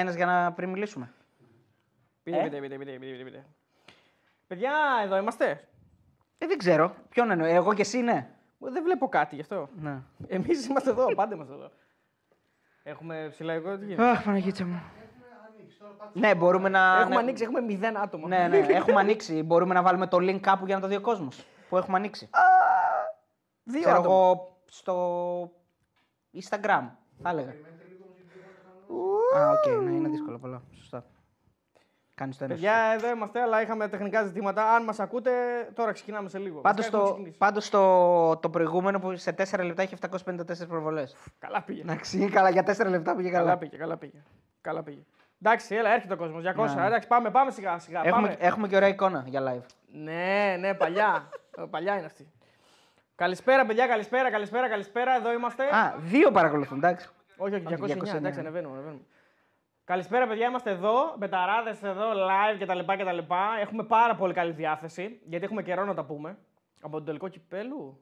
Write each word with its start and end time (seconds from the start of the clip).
Ένα 0.00 0.10
για 0.10 0.26
να 0.26 0.52
πριν 0.52 0.70
μιλήσουμε. 0.70 1.12
Πείτε, 2.22 2.38
Ε; 2.38 2.42
πείτε, 2.42 2.60
πείτε, 2.60 2.76
πείτε, 2.78 2.92
πείτε, 2.98 3.24
πείτε. 3.24 3.44
Παιδιά, 4.46 4.72
εδώ 5.04 5.16
είμαστε; 5.16 5.68
Ε, 6.38 6.46
δεν 6.46 6.58
ξέρω. 6.58 6.94
Ποιον 7.08 7.30
εννοώ. 7.30 7.46
Εγώ 7.46 7.74
και 7.74 7.80
εσύ, 7.80 7.98
ναι. 7.98 8.28
Δεν 8.58 8.82
βλέπω 8.82 9.08
κάτι 9.08 9.34
γι' 9.34 9.40
αυτό. 9.40 9.68
ναι. 9.80 9.98
Εμείς 10.26 10.66
είμαστε 10.66 10.90
εδώ, 10.90 11.14
πάντα 11.14 11.34
είμαστε 11.34 11.54
εδώ. 11.54 11.70
Έχουμε 12.82 13.26
ψηλά 13.30 13.52
εγώ. 13.52 13.78
τι 13.78 13.84
γίνεται; 13.84 14.02
Αχ, 14.10 14.24
Παναγίτσα 14.24 14.64
μου. 14.64 14.82
Ναι, 16.12 16.34
μπορούμε 16.34 16.68
να. 16.68 16.96
Έχουμε 17.00 17.14
ναι. 17.14 17.20
ανοίξει, 17.20 17.42
έχουμε 17.42 17.60
μηδέν 17.60 17.98
άτομα. 17.98 18.28
Ναι, 18.28 18.48
ναι, 18.48 18.56
έχουμε 18.58 19.00
ανοίξει. 19.00 19.42
Μπορούμε 19.42 19.74
να 19.74 19.82
βάλουμε 19.82 20.06
το 20.06 20.16
link 20.16 20.38
κάπου 20.40 20.66
για 20.66 20.74
να 20.74 20.80
το 20.80 20.86
δει 20.86 20.96
ο 20.96 21.00
κόσμος. 21.00 21.44
Που 21.68 21.76
έχουμε 21.76 21.96
ανοίξει. 21.96 22.30
Δύο 23.64 23.80
Ξέρω 23.80 23.96
άτομα. 23.96 24.14
εγώ 24.14 24.56
στο 24.66 25.52
Instagram. 26.34 26.88
Θα 27.22 27.30
έλεγα. 27.30 27.54
Α, 29.36 29.50
οκ, 29.50 29.82
ναι, 29.82 29.90
είναι 29.90 30.08
δύσκολο. 30.08 30.38
Πολλά. 30.38 30.62
Σωστά. 30.72 31.04
Κάνεις 32.14 32.36
το 32.36 32.44
ένα. 32.44 32.54
Παιδιά, 32.54 32.74
εδώ 32.94 33.10
είμαστε, 33.10 33.40
αλλά 33.40 33.62
είχαμε 33.62 33.88
τεχνικά 33.88 34.22
ζητήματα. 34.22 34.74
Αν 34.74 34.84
μας 34.84 35.00
ακούτε, 35.00 35.30
τώρα 35.74 35.92
ξεκινάμε 35.92 36.28
σε 36.28 36.38
λίγο. 36.38 36.60
Πάντως 36.60 36.76
Βασικά, 36.90 36.96
έχουμε 36.96 37.08
το, 37.08 37.14
ξεκινήσει. 37.14 37.38
πάντως 37.38 37.68
το, 37.70 38.36
το 38.36 38.50
προηγούμενο 38.50 38.98
που 38.98 39.16
σε 39.16 39.34
4 39.50 39.64
λεπτά 39.64 39.82
έχει 39.82 39.94
754 40.26 40.68
προβολές. 40.68 41.16
Καλά 41.38 41.62
πήγε. 41.62 41.80
Εντάξει, 41.80 42.28
καλά, 42.28 42.50
για 42.50 42.62
4 42.66 42.86
λεπτά 42.88 43.16
πήγε 43.16 43.30
Καλά 43.30 43.44
καλά. 43.44 43.58
πήγε, 43.58 43.76
καλά 43.76 43.96
πήγε. 43.96 44.22
Καλά 44.60 44.82
πήγε. 44.82 45.00
Εντάξει, 45.42 45.74
έλα, 45.74 45.90
έρχεται 45.90 46.14
ο 46.14 46.16
κόσμος. 46.16 46.42
200. 46.56 46.74
Ναι. 46.76 46.86
Εντάξει, 46.86 47.08
πάμε, 47.08 47.30
πάμε 47.30 47.50
σιγά 47.50 47.78
σιγά. 47.78 48.00
Έχουμε, 48.04 48.28
Πάμε. 48.28 48.36
έχουμε 48.40 48.68
και 48.68 48.76
ωραία 48.76 48.88
εικόνα 48.88 49.24
για 49.26 49.40
live. 49.42 49.66
Ναι, 49.92 50.56
ναι, 50.60 50.74
παλιά. 50.74 51.28
Ε, 51.58 51.62
παλιά 51.70 51.96
είναι 51.96 52.06
αυτή. 52.06 52.32
Καλησπέρα, 53.14 53.66
παιδιά, 53.66 53.86
καλησπέρα, 53.86 54.30
καλησπέρα, 54.30 54.68
καλησπέρα. 54.68 55.14
Εδώ 55.16 55.32
είμαστε. 55.32 55.64
Α, 55.76 55.94
δύο 55.98 56.30
παρακολουθούν, 56.30 56.76
εντάξει. 56.78 57.08
Όχι, 57.38 57.54
όχι, 57.54 57.64
209. 57.64 58.14
209. 58.14 58.14
Εντάξει, 58.16 58.40
ανεβαίνουμε, 58.40 58.74
ανεβαίνουμε. 58.74 59.02
Καλησπέρα, 59.84 60.26
παιδιά. 60.26 60.46
Είμαστε 60.48 60.70
εδώ. 60.70 61.14
Μπεταράδες 61.18 61.82
εδώ, 61.82 62.10
live 62.12 62.58
κτλ, 62.60 62.78
κτλ. 62.78 63.18
Έχουμε 63.60 63.84
πάρα 63.84 64.14
πολύ 64.14 64.32
καλή 64.34 64.52
διάθεση. 64.52 65.20
Γιατί 65.24 65.44
έχουμε 65.44 65.62
καιρό 65.62 65.84
να 65.84 65.94
τα 65.94 66.04
πούμε. 66.04 66.38
Από 66.80 66.96
τον 66.96 67.04
τελικό 67.04 67.28
κυπέλου. 67.28 67.98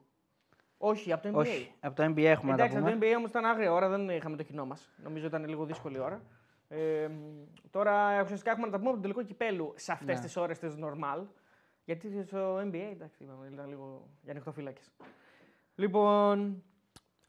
Όχι, 0.77 1.11
από 1.11 1.23
το 1.23 1.29
NBA. 1.29 1.35
Όχι, 1.35 1.73
από 1.79 1.95
το 1.95 2.03
NBA 2.03 2.23
έχουμε 2.23 2.53
Εντάξει, 2.53 2.73
να 2.73 2.79
από 2.79 2.89
τα 2.89 2.93
το 2.93 2.97
πούμε. 2.99 3.11
NBA 3.13 3.17
όμως 3.17 3.29
ήταν 3.29 3.45
άγρια 3.45 3.71
ώρα, 3.73 3.89
δεν 3.89 4.09
είχαμε 4.09 4.35
το 4.37 4.43
κοινό 4.43 4.65
μας. 4.65 4.89
Νομίζω 5.03 5.25
ήταν 5.27 5.45
λίγο 5.47 5.65
δύσκολη 5.65 5.99
ώρα. 5.99 6.21
Ε, 6.69 7.09
τώρα 7.71 8.21
ουσιαστικά 8.23 8.51
έχουμε 8.51 8.65
να 8.65 8.71
τα 8.71 8.77
πούμε 8.77 8.89
από 8.89 9.01
τον 9.01 9.11
τελικό 9.11 9.27
κυπέλου 9.27 9.73
σε 9.75 9.91
αυτές 9.91 10.15
Ναι. 10.17 10.23
τις 10.25 10.35
ώρες 10.37 10.59
τη 10.59 10.67
normal. 10.81 11.23
Γιατί 11.83 12.23
στο 12.23 12.57
NBA, 12.57 12.89
εντάξει, 12.91 13.23
είπαμε, 13.23 13.49
ήταν 13.53 13.69
λίγο 13.69 14.07
για 14.21 14.31
ανοιχτοφύλακε. 14.31 14.81
Λοιπόν. 15.75 16.63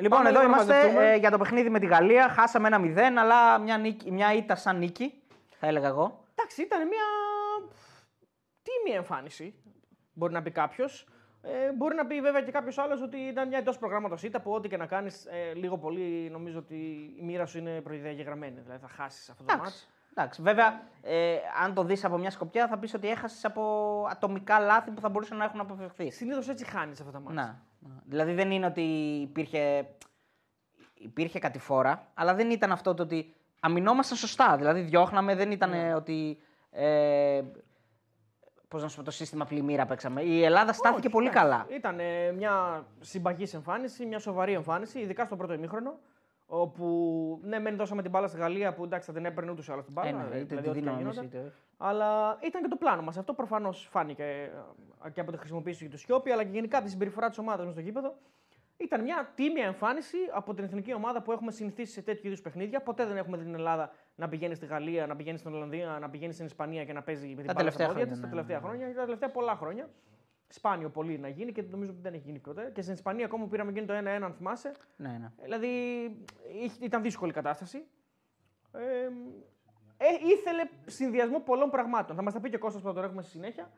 Λοιπόν, 0.01 0.17
Πάμε 0.19 0.29
εδώ 0.31 0.41
λίγο 0.41 0.51
να 0.51 0.57
είμαστε 0.57 0.75
μαζευτούμε. 0.75 1.13
ε, 1.13 1.17
για 1.17 1.31
το 1.31 1.39
παιχνίδι 1.39 1.69
με 1.71 1.79
τη 1.79 1.87
Γαλλία. 1.87 2.29
Χάσαμε 2.29 2.67
ένα 2.67 2.81
0, 2.81 2.99
αλλά 3.19 3.59
μια, 3.59 3.79
νίκη, 3.79 4.11
μια 4.13 4.33
ήττα 4.35 4.55
σαν 4.55 4.79
νίκη, 4.79 5.23
θα 5.59 5.67
έλεγα 5.67 5.89
εγώ. 5.89 6.25
Εντάξει, 6.35 6.63
ήταν 6.63 6.87
μια 6.87 7.05
τίμια 8.63 8.97
εμφάνιση. 8.99 9.55
Μπορεί 10.13 10.33
να 10.33 10.43
πει 10.43 10.51
κάποιος. 10.51 11.07
Ε, 11.43 11.73
μπορεί 11.73 11.95
να 11.95 12.07
πει 12.07 12.21
βέβαια 12.21 12.43
και 12.43 12.51
κάποιος 12.51 12.79
άλλος 12.79 13.03
ότι 13.03 13.17
ήταν 13.17 13.49
μια 13.49 13.59
εντός 13.59 13.79
προγράμματος 13.79 14.23
ήττα 14.23 14.41
που 14.41 14.53
ό,τι 14.53 14.69
και 14.69 14.77
να 14.77 14.87
κάνεις, 14.87 15.27
ε, 15.27 15.53
λίγο 15.55 15.79
πολύ 15.79 16.29
νομίζω 16.31 16.59
ότι 16.59 16.75
η 17.19 17.23
μοίρα 17.23 17.47
σου 17.47 17.59
είναι 17.59 17.81
προδιαγεγραμμένη. 17.81 18.61
Δηλαδή 18.61 18.81
θα 18.81 18.89
χάσεις 18.89 19.29
αυτό 19.31 19.45
το 19.45 19.57
μάτι. 19.57 19.73
Εντάξει. 20.21 20.43
Εντάξει. 20.43 20.43
Βέβαια, 20.43 20.81
ε, 21.03 21.37
αν 21.65 21.75
το 21.75 21.83
δεις 21.83 22.05
από 22.05 22.19
μια 22.19 22.31
σκοπιά, 22.31 22.69
θα 22.69 22.79
πεις 22.79 22.95
ότι 22.95 23.09
έχασες 23.09 23.45
από 23.45 23.63
ατομικά 24.11 24.59
λάθη 24.59 24.91
που 24.91 25.01
θα 25.01 25.09
μπορούσαν 25.09 25.37
να 25.37 25.45
έχουν 25.45 25.61
αποφευθεί. 25.61 26.11
Συνήθως 26.11 26.49
έτσι 26.49 26.65
χάνεις 26.65 27.01
αυτά 27.01 27.13
τα 27.13 27.21
μάτια. 27.21 27.43
Να. 27.43 27.89
να. 27.89 28.03
Δηλαδή 28.05 28.33
δεν 28.33 28.51
είναι 28.51 28.67
ότι 28.67 28.83
υπήρχε, 29.23 29.89
υπήρχε 30.95 31.39
κατηφόρα, 31.39 32.07
αλλά 32.15 32.35
δεν 32.35 32.51
ήταν 32.51 32.73
αυτό 32.73 32.95
το 32.95 33.03
ότι 33.03 33.35
αμυνόμασταν 33.61 34.17
σωστά. 34.17 34.57
Δηλαδή 34.57 34.81
διώχναμε, 34.81 35.35
δεν 35.35 35.51
ήταν 35.51 35.71
Ναι. 35.71 35.95
ότι. 35.95 36.39
Ε, 36.71 37.43
Πώς 38.69 38.83
να 38.83 38.89
σου 38.89 38.97
πω, 38.97 39.03
το 39.03 39.11
σύστημα 39.11 39.45
πλημμύρα 39.45 39.87
παίξαμε. 39.87 40.23
Η 40.23 40.45
Ελλάδα 40.45 40.73
στάθηκε 40.73 41.01
Όχι, 41.01 41.09
πολύ 41.09 41.29
εντάξει. 41.29 41.49
καλά. 41.49 41.67
Ήταν 41.77 41.99
ε, 42.01 42.33
μια 42.33 42.85
συμπαγής 43.01 43.55
εμφάνιση, 43.55 44.07
μια 44.07 44.19
σοβαρή 44.19 44.53
εμφάνιση, 44.53 44.99
ειδικά 44.99 45.25
στο 45.25 45.37
πρώτο 45.37 45.53
ημίχρονο. 45.53 45.99
Όπου 46.51 47.41
ναι, 47.43 47.59
μεν 47.59 47.77
δώσαμε 47.77 48.03
την 48.03 48.11
μπάλα 48.11 48.29
στη 48.29 48.39
Γαλλία 48.39 48.75
που 48.75 48.85
εντάξει 48.85 49.07
θα 49.07 49.13
την 49.13 49.25
έπαιρνε 49.25 49.51
ούτως 49.51 49.69
ή 49.69 49.73
άλλως 49.73 49.85
την 49.85 49.93
μπάλα. 49.93 50.09
Ε, 50.09 50.13
ναι, 50.13 50.37
ε, 50.37 50.41
είτε 50.41 50.57
δηλαδή 50.57 50.63
τη 50.63 50.69
ό,τι 50.69 50.79
και 50.79 50.81
δίναμε 50.81 50.99
γινόταν. 50.99 51.19
εμείς, 51.19 51.33
είτε 51.35 51.45
όχι. 51.47 51.57
Αλλά 51.77 52.39
ήταν 52.43 52.63
και 52.63 52.69
το 52.69 52.77
πλάνο 52.77 53.03
μας. 53.03 53.17
Αυτό 53.17 53.35
προφανώς 53.35 53.89
φάνηκε 53.91 54.23
ε, 55.05 55.11
και 55.11 55.21
από 55.21 55.31
τη 55.31 55.39
χρησιμοποίηση 55.39 55.85
και 55.85 55.91
του 55.91 55.99
Σιώπη, 55.99 56.31
αλλά 56.31 56.45
και 56.45 56.51
γενικά 56.51 56.77
από 56.77 56.87
τη 56.87 56.93
συμπεριφορά 56.93 57.29
της 57.29 57.39
ομάδας 57.39 57.65
μας 57.65 57.73
στο 57.73 57.83
γήπεδο. 57.83 58.15
Ήταν 58.77 59.03
μια 59.03 59.33
τίμια 59.35 59.65
εμφάνιση 59.65 60.17
από 60.33 60.55
την 60.55 60.65
εθνική 60.65 60.95
ομάδα 60.95 61.23
που 61.23 61.33
έχουμε 61.33 61.51
συνηθίσει 61.51 61.93
σε 61.93 62.03
τέτοιου 62.03 62.27
είδους 62.27 62.41
παιχνίδια. 62.41 62.81
Ποτέ 62.81 63.07
δεν 63.07 63.17
έχουμε 63.17 63.37
δει 63.37 63.45
την 63.45 63.55
Ελλάδα 63.55 63.91
να 64.15 64.29
πηγαίνει 64.29 64.55
στη 64.55 64.67
Γαλλία, 64.67 65.07
να 65.07 65.17
πηγαίνει 65.17 65.39
στην 65.39 65.55
Ολλανδία, 65.55 65.99
να 66.01 66.11
πηγαίνει 66.11 66.33
στην 66.33 66.47
Ισπανία 66.47 66.85
και 66.85 66.93
να 66.93 67.03
παίζει 67.03 67.29
με 67.29 67.35
την 67.35 67.47
Τα 67.47 67.53
μπάλα 67.53 67.71
στα 67.71 67.79
τελευταία 67.79 67.87
πόδια 67.87 68.05
χρόνια, 68.05 68.07
της, 68.07 68.21
Τα 68.21 68.27
ναι, 68.27 68.33
τελευταία 68.33 68.61
χρόνια 68.61 68.89
και 68.89 68.95
τα 68.95 69.05
τελευταία 69.05 69.31
πολλά 69.31 69.57
χρόνια. 69.57 69.89
Σπάνιο 70.49 70.89
πολύ 70.91 71.19
να 71.19 71.29
γίνει 71.29 71.53
και 71.53 71.63
νομίζω 71.71 71.91
ότι 71.91 72.01
δεν 72.01 72.15
έχει 72.15 72.23
γίνει 72.25 72.39
ποτέ. 72.39 72.71
Και 72.75 72.83
στην 72.83 72.95
Ισπανία 72.95 73.25
ακόμα 73.25 73.45
που 73.45 73.51
πήραμε 73.51 73.71
γίνει 73.73 73.87
το 73.87 73.95
1-1, 73.95 74.07
αν 74.07 74.33
θυμάσαι. 74.33 74.73
Ναι, 74.97 75.09
ναι. 75.09 75.33
Δηλαδή 75.43 75.69
είχε- 76.63 76.85
ήταν 76.85 77.03
δύσκολη 77.03 77.31
η 77.31 77.35
κατάσταση. 77.35 77.85
Ε, 78.73 78.81
ε, 79.97 80.07
ήθελε 80.33 80.63
συνδυασμό 80.87 81.41
πολλών 81.41 81.71
πραγμάτων. 81.71 82.17
Θα 82.17 82.23
μας 82.23 82.33
τα 82.33 82.41
πει 82.41 82.49
και 82.51 82.57
ο 82.57 82.59
Κώστας 82.59 82.83
που 82.83 82.89
θα 82.89 82.95
τον 82.95 83.05
έχουμε 83.05 83.23
στη 83.23 83.31
συνέχεια. 83.31 83.71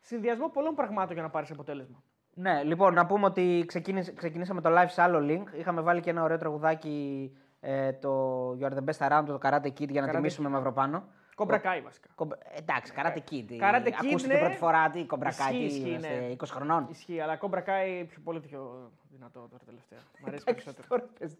Συνδυασμό 0.00 0.48
πολλών 0.48 0.74
πραγμάτων 0.74 1.12
για 1.14 1.22
να 1.22 1.30
πάρεις 1.30 1.50
αποτέλεσμα. 1.50 2.02
Ναι, 2.34 2.62
λοιπόν, 2.62 2.94
να 2.94 3.06
πούμε 3.06 3.26
ότι 3.26 3.64
ξεκίνησε, 3.66 4.12
ξεκινήσαμε 4.12 4.60
το 4.60 4.70
live 4.80 4.88
σε 4.88 5.02
άλλο 5.02 5.18
link. 5.30 5.58
Είχαμε 5.58 5.80
βάλει 5.80 6.00
και 6.00 6.10
ένα 6.10 6.22
ωραίο 6.22 6.38
τραγουδάκι 6.38 7.30
ε, 7.60 7.92
το 7.92 8.50
You 8.50 8.62
are 8.62 8.72
the 8.72 8.84
best 8.84 9.08
around, 9.08 9.24
το 9.26 9.38
Karate 9.42 9.66
Kid, 9.66 9.88
για 9.88 10.00
να 10.00 10.08
Karate 10.08 10.14
τιμήσουμε 10.14 10.48
Μαυροπάνο. 10.48 11.04
Κομπρακάι 11.42 11.80
βασικά. 11.80 12.08
Κομπ... 12.14 12.30
Εντάξει, 12.54 12.92
Karate 12.96 13.18
Kid. 13.30 13.60
Karate 13.62 13.86
Kid, 13.88 13.92
Ακούστηκε 14.08 14.32
ναι. 14.34 14.38
πρώτη 14.38 14.56
φορά 14.56 14.90
τι 14.90 15.04
κομπρακάκι, 15.04 15.56
Ισχύει, 15.56 15.64
ισχύει, 15.78 15.88
είμαστε 15.88 16.08
ναι. 16.20 16.34
20 16.38 16.46
χρονών. 16.46 16.86
Ισχύει, 16.90 17.20
αλλά 17.20 17.36
κομπρακάι 17.36 18.04
πιο 18.04 18.20
πολύ 18.24 18.40
πιο 18.40 18.90
δυνατό 19.10 19.40
τώρα 19.50 19.62
τελευταία. 19.64 19.98
Μ' 20.20 20.26
αρέσει 20.26 20.44
περισσότερο. 20.44 20.86
Τώρα 20.88 21.04
πες. 21.18 21.36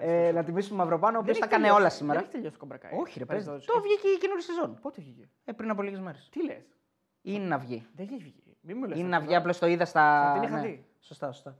ε, 0.00 0.30
να 0.34 0.44
τιμήσουμε 0.44 0.78
Μαυροπάνο, 0.78 1.16
ο 1.18 1.20
οποίο 1.20 1.32
Δεν 1.32 1.40
τα 1.42 1.46
έχει 1.46 1.54
κάνει 1.54 1.62
τελειώσει- 1.64 1.80
όλα 1.80 1.88
Δεν 1.88 1.98
σήμερα. 1.98 2.20
έχει 2.20 2.28
τελειώσει 2.30 2.52
το 2.54 2.58
κομπρακάι. 2.60 2.90
Όχι, 3.00 3.18
ρε, 3.18 3.24
Πες 3.24 3.44
πες. 3.44 3.64
το- 3.66 3.72
Το 3.72 3.80
βγήκε 3.80 4.08
η 4.08 4.18
καινούργια 4.18 4.44
σεζόν. 4.46 4.78
Πότε 4.82 5.00
βγήκε; 5.00 5.28
Ε, 5.44 5.52
πριν 5.52 5.70
από 5.70 5.82
λίγες 5.82 6.00
μέρες. 6.00 6.28
Τι 6.32 6.44
λες; 6.44 6.64
Είναι 7.22 7.44
να 7.44 7.58
βγει. 7.58 7.86
Δεν 7.96 8.06
έχει 8.10 8.16
βγει. 8.22 8.42
Μην 8.60 8.76
μου 8.78 8.84
λες 8.86 8.98
Είναι 8.98 9.04
αυτό 9.06 9.10
να 9.10 9.18
βγει, 9.18 9.26
τώρα. 9.26 9.38
απλώς 9.38 9.58
το 9.58 9.66
είδα 9.66 9.84
στα. 9.84 10.32
Θα 10.34 10.40
την 10.40 10.48
είχα 10.48 10.60
ναι. 10.60 10.66
δει. 10.66 10.84
Σωστά, 11.00 11.32
σωστά. 11.32 11.56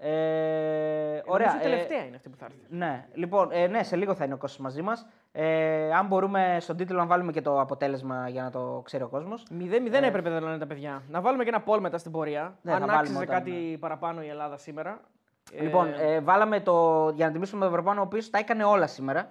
Ε, 0.00 0.08
Ωραία. 0.10 1.22
ωραία. 1.26 1.56
Η 1.56 1.62
τελευταία 1.62 2.04
είναι 2.06 2.16
αυτή 2.16 2.28
που 2.28 2.36
θα 2.36 2.44
έρθει. 2.44 2.58
Ναι, 2.68 3.06
λοιπόν, 3.14 3.48
ε, 3.52 3.66
ναι, 3.66 3.82
σε 3.82 3.96
λίγο 3.96 4.14
θα 4.14 4.24
είναι 4.24 4.34
ο 4.34 4.36
κόσμος 4.36 4.58
μαζί 4.60 4.82
μας. 4.82 5.06
Ε, 5.32 5.92
αν 5.94 6.06
μπορούμε 6.06 6.56
στον 6.60 6.76
τίτλο 6.76 6.98
να 6.98 7.06
βάλουμε 7.06 7.32
και 7.32 7.40
το 7.42 7.60
αποτέλεσμα 7.60 8.28
για 8.28 8.42
να 8.42 8.50
το 8.50 8.80
ξέρει 8.84 9.02
ο 9.02 9.08
κόσμος. 9.08 9.46
0-0 9.50 10.02
έπρεπε 10.02 10.28
να 10.28 10.40
λένε 10.40 10.58
τα 10.58 10.66
παιδιά. 10.66 11.02
Να 11.08 11.20
βάλουμε 11.20 11.42
και 11.42 11.48
ένα 11.48 11.60
πόλ 11.60 11.80
μετά 11.80 11.98
στην 11.98 12.12
πορεία. 12.12 12.58
Ναι, 12.62 12.72
αν 12.72 12.78
θα 12.80 12.86
βάλουμε 12.86 13.00
άξιζε 13.00 13.18
όταν- 13.18 13.38
κάτι 13.44 13.76
παραπάνω 13.80 14.22
η 14.22 14.28
Ελλάδα 14.28 14.56
σήμερα. 14.56 15.00
Ε, 15.52 15.62
Λοιπόν, 15.62 15.92
ε, 15.98 16.20
βάλαμε 16.20 16.60
το. 16.60 17.08
Για 17.14 17.26
να 17.26 17.32
τιμήσουμε 17.32 17.60
τον 17.60 17.70
Ευρωπαϊκό, 17.70 18.00
ο 18.00 18.04
οποίος 18.04 18.30
τα 18.30 18.38
έκανε 18.38 18.64
όλα 18.64 18.86
σήμερα. 18.86 19.30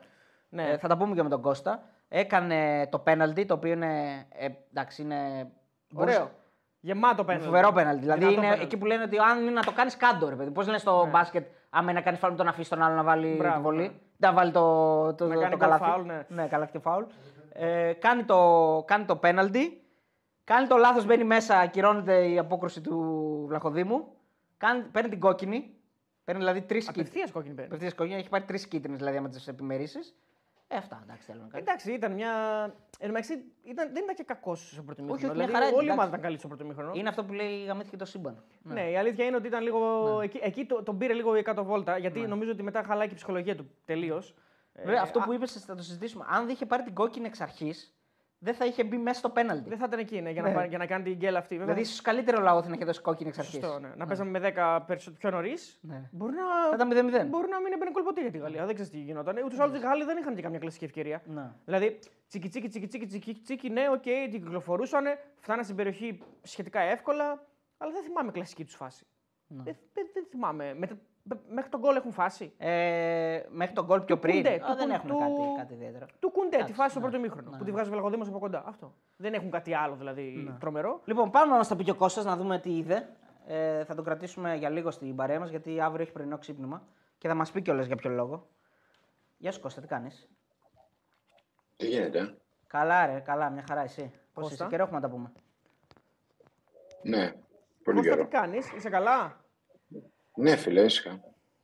ναι. 0.50 0.64
Ε, 0.70 0.78
θα 0.78 0.88
τα 0.88 0.98
πούμε 0.98 1.16
και 1.16 1.24
με 1.24 1.30
τον 1.30 1.42
Κώστα. 1.42 1.84
Έκανε 2.10 2.88
το 2.92 3.00
πέναλτι, 3.00 3.46
το 3.46 3.54
οποίο 3.54 3.72
είναι. 3.72 4.26
Ε, 4.38 4.48
εντάξει, 4.70 5.02
είναι. 5.02 5.48
Ωραίο. 5.96 6.30
Γεμάτο 6.88 7.24
πέναλτι. 7.24 7.46
Φοβερό 7.46 7.72
πέναλτι. 7.72 8.00
Δηλαδή 8.02 8.20
Δυνατό 8.20 8.34
είναι 8.38 8.44
πέναλτι. 8.46 8.64
εκεί 8.66 8.78
που 8.78 8.86
λένε 8.86 9.04
ότι 9.04 9.18
αν 9.18 9.42
είναι 9.42 9.52
να 9.52 9.62
το 9.64 9.72
κάνεις 9.72 9.98
κάντο, 9.98 10.30
ρε 10.30 10.36
παιδί. 10.36 10.52
Πώς 10.52 10.66
λένε 10.66 10.78
στο 10.78 11.08
μπάσκετ, 11.12 11.48
άμα 11.70 11.84
είναι 11.90 12.00
να 12.00 12.06
κάνεις 12.06 12.20
φάουλ, 12.20 12.36
τον 12.36 12.48
αφήσεις 12.48 12.70
τον 12.70 12.82
άλλο 12.82 12.96
να 12.96 13.04
βάλει 13.04 13.36
Μπράβο, 13.38 13.56
τη 13.56 13.62
βολή. 13.62 13.82
ναι. 13.82 13.92
Να 14.18 14.34
βάλει 14.34 14.52
το, 14.52 14.62
το, 15.14 15.28
Να 15.28 15.34
το, 15.34 15.40
κάνει 15.40 15.52
το 15.52 15.58
γκολ 15.58 15.70
καλάθι. 15.70 15.84
φάουλ, 15.84 16.06
ναι. 16.06 16.26
ναι, 16.28 16.48
καλάθι 16.48 16.72
και 16.72 16.80
φάουλ. 16.80 17.04
Ε, 17.52 17.94
κάνει, 17.94 18.24
το, 18.24 18.84
κάνει 18.88 19.06
το 19.06 19.16
πέναλτι. 19.16 19.82
Κάνει 20.44 20.68
το 20.68 20.78
λάθος, 20.78 21.06
μπαίνει 21.06 21.24
μέσα, 21.24 21.60
ακυρώνεται 21.60 22.28
η 22.28 22.38
απόκρουση 22.40 22.82
του 22.82 22.98
Βλαχοδήμου. 23.48 24.08
Κάνει, 24.58 24.82
παίρνει 24.82 25.10
την 25.10 25.20
κόκκινη. 25.20 25.72
Παίρνει 26.24 26.42
δηλαδή 26.42 26.62
τρεις 26.62 26.86
κίτρινες. 26.86 27.10
Απευθεία 27.10 27.32
κόκκινη 27.34 27.54
παίρνει. 27.54 27.70
Απευθείας 27.70 27.94
κόκκινη. 27.96 28.20
Έχει 28.20 28.30
πάρει 28.30 28.44
τρεις 28.44 28.68
κίτρινες 28.68 29.00
δηλαδή 29.00 29.20
με 29.20 29.30
τις 29.30 29.48
επιμερήσει. 29.48 30.00
Ε, 30.68 30.76
αυτά 30.76 31.00
εντάξει 31.04 31.26
θέλουμε 31.26 31.44
να 31.44 31.50
κάνουμε. 31.50 31.72
Εντάξει, 31.72 31.92
ήταν 31.94 32.12
μια. 32.12 32.32
Εν 33.00 33.08
τω 33.08 33.08
μεταξύ, 33.08 33.34
ήταν, 33.64 33.94
δεν 33.94 34.04
ήταν 34.04 34.16
και 34.16 34.24
κακός 34.24 34.70
στο 34.72 34.84
πρώτο 34.84 35.02
μήχρονο. 35.02 35.14
όχι, 35.14 35.26
μια 35.26 35.34
δηλαδή, 35.34 35.52
χαρά 35.52 35.68
ήταν, 35.68 35.78
όλη 35.78 35.88
η 35.88 35.92
ομάδα 35.92 36.08
εντάξει. 36.08 36.20
ήταν 36.20 36.22
καλή 36.22 36.38
στο 36.38 36.48
πρώτο 36.48 36.66
μήχρονο. 36.66 36.92
Είναι 36.96 37.10
αυτό 37.10 37.24
που 37.26 37.34
λέει 37.34 37.64
γαμήθηκε 37.64 37.98
το 37.98 38.06
σύμπαν. 38.06 38.44
Ναι, 38.62 38.90
η 38.90 38.98
αλήθεια 38.98 39.26
είναι 39.26 39.36
ότι 39.36 39.48
ήταν 39.48 39.64
λίγο. 39.64 40.20
Εκεί, 40.22 40.40
εκεί 40.42 40.66
το, 40.66 40.84
τον 40.84 40.98
πήρε 40.98 41.14
λίγο 41.14 41.36
η 41.36 41.42
κάτω 41.42 41.64
βόλτα, 41.64 41.98
γιατί 41.98 42.20
νομίζω 42.20 42.52
ότι 42.52 42.64
μετά 42.64 42.84
χαλάει 42.84 43.08
και 43.08 43.14
η 43.14 43.16
ψυχολογία 43.16 43.56
του 43.56 43.70
τελείως. 43.86 44.36
Βέβαια, 44.74 45.02
αυτό 45.02 45.20
που 45.20 45.34
είπες 45.34 45.52
θα 45.52 45.76
το 45.76 45.84
συζητήσουμε. 45.84 46.26
Αν 46.28 46.46
δεν 46.46 46.54
είχε 46.54 46.66
πάρει 46.66 46.84
την 46.84 46.94
κόκκινη 46.94 47.26
εξ 47.26 47.42
αρχής, 47.42 47.97
δεν 48.40 48.54
θα 48.54 48.66
είχε 48.66 48.84
μπει 48.84 48.98
μέσα 48.98 49.20
στο 49.20 49.30
πέναλτι. 49.30 49.70
Δεν 49.70 49.78
θα 49.78 49.86
ήταν 49.88 50.00
εκεί 50.00 50.22
ναι, 50.22 50.30
για, 50.30 50.42
Ναι. 50.42 50.48
να, 50.48 50.54
πάρει- 50.54 50.70
για 50.70 50.78
να 50.78 50.86
κάνει 50.86 51.04
την 51.04 51.14
γκέλα 51.14 51.38
αυτή. 51.40 51.58
Βέβαια, 51.58 51.74
Δηλαδή, 51.74 51.92
ίσω 51.92 52.02
καλύτερο 52.04 52.42
λαό 52.42 52.64
θα 52.64 52.72
είχε 52.74 52.86
δώσει 52.86 53.02
κόκκινη 53.02 53.30
εξ 53.30 53.40
αρχής. 53.40 53.54
Σωστό, 53.64 53.80
ναι. 53.80 53.90
Να 53.98 54.06
παίζαμε 54.06 54.40
με 54.40 54.40
10 54.56 54.80
περισσότερο 54.88 55.16
πιο 55.20 55.30
νωρίς. 55.30 55.80
Ναι. 55.82 56.10
Μπορεί 56.12 56.34
να, 56.36 56.44
Θα 56.70 56.76
ήταν 56.76 56.90
0-0. 57.26 57.28
μπορεί 57.30 57.48
να 57.50 57.60
μην 57.62 57.74
έμπαινε 57.74 57.92
γκολ 57.92 58.04
ποτέ 58.04 58.22
για 58.22 58.32
τη 58.32 58.38
Γαλλία. 58.38 58.66
Δεν 58.66 58.74
ξέρεις 58.74 58.92
τι 58.92 58.98
γινόταν. 58.98 59.38
Ούτως 59.46 59.58
ή 59.58 59.62
άλλως 59.62 59.78
οι 59.78 59.80
Γάλλοι 59.80 60.04
δεν 60.04 60.18
είχαν 60.18 60.36
και 60.36 60.42
καμιά 60.42 60.60
κλασική 60.60 60.86
ευκαιρία. 60.86 61.22
Ναι. 61.26 61.52
Δηλαδή, 61.66 62.00
τσίκι 62.28 62.50
τσίκι 62.50 62.68
τσίκι 62.68 62.88
τσίκι 62.88 63.06
τσίκι, 63.06 63.34
τσίκι 63.34 63.70
ναι, 63.70 63.90
οκ, 63.90 64.02
την 64.02 64.32
κυκλοφορούσαν, 64.44 65.06
φτάναν 65.40 65.64
στην 65.64 65.76
περιοχή 65.76 66.20
σχετικά 66.44 66.80
εύκολα, 66.80 67.46
αλλά 67.78 67.92
δεν 67.92 68.04
θυμάμαι 68.04 68.32
κλασική 68.32 68.64
τους 68.64 68.76
φάση. 68.76 69.06
Ναι. 69.48 69.64
Δεν, 69.64 69.76
δεν, 69.94 70.06
δεν 70.14 70.26
θυμάμαι. 70.30 70.74
Με, 70.78 70.88
Μέχρι 71.50 71.70
τον 71.70 71.80
γκολ 71.80 71.96
έχουν 71.96 72.12
φάση. 72.12 72.54
Ε, 72.58 73.44
μέχρι 73.50 73.74
τον 73.74 73.86
γκολ 73.86 74.02
πιο 74.02 74.16
Του 74.16 74.22
πριν. 74.22 74.36
Κουντέ, 74.36 74.54
Α, 74.56 74.58
του 74.58 74.66
δεν 74.66 74.78
Κουν- 74.78 74.92
έχουν 74.92 75.10
του- 75.10 75.18
κάτι, 75.18 75.42
κάτι 75.58 75.74
ιδιαίτερο. 75.74 76.06
Του 76.20 76.32
Κουντέ, 76.32 76.50
τη 76.50 76.56
Εντάξει, 76.56 76.74
φάση 76.74 76.90
στο 76.90 77.00
ναι. 77.00 77.06
πρώτο 77.06 77.22
μήχρονο. 77.22 77.50
Ναι, 77.50 77.58
Που 77.58 77.64
τη 77.64 77.70
ναι. 77.70 77.76
βγάζει 77.76 77.90
ο 77.90 77.92
Βλαχοδήμο 77.92 78.24
από 78.24 78.40
κοντά. 78.40 78.64
Αυτό. 78.66 78.94
Δεν 79.18 79.34
έχουν 79.34 79.52
κάτι 79.52 79.74
άλλο 79.74 79.96
δηλαδή 79.96 80.56
τρομερό. 80.60 81.02
Λοιπόν, 81.06 81.32
πάμε 81.32 81.52
να 81.52 81.58
μας 81.58 81.68
τα 81.68 81.76
πει 81.76 81.84
και 81.84 81.92
ο 81.92 81.96
Κώστας 81.96 82.26
να 82.26 82.36
δούμε 82.36 82.60
τι 82.60 82.78
είδε. 82.78 83.10
Ε, 83.48 83.84
θα 83.84 83.96
τον 83.96 84.04
κρατήσουμε 84.04 84.56
για 84.56 84.70
λίγο 84.70 84.92
στην 84.92 85.16
παρέα 85.16 85.40
μας 85.40 85.50
γιατί 85.50 85.82
αύριο 85.82 86.02
έχει 86.04 86.12
πρωινό 86.12 86.38
ξύπνημα 86.38 86.82
και 87.18 87.28
θα 87.28 87.34
μας 87.34 87.52
πει 87.52 87.62
κιόλας 87.62 87.86
για 87.86 87.96
ποιο 87.96 88.10
λόγο. 88.10 88.48
Γεια 89.38 89.52
σου 89.52 89.60
Κώστα, 89.62 89.82
τι 89.82 89.88
κάνεις; 89.88 90.30
Τι 91.76 91.88
γίνεται, 91.88 92.20
ε; 92.20 92.36
Καλά, 92.68 93.06
ρε, 93.06 93.20
καλά, 93.20 93.50
μια 93.50 93.64
χαρά 93.68 93.82
εσύ. 93.82 94.12
Πώς 94.34 94.44
Κώστα. 94.44 94.54
είσαι, 94.54 94.68
καιρό 94.72 94.84
έχουμε 94.84 95.00
να 95.00 95.08
τα 95.08 95.14
πούμε; 95.14 95.32
Ναι, 97.02 97.34
πολύ 97.84 97.98
Κώστα, 97.98 98.12
τι 98.12 98.18
καιρό. 98.18 98.28
κάνεις, 98.28 98.72
είσαι 98.72 98.90
καλά; 98.90 99.38
Ναι, 100.38 100.56
φίλε, 100.56 100.82
ήσυχα. 100.82 101.20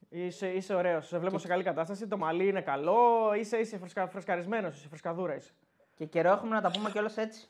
Είσαι, 0.08 0.48
είσαι 0.48 0.74
ωραίος. 0.74 1.06
Σε 1.06 1.18
βλέπω 1.18 1.38
σε 1.38 1.48
καλή 1.48 1.62
κατάσταση. 1.62 2.06
Το 2.08 2.16
μαλλί 2.16 2.48
είναι 2.48 2.60
καλό. 2.60 3.32
Είσαι, 3.38 3.56
είσαι 3.56 3.78
φρεσκα, 3.78 4.06
φρεσκαρισμένο. 4.08 4.68
Είσαι 4.68 4.88
φρεσκαδούρα. 4.88 5.34
Είσαι. 5.34 5.52
Και 5.94 6.04
καιρό 6.04 6.30
έχουμε 6.30 6.54
να 6.54 6.60
τα 6.60 6.70
πούμε 6.70 6.90
κιόλας 6.90 7.16
έτσι. 7.16 7.48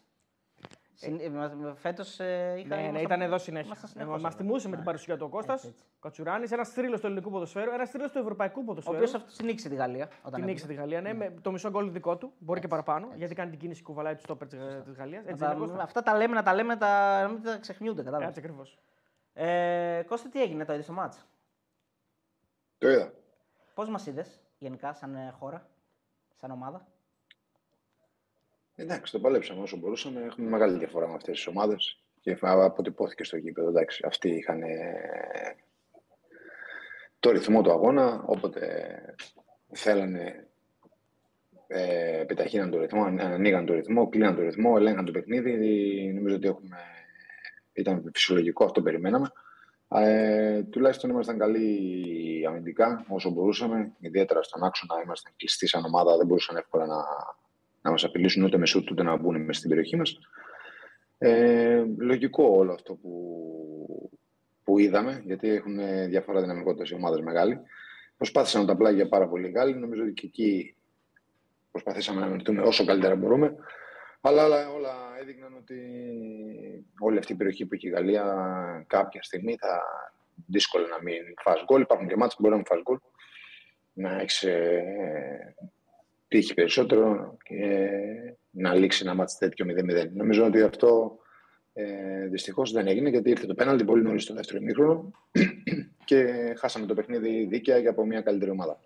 Φέτος 1.74 2.20
ε, 2.20 2.54
είχα. 2.58 2.68
Ναι, 2.68 2.74
ναι, 2.76 2.82
ήμασταν- 2.82 3.02
ήταν 3.04 3.20
εδώ 3.22 3.38
συνέχεια. 3.38 3.66
ήμασταν 3.66 3.88
συνεχώς 3.90 4.22
Μας 4.22 4.34
εδώ. 4.34 4.42
τιμούσε 4.42 4.64
με 4.64 4.70
Ναι. 4.70 4.76
την 4.76 4.84
παρουσία 4.84 5.16
του 5.16 5.24
ο 5.26 5.28
Κώστας. 5.28 5.54
Έτσι, 5.54 5.66
έτσι. 5.68 5.82
Κατσουράνης, 6.00 6.50
ένας 6.52 6.68
θρύλος 6.68 7.00
του 7.00 7.06
ελληνικού 7.06 7.30
ποδοσφαίρου, 7.30 7.70
ένας 7.70 7.90
θρύλος 7.90 8.12
του 8.12 8.18
ευρωπαϊκού 8.18 8.60
Ο 8.60 8.64
ποδοσφαίρου. 8.64 8.96
οποίος 8.96 9.14
αυτό 9.14 9.36
την 9.36 9.46
νίκησε 9.46 9.68
τη 9.68 9.74
Γαλλία. 9.74 10.08
Όταν 10.22 10.32
Την 10.32 10.44
νίκησε 10.44 10.66
τη 10.66 10.72
έπαιζε. 10.72 10.88
Γαλλία, 10.88 11.12
ναι, 11.12 11.18
με 11.18 11.34
το 11.42 11.50
μισό 11.52 11.70
γκολ 11.70 11.92
δικό 11.92 12.16
του. 12.16 12.32
Μπορεί 12.38 12.60
και 12.60 12.68
παραπάνω, 12.68 13.08
γιατί 13.16 13.34
κάνει 13.34 13.50
την 13.50 13.58
κίνηση 13.58 13.82
κουβαλάει 13.82 14.14
τους 14.14 14.22
στόπερ 14.22 14.48
της 14.48 14.94
Γαλλίας. 14.96 15.24
Να 15.24 15.30
Έτσι 15.30 15.44
τα- 15.44 15.50
είναι, 15.50 15.60
Κώστα. 15.60 15.82
αυτά 15.82 16.02
τα 16.02 16.16
λέμε, 16.16 16.34
να 16.34 16.42
τα 16.42 16.54
λέμε, 16.54 16.76
τα, 16.76 17.22
να 17.22 17.28
μην 17.28 17.42
τα 17.42 17.56
ξεχνιούνται. 17.56 18.02
Κατάλαβες. 18.02 18.28
Έτσι 18.28 18.40
ακριβώς. 18.40 18.78
Ε, 19.34 20.02
Κώστα, 20.06 20.28
τι 20.28 20.42
έγινε, 20.42 20.64
το 20.64 20.72
είδες 20.72 20.84
στο 20.84 20.92
μάτς; 20.94 21.26
Το 22.78 22.90
είδα. 22.90 23.12
Πώς 23.74 23.88
μας 23.88 24.06
είδες 24.06 24.40
γενικά, 24.58 24.94
σαν 24.94 25.14
ε, 25.14 25.34
χώρα, 25.38 25.68
σαν 26.34 26.50
ομάδα; 26.50 26.86
Εντάξει, 28.74 29.12
το 29.12 29.20
παλέψαμε 29.20 29.62
όσο 29.62 29.76
μπορούσαμε. 29.76 30.20
Έχουμε 30.20 30.48
μεγάλη 30.48 30.78
διαφορά 30.78 31.08
με 31.08 31.14
αυτές 31.14 31.34
τις 31.34 31.46
ομάδες. 31.46 31.98
Και 32.20 32.38
αποτυπώθηκε 32.40 33.24
στο 33.24 33.36
γήπεδο. 33.36 33.68
Εντάξει, 33.68 34.02
αυτοί 34.06 34.28
είχαν 34.28 34.62
ε, 34.62 35.56
το 37.20 37.30
ρυθμό 37.30 37.62
του 37.62 37.70
αγώνα. 37.70 38.22
Όποτε 38.26 39.14
θέλανε, 39.72 40.48
ε, 41.66 42.20
επιταχύναν 42.20 42.70
το 42.70 42.78
ρυθμό, 42.78 43.04
αν- 43.04 43.20
ανοίγαν 43.20 43.66
το 43.66 43.74
ρυθμό, 43.74 44.08
κλείναν 44.08 44.34
το 44.34 44.42
ρυθμό, 44.42 44.74
ελέγχαν 44.76 45.04
το 45.04 45.12
παιχνίδι. 45.12 46.12
Νομίζω 46.14 46.36
ότι 46.36 46.46
έχουμε, 46.46 46.78
ήταν 47.74 48.10
φυσιολογικό, 48.14 48.64
αυτό 48.64 48.82
περιμέναμε. 48.82 49.30
Ε, 49.88 50.62
τουλάχιστον 50.62 51.10
ήμασταν 51.10 51.38
καλοί 51.38 52.44
αμυντικά 52.48 53.04
όσο 53.08 53.30
μπορούσαμε. 53.30 53.92
Ιδιαίτερα 54.00 54.42
στον 54.42 54.64
άξονα 54.64 55.02
ήμασταν 55.04 55.32
κλειστοί 55.36 55.66
σαν 55.66 55.84
ομάδα. 55.84 56.16
Δεν 56.16 56.26
μπορούσαν 56.26 56.56
εύκολα 56.56 56.86
να, 56.86 56.96
να 57.82 57.90
μας 57.90 58.04
απειλήσουν 58.04 58.44
ούτε 58.44 58.58
με 58.58 58.66
σούτ 58.66 58.90
ούτε 58.90 59.02
να 59.02 59.16
μπουν 59.16 59.40
μέσα 59.40 59.58
στην 59.58 59.70
περιοχή 59.70 59.96
μας. 59.96 60.18
Ε, 61.18 61.84
λογικό 61.98 62.44
όλο 62.44 62.72
αυτό 62.72 62.94
που, 62.94 64.10
που 64.64 64.78
είδαμε, 64.78 65.22
γιατί 65.24 65.48
έχουν 65.48 65.78
διαφορά 66.08 66.40
δυναμικότητας 66.40 66.90
οι 66.90 66.94
ομάδες 66.94 67.20
μεγάλοι. 67.20 67.60
Προσπάθησαν 68.16 68.60
να 68.60 68.66
τα 68.66 68.76
πλάγια 68.76 69.08
πάρα 69.08 69.28
πολύ 69.28 69.48
οι 69.48 69.50
Γάλλοι. 69.50 69.74
Νομίζω 69.74 70.02
ότι 70.02 70.12
και 70.12 70.26
εκεί 70.26 70.76
προσπαθήσαμε 71.70 72.20
να 72.20 72.26
μερτούμε 72.26 72.62
όσο 72.62 72.84
καλύτερα 72.84 73.14
μπορούμε. 73.14 73.56
Αλλά 74.20 74.44
όλα, 74.44 74.70
όλα 74.72 74.90
έδειχναν 75.24 75.54
ότι 75.56 75.78
όλη 76.98 77.18
αυτή 77.18 77.32
η 77.32 77.36
περιοχή 77.36 77.66
που 77.66 77.74
έχει 77.74 77.86
η 77.86 77.90
Γαλλία 77.90 78.24
κάποια 78.86 79.22
στιγμή 79.22 79.56
θα 79.60 79.82
δύσκολο 80.46 80.86
να 80.86 81.02
μην 81.02 81.22
φας 81.42 81.64
γκολ. 81.64 81.80
Υπάρχουν 81.80 82.08
και 82.08 82.16
μάτς 82.16 82.34
που 82.36 82.42
μπορεί 82.42 82.52
να 82.52 82.58
μην 82.58 82.66
φας 82.66 82.80
γκολ. 82.82 82.98
Να 83.92 84.20
έχεις 84.20 84.42
ε, 84.42 85.54
τύχει 86.28 86.54
περισσότερο 86.54 87.36
και 87.42 87.88
να 88.50 88.74
λήξει 88.74 89.02
ένα 89.04 89.14
μάτς 89.14 89.38
τέτοιο 89.38 89.66
0-0. 89.68 90.10
Νομίζω 90.12 90.44
ότι 90.44 90.62
αυτό 90.62 91.18
ε, 91.72 92.26
δυστυχώς 92.26 92.72
δεν 92.72 92.86
έγινε 92.86 93.08
γιατί 93.08 93.30
ήρθε 93.30 93.46
το 93.46 93.54
πέναλτι 93.54 93.84
πολύ 93.84 94.02
νωρίς 94.02 94.22
στο 94.22 94.34
δεύτερο 94.34 94.58
ημίχρονο 94.58 95.10
και 96.04 96.26
χάσαμε 96.58 96.86
το 96.86 96.94
παιχνίδι 96.94 97.44
δίκαια 97.44 97.78
για 97.78 97.90
από 97.90 98.06
μια 98.06 98.20
καλύτερη 98.20 98.50
ομάδα. 98.50 98.80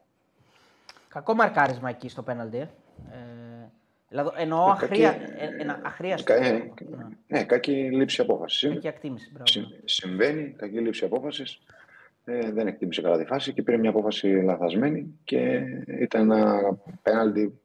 Κακό 1.08 1.34
μαρκάρισμα 1.34 1.88
εκεί 1.88 2.08
στο 2.08 2.22
πέναλτι. 2.22 2.58
Ε. 2.58 3.37
Ε, 4.10 4.16
δηλαδή, 4.16 4.30
εννοώ 4.36 4.66
Ε, 4.66 4.70
αχρία, 4.70 5.10
κακή- 5.12 5.34
ε, 5.38 5.62
ένα 5.62 5.80
αχρίαστο. 5.84 6.32
Κα- 6.32 6.44
ε, 6.44 6.70
ναι, 7.26 7.44
κακή 7.44 7.72
λήψη 7.72 8.20
απόφασης. 8.20 8.68
Κακή 8.72 8.86
εκτίμηση. 8.86 9.28
Μπράβο. 9.32 9.46
Συ- 9.46 9.80
Συμβαίνει, 9.84 10.54
κακή 10.58 10.78
λήψη 10.80 11.04
απόφασης. 11.04 11.60
Ε, 12.24 12.50
δεν 12.52 12.66
εκτίμησε 12.66 13.02
καλά 13.02 13.18
τη 13.18 13.24
φάση 13.24 13.52
και 13.52 13.62
πήρε 13.62 13.76
μια 13.76 13.90
απόφαση 13.90 14.26
λαθασμένη 14.28 15.18
και 15.24 15.60
ήταν 15.86 16.30
ένα 16.30 16.60
πέναλτι 17.02 17.60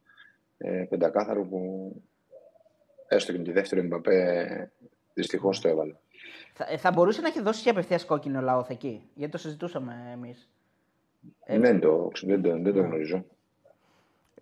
ε, 0.57 0.85
πεντακάθαρο 0.89 1.43
που 1.45 1.91
έστω 3.07 3.31
και 3.31 3.37
με 3.37 3.43
τη 3.43 3.51
δεύτερη 3.51 3.81
Μπαπέ 3.81 4.71
δυστυχώς 5.13 5.59
το 5.61 5.67
έβαλε. 5.67 5.93
Θα, 6.53 6.65
ε, 6.69 6.77
θα 6.77 6.91
μπορούσε 6.91 7.21
να 7.21 7.27
έχει 7.27 7.41
δώσει 7.41 7.63
και 7.63 7.69
απευθείας 7.69 8.05
κόκκινο 8.05 8.41
λαός 8.41 8.67
εκεί; 8.67 9.09
Γιατί 9.15 9.31
το 9.31 9.37
συζητούσαμε 9.37 10.09
εμείς. 10.13 10.49
δεν, 11.47 11.79
το, 11.79 12.11
δεν, 12.23 12.41
το, 12.41 12.49
δεν 12.49 12.73
το 12.73 12.81
γνωρίζω. 12.81 13.25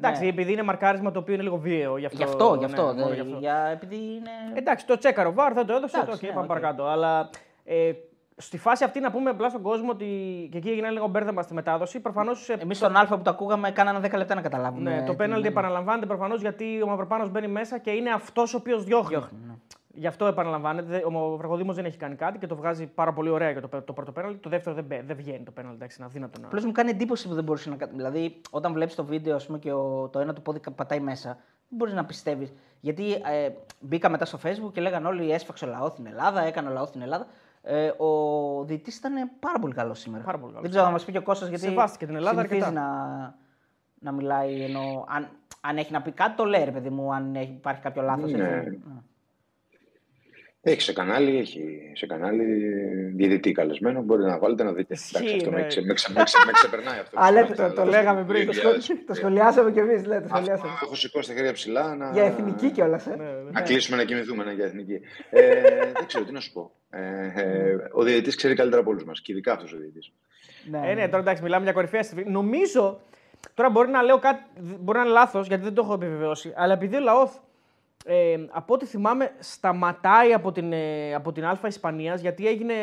Εντάξει, 0.03 0.27
επειδή 0.27 0.51
είναι 0.51 0.63
μαρκάρισμα 0.63 1.11
το 1.11 1.19
οποίο 1.19 1.33
είναι 1.33 1.43
λίγο 1.43 1.57
βίαιο. 1.57 1.97
Γι' 1.97 2.05
αυτό, 2.05 2.17
Γι' 2.17 2.23
αυτό, 2.23 2.53
γι' 2.53 2.59
ναι, 2.59 2.65
αυτό. 2.65 2.83
μόνο 2.83 3.07
δε- 3.07 3.13
γι' 3.13 3.19
αυτό. 3.21 3.37
για, 3.39 3.55
επειδή 3.71 3.95
είναι. 3.95 4.31
Εντάξει, 4.53 4.85
το 4.85 4.97
τσέκαρε 4.97 5.29
ο 5.29 5.33
VAR, 5.33 5.53
δεν 5.53 5.65
το 5.65 5.73
έδωσε. 5.73 5.97
Εντάξει, 5.97 6.19
το 6.19 6.25
ναι, 6.25 6.31
πάμε 6.31 6.41
οκ. 6.41 6.47
παρακάτω. 6.47 6.85
Αλλά 6.85 7.29
ε, 7.63 7.91
στη 8.37 8.57
φάση 8.57 8.83
αυτή 8.83 8.99
να 8.99 9.11
πούμε 9.11 9.29
απλά 9.29 9.49
στον 9.49 9.61
κόσμο 9.61 9.89
ότι 9.91 10.05
και 10.51 10.57
εκεί 10.57 10.69
έγινε 10.69 10.89
λίγο 10.89 11.07
μπέρδεμα 11.07 11.41
στη 11.41 11.53
μετάδοση. 11.53 11.99
Προφανώς. 11.99 12.49
Εμείς 12.49 12.77
στον 12.77 12.95
ΑΝΤ1 12.97 13.05
που 13.07 13.21
το 13.21 13.29
ακούγαμε, 13.29 13.71
κάνανε 13.71 14.07
10 14.07 14.17
λεπτά 14.17 14.35
να 14.35 14.41
καταλάβουμε. 14.41 14.89
Ναι, 14.89 15.03
το 15.05 15.11
τι 15.11 15.17
πέναλτι 15.17 15.39
είναι. 15.39 15.47
επαναλαμβάνεται 15.47 16.05
προφανώς 16.05 16.41
γιατί 16.41 16.81
ο 16.81 16.87
Μαυροπάνος 16.87 17.29
μπαίνει 17.29 17.47
μέσα 17.47 17.77
και 17.77 17.91
είναι 17.91 18.09
αυτός 18.09 18.53
ο 18.53 18.57
οποίος 18.57 18.83
διώχνει. 18.83 19.09
Διώχνει, 19.15 19.37
ναι. 19.47 19.53
Γι' 19.93 20.07
αυτό 20.07 20.25
επαναλαμβάνεται. 20.25 20.87
Δεν- 20.87 21.05
Ο 21.05 21.09
Βλαχοδήμος 21.09 21.73
δεν 21.73 21.85
έχει 21.85 21.97
κάνει 21.97 22.15
κάτι 22.15 22.37
και 22.37 22.47
το 22.47 22.55
βγάζει 22.55 22.87
πάρα 22.87 23.13
πολύ 23.13 23.29
ωραία 23.29 23.51
για 23.51 23.61
το, 23.61 23.67
πέ- 23.67 23.85
το 23.85 23.93
πρώτο 23.93 24.11
πέναλτι. 24.11 24.37
Το 24.37 24.49
δεύτερο 24.49 24.75
δεν, 24.75 24.83
μπε- 24.83 25.05
δεν 25.05 25.15
βγαίνει 25.15 25.43
το 25.43 25.51
πέναλτι. 25.51 25.75
Εντάξει, 25.75 25.97
είναι 25.99 26.05
αδύνατο 26.09 26.39
να. 26.39 26.45
Απλώς 26.47 26.65
μου 26.65 26.71
κάνει 26.71 26.89
εντύπωση 26.89 27.27
που 27.27 27.33
δεν 27.33 27.43
μπορούσε 27.43 27.69
να 27.69 27.75
κάνει. 27.75 27.91
Δηλαδή, 27.95 28.41
όταν 28.49 28.73
βλέπεις 28.73 28.95
το 28.95 29.05
βίντεο 29.05 29.35
ας 29.35 29.45
πούμε, 29.45 29.57
και 29.59 29.71
ο, 29.73 30.09
το 30.11 30.19
ένα 30.19 30.33
του 30.33 30.41
πόδι 30.41 30.59
πατάει 30.75 30.99
μέσα, 30.99 31.27
δεν 31.69 31.77
μπορείς 31.77 31.93
να 31.93 32.05
πιστεύεις. 32.05 32.53
Γιατί 32.79 33.11
ε, 33.13 33.49
μπήκα 33.79 34.09
μετά 34.09 34.25
στο 34.25 34.39
Facebook 34.43 34.71
και 34.73 34.81
λέγανε 34.81 35.07
όλοι 35.07 35.31
έσφαξε 35.31 35.65
ο 35.65 35.67
λαός 35.67 35.91
στην 35.91 36.05
Ελλάδα, 36.05 36.41
έκανε 36.41 36.69
ο 36.69 36.71
λαός 36.71 36.87
στην 36.87 37.01
Ελλάδα. 37.01 37.25
Ε, 37.61 37.87
ο 37.87 38.63
διαιτητής 38.65 38.97
ήταν 38.97 39.13
πάρα 39.39 39.59
πολύ 39.59 39.73
καλός 39.73 39.99
σήμερα. 39.99 40.23
Πάρα 40.23 40.37
πολύ 40.37 40.47
καλός. 40.53 40.61
Δεν 40.61 40.69
ξέρω 40.71 40.85
να 40.85 40.91
μας 40.91 41.05
πει 41.05 41.11
και 41.11 41.17
ο 41.17 41.21
Κώστας 41.23 41.49
γιατί. 41.49 41.63
Σεβάστηκε 41.63 42.05
την 42.05 42.15
Ελλάδα 42.15 42.35
συνηθίζει 42.41 42.63
αρκετά. 42.63 42.81
να, 42.81 43.35
να 43.99 44.11
μιλάει. 44.11 44.61
Ενώ, 44.63 45.05
αν, 45.07 45.27
αν 45.61 45.77
έχει 45.77 45.91
να 45.91 46.01
πει 46.01 46.11
κάτι, 46.11 46.35
το 46.35 46.43
λέει, 46.45 46.63
ρε 46.63 46.71
παιδί 46.71 46.89
μου, 46.89 47.13
αν 47.13 47.35
έχει, 47.35 47.51
υπάρχει 47.51 47.81
κάποιο 47.81 48.01
λάθος. 48.01 48.31
Ναι. 48.31 48.63
Έχει 50.63 50.81
σε 50.81 50.93
κανάλι, 50.93 51.37
έχει 51.37 51.91
σε 51.95 52.05
κανάλι 52.05 52.43
διαιτητή 53.15 53.51
καλεσμένο. 53.51 54.01
Μπορείτε 54.01 54.27
να 54.27 54.39
βάλετε 54.39 54.63
να 54.63 54.73
δείτε. 54.73 54.93
Ισχύει, 54.93 55.17
Εντάξει, 55.17 55.35
αυτό 55.35 55.49
ναι. 55.49 55.55
με, 55.55 55.67
ξε, 55.67 55.81
με, 55.81 55.93
ξε, 55.93 56.11
με, 56.13 56.23
ξε, 56.23 56.37
με 56.45 56.51
ξεπερνάει 56.51 56.99
αυτό. 56.99 57.19
Α, 57.19 57.31
λέτε, 57.31 57.51
Αυτά, 57.51 57.67
το, 57.69 57.73
το 57.75 57.81
αλλά 57.81 57.91
λέγαμε 57.91 58.23
πριν. 58.23 58.45
Το, 58.45 58.51
2000. 58.51 58.55
σχολ... 58.57 58.97
το 59.05 59.13
σχολιάσαμε 59.13 59.71
κι 59.71 59.79
εμείς. 59.79 60.03
Το 60.03 60.09
σχολιάσαμε. 60.09 60.71
Αυτό 60.71 60.85
έχω 60.85 60.95
σηκώσει 60.95 61.29
τα 61.29 61.35
χέρια 61.35 61.53
ψηλά 61.53 61.95
να, 61.95 62.11
Για 62.11 62.23
εθνική 62.23 62.71
κιόλας. 62.71 63.07
Ε. 63.07 63.15
Ναι, 63.15 63.23
ναι. 63.23 63.51
να 63.51 63.61
κλείσουμε 63.61 63.97
να 63.97 64.03
κοιμηθούμε 64.03 64.43
ναι, 64.43 64.51
για 64.51 64.65
εθνική. 64.65 64.99
Ε, 65.29 65.61
δεν 65.93 66.05
ξέρω 66.07 66.25
τι 66.25 66.31
να 66.31 66.39
σου 66.39 66.51
πω. 66.51 66.71
Ε, 66.89 66.99
ε, 67.35 67.75
ο 67.91 68.03
διαιτητής 68.03 68.35
ξέρει 68.35 68.55
καλύτερα 68.55 68.81
από 68.81 68.89
όλους 68.89 69.03
μας 69.03 69.21
και 69.21 69.31
ειδικά 69.31 69.53
αυτός 69.53 69.73
ο 69.73 69.77
διαιτητής. 69.77 70.11
Ναι, 70.69 70.81
Ε, 70.83 70.93
ναι, 70.93 71.05
τώρα 71.05 71.21
εντάξει, 71.21 71.43
μιλάμε 71.43 71.63
για 71.63 71.73
κορυφαία 71.73 72.03
στιγμή. 72.03 72.31
Νομίζω. 72.31 73.01
Τώρα 73.53 73.69
μπορεί 73.69 73.89
να 73.89 74.01
λέω 74.01 74.19
κάτι. 74.19 74.43
Μπορεί 74.59 74.97
να 74.97 75.03
είναι 75.03 75.13
λάθος 75.13 75.47
γιατί 75.47 75.63
δεν 75.63 75.73
το 75.73 75.81
έχω 75.83 75.93
επιβεβαιώσει. 75.93 76.53
Αλλά 76.55 76.73
επειδή 76.73 76.95
ο 76.95 76.99
Λαόθ 76.99 77.35
ε, 78.05 78.35
από 78.49 78.73
ό,τι 78.73 78.85
θυμάμαι, 78.85 79.31
σταματάει 79.39 80.33
από 80.33 80.51
την, 80.51 80.73
ε, 80.73 81.13
από 81.13 81.31
την 81.31 81.45
Α 81.45 81.59
Ισπανίας 81.67 82.21
γιατί 82.21 82.47
έγινε. 82.47 82.73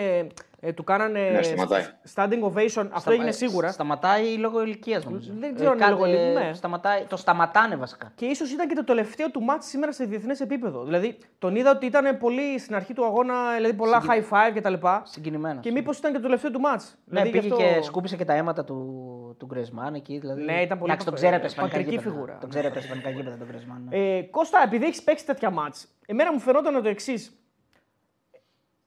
Ε, 0.61 0.73
του 0.73 0.85
κάνανε 0.85 1.31
Ναι, 1.31 1.43
σταματάει. 1.43 1.83
standing 2.15 2.53
ovation. 2.53 2.87
Αυτό 2.91 3.11
έγινε 3.13 3.31
σίγουρα. 3.31 3.71
Σταματάει 3.73 4.37
λόγω 4.37 4.63
ηλικίας 4.63 5.05
νομίζω. 5.05 5.33
Δεν 5.39 5.55
ξέρω 5.55 5.71
αν 5.71 5.77
είναι 5.77 5.85
κα- 5.85 5.91
λόγω 5.91 6.07
ηλικίας, 6.07 6.47
ναι. 6.47 6.55
σταματάει, 6.55 7.05
το 7.09 7.17
σταματάνε 7.17 7.77
βασικά. 7.77 8.13
Και 8.15 8.25
ίσως 8.27 8.51
ήταν 8.53 8.69
και 8.69 8.75
το 8.75 8.85
τελευταίο 8.85 9.31
του 9.31 9.41
μάτς 9.43 9.67
σήμερα 9.67 9.93
σε 9.93 10.05
διεθνές 10.05 10.41
επίπεδο. 10.41 10.85
Δηλαδή, 10.85 11.19
τον 11.39 11.57
είδα 11.57 11.71
ότι 11.71 11.87
ήταν 11.87 12.19
πολύ 12.19 12.59
στην 12.59 12.75
αρχή 12.75 12.93
του 12.95 13.05
αγώνα, 13.05 13.55
δηλαδή 13.57 13.75
πολλά 13.75 14.03
high 14.09 14.35
five 14.35 14.53
κτλ. 14.55 14.75
Συγκινημένος. 15.03 15.63
Και 15.63 15.71
μήπως 15.71 15.99
ήταν 15.99 16.11
και 16.13 16.17
το 16.17 16.23
τελευταίο 16.25 16.51
του 16.51 16.61
μάτς. 16.61 16.99
Ναι, 17.05 17.21
δηλαδή, 17.23 17.31
πήγε 17.41 17.47
γι' 17.55 17.63
αυτό- 17.63 17.75
και 17.79 17.83
σκούπισε 17.83 18.17
και 18.17 18.25
τα 18.25 18.33
αίματα 18.35 18.65
του, 18.65 18.77
του 19.39 19.47
Γκρεσμάν 19.47 19.95
εκεί. 19.95 20.19
Δηλαδή... 20.19 20.43
Ναι, 20.43 20.61
ήταν 20.63 20.79
πολύ 20.79 20.91
Εντάξει, 20.93 21.05
τον 21.07 21.15
πα- 21.15 21.21
ξέρετε 21.21 21.41
τα 21.41 21.47
ισπανικά 21.47 21.77
πατρική 21.77 21.97
γήπεδα. 21.97 22.15
φιγούρα. 22.15 22.39
Τον 22.41 22.49
ξέρετε 22.51 22.75
τα 22.75 22.81
ισπανικά 22.81 23.11
γήπεδα 23.11 23.37
τον 23.37 23.47
Γκρεσμάν. 23.47 23.87
ναι. 23.89 23.97
Ε, 24.17 24.23
Κώστα, 24.23 24.63
επειδή 24.65 24.85
έχεις 24.85 25.03
παίξει 25.03 25.27
τέτοια 25.27 25.51
μάτς, 25.51 25.89
εμένα 26.07 26.33
μου 26.33 26.39
φαινόταν 26.39 26.83
το 26.83 26.89
εξής. 26.89 27.33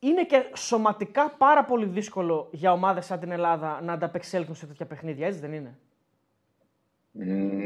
Είναι 0.04 0.26
και 0.26 0.46
σωματικά 0.56 1.30
πάρα 1.38 1.66
πολύ 1.66 1.86
δύσκολο 1.86 2.50
για 2.52 2.72
ομάδες 2.72 3.06
σαν 3.06 3.20
την 3.20 3.32
Ελλάδα 3.32 3.82
να 3.82 3.94
ανταπεξέλθουν 3.94 4.56
σε 4.56 4.66
τέτοια 4.66 4.86
παιχνίδια, 4.86 5.28
έτσι 5.28 5.40
δεν 5.40 5.54
είναι; 5.54 5.78
Μ, 7.12 7.24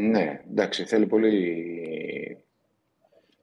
Ναι, 0.10 0.42
εντάξει, 0.52 0.86
θέλει 0.86 1.06
πολύ. 1.06 2.44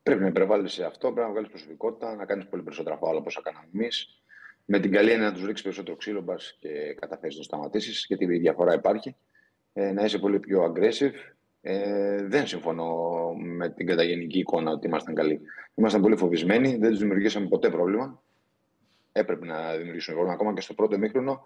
Πρέπει 0.03 0.21
να 0.21 0.27
υπερβάλλεις 0.27 0.73
σε 0.73 0.85
αυτό, 0.85 1.13
πρέπει 1.13 1.27
να 1.27 1.33
βγάλεις 1.33 1.49
προσωπικότητα, 1.49 2.15
να 2.15 2.25
κάνεις 2.25 2.47
πολύ 2.47 2.63
περισσότερα 2.63 2.97
φάουλα 2.97 3.19
όπω 3.19 3.31
έκαναμε 3.39 3.69
εμείς. 3.75 4.23
με 4.65 4.79
την 4.81 4.93
καλή 4.93 5.11
έννοια 5.11 5.27
να 5.27 5.33
τους 5.33 5.45
ρίξεις 5.45 5.63
περισσότερο 5.63 5.97
ξύλο 5.97 6.21
μπας 6.21 6.57
και 6.61 6.95
καταφέρει 7.01 7.33
να 7.33 7.39
το 7.39 7.45
σταματήσεις, 7.45 8.05
γιατί 8.09 8.25
η 8.25 8.39
διαφορά 8.39 8.75
υπάρχει. 8.75 9.17
Ε, 9.73 9.93
να 9.93 10.05
είσαι 10.05 10.19
πολύ 10.19 10.39
πιο 10.41 10.73
aggressive. 10.73 11.13
Ε, 11.61 12.23
δεν 12.23 12.47
συμφωνώ 12.47 12.95
με 13.35 13.69
την 13.69 13.87
καταγενική 13.87 14.39
εικόνα 14.39 14.71
ότι 14.71 14.87
ήμασταν 14.87 15.15
καλοί. 15.15 15.41
Ήμασταν 15.75 16.01
πολύ 16.01 16.17
φοβισμένοι, 16.17 16.77
δεν 16.77 16.91
τους 16.91 16.99
δημιουργήσαμε 16.99 17.49
ποτέ 17.49 17.71
πρόβλημα. 17.71 18.23
Έπρεπε 19.13 19.47
να 19.47 19.77
δημιουργήσουμε 19.77 20.17
πρόβλημα. 20.17 20.35
Ακόμα 20.41 20.55
και 20.55 20.61
στο 20.61 20.75
πρώτο 20.75 20.99
μήχρονο, 20.99 21.43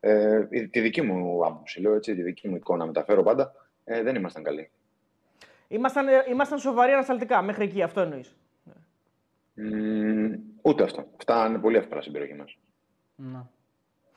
ε, 0.00 0.44
τη 0.70 0.80
δική 0.80 1.02
μου 1.02 1.46
άποψη, 1.46 1.80
λέω 1.80 1.94
έτσι, 1.94 2.14
τη 2.14 2.22
δική 2.22 2.48
μου 2.48 2.56
εικόνα 2.56 2.86
μεταφέρω 2.86 3.22
πάντα, 3.22 3.52
ε, 3.84 4.02
δεν 4.02 4.14
ήμασταν 4.14 4.42
καλοί. 4.42 4.70
Ήμασταν, 5.68 6.08
ε, 6.08 6.24
ήμασταν 6.28 6.58
σοβαροί 6.58 6.92
ανασταλτικά 6.92 7.42
μέχρι 7.42 7.64
εκεί, 7.64 7.82
αυτό 7.82 8.00
εννοείς. 8.00 8.36
Mm, 9.56 10.38
ούτε 10.62 10.82
αυτό. 10.82 11.06
Αυτά 11.16 11.46
είναι 11.48 11.58
πολύ 11.58 11.76
εύκολα 11.76 12.00
στην 12.00 12.12
περιοχή 12.12 12.34
μας. 12.34 12.58
Ναι. 13.16 13.40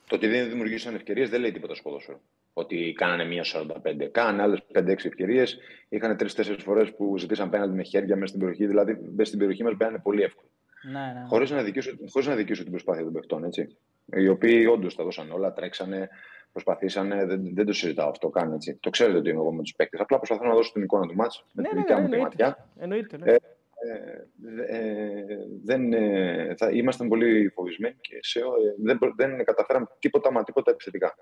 Το 0.06 0.14
ότι 0.16 0.26
δεν 0.26 0.48
δημιουργήσαν 0.48 0.94
ευκαιρίες 0.94 1.30
δεν 1.30 1.40
λέει 1.40 1.52
τίποτα 1.52 1.74
στο 1.74 1.82
ποδόσφαιρο. 1.82 2.20
Ότι 2.52 2.92
κάνανε 2.96 3.24
μία 3.24 3.44
45. 3.44 4.06
Κάνανε 4.06 4.42
άλλες 4.42 4.62
5-6 4.72 5.08
ευκαιρίες. 5.08 5.58
Είχαν 5.88 6.16
3-4 6.16 6.62
φορές 6.62 6.94
που 6.94 7.18
ζητήσαν 7.18 7.50
πέναντι 7.50 7.76
με 7.76 7.82
χέρια 7.82 8.14
μέσα 8.14 8.26
στην 8.26 8.40
περιοχή. 8.40 8.66
Δηλαδή, 8.66 8.92
μέσα 8.92 9.24
στην 9.24 9.38
περιοχή 9.38 9.62
μας 9.62 9.76
μπαίνανε 9.76 9.98
πολύ 9.98 10.22
εύκολα. 10.22 10.48
Ναι, 10.82 11.12
ναι. 11.20 11.26
Χωρίς 11.28 11.50
να, 11.50 11.62
δικήσω, 11.62 11.90
να 12.26 12.34
δικήσω 12.34 12.62
την 12.62 12.70
προσπάθεια 12.70 13.04
των 13.04 13.12
παιχτών. 13.12 13.44
Έτσι. 13.44 13.76
Οι 14.06 14.28
οποίοι 14.28 14.68
όντως 14.70 14.96
τα 14.96 15.04
δώσαν 15.04 15.30
όλα, 15.30 15.52
τρέξανε, 15.52 16.08
προσπαθήσανε. 16.52 17.24
Δεν, 17.24 17.54
δεν 17.54 17.66
το 17.66 17.72
συζητάω 17.72 18.08
αυτό 18.08 18.28
καν. 18.28 18.52
Έτσι. 18.52 18.78
Το 18.80 18.90
ξέρετε 18.90 19.18
ότι 19.18 19.28
είμαι 19.28 19.40
εγώ 19.40 19.52
με 19.52 19.62
τους 19.62 19.74
παίκτες. 19.74 20.00
Απλά 20.00 20.16
προσπαθώ 20.16 20.44
να 20.44 20.54
δώσω 20.54 20.72
την 20.72 20.82
εικόνα 20.82 21.06
του 21.06 21.14
μάτς 21.14 21.44
με 21.52 21.62
ναι, 21.62 21.68
την 21.68 21.76
ναι, 21.76 21.82
δικιά 21.82 21.96
ναι, 21.96 22.02
μου 22.02 22.08
τη 22.08 22.16
ματιά. 22.16 22.68
Εννοείται. 22.78 23.16
Ναι. 23.16 23.32
Ε, 23.32 23.36
ε, 23.82 24.26
ε, 24.66 25.36
δεν, 25.64 25.92
ε, 25.92 26.54
θα, 26.56 26.70
ήμασταν 26.70 27.08
πολύ 27.08 27.48
φοβισμένοι 27.48 27.96
και 28.00 28.18
σε, 28.20 28.38
ε, 28.38 28.42
δεν, 28.78 28.98
δεν 29.16 29.44
καταφέραμε 29.44 29.86
τίποτα 29.98 30.32
μα 30.32 30.42
τίποτα 30.44 30.70
επιθετικά. 30.70 31.16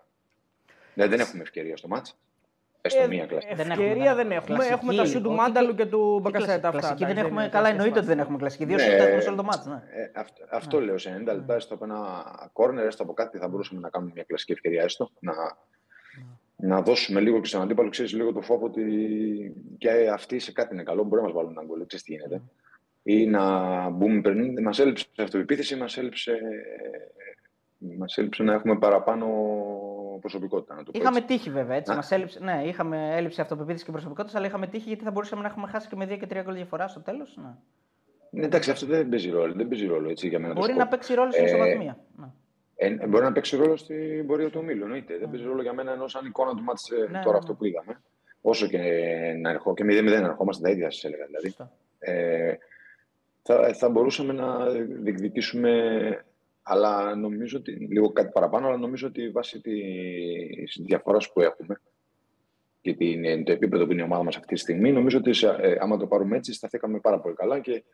Ναι, 0.95 1.07
δεν 1.07 1.21
έχουμε 1.21 1.43
ευκαιρία 1.43 1.77
στο 1.77 1.89
μάτς. 1.89 2.19
Έστω 2.81 3.03
ε, 3.03 3.07
μία 3.07 3.27
κλασική. 3.27 3.53
Ευκαιρία 3.61 4.15
δεν 4.15 4.31
έχουμε. 4.31 4.55
Κλασική, 4.55 4.75
έχουμε 4.75 4.95
τα 4.95 5.05
σου 5.05 5.23
του 5.23 5.33
Μάνταλου 5.33 5.75
και 5.75 5.87
του 5.87 6.21
Μπακασέτα. 6.23 6.71
Κλασική 6.71 7.05
δεν 7.05 7.17
έχουμε. 7.17 7.49
Καλά, 7.53 7.69
εννοείται 7.69 7.99
ότι 7.99 8.07
δεν 8.07 8.19
έχουμε 8.19 8.39
κλασική. 8.39 8.65
Δύο 8.65 8.77
ναι, 8.77 8.83
έχουμε 8.83 9.21
σε 9.21 9.29
όλο 9.29 9.37
το 9.37 9.43
μάτς. 9.43 9.67
Ναι. 9.67 9.75
Ε, 9.75 10.11
αυτό, 10.15 10.45
αυτό 10.51 10.79
ναι. 10.79 10.85
λέω. 10.85 10.99
Σε 10.99 11.23
90 11.23 11.25
λεπτά, 11.25 11.55
έστω 11.55 11.75
από 11.75 11.85
ένα 11.85 12.25
κόρνερ, 12.53 12.87
έστω 12.87 13.03
από 13.03 13.13
κάτι 13.13 13.39
θα 13.39 13.49
μπορούσαμε 13.49 13.81
να 13.81 13.89
κάνουμε 13.89 14.13
μια 14.15 14.25
κλασική 14.25 14.53
ευκαιρία. 14.53 14.83
Έστω 14.83 15.11
να, 15.21 15.33
να 16.57 16.83
δώσουμε 16.83 17.21
λίγο 17.21 17.41
και 17.41 17.47
στον 17.47 17.63
αντίπαλο, 17.63 17.89
ξέρεις 17.89 18.13
λίγο 18.13 18.33
το 18.33 18.41
φόβο 18.41 18.67
ότι 18.67 18.85
και 19.79 20.11
αυτοί 20.13 20.39
σε 20.39 20.53
κάτι 20.53 20.75
είναι 20.75 20.83
καλό. 20.83 21.03
Μπορεί 21.03 21.21
να 21.21 21.27
μας 21.27 21.33
βάλουν 21.33 21.51
ένα 21.51 21.65
γκολ. 21.65 21.87
Ξέρει 21.87 22.03
τι 22.03 22.13
γίνεται. 22.13 22.43
Ή 23.03 23.27
να 23.27 23.89
μπούμε 23.89 24.21
πριν. 24.21 24.63
Μας 24.63 24.79
έλειψε 24.79 25.07
αυτοπεποίθηση, 25.19 25.77
μας 25.77 25.97
έλειψε, 25.97 26.39
μας 27.79 28.17
έλειψε 28.17 28.43
να 28.43 28.53
έχουμε 28.53 28.79
παραπάνω 28.79 29.27
προσωπικότητα. 30.19 30.75
Να 30.75 30.83
το 30.83 30.91
είχαμε 30.95 31.21
τύχει 31.21 31.51
βέβαια. 31.51 31.77
Έτσι. 31.77 31.95
Μας 31.95 32.11
έλειψε, 32.11 32.41
ναι, 32.41 32.63
είχαμε 32.67 33.17
έλλειψη 33.17 33.41
αυτοπεποίθησης 33.41 33.85
και 33.85 33.93
προσωπικότητας, 33.93 34.37
αλλά 34.37 34.47
είχαμε 34.47 34.67
τύχει 34.67 34.89
γιατί 34.89 35.05
θα 35.05 35.11
μπορούσαμε 35.11 35.43
να 35.43 35.49
έχουμε 35.49 35.67
χάσει 35.67 35.89
και 35.89 35.97
με 35.97 36.05
2 36.05 36.17
και 36.19 36.27
3 36.31 36.43
γκολ 36.43 36.55
διαφορά 36.55 36.89
στο 36.89 37.01
τέλος. 37.01 37.39
Ναι. 37.43 37.55
Ναι, 38.31 38.45
εντάξει, 38.45 38.71
αυτό 38.71 38.87
δεν 38.87 39.09
παίζει 39.09 39.31
ρόλο. 39.31 39.53
Δεν 39.53 39.69
παίζει 39.69 39.87
ρόλο 39.87 40.11
έτσι, 40.11 40.29
για 40.29 40.39
μένα 40.39 40.55
μπορεί 40.55 40.75
να 40.75 40.89
παίξει 40.89 41.15
ρόλο 41.15 41.33
στην 41.33 41.45
ε, 41.45 41.47
ισοβαθμία. 41.47 41.99
Ναι. 42.17 42.27
Ε, 42.77 43.07
μπορεί 43.07 43.25
να 43.25 43.33
παίξει 43.33 43.57
ρόλο 43.57 43.77
στην 43.77 44.27
πορεία 44.27 44.51
του 44.51 44.59
ομίλου. 44.63 44.83
Εννοείται. 44.83 45.19
Δεν 45.19 45.31
παίζει 45.31 45.47
ρόλο 45.47 45.63
για 45.63 45.73
μένα 45.73 45.93
ενώ 45.93 46.09
σαν 46.09 46.27
εικόνα 46.27 46.55
του 46.55 46.63
μάτσε 46.63 46.97
ναι, 46.97 47.07
τώρα 47.07 47.33
ναι, 47.33 47.39
αυτό 47.39 47.55
που 47.55 47.65
είδαμε. 47.65 48.01
Όσο 48.41 48.67
και 48.67 48.79
να 49.41 49.51
ερχόμαστε, 49.51 49.93
και 49.93 50.01
0-0 50.01 50.07
ερχόμαστε 50.07 50.63
τα 50.63 50.71
ίδια, 50.71 50.91
σας 50.91 51.05
έλεγα. 51.05 51.27
Δηλαδή. 51.27 51.55
Ε, 51.99 52.55
θα, 53.43 53.73
θα 53.75 53.89
μπορούσαμε 53.89 54.33
να 54.33 54.69
διεκδικήσουμε 55.03 56.25
αλλά 56.71 57.15
νομίζω 57.15 57.59
ότι, 57.59 57.73
λίγο 57.73 58.13
κάτι 58.13 58.31
παραπάνω, 58.33 58.67
αλλά 58.67 58.77
νομίζω 58.77 59.07
ότι 59.07 59.31
βάσει 59.31 59.61
της 59.61 60.81
διαφοράς 60.85 61.33
που 61.33 61.41
έχουμε 61.41 61.81
και 62.81 62.95
την, 62.95 63.45
το 63.45 63.53
επίπεδο 63.53 63.87
που 63.87 63.93
είναι 63.93 64.01
η 64.01 64.05
ομάδα 64.05 64.23
μας 64.23 64.37
αυτή 64.37 64.55
τη 64.55 64.61
στιγμή, 64.61 64.93
νομίζω 64.93 65.19
ότι 65.19 65.31
ε, 65.61 65.77
άμα 65.81 65.97
το 65.97 66.07
πάρουμε 66.07 66.37
έτσι, 66.37 66.53
σταθήκαμε 66.53 67.01
πάρα 67.01 67.21
πολύ 67.21 67.35
καλά 67.35 67.61
και 67.61 67.85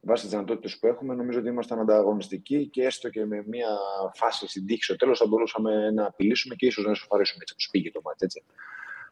βάσει 0.00 0.22
τις 0.22 0.32
δυνατότητες 0.32 0.78
που 0.78 0.86
έχουμε, 0.86 1.14
νομίζω 1.14 1.38
ότι 1.38 1.48
ήμασταν 1.48 1.78
ανταγωνιστικοί 1.78 2.66
και 2.66 2.84
έστω 2.84 3.08
και 3.08 3.24
με 3.24 3.44
μια 3.46 3.68
φάση 4.14 4.48
στην 4.48 4.66
τύχη 4.66 4.82
στο 4.82 4.96
τέλος 4.96 5.18
θα 5.18 5.26
μπορούσαμε 5.26 5.90
να 5.90 6.06
απειλήσουμε 6.06 6.54
και 6.54 6.66
ίσως 6.66 6.84
να 6.84 6.90
ισοφαρίσουμε 6.90 7.42
έτσι 7.42 7.54
όπω 7.58 7.70
πήγε 7.70 7.90
το 7.90 8.00
μάτι. 8.04 8.24
Έτσι. 8.24 8.44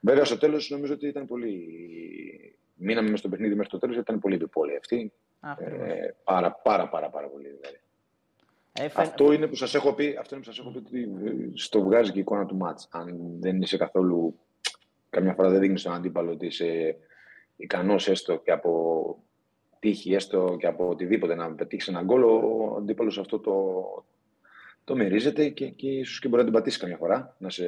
Βέβαια, 0.00 0.24
στο 0.24 0.38
τέλος 0.38 0.70
νομίζω 0.70 0.92
ότι 0.92 1.06
ήταν 1.06 1.26
πολύ. 1.26 1.66
Μείναμε 2.74 3.10
με 3.10 3.16
στο 3.16 3.28
παιχνίδι 3.28 3.54
μέχρι 3.54 3.70
το 3.70 3.78
τέλος, 3.78 3.96
ήταν 3.96 4.18
πολύ 4.18 4.34
επιπόλαιη 4.34 4.76
αυτή. 4.76 5.12
Ε, 5.58 6.08
πάρα, 6.24 6.52
πάρα, 6.52 6.88
πάρα, 6.88 7.10
πάρα 7.10 7.28
πολύ 7.28 7.48
δηλαδή. 7.60 7.80
Ε, 8.72 8.88
αυτό 8.94 9.32
είναι 9.32 9.46
που 9.46 9.56
σας 9.56 9.74
έχω 9.74 9.94
πει, 9.94 10.16
αυτό 10.20 10.34
είναι 10.34 10.44
που 10.44 10.50
σας 10.50 10.58
έχω 10.58 10.70
πει 10.70 10.78
ότι 10.78 11.00
ε, 11.02 11.50
στο 11.54 11.82
βγάζει 11.82 12.10
και 12.10 12.18
η 12.18 12.20
εικόνα 12.20 12.46
του 12.46 12.56
μάτς. 12.56 12.88
Αν 12.90 13.36
δεν 13.40 13.62
είσαι 13.62 13.76
καθόλου, 13.76 14.38
καμιά 15.10 15.34
φορά 15.34 15.50
δεν 15.50 15.60
δείχνει 15.60 15.78
στον 15.78 15.92
αντίπαλο 15.92 16.30
ότι 16.30 16.46
είσαι 16.46 16.96
ικανός 17.56 18.08
έστω 18.08 18.36
και 18.36 18.50
από 18.50 19.22
τύχη, 19.78 20.14
έστω 20.14 20.56
και 20.58 20.66
από 20.66 20.88
οτιδήποτε 20.88 21.34
να 21.34 21.52
πετύχεις 21.54 21.88
έναν 21.88 22.04
γκολ, 22.04 22.22
ο 22.22 22.74
αντίπαλος 22.78 23.18
αυτό 23.18 23.38
το, 23.38 23.54
το 24.84 24.96
μυρίζεται 24.96 25.48
και, 25.48 25.68
και 25.68 25.88
ίσως 25.88 26.18
και 26.18 26.28
μπορεί 26.28 26.42
να 26.42 26.48
την 26.48 26.58
πατήσει 26.58 26.78
καμιά 26.78 26.96
φορά. 26.96 27.36
Να 27.38 27.50
σε, 27.50 27.64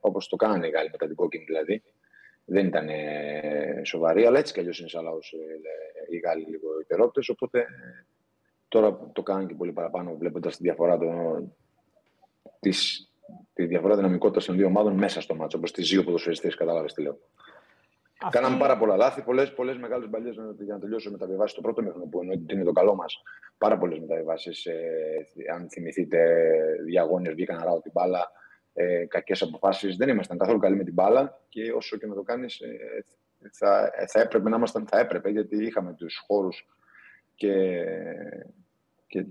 όπως 0.00 0.28
το 0.28 0.36
κάνανε 0.36 0.66
οι 0.66 0.70
Γάλλοι 0.70 0.88
μετά 0.90 1.06
την 1.06 1.16
κόκκινη 1.16 1.44
δηλαδή. 1.44 1.82
Δεν 2.44 2.66
ήταν 2.66 2.88
σοβαρή, 3.82 4.26
αλλά 4.26 4.38
έτσι 4.38 4.52
κι 4.52 4.60
αλλιώς 4.60 4.78
είναι 4.78 4.88
σαν 4.88 5.04
λαός 5.04 5.32
ε, 5.32 6.14
οι 6.14 6.18
Γάλλοι 6.18 6.44
λίγο 6.44 6.80
υπερόπτες. 6.80 7.28
Οπότε 7.28 7.66
Τώρα 8.72 8.98
το 9.12 9.22
κάνουν 9.22 9.46
και 9.46 9.54
πολύ 9.54 9.72
παραπάνω, 9.72 10.16
βλέποντας 10.16 10.56
τη 10.56 10.62
διαφορά 10.62 10.98
το, 10.98 11.08
της, 12.60 13.10
τη 13.52 13.64
διαφορά 13.64 13.96
δυναμικότητας 13.96 14.44
των 14.44 14.56
δύο 14.56 14.66
ομάδων 14.66 14.94
μέσα 14.94 15.20
στο 15.20 15.34
μάτσο. 15.34 15.58
Όπως 15.58 15.72
τις 15.72 15.88
δύο 15.88 16.04
ποδοσφαιριστές, 16.04 16.54
κατάλαβες 16.54 16.92
τι 16.92 17.02
λέω. 17.02 17.18
Αυτή... 18.22 18.38
Κάναμε 18.38 18.58
πάρα 18.58 18.78
πολλά 18.78 18.96
λάθη, 18.96 19.22
πολλέ 19.22 19.46
πολλές 19.46 19.78
μεγάλες 19.78 20.08
μπαλιές 20.08 20.34
για 20.58 20.74
να 20.74 20.80
τελειώσω 20.80 21.10
μεταβιβάσει. 21.10 21.54
Το 21.54 21.60
πρώτο 21.60 21.82
μήχρονο 21.82 22.04
που 22.04 22.20
εννοείται 22.20 22.42
ότι 22.42 22.54
είναι 22.54 22.64
το 22.64 22.72
καλό 22.72 22.94
μας. 22.94 23.22
Πάρα 23.58 23.78
πολλές 23.78 23.98
μεταβιβάσεις. 23.98 24.66
Ε, 24.66 25.26
αν 25.54 25.68
θυμηθείτε, 25.70 26.18
διαγώνες 26.84 27.34
βγήκαν 27.34 27.58
αράω 27.58 27.80
την 27.80 27.92
μπάλα. 27.94 28.32
Ε, 28.72 29.04
Κακές 29.06 29.42
αποφάσεις. 29.42 29.96
Δεν 29.96 30.08
ήμασταν 30.08 30.38
καθόλου 30.38 30.58
καλοί 30.58 30.76
με 30.76 30.84
την 30.84 30.92
μπάλα 30.92 31.40
και 31.48 31.72
όσο 31.72 31.96
και 31.96 32.06
να 32.06 32.14
το 32.14 32.22
κάνεις, 32.22 32.60
ε, 32.60 33.04
θα, 33.52 33.90
θα 34.06 34.20
έπρεπε 34.20 34.48
να 34.48 34.56
ήμασταν. 34.56 34.86
Θα 34.86 34.98
έπρεπε 34.98 35.30
γιατί 35.30 35.64
είχαμε 35.64 35.94
τους 35.94 36.22
χώρους 36.26 36.66
και 37.34 37.84
και, 39.12 39.24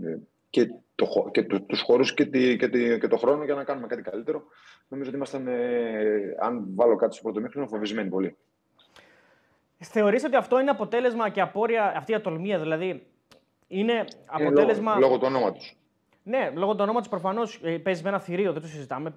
και, 0.49 0.73
το, 0.95 1.29
και 1.31 1.43
το, 1.43 1.61
τους 1.61 1.81
χώρους 1.81 2.13
και, 2.13 2.25
τη, 2.25 2.57
και, 2.57 2.69
τη, 2.69 2.99
και 2.99 3.07
το 3.07 3.17
χρόνο 3.17 3.43
για 3.43 3.55
να 3.55 3.63
κάνουμε 3.63 3.87
κάτι 3.87 4.01
καλύτερο. 4.01 4.43
Νομίζω 4.87 5.09
ότι 5.09 5.17
ήμασταν, 5.17 5.47
ε, 5.47 6.35
αν 6.39 6.65
βάλω 6.75 6.95
κάτι 6.95 7.13
στο 7.13 7.23
πρώτο 7.23 7.39
μήχρονο, 7.39 7.67
φοβισμένοι 7.67 8.09
πολύ. 8.09 8.37
Θεωρείς 9.77 10.23
ότι 10.23 10.35
αυτό 10.35 10.59
είναι 10.59 10.69
αποτέλεσμα 10.69 11.29
και 11.29 11.41
απόρρια, 11.41 11.93
αυτή 11.97 12.11
η 12.11 12.15
ατολμία 12.15 12.59
δηλαδή, 12.59 13.07
είναι 13.67 14.05
αποτέλεσμα... 14.25 14.91
Ε, 14.91 14.99
λόγω, 14.99 15.07
λόγω 15.07 15.17
του 15.17 15.25
ονόματος. 15.27 15.75
Ναι, 16.23 16.51
λόγω 16.55 16.71
του 16.71 16.79
ονόματος 16.81 17.09
προφανώς 17.09 17.59
ε, 17.63 17.77
παίζεις 17.77 18.03
με 18.03 18.09
ένα 18.09 18.19
θηρίο, 18.19 18.53
δεν 18.53 18.61
το 18.61 18.67
συζητάμε. 18.67 19.13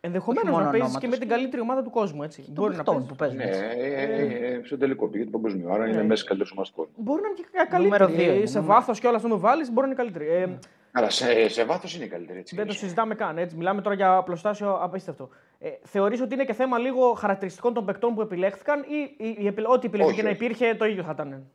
Ενδεχομένως 0.00 0.58
να 0.58 0.70
παίζεις 0.70 0.98
και 0.98 1.08
με 1.08 1.16
την 1.16 1.28
καλύτερη 1.28 1.62
ομάδα 1.62 1.82
του 1.82 1.90
κόσμου. 1.90 2.22
Έτσι. 2.22 2.44
Μπορεί 2.48 2.76
να 2.76 2.82
παίζεις. 2.82 3.06
Που 3.06 3.16
παίζει 3.16 3.36
ναι, 3.36 3.44
ε, 3.44 4.54
ε, 4.54 4.60
στο 4.64 4.76
τελικό 4.76 5.08
πήγε 5.08 5.24
το 5.24 5.30
παγκοσμίο. 5.30 5.72
Άρα 5.72 5.88
είναι 5.88 6.02
μέσα 6.02 6.24
καλύτερος 6.24 6.52
ομάδα 6.52 6.68
του 6.68 6.74
κόσμου. 6.76 6.92
Μπορεί 6.96 7.22
να 7.22 7.28
είναι 7.28 7.36
και 7.36 7.66
καλύτερη. 7.68 8.46
σε 8.46 8.60
βάθος 8.60 9.00
και 9.00 9.06
όλα 9.06 9.16
αυτό 9.16 9.28
το 9.28 9.38
βάλεις, 9.38 9.72
μπορεί 9.72 9.86
να 9.88 9.92
είναι 9.92 10.02
καλύτερη. 10.02 10.58
Αλλά 10.92 11.10
σε, 11.10 11.48
σε 11.48 11.64
βάθος 11.64 11.96
είναι 11.96 12.06
καλύτερη. 12.06 12.38
Έτσι, 12.38 12.56
δεν 12.56 12.66
το 12.66 12.72
συζητάμε 12.72 13.14
καν. 13.14 13.38
Έτσι. 13.38 13.56
Μιλάμε 13.56 13.82
τώρα 13.82 13.96
για 13.96 14.16
απλοστάσιο 14.16 14.74
απίστευτο. 14.74 15.28
Ε, 15.58 15.68
Θεωρείς 15.82 16.20
ότι 16.20 16.34
είναι 16.34 16.44
και 16.44 16.52
θέμα 16.52 16.78
λίγο 16.78 17.12
χαρακτηριστικών 17.12 17.74
των 17.74 17.84
παικτών 17.84 18.14
που 18.14 18.20
επιλέχθηκαν 18.20 18.82
ή, 18.82 19.24
ή, 19.24 19.36
ή 19.38 19.54
ό,τι 19.66 19.86
επιλογή 19.86 20.22
να 20.22 20.30
υπήρχε 20.30 20.74
το 20.74 20.84
ίδιο 20.84 21.02
θα 21.02 21.10
ήταν; 21.14 21.50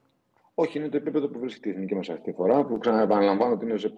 Όχι, 0.54 0.78
είναι 0.78 0.90
το 0.90 0.98
επίπεδο 0.98 1.28
που 1.28 1.40
βρίσκεται 1.40 1.70
η 1.70 1.72
εθνική 1.72 1.96
μας 1.96 2.10
αυτή 2.10 2.24
τη 2.24 2.32
φορά. 2.32 2.64
Που 2.64 2.78
ξαναεπαναλαμβάνω 2.78 3.54
ότι 3.54 3.66
είναι 3.66 3.78
σε 3.78 3.94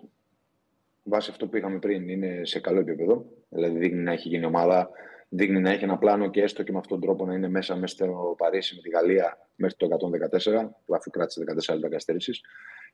βάσει 1.09 1.29
αυτό 1.31 1.47
που 1.47 1.57
είχαμε 1.57 1.79
πριν, 1.79 2.09
είναι 2.09 2.41
σε 2.43 2.59
καλό 2.59 2.79
επίπεδο. 2.79 3.25
Δηλαδή, 3.49 3.77
δείχνει 3.77 4.01
να 4.01 4.11
έχει 4.11 4.27
γίνει 4.27 4.45
ομάδα, 4.45 4.89
δείχνει 5.29 5.59
να 5.59 5.71
έχει 5.71 5.83
ένα 5.83 5.97
πλάνο 5.97 6.29
και 6.29 6.41
έστω 6.41 6.63
και 6.63 6.71
με 6.71 6.77
αυτόν 6.77 6.99
τον 6.99 7.07
τρόπο 7.07 7.25
να 7.25 7.33
είναι 7.33 7.49
μέσα, 7.49 7.75
μέσα 7.75 7.95
στο 7.95 8.35
Παρίσι 8.37 8.75
με 8.75 8.81
τη 8.81 8.89
Γαλλία 8.89 9.37
μέχρι 9.55 9.75
το 9.77 9.87
114, 9.87 10.69
που 10.85 10.95
αφού 10.95 11.09
κράτησε 11.09 11.43
14 11.47 11.73
λεπτά 11.73 11.89
καθυστέρηση. 11.89 12.31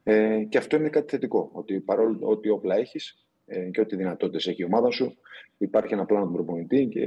Ε, 0.04 0.44
και 0.50 0.58
αυτό 0.58 0.76
είναι 0.76 0.90
κάτι 0.90 1.10
θετικό. 1.10 1.50
Ότι 1.54 1.80
παρόλο 1.80 2.20
ότι 2.22 2.50
όπλα 2.50 2.76
έχεις 2.76 3.26
ε, 3.46 3.70
και 3.70 3.82
ό,τι 3.82 3.96
δυνατότητες 3.96 4.48
έχει 4.48 4.62
η 4.62 4.66
ομάδα 4.66 4.92
σου, 4.92 5.18
υπάρχει 5.58 5.94
ένα 5.94 6.06
πλάνο 6.06 6.26
του 6.26 6.32
προπονητή 6.32 6.88
και 6.88 7.06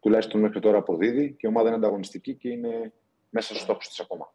τουλάχιστον 0.00 0.40
μέχρι 0.40 0.60
τώρα 0.60 0.78
αποδίδει 0.78 1.30
και 1.30 1.46
η 1.46 1.46
ομάδα 1.46 1.68
είναι 1.68 1.76
ανταγωνιστική 1.76 2.34
και 2.34 2.48
είναι 2.48 2.92
μέσα 3.30 3.48
στους 3.48 3.60
στόχους 3.60 3.88
της 3.88 4.00
ακόμα. 4.00 4.32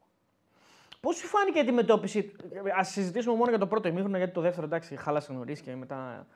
Πώς 1.06 1.16
σου 1.18 1.28
φάνηκε 1.28 1.58
η 1.58 1.62
αντιμετώπιση, 1.62 2.32
Α 2.80 2.84
συζητήσουμε 2.84 3.36
μόνο 3.36 3.50
για 3.50 3.60
το 3.60 3.68
πρώτο 3.68 3.88
ημίχρονο, 3.88 4.18
γιατί 4.18 4.34
το 4.34 4.42
δεύτερο 4.42 4.66
εντάξει, 4.66 4.96
χάλασε 4.96 5.34
νωρίς 5.34 5.62
και 5.62 5.76
μετά. 5.76 6.28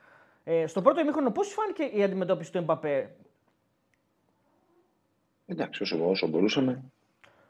Ε, 0.44 0.66
στο 0.66 0.82
πρώτο 0.82 1.00
ημίχρονο, 1.00 1.30
πώς 1.30 1.46
σου 1.46 1.52
φάνηκε 1.52 1.82
η 1.82 2.02
αντιμετώπιση 2.02 2.52
του 2.52 2.58
Εμπαπέ; 2.58 3.10
Εντάξει, 5.46 5.82
όσο, 5.82 6.08
όσο 6.08 6.26
μπορούσαμε, 6.28 6.82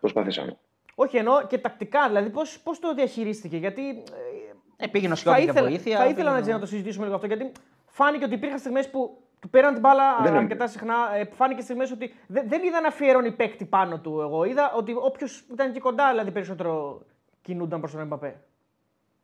προσπαθήσαμε. 0.00 0.57
Όχι, 0.95 1.17
ενώ 1.17 1.47
και 1.47 1.59
τακτικά, 1.59 2.07
δηλαδή 2.09 2.31
πώς 2.31 2.61
πώς 2.61 2.79
το 2.79 2.95
διαχειρίστηκε. 2.95 3.57
Γιατί 3.57 3.89
ε, 3.89 4.85
Ε, 4.85 4.87
πήγαινε 4.87 5.12
ο 5.12 5.17
Θα 5.17 5.23
Σιώπη 5.23 5.41
για 5.43 5.50
ήθελα, 5.53 5.69
βοήθεια. 5.69 5.97
θα 5.97 6.07
ήθελα 6.07 6.29
πήγαινε- 6.31 6.47
να, 6.47 6.53
να 6.55 6.61
το 6.61 6.67
συζητήσουμε 6.67 7.05
λίγο 7.05 7.15
αυτό 7.17 7.27
γιατί 7.27 7.53
φάνηκε 7.87 8.25
ότι 8.25 8.35
υπήρχαν 8.35 8.59
στιγμές 8.59 8.91
που 8.91 9.23
του 9.40 9.50
πέραν 9.50 9.73
την 9.73 9.80
μπάλα 9.80 10.18
Δεν 10.23 10.30
είναι- 10.32 10.42
αρκετά 10.42 10.66
συχνά. 10.66 10.94
Ε, 11.14 11.25
φάνηκε 11.25 11.61
στιγμές 11.61 11.90
ότι 11.92 12.14
δεν, 12.26 12.49
δεν 12.49 12.62
είδα 12.62 12.80
να 12.80 12.88
αφιερώνει 12.88 13.32
παίκτη 13.32 13.64
πάνω 13.64 14.00
του. 14.00 14.20
Εγώ 14.20 14.44
είδα 14.44 14.73
ότι 14.76 14.92
όποιος 15.00 15.40
ήταν 15.52 15.73
και 15.73 15.80
κοντά 15.80 16.11
δηλαδή 16.11 16.30
περισσότερο 16.30 17.02
κινούνταν 17.42 17.80
προς 17.80 17.92
τον 17.92 18.00
Εμπαπέ. 18.00 18.40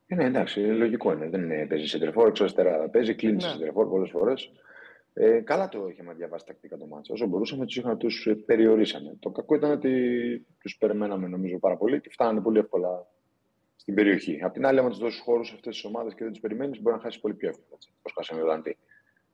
Ε, 0.06 0.14
ναι, 0.14 0.24
εντάξει, 0.24 0.60
λογικό 0.60 1.12
είναι. 1.12 1.28
Δεν 1.28 1.42
είναι, 1.42 1.66
παίζει 1.66 1.86
σε 1.86 1.98
τρεφόρ, 1.98 2.28
έξω 2.28 2.42
αριστερά. 2.42 2.88
Παίζει, 2.88 3.14
κλείνει 3.14 3.34
Ναι. 3.34 3.40
σε 3.40 3.58
τρεφόρ 3.58 3.88
πολλές 3.88 4.10
φορές. 4.10 4.52
Ε, 5.14 5.40
καλά 5.40 5.68
το 5.68 5.86
είχαμε 5.88 6.14
διαβάσει 6.14 6.46
τακτικά 6.46 6.76
το 6.76 6.86
μάτσο. 6.86 7.12
Όσο 7.12 7.26
μπορούσαμε, 7.26 7.64
τους 7.66 7.76
είχαμε 7.76 7.96
τους 7.96 8.26
ε, 8.26 8.34
περιορίσαμε. 8.34 9.16
Το 9.20 9.30
κακό 9.30 9.54
ήταν 9.54 9.70
ότι 9.70 10.46
τους 10.60 10.76
περιμέναμε 10.76 11.28
νομίζω 11.28 11.58
πάρα 11.58 11.76
πολύ 11.76 12.00
και 12.00 12.08
φτάνανε 12.12 12.40
πολύ 12.40 12.58
εύκολα 12.58 13.06
στην 13.76 13.94
περιοχή. 13.94 14.40
Απ' 14.42 14.52
την 14.52 14.66
άλλη, 14.66 14.78
άμα 14.78 14.88
τους 14.88 14.98
δώσεις 14.98 15.20
χώρους 15.20 15.48
σε 15.48 15.54
αυτές 15.54 15.74
τις 15.74 15.84
ομάδες 15.84 16.14
και 16.14 16.22
δεν 16.22 16.32
τους 16.32 16.40
περιμένεις, 16.40 16.82
μπορεί 16.82 16.96
να 16.96 17.02
χάσεις 17.02 17.20
πολύ 17.20 17.34
πιο 17.34 17.48
εύκολα. 17.48 17.78
Όπως 17.98 18.12
χάσανε 18.16 18.40
οι 18.40 18.42
Ολλανδοί 18.42 18.76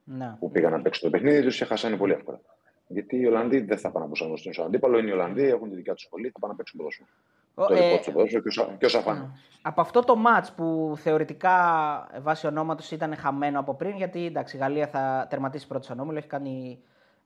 Ναι. 0.03 0.35
που 0.39 0.51
πήγαν 0.51 0.71
να 0.71 0.81
παίξουν 0.81 1.11
το 1.11 1.17
παιχνίδι, 1.17 1.41
τους 1.41 1.57
και 1.57 1.65
χάσανε 1.65 1.97
πολύ 1.97 2.13
εύκολα. 2.13 2.39
Γιατί 2.87 3.17
οι 3.17 3.25
Ολλανδοί 3.25 3.59
δεν 3.59 3.77
θα 3.77 3.87
πάνε 3.91 3.99
να 4.05 4.11
προσαρμοστούν 4.11 4.53
στον 4.53 4.65
αντίπαλο. 4.65 4.97
Είναι 4.97 5.09
οι 5.09 5.11
Ολλανδοί, 5.13 5.43
έχουν 5.43 5.69
τη 5.69 5.75
δικιά 5.75 5.93
τους 5.93 6.03
σχολή, 6.03 6.29
θα 6.29 6.39
πάνε 6.39 6.51
να 6.53 6.57
παίξουν 6.57 6.77
ποδόσφαιρο. 6.79 7.07
Ο- 7.55 7.65
Το 7.65 7.73
ε, 7.73 7.87
δικό 7.87 7.97
τους 7.97 8.11
ποδόσφαιρο 8.13 8.41
και 8.41 8.47
όσα- 8.47 8.75
και 8.77 8.85
όσα 8.85 8.99
φάνε. 8.99 9.29
Από 9.61 9.81
αυτό 9.81 9.99
το 9.99 10.15
match 10.27 10.47
που 10.55 10.93
θεωρητικά 10.97 11.55
ε, 12.13 12.19
βάσει 12.19 12.47
ονόματος 12.47 12.91
ήταν 12.91 13.15
χαμένο 13.15 13.59
από 13.59 13.73
πριν, 13.73 13.95
γιατί 13.95 14.25
εντάξει, 14.25 14.55
η 14.55 14.59
Γαλλία 14.59 14.87
θα 14.87 15.27
τερματίσει 15.29 15.67
πρώτος 15.67 15.85
στον 15.85 15.99
όμιλο, 15.99 16.17
έχει 16.17 16.27
κάνει 16.27 16.79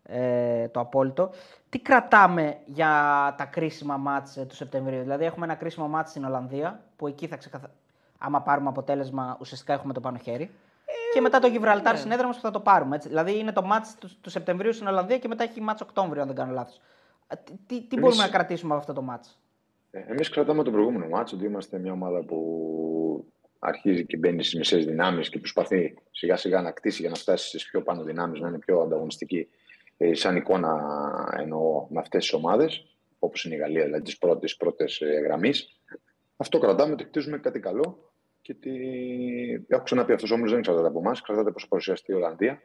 ε, 0.03 0.67
το 0.67 0.79
απόλυτο. 0.79 1.29
Τι 1.69 1.79
κρατάμε 1.79 2.57
για 2.65 2.89
τα 3.37 3.45
κρίσιμα 3.45 3.97
μάτς 3.97 4.37
ε, 4.37 4.45
του 4.45 4.55
Σεπτεμβρίου; 4.55 5.01
Δηλαδή 5.01 5.25
έχουμε 5.25 5.45
ένα 5.45 5.55
κρίσιμο 5.55 5.87
μάτς 5.87 6.09
στην 6.09 6.23
Ολλανδία, 6.25 6.81
που 6.95 7.07
εκεί 7.07 7.27
θα 7.27 7.35
ξεκαθα... 7.37 7.71
άμα 8.17 8.41
πάρουμε 8.41 8.69
αποτέλεσμα 8.69 9.37
ουσιαστικά 9.39 9.73
έχουμε 9.73 9.93
το 9.93 9.99
πάνω 9.99 10.17
χέρι. 10.17 10.51
Και 11.17 11.23
μετά 11.23 11.39
το 11.39 11.47
Γιβραλτάρ 11.47 11.93
ναι. 11.93 11.99
συνέδρα 11.99 12.27
μας 12.27 12.35
που 12.35 12.41
θα 12.41 12.51
το 12.51 12.59
πάρουμε. 12.59 12.95
Έτσι. 12.95 13.07
Δηλαδή 13.07 13.39
είναι 13.39 13.51
το 13.51 13.61
μάτς 13.61 13.95
του, 13.99 14.09
του 14.21 14.29
Σεπτεμβρίου 14.29 14.73
στην 14.73 14.87
Ολλανδία 14.87 15.17
και 15.17 15.27
μετά 15.27 15.43
έχει 15.43 15.61
μάτς 15.61 15.81
Οκτώβριο, 15.81 16.21
αν 16.21 16.27
δεν 16.27 16.35
κάνω 16.35 16.53
λάθος. 16.53 16.81
Ε, 17.27 17.35
Τι, 17.35 17.53
τι, 17.67 17.87
τι 17.87 17.99
μπορούμε 17.99 18.21
να 18.21 18.29
κρατήσουμε 18.29 18.71
από 18.71 18.81
αυτό 18.81 18.93
το 18.93 19.01
μάτς. 19.01 19.39
Εμείς 19.91 20.29
κρατάμε 20.29 20.63
το 20.63 20.71
προηγούμενο 20.71 21.07
μάτσο 21.07 21.35
ότι 21.35 21.45
είμαστε 21.45 21.79
μια 21.79 21.91
ομάδα 21.91 22.23
που 22.23 23.33
αρχίζει 23.59 24.05
και 24.05 24.17
μπαίνει 24.17 24.43
στις 24.43 24.55
μισέ 24.57 24.77
δυνάμεις 24.77 25.29
και 25.29 25.39
προσπαθεί 25.39 25.97
σιγά 26.11 26.35
σιγά 26.35 26.61
να 26.61 26.71
κτίσει 26.71 27.01
για 27.01 27.09
να 27.09 27.15
φτάσει 27.15 27.47
στις 27.47 27.69
πιο 27.69 27.81
πάνω 27.81 28.03
δυνάμεις, 28.03 28.39
να 28.39 28.47
είναι 28.47 28.59
πιο 28.59 28.79
ανταγωνιστική. 28.79 29.47
Ε, 29.97 30.13
σαν 30.13 30.35
εικόνα 30.35 30.83
εννοώ 31.37 31.87
με 31.89 31.99
αυτές 31.99 32.21
τις 32.21 32.33
ομάδες, 32.33 32.97
όπως 33.19 33.45
είναι 33.45 33.55
η 33.55 33.57
Γαλλία, 33.57 33.83
δηλαδή 33.83 34.03
τις 34.03 34.17
πρώτες 34.17 34.55
πρώτες 34.55 35.01
γραμμή. 35.23 35.51
Αυτό 36.37 36.57
κρατάμε 36.57 36.93
ότι 36.93 37.03
κτίζουμε 37.03 37.37
κάτι 37.37 37.59
καλό 37.59 38.11
και 38.47 38.55
ότι 38.57 39.65
έχω 39.67 39.83
ξαναπεί 39.83 40.13
αυτός 40.13 40.31
ο 40.31 40.33
όμιλος 40.33 40.51
δεν 40.51 40.59
εξαρτάται 40.59 40.87
από 40.87 40.99
εμάς, 40.99 41.19
εξαρτάται 41.19 41.51
πώς 41.51 41.61
θα 41.61 41.67
παρουσιαστεί 41.67 42.11
η 42.11 42.15
Ολλανδία. 42.15 42.61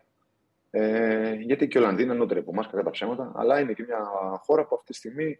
Ε, 0.70 1.34
γιατί 1.34 1.68
και 1.68 1.78
η 1.78 1.80
Ολλανδία 1.80 2.04
είναι 2.04 2.14
ανώτερη 2.14 2.40
από 2.40 2.50
εμάς, 2.52 2.66
κατά 2.66 2.82
τα 2.82 2.90
ψέματα, 2.90 3.32
αλλά 3.36 3.60
είναι 3.60 3.72
και 3.72 3.82
μια 3.82 3.98
χώρα 4.44 4.66
που 4.66 4.74
αυτή 4.74 4.86
τη 4.86 4.98
στιγμή 4.98 5.38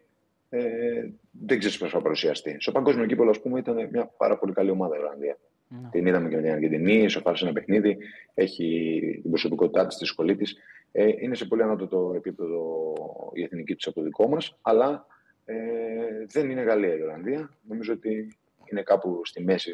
ε, 0.49 1.09
δεν 1.31 1.59
ξέρεις 1.59 1.77
πώς 1.77 1.89
θα 1.89 2.01
παρουσιαστεί. 2.01 2.55
Στο 2.59 2.71
παγκόσμιο 2.71 3.05
κύπελο, 3.05 3.29
ας 3.29 3.41
πούμε, 3.41 3.59
ήταν 3.59 3.89
μια 3.91 4.05
πάρα 4.17 4.37
πολύ 4.37 4.53
καλή 4.53 4.69
ομάδα 4.69 4.95
η 4.95 4.99
Ολλανδία. 4.99 5.37
Ναι. 5.67 5.89
Την 5.89 6.05
είδαμε 6.05 6.29
και 6.29 6.35
με 6.35 6.41
την 6.41 6.51
Αργεντινή, 6.51 7.07
σοφάρισε 7.07 7.45
ένα 7.45 7.53
παιχνίδι, 7.53 7.97
έχει 8.33 9.19
την 9.21 9.29
προσωπικότητά 9.29 9.87
της, 9.87 9.97
τη 9.97 10.05
σχολή 10.05 10.35
της. 10.35 10.57
Ε, 10.91 11.07
είναι 11.19 11.35
σε 11.35 11.45
πολύ 11.45 11.61
ανώτατο 11.61 12.13
επίπεδο 12.15 12.93
η 13.33 13.43
εθνική 13.43 13.75
της 13.75 13.87
από 13.87 13.95
το 13.95 14.01
δικό 14.01 14.27
μας, 14.27 14.57
αλλά 14.61 15.05
ε, 15.45 15.55
δεν 16.27 16.49
είναι 16.49 16.61
Γαλλία 16.61 16.95
η 16.95 17.01
Ολλανδία. 17.01 17.57
Νομίζω 17.67 17.93
ότι 17.93 18.37
είναι 18.65 18.81
κάπου 18.81 19.21
στη 19.23 19.43
μέση 19.43 19.71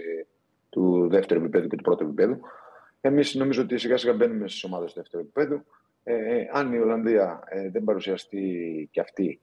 του 0.70 1.08
δεύτερου 1.10 1.40
επίπεδου 1.40 1.68
και 1.68 1.76
του 1.76 1.84
πρώτου 1.84 2.04
επίπεδου. 2.04 2.40
Εμείς 3.02 3.36
νομίζω 3.36 3.62
ότι 3.62 3.78
σιγά 3.78 3.98
σιγά 3.98 4.14
μπαίνουμε 4.14 4.48
στις 4.48 4.64
ομάδες 4.64 4.94
του 4.94 5.00
δεύτερου 5.00 5.24
επίπεδου. 5.24 5.64
Ε, 6.04 6.16
αν 6.52 6.74
η 6.74 6.78
Ολλανδία 6.80 7.44
ε, 7.46 7.70
δεν 7.70 7.84
παρουσιαστεί 7.84 8.88
και 8.92 9.00
αυτή 9.00 9.40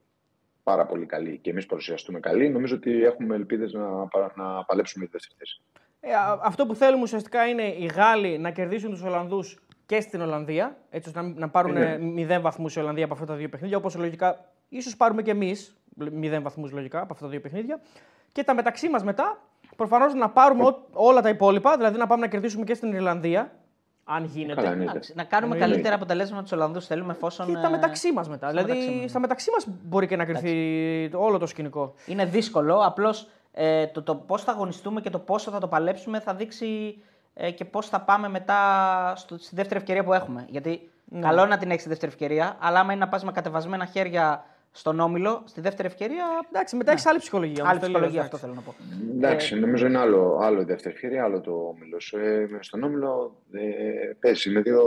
πάρα 0.62 0.86
πολύ 0.86 1.06
καλή 1.06 1.38
και 1.38 1.50
εμείς 1.50 1.66
παρουσιαστούμε 1.66 2.20
καλή, 2.20 2.48
νομίζω 2.48 2.74
ότι 2.76 3.04
έχουμε 3.04 3.34
ελπίδες 3.34 3.72
να, 3.72 4.06
πα- 4.06 4.32
να 4.36 4.64
παλέψουμε 4.64 5.04
για 5.04 5.18
τη 5.18 5.26
δεύτερη 5.26 5.34
θέση. 5.38 5.62
Ε, 6.00 6.14
α- 6.14 6.38
αυτό 6.42 6.66
που 6.66 6.74
θέλουμε 6.74 7.02
ουσιαστικά 7.02 7.46
είναι 7.46 7.62
οι 7.62 7.90
Γάλλοι 7.96 8.38
να 8.38 8.50
κερδίσουν 8.50 8.90
τους 8.90 9.02
Ολλανδούς 9.02 9.58
και 9.86 10.00
στην 10.00 10.20
Ολλανδία, 10.20 10.76
έτσι 10.90 11.08
ώστε 11.08 11.20
να, 11.22 11.28
να 11.28 11.48
πάρουν 11.48 11.72
Ναι. 11.72 11.98
μηδέν 11.98 12.40
βαθμούς 12.40 12.76
η 12.76 12.80
Ολλανδία 12.80 13.04
από 13.04 13.14
αυτά 13.14 13.26
τα 13.26 13.34
δύο 13.34 13.48
παιχνίδια. 13.48 13.76
Όπως 13.76 13.96
λογικά 13.96 14.52
ίσως 14.68 14.96
πάρουμε 14.96 15.22
και 15.22 15.30
εμείς 15.30 15.76
μηδέν 16.12 16.42
βαθμούς 16.42 16.72
λογικά 16.72 17.00
από 17.00 17.12
αυτά 17.12 17.24
τα 17.24 17.30
δύο 17.30 17.40
παιχνίδια. 17.40 17.80
Και 18.32 18.44
τα 18.44 18.54
μεταξύ 18.54 18.88
μας 18.88 19.04
μετά, 19.04 19.42
προφανώς 19.76 20.14
να 20.14 20.30
πάρουμε 20.30 20.64
ό- 20.64 20.78
όλα 20.92 21.20
τα 21.20 21.28
υπόλοιπα, 21.28 21.76
δηλαδή 21.76 21.98
να 21.98 22.06
πάμε 22.06 22.20
να 22.20 22.28
κερδίσουμε 22.28 22.64
και 22.64 22.74
στην 22.74 22.92
Ιρλανδία, 22.92 23.50
αν 24.04 24.24
γίνεται. 24.24 24.62
Καλά, 24.62 24.74
ναι. 24.74 24.82
Εντάξει, 24.84 25.12
να 25.16 25.24
κάνουμε 25.24 25.52
Εννοείται. 25.52 25.72
καλύτερα 25.72 25.94
αποτελέσματα 25.94 26.36
με 26.36 26.42
τους 26.42 26.52
Ολλανδούς 26.52 26.86
θέλουμε 26.86 27.12
εφόσον. 27.12 27.46
Και 27.46 27.52
τα 27.52 27.66
ε, 27.66 27.70
μεταξύ 27.70 28.12
μας 28.12 28.28
μετά. 28.28 28.50
στα 28.50 28.62
Δηλαδή, 28.62 28.72
μεταξύ 28.78 29.00
μας. 29.00 29.10
στα 29.10 29.20
μεταξύ 29.20 29.50
μας 29.50 29.66
μπορεί 29.84 30.06
και 30.06 30.16
να 30.16 30.24
κρυθεί 30.24 31.10
όλο 31.14 31.38
το 31.38 31.46
σκηνικό. 31.46 31.94
Είναι 32.06 32.24
δύσκολο. 32.24 32.78
Απλώς 32.84 33.28
ε, 33.52 33.86
το, 33.86 34.02
το 34.02 34.14
πώς 34.14 34.42
θα 34.42 34.52
αγωνιστούμε 34.52 35.00
και 35.00 35.10
το 35.10 35.18
πόσο 35.18 35.50
θα 35.50 35.58
το 35.60 35.66
παλέψουμε 35.68 36.20
θα 36.20 36.34
δείξει 36.34 36.98
ε, 37.34 37.50
και 37.50 37.64
πώς 37.64 37.88
θα 37.88 38.00
πάμε 38.00 38.28
μετά 38.28 38.58
στο, 39.16 39.38
στη 39.38 39.54
δεύτερη 39.54 39.80
ευκαιρία 39.80 40.04
που 40.04 40.12
έχουμε. 40.12 40.46
Γιατί 40.48 40.90
Ναι. 41.04 41.20
καλό 41.20 41.40
είναι 41.40 41.48
να 41.48 41.58
την 41.58 41.70
έχεις 41.70 41.82
τη 41.82 41.88
δεύτερη 41.88 42.12
ευκαιρία, 42.12 42.56
αλλά 42.60 42.80
άμα 42.80 42.92
είναι 42.92 43.04
να 43.04 43.08
πας 43.10 43.24
με 43.24 43.32
κατεβασμένα 43.32 43.84
χέρια 43.84 44.44
στον 44.76 45.00
όμιλο, 45.00 45.42
στη 45.44 45.60
δεύτερη 45.60 45.88
ευκαιρία. 45.88 46.24
Εντάξει, 46.48 46.76
μετά 46.76 46.92
έχεις 46.92 47.06
άλλη 47.06 47.18
ψυχολογία. 47.18 47.62
όμως, 47.62 47.70
Άλλη 47.70 47.80
τελείως, 47.80 48.00
ψυχολογία, 48.00 48.26
εντάξει. 48.26 48.46
αυτό 48.46 48.46
θέλω 48.46 48.54
να 48.54 48.60
πω. 48.60 49.16
Εντάξει, 49.16 49.54
νομίζω 49.58 49.86
είναι 49.86 49.98
άλλο, 49.98 50.38
άλλο 50.42 50.60
η 50.60 50.64
δεύτερη 50.64 50.94
ευκαιρία, 50.94 51.24
άλλο 51.24 51.40
το 51.40 51.52
όμιλος. 51.76 52.12
Ε, 52.12 52.48
στον 52.60 52.82
όμιλο 52.82 53.36
ε, 53.52 53.60
παίζει 54.20 54.50
με, 54.50 54.60
δύο, 54.60 54.84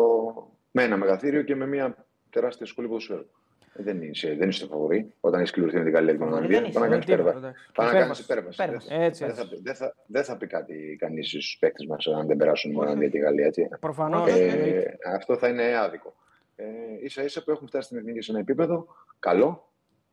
με 0.71 0.83
ένα 0.83 0.97
μεγαθύριο 0.97 1.41
και 1.41 1.55
με 1.55 1.67
μια 1.67 2.05
τεράστια 2.29 2.65
σχολή 2.65 2.87
ποδοσφαίρου. 2.87 3.25
Ε, 3.73 3.83
δεν 3.83 4.01
είσαι, 4.01 4.35
δεν 4.39 4.49
είσαι 4.49 4.61
το 4.61 4.67
φαβορή 4.67 5.13
όταν 5.19 5.39
έχεις 5.39 5.51
κληρωθεί 5.51 5.77
με 5.77 5.83
την 5.83 5.91
Γαλλία 5.93 6.11
και 6.11 6.17
την 6.17 6.27
Φαβορί 6.27 6.45
Ολλανδία. 6.55 6.71
δεν 6.71 6.81
Πάει 6.81 6.89
να 6.89 6.95
είσαι, 6.95 7.05
κάνει 7.05 7.21
τίποτα, 7.21 7.37
υπέρβαση. 7.37 7.45
εντάξει. 7.45 7.71
Πάει 7.73 7.87
να 7.93 7.99
κάνεις 7.99 8.19
Υπέρβαση. 8.19 8.61
υπέρβαση. 8.61 8.87
Υπέρβαση. 8.87 8.87
Δεν- 8.89 9.01
Έτσι, 9.01 9.23
Δεν 9.25 9.29
έτσι. 9.33 9.41
θα, 9.43 9.59
δεν 9.63 9.75
θα, 9.75 9.95
δεν 10.05 10.23
θα 10.23 10.37
πει 10.37 10.47
κάτι 10.47 10.95
κανείς 10.99 11.27
στους 11.27 11.57
παίκτες 11.59 11.85
μας 11.85 12.07
αν 12.07 12.27
δεν 12.27 12.37
περάσουν 12.37 12.71
η 12.71 12.75
Ολλανδία 12.75 13.07
και 13.09 13.17
η 13.17 13.21
Γαλλία. 13.21 13.45
Έτσι. 13.45 13.67
Προφανώς. 13.79 14.29
Ε, 14.31 14.97
αυτό 15.15 15.37
θα 15.37 15.47
είναι 15.47 15.77
άδικο. 15.77 16.13
Ε, 16.55 16.65
ίσα 17.03 17.23
ίσα 17.23 17.43
που 17.43 17.51
έχουν 17.51 17.67
φτάσει 17.67 17.85
στην 17.87 17.97
εθνική 17.97 18.21
σε 18.21 18.31
ένα 18.31 18.39
επίπεδο 18.39 18.87
καλό 19.19 19.68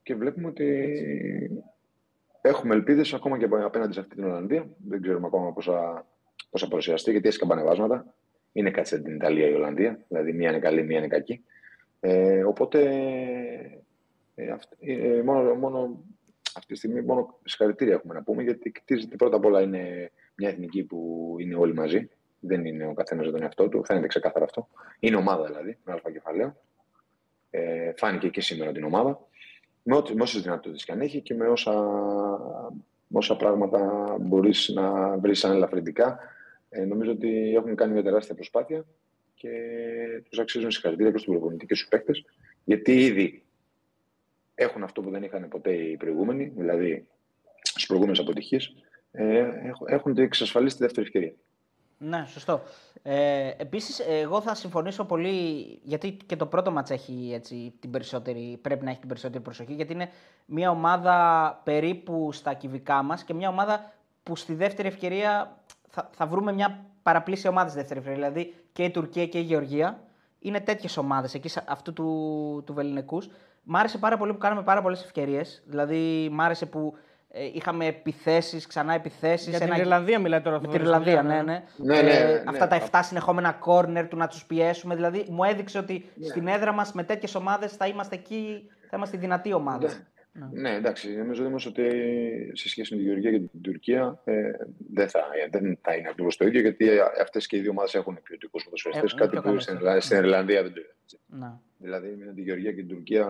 και 0.06 0.14
βλέπουμε 0.14 0.46
ότι 0.46 0.90
έχουμε 2.40 2.74
ελπίδες 2.74 3.14
ακόμα 3.14 3.38
και 3.38 3.48
απέναντι 3.64 3.92
σε 3.92 4.00
αυτή 4.00 4.14
την 4.14 4.24
Ολλανδία. 4.24 4.68
Δεν 4.88 5.02
ξέρουμε 5.02 5.26
ακόμα 5.26 5.52
πώ 5.52 5.60
θα, 5.60 6.06
πώς 6.50 6.60
θα 6.60 6.68
παρουσιαστεί, 6.68 7.10
γιατί 7.10 7.28
έχει 7.28 7.38
καμπανεβάσματα. 7.38 8.14
Είναι 8.52 8.70
κάτι 8.70 8.88
σαν 8.88 9.02
την 9.02 9.14
Ιταλία 9.14 9.48
η 9.48 9.52
Ολλανδία, 9.52 10.04
δηλαδή 10.08 10.32
μία 10.32 10.48
είναι 10.48 10.58
καλή, 10.58 10.82
μία 10.82 10.98
είναι 10.98 11.06
κακή. 11.06 11.44
Ε, 12.00 12.44
οπότε 12.44 12.80
ε, 14.34 14.50
αυ- 14.50 14.72
ε, 14.78 15.22
μόνο, 15.22 15.54
μόνο 15.54 16.04
αυτή 16.56 16.72
τη 16.72 16.78
στιγμή 16.78 17.02
μόνο 17.02 17.38
συγχαρητήρια 17.44 17.94
έχουμε 17.94 18.14
να 18.14 18.22
πούμε, 18.22 18.42
γιατί 18.42 18.70
κτίζεται 18.70 19.16
πρώτα 19.16 19.36
απ' 19.36 19.44
όλα 19.44 19.62
είναι 19.62 20.10
μια 20.34 20.48
εθνική 20.48 20.84
που 20.84 21.34
είναι 21.38 21.54
όλοι 21.54 21.74
μαζί. 21.74 22.08
Δεν 22.40 22.64
είναι 22.64 22.86
ο 22.86 22.94
καθένας 22.94 23.24
για 23.24 23.32
τον 23.32 23.42
εαυτό 23.42 23.68
του, 23.68 23.84
φαίνεται 23.84 24.06
ξεκάθαρα 24.06 24.44
αυτό. 24.44 24.68
Είναι 24.98 25.16
ομάδα 25.16 25.44
δηλαδή, 25.44 25.78
με 25.84 25.92
αλφα 25.92 26.10
κεφαλαίο. 26.10 26.56
Ε, 27.50 27.92
φάνηκε 27.96 28.28
και 28.28 28.40
σήμερα 28.40 28.72
την 28.72 28.84
ομάδα. 28.84 29.26
Με, 29.88 29.96
ό,τι- 29.96 30.14
με 30.14 30.22
όσες 30.22 30.42
δυνατότητες 30.42 30.84
και 30.84 30.92
αν 30.92 31.00
έχει 31.00 31.20
και 31.20 31.34
με 31.34 31.46
όσα, 31.46 31.72
με 33.06 33.18
όσα 33.18 33.36
πράγματα 33.36 34.16
μπορείς 34.20 34.68
να 34.74 35.16
βρεις 35.18 35.38
σαν 35.38 35.52
ελαφρυντικά. 35.52 36.18
Ε, 36.68 36.84
νομίζω 36.84 37.10
ότι 37.10 37.54
έχουν 37.56 37.74
κάνει 37.74 37.92
μια 37.92 38.02
τεράστια 38.02 38.34
προσπάθεια 38.34 38.84
και 39.34 39.50
τους 40.28 40.38
αξίζουν 40.38 40.70
συγχαρητήρια 40.70 41.12
και 41.12 41.18
στον 41.18 41.34
προπονητή 41.34 41.66
και 41.66 41.74
στους 41.74 41.88
παίκτες, 41.88 42.24
γιατί 42.64 42.92
ήδη 43.04 43.42
έχουν 44.54 44.82
αυτό 44.82 45.02
που 45.02 45.10
δεν 45.10 45.22
είχαν 45.22 45.48
ποτέ 45.48 45.72
οι 45.72 45.96
προηγούμενοι, 45.96 46.52
δηλαδή 46.56 47.06
στις 47.62 47.86
προηγούμενες 47.86 48.20
αποτυχίες, 48.20 48.74
ε, 49.12 49.38
έχουν- 49.62 49.86
έχουν 49.90 50.18
εξασφαλίσει 50.18 50.76
τη 50.76 50.82
δεύτερη 50.82 51.06
ευκαιρία. 51.06 51.32
Ναι, 51.98 52.24
σωστό. 52.28 52.60
Ε, 53.02 53.50
Επίσης, 53.56 53.98
εγώ 54.08 54.40
θα 54.40 54.54
συμφωνήσω 54.54 55.04
πολύ, 55.04 55.64
γιατί 55.82 56.12
και 56.26 56.36
το 56.36 56.46
πρώτο 56.46 56.70
μάτς 56.70 56.90
έχει 56.90 57.30
έτσι, 57.34 57.74
την 57.80 57.90
περισσότερη, 57.90 58.58
πρέπει 58.62 58.84
να 58.84 58.90
έχει 58.90 58.98
την 58.98 59.08
περισσότερη 59.08 59.42
προσοχή, 59.42 59.72
γιατί 59.72 59.92
είναι 59.92 60.08
μια 60.46 60.70
ομάδα 60.70 61.60
περίπου 61.64 62.32
στα 62.32 62.52
κυβικά 62.54 63.02
μας 63.02 63.24
και 63.24 63.34
μια 63.34 63.48
ομάδα 63.48 63.92
που 64.22 64.36
στη 64.36 64.54
δεύτερη 64.54 64.88
ευκαιρία 64.88 65.56
θα, 65.88 66.10
θα 66.14 66.26
βρούμε 66.26 66.52
μια 66.52 66.84
παραπλήσια 67.02 67.50
ομάδα 67.50 67.68
στη 67.68 67.78
δεύτερη 67.78 68.00
ευκαιρία. 68.00 68.20
Δηλαδή 68.30 68.54
και 68.72 68.84
η 68.84 68.90
Τουρκία 68.90 69.26
και 69.26 69.38
η 69.38 69.42
Γεωργία 69.42 70.00
είναι 70.38 70.60
τέτοιες 70.60 70.96
ομάδες 70.96 71.34
εκεί 71.34 71.48
σε- 71.48 71.64
αυτού 71.68 71.92
του, 71.92 72.62
του 72.66 72.74
Βεληνικού. 72.74 73.22
Μ' 73.62 73.76
άρεσε 73.76 73.98
πάρα 73.98 74.16
πολύ 74.16 74.32
που 74.32 74.38
κάναμε 74.38 74.62
πάρα 74.62 74.82
πολλές 74.82 75.02
ευκαιρίες. 75.04 75.62
Δηλαδή, 75.66 76.28
μ' 76.32 76.40
άρεσε 76.40 76.66
που 76.66 76.96
ε, 76.96 77.00
είχαμε 77.54 77.86
επιθέσεις, 77.86 78.66
ξανά 78.66 78.94
επιθέσεις. 78.94 79.48
Για 79.48 79.58
την 79.60 79.72
Ιρλανδία 79.74 80.18
μιλάει 80.18 80.40
τώρα. 80.40 80.60
Με 80.60 80.66
αυτό 80.66 80.70
την 80.70 80.78
το 80.78 80.84
Ιρλανδία, 80.84 81.16
σημείο, 81.20 81.34
ναι, 81.34 81.42
ναι. 81.42 81.62
Ναι, 81.76 82.02
ναι, 82.02 82.10
Ε, 82.10 82.24
ναι. 82.32 82.42
Αυτά 82.46 82.66
τα 82.66 82.76
7 82.90 83.00
συνεχόμενα 83.02 83.52
κόρνερ 83.52 84.08
του 84.08 84.16
να 84.16 84.26
τους 84.26 84.44
πιέσουμε. 84.46 84.94
Δηλαδή, 84.94 85.24
μου 85.28 85.44
έδειξε 85.44 85.78
ότι 85.78 86.04
Ναι. 86.14 86.26
στην 86.26 86.46
έδρα 86.46 86.72
μας 86.72 86.92
με 86.92 87.04
τέτοιες 87.04 87.34
ομάδες 87.34 87.72
θα 87.72 87.86
είμαστε 87.86 88.14
εκεί, 88.14 88.68
θα 88.90 88.96
είμαστε 88.96 89.16
η 89.16 89.20
δυνατή 89.20 89.52
ομάδα. 89.52 89.88
Ναι, 90.52 90.74
εντάξει. 90.74 91.16
Νομίζω 91.16 91.44
όμως 91.44 91.66
ότι 91.66 91.82
σε 92.52 92.68
σχέση 92.68 92.94
με 92.94 93.00
τη 93.00 93.06
Γεωργία 93.06 93.30
και 93.30 93.38
την 93.38 93.60
Τουρκία 93.62 94.20
ε, 94.24 94.34
δεν, 94.92 95.08
θα, 95.08 95.20
δεν 95.50 95.78
θα 95.82 95.94
είναι 95.94 96.08
ακριβώς 96.08 96.36
το 96.36 96.46
ίδιο 96.46 96.60
γιατί 96.60 96.88
αυτές 97.20 97.46
και 97.46 97.56
οι 97.56 97.60
δύο 97.60 97.70
ομάδες 97.70 97.94
έχουν 97.94 98.18
ποιοτικούς 98.22 98.64
ποδοσφαιριστές. 98.64 99.12
Ε, 99.12 99.16
κάτι 99.16 99.30
πιο 99.30 99.40
που 99.40 99.46
καλές, 99.46 99.62
στην, 99.62 99.74
ε. 99.74 99.78
Ιρλανδία- 99.78 100.00
στην 100.02 100.16
Ιρλανδία 100.16 100.62
δεν 100.62 100.72
το 100.72 100.80
είδα. 100.80 100.92
Ναι. 101.46 101.52
Δηλαδή 101.78 102.16
με 102.26 102.32
τη 102.32 102.40
Γεωργία 102.42 102.70
και 102.70 102.76
την 102.76 102.88
Τουρκία 102.88 103.26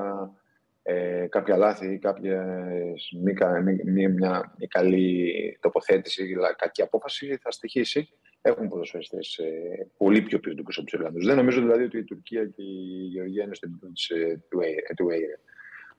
ε, 0.88 1.26
κάποια 1.28 1.56
λάθη 1.56 1.92
ή 1.92 1.98
κάποιες 1.98 3.12
μη, 3.22 3.32
κα- 3.32 3.60
μη, 3.60 3.78
μη- 3.84 4.08
μια 4.08 4.54
μη 4.58 4.66
καλή 4.66 5.58
τοποθέτηση 5.60 6.24
ή 6.28 6.34
λα- 6.34 6.54
κακή 6.54 6.82
απόφαση 6.82 7.36
θα 7.42 7.50
στοιχήσει. 7.50 8.08
Έχουν 8.40 8.68
ποδοσφαιριστές 8.68 9.36
ε, 9.38 9.86
πολύ 9.96 10.22
πιο 10.22 10.38
ποιοτικούς 10.40 10.76
από 10.76 10.86
τους 10.86 10.98
Ιρλανδούς. 10.98 11.26
Δεν 11.26 11.36
νομίζω 11.36 11.60
δηλαδή 11.60 11.84
ότι 11.84 11.98
η 11.98 12.04
Τουρκία 12.04 12.44
και 12.46 12.62
η 12.62 13.06
Γεωργία 13.12 13.44
είναι 13.44 13.54
στο 13.54 13.66
επίπεδο 13.68 13.92
της, 13.92 14.08
ε, 14.08 14.42
του, 14.48 14.60
Ε- 14.60 14.94
του 14.96 15.10
Έιρε. 15.10 15.38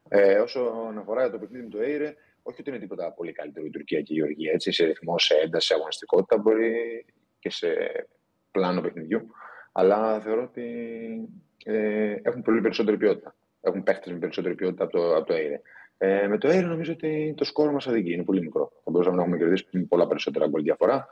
Ε, 0.10 0.40
όσον 0.40 0.98
αφορά 0.98 1.30
το 1.32 1.40
παιχνίδι 1.40 1.64
με 1.64 1.70
το 1.70 1.80
Έιρε, 1.82 2.14
όχι 2.44 2.60
ότι 2.62 2.70
είναι 2.70 2.80
τίποτα 2.80 3.14
πολύ 3.14 3.32
καλύτερο 3.32 3.66
η 3.66 3.70
Τουρκία 3.70 4.02
και 4.02 4.14
η 4.14 4.18
Γεωργία. 4.18 4.52
Έτσι, 4.52 4.72
σε 4.72 4.86
ρυθμό, 4.86 5.20
σε 5.20 5.34
ένταση, 5.36 5.68
σε 5.68 5.74
αγωνιστικότητα 5.74 6.38
μπορεί 6.38 7.06
και 7.40 7.50
σε 7.50 7.68
πλάνο 8.52 8.82
παιχνιδιού. 8.82 9.28
Αλλά 9.72 10.22
θεωρώ 10.22 10.44
ότι 10.44 10.66
ε, 11.66 12.16
έχουν 12.22 12.42
πολύ 12.42 12.62
περισσότερη 12.62 12.98
ποιότητα. 12.98 13.36
Έχουν 13.62 13.84
παίχτες 13.84 14.12
με 14.12 14.20
περισσότερη 14.20 14.56
ποιότητα 14.56 14.84
από 14.84 14.94
το, 14.94 15.16
από 15.16 15.26
το 15.26 15.34
Έιρε. 15.34 15.62
Ε, 15.98 16.28
με 16.28 16.38
το 16.38 16.48
Έιρε 16.48 16.66
νομίζω 16.66 16.92
ότι 16.92 17.34
το 17.38 17.44
σκόρ 17.44 17.72
μας 17.72 17.88
αδικεί. 17.88 18.12
Είναι 18.12 18.24
πολύ 18.24 18.42
μικρό. 18.42 18.72
Θα 18.84 18.92
μπορούσαμε 18.92 19.16
να 19.16 19.22
έχουμε 19.22 19.38
κερδίσει 19.38 19.68
με 19.72 19.82
πολλά 19.82 20.08
περισσότερα 20.08 20.48
γκολ 20.48 20.62
διαφορά. 20.64 21.08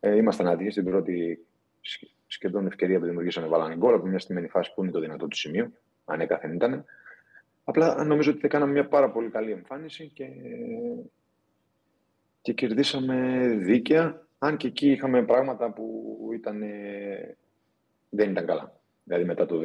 Ε, 0.00 0.16
ήμασταν 0.16 0.46
άδειοι 0.46 0.70
στην 0.70 0.84
πρώτη 0.84 1.46
σχε- 1.80 2.10
σχεδόν 2.26 2.66
ευκαιρία 2.66 2.98
που 2.98 3.04
δημιουργήσαμε. 3.04 3.46
Βάλανε 3.46 3.76
γκολ 3.76 3.94
από 3.94 4.06
μια 4.06 4.18
στημένη 4.18 4.48
φάση 4.48 4.72
που 4.74 4.82
είναι 4.82 4.92
το 4.92 5.00
δυνατό 5.00 5.28
του 5.28 5.36
σημείο. 5.36 5.72
Ανέκαθεν 6.04 6.52
ήταν. 6.52 6.84
Απλά 7.64 8.04
νομίζω 8.04 8.30
ότι 8.30 8.48
κάναμε 8.48 8.72
μια 8.72 8.88
πάρα 8.88 9.10
πολύ 9.10 9.30
καλή 9.30 9.50
εμφάνιση 9.50 10.10
και, 10.14 10.26
και 12.40 12.52
κερδίσαμε 12.52 13.46
δίκαια. 13.48 14.26
Αν 14.38 14.56
και 14.56 14.66
εκεί 14.66 14.90
είχαμε 14.90 15.22
πράγματα 15.22 15.72
που 15.72 16.30
ήταν, 16.34 16.62
ε, 16.62 17.36
δεν 18.08 18.30
ήταν 18.30 18.46
καλά. 18.46 18.72
Δηλαδή 19.04 19.24
μετά 19.24 19.46
το 19.46 19.60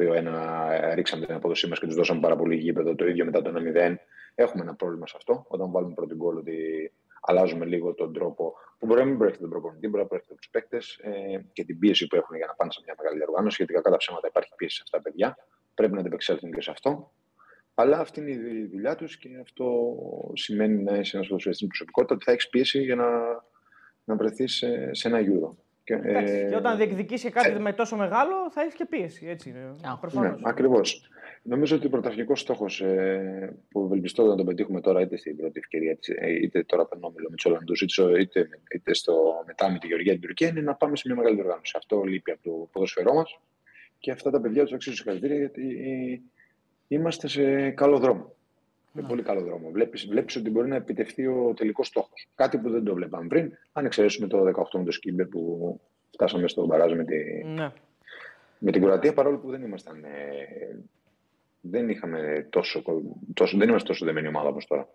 ε, 0.70 0.94
ρίξαμε 0.94 1.26
την 1.26 1.34
απόδοσή 1.34 1.68
μας 1.68 1.78
και 1.78 1.86
τους 1.86 1.94
δώσαμε 1.94 2.20
πάρα 2.20 2.36
πολύ 2.36 2.56
γήπεδο. 2.56 2.94
Το 2.94 3.06
ίδιο 3.06 3.24
μετά 3.24 3.42
το 3.42 3.52
1-0. 3.56 3.94
Έχουμε 4.34 4.62
ένα 4.62 4.74
πρόβλημα 4.74 5.06
σε 5.06 5.14
αυτό. 5.16 5.44
Όταν 5.48 5.70
βάλουμε 5.70 5.94
πρώτη 5.94 6.14
γκολ, 6.14 6.36
ότι 6.36 6.92
αλλάζουμε 7.20 7.64
λίγο 7.64 7.94
τον 7.94 8.12
τρόπο 8.12 8.54
που 8.78 8.86
μπορεί 8.86 9.00
να 9.00 9.06
μην 9.06 9.16
προέρχεται 9.16 9.42
τον 9.42 9.52
προπονητή, 9.52 9.88
μπορεί 9.88 10.02
να 10.02 10.08
προέρχεται 10.08 10.32
από 10.32 10.42
τους 10.42 10.50
παίκτες 10.50 10.98
ε, 11.02 11.44
και 11.52 11.64
την 11.64 11.78
πίεση 11.78 12.06
που 12.06 12.16
έχουν 12.16 12.36
για 12.36 12.46
να 12.46 12.54
πάνε 12.54 12.72
σε 12.72 12.80
μια 12.84 12.94
μεγάλη 12.98 13.22
οργάνωση. 13.22 13.56
Γιατί 13.64 13.82
κατά 13.82 13.96
ψέματα 13.96 14.26
υπάρχει 14.26 14.52
πίεση 14.56 14.76
σε 14.76 14.82
αυτά 14.84 14.96
τα 14.96 15.02
παιδιά. 15.02 15.36
Πρέπει 15.74 15.92
να 15.92 16.00
αντιπεξέλθουν 16.00 16.52
και 16.52 16.60
σε 16.60 16.70
αυτό. 16.70 17.12
Αλλά 17.74 17.98
αυτή 17.98 18.20
είναι 18.20 18.30
η 18.30 18.66
δουλειά 18.72 18.94
τους 18.94 19.16
και 19.16 19.28
αυτό 19.42 19.96
σημαίνει 20.32 20.82
να 20.82 20.96
είσαι 20.96 21.16
ένας 21.16 21.28
ποδοσφαιριστής 21.28 21.62
με 21.62 21.68
προσωπικότητα 21.68 22.14
ότι 22.14 22.24
θα 22.24 22.32
έχεις 22.32 22.48
πίεση 22.48 22.82
για 22.82 22.94
να, 22.94 23.08
να 24.04 24.16
βρεθείς 24.16 24.54
σε, 24.54 24.94
σε 24.94 25.08
ένα 25.08 25.20
γύρο. 25.20 25.56
Και, 25.96 26.08
Εντάξει, 26.08 26.34
ε, 26.34 26.48
και 26.48 26.56
όταν 26.56 26.76
διεκδικήσει 26.76 27.30
κάτι 27.30 27.50
ε, 27.50 27.58
με 27.58 27.72
τόσο 27.72 27.96
μεγάλο, 27.96 28.50
θα 28.50 28.60
έχεις 28.60 28.74
και 28.74 28.84
πίεση. 28.84 29.26
Έτσι 29.26 29.48
είναι. 29.48 29.74
Α, 29.82 29.98
Προφανώς. 29.98 30.30
Ναι, 30.40 30.48
ακριβώς. 30.48 31.08
Νομίζω 31.42 31.76
ότι 31.76 31.86
ο 31.86 31.90
πρωταρχικός 31.90 32.40
στόχος 32.40 32.80
ε, 32.80 33.56
που 33.70 33.84
ευελπιστώ 33.84 34.24
να 34.26 34.34
τον 34.36 34.46
πετύχουμε 34.46 34.80
τώρα, 34.80 35.00
είτε 35.00 35.16
στην 35.16 35.36
πρώτη 35.36 35.58
ευκαιρία, 35.58 35.96
της, 35.96 36.08
ε, 36.08 36.30
είτε 36.42 36.62
τώρα 36.62 36.88
τον 36.88 36.98
όμιλο 37.04 37.26
με 37.30 37.36
του 37.36 37.42
Ολλανδού, 37.46 37.72
είτε, 37.72 37.88
στο- 37.88 38.16
είτε, 38.16 38.48
είτε 38.74 38.94
στο, 38.94 39.42
μετά 39.46 39.70
με 39.70 39.78
τη 39.78 39.86
Γεωργία 39.86 40.12
και 40.12 40.18
την 40.18 40.26
Τουρκία, 40.28 40.48
είναι 40.48 40.60
να 40.60 40.74
πάμε 40.74 40.96
σε 40.96 41.02
μια 41.06 41.16
μεγάλη 41.16 41.40
οργάνωση. 41.40 41.74
Αυτό 41.76 42.02
λείπει 42.02 42.30
από 42.30 42.42
το 42.42 42.68
ποδοσφαιρό 42.72 43.14
μας 43.14 43.40
και 43.98 44.10
αυτά 44.10 44.30
τα 44.30 44.40
παιδιά 44.40 44.62
τους 44.62 44.72
αξίζουν 44.72 44.96
συγχαρητήρια 44.96 45.36
γιατί 45.36 45.62
είμαστε 46.88 47.28
σε 47.28 47.70
καλό 47.70 47.98
δρόμο. 47.98 48.34
Σε 48.94 49.02
πολύ 49.02 49.22
καλό 49.22 49.40
δρόμο. 49.40 49.70
Βλέπεις, 49.70 50.06
βλέπεις 50.06 50.36
ότι 50.36 50.50
μπορεί 50.50 50.68
να 50.68 50.76
επιτευχθεί 50.76 51.26
ο 51.26 51.52
τελικός 51.56 51.86
στόχος. 51.86 52.28
Κάτι 52.34 52.58
που 52.58 52.70
δεν 52.70 52.84
το 52.84 52.94
βλέπαμε 52.94 53.26
πριν, 53.26 53.52
αν 53.72 53.84
εξαιρέσουμε 53.84 54.26
το 54.26 54.44
18 54.46 54.78
με 54.78 54.84
το 54.84 54.90
Σκίμπερ 54.92 55.26
που 55.26 55.80
φτάσαμε 56.12 56.48
στο 56.48 56.66
μπαράζ 56.66 56.92
με, 56.92 57.04
τη, 57.04 57.44
Ναι. 57.44 57.72
με 58.58 58.70
την 58.70 58.82
Κροατία, 58.82 59.12
παρόλο 59.14 59.38
που 59.38 59.50
δεν 59.50 59.62
ήμασταν. 59.62 60.04
Ε, 60.04 60.78
δεν 61.60 61.88
είχαμε 61.88 62.46
τόσο, 62.50 62.82
τόσο, 63.34 63.56
δεν 63.58 63.68
είμαστε 63.68 63.88
τόσο 63.88 64.04
δεμένη 64.04 64.26
ομάδα 64.28 64.48
όπως 64.48 64.66
τώρα. 64.66 64.88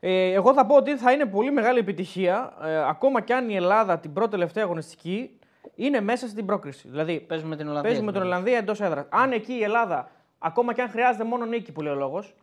Ε, 0.00 0.32
εγώ 0.32 0.52
θα 0.54 0.66
πω 0.66 0.76
ότι 0.76 0.96
θα 0.96 1.12
είναι 1.12 1.26
πολύ 1.26 1.50
μεγάλη 1.52 1.78
επιτυχία, 1.78 2.56
ε, 2.64 2.88
ακόμα 2.88 3.20
και 3.20 3.34
αν 3.34 3.48
η 3.48 3.54
Ελλάδα 3.56 3.98
την 3.98 4.12
πρώτη 4.12 4.30
τελευταία 4.30 4.64
αγωνιστική 4.64 5.38
είναι 5.74 6.00
μέσα 6.00 6.28
στην 6.28 6.46
πρόκριση. 6.46 6.88
Δηλαδή, 6.88 7.20
Παίζουμε 7.20 7.48
με 7.50 7.56
την 7.56 7.68
Ολλανδία. 7.68 7.90
παίζει 7.90 8.04
με 8.04 8.12
την 8.12 8.20
Ολλανδία 8.22 8.58
εντός 8.58 8.80
έδρας. 8.80 9.06
Αν 9.08 9.32
εκεί 9.32 9.52
η 9.52 9.62
Ελλάδα, 9.62 10.10
ακόμα 10.38 10.74
και 10.74 10.82
αν 10.82 10.88
χρειάζεται 10.88 11.24
μόνο 11.24 11.44
νίκη 11.44 11.72
που 11.72 11.80
λέει 11.82 11.92
ο 11.92 11.96
λόγος, 11.96 12.26
ε, 12.28 12.34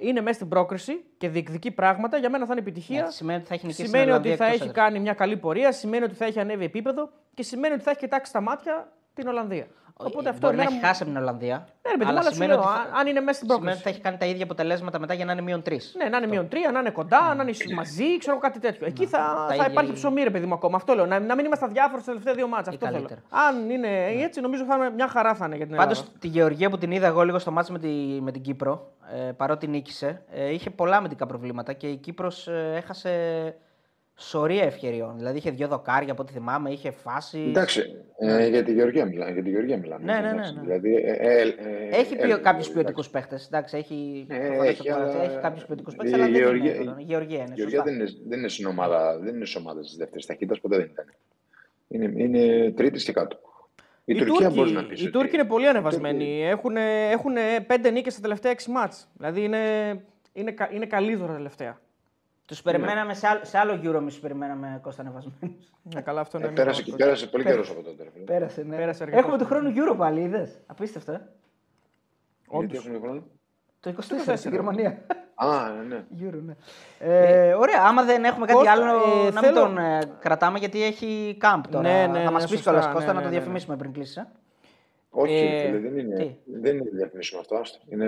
είναι 0.00 0.20
μέσα 0.20 0.34
στην 0.34 0.48
πρόκριση 0.48 1.04
και 1.18 1.28
διεκδικεί 1.28 1.70
πράγματα, 1.70 2.16
για 2.16 2.30
μένα 2.30 2.46
θα 2.46 2.52
είναι 2.52 2.60
επιτυχία. 2.60 3.02
Ναι, 3.02 3.10
σημαίνει 3.10 3.38
ότι 3.38 3.48
θα 3.48 3.54
έχει 3.54 3.66
νικήσει 3.66 3.82
την 3.82 3.90
σημαίνει 3.90 4.10
ότι 4.10 4.28
Ολλανδία 4.28 4.36
θα 4.36 4.44
εκτός 4.44 4.60
έχει 4.60 4.68
έδρας. 4.68 4.84
κάνει 4.84 5.00
μια 5.00 5.14
καλή 5.14 5.36
πορεία, 5.36 5.72
σημαίνει 5.72 6.04
ότι 6.04 6.14
θα 6.14 6.24
έχει 6.24 6.40
ανέβει 6.40 6.64
επίπεδο 6.64 7.10
και 7.34 7.42
σημαίνει 7.42 7.74
ότι 7.74 7.82
θα 7.82 7.90
έχει 7.90 7.98
κοιτάξει 7.98 8.30
στα 8.30 8.40
μάτια 8.40 8.92
την 9.14 9.28
Ολλανδία. 9.28 9.66
Οπότε 10.06 10.28
αυτό 10.28 10.40
Μπορεί 10.46 10.56
να 10.56 10.62
εμένα 10.62 10.76
έχει 10.76 10.80
μου- 10.80 10.86
χάσει 10.86 11.02
από 11.02 11.12
την 11.12 11.20
Ολλανδία. 11.20 11.56
Ναι, 11.56 11.90
ρε 11.90 11.96
παιδί 11.98 12.04
μου, 12.04 12.08
αλλά 12.10 12.18
αλλά 12.20 12.28
σου 12.28 12.34
σημαίνει 12.34 12.52
λέω, 12.52 12.60
ότι 12.60 12.68
θα- 12.68 12.80
αν- 12.80 12.90
αν 12.98 13.06
είναι 13.06 13.20
μέσα 13.20 13.36
στην 13.38 13.46
Σημαίνει 13.48 13.60
πρόκριση. 13.64 13.74
ότι 13.78 13.82
θα 13.82 13.88
έχει 13.90 14.00
κάνει 14.00 14.16
τα 14.16 14.26
ίδια 14.26 14.44
αποτελέσματα 14.44 14.98
μετά 14.98 15.14
για 15.14 15.24
να 15.24 15.32
είναι 15.32 15.42
μείον 15.42 15.62
τρεις. 15.62 15.94
Ναι, 15.98 16.08
να 16.08 16.16
είναι 16.16 16.26
μείον 16.26 16.48
τρία, 16.48 16.70
να 16.70 16.78
είναι 16.80 16.90
κοντά, 16.90 17.34
να 17.34 17.42
είναι 17.42 17.52
μαζί, 17.74 18.18
ξέρω 18.18 18.38
κάτι 18.38 18.58
τέτοιο. 18.58 18.86
Εκεί 18.86 19.06
θα, 19.06 19.18
τα 19.18 19.44
θα 19.48 19.54
ίδια 19.54 19.66
υπάρχει 19.70 19.90
είναι. 19.90 19.98
ψωμί, 19.98 20.22
ρε 20.22 20.30
παιδί 20.30 20.46
μου, 20.46 20.54
ακόμα. 20.54 20.76
Αυτό 20.76 20.94
λέω. 20.94 21.06
Να, 21.06 21.18
να 21.20 21.34
μην 21.34 21.44
είμαστε 21.44 21.64
αδιάφοροι 21.64 22.00
στα 22.02 22.10
τελευταία 22.10 22.34
δύο 22.34 22.48
μάτσα. 22.48 22.70
Αυτό 22.70 22.86
θέλω. 22.86 22.98
καλύτερα. 22.98 23.20
Αν 23.48 23.70
είναι 23.70 23.88
έτσι, 24.26 24.40
νομίζω 24.40 24.64
θα 24.64 24.76
είναι 24.76 24.90
μια 24.90 25.08
χαρά 25.08 25.34
θα 25.34 25.46
είναι 25.46 25.56
για 25.56 25.66
την 25.66 25.76
Πάντως 25.76 25.98
Ελλάδα. 25.98 26.18
τη 26.18 26.28
Γεωργία 26.28 26.70
που 26.70 26.78
την 26.78 26.90
είδα 26.90 27.06
εγώ 27.06 27.22
λίγο 27.22 27.38
στο 27.38 27.50
μάτσο 27.50 27.72
με, 27.72 27.78
τη, 27.78 27.88
με 28.20 28.30
την 28.32 28.42
Κύπρο, 28.42 28.92
ε, 29.28 29.32
παρότι 29.32 29.66
νίκησε, 29.66 30.22
ε, 30.32 30.52
είχε 30.52 30.70
πολλά 30.70 30.96
αμυντικά 30.96 31.26
προβλήματα 31.26 31.72
και 31.72 31.86
η 31.86 31.96
Κύπρος 31.96 32.48
ε, 32.48 32.72
έχασε 32.76 33.10
σωρία 34.22 34.62
ευκαιριών. 34.64 35.14
Δηλαδή 35.16 35.36
είχε 35.38 35.50
δύο 35.50 35.68
δοκάρια 35.68 36.12
από 36.12 36.22
ό,τι 36.22 36.32
θυμάμαι, 36.32 36.70
είχε 36.70 36.90
φάση. 36.90 37.38
Εντάξει, 37.48 37.82
ε, 38.18 38.48
για 38.48 38.62
τη 38.62 38.72
Γεωργία 38.72 39.06
μιλάμε. 39.06 39.32
Για 39.32 39.42
τη 39.42 39.50
Γεωργία 39.50 39.78
μιλάμε 39.78 40.04
Ναι, 40.04 40.20
ναι, 40.20 40.28
εντάξει. 40.30 40.54
ναι, 40.54 40.60
ναι. 40.60 40.66
Δηλαδή, 40.66 40.94
ε, 40.94 41.12
ε, 41.12 41.40
ε, 41.40 41.88
Έχει 41.90 42.14
ε, 42.14 42.16
κάποιους 42.18 42.42
εντάξει. 42.44 42.72
ποιοτικούς 42.72 43.10
παίχτες. 43.10 43.46
Εντάξει, 43.46 43.76
έχει, 43.76 44.26
Ε, 44.30 44.34
προφανώς 44.36 44.66
έχει, 44.68 44.82
το 44.88 44.94
αλλά- 44.94 45.22
έχει 45.22 45.38
κάποιους 45.40 45.64
ποιοτικούς 45.66 45.92
η 45.92 45.96
παίχτες, 45.96 46.14
αλλά 46.20 46.24
δεν 46.30 46.40
Γεωργία- 46.42 46.74
είναι. 46.74 46.94
Η 46.98 47.02
Γεωργία 47.02 47.38
είναι. 47.38 47.50
Η 47.50 47.54
Γεωργία 47.54 47.78
σωστά. 47.78 47.82
δεν 47.82 47.94
είναι, 47.94 48.10
δεν 48.28 48.38
είναι 48.38 48.48
στην 48.48 48.66
ομάδα, 48.66 49.18
δεν 49.18 49.34
είναι 49.34 49.44
στις 49.44 49.56
ομάδες 49.60 49.86
της 49.86 49.96
δεύτερης 49.96 50.26
ταχύτητας, 50.26 50.60
ποτέ 50.60 50.76
δεν 50.76 50.86
ήταν. 50.92 51.04
Είναι, 51.88 52.22
είναι 52.22 52.70
τρίτης 52.70 53.04
και 53.04 53.12
κάτω. 53.12 53.38
Η, 54.04 54.14
Οι 54.14 54.18
Τουρκία 54.18 54.34
Τούρκοι, 54.48 54.54
μπορεί 54.58 54.70
να 54.70 54.84
πεις. 54.84 55.02
οι 55.02 55.10
Τούρκοι 55.10 55.34
είναι 55.34 55.44
πολύ 55.44 55.68
ανεβασμένοι. 55.68 56.44
Έχουν, 56.46 56.76
έχουν 57.10 57.32
πέντε 57.66 57.90
νίκες 57.90 58.12
στα 58.12 58.22
τελευταία 58.22 58.52
έξι 58.52 58.70
μάτς. 58.70 59.08
Δηλαδή 59.16 59.42
είναι, 59.44 59.58
είναι, 60.32 60.50
κα- 60.52 60.70
είναι 60.72 60.86
καλύτερα 60.86 61.26
τα 61.28 61.34
τελευταία. 61.34 61.80
Τους 62.46 62.62
περιμέναμε 62.62 63.14
σε 63.14 63.26
άλλο, 63.26 63.40
σε 63.44 63.58
άλλο 63.58 63.74
γύρο, 63.74 63.98
εμείς 63.98 64.12
τους 64.12 64.22
περιμέναμε 64.22 64.78
Κώστα 64.82 65.02
ανεβασμένου. 65.02 65.56
Ναι, 65.94 66.00
καλά, 66.00 66.20
αυτό 66.20 66.38
είναι 66.38 66.46
Ε, 66.46 66.50
ένα 66.50 66.58
πέρασε, 66.60 66.82
μικρό 66.82 66.96
πέρασε 67.04 67.26
πολύ 67.26 67.44
καιρός 67.44 67.70
από 67.70 67.82
τότε. 67.82 68.02
ρε 68.02 68.10
φίλε. 68.10 68.24
Πέρασε, 68.24 68.62
ναι. 68.62 68.76
Πέρασε 68.76 69.02
αρκετός 69.02 69.24
Έχουμε 69.24 69.38
του 69.38 69.44
χρόνος. 69.44 69.72
χρόνου 69.74 69.92
Euro 69.94 69.96
πάλι, 69.98 70.20
είδες. 70.20 70.58
Απίστευτο, 70.66 71.12
ε. 71.12 71.20
Γιατί 72.58 72.76
έχουμε 72.76 72.98
χρόνο; 72.98 73.22
Το 73.80 73.90
24 73.90 74.36
στη 74.36 74.48
Γερμανία. 74.48 75.04
Α, 75.34 75.70
ναι. 75.88 76.04
Euro, 76.20 76.38
ναι. 76.42 76.54
Ε, 76.98 77.52
ωραία, 77.54 77.82
άμα 77.86 78.02
δεν 78.04 78.24
έχουμε 78.24 78.46
κάτι 78.46 78.58
Κώστα, 78.58 78.72
άλλο 78.72 79.26
ε, 79.26 79.30
να 79.30 79.40
θέλω- 79.40 79.66
μην 79.68 79.74
τον 79.74 79.84
ε, 79.84 79.98
κρατάμε 80.20 80.58
γιατί 80.58 80.82
έχει 80.84 81.38
camp 81.40 81.60
τώρα. 81.70 81.88
Ναι, 81.88 82.06
ναι, 82.06 82.22
θα 82.24 82.30
μας 82.30 82.42
ναι, 82.42 82.48
πεις 82.48 82.56
σωστά, 82.56 82.70
κιόλας 82.70 82.86
ναι, 82.86 82.92
Κώστα 82.92 83.12
ναι, 83.12 83.18
να 83.18 83.18
το 83.22 83.28
ναι, 83.28 83.32
ναι. 83.34 83.38
διαφημίσουμε 83.40 83.76
πριν 83.76 83.92
κλείσει. 83.92 84.20
Ε. 84.20 84.26
Όχι, 85.10 85.32
Ε, 85.34 85.50
ρε 85.50 85.66
φίλε, 85.66 85.78
δεν 85.88 85.98
είναι. 85.98 86.16
τι; 86.16 86.36
Δεν 86.60 86.76
είναι 86.76 86.90
διαφημίσουμε 86.92 87.40
αυτό. 87.40 87.56
άστο. 87.56 87.78
Είναι 87.88 88.06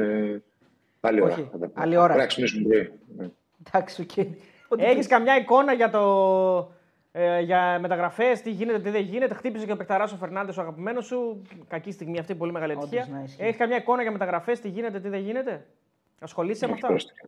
άλλη 1.00 1.20
ώρα. 1.20 1.32
Όχι, 1.32 1.48
θα 1.52 1.58
τα 1.58 1.66
πούμε. 1.68 1.72
άλλη 1.74 1.96
ώρα. 1.96 2.06
Πρέπει 2.06 2.20
να 2.20 2.26
ξυπνήσουμε 2.26 2.68
πρωί. 2.68 2.92
Ναι. 3.16 3.26
Εντάξει, 3.72 4.02
οκ. 4.02 4.26
Ό,τι 4.68 4.82
Έχεις 4.84 4.96
πεις. 4.96 5.06
καμιά 5.06 5.36
εικόνα 5.36 5.72
για, 5.72 5.90
το, 5.90 6.72
ε, 7.12 7.40
για 7.40 7.78
μεταγραφές, 7.80 8.40
τι 8.40 8.50
γίνεται, 8.50 8.78
τι 8.80 8.90
δεν 8.90 9.00
γίνεται. 9.02 9.34
Χτύπησε 9.34 9.66
και 9.66 9.72
ο 9.72 9.76
Πεκταράς 9.76 10.12
ο 10.12 10.16
Φερνάντες, 10.16 10.56
ο 10.56 10.60
αγαπημένος 10.60 11.06
σου. 11.06 11.42
Κακή 11.68 11.90
στιγμή 11.92 12.18
αυτή, 12.18 12.34
πολύ 12.34 12.52
μεγάλη 12.52 12.72
Όντως, 12.72 12.84
ατυχία. 12.84 13.08
ναι, 13.16 13.22
ισχύει. 13.24 13.42
Έχεις 13.42 13.56
καμιά 13.56 13.76
εικόνα 13.76 14.02
για 14.02 14.10
μεταγραφές, 14.10 14.60
τι 14.60 14.68
γίνεται, 14.68 15.00
τι 15.00 15.08
δεν 15.08 15.20
γίνεται; 15.20 15.66
Ασχολείσαι 16.20 16.66
με 16.66 16.72
Όχι, 16.72 16.80
αυτά; 16.82 16.88
πρόστιχα. 16.94 17.26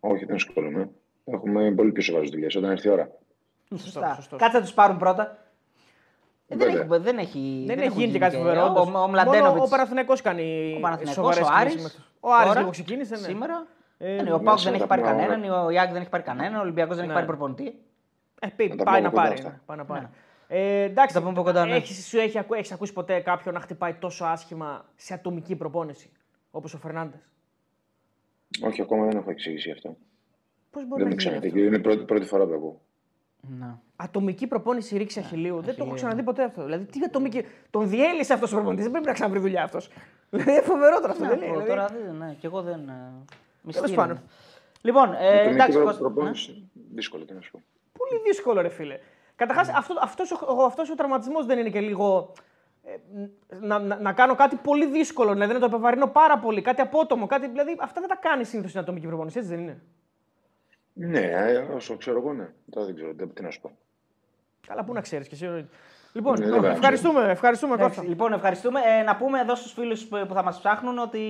Όχι, 0.00 0.24
δεν 0.24 0.34
ασχολούμαι. 0.34 0.88
Έχουμε 1.24 1.72
πολύ 1.72 1.92
πιο 1.92 2.02
σοβαρές 2.02 2.30
δουλειές 2.30 2.54
όταν 2.56 2.70
έρθει 2.70 2.88
η 2.88 2.90
ώρα. 2.90 3.10
Σωστά. 3.76 4.14
σωστός. 4.14 4.38
Κάτσε 4.40 4.56
να 4.56 4.62
τους 4.62 4.72
πάρουν 4.72 4.96
πρώτα. 4.98 5.38
Ε, 6.48 6.56
δεν, 6.56 6.58
Βέβαια. 6.72 6.80
έχει, 6.94 7.02
δεν 7.02 7.18
έχει. 7.18 7.62
Δεν, 7.66 7.78
έχουν 7.78 7.90
έχει 7.90 8.00
γίνει 8.00 8.12
και 8.12 8.18
κάτι 8.18 8.32
και- 8.36 8.42
φοβερό. 8.42 8.60
Ο, 8.62 8.64
όντως. 8.64 8.86
ο, 8.86 8.90
Μόνο 8.90 9.08
Μλαντένοβιτς 9.08 9.64
ο 9.66 9.68
Παναθηναϊκός 9.68 10.20
κάνει 10.22 10.74
Ο 10.76 10.80
Παναθηναϊκός, 10.80 11.14
σοβαρές 11.14 11.40
ο 11.40 11.44
κινήσεις 11.44 11.60
Άρης. 11.60 11.82
μέχρι 11.82 11.98
τώρα. 12.20 12.34
Ο 12.34 12.36
Άρης 12.36 12.46
Τώρα, 12.48 12.58
λίγο 12.60 12.70
ξεκίνησε. 12.70 13.14
Ναι. 13.14 13.20
Σήμερα. 13.20 13.66
Ε, 14.02 14.16
Ε, 14.16 14.22
ναι, 14.22 14.32
ο 14.32 14.38
μέσα 14.38 14.42
Πάουκ 14.44 14.58
δεν 14.58 14.64
να 14.64 14.70
έχει 14.70 14.78
τα 14.80 14.86
πάρει 14.86 15.00
πούμε 15.00 15.14
όλα. 15.14 15.22
κανέναν, 15.26 15.64
ο 15.64 15.70
Ιάκ 15.70 15.92
δεν 15.92 16.00
έχει 16.00 16.10
πάρει 16.10 16.22
κανέναν, 16.22 16.54
ο 16.58 16.60
Ολυμπιακός 16.60 16.94
δεν 16.96 17.04
έχει 17.04 17.08
Ναι. 17.12 17.14
πάρει 17.14 17.26
προπονητή. 17.26 17.74
Ε, 18.40 18.46
πει- 18.56 18.68
Να 18.68 18.76
τα 18.76 18.84
πάει 18.84 18.94
πούμε 18.94 19.06
να 19.06 19.10
κοντά 19.10 19.22
πάρει. 19.22 19.34
αυτά. 19.34 19.48
ναι, 19.50 19.58
πάει 19.66 19.76
να 19.76 19.84
πάρει. 19.84 20.00
Ναι. 20.00 20.08
Ε, 20.48 20.82
εντάξει, 20.82 21.14
Τα 21.14 21.20
πούμε 21.20 21.32
από 21.32 21.42
κοντά, 21.42 21.66
ναι. 21.66 21.74
έχεις, 21.74 22.06
σου 22.06 22.18
έχει, 22.18 22.38
ακού- 22.38 22.56
έχεις 22.56 22.72
ακούσει 22.72 22.92
ποτέ 22.92 23.20
κάποιον 23.20 23.54
να 23.54 23.60
χτυπάει 23.60 23.94
τόσο 23.94 24.24
άσχημα 24.24 24.84
σε 24.96 25.14
ατομική 25.14 25.56
προπόνηση, 25.56 26.10
όπως 26.50 26.74
ο 26.74 26.78
Φερνάντες; 26.78 27.20
Όχι, 28.62 28.82
ακόμα 28.82 29.06
δεν 29.06 29.16
έχω 29.16 29.30
εξήγηση 29.30 29.70
αυτό. 29.70 29.96
Πώς 30.70 30.86
μπορεί 30.88 31.02
Δεν 31.02 31.10
να 31.10 31.16
το 31.16 31.22
γίνει 31.22 31.38
ξαναδεί. 31.40 31.46
αυτό; 31.46 31.58
Είναι 31.60 31.78
πρώτη, 31.78 32.04
πρώτη 32.04 32.26
φορά 32.26 32.46
που 32.46 32.54
ακούω. 32.54 32.80
Ναι. 33.58 33.66
Ατομική 33.96 34.46
προπόνηση 34.46 34.96
ρήξη 34.96 35.18
αχηλίου. 35.18 35.54
Δεν 35.54 35.62
το 35.64 35.70
έχω 35.70 35.72
αχιλλείου, 35.80 35.94
ξαναδεί 35.94 36.22
ποτέ 36.22 36.44
αυτό. 36.44 36.64
Δηλαδή, 36.64 36.84
τι 36.84 36.98
ατομική. 37.04 37.44
Τον 37.70 37.88
διέλυσε 37.88 38.32
αυτός 38.32 38.52
ο 38.52 38.54
προπονητής. 38.54 38.82
Δεν 38.84 38.92
πρέπει 38.92 39.06
να 39.08 39.12
ξαναβρει 39.12 39.38
δουλειά 39.40 39.62
αυτός. 39.62 39.90
Δηλαδή, 40.30 40.50
είναι 40.50 40.60
φοβερό 40.60 41.00
τώρα 41.00 41.10
αυτό. 41.12 41.22
Να 41.24 41.28
δεν 41.30 41.38
πω, 41.38 41.44
είναι. 41.44 41.52
δηλαδή. 41.52 41.68
Τώρα 41.68 41.86
δεν, 41.86 42.16
ναι, 42.16 42.34
και 42.38 42.46
εγώ 42.46 42.62
δεν. 42.62 42.90
Ε, 43.68 43.72
Τέλος 43.72 43.80
μυστήριο 43.80 43.94
πάντων. 43.94 44.16
είναι. 44.16 44.24
Λοιπόν, 44.82 45.12
ε, 45.12 45.42
το 45.44 45.48
εντάξει, 45.50 45.68
μικρό 45.78 45.84
Κώστα, 45.84 46.02
ναι. 46.08 46.14
προπόνηση. 46.14 46.70
Δύσκολο, 46.94 47.24
τι 47.24 47.32
να 47.34 47.40
σου 47.40 47.50
πω. 47.50 47.62
Πολύ 47.92 48.20
δύσκολο, 48.26 48.60
ρε 48.60 48.68
φίλε. 48.68 48.98
Καταρχάς, 49.36 49.68
αυτό, 49.68 49.94
αυτός, 50.02 50.32
ο, 50.32 50.64
αυτός 50.64 50.90
ο 50.90 50.94
τραυματισμός 50.94 51.46
δεν 51.46 51.58
είναι 51.58 51.70
και 51.70 51.80
λίγο. 51.80 52.32
ε, 52.84 52.96
να, 53.60 53.78
να, 53.78 53.96
να 54.00 54.12
κάνω 54.12 54.34
κάτι 54.34 54.56
πολύ 54.56 54.86
δύσκολο, 54.86 55.32
δηλαδή 55.32 55.52
να 55.52 55.58
το 55.58 55.64
επιβαρύνω 55.64 56.06
πάρα 56.06 56.38
πολύ, 56.38 56.62
κάτι 56.62 56.80
απότομο, 56.80 57.26
κάτι, 57.26 57.48
δηλαδή 57.48 57.76
αυτά 57.80 58.00
δεν 58.00 58.08
τα 58.08 58.16
κάνει 58.16 58.44
συνήθως 58.44 58.70
στην 58.70 58.82
ατομική 58.82 59.06
προπόνηση, 59.06 59.38
έτσι 59.38 59.50
δεν 59.50 59.60
είναι; 59.60 59.82
Ναι, 60.92 61.20
ε, 61.20 61.56
όσο 61.56 61.96
ξέρω 61.96 62.18
εγώ, 62.18 62.32
ναι. 62.32 62.48
Τώρα 62.70 62.86
δεν 62.86 62.94
ξέρω 62.94 63.14
τι 63.34 63.42
να 63.42 63.50
σου 63.50 63.60
πω. 63.60 63.70
Καλά, 64.66 64.84
πού 64.84 64.92
να 64.92 65.00
ξέρεις 65.00 65.28
κι 65.28 65.34
εσύ. 65.34 65.68
Λοιπόν, 66.12 66.38
Ναι, 66.38 66.46
δεν 66.46 66.64
ευχαριστούμε, 66.64 67.30
ευχαριστούμε 67.30 67.74
Εντάξει, 67.74 67.94
Κώστα. 67.96 68.10
λοιπόν, 68.10 68.32
ευχαριστούμε. 68.32 68.80
Ε, 68.84 69.02
να 69.02 69.16
πούμε 69.16 69.40
εδώ 69.40 69.54
στους 69.54 69.72
φίλους 69.72 70.06
που, 70.06 70.24
που 70.28 70.34
θα 70.34 70.42
μας 70.42 70.58
ψάχνουν 70.58 70.98
ότι 70.98 71.22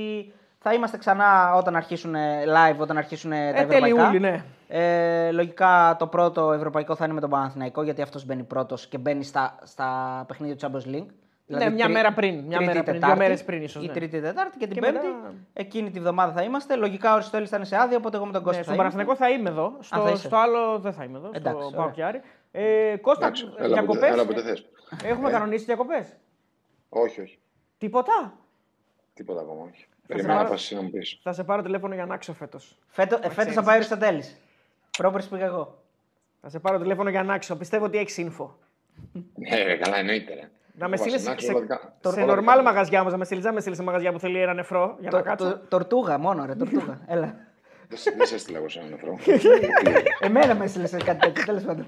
θα 0.63 0.73
είμαστε 0.75 0.97
ξανά 0.99 1.55
όταν 1.55 1.77
αρχίσουν 1.77 2.15
ε, 2.15 2.45
live, 2.47 2.77
όταν 2.79 2.97
αρχίσουν 2.97 3.33
ε, 3.33 3.37
τα 3.53 3.59
Ε, 3.59 3.63
ευρωπαϊκά. 3.63 3.87
τέλη 3.97 4.05
Ιούλη, 4.05 4.21
ναι. 4.21 4.45
Ε, 4.69 5.31
λογικά 5.31 5.97
το 5.99 6.07
πρώτο 6.07 6.53
ευρωπαϊκό 6.53 6.95
θα 6.95 7.05
είναι 7.05 7.15
με 7.15 7.21
τον 7.21 7.31
Παναθηναϊκό, 7.31 7.83
γιατί 7.83 8.03
αυτός 8.03 8.25
μπαίνει 8.25 8.43
πρώτος 8.43 8.87
και 8.87 8.99
μπαίνει 8.99 9.25
στα, 9.25 9.59
στα 9.63 10.25
παιχνίδια 10.29 10.57
του 10.57 10.67
Champions 10.67 10.95
League. 10.95 11.07
Δηλαδή 11.47 11.69
Ναι, 11.69 11.75
μια 11.75 11.89
μέρα 11.89 12.13
πριν, 12.13 12.35
μια 12.39 12.57
Τρίτη, 12.57 12.65
μέρα 12.65 12.83
πριν, 12.83 12.95
Τετάρτη, 12.95 13.07
δύο 13.17 13.17
μέρες 13.27 13.45
πριν 13.45 13.63
ίσως, 13.63 13.83
Η 13.83 13.87
ναι. 13.87 13.93
Τρίτη, 13.93 14.21
Τετάρτη 14.21 14.59
και 14.59 14.67
την 14.67 14.75
Και 14.75 14.81
Πέμπτη. 14.81 15.07
μετά- 15.07 15.33
Εκείνη 15.53 15.91
τη 15.91 16.01
βδομάδα 16.01 16.33
θα 16.33 16.43
είμαστε. 16.43 16.77
Λογικά 16.77 17.11
ο 17.11 17.13
Αριστοτέλης 17.13 17.49
θα 17.51 17.57
είναι 17.57 17.65
σε 17.65 17.77
άδεια, 17.77 17.97
οπότε 17.97 18.17
εγώ 18.17 18.27
με 18.27 18.33
τον 18.33 18.43
Κώστα 18.43 18.59
Ναι, 18.59 18.65
θα 18.65 18.73
στον 18.73 18.85
είμαστε. 18.85 19.05
Παναθηναϊκό 19.05 19.35
θα 19.35 19.51
είμαι 19.51 19.61
εδώ. 19.61 19.77
Στο, 19.81 20.01
θα 20.03 20.11
είσαι. 20.11 20.27
στο 20.27 20.37
άλλο 20.37 20.79
δεν 20.79 20.93
θα 20.93 21.05
είμαι 21.05 21.19
εδώ. 21.19 21.31
Εντάξει, 21.33 21.67
στο 21.69 21.81
ωραία. 21.81 21.93
Πάο 21.95 22.07
Άρη. 22.07 22.21
Ε, 22.53 22.97
Κώστα, 23.01 23.25
Εντάξει, 23.25 23.45
έλα 23.45 23.53
όποτε- 23.57 23.73
διακοπές; 23.73 24.11
έλα 24.11 24.23
όποτε 24.23 24.43
θες. 24.43 24.67
Έχουμε 25.05 25.31
κανονίσει 25.31 25.65
διακοπές; 25.65 26.17
Όχι, 26.89 27.21
όχι. 27.21 27.39
Τίποτα; 27.79 28.33
Τίποτα 29.15 29.41
ακόμα, 29.41 29.63
όχι. 29.73 29.87
Σε 30.11 30.17
Περιμένω 30.17 30.35
να 30.35 30.41
πάρω- 30.45 30.51
πας 30.51 30.63
εσύ 30.63 30.75
να 30.75 30.83
μου 30.83 30.91
πεις. 30.91 31.19
Θα 31.23 31.33
σε 31.33 31.45
πάρω 31.45 31.63
τηλέφωνο 31.63 31.95
για 31.95 32.07
να 32.07 32.15
άξω 32.15 32.33
φέτος. 32.33 32.77
Φέτο, 32.89 33.19
ε, 33.23 33.29
φέτος 33.31 33.55
θα 33.55 33.63
πάει 33.63 33.73
ο 33.75 33.77
Αριστοτέλης. 33.77 34.37
Πρόπερς 34.99 35.27
πήγα 35.27 35.45
εγώ. 35.45 35.79
Θα 36.41 36.49
σε 36.49 36.59
πάρω 36.59 36.79
τηλέφωνο 36.79 37.11
για 37.11 37.23
να 37.23 37.35
άξω. 37.35 37.57
Πιστεύω 37.57 37.85
ότι 37.85 37.99
έχεις 37.99 38.17
info. 38.19 38.49
Ναι, 39.35 39.63
ρε, 39.63 39.77
καλά, 39.77 39.97
εννοείται. 39.99 40.35
Ρε. 40.35 40.49
Να 40.73 40.89
με 40.89 40.95
Εγώ 40.95 41.05
στείλεις 41.05 41.17
βασινάξω 41.25 41.47
σε, 41.47 41.53
όλα 41.53 41.61
δικά- 41.61 41.95
σε 42.01 42.21
όλα 42.23 42.33
normal 42.35 42.39
δικά 42.41 42.57
μου. 42.57 42.63
μαγαζιά 42.63 43.01
όμως. 43.01 43.13
Να 43.13 43.19
με 43.19 43.25
στείλεις 43.25 43.45
να 43.45 43.53
με 43.53 43.61
στείλεις 43.61 43.79
σε 43.79 43.85
μαγαζιά 43.85 44.13
που 44.13 44.19
θέλει 44.19 44.41
ένα 44.41 44.55
νεφρό 44.55 44.97
για 45.01 45.11
να 45.11 45.19
Το, 45.19 45.25
κάτσω. 45.25 45.51
το, 45.51 45.59
τορτούγα 45.69 46.19
μόνο, 46.19 46.45
ρε, 46.47 46.55
τορτούγα. 46.55 47.01
Έλα. 47.07 47.35
Δεν 47.89 47.99
σε- 47.99 48.11
Δεν 48.17 48.27
σε 48.27 48.35
έστειλα 48.35 48.59
εγώ 48.59 48.69
σε 48.69 48.79
έναν 48.79 48.91
νεφρό. 48.91 49.19
Εμένα 50.21 50.55
με 50.55 50.65
έστειλες 50.65 50.89
σε 50.91 50.97
κάτι 50.97 51.19
τέτοιο, 51.21 51.45
τέλος 51.45 51.63
πάντων. 51.63 51.87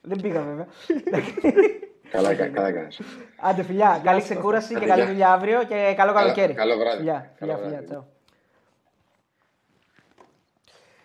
Δεν 0.00 0.20
πήγα 0.20 0.40
βέβαια. 0.42 0.66
Καλά, 2.10 2.34
κα- 2.34 2.48
καλά 2.48 2.66
έκανες. 2.68 3.00
Άντε 3.40 3.62
φιλιά, 3.62 4.00
καλή 4.04 4.22
ξεκούραση 4.22 4.68
και 4.68 4.76
Άντε, 4.76 4.86
καλή 4.86 5.00
γεια. 5.02 5.10
δουλειά 5.10 5.32
αύριο 5.32 5.64
και 5.64 5.94
καλό 5.96 6.12
καλοκαίρι. 6.12 6.54
καλό 6.54 6.76
βράδυ. 6.76 6.96
Φιλιά, 6.96 7.12
Καλό 7.38 7.52
φιλιά, 7.52 7.56
βράδυ. 7.56 7.74
φιλιά, 7.74 7.84
τσάου. 7.88 8.06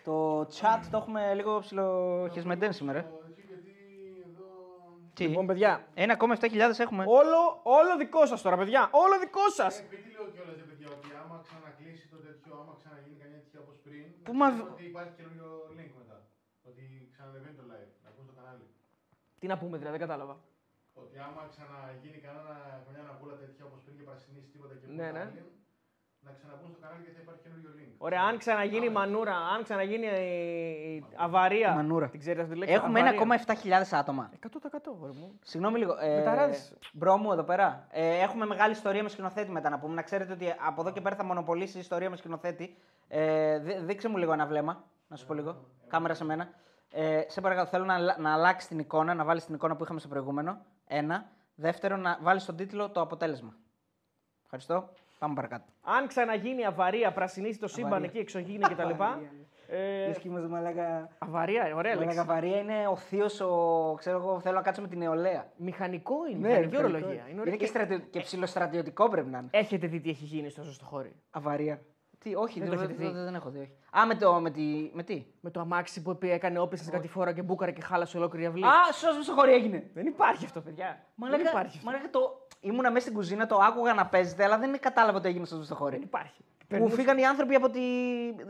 Το 0.04 0.40
chat 0.40 0.80
το 0.90 0.96
έχουμε 0.96 1.34
λίγο 1.34 1.58
ψιλοχεσμεντέν 1.60 2.72
σήμερα. 2.72 3.10
Τι, 5.14 5.24
Λοιπόν, 5.26 5.46
παιδιά, 5.46 5.86
ένα 5.94 6.12
ακόμα 6.12 6.34
7.000 6.40 6.78
έχουμε. 6.78 7.04
όλο, 7.20 7.40
όλο 7.62 7.96
δικό 7.98 8.26
σας 8.26 8.42
τώρα, 8.42 8.56
παιδιά. 8.56 8.88
Όλο 9.04 9.18
δικό 9.24 9.44
σας. 9.58 9.74
Επειδή 9.80 10.08
λέω 10.14 10.26
κιόλας, 10.34 10.56
ρε 10.60 10.66
παιδιά, 10.70 10.88
ότι 10.96 11.08
άμα 11.22 11.36
ξανακλείσει 11.46 12.06
το 12.12 12.16
τέτοιο, 12.26 12.52
άμα 12.62 12.72
ξαναγίνει 12.80 13.16
καμιά 13.22 13.38
τέτοια 13.42 13.60
όπως 13.64 13.76
πριν, 13.84 14.04
Πού 14.26 14.32
να 14.32 14.38
μα- 14.40 14.48
ξέρετε 14.50 14.72
ότι 14.76 14.84
υπάρχει 14.92 15.12
καινούριο 15.18 15.50
link 15.78 15.90
μετά. 16.00 16.16
Ότι 16.68 16.82
ξανανεβαίνει 17.14 17.56
το 17.60 17.64
live, 17.72 17.90
να 18.04 18.08
ακούς 18.12 18.24
το 18.30 18.32
κανάλι. 18.38 18.64
Τι 19.40 19.46
να 19.52 19.56
πούμε, 19.60 19.74
δηλαδή, 19.80 19.94
δεν 19.96 20.02
κατάλαβα. 20.06 20.34
Ότι 21.02 21.16
άμα 21.26 21.42
ξαναγίνει 21.52 22.18
κανένα, 22.26 22.54
καμιά 22.84 23.00
αναβούλα 23.06 23.34
τέτοια 23.42 23.64
όπως 23.68 23.80
πριν 23.84 23.94
και 23.98 24.04
πρασινίσει 24.08 24.48
τίποτα 24.54 24.74
και 24.80 24.86
Ναι, 24.98 25.06
πού 25.08 25.12
ναι. 25.16 25.20
άλλοι, 25.24 25.42
να 26.26 26.30
ξαναμπούν 26.38 26.68
στο 26.72 26.78
κανάλι 26.82 27.02
και 27.06 27.12
θα 27.16 27.20
υπάρχει 27.24 27.40
καινούριο 27.46 27.70
link. 27.78 27.92
Ωραία, 28.06 28.22
αν 28.28 28.34
ξαναγίνει 28.42 28.86
η 28.92 28.94
μανούρα, 28.98 29.36
αν 29.54 29.62
ξαναγίνει 29.66 30.06
η 30.06 30.94
η 30.96 31.04
αβαρία. 31.26 31.74
Μανούρα. 31.74 32.08
Την 32.08 32.20
ξέρετε 32.20 32.42
αυτή 32.42 32.52
τη 32.54 32.58
λέξη; 32.60 32.74
Έχουμε 32.74 33.00
αβαρία. 33.00 33.20
1,7.000 33.46 33.96
άτομα. 34.00 34.30
100% 34.40 34.92
γόρι 34.98 35.12
μου. 35.20 35.38
Συγγνώμη 35.42 35.78
λίγο. 35.78 35.94
Ε, 36.00 36.14
Μεταράδες. 36.16 36.74
μπρο 36.92 37.16
μου 37.16 37.32
εδώ 37.32 37.42
πέρα. 37.44 37.86
Ε, 37.90 38.18
έχουμε 38.26 38.46
μεγάλη 38.46 38.72
ιστορία 38.72 39.02
με 39.02 39.08
σκηνοθέτη 39.08 39.50
μετά 39.50 39.68
να 39.70 39.78
πούμε. 39.78 39.94
Να 39.94 40.02
ξέρετε 40.02 40.32
ότι 40.32 40.54
από 40.66 40.80
εδώ 40.80 40.90
και 40.92 41.00
πέρα 41.00 41.16
θα 41.16 41.24
μονοπολίσει 41.24 41.76
η 41.76 41.80
ιστορία 41.80 42.10
με 42.10 42.16
σκηνοθέτη. 42.16 42.76
Ε, 43.08 43.58
δεί- 43.58 43.78
δείξε 43.84 44.08
μου 44.08 44.16
λίγο 44.16 44.32
ένα 44.32 44.46
βλέμμα. 44.46 44.84
Να 45.08 45.16
σου 45.16 45.26
πω 45.26 45.34
λίγο. 45.34 45.64
Κάμερα 45.88 46.14
σε 46.14 46.24
μένα. 46.24 46.48
Ε, 46.90 47.22
σε 47.28 47.40
παρακαλώ, 47.40 47.66
θέλω 47.68 47.84
να, 47.84 47.94
αλλα- 47.94 48.16
να 48.18 48.32
αλλάξει 48.32 48.68
την 48.68 48.78
εικόνα, 48.78 49.14
να 49.14 49.24
βάλεις 49.24 49.44
την 49.44 49.54
εικόνα 49.54 49.76
που 49.76 49.84
είχαμε 49.84 49.98
στο 50.00 50.08
προηγούμενο. 50.08 50.58
Ένα. 50.96 51.30
Δεύτερο, 51.54 51.96
να 51.96 52.18
βάλεις 52.22 52.42
στον 52.42 52.56
τίτλο 52.56 52.90
το 52.90 53.00
αποτέλεσμα. 53.00 53.54
Ευχαριστώ. 54.42 54.88
Πάμε 55.18 55.34
παρακάτω. 55.34 55.64
Αν 55.82 56.06
ξαναγίνει 56.06 56.60
η 56.60 56.64
αβαρία, 56.64 57.12
πρασινίσει 57.12 57.58
το 57.58 57.68
σύμπαν 57.68 57.86
Αβαρία. 57.92 58.06
εκεί, 58.08 58.18
εξωγήινη 58.18 58.62
κτλ. 58.64 58.90
Ε, 59.68 60.06
Λες 60.06 60.18
και 60.18 60.28
είμαστε 60.28 60.48
μαλάκα. 60.48 61.08
αβαρία, 61.18 61.74
ωραία 61.74 61.94
λέξη. 61.94 62.06
Μαλάκα 62.16 62.24
βαρία 62.24 62.58
είναι 62.58 62.86
ο 62.88 62.96
θείος, 62.96 63.40
ο... 63.40 63.94
ξέρω 63.98 64.16
εγώ, 64.18 64.40
θέλω 64.40 64.54
να 64.56 64.62
κάτσω 64.62 64.80
με 64.82 64.88
την 64.88 64.98
νεολαία. 64.98 65.52
Μηχανικό 65.56 66.14
είναι, 66.30 66.38
Ναι, 66.38 66.48
μηχανική 66.48 66.76
μηχανικό. 66.76 66.96
ορολογία. 66.98 67.22
Είναι 67.22 67.30
Είναι 67.30 67.40
ωραία. 67.40 67.56
και, 67.56 67.66
στρατιω... 67.66 67.98
και 67.98 68.20
ψηλοστρατιωτικό 68.20 69.08
πρέπει 69.08 69.28
να 69.30 69.38
είναι. 69.38 69.48
Έχετε 69.50 69.86
δει 69.86 70.00
τι 70.00 70.10
έχει 70.10 70.24
γίνει 70.24 70.48
στο 70.50 70.62
σωστό 70.64 70.84
χώρι. 70.84 71.14
Αβαρία. 71.30 71.80
Τι, 72.24 72.34
όχι, 72.34 72.60
Δεν 72.60 72.68
δεν, 72.68 72.78
το 72.78 72.82
δεν, 72.84 72.90
έχετε 72.90 73.06
δει. 73.08 73.14
δεν, 73.14 73.24
δεν 73.24 73.34
έχω 73.34 73.50
δει. 73.50 73.58
Όχι. 73.58 73.72
Α, 74.02 74.06
με, 74.06 74.14
το, 74.14 74.40
με, 74.40 74.50
τη, 74.50 74.90
με 74.92 75.02
τι; 75.02 75.24
Με 75.40 75.50
το 75.50 75.60
αμάξι 75.60 76.02
που 76.02 76.10
επί- 76.10 76.30
έκανε 76.30 76.58
όπισθεν 76.58 76.92
κάτι 76.92 77.08
φορά 77.08 77.32
και 77.32 77.42
μπούκαρε 77.42 77.70
και 77.72 77.80
χάλασε 77.80 78.16
ολόκληρη 78.16 78.46
αυλή. 78.46 78.64
Α, 78.64 78.70
σώσ' 78.92 79.24
στο 79.24 79.32
χωρί 79.34 79.52
έγινε. 79.52 79.90
Δεν 79.94 80.06
υπάρχει 80.06 80.44
αυτό, 80.44 80.60
παιδιά. 80.60 81.04
Μαλάκα, 81.14 81.42
δεν 81.42 81.52
υπάρχει. 81.52 81.76
αυτό. 81.78 81.90
μαλάκα, 81.90 82.10
το... 82.10 82.46
Ήμουνα 82.60 82.90
μέσα 82.90 83.00
στην 83.04 83.14
κουζίνα, 83.16 83.46
το 83.46 83.56
άκουγα 83.56 83.94
να 83.94 84.06
παίζεται, 84.06 84.44
αλλά 84.44 84.58
δεν 84.58 84.80
κατάλαβα 84.80 85.18
ότι 85.18 85.28
έγινε 85.28 85.44
στο 85.44 85.62
στο 85.62 85.74
χωρί. 85.74 85.94
Δεν 85.96 86.02
υπάρχει. 86.04 86.40
Μου 86.42 86.64
Περνούσε- 86.68 86.94
φύγαν 86.96 87.18
οι 87.18 87.26
άνθρωποι 87.26 87.54
από 87.54 87.70
τη... 87.70 87.80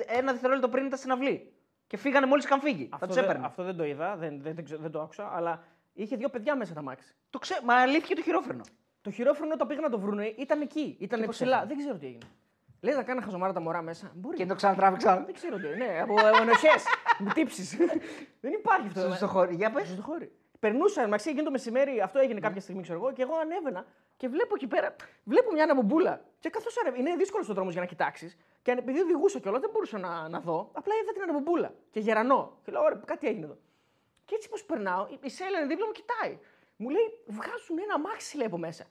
ένα 0.06 0.32
δευτερόλεπτο 0.32 0.68
πριν 0.68 0.86
ήταν 0.86 0.98
στην 0.98 1.10
αυλή. 1.10 1.52
Και 1.86 1.96
φύγανε 1.96 2.26
μόλις 2.26 2.44
είχαν 2.44 2.60
φύγει. 2.60 2.82
Αυτό, 2.92 2.98
θα 2.98 3.06
τους 3.06 3.14
δεν, 3.14 3.24
έπαιρνε. 3.24 3.46
αυτό 3.46 3.62
δεν 3.62 3.76
το 3.76 3.84
είδα, 3.84 4.16
δεν, 4.16 4.40
δεν, 4.42 4.54
δεν, 4.54 4.64
ξε- 4.64 4.80
δεν 4.80 4.90
το 4.90 5.00
άκουσα, 5.00 5.30
αλλά 5.34 5.62
είχε 5.92 6.16
δύο 6.16 6.28
παιδιά 6.28 6.56
μέσα 6.56 6.74
τα 6.74 6.80
αμάξι. 6.80 7.14
Το 7.30 7.38
ξέ... 7.38 7.60
Μα 7.64 7.74
αλήθηκε 7.74 8.14
το 8.14 8.22
χειρόφρενο. 8.22 8.62
Το 9.02 9.10
χειρόφρενο 9.10 9.52
όταν 9.54 9.66
πήγαν 9.66 9.82
να 9.82 9.90
το 9.90 9.98
βρούνε 9.98 10.24
ήταν 10.26 10.60
εκεί. 10.60 10.96
Ήταν 11.00 11.20
Και 11.20 11.26
πώς 11.26 11.34
ψηλά. 11.34 11.56
έφυγε; 11.56 11.68
Δεν 11.74 11.78
ξέρω 11.78 11.98
τι 11.98 12.06
έγινε. 12.06 12.24
Λέει 12.84 12.94
να 12.94 13.02
κάνω 13.02 13.20
χαζομάρα 13.20 13.52
τα 13.52 13.60
μωρά 13.60 13.82
μέσα. 13.82 14.12
Μπορεί. 14.14 14.36
Και 14.36 14.46
το 14.46 14.54
ξανατράβηξα. 14.54 15.22
Δεν 15.24 15.34
ξέρω 15.34 15.56
τι. 15.56 15.66
Ναι, 15.68 16.00
από 16.02 16.14
ενοχέ. 16.40 16.68
με 17.24 17.30
τύψεις. 17.34 17.76
δεν 18.40 18.52
υπάρχει 18.52 18.86
αυτό. 18.86 19.12
Στο 19.14 19.26
χωρί. 19.26 19.54
Για 19.54 19.70
πες. 19.70 19.88
Στο 19.88 20.02
χώρι. 20.02 20.32
Περνούσα, 20.60 21.08
μαξί, 21.08 21.28
εκείνο 21.28 21.44
το 21.44 21.50
μεσημέρι, 21.50 22.00
αυτό 22.00 22.18
έγινε 22.18 22.40
κάποια 22.40 22.60
στιγμή, 22.60 22.82
ξέρω 22.82 22.98
εγώ, 22.98 23.12
και 23.12 23.22
εγώ 23.22 23.34
ανέβαινα 23.36 23.86
και 24.16 24.28
βλέπω 24.28 24.54
εκεί 24.54 24.66
πέρα, 24.66 24.96
βλέπω 25.24 25.52
μια 25.52 25.62
αναμπομπούλα. 25.64 26.24
Και 26.38 26.48
καθώς 26.50 26.76
είναι 26.98 27.16
δύσκολος 27.16 27.48
ο 27.48 27.54
δρόμος 27.54 27.72
για 27.72 27.80
να 27.82 27.86
κοιτάξεις, 27.86 28.36
και 28.62 28.70
αν- 28.70 28.78
επειδή 28.78 29.00
οδηγούσα 29.00 29.38
κιόλας, 29.38 29.60
δεν 29.60 29.70
μπορούσα 29.72 29.98
να, 29.98 30.28
να 30.28 30.40
δω, 30.40 30.70
απλά 30.72 30.94
είδα 31.02 31.12
την 31.12 31.22
αναμπομπούλα 31.22 31.74
και 31.90 32.00
γερανό. 32.00 32.58
Και 32.64 32.72
λέω, 32.72 32.82
ωραία, 32.82 33.00
κάτι 33.04 33.26
έγινε 33.26 33.44
εδώ. 33.44 33.56
Και 34.24 34.34
έτσι 34.34 34.48
πώς 34.48 34.64
περνάω, 34.64 35.06
η- 35.10 35.18
η 35.22 35.30
Σέλα 35.30 35.58
είναι 35.58 35.66
δίπλα 35.66 35.86
μου, 35.86 35.92
κοιτάει. 35.92 36.38
Μου 36.76 36.88
λέει, 36.88 37.06
βγάζουν 37.26 37.78
ένα 37.84 37.94
αμάξι, 37.94 38.36
λέει 38.36 38.46
από 38.46 38.58
μέσα. 38.58 38.84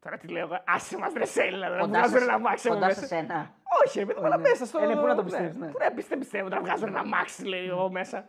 Τώρα 0.00 0.16
τι 0.16 0.28
λέω, 0.28 0.42
εγώ, 0.46 0.62
άσε 0.66 0.98
μας, 0.98 1.12
ρε 1.16 1.24
Σέλα, 1.24 1.68
να 1.68 1.78
Κοντά 1.78 1.98
βγάζουν 1.98 2.18
σε- 2.18 2.24
ένα 2.24 2.32
αμάξι 2.34 2.66
από 2.66 2.74
κοντά 2.76 2.86
μέσα. 2.86 3.00
σε 3.00 3.06
σένα. 3.06 3.54
Όχι, 3.86 3.98
ρε 3.98 4.04
παιδί, 4.06 4.18
όλα 4.20 4.36
ναι. 4.36 4.48
μέσα 4.48 4.66
στο. 4.66 4.78
Ε, 4.78 4.86
ναι, 4.86 4.96
πού 4.96 5.06
να 5.06 5.14
το 5.14 5.24
πιστεύεις, 5.24 5.56
ναι. 5.56 5.66
Πού 5.66 5.78
να 5.80 5.90
πιστεύω, 5.92 6.20
πιστεύω 6.20 6.48
να 6.48 6.60
βγάζουν 6.60 6.88
ένα 6.88 6.98
αμάξι, 7.00 7.44
λέει 7.44 7.66
εγώ 7.66 7.90
μέσα. 7.90 8.26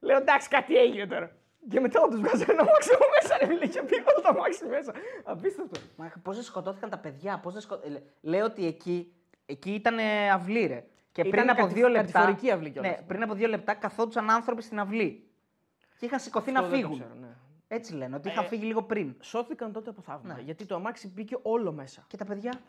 Λέω 0.00 0.16
εντάξει, 0.16 0.48
κάτι 0.48 0.76
έγινε 0.76 1.06
τώρα. 1.06 1.30
Και 1.70 1.80
μετά 1.80 2.00
όντως 2.00 2.20
βγάζουν 2.20 2.46
ένα 2.48 2.60
αμάξι 2.60 2.90
από 2.94 3.04
μέσα, 3.22 3.38
ρε 3.38 3.46
φίλε, 3.46 3.66
και 3.66 3.82
πήγα 3.82 4.02
όλο 4.12 4.20
το 4.22 4.28
αμάξι 4.28 4.66
μέσα. 4.66 4.92
Απίστευτο. 5.24 5.80
Μα 5.96 6.12
πώς 6.22 6.34
δεν 6.34 6.44
σκοτώθηκαν 6.44 6.90
τα 6.90 6.98
παιδιά, 6.98 7.38
πώς 7.42 7.52
δεν 7.52 7.62
σκο... 7.62 7.74
ε, 7.74 8.02
Λέω 8.20 8.44
ότι 8.44 8.66
εκεί, 8.66 9.12
εκεί 9.46 9.70
ήταν 9.74 9.98
ε, 9.98 10.30
αυλή, 10.30 10.66
ρε. 10.66 10.84
Και 11.12 11.20
Ήταν 11.20 11.30
πριν 11.30 11.50
από 11.50 11.60
κατη- 11.62 11.74
δύο 11.74 11.88
λεπτά. 11.88 12.12
κατηφορική 12.12 12.50
αυλή 12.50 12.70
κιόλας. 12.70 12.90
Ναι, 12.90 13.02
πριν 13.06 13.22
από 13.22 13.34
δύο 13.34 13.48
λεπτά 13.48 13.74
καθόντουσαν 13.74 14.30
άνθρωποι 14.30 14.62
στην 14.62 14.78
αυλή. 14.80 15.30
Και 15.98 16.06
είχαν 16.06 16.18
σηκωθεί 16.20 16.52
να 16.52 16.58
Αυτό 16.60 16.70
δεν 16.70 16.80
το 16.82 16.86
φύγουν. 16.88 17.00
ξέρω, 17.04 17.20
ναι. 17.20 17.27
Έτσι 17.68 17.94
λένε, 17.94 18.16
ότι 18.16 18.28
είχαν 18.28 18.44
Ε, 18.44 18.46
φύγει 18.46 18.64
λίγο 18.64 18.82
πριν. 18.82 19.14
Σώθηκαν 19.20 19.72
τότε 19.72 19.90
από 19.90 20.00
θαύμα. 20.00 20.34
Ναι. 20.34 20.40
Γιατί 20.40 20.66
το 20.66 20.74
αμάξι 20.74 21.08
μπήκε 21.08 21.38
όλο 21.42 21.72
μέσα. 21.72 22.04
Και 22.08 22.16
τα 22.16 22.24
παιδιά; 22.24 22.60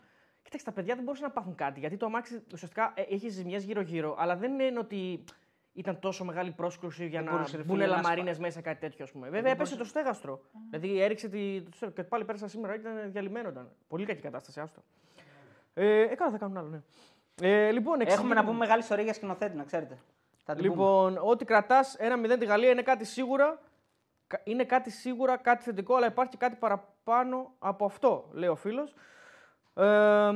Κοίταξε, 0.42 0.64
τα 0.64 0.72
παιδιά 0.72 0.94
δεν 0.94 1.04
μπορούσαν 1.04 1.26
να 1.26 1.32
πάθουν 1.32 1.54
κάτι. 1.54 1.80
Γιατί 1.80 1.96
το 1.96 2.06
αμάξι 2.06 2.42
ουσιαστικά 2.52 2.92
ε, 2.94 3.02
έχει 3.02 3.28
ζημιές 3.28 3.64
γύρω-γύρω, 3.64 4.16
αλλά 4.18 4.36
δεν 4.36 4.60
είναι 4.60 4.78
ότι 4.78 5.24
ήταν 5.72 5.98
τόσο 5.98 6.24
μεγάλη 6.24 6.50
πρόσκληση 6.50 7.06
για 7.06 7.18
Δεν 7.20 7.28
να 7.28 7.34
μπορούσε, 7.34 7.56
ρε 7.56 7.62
μπουν 7.62 7.76
φίλε, 7.76 7.86
να 7.86 7.96
λαμαρίνες 7.96 8.38
μέσα, 8.38 8.60
κάτι 8.60 8.80
τέτοιο, 8.80 9.04
ας 9.04 9.10
πούμε. 9.10 9.28
Βέβαια, 9.28 9.52
έπεσε 9.52 9.76
το 9.76 9.84
στέγαστρο. 9.84 10.40
Δηλαδή, 10.70 11.00
έριξε 11.02 11.28
τη. 11.28 11.62
το 11.62 11.70
στέγαστρο. 11.76 12.02
Και 12.02 12.08
πάλι 12.08 12.24
πέρασα 12.24 12.48
σήμερα, 12.48 12.74
ήταν 12.74 13.12
διαλυμένο. 13.12 13.48
Ήταν. 13.48 13.70
Πολύ 13.88 14.06
κακή 14.06 14.20
κατάσταση, 14.20 14.60
άστο. 14.60 14.82
Ε, 15.74 16.00
ε, 16.00 16.14
καλά, 16.14 16.30
θα 16.30 16.38
κάνουν 16.38 16.56
άλλο, 16.56 16.68
ναι. 16.68 16.80
Ε, 17.42 17.70
λοιπόν, 17.70 17.94
Έχουμε 17.94 18.12
εξηγούμε- 18.12 18.34
να 18.34 18.44
πούμε 18.44 18.56
μεγάλη 18.56 18.80
ιστορία 18.80 19.04
για 19.04 19.12
σκηνοθέτη, 19.12 19.56
να 19.56 19.64
ξέρετε. 19.64 19.98
Θα 20.44 20.54
την 20.54 20.64
πούμε. 20.64 20.74
Λοιπόν, 20.74 21.18
ό,τι 21.30 21.44
κρατάς 21.44 21.96
1-0 21.98 22.38
τη 22.38 22.44
Γαλλία 22.44 22.70
είναι 22.70 22.82
κάτι 22.82 23.04
σίγουρα. 23.04 23.60
Κα- 24.30 24.40
Είναι 24.44 24.64
κάτι 24.64 24.90
σίγουρα, 24.90 25.36
κάτι 25.36 25.62
θετικό, 25.62 25.94
αλλά 25.94 26.06
υπάρχει 26.06 26.30
και 26.30 26.36
κάτι 26.36 26.56
παραπάνω 26.56 27.52
από 27.58 27.84
αυτό, 27.84 28.28
λέει 28.32 28.48
ο 28.48 28.54
φίλος. 28.56 28.94
Ε, 29.74 30.30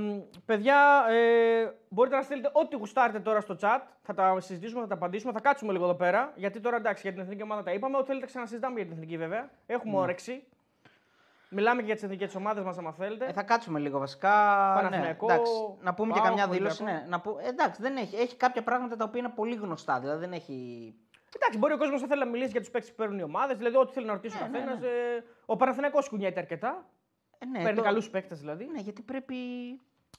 παιδιά, 0.45 1.05
ε, 1.09 1.71
μπορείτε 1.89 2.17
να 2.17 2.23
στείλετε 2.23 2.51
ό,τι 2.53 2.77
γουστάρετε 2.77 3.21
τώρα 3.21 3.41
στο 3.41 3.57
chat. 3.61 3.81
Θα 4.03 4.15
τα 4.15 4.41
συζητήσουμε, 4.41 4.81
θα 4.81 4.87
τα 4.89 4.95
απαντήσουμε. 4.95 5.33
Θα 5.33 5.41
κάτσουμε 5.41 5.73
λίγο 5.73 5.85
εδώ 5.85 5.95
πέρα. 5.95 6.33
Γιατί 6.35 6.61
τώρα 6.61 6.77
εντάξει, 6.77 7.03
για 7.03 7.13
την 7.13 7.21
εθνική 7.21 7.43
ομάδα 7.43 7.63
τα 7.63 7.73
είπαμε. 7.73 7.97
Ό,τι 7.97 8.07
θέλετε 8.07 8.27
ξανασυζητάμε 8.27 8.75
για 8.75 8.85
την 8.85 8.93
εθνική 8.93 9.17
βέβαια. 9.17 9.51
Έχουμε 9.67 9.97
όρεξη. 9.99 10.45
Μιλάμε 11.49 11.81
και 11.81 11.87
για 11.87 11.95
τις 11.95 12.05
εθνικές 12.05 12.35
ομάδες 12.35 12.65
μας, 12.65 12.79
άμα 12.79 12.93
θέλετε. 12.93 13.25
Ε, 13.27 13.33
θα 13.33 13.43
κάτσουμε 13.43 13.79
λίγο 13.79 13.99
βασικά. 13.99 14.31
Παναθηναϊκό, 14.75 15.27
ναι, 15.27 15.33
εντάξει, 15.33 15.53
να 15.81 15.95
πούμε 15.95 16.13
και 16.13 16.19
ΠΑΟΚ, 16.21 16.29
καμιά 16.29 16.49
δήλωση. 16.49 16.83
Ολυμπιακό. 16.83 17.05
Ναι, 17.05 17.11
να 17.11 17.21
που, 17.21 17.39
εντάξει, 17.49 17.83
δεν 17.83 17.97
έχει, 17.97 18.17
έχει 18.17 18.37
κάποια 18.37 18.63
πράγματα 18.63 18.97
τα 18.97 19.05
οποία 19.05 19.21
είναι 19.21 19.29
πολύ 19.35 19.55
γνωστά. 19.55 20.01
Δηλαδή 20.01 20.19
δεν 20.21 20.33
έχει. 20.33 20.95
Εντάξει, 21.37 21.59
μπορεί 21.59 21.73
ο 21.73 21.79
κόσμος 21.79 22.01
να 22.01 22.07
θέλει 22.07 22.21
να 22.21 22.27
μιλήσει 22.27 22.51
για 22.51 22.61
τους 22.61 22.71
παίκτες 22.71 22.91
που 22.91 22.97
παίρνουν 22.97 23.19
οι 23.19 23.23
ομάδες, 23.23 23.57
δηλαδή 23.57 23.77
ό,τι 23.77 23.93
θέλει 23.93 24.07
να 24.07 24.13
ρωτήσει 24.13 24.37
ο 24.43 24.47
Ναι, 24.47 24.49
ναι, 24.49 24.59
καθένας. 24.59 24.83
Ε, 24.83 25.25
ο 25.47 25.57
Παναθηναϊκός 25.57 26.09
κουνιέται 26.09 26.41
αρκετά. 26.41 26.89
Ε, 27.39 27.47
ναι, 27.47 27.63
παίρνει 27.63 27.77
το- 27.79 27.83
καλούς 27.83 28.11
παίκτες 28.11 28.39
δηλαδή. 28.41 28.65
Ναι, 28.67 28.81
γιατί 28.81 29.03
πρέπει. 29.03 29.35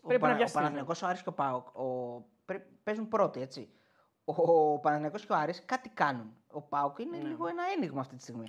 Πρέπει 0.07 0.23
ο, 0.23 0.27
να 0.27 0.31
Πα- 0.31 0.37
βιαστεί, 0.37 0.57
Ο 0.57 0.59
Παναθηναϊκός, 0.59 1.01
ο 1.01 1.07
Άρης 1.07 1.21
και 1.21 1.29
ο 1.29 1.33
ΠΑΟΚ 1.33 1.67
ο... 1.77 2.21
πρέ- 2.45 2.65
παίζουν 2.83 3.07
πρώτοι, 3.07 3.41
έτσι. 3.41 3.69
Ο 4.25 4.79
Παναθηναϊκός 4.79 5.25
και 5.25 5.31
ο 5.33 5.35
Άρης 5.35 5.65
κάτι 5.65 5.89
κάνουν. 5.89 6.35
Ο 6.51 6.61
ΠΑΟΚ 6.61 6.99
είναι 6.99 7.17
Ναι. 7.17 7.23
λίγο 7.27 7.47
ένα 7.47 7.63
ένιγμα 7.75 7.99
αυτή 8.01 8.15
τη 8.15 8.21
στιγμή. 8.21 8.45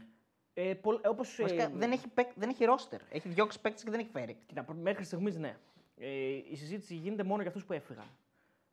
Ε, 0.55 0.75
πολλ- 0.75 1.07
όπως, 1.07 1.39
Βασικά, 1.41 1.63
ε, 1.63 1.71
δεν, 1.75 1.93
έχει, 1.93 2.09
παίκ- 2.09 2.33
δεν 2.35 2.49
έχει 2.49 2.65
ρόστερ. 2.65 3.01
Έχει 3.11 3.29
διώξει 3.29 3.61
παίκτες 3.61 3.83
και 3.85 3.91
δεν 3.91 4.01
έχει 4.01 4.09
φέρει. 4.13 4.39
Κοίτα, 4.47 4.63
προ- 4.65 4.77
μέχρι 4.81 5.05
στιγμής 5.05 5.37
ναι. 5.37 5.57
Ε, 5.97 6.09
η 6.51 6.57
συζήτηση 6.57 6.95
γίνεται 6.95 7.23
μόνο 7.23 7.41
για 7.41 7.51
αυτούς 7.51 7.65
που 7.65 7.73
έφυγαν. 7.73 8.05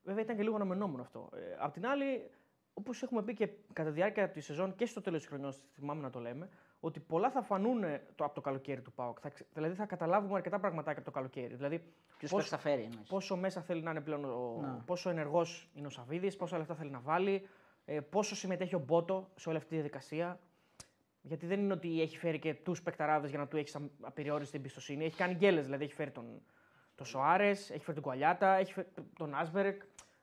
Βέβαια 0.03 0.23
ήταν 0.23 0.35
και 0.35 0.43
λίγο 0.43 0.55
αναμενόμενο 0.55 1.01
αυτό. 1.01 1.29
Ε, 1.35 1.39
απ' 1.59 1.73
την 1.73 1.85
άλλη, 1.87 2.29
όπως 2.73 3.03
έχουμε 3.03 3.23
πει 3.23 3.33
και 3.33 3.49
κατά 3.73 3.89
τη 3.89 3.95
διάρκεια 3.95 4.29
της 4.29 4.45
σεζόν 4.45 4.75
και 4.75 4.85
στο 4.85 5.01
τέλος 5.01 5.19
της 5.19 5.29
χρονιάς, 5.29 5.61
θυμάμαι 5.73 6.01
να 6.01 6.09
το 6.09 6.19
λέμε, 6.19 6.49
ότι 6.79 6.99
πολλά 6.99 7.29
θα 7.31 7.41
φανούν 7.41 7.83
ε, 7.83 8.01
το, 8.15 8.23
από 8.25 8.33
το 8.35 8.41
καλοκαίρι 8.41 8.81
του 8.81 8.91
ΠΑΟΚ. 8.91 9.17
Θα, 9.21 9.29
ξε- 9.29 9.47
δηλαδή 9.53 9.73
θα 9.75 9.85
καταλάβουμε 9.85 10.35
αρκετά 10.35 10.59
πραγματάκια 10.59 11.01
από 11.01 11.11
το 11.11 11.15
καλοκαίρι. 11.17 11.55
Δηλαδή, 11.55 11.77
Ποιου 12.17 12.27
πώς- 12.29 12.31
παίκτε 12.41 12.55
θα 12.55 12.57
φέρει 12.61 12.81
εννοείς; 12.81 13.07
πόσο 13.09 13.35
μέσα 13.37 13.61
θέλει 13.61 13.81
να 13.81 13.91
είναι 13.91 14.01
πλέον, 14.01 14.25
ο, 14.25 14.59
Να. 14.61 14.83
πόσο 14.85 15.09
ενεργός 15.09 15.69
είναι 15.73 15.87
ο 15.87 15.89
Σαββίδης, 15.89 16.35
πόσα 16.35 16.57
λεφτά 16.57 16.75
θέλει 16.75 16.89
να 16.91 16.99
βάλει, 16.99 17.47
ε, 17.85 17.99
πόσο 17.99 18.35
συμμετέχει 18.35 18.75
ο 18.75 18.79
Μπότο 18.79 19.29
σε 19.35 19.49
όλη 19.49 19.57
αυτή 19.57 19.69
τη 19.69 19.75
διαδικασία. 19.75 20.39
Γιατί 21.21 21.45
δεν 21.45 21.59
είναι 21.59 21.73
ότι 21.73 22.01
έχει 22.01 22.17
φέρει 22.17 22.39
και 22.39 22.53
τους 22.53 22.81
παικταράδες 22.81 23.29
για 23.29 23.39
να 23.39 23.47
του 23.47 23.57
έχεις 23.57 23.77
απεριόριστη 24.01 24.57
εμπιστοσύνη. 24.57 25.05
Έχει 25.05 25.15
κάνει 25.15 25.33
γκέλες, 25.33 25.65
δηλαδή 25.65 25.83
έχει 25.83 25.93
φέρει 25.93 26.11
τον, 26.11 26.41
τον 26.95 27.05
Σοάρες, 27.05 27.69
έχει 27.69 27.79
φέρει 27.83 27.93
τον 27.93 28.03
Κουαλιάτα, 28.03 28.53
έχει 28.55 28.73
φέρει 28.73 28.87
τον 29.17 29.35
Άσμπεργκ. 29.35 29.75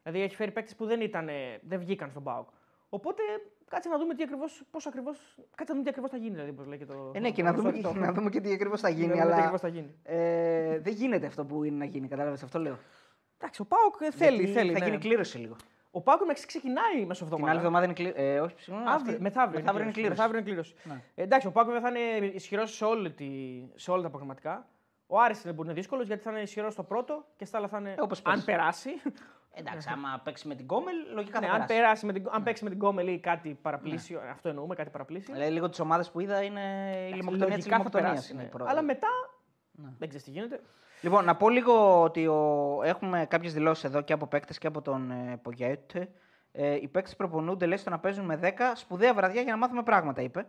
Δηλαδή 0.02 0.22
έχει 0.22 0.34
φέρει 0.36 0.50
παίκτες 0.50 0.74
που 0.76 0.86
δεν, 0.86 1.00
ήταν, 1.00 1.28
δεν 1.62 1.78
βγήκαν 1.78 2.10
στον 2.10 2.22
Πάοκ. 2.22 2.48
Οπότε 2.88 3.22
κάτσε 3.68 3.88
να 3.88 3.98
δούμε 3.98 4.14
τι 4.14 4.22
ακριβώς, 4.22 4.62
πώς 4.70 4.86
ακριβώς, 4.86 5.18
κάτσε 5.54 5.72
να 5.72 5.72
δούμε 5.72 5.82
τι 5.82 5.88
ακριβώς 5.88 6.10
θα 6.10 6.16
γίνει, 6.16 6.30
δηλαδή, 6.34 6.52
πώς 6.52 6.66
λέει 6.66 6.78
και 6.78 6.86
το... 6.86 7.10
Ε, 7.14 7.18
ναι, 7.20 7.30
και 7.30 7.42
το 7.42 7.48
να 7.48 7.54
δούμε, 7.54 7.70
γνωστό 7.70 7.94
να 7.94 8.12
δούμε 8.12 8.30
και 8.30 8.40
τι 8.40 8.52
ακριβώς 8.52 8.80
θα 8.80 8.88
Να 8.88 8.94
γίνει. 8.94 9.06
δούμε 9.06 9.16
τι 9.16 9.26
αλλά 9.26 9.36
ακριβώς 9.36 9.60
θα 9.60 9.68
γίνει. 9.68 9.94
ε, 10.02 10.78
δεν 10.78 10.92
γίνεται 10.92 11.26
αυτό 11.26 11.44
που 11.44 11.64
είναι 11.64 11.76
να 11.76 11.84
γίνει. 11.84 12.08
Κατάλαβες 12.08 12.42
αυτό 12.42 12.58
λέω. 12.58 12.78
Εντάξει, 13.38 13.60
ο 13.60 13.64
Πάοκ 13.64 13.94
ε, 14.00 14.10
θέλει, 14.10 14.36
Γιατί 14.36 14.52
θέλει. 14.52 14.72
Θα 14.72 14.78
ναι. 14.78 14.84
γίνει 14.84 14.98
κλήρωση 14.98 15.38
λίγο. 15.38 15.56
Ο 15.90 16.00
Πάοκ 16.00 16.20
μεταξύ 16.20 16.46
ξεκινάει 16.46 16.94
Την 16.96 17.06
μεσοβδομάδα. 17.06 17.50
άλλη 17.50 17.58
εβδομάδα 17.58 17.84
είναι 17.84 17.94
κλήρωση. 17.94 18.22
Ε, 18.22 18.40
όχι, 18.40 18.54
συγγνώμη. 18.60 18.88
Αύριο, 18.90 19.10
αυτή- 19.10 19.20
μεθαύριο, 19.22 19.58
μεθαύριο 19.60 19.82
είναι 19.84 19.92
κλήρωση. 19.92 20.14
Μεθαύριο 20.16 20.38
είναι 20.40 20.48
κλήρωση. 20.48 20.74
Ναι. 20.82 21.02
Ε, 21.14 21.22
εντάξει, 21.22 21.46
ο 21.46 21.50
Πάοκ 21.50 21.66
βέβαια 21.66 21.80
θα 21.80 21.88
είναι 21.98 22.26
ισχυρός 22.26 22.74
σε, 22.76 22.84
όλη 22.84 23.10
τη, 23.12 23.28
σε 23.74 23.90
όλα 23.90 24.02
τα 24.02 24.08
προγραμματικά. 24.08 24.68
Ο 25.06 25.20
Άρης 25.20 25.44
είναι 25.44 25.52
που 25.52 25.62
είναι 25.64 25.72
δύσκολος 25.72 26.06
γιατί 26.06 26.22
θα 26.22 26.30
είναι 26.30 26.40
ισχυρός 26.40 26.72
στο 26.72 26.82
πρώτο 26.82 27.24
και 27.36 27.44
στα 27.44 27.58
άλλα 27.58 27.68
θα 27.68 27.78
είναι. 27.78 27.90
Ε, 27.90 28.00
όπως 28.00 28.20
αν 28.24 28.34
πες. 28.34 28.44
περάσει. 28.44 28.90
Εντάξει, 29.54 29.88
άμα 29.92 30.20
παίξει 30.24 30.48
με 30.48 30.54
την 30.54 30.66
Κόμελ, 30.66 30.96
λογικά 31.14 31.40
ναι, 31.40 31.46
θα 31.46 31.52
αν, 31.52 31.58
περάσει. 31.58 31.74
περάσει 31.80 32.06
με 32.06 32.12
την, 32.12 32.28
αν 32.30 32.42
παίξει 32.42 32.64
με 32.64 32.70
την 32.70 32.78
Κόμελ 32.78 33.08
ή 33.08 33.18
κάτι 33.18 33.58
παραπλήσιο. 33.62 34.20
Αυτό 34.30 34.48
εννοούμε, 34.48 34.74
κάτι 34.74 34.90
παραπλήσιο. 34.90 35.34
Δηλαδή, 35.34 35.52
λίγο 35.52 35.68
τις 35.68 35.80
ομάδες 35.80 36.10
που 36.10 36.20
είδα 36.20 36.42
είναι 36.42 36.60
η 37.10 37.12
λιμοκτονία 37.14 37.56
της 37.56 37.66
Λογικά 37.66 37.70
θα 37.70 37.76
λιμοκτονίας. 37.76 38.10
περάσει. 38.10 38.34
ναι. 38.34 38.40
Είναι 38.40 38.48
η 38.48 38.52
πρώτη. 38.52 38.70
Αλλά 38.70 38.82
μετά. 38.82 39.08
Δεν 39.98 40.08
ξέρεις 40.08 40.26
τι 40.26 40.30
γίνεται. 40.30 40.60
Λοιπόν, 41.00 41.24
να 41.24 41.36
πω 41.36 41.48
λίγο 41.48 42.02
ότι 42.02 42.26
ο... 42.26 42.80
έχουμε 42.84 43.26
κάποιες 43.26 43.52
δηλώσεις 43.52 43.84
εδώ 43.84 44.00
και 44.00 44.12
από 44.12 44.26
παίκτες 44.26 44.58
και 44.58 44.66
από 44.66 44.82
τον 44.82 45.10
ε, 45.10 45.36
Πογέτ. 45.42 45.94
Ε, 46.52 46.74
οι 46.74 46.88
παίκτες 46.88 47.16
προπονούνται, 47.16 47.66
λέει, 47.66 47.76
στο 47.76 47.90
να 47.90 47.98
παίζουν 47.98 48.24
με 48.24 48.40
10 48.42 48.48
σπουδαία 48.74 49.14
βραδιά 49.14 49.42
για 49.42 49.52
να 49.52 49.58
μάθουμε 49.58 49.82
πράγματα, 49.82 50.22
είπε. 50.22 50.46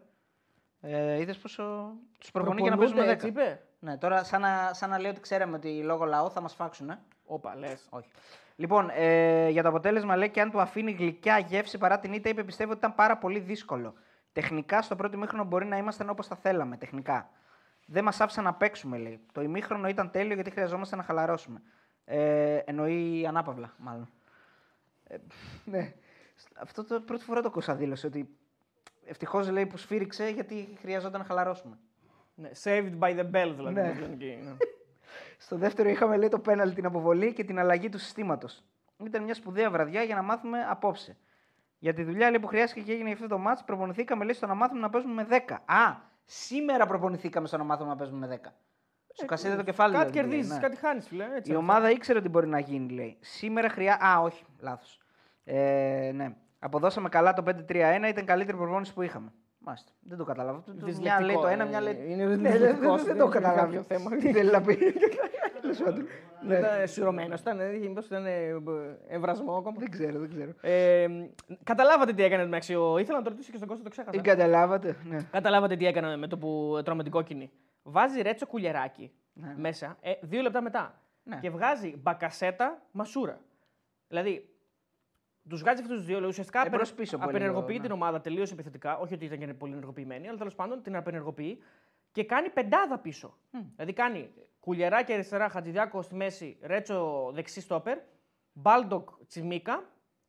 Ε, 0.82 1.20
Είδες 1.20 1.38
πόσο 1.38 1.92
τους 2.20 2.32
προπονεί 2.32 2.62
για 2.62 2.72
να 2.72 2.78
παίζουν 2.78 2.98
με 2.98 3.06
10. 3.06 3.08
έτσι 3.08 3.28
είπε; 3.28 3.62
Ναι, 3.80 3.98
τώρα 3.98 4.24
σαν 4.24 4.42
να, 4.42 4.70
σαν 4.74 4.90
να 4.90 5.00
λέει 5.00 5.12
ότι 5.12 5.20
ξέραμε 5.20 5.56
ότι 5.56 5.84
λόγω 5.84 6.06
λαό 6.06 6.30
θα 6.30 6.42
μας 6.42 6.54
φάξουν. 6.54 6.90
Ε. 6.90 7.00
Όπα, 7.34 7.56
λες. 7.56 7.88
Όχι. 7.90 8.10
Λοιπόν, 8.56 8.90
ε, 8.94 9.50
για 9.50 9.64
το 9.64 9.70
αποτέλεσμα 9.70 10.16
λέει 10.16 10.30
και 10.30 10.42
αν 10.42 10.52
του 10.52 10.62
αφήνει 10.62 10.92
γλυκιά 10.92 11.38
γεύση 11.38 11.78
παρά 11.78 12.00
την 12.00 12.14
ήττα, 12.14 12.30
είπε 12.30 12.44
πιστεύω 12.44 12.70
ότι 12.70 12.80
ήταν 12.80 12.96
πάρα 12.96 13.18
πολύ 13.18 13.40
δύσκολο. 13.40 13.94
Τεχνικά 14.32 14.82
στο 14.82 14.96
πρώτο 14.96 15.16
ημίχρονο 15.18 15.44
μπορεί 15.44 15.66
να 15.66 15.78
ήμασταν 15.78 16.10
όπως 16.10 16.28
θα 16.28 16.36
θέλαμε. 16.36 16.78
Τεχνικά. 16.78 17.30
Δεν 17.86 18.04
μας 18.04 18.22
άφησαν 18.22 18.44
να 18.44 18.54
παίξουμε, 18.54 18.98
λέει. 18.98 19.20
Το 19.32 19.42
ημίχρονο 19.42 19.88
ήταν 19.88 20.12
τέλειο 20.12 20.36
γιατί 20.36 20.50
χρειαζόμαστε 20.50 20.96
να 20.96 21.04
χαλαρώσουμε. 21.04 21.62
Ε, 22.06 22.56
εννοεί 22.56 23.26
ανάπαυλα, 23.28 23.74
μάλλον. 23.78 24.10
Ε, 25.08 25.18
ναι. 25.66 25.94
Αυτό 26.56 26.84
το 26.84 27.02
πρώτη 27.02 27.24
φορά 27.24 27.42
το 27.42 27.48
ακούσα 27.48 27.76
δήλωση. 27.76 28.06
Ότι 28.06 28.38
ευτυχώς 29.06 29.50
λέει 29.50 29.66
που 29.66 29.78
σφύριξε 29.78 30.30
γιατί 30.30 30.78
χρειαζόταν 30.80 31.20
να 31.20 31.26
χαλαρώσουμε. 31.26 31.78
Ναι, 32.36 32.50
saved 32.64 33.00
by 33.00 33.20
the 33.20 33.26
bell 33.26 33.54
δηλαδή. 33.56 33.74
Ναι. 33.74 33.88
όπως 33.88 34.00
λένε 34.00 34.14
εκεί, 34.14 34.40
ναι. 34.44 34.56
Στο 35.42 35.58
δεύτερο 35.58 35.90
είχαμε 35.90 36.18
λέει 36.18 36.30
το 36.30 36.40
πέναλ, 36.40 36.74
την 36.74 36.86
αποβολή 36.86 37.34
και 37.34 37.44
την 37.44 37.60
αλλαγή 37.60 37.90
του 37.90 37.98
συστήματος. 37.98 38.64
Ήταν 39.06 39.24
μια 39.24 39.34
σπουδαία 39.34 39.70
βραδιά 39.70 40.04
για 40.04 40.16
να 40.16 40.22
μάθουμε 40.22 40.66
απόψε. 40.70 41.18
Για 41.80 41.94
τη 41.94 42.04
δουλειά 42.04 42.30
λέει, 42.30 42.40
που 42.40 42.48
χρειάστηκε 42.48 42.82
και 42.82 42.92
έγινε 42.92 43.06
για 43.06 43.14
αυτό 43.14 43.28
το 43.28 43.38
μάτς, 43.38 43.64
προπονηθήκαμε 43.64 44.24
λέει, 44.24 44.34
στο 44.34 44.48
να 44.48 44.54
μάθουμε 44.54 44.80
να 44.80 44.90
παίζουμε 44.90 45.14
με 45.14 45.44
10. 45.48 45.52
Α, 45.66 45.96
σήμερα 46.26 46.86
προπονηθήκαμε 46.86 47.48
στο 47.48 47.58
να 47.58 47.64
μάθουμε 47.64 47.90
να 47.90 47.96
παίζουμε 47.96 48.28
με 48.28 48.40
10. 48.44 48.50
Σου 49.20 49.26
κασίδε 49.26 49.56
το 49.56 49.64
κεφάλι. 49.64 49.94
Κάτι 49.94 50.12
δηλαδή, 50.12 50.30
κερδίζει, 50.30 50.54
ναι. 50.54 50.60
κάτι 50.60 50.76
χάνεις, 50.76 51.08
φίλε. 51.08 51.24
Έτσι 51.24 51.38
Η 51.38 51.44
είναι 51.48 51.58
ομάδα 51.58 51.90
ήξερε 51.90 52.20
ότι 52.20 52.30
μπορεί 52.30 52.48
να 52.48 52.60
γίνει, 52.60 52.92
λέει. 52.92 53.18
Σήμερα 53.20 53.70
χρειάζεται. 53.70 54.06
Α, 54.06 54.20
όχι, 54.20 54.46
λάθος. 54.60 55.00
Ε, 55.44 56.12
ναι. 56.14 56.36
Αποδώσαμε 56.60 57.10
καλά 57.10 57.34
το 57.34 57.44
5-3-1, 57.46 57.54
ήταν 58.10 58.24
η 58.24 58.24
καλύτερη 58.24 58.58
προπόνηση 58.58 58.94
που 58.94 59.02
είχαμε. 59.02 59.34
Μάλιστα. 59.64 59.92
Δεν 60.02 60.18
το 60.18 60.24
κατάλαβα. 60.24 60.64
Το- 60.66 60.74
το- 60.74 60.86
Δυσλεκτικό, 60.86 61.02
Μια 61.18 61.22
λέει 61.26 61.36
το 61.36 61.48
ένα, 61.48 61.64
ε, 61.64 61.68
μια 61.68 61.82
λέει. 61.82 62.06
είναι 62.08 62.26
Ναι, 62.26 62.50
δυσλεκτικός, 62.50 63.04
δεν- 63.04 63.06
Δεν 63.06 63.06
δεν 63.06 63.18
το 63.18 63.24
είναι 63.24 63.34
καταλάβει. 63.34 63.76
κάποιο 63.78 63.82
θέμα. 63.84 64.10
Τι 64.22 64.32
θέλει 64.34 64.52
να 64.52 64.62
πει. 64.62 64.78
Τέλος 65.62 65.78
πάντων. 65.78 66.06
Ναι. 66.48 66.58
Ήταν 66.58 66.88
σουρωμένος, 66.88 67.40
ήταν, 67.40 67.60
ε, 67.60 67.72
μήπως 67.72 68.06
ήταν 68.06 68.26
ε, 68.26 68.56
εμβρασμό 69.08 69.56
ακόμα. 69.58 69.76
Δεν 69.80 69.90
ξέρω, 69.92 70.20
δεν 70.20 70.30
ξέρω. 70.30 70.52
Ε, 70.62 71.08
καταλάβατε 71.64 72.14
τι 72.14 72.24
έκανε 72.24 72.44
μεταξύ. 72.44 72.76
ο- 72.76 72.98
Ήθελα 72.98 73.18
να 73.18 73.24
το 73.24 73.30
ρωτήσω 73.30 73.50
και 73.52 73.58
στον 73.58 73.68
Κώστα, 73.70 73.84
το 73.84 73.90
ξέχασα. 73.90 74.12
Δεν 74.12 74.24
καταλάβατε. 74.24 74.96
Ναι. 75.04 75.18
Καταλάβατε 75.32 75.76
τι 75.76 75.86
έκανε 75.86 76.18
με 76.18 76.28
το 76.28 76.38
που 76.38 76.82
τρώμε 76.86 77.04
την 77.04 77.12
κόκκινη. 77.12 77.52
Βάζει 77.84 78.22
ρέτσο 78.22 78.46
κουλιεράκι 78.48 79.12
Ναι. 79.34 79.54
μέσα, 79.58 79.98
ε, 80.02 80.12
δύο 80.22 80.42
λεπτά 80.42 80.62
μετά. 80.62 80.94
Ναι. 81.24 81.38
Και 81.42 81.50
βγάζει 81.50 81.96
μπακασέτα 82.02 82.82
μασούρα. 82.92 83.40
Δηλαδή, 84.08 84.50
τους 85.50 85.60
βγάζει 85.62 85.82
αυτού 85.82 85.94
τους 85.94 86.06
δύο, 86.06 86.28
ουσιαστικά 86.28 86.58
Ε, 86.60 86.62
απενε- 86.62 86.78
μπρος-πίσω 86.78 87.18
πολύ 87.18 87.30
απενεργοποιεί 87.30 87.66
λίγο, 87.70 87.82
την 87.88 87.90
ναι. 87.98 88.04
ομάδα 88.04 88.22
τελείως 88.22 88.52
επιθετικά. 88.52 88.98
Όχι 88.98 89.14
ότι 89.14 89.26
ήταν 89.26 89.40
και 89.40 89.54
πολύ 89.54 89.72
ενεργοποιημένη, 89.72 90.28
αλλά 90.28 90.38
τέλος 90.38 90.56
πάντων 90.56 90.82
την 90.82 90.96
απενεργοποιεί 90.96 91.62
και 92.12 92.24
κάνει 92.24 92.50
πεντάδα 92.50 92.98
πίσω. 93.00 93.38
Δηλαδή 93.76 93.94
κάνει 93.94 94.32
κουλιεράκι 94.60 95.14
αριστερά, 95.14 95.50
χατζηδιάκο 95.50 96.02
στη 96.02 96.16
μέση, 96.16 96.58
ρέτσο 96.62 97.30
δεξί 97.34 97.62
στόπερ, 97.62 97.98
Μπάλντοκ 98.54 99.10
Τσιμίκα, 99.28 99.84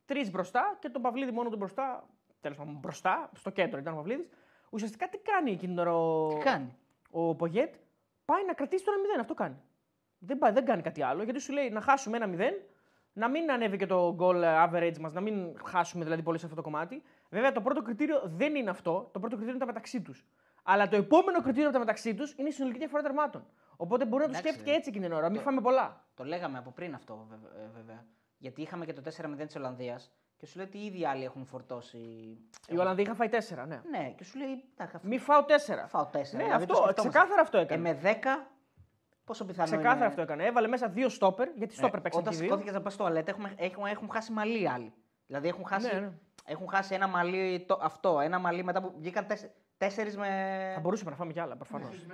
τρεις 0.05 0.31
μπροστά 0.31 0.77
και 0.79 0.89
τον 0.89 1.01
Παυλίδη 1.01 1.31
μόνο 1.31 1.49
του 1.49 1.57
μπροστά. 1.57 2.07
Τέλος 2.41 2.57
πάντων, 2.57 2.73
μπροστά, 2.79 3.29
στο 3.35 3.49
κέντρο 3.49 3.79
ήταν 3.79 3.93
ο 3.93 3.95
Παυλίδης. 3.95 4.27
Ουσιαστικά 4.69 5.09
τι 5.09 5.17
κάνει 5.17 5.51
εκείνη 5.51 5.71
την 5.73 5.79
ώρα 5.79 5.95
ο, 5.95 6.27
Τι 6.27 6.35
κάνει; 6.43 6.75
ο 7.11 7.35
Πογιέτ, 7.35 7.73
πάει 8.25 8.45
να 8.45 8.53
κρατήσει 8.53 8.85
το 8.85 8.91
1-0. 8.91 9.19
Αυτό 9.19 9.33
κάνει. 9.33 9.55
Δεν, 10.17 10.37
πάει, 10.37 10.51
δεν 10.51 10.65
κάνει 10.65 10.81
κάτι 10.81 11.01
άλλο 11.01 11.23
γιατί 11.23 11.39
σου 11.39 11.53
λέει 11.53 11.69
να 11.69 11.81
χάσουμε 11.81 12.17
ένα 12.17 12.27
0, 12.37 12.51
να 13.13 13.29
μην 13.29 13.51
ανέβει 13.51 13.77
και 13.77 13.85
το 13.85 14.15
goal 14.19 14.43
average 14.67 14.97
μας, 14.99 15.13
να 15.13 15.21
μην 15.21 15.55
χάσουμε 15.65 16.03
δηλαδή 16.03 16.21
πολύ 16.21 16.37
σε 16.37 16.43
αυτό 16.45 16.57
το 16.57 16.61
κομμάτι. 16.63 17.03
Βέβαια 17.29 17.51
το 17.51 17.61
πρώτο 17.61 17.81
κριτήριο 17.81 18.21
δεν 18.25 18.55
είναι 18.55 18.69
αυτό. 18.69 18.91
Το 19.11 19.19
πρώτο 19.19 19.27
κριτήριο 19.35 19.49
είναι 19.49 19.59
τα 19.59 19.65
μεταξύ 19.65 20.01
τους. 20.01 20.25
Αλλά 20.63 20.87
το 20.87 20.95
επόμενο 20.95 21.41
κριτήριο 21.41 21.63
από 21.63 21.73
τα 21.73 21.79
μεταξύ 21.79 22.13
τους 22.15 22.33
είναι 22.37 22.47
η 22.49 22.51
συνολική 22.51 22.79
διαφορά 22.79 23.01
τερμάτων. 23.03 23.45
Οπότε 23.77 24.05
μπορεί 24.05 24.21
να 24.23 24.29
το 24.29 24.37
Εντάξει, 24.37 24.47
σκέφτηκε 24.47 24.69
ρε. 24.71 24.77
έτσι 24.77 24.89
εκείνη 24.89 25.05
την 25.05 25.13
ώρα. 25.15 25.29
Μην 25.29 25.41
φάμε 25.41 25.61
πολλά. 25.61 26.03
Το 26.15 26.23
λέγαμε 26.23 26.57
από 26.57 26.71
πριν 26.71 26.93
αυτό, 26.93 27.25
βε- 27.29 27.63
ε, 27.63 27.69
βέβαια. 27.75 28.05
Γιατί 28.37 28.61
είχαμε 28.61 28.85
και 28.85 28.93
το 28.93 29.01
4-0 29.01 29.45
της 29.45 29.55
Ολλανδίας 29.55 30.11
και 30.37 30.45
σου 30.45 30.57
λέει 30.57 30.65
ότι 30.65 30.77
ήδη 30.77 31.05
άλλοι 31.05 31.23
έχουν 31.23 31.45
φορτώσει. 31.45 31.97
Οι 32.67 32.77
Ολλανδοί 32.77 33.01
είχαν 33.01 33.15
φάει 33.15 33.29
4, 33.29 33.65
ναι. 33.67 33.81
Ναι, 33.89 34.13
και 34.17 34.23
σου 34.23 34.37
λέει. 34.37 34.63
Εντάξει, 34.73 34.95
αυτό 34.95 35.07
Μη 35.07 35.17
φάω 35.17 35.41
4. 35.41 35.87
φάω 35.87 36.05
4. 36.05 36.37
Ναι, 36.37 36.43
δηλαδή 36.43 36.65
το 36.65 36.73
αυτό, 36.73 36.75
σκεφτόμαστε. 36.75 37.01
ξεκάθαρα 37.09 37.41
αυτό 37.41 37.57
Ε, 37.57 37.61
έκανε. 37.61 37.81
με 37.81 37.99
10, 38.03 38.47
πόσο 39.23 39.45
πιθανό 39.45 39.67
Ξεκάθαρα 39.69 39.95
είναι. 39.95 40.05
αυτό 40.05 40.21
έκανε. 40.21 40.43
Έβαλε 40.45 40.67
μέσα 40.67 40.87
δύο 40.89 41.09
στόπερ, 41.09 41.47
γιατί 41.55 41.73
στόπερ 41.75 41.99
Ε, 41.99 42.01
παίξαν 42.01 42.21
Όταν 42.21 42.33
και 42.33 42.39
δύο. 42.39 42.47
σηκώθηκες 42.47 42.73
να 42.73 42.81
πας 42.81 42.93
στο 42.93 43.03
αλέτα, 43.03 43.31
έχουμε, 43.31 43.53
έχουν, 43.57 43.85
έχουν 43.85 44.09
χάσει 44.11 44.31
μαλλί 44.31 44.61
οι 44.61 44.67
άλλοι. 44.67 44.93
Δηλαδή 45.27 45.47
έχουν 45.47 45.65
χάσει, 45.65 45.93
Ναι, 45.93 45.99
ναι. 45.99 46.11
έχουν 46.45 46.67
χάσει 46.69 46.93
ένα 46.93 47.07
μαλλί 47.07 47.65
το, 47.67 47.79
αυτό, 47.81 48.19
ένα 48.19 48.39
μαλλί 48.39 48.63
μετά 48.63 48.81
που 48.81 48.93
βγήκαν 48.97 49.25
τέσσερις 49.77 50.17
με. 50.17 50.27
Θα 50.73 50.79
μπορούσαμε 50.79 51.09
να 51.09 51.15
φάμε 51.15 51.31
κι 51.33 51.39
άλλα, 51.39 51.55
προφανώς. 51.55 52.05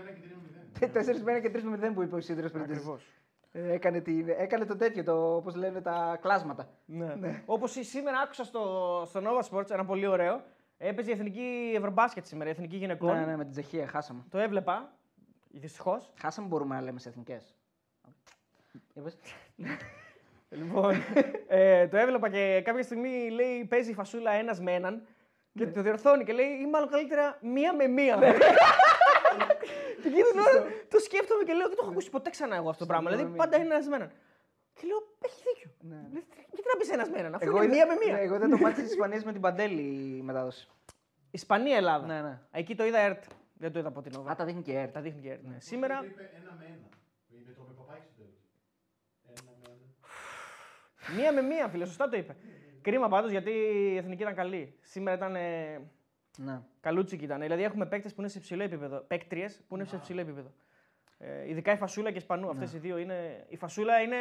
Τέσσερις 0.91 1.24
μένα 1.24 1.39
και 1.39 1.50
τρεις 1.50 1.63
με 1.63 1.78
0 1.89 1.93
που 1.93 2.02
είπε 2.02 2.15
ο 2.15 2.19
Σίδρο 2.19 2.50
πριν. 2.50 2.63
Ακριβώς. 2.63 3.06
Ε, 3.52 3.72
έκανε, 3.74 4.00
την, 4.00 4.30
έκανε 4.38 4.65
το 4.65 4.76
τέτοιο, 4.76 5.04
το, 5.04 5.36
όπως 5.36 5.56
λένε 5.56 5.82
τα 5.82 6.17
κλάσματα. 6.21 6.69
Ναι. 6.86 7.44
Όπως 7.46 7.71
σήμερα 7.79 8.19
άκουσα 8.19 8.44
στο, 8.44 8.62
στο 9.06 9.21
Nova 9.23 9.50
Sports, 9.50 9.69
ένα 9.71 9.86
πολύ 9.86 10.08
ωραίο. 10.08 10.42
Έπαιζε 10.77 11.10
η 11.10 11.13
εθνική 11.13 11.73
Ευρωμπάσκετ 11.75 12.25
σήμερα, 12.25 12.50
η 12.50 12.52
εθνική 12.52 12.75
γυναικών. 12.75 13.17
Ναι, 13.19 13.25
ναι, 13.25 13.36
με 13.38 13.44
την 13.44 13.52
Τσεχία, 13.52 13.88
χάσαμε. 13.88 14.23
Το 14.29 14.38
έβλεπα. 14.38 14.92
Δυστυχώς. 15.52 16.12
Χάσαμε 16.19 16.47
μπορούμε 16.47 16.75
να 16.75 16.81
λέμε 16.81 17.00
σε 17.00 17.10
εθνικές. 17.10 17.56
λοιπόν, 20.50 20.95
ε, 21.47 21.87
το 21.87 21.97
έβλεπα 21.97 22.29
και 22.29 22.62
κάποια 22.65 22.83
στιγμή 22.83 23.29
λέει 23.29 23.65
παίζει 23.65 23.91
η 23.91 23.93
φασούλα 23.93 24.31
ένας 24.31 24.60
με 24.60 24.73
έναν. 24.73 25.08
Και 25.54 25.67
το 25.67 25.81
διορθώνει 25.81 26.23
και 26.23 26.33
λέει 26.33 26.47
ή 26.47 26.65
μάλλον 26.69 26.89
καλύτερα 26.89 27.37
μία 27.41 27.73
με 27.75 27.87
μία. 27.87 28.17
Και 30.02 30.08
εκείνη 30.08 30.23
την 30.23 30.39
ώρα 30.39 30.65
το 30.89 31.00
σκέφτομαι 31.00 31.43
και 31.43 31.54
λέω: 31.54 31.67
Δεν 31.67 31.75
το 31.75 31.81
έχω 31.81 31.91
ακούσει 31.91 32.10
ποτέ 32.10 32.29
ξανά 32.29 32.56
εγώ 32.56 32.69
αυτό 32.69 32.79
το 32.85 32.89
πράγμα. 32.89 33.10
Στον 33.10 33.17
Δηλαδή 33.19 33.37
νόμο, 33.37 33.50
πάντα 33.50 33.63
είναι 33.63 33.73
ένας 33.75 33.87
με 33.87 33.95
έναν. 33.95 34.12
Και 34.73 34.87
λέω: 34.87 34.97
Έχει 35.21 35.41
δίκιο. 35.47 35.71
Ναι. 35.79 35.95
Δηλαδή, 36.08 36.25
Γιατί 36.50 36.63
να 36.73 36.79
πεις 36.79 36.89
ένας 36.89 37.10
με 37.10 37.17
έναν, 37.19 37.35
αφού 37.35 37.45
Εγώ 37.45 37.63
είναι 37.63 37.75
είδα- 37.75 37.85
μία 37.85 37.95
με 37.95 38.06
μία. 38.06 38.13
ναι, 38.15 38.21
Εγώ 38.21 38.35
είδα 38.35 38.50
το 38.50 38.58
μάτι 38.58 38.81
της 38.81 38.91
Ισπανίας 38.91 39.23
με 39.23 39.31
την 39.31 39.41
Παντέλη 39.41 39.81
μετάδοση. 40.23 40.67
Ισπανία-Ελλάδα. 41.31 42.06
Ναι, 42.06 42.21
ναι. 42.21 42.39
Εκεί 42.52 42.75
το 42.75 42.85
είδα 42.85 42.97
ΕΡΤ. 43.00 43.23
Δεν 43.62 43.71
το 43.71 43.79
είδα 43.79 43.87
από 43.87 44.01
την 44.01 44.13
Α, 44.15 44.17
Νόβα. 44.17 44.35
τα 44.35 44.45
δείχνει 44.45 44.62
και 44.62 44.71
η 44.71 44.75
ΕΡΤ. 44.75 44.93
Τα 44.93 45.01
δείχνει 45.01 45.21
και 45.21 45.29
ΕΡΤ. 45.31 45.43
ναι. 45.43 45.60
Σήμερα 45.60 45.99
Το 45.99 46.05
είπε 46.05 46.29
ένα 46.41 46.55
με 46.60 46.65
ένα; 46.65 46.87
Είπε 47.27 47.51
το 47.51 47.62
με 47.67 47.73
παπάκι 47.73 48.05
στο 48.05 48.13
τέλος. 48.17 48.39
Ένα 49.27 49.51
με 49.62 49.67
ένα. 49.67 51.15
μία 51.21 51.33
με 51.33 51.41
μία, 51.41 51.67
φίλε. 51.67 51.85
Σωστά 51.85 52.10
το 52.10 52.17
είπε. 52.17 52.35
Κρίμα 52.81 53.07
πάντως 53.07 53.31
γιατί 53.31 53.49
η 53.91 53.97
εθνική 53.97 54.21
ήταν 54.21 54.35
καλή. 54.35 54.75
Σήμερα 54.81 55.15
ήταν. 55.17 55.35
ε, 55.35 55.77
Ναι. 56.37 56.62
Καλούτσικη 56.81 57.23
ήταν. 57.23 57.39
Δηλαδή 57.41 57.63
έχουμε 57.63 57.85
παίκτες 57.85 58.13
που 58.13 58.21
είναι 58.21 58.29
σε 58.29 58.39
ψηλό 58.39 58.63
επίπεδο. 58.63 58.99
Παίκτριες 58.99 59.62
που 59.67 59.75
είναι 59.75 59.85
σε 59.85 59.97
ψηλό 59.97 60.21
επίπεδο. 60.21 60.51
Ε, 61.17 61.49
ειδικά 61.49 61.71
η 61.71 61.77
Φασούλα 61.77 62.12
και 62.12 62.17
η 62.17 62.21
Σπανού. 62.21 62.49
Αυτές 62.49 62.73
οι 62.73 62.77
δύο 62.77 62.97
είναι. 62.97 63.45
Η 63.49 63.55
Φασούλα 63.57 64.01
είναι 64.01 64.17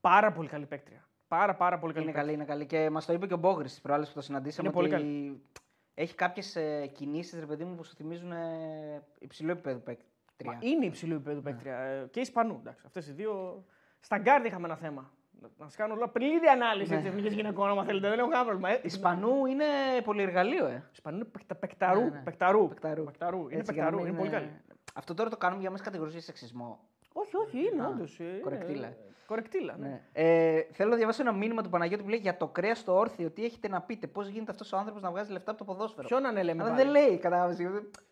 πάρα 0.00 0.32
πολύ 0.32 0.48
καλή 0.48 0.66
παίκτρια. 0.66 1.08
Πάρα, 1.28 1.54
πάρα 1.54 1.78
πολύ 1.78 1.92
καλή. 1.92 2.04
Είναι 2.04 2.14
παίκτρια. 2.14 2.34
καλή, 2.44 2.58
είναι 2.58 2.66
καλή. 2.68 2.84
Και 2.84 2.90
μας 2.90 3.06
το 3.06 3.12
είπε 3.12 3.26
και 3.26 3.34
ο 3.34 3.36
Μπόγρης 3.36 3.74
τι 3.74 3.80
προάλλες 3.80 4.08
που 4.08 4.14
το 4.14 4.20
συναντήσαμε. 4.20 4.68
Είναι 4.68 4.76
πολύ 4.76 4.94
ότι 4.94 5.42
Έχει 5.94 6.14
κάποιες 6.14 6.56
ε, 6.56 6.86
κινήσεις, 6.86 7.40
ρε 7.40 7.46
παιδί 7.46 7.64
μου, 7.64 7.74
που 7.74 7.84
σου 7.84 7.94
θυμίζουν 7.94 8.32
ε, 8.32 9.02
υψηλό 9.18 9.50
επίπεδο 9.50 9.76
Μα 9.76 9.82
παίκτρια. 9.82 10.58
είναι 10.60 10.84
υψηλού 10.86 11.14
επίπεδου 11.14 11.40
παίκτρια. 11.42 11.78
Ε, 11.78 12.06
και 12.10 12.18
η 12.18 12.22
Ισπανού. 12.22 12.62
Αυτές 12.86 13.08
οι 13.08 13.12
δύο. 13.12 13.64
Στα 14.00 14.18
γκάρντ 14.18 14.44
είχαμε 14.44 14.66
ένα 14.66 14.76
θέμα. 14.76 15.12
Να 15.58 15.66
σας 15.66 15.76
κάνω 15.76 15.94
όλα 15.94 16.08
πλήρη 16.08 16.46
ανάλυση 16.46 16.94
Ναι. 16.94 17.00
τη 17.00 17.06
εθνική 17.06 17.28
γυναικών, 17.34 17.68
άμα 17.68 17.84
θέλετε. 17.84 18.08
Δεν 18.08 18.18
έχω 18.18 18.28
κανένα 18.28 18.44
πρόβλημα. 18.50 18.70
Ε, 18.74 18.80
Ισπανού 18.82 19.46
είναι 19.46 19.64
πολυεργαλείο, 20.04 20.66
ε. 20.66 20.84
Ισπανού 20.92 21.16
είναι 21.16 21.24
παικτα- 21.24 21.54
παικταρού. 21.54 22.00
Ναι, 22.00 22.08
ναι. 22.08 22.20
παικταρού. 22.24 22.68
Παικταρού. 22.68 23.04
παικταρού. 23.04 23.48
Είναι 23.48 23.58
Έτσι, 23.60 23.72
για 23.72 23.82
να 23.82 23.88
παικταρού. 23.90 23.96
μην 23.96 24.06
Είναι 24.06 24.18
πολύ 24.18 24.30
καλή. 24.30 24.50
Αυτό 24.94 25.14
τώρα 25.14 25.30
το 25.30 25.36
κάνουμε 25.36 25.60
για 25.60 25.70
να 25.70 25.76
μα 25.76 25.82
κατηγορήσει 25.82 26.20
σεξισμό. 26.20 26.80
Όχι, 27.12 27.36
όχι, 27.36 27.58
είναι 27.72 27.82
Α, 27.82 27.86
όντως. 27.86 28.20
κορεκτήλα. 28.42 28.92
Κορεκτήλα. 29.30 29.76
Ναι. 29.78 29.88
Ναι. 29.88 30.00
Ε, 30.12 30.66
θέλω 30.72 30.90
να 30.90 30.96
διαβάσω 30.96 31.22
ένα 31.22 31.32
μήνυμα 31.32 31.62
του 31.62 31.68
Παναγιώτη 31.68 32.02
που 32.02 32.08
λέει 32.08 32.18
για 32.18 32.36
το 32.36 32.46
κρέας 32.46 32.78
στο 32.78 32.98
όρθιο. 32.98 33.30
Τι 33.30 33.44
έχετε 33.44 33.68
να 33.68 33.80
πείτε, 33.80 34.06
Πώς 34.06 34.28
γίνεται 34.28 34.50
αυτός 34.50 34.72
ο 34.72 34.76
άνθρωπος 34.76 35.02
να 35.02 35.10
βγάζει 35.10 35.32
λεφτά 35.32 35.50
από 35.50 35.58
το 35.58 35.64
ποδόσφαιρο. 35.64 36.06
Ποιο 36.06 36.20
να 36.20 36.32
ναι, 36.32 36.42
λέμε. 36.42 36.62
Αλλά 36.62 36.70
πάλι; 36.72 36.82
δεν 36.82 36.90
λέει, 36.90 37.18
κατάλαβες. 37.18 37.56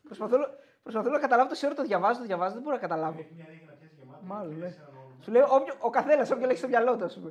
Προσπαθώ, 0.05 0.37
προσπαθώ 0.83 1.11
να 1.11 1.19
καταλάβω 1.19 1.49
τόση 1.49 1.67
ώρα 1.67 1.75
το 1.75 1.83
διαβάζω, 1.83 2.19
το 2.19 2.27
διαβάζω, 2.27 2.55
δεν 2.55 2.63
μπορώ 2.63 2.75
να 2.75 2.81
καταλάβω. 2.81 3.19
Έχει 3.21 3.35
μια 3.35 3.47
ρίγη 3.49 3.65
να 3.67 3.73
πιάσει 3.73 3.95
γεμάτη. 3.99 4.25
Μάλλον, 4.25 4.49
και 4.49 4.55
ναι. 4.55 4.65
λες 4.65 4.77
έναν 4.77 4.91
όνομα. 4.91 5.23
Σου 5.23 5.31
λέω 5.31 5.47
όποιο, 5.51 5.75
ο 5.79 5.91
καθένας, 5.91 6.31
όποιο 6.31 6.47
λέει 6.47 6.57
στο 6.57 6.69
μυαλό 6.69 6.97
του, 6.97 7.05
ας 7.05 7.15
πούμε. 7.15 7.31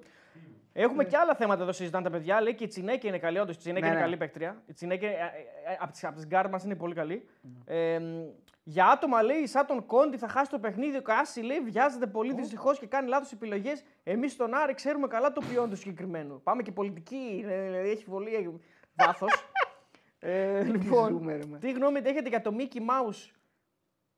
Έχουμε 0.74 1.04
και 1.04 1.18
άλλα 1.18 1.36
θέματα 1.36 1.62
εδώ 1.62 1.72
συζητάνε 1.72 2.04
τα 2.04 2.10
παιδιά. 2.10 2.42
Λέει 2.42 2.56
και 2.56 2.64
η 2.64 2.68
Τσινέκη 2.68 3.08
είναι 3.08 3.20
καλή, 3.20 3.40
όντως. 3.40 3.56
Η 3.56 3.58
Τσινέκη 3.58 3.82
Ναι, 3.82 3.88
είναι 3.88 3.96
ναι. 3.96 4.04
καλή 4.04 4.18
παίκτρια. 4.18 4.62
Η 4.66 4.74
Τσινέκη 4.74 5.06
ε, 5.06 5.10
ε, 5.10 5.12
ε, 5.14 5.78
από 5.80 5.92
τις 5.92 6.04
απ 6.04 6.16
γκάρ 6.26 6.50
μας 6.50 6.64
είναι 6.64 6.76
πολύ 6.76 6.94
καλή. 6.94 7.28
Ε, 7.66 8.00
μ, 8.00 8.04
για 8.70 8.88
άτομα 8.88 9.24
λέει 9.24 9.48
σαν 9.48 9.66
τον 9.66 9.86
Κόντι 9.86 10.18
θα 10.18 10.28
χάσει 10.28 10.52
το 10.52 10.60
παιχνίδι. 10.60 10.98
Ο 10.98 11.02
Κάση 11.02 11.42
λέει 11.42 11.60
βιάζεται 11.60 12.08
πολύ 12.08 12.34
δυστυχώς 12.34 12.80
και 12.80 12.86
κάνει 12.86 13.08
λάθος 13.08 13.32
επιλογές. 13.32 13.84
Εμείς 14.04 14.32
στον 14.32 14.54
Άρη 14.54 14.74
ξέρουμε 14.74 15.08
καλά 15.08 15.32
το 15.32 15.42
ποιόν 15.50 15.70
του 15.70 15.76
συγκεκριμένου. 15.76 16.42
Πάμε 16.44 16.62
και 16.62 16.72
πολιτική, 16.72 17.46
ε, 17.48 17.62
δηλαδή 17.62 17.90
έχει 17.90 18.06
πολύ 18.06 18.60
βάθος. 18.94 19.32
ε, 20.20 20.64
λοιπόν, 20.64 21.08
ζούμε, 21.08 21.36
ρε, 21.36 21.46
μα. 21.46 21.58
τι 21.58 21.72
γνώμη 21.72 22.00
έχετε 22.04 22.30
για 22.30 22.42
το 22.42 22.56
Mickey 22.58 22.78
Mouse 22.78 23.32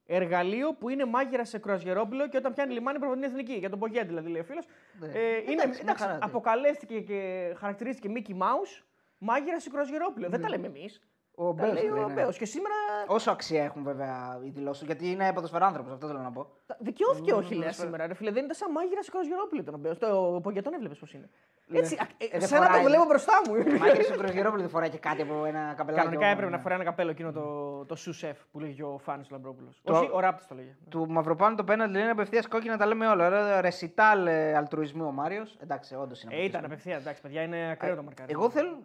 εργαλείο 0.06 0.74
που 0.74 0.90
είναι 0.90 1.06
μάγειρα 1.06 1.46
σε 1.46 1.58
κρουαζιερόπλο 1.58 2.30
και 2.30 2.38
όταν 2.38 2.54
πιάνει 2.54 2.74
λιμάνι 2.74 3.00
προπονεί 3.00 3.22
την 3.22 3.30
εθνική; 3.30 3.54
Για 3.54 3.70
τον 3.70 3.80
Πογέ 3.80 4.04
δηλαδή, 4.04 4.30
λέει 4.30 4.42
ο 4.42 4.44
φίλος. 4.44 4.66
Ναι. 5.00 5.08
Ε, 5.08 5.38
είναι, 5.38 5.52
Εντάξει, 5.52 5.68
μια 5.68 5.80
εντάξει, 5.82 6.04
χαρά, 6.04 6.14
ναι. 6.14 6.20
αποκαλέστηκε 6.22 7.00
και 7.00 7.52
χαρακτηρίστηκε 7.58 8.12
Mickey 8.16 8.32
Mouse 8.32 8.84
μάγειρα 9.18 9.60
σε 9.60 9.70
κρουαζιερόπλο. 9.70 10.30
Δεν 10.30 10.42
τα 10.42 10.50
λέμε 10.50 10.68
εμείς. 10.68 11.02
Ο 11.42 11.46
Τα 11.46 11.52
Μπέος 11.54 11.74
λέει 11.74 11.88
το 11.90 11.96
λέει, 11.96 12.04
ο 12.04 12.08
ναι. 12.08 12.14
Μπέος. 12.14 12.38
Και 12.38 12.46
σήμερα 12.46 12.76
Όσο 13.08 13.32
αξία 13.32 13.64
έχουν 13.64 13.84
βέβαια 13.84 14.40
οι 14.46 14.50
δηλώσεις 14.50 14.80
του, 14.80 14.86
γιατί 14.86 15.12
είναι 15.12 15.34
ποδοσφαιράνθρωπο, 15.34 15.92
αυτό 15.94 16.08
θέλω 16.08 16.20
να 16.20 16.32
πω. 16.32 16.48
τα- 16.66 16.78
δικαιώθηκε 16.80 17.34
όχι, 17.34 17.50
λέει 17.50 17.60
ποδοσφαίρο. 17.60 17.86
σήμερα. 17.88 18.08
Ρε, 18.08 18.14
φίλε, 18.14 18.32
δεν 18.32 18.44
ήταν 18.44 18.56
σαν 18.56 18.72
μάγειρας 18.72 19.06
σε 19.06 19.12
κρουαζιερόπλο 19.12 19.60
ήταν 19.62 19.74
ο 19.74 19.78
Μπέος. 19.78 19.98
Το 19.98 20.40
Πογέ 20.44 20.62
τον 20.62 20.74
έβλεπες 20.74 20.98
πώς 20.98 21.14
είναι. 21.14 21.30
Έτσι, 21.74 21.96
α, 21.96 22.08
Ε, 22.18 22.26
ε, 22.26 22.38
δεν 22.40 22.48
σαν 22.48 22.60
να 22.60 22.66
το 22.66 22.72
φοράει. 22.72 22.86
βλέπω 22.88 23.06
μπροστά 23.06 23.34
μου. 23.48 23.54
Μάγειρε 23.80 24.04
στο 24.04 24.18
κρογερόπουλος 24.18 24.62
δεν 24.62 24.70
φοράει 24.70 24.90
και 24.90 24.98
κάτι 24.98 25.22
από 25.22 25.46
ένα 25.46 25.74
καπελάκι. 25.78 25.96
Κανονικά 26.04 26.20
όμως, 26.26 26.32
έπρεπε 26.34 26.50
ναι. 26.52 26.56
να 26.58 26.62
φοράει 26.62 26.78
ένα 26.80 26.86
καπέλο 26.90 27.10
εκείνο 27.10 27.32
το, 27.32 27.86
το 27.86 27.96
σου 27.96 28.14
σεφ 28.14 28.38
που 28.52 28.60
λέγει 28.60 28.82
ο 28.82 28.98
Φάνης 29.04 29.30
Λαμπρόπουλος. 29.30 29.82
Το- 29.84 29.94
Όχι, 29.98 30.10
ο 30.14 30.20
Ράπτης 30.20 30.48
το 30.48 30.56
λέγε. 30.56 30.76
Του 30.90 31.10
Μαυροπάνου 31.10 31.56
το 31.56 31.64
πέναντι 31.64 31.92
λένε 31.98 32.10
απευθείας 32.10 32.48
κόκκινα, 32.48 32.78
τα 32.78 32.86
λέμε 32.86 33.08
όλα. 33.08 33.26
Ωραία, 33.28 33.62
ρεσιτάλ 33.62 34.28
ε, 34.28 34.56
αλτρουισμού 34.56 35.06
ο 35.06 35.12
Μάριος. 35.12 35.58
Εντάξει, 35.64 35.96
όντως 35.96 36.24
είναι. 36.24 36.36
Ε, 36.36 36.44
ήταν 36.44 36.66
απευθείας. 36.66 36.66
απευθείας, 36.66 37.02
εντάξει, 37.02 37.22
παιδιά, 37.22 37.42
είναι 37.42 37.72
ακραίο 37.72 37.96
το 37.96 38.04
μαρκάρισμα. 38.04 38.40
Εγώ 38.42 38.50
θέλω. 38.50 38.78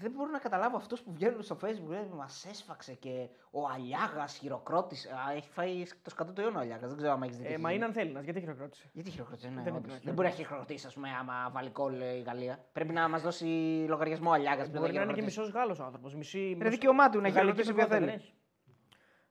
Δεν 0.00 0.10
μπορώ 0.10 0.30
να 0.30 0.38
καταλάβω 0.38 0.76
αυτούς 0.76 1.00
που 1.02 1.12
βγαίνουν 1.12 1.42
στο 1.42 1.56
facebook 1.64 1.88
λένε 1.88 2.08
Μα 2.16 2.26
έσφαξε 2.50 2.92
και 2.94 3.28
ο 3.50 3.60
Αλιάγας 3.74 4.36
χειροκρότησε. 4.36 5.08
Α, 5.10 5.32
έχει 5.36 5.48
φάει 5.50 5.82
το 6.02 6.10
σκατό 6.10 6.32
του 6.32 6.40
αιώνα 6.40 6.58
ο 6.58 6.60
Αλιάγας. 6.60 6.88
Δεν 6.88 6.96
ξέρω 6.96 7.12
αν 7.12 7.22
έχεις 7.22 7.36
δει. 7.36 7.42
τι 7.42 7.48
Ε, 7.48 7.52
έχει 7.52 7.60
μα 7.62 7.68
γίνει. 7.70 7.76
είναι 7.84 7.84
αν 7.84 7.92
θέλει 7.98 8.12
να, 8.12 8.20
γιατί 8.20 8.40
χειροκρότησε; 8.40 8.90
Γιατί 8.92 9.10
χειροκρότησε, 9.10 9.48
ναι, 9.48 9.62
Δεν 9.62 9.74
όντως. 9.74 9.90
είναι 9.92 10.00
Δεν 10.04 10.14
μπορεί 10.14 10.28
να 10.28 10.34
χειροκροτήσει, 10.34 10.86
ας 10.86 10.94
πούμε, 10.94 11.08
άμα 11.20 11.50
βάλει 11.52 11.70
κόλλ 11.70 12.00
ε, 12.00 12.14
η 12.16 12.20
Γαλλία. 12.22 12.58
Πρέπει 12.72 12.92
να 12.92 13.08
μας 13.08 13.22
δώσει 13.22 13.44
λογαριασμό 13.88 14.32
Αλιάγας. 14.32 14.70
Μπορεί 14.70 14.92
να 14.92 15.02
είναι 15.02 15.12
και 15.12 15.22
μισός 15.22 15.48
Γάλλος 15.50 15.80
άνθρωπος. 15.80 16.14
Μισή. 16.14 16.38
Είναι 16.38 16.54
μισό- 16.56 16.70
δικαίωμά 16.70 17.08
του 17.10 17.20
να 17.20 17.28
Γαλλική 17.28 17.38
χειροκροτήσει 17.62 17.70
όποιο 17.70 17.82
υπηκότητα 17.82 17.96
θέλει. 17.96 18.06
δεν 18.10 18.14
έχει. 18.14 18.32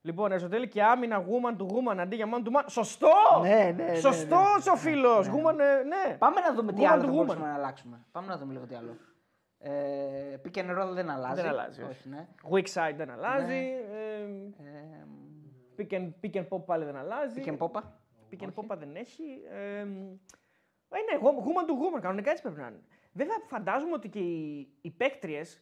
Λοιπόν, 0.02 0.30
Αριστοτέλη 0.32 0.68
και 0.68 0.84
άμυνα 0.84 1.18
γούμαν 1.18 1.58
του 1.58 1.68
γούμαν 1.72 2.00
αντί 2.00 2.16
για 2.16 2.26
man 2.36 2.42
του 2.44 2.52
man. 2.56 2.64
Σωστό! 2.68 3.08
Ναι, 3.42 3.74
ναι, 3.78 3.84
ναι, 3.84 3.96
Σωστός 3.96 4.68
ο 4.68 4.76
φίλος! 4.76 5.28
Γούμαν, 5.28 5.60
ε, 5.60 5.64
ναι. 5.84 6.16
Πάμε 6.18 6.40
να 6.42 6.54
δούμε 6.54 6.74
τι 6.74 6.82
Woman 6.82 6.92
άλλο 6.92 7.02
to 7.02 7.06
θα 7.06 7.12
woman. 7.12 7.16
μπορούσαμε 7.16 7.48
να 7.48 7.54
αλλάξουμε. 7.54 8.06
Πάμε 8.12 8.28
να 8.28 8.38
δούμε 8.38 8.54
λίγο 8.54 8.66
τι 8.66 8.76
άλλο. 8.76 8.98
Ε, 9.60 10.38
pick 10.44 10.58
and 10.58 10.82
roll 10.82 10.92
δεν 10.94 11.10
αλλάζει. 11.10 11.42
Δεν 11.42 11.50
αλλάζει, 11.50 11.82
όχι. 11.82 11.92
Όχι, 11.92 12.10
ναι. 12.10 12.28
Weak 12.50 12.74
side 12.74 12.94
δεν 12.96 13.10
αλλάζει. 13.10 13.54
Ναι. 13.54 13.56
ε, 13.56 14.24
Ε, 14.64 15.06
pick, 15.78 15.94
and, 15.94 16.10
pick 16.22 16.36
and 16.36 16.48
pop 16.48 16.66
πάλι 16.66 16.86
δεν 16.86 16.96
αλλάζει. 16.96 17.42
pick 17.46 17.50
and 17.50 17.58
popa. 17.58 17.82
Pick 18.32 18.44
and 18.44 18.54
pop 18.54 18.78
δεν 18.78 18.96
έχει. 18.96 19.24
Ε, 19.52 19.80
ε, 19.80 19.86
ναι, 21.12 21.40
γούμαν 21.42 21.66
του 21.66 21.74
γούμαν. 21.74 22.02
Κανονικά 22.02 22.30
έτσι 22.32 22.44
πρέπει 22.44 22.60
να 22.60 22.68
είναι. 22.68 22.82
Βέβαια, 23.12 23.36
φαντάζομαι 23.48 23.94
ότι 23.94 24.10
και 24.10 24.20
οι, 24.20 24.70
οι 24.82 24.92
παίκτριες 24.92 25.62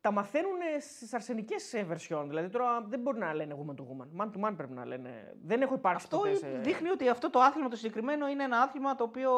τα 0.00 0.10
μαθαίνουν 0.10 0.58
στις 0.80 1.14
αρσενικές 1.14 1.74
version. 1.90 2.24
Δηλαδή 2.28 2.48
τώρα 2.48 2.80
δεν 2.88 3.00
μπορεί 3.00 3.18
να 3.18 3.34
λένε 3.34 3.56
woman 3.58 3.74
to 3.74 3.82
woman. 3.82 4.22
Man 4.22 4.30
to 4.30 4.48
man 4.48 4.56
πρέπει 4.56 4.72
να 4.72 4.84
λένε. 4.86 5.34
Δεν 5.42 5.62
έχω 5.62 5.74
υπάρξει 5.74 6.04
Αυτό 6.04 6.16
ποτέ 6.16 6.34
σε... 6.34 6.48
δείχνει 6.48 6.88
ότι 6.88 7.08
αυτό 7.08 7.30
το 7.30 7.40
άθλημα 7.40 7.68
το 7.68 7.76
συγκεκριμένο 7.76 8.28
είναι 8.28 8.42
ένα 8.44 8.60
άθλημα 8.60 8.94
το 8.94 9.04
οποίο 9.04 9.30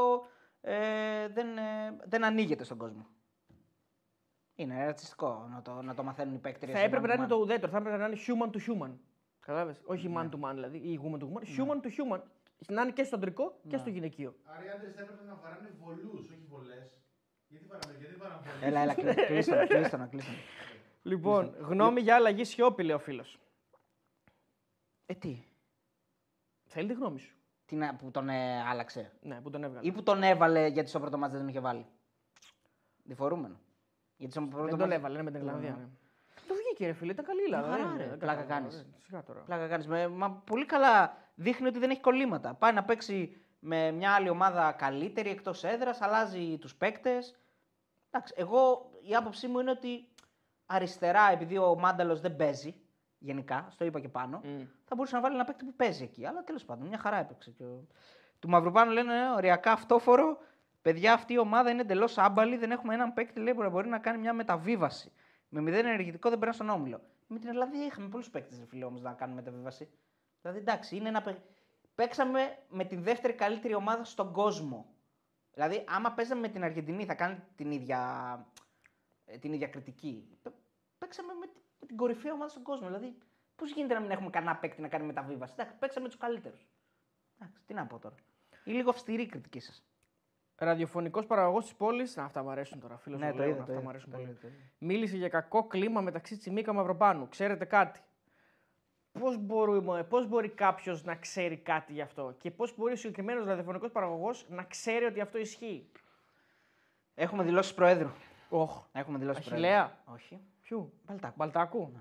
ε, 0.61 1.29
δεν, 1.29 1.59
ε, 1.59 1.97
δεν 2.05 2.25
ανοίγεται 2.25 2.65
στον 2.65 2.79
κόσμο. 2.79 3.07
Είναι 4.59 4.85
ρατσιστικό 4.85 5.47
να 5.51 5.63
το, 5.63 5.83
να 5.83 5.95
το 5.95 6.03
μαθαίνουν 6.03 6.35
οι 6.35 6.39
παίκτες. 6.39 6.71
Θα 6.71 6.79
έπρεπε 6.79 7.07
να 7.07 7.15
είναι 7.15 7.27
το 7.27 7.37
ουδέτερο, 7.37 7.73
θα 7.73 7.79
έπρεπε 7.79 7.97
να 7.97 8.07
είναι 8.07 8.17
human 8.27 8.51
to 8.57 8.59
human. 8.59 8.91
Κατάλαβες; 9.41 9.83
Όχι 9.87 10.09
Ναι. 10.09 10.15
man 10.21 10.25
to 10.35 10.41
man 10.41 10.51
δηλαδή, 10.55 10.77
ή 10.79 11.01
woman 11.05 11.19
to 11.19 11.23
woman. 11.25 11.43
Human 11.43 11.81
to 11.83 11.89
human. 11.89 12.21
Να 12.69 12.83
είναι 12.83 12.91
και 12.93 13.05
στο 13.05 13.17
αντρικό 13.17 13.59
και 13.69 13.75
Ναι. 13.77 13.79
στο 13.79 13.91
γυναικείο. 13.91 14.35
Άρα 14.45 14.65
οι 14.65 14.69
άντρες 14.69 14.95
θα 14.95 15.01
έπρεπε 15.01 15.23
να 15.29 15.35
βαράνε 15.35 15.69
βολούς, 15.81 16.29
όχι 16.31 16.45
βολές. 16.49 16.97
Γιατί 17.49 17.67
βαράνε, 17.67 17.99
γιατί 17.99 18.15
βαράνε 18.15 18.41
βολές. 18.45 18.63
Έλα, 18.63 18.81
έλα, 18.81 18.95
κλεί- 18.95 19.27
κλείστο, 19.27 19.55
να, 19.55 19.67
κλείστο, 19.67 19.97
να, 19.97 20.07
κλείστο. 20.07 20.31
να. 20.31 20.37
Λοιπόν, 21.03 21.55
γνώμη 21.61 22.01
για 22.01 22.15
αλλαγή 22.15 22.45
σιώπη, 22.45 22.83
λέει 22.83 22.95
ο 22.97 22.99
φίλος. 22.99 23.39
Ε, 25.07 25.15
τι, 25.15 25.43
Θέλει 26.65 26.89
τη 26.89 26.95
γνώμη 26.95 27.19
σου. 27.21 27.37
τι 27.67 27.77
να, 27.77 27.95
που 27.97 28.11
τον 28.11 28.29
ε, 28.29 28.63
άλλαξε. 28.69 29.13
Ναι, 29.23 29.41
που 29.41 29.51
τον 29.51 29.65
έβγαλε. 29.65 29.87
Ή 29.89 29.93
που 29.93 30.03
τον 30.03 30.23
έβαλε 30.23 30.67
γιατί 30.67 30.89
στο 30.89 31.01
πρώτο 31.01 31.19
μάτς 31.19 31.33
δεν 31.33 31.41
τον 31.41 31.51
είχε 31.51 31.61
βάλει. 31.61 31.87
Διφορούμενο. 33.05 33.61
Γιατί 34.17 34.33
στο 34.33 34.43
πρώτο 34.43 34.65
Δεν 34.67 34.71
τον 34.79 34.79
μάτς- 34.89 34.95
έβαλε, 34.99 35.15
είναι 35.15 35.23
με 35.23 35.31
την 35.31 35.41
Ιρλανδία. 35.41 35.71
Ναι. 35.71 35.87
Το 36.49 36.55
βγήκε, 36.55 36.87
ρε 36.87 36.93
φίλε, 36.93 37.13
ήταν 37.13 37.25
καλή 37.25 37.41
η 37.41 37.45
Ελλάδα. 37.45 37.71
Χαρά, 37.71 37.89
δεν 37.89 37.97
ρε, 37.97 38.05
είναι, 38.05 38.17
πλάκα 38.17 38.39
δεν 38.39 38.49
κάνεις. 38.49 38.75
είναι, 38.75 38.85
Σιγά 39.07 39.23
τώρα. 39.23 39.41
Πλάκα 39.41 39.67
κάνεις. 39.69 39.87
Με, 39.87 40.09
μα 40.09 40.31
πολύ 40.31 40.65
καλά 40.67 41.17
δείχνει 41.35 41.67
ότι 41.67 41.79
δεν 41.79 41.91
έχει 41.91 42.01
κολλήματα. 42.01 42.55
Πάει 42.55 42.73
να 42.73 42.85
παίξει 42.85 43.37
με 43.59 43.91
μια 43.91 44.13
άλλη 44.13 44.29
ομάδα 44.29 44.73
καλύτερη 44.73 45.31
εκτός 45.31 45.65
έδρας, 45.65 46.01
αλλάζει 46.01 46.59
τους 46.61 46.75
παίκτες. 46.75 47.35
Εντάξει, 48.11 48.35
εγώ 48.37 48.91
η 49.03 49.15
άποψή 49.15 49.47
μου 49.47 49.59
είναι 49.59 49.71
ότι 49.71 50.09
αριστερά, 50.67 51.31
επειδή 51.33 51.59
ο 51.59 51.75
Μάνταλος 51.79 52.21
δεν 52.21 52.37
παίζει 52.37 52.75
γενικά, 53.19 53.67
στο 53.71 53.85
είπα 53.85 54.01
και 54.01 54.09
πάνω, 54.09 54.41
Μμ. 54.45 54.63
θα 54.85 54.95
μπορούσε 54.95 55.15
να 55.15 55.21
βάλει 55.21 55.35
ένα 55.35 55.45
παίκτη 55.45 55.65
που 55.65 55.75
παίζει 55.77 56.03
εκεί. 56.03 56.27
Αλλά 56.27 56.45
τέλος 56.45 56.65
πάντων, 56.65 56.87
μια 56.87 56.99
χαρά 56.99 57.17
έπαιξε. 57.17 57.51
Και 57.51 57.63
ο... 57.65 57.87
Του 58.39 58.49
Μαυροπάνου 58.49 58.91
λένε 58.91 59.15
«Ε, 59.15 59.29
οριακά 59.37 59.73
αυτόφορο. 59.73 60.39
Παιδιά, 60.87 61.13
αυτή 61.13 61.33
η 61.33 61.39
ομάδα 61.39 61.71
είναι 61.71 61.81
εντελώς 61.81 62.19
άμπαλη. 62.19 62.57
Δεν 62.57 62.71
έχουμε 62.71 62.95
έναν 62.95 63.13
παίκτη 63.13 63.41
λέει, 63.41 63.55
που 63.55 63.63
να 63.63 63.69
μπορεί 63.69 63.89
να 63.89 63.99
κάνει 63.99 64.19
μια 64.19 64.33
μεταβίβαση. 64.33 65.13
Με 65.49 65.61
μηδέν 65.61 65.87
ενεργητικό 65.87 66.29
δεν 66.31 66.39
περνά 66.39 66.55
στον 66.55 66.69
όμιλο. 66.69 67.01
Με 67.27 67.39
την 67.39 67.49
Ελλάδα 67.49 67.85
είχαμε 67.85 68.09
πολλούς 68.09 68.31
παίκτες, 68.31 68.65
φίλε 68.69 68.85
όμως, 68.85 69.01
να 69.03 69.13
κάνουν 69.13 69.35
μεταβίβαση. 69.35 69.89
Δηλαδή 70.41 70.59
εντάξει, 70.59 70.97
είναι 70.97 71.09
ένα. 71.09 71.23
παί- 71.23 71.39
Παίξαμε 71.95 72.59
με 72.69 72.85
την 72.85 73.03
δεύτερη 73.03 73.33
καλύτερη 73.33 73.75
ομάδα 73.75 74.05
στον 74.05 74.33
κόσμο. 74.33 74.95
Δηλαδή, 75.53 75.85
άμα 75.89 76.13
παίζαμε 76.13 76.41
με 76.41 76.49
την 76.49 76.65
Αργεντινή, 76.65 77.05
θα 77.05 77.15
κάνει 77.15 77.43
την 77.57 77.71
ίδια, 77.71 78.01
ε, 79.25 79.39
την 79.39 79.53
ίδια 79.53 79.67
κριτική. 79.69 80.39
Παι- 80.43 80.55
Παίξαμε 80.99 81.33
με, 81.33 81.47
τη- 81.47 81.61
με 81.81 81.87
την 81.87 81.97
κορυφαία 81.97 82.33
ομάδα 82.33 82.51
στον 82.51 82.63
κόσμο. 82.63 82.87
Δηλαδή, 82.87 83.19
πώς 83.57 83.71
γίνεται 83.73 83.95
να 83.95 84.01
μην 84.01 84.11
έχουμε 84.11 84.31
κανένα 84.31 84.57
παίκτη 84.57 84.81
να 84.81 84.89
κάνει 84.89 85.07
μεταβίβαση; 85.07 85.53
Εντάξει, 85.59 85.77
παίξαμε 85.79 86.07
τους 86.09 86.17
καλύτερους. 86.17 86.67
Εντάξει, 87.39 87.61
τι 87.67 87.75
να 87.75 87.87
πω 87.87 87.99
τώρα. 87.99 88.15
Η 88.65 88.71
λίγο 88.73 88.91
αυστηρή 88.91 89.23
η 89.23 89.27
κριτική 89.27 89.61
σας. 89.61 89.85
Ραδιοφωνικός 90.59 91.27
παραγωγός 91.27 91.65
της 91.65 91.75
πόλης. 91.75 92.19
Αυτά 92.19 92.43
μου 92.43 92.51
αρέσουν 92.51 92.81
τώρα, 92.81 92.97
φίλος 92.97 93.21
Ναι, 93.21 93.27
μου. 93.27 93.33
το 93.33 93.39
λέω, 93.39 93.49
είδα. 93.49 93.61
Αυτά 93.61 93.67
Το 93.67 93.73
μου 93.73 93.81
είδα, 93.81 93.89
αρέσουν 93.91 94.11
το 94.11 94.17
πολύ. 94.17 94.29
είδα, 94.31 94.41
το 94.41 94.47
είδα. 94.47 94.57
Μίλησε 94.79 95.17
για 95.17 95.29
κακό 95.29 95.67
κλίμα 95.67 96.01
μεταξύ 96.01 96.37
Τσιμίκα 96.37 96.73
Μαυροπάνου. 96.73 97.29
Ξέρετε 97.29 97.65
κάτι; 97.65 98.01
πώς, 99.13 99.37
μπορούμε, 99.39 100.05
πώς 100.05 100.27
μπορεί 100.29 100.49
κάποιος 100.49 101.05
να 101.05 101.15
ξέρει 101.15 101.57
κάτι 101.57 101.93
γι' 101.93 102.01
αυτό; 102.01 102.35
Και 102.39 102.51
πώς 102.51 102.77
μπορεί 102.77 102.93
ο 102.93 102.97
συγκεκριμένος 102.97 103.47
ραδιοφωνικός 103.47 103.91
παραγωγός 103.91 104.47
να 104.49 104.63
ξέρει 104.63 105.05
ότι 105.05 105.21
αυτό 105.21 105.39
ισχύει; 105.39 105.91
Έχουμε 107.15 107.43
δηλώσεις 107.43 107.75
Προέδρου. 107.75 108.11
Όχ. 108.49 108.83
Έχουμε 108.93 109.19
δηλώσεις 109.19 109.47
Αχιλλέα. 109.47 109.99
Όχι. 110.05 110.41
Ποιου; 110.63 110.93
Μπαλτάκου. 111.07 111.35
Μπαλτάκου. 111.37 111.93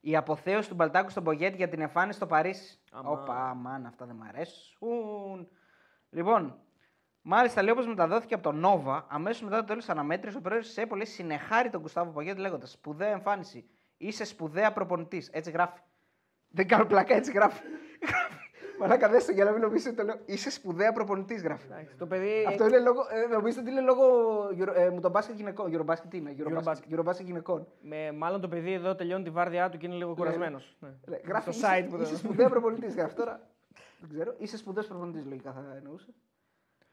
Η 0.00 0.16
αποθέωση 0.16 0.68
του 0.68 0.74
Μπαλτάκου 0.74 1.10
στον 1.10 1.24
Πογέτη 1.24 1.56
για 1.56 1.68
την 1.68 1.80
εμφάνιση 1.80 2.16
στο 2.16 2.26
Παρίσι. 2.26 2.78
Αμάν. 2.92 3.12
Όπα, 3.12 3.48
αμάν, 3.48 3.86
αυτά 3.86 4.06
δεν 4.06 4.16
μ' 4.16 4.22
αρέσουν. 4.22 5.48
Λοιπόν, 6.10 6.58
μάλιστα 7.22 7.62
λέει 7.62 7.72
όπως 7.72 7.86
μεταδόθηκε 7.86 8.34
από 8.34 8.42
τον 8.42 8.56
Νόβα, 8.58 9.06
αμέσως 9.08 9.42
μετά 9.42 9.56
το 9.58 9.64
τέλος 9.64 9.84
της 9.84 9.92
αναμέτρησης, 9.92 10.38
ο 10.38 10.40
πρόεδρος 10.42 10.66
της 10.68 10.76
ΕΠΟ 10.76 10.96
συνεχάρει 11.04 11.70
τον 11.70 11.80
Κουστάβο 11.80 12.10
Πογέτη 12.10 12.40
λέγοντας 12.40 12.70
Σπουδαία 12.70 13.08
εμφάνιση. 13.10 13.68
Είσαι 13.96 14.24
σπουδαία 14.24 14.72
προπονητής. 14.72 15.28
Έτσι 15.32 15.50
γράφει. 15.50 15.80
Δεν 16.48 16.68
κάνω 16.68 16.84
πλακά, 16.84 17.14
έτσι 17.14 17.32
γράφει. 17.32 17.62
Γράφει. 18.00 18.34
Μαλάκα 18.80 19.08
δες 19.08 19.24
το 19.24 19.32
για 19.32 19.44
να 19.44 19.50
μην 19.50 19.60
νομίζετε 19.60 19.94
το 19.96 20.02
λέω. 20.02 20.16
Είσαι 20.24 20.50
σπουδαία 20.50 20.92
προπονητής, 20.92 21.42
γράφει. 21.42 21.66
Εντάξει, 21.66 21.94
Το 21.96 22.06
παιδί. 22.06 22.44
Αυτό 22.48 22.66
είναι 22.66 22.78
λόγο. 22.78 23.00
Ε, 23.10 23.26
νομίζετε 23.34 23.60
ότι 23.60 23.70
είναι 23.70 23.80
λόγο. 23.80 24.04
Euro- 24.58 24.74
Ε, 24.76 24.88
μου 24.90 25.00
τον 25.00 25.10
μπάσκετ 25.10 25.36
γυναικών. 25.36 25.72
Eurobasket 25.74 26.04
τι 26.10 26.16
είναι, 26.16 26.34
Eurobasket, 26.38 26.62
Eurobasket. 26.64 26.94
Eurobasket 26.98 27.24
γυναικών. 27.24 27.66
Με, 27.80 28.12
μάλλον 28.12 28.40
το 28.40 28.48
παιδί 28.48 28.72
εδώ 28.72 28.94
τελειώνει 28.94 29.24
τη 29.24 29.30
βάρδιά 29.30 29.68
του 29.68 29.78
και 29.78 29.86
είναι 29.86 29.94
λίγο 29.94 30.14
κουρασμένος. 30.14 30.76
Ναι. 30.80 30.88
Λέει, 31.06 31.20
Γράφει 31.26 31.52
Στο 31.52 31.66
είσαι, 31.66 31.84
site 31.84 31.88
που 31.90 31.96
είσαι 32.02 32.12
το. 32.12 32.18
σπουδαία 32.18 32.48
προπονητής. 32.48 32.94
Γράφει 32.94 33.14
τώρα. 33.14 33.40
Δεν 34.00 34.08
ξέρω. 34.10 34.34
Είσαι 34.38 34.56
σπουδαίος 34.56 34.86
προπονητής, 34.86 35.24
λογικά 35.24 35.52
θα 35.52 35.74
εννοούσε. 35.76 36.08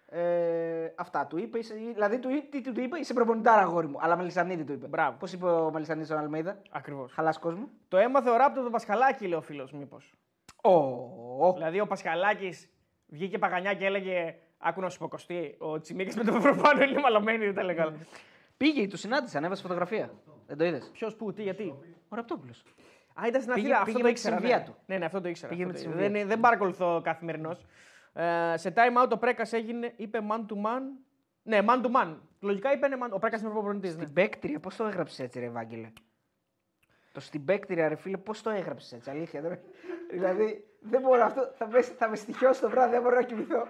Ε, 0.09 0.93
αυτά 0.95 1.25
του 1.27 1.37
είπε. 1.37 1.57
Είσαι, 1.57 1.73
δηλαδή 1.93 2.19
του, 2.19 2.29
τι 2.49 2.61
του 2.61 2.81
είπε, 2.81 2.99
είσαι 2.99 3.13
προπονητάρα 3.13 3.61
αγόρι 3.61 3.87
μου. 3.87 3.97
Αλλά 4.01 4.17
Μελισανίδη 4.17 4.63
του 4.63 4.73
είπε. 4.73 4.87
Μπράβο. 4.87 5.17
Πώς 5.19 5.33
είπε 5.33 5.45
ο 5.45 5.71
Μελισανίδης 5.71 6.07
στον 6.07 6.19
Αλμέιδα; 6.19 6.61
Ακριβώς. 6.71 7.11
Χαλάς 7.13 7.39
κόσμο. 7.39 7.69
Το 7.87 7.97
έμαθε 7.97 8.29
ο 8.29 8.35
ράπτο 8.37 8.63
το 8.63 8.69
Πασχαλάκη, 8.69 9.27
λέει 9.27 9.37
ο 9.37 9.41
φίλος, 9.41 9.71
μήπως. 9.71 10.13
Ω, 10.61 11.53
Δηλαδή 11.53 11.79
ο 11.79 11.87
Πασχαλάκης 11.87 12.69
βγήκε 13.07 13.37
παγανιά 13.37 13.73
και 13.73 13.85
έλεγε 13.85 14.35
Άκου 14.57 14.81
να 14.81 14.89
σου 14.89 14.97
πω 14.99 15.07
Κωστή, 15.07 15.55
ο 15.57 15.79
Τσιμίκας 15.79 16.15
με 16.15 16.23
το 16.23 16.33
Μαυροπάνο 16.33 16.83
είναι 16.83 16.99
μαλωμένοι, 16.99 17.45
δεν 17.45 17.53
τα 17.53 17.61
έλεγα. 17.61 17.85
Ναι. 17.85 17.97
Πήγε, 18.57 18.87
τους 18.87 18.99
συνάντησε, 18.99 19.37
ανέβασε 19.37 19.61
φωτογραφία. 19.61 20.11
Δεν 20.47 20.57
το 20.57 20.65
είδες; 20.65 20.89
Ποιος 20.93 21.15
που, 21.15 21.33
τι, 21.33 21.43
γιατί; 21.43 21.75
Ο 22.09 22.15
Ραπτόπουλος. 22.15 22.63
Α, 23.21 23.27
ήταν 23.27 23.41
στην 23.41 23.53
Πήγε- 23.53 23.71
Αθήνα. 23.71 23.83
πήγε 23.85 23.91
Αυτό 23.91 23.91
το 23.91 23.99
με 23.99 24.03
τη 24.03 24.09
ήξερα. 24.11 24.35
συμβία 24.37 24.57
ναι. 24.57 24.63
του. 24.63 24.75
Ναι, 24.85 24.97
ναι, 24.97 25.05
αυτό 25.05 25.21
το 25.21 25.29
ήξερα. 25.29 25.51
Πήγε 25.51 25.63
αυτό 25.63 25.73
με 25.73 25.79
το 25.79 25.83
τη 25.83 25.89
ήξερα. 25.95 26.03
συμβία. 26.05 26.19
δεν, 26.19 26.29
δεν 26.29 26.39
παρακολουθώ 26.39 27.01
καθημερινώς. 27.03 27.65
Ε, 28.19 28.57
σε 28.57 28.73
time 28.75 29.03
out 29.03 29.11
ο 29.11 29.17
Πρέκας 29.17 29.53
έγινε, 29.53 29.93
είπε 29.95 30.19
man 30.29 30.45
to 30.45 30.55
man. 30.65 30.81
Ναι, 31.43 31.59
man 31.67 31.83
to 31.83 31.91
man. 31.91 32.15
Λογικά 32.39 32.71
είπε 32.73 32.87
man. 33.01 33.09
Ο 33.11 33.19
Πρέκας 33.19 33.41
είναι 33.41 33.49
προπονητής. 33.49 33.95
Ναι. 33.95 34.01
Στην 34.01 34.13
Μπέκτρια, 34.13 34.59
πώς 34.59 34.75
το 34.75 34.85
έγραψες 34.85 35.19
έτσι, 35.19 35.39
ρε 35.39 35.45
Ευάγγελε. 35.45 35.91
Το 37.11 37.19
στην 37.19 37.41
Μπέκτρια, 37.41 37.87
ρε 37.87 37.95
φίλε, 37.95 38.17
πώς 38.17 38.41
το 38.41 38.49
έγραψες 38.49 38.93
έτσι, 38.93 39.09
αλήθεια. 39.09 39.41
τώρα. 39.41 39.59
δηλαδή, 40.11 40.67
δεν 40.79 41.01
μπορώ 41.01 41.23
αυτό. 41.23 41.51
Θα 41.55 41.67
με, 41.67 41.81
θα 41.81 42.09
με 42.09 42.15
στοιχειώσει 42.15 42.61
το 42.61 42.69
βράδυ, 42.69 42.91
δεν 42.91 43.01
μπορώ 43.01 43.15
να 43.15 43.23
κοιμηθώ. 43.23 43.67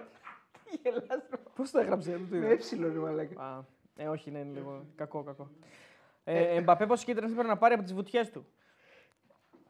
Τι 0.64 0.76
γελάς, 0.82 1.26
ρε. 1.30 1.36
Πώς 1.54 1.70
το 1.70 1.78
έγραψες, 1.78 2.12
δεν 2.12 2.28
το 2.30 2.36
Με 2.36 2.48
έψιλο, 2.48 2.92
ρε 2.92 2.98
μαλάκα. 2.98 3.42
Α, 3.42 3.64
ε, 3.96 4.08
όχι, 4.08 4.30
ναι, 4.30 4.38
είναι 4.38 4.52
λίγο 4.52 4.86
κακό, 4.96 5.22
κακό. 5.22 5.50
Ε, 6.24 6.56
Εμπαπέ, 6.56 6.86
πόσε 6.86 7.04
κίτρινες 7.04 7.30
έπρεπε 7.30 7.48
να 7.48 7.56
πάρει 7.56 7.74
από 7.74 7.82
τις 7.82 7.94
βουτιές 7.94 8.30
του; 8.30 8.46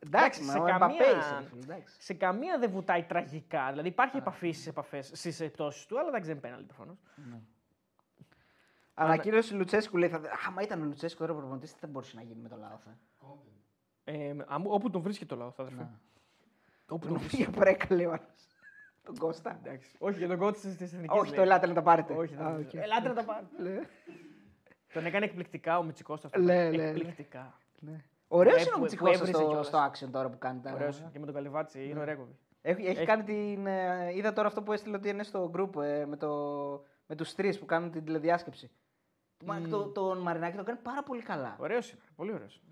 Εντάξει, 0.07 0.45
σε 0.45 0.57
μα 0.59 0.63
ο 0.65 0.67
καμία- 0.67 0.87
Εμπαπέ 1.07 1.19
είσαι, 1.19 1.37
ρε 1.39 1.45
φίλε, 1.45 1.63
εντάξει. 1.63 1.97
Σε 1.99 2.15
καμία 2.15 2.59
δεν 2.59 2.71
βουτάει 2.71 3.03
τραγικά. 3.03 3.69
Δηλαδή 3.71 3.89
υπάρχει 3.89 4.17
επαφή 4.17 4.53
στις 4.53 4.67
επαφές, 4.67 5.11
στις 5.15 5.41
επιπτώσεις 5.41 5.87
του, 5.87 5.99
αλλά 5.99 6.09
εντάξει 6.09 6.27
δεν 6.29 6.37
είναι 6.39 6.47
πέναλτι 6.47 6.67
προφανώς. 6.67 6.97
Ανακοίνωση 8.95 9.55
Λουτσέσκου 9.55 9.97
λέει. 9.97 10.09
Θα... 10.09 10.21
Άμα 10.47 10.63
ήταν 10.63 10.83
ο 10.83 10.85
Λουτσέσκου 10.85 11.19
τώρα 11.27 11.35
προπονητής, 11.35 11.73
τι 11.73 11.79
θα 11.79 11.87
μπορούσε 11.87 12.17
να 12.17 12.23
γίνει 12.23 12.41
με 12.43 12.49
το 12.49 12.57
λαό. 12.57 12.79
Θα. 12.79 12.97
Ε, 14.05 14.35
αμ- 14.47 14.67
όπου 14.73 14.91
τον 14.91 15.01
βρίσκει 15.03 15.27
το 15.27 15.37
λαό, 15.37 15.51
θα 15.51 15.63
αδερφέ. 15.63 15.89
Όπου 16.89 17.07
τον 17.07 17.17
βρίσκει. 17.19 17.37
Για 17.37 17.51
πρέκα, 17.51 17.95
λέει 17.95 18.07
ο 18.07 18.11
άλλος. 18.13 18.47
Τον 19.03 19.17
Κώστα. 19.17 19.61
Εντάξει. 19.65 19.97
Όχι, 19.99 20.19
για 20.19 20.29
τον 20.29 20.39
κότσι 20.39 20.77
τη 20.77 20.85
εθνική. 20.85 21.19
Όχι, 21.19 21.33
το 21.35 21.41
ελάτε 21.43 21.67
να 21.67 21.75
τα 21.75 21.83
πάρετε. 21.83 22.13
Όχι, 22.15 22.35
Α, 22.35 22.37
δεν 22.53 22.61
οκ. 22.67 22.75
Ελάτε 22.75 23.09
να 23.09 23.15
τα 23.15 23.25
πάρετε. 23.25 23.63
Ναι, 23.63 23.81
Τον 24.93 25.07
έκανε 25.07 25.25
εκπληκτικά 25.25 25.79
ο 25.79 25.83
Μητσικό 25.83 26.13
αυτό. 26.13 26.39
Ναι, 26.39 26.55
ναι, 26.71 26.77
ναι. 26.77 26.83
Εκπληκτικά. 26.83 27.59
Ναι. 28.29 28.39
Ωραίος 28.39 28.55
Που 28.55 28.61
είναι 28.61 28.69
ο 28.69 28.73
έβ- 28.73 28.79
Μουτσικό 28.81 29.05
που 29.05 29.11
έβριζε 29.11 29.33
στο, 29.33 29.45
κιόλας. 29.47 29.67
στο 29.67 29.91
action 29.91 30.09
τώρα 30.13 30.29
που 30.31 30.39
κάνει 30.39 30.61
τα. 30.61 30.73
Ωραίος. 30.73 31.03
Και 31.13 31.19
με 31.19 31.25
τον 31.27 31.35
Καλυβάτσι 31.35 31.85
είναι 31.89 32.01
ωραία 32.01 32.15
κόβη. 32.15 32.37
Έχει, 32.63 32.81
έχει, 32.81 32.91
Έχει- 32.91 33.05
κάνει 33.07 33.23
την. 33.23 33.67
ε, 33.67 34.13
είδα 34.15 34.33
τώρα 34.33 34.49
αυτό 34.49 34.63
που 34.63 34.73
έστειλε 34.73 34.97
ότι 34.97 35.09
είναι 35.09 35.23
στο 35.23 35.51
group 35.57 35.83
ε, 35.83 36.05
με, 36.07 36.17
το, 36.17 36.29
με 37.07 37.15
τους 37.15 37.35
τρεις 37.35 37.59
που 37.59 37.65
κάνουν 37.67 37.91
την 37.91 38.05
τηλεδιάσκεψη. 38.05 38.71
Mm. 39.47 39.67
Το, 39.71 39.85
τον 39.85 40.19
Μαρινάκη 40.19 40.57
τον 40.57 40.65
κάνει 40.65 40.79
πάρα 40.83 41.03
πολύ 41.03 41.23
καλά. 41.23 41.57
Ωραίος 41.59 41.91
είναι. 41.91 42.01
Πολύ 42.17 42.33
ωραίος. 42.33 42.63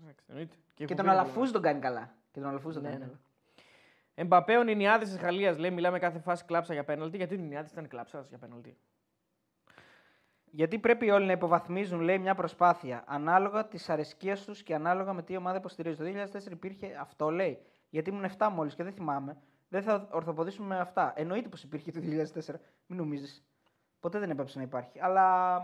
Και, 0.73 0.85
Και 0.85 0.95
τον 0.95 1.09
Αλαφούζ 1.09 1.51
τον 1.51 1.61
κάνει 1.61 1.79
καλά. 1.79 2.13
Και 2.31 2.39
τον 2.39 2.49
Αλαφούζ 2.49 2.73
τον 2.73 2.83
Ναι, 2.83 2.89
κάνει 2.89 2.99
ναι. 3.01 3.05
καλά. 3.07 3.19
Εμπαπέ 4.15 4.57
ο 4.57 4.63
Νινιάδη 4.63 5.05
της 5.05 5.17
Γαλλίας 5.17 5.57
λέει: 5.57 5.71
Μιλάμε 5.71 5.99
κάθε 5.99 6.19
φάση 6.19 6.45
κλάψα 6.45 6.73
για 6.73 6.83
πέναλτι. 6.83 7.17
Γιατί 7.17 7.35
ο 7.35 7.37
Νινιάδη 7.37 7.69
ήταν 7.71 7.87
κλάψας 7.87 8.27
για 8.29 8.37
πέναλτι. 8.37 8.77
Γιατί 10.57 10.79
πρέπει 10.79 11.09
όλοι 11.09 11.25
να 11.25 11.31
υποβαθμίζουν, 11.31 11.99
λέει, 11.99 12.19
μια 12.19 12.35
προσπάθεια 12.35 13.03
ανάλογα 13.07 13.67
τη 13.67 13.85
αρεσκία 13.87 14.37
τους 14.37 14.63
και 14.63 14.75
ανάλογα 14.75 15.13
με 15.13 15.23
τι 15.23 15.37
ομάδα 15.37 15.57
υποστηρίζει. 15.57 15.97
Το 15.97 16.03
2004 16.03 16.51
υπήρχε 16.51 16.97
αυτό, 16.99 17.29
λέει. 17.29 17.59
Γιατί 17.89 18.09
ήμουν 18.09 18.25
7 18.37 18.49
μόλις 18.51 18.75
και 18.75 18.83
δεν 18.83 18.93
θυμάμαι. 18.93 19.37
Δεν 19.69 19.81
θα 19.81 20.07
ορθοποδήσουμε 20.11 20.67
με 20.67 20.79
αυτά. 20.79 21.13
Εννοείται 21.15 21.49
πως 21.49 21.63
υπήρχε 21.63 21.91
το 21.91 21.99
2004. 21.99 22.55
Μην 22.85 22.97
νομίζεις. 22.97 23.45
Ποτέ 23.99 24.19
δεν 24.19 24.29
έπαψε 24.29 24.57
να 24.57 24.63
υπάρχει. 24.63 24.99
Αλλά 25.01 25.57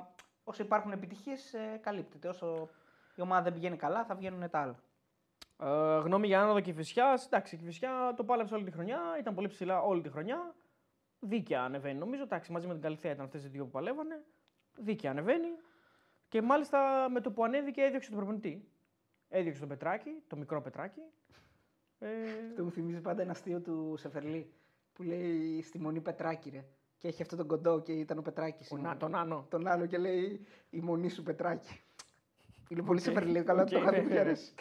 όσο 0.44 0.64
υπάρχουν 0.64 0.92
επιτυχίες, 0.92 1.56
καλύπτεται. 1.82 2.28
Όσο 2.28 2.70
η 3.16 3.22
ομάδα 3.22 3.42
δεν 3.42 3.54
πηγαίνει 3.54 3.78
καλά, 3.78 4.06
θα 4.06 4.16
βγαίνουν 4.16 4.50
τα 4.50 4.60
άλλα. 4.60 4.76
Ε, 5.58 6.00
γνώμη 6.00 6.28
για 6.28 6.42
άνοδο 6.42 6.60
Κηφισιά. 6.60 7.20
Εντάξει, 7.26 7.56
η 7.56 7.58
Κηφισιά 7.58 8.14
το 8.16 8.24
πάλεψε 8.24 8.54
όλη 8.54 8.64
τη 8.64 8.72
χρονιά. 8.72 9.00
Ήταν 9.20 9.34
πολύ 9.34 9.48
ψηλά 9.48 9.82
όλη 9.82 10.02
τη 10.02 10.10
χρονιά. 10.10 10.56
Δίκαια 11.20 11.64
ανεβαίνει 11.64 12.00
νομίζω. 12.00 12.24
Εντάξει, 12.24 12.52
μαζί 12.52 12.68
με 12.68 12.74
την 12.74 12.82
Καλυθέα 12.82 13.12
ήταν 13.12 13.26
αυτές 13.26 13.46
οι 13.46 13.48
δύο 13.48 13.64
που 13.64 13.72
παλεύανε. 13.72 14.24
Δίκαια 14.78 15.12
ανεβαίνει. 15.12 15.48
Και 16.30 16.42
μάλιστα 16.42 17.08
με 17.10 17.22
το 17.22 17.32
που 17.32 17.44
ανέβηκε 17.44 17.82
έδιωξε 17.82 18.10
τον 18.10 18.18
προπονητή. 18.18 18.68
Έδιωξε 19.30 19.60
τον 19.60 19.70
Πετράκη, 19.70 20.10
το 20.28 20.36
μικρό 20.36 20.62
Πετράκη. 20.62 21.02
Ε, 22.00 22.08
Αυτό 22.50 22.64
μου 22.64 22.72
θυμίζει 22.72 23.02
πάντα 23.02 23.22
ένα 23.22 23.32
αστείο 23.32 23.60
του 23.60 23.96
Σεφερλί 23.98 24.52
που 24.94 25.04
λέει 25.04 25.62
στη 25.62 25.80
μονή 25.80 26.00
Πετράκη, 26.02 26.50
ρε. 26.50 26.66
Και 26.98 27.08
έχει 27.08 27.22
αυτό 27.22 27.36
τον 27.36 27.48
κοντό 27.48 27.82
και 27.82 27.92
ήταν 27.92 28.18
ο 28.18 28.22
Πετράκης. 28.22 28.72
ο 28.72 28.78
Να- 28.78 28.98
τον 28.98 29.16
Άνω. 29.16 29.46
Τον 29.50 29.68
άλλο 29.68 29.86
και 29.86 29.98
λέει 29.98 30.46
η 30.70 30.80
μονή 30.80 31.10
σου 31.10 31.24
Πετράκη. 31.24 31.80
Είναι 32.70 32.82
πολύ 32.82 33.00
Σεφερλί, 33.00 33.44
καλά 33.44 33.62
Οκ, 33.62 33.70
το 33.70 33.78
είχα 33.78 33.92
ναι, 33.92 33.98
δει, 33.98 34.04
ναι, 34.04 34.08
μου 34.10 34.14
ναι. 34.14 34.20
αρέσει. 34.20 34.54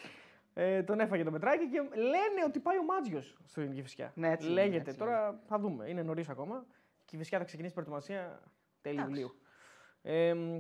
Ε, 0.55 0.83
τον 0.83 1.01
έφαγε 1.01 1.23
τον 1.25 1.33
Πετράκη 1.33 1.69
και 1.69 1.81
λένε 1.97 2.45
ότι 2.47 2.59
πάει 2.61 2.79
ο 2.79 2.83
Μάτζιος 2.85 3.37
στην 3.45 3.73
Κηφισιά. 3.73 4.13
Ναι, 4.15 4.31
έτσι 4.31 4.49
Λέγεται. 4.49 4.71
λένε, 4.71 4.83
έτσι 4.87 4.99
Τώρα 4.99 5.41
θα 5.47 5.59
δούμε. 5.59 5.89
Είναι 5.89 6.03
νωρίς 6.03 6.29
ακόμα. 6.29 6.67
Η 7.01 7.05
Κηφισιά 7.05 7.39
θα 7.39 7.45
ξεκινήσει 7.45 7.73
προετοιμασία 7.75 8.41
τέλη 8.81 8.95
Εντάξει. 8.99 9.13
Ιουλίου. 9.21 9.35
Ε, 10.03 10.35
μ, 10.35 10.55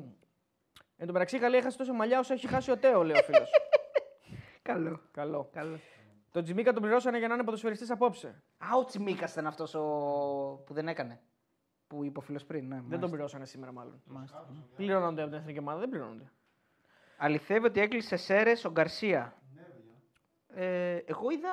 εν 0.97 1.07
τω 1.07 1.12
μεταξύ, 1.12 1.36
η 1.36 1.38
Γαλλία 1.38 1.59
έχασε 1.59 1.76
τόσα 1.78 1.92
μαλλιά 1.93 2.18
όσο 2.18 2.32
έχει 2.32 2.49
χάσει 2.49 2.70
ο 2.70 2.76
Τέο, 2.78 3.03
λέει 3.03 3.16
ο 3.18 3.22
φίλος. 3.22 3.51
Καλό. 4.62 5.01
Καλό. 5.11 5.49
Καλό. 5.53 5.78
Τον 6.30 6.43
Τζιμίκα 6.45 6.72
τον 6.72 6.82
πληρώσανε 6.82 7.18
για 7.18 7.28
να 7.28 7.34
είναι 7.34 7.45
ποδοσφαιριστής 7.45 7.90
απόψε. 7.90 8.43
Α, 8.59 8.76
ο 8.78 8.84
Τσιμίκα 8.84 9.26
ήταν 9.30 9.47
αυτός 9.47 9.74
ο... 9.74 9.80
που 10.66 10.74
δεν 10.74 10.88
έκανε. 10.88 11.20
Που 11.86 12.05
είπε 12.05 12.18
ο 12.18 12.22
φίλος 12.22 12.45
πριν. 12.45 12.62
Ναι, 12.62 12.68
Δεν 12.68 12.78
μάλιστα. 12.78 13.01
τον 13.01 13.11
πληρώσανε 13.11 13.45
σήμερα, 13.47 13.72
μάλλον. 13.72 14.03
Μάλιστα. 14.07 14.49
Πληρώνονται 14.76 15.22
από 15.22 15.30
την 15.30 15.40
εθνική 15.40 15.59
ομάδα, 15.59 15.78
δεν 15.78 15.88
πληρώνονται. 15.88 16.32
Αληθεύει 17.16 17.66
ότι 17.66 17.80
έκλεισε 17.80 18.16
Σέρες 18.16 18.64
ο 18.64 18.70
Γκαρσία. 18.70 19.36
Ε, 20.55 20.96
εγώ 21.07 21.30
είδα 21.30 21.50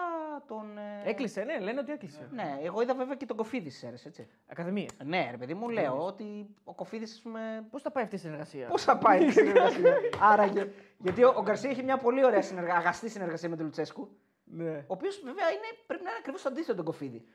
τον. 0.47 0.77
ε, 0.77 1.09
Έκλεισε, 1.09 1.43
ναι, 1.43 1.59
λένε 1.59 1.79
ότι 1.79 1.91
έκλεισε. 1.91 2.27
Ναι, 2.31 2.57
εγώ 2.63 2.81
είδα 2.81 2.95
βέβαια 2.95 3.15
και 3.15 3.25
τον 3.25 3.37
Κοφίδης 3.37 3.77
Σέρε, 3.77 3.95
έτσι. 4.05 4.27
Ακαδημίες. 4.47 4.89
Ναι, 5.03 5.27
ρε 5.31 5.37
παιδί 5.37 5.53
μου, 5.53 5.69
λέω 5.69 6.05
ότι 6.05 6.47
ο 6.63 6.73
Κοφίδης, 6.73 7.11
ας 7.13 7.21
πούμε. 7.21 7.65
Πώς 7.71 7.81
θα 7.81 7.91
πάει 7.91 8.03
αυτή 8.03 8.15
η 8.15 8.19
συνεργασία; 8.19 8.67
Πώς 8.67 8.83
θα 8.83 8.97
πάει 8.97 9.25
η 9.27 9.31
συνεργασία; 9.31 9.93
Άραγε. 10.21 10.69
Γιατί 10.97 11.23
ο, 11.23 11.33
ο 11.37 11.41
Γκαρσία 11.41 11.69
έχει 11.69 11.83
μια 11.83 11.97
πολύ 11.97 12.25
ωραία 12.25 12.41
συνεργα... 12.41 12.75
αγαστή 12.75 13.09
συνεργασία 13.09 13.49
με 13.49 13.55
τον 13.55 13.65
Λουτσέσκου. 13.65 14.09
Ναι. 14.43 14.77
Ο 14.77 14.93
οποίος 14.93 15.21
βέβαια 15.25 15.49
είναι, 15.49 15.67
πρέπει 15.87 16.03
να 16.03 16.09
είναι 16.09 16.17
ακριβώς 16.19 16.41
το 16.41 16.49
αντίθετο 16.49 16.75
τον 16.75 16.85
Κοφίδη. 16.85 17.25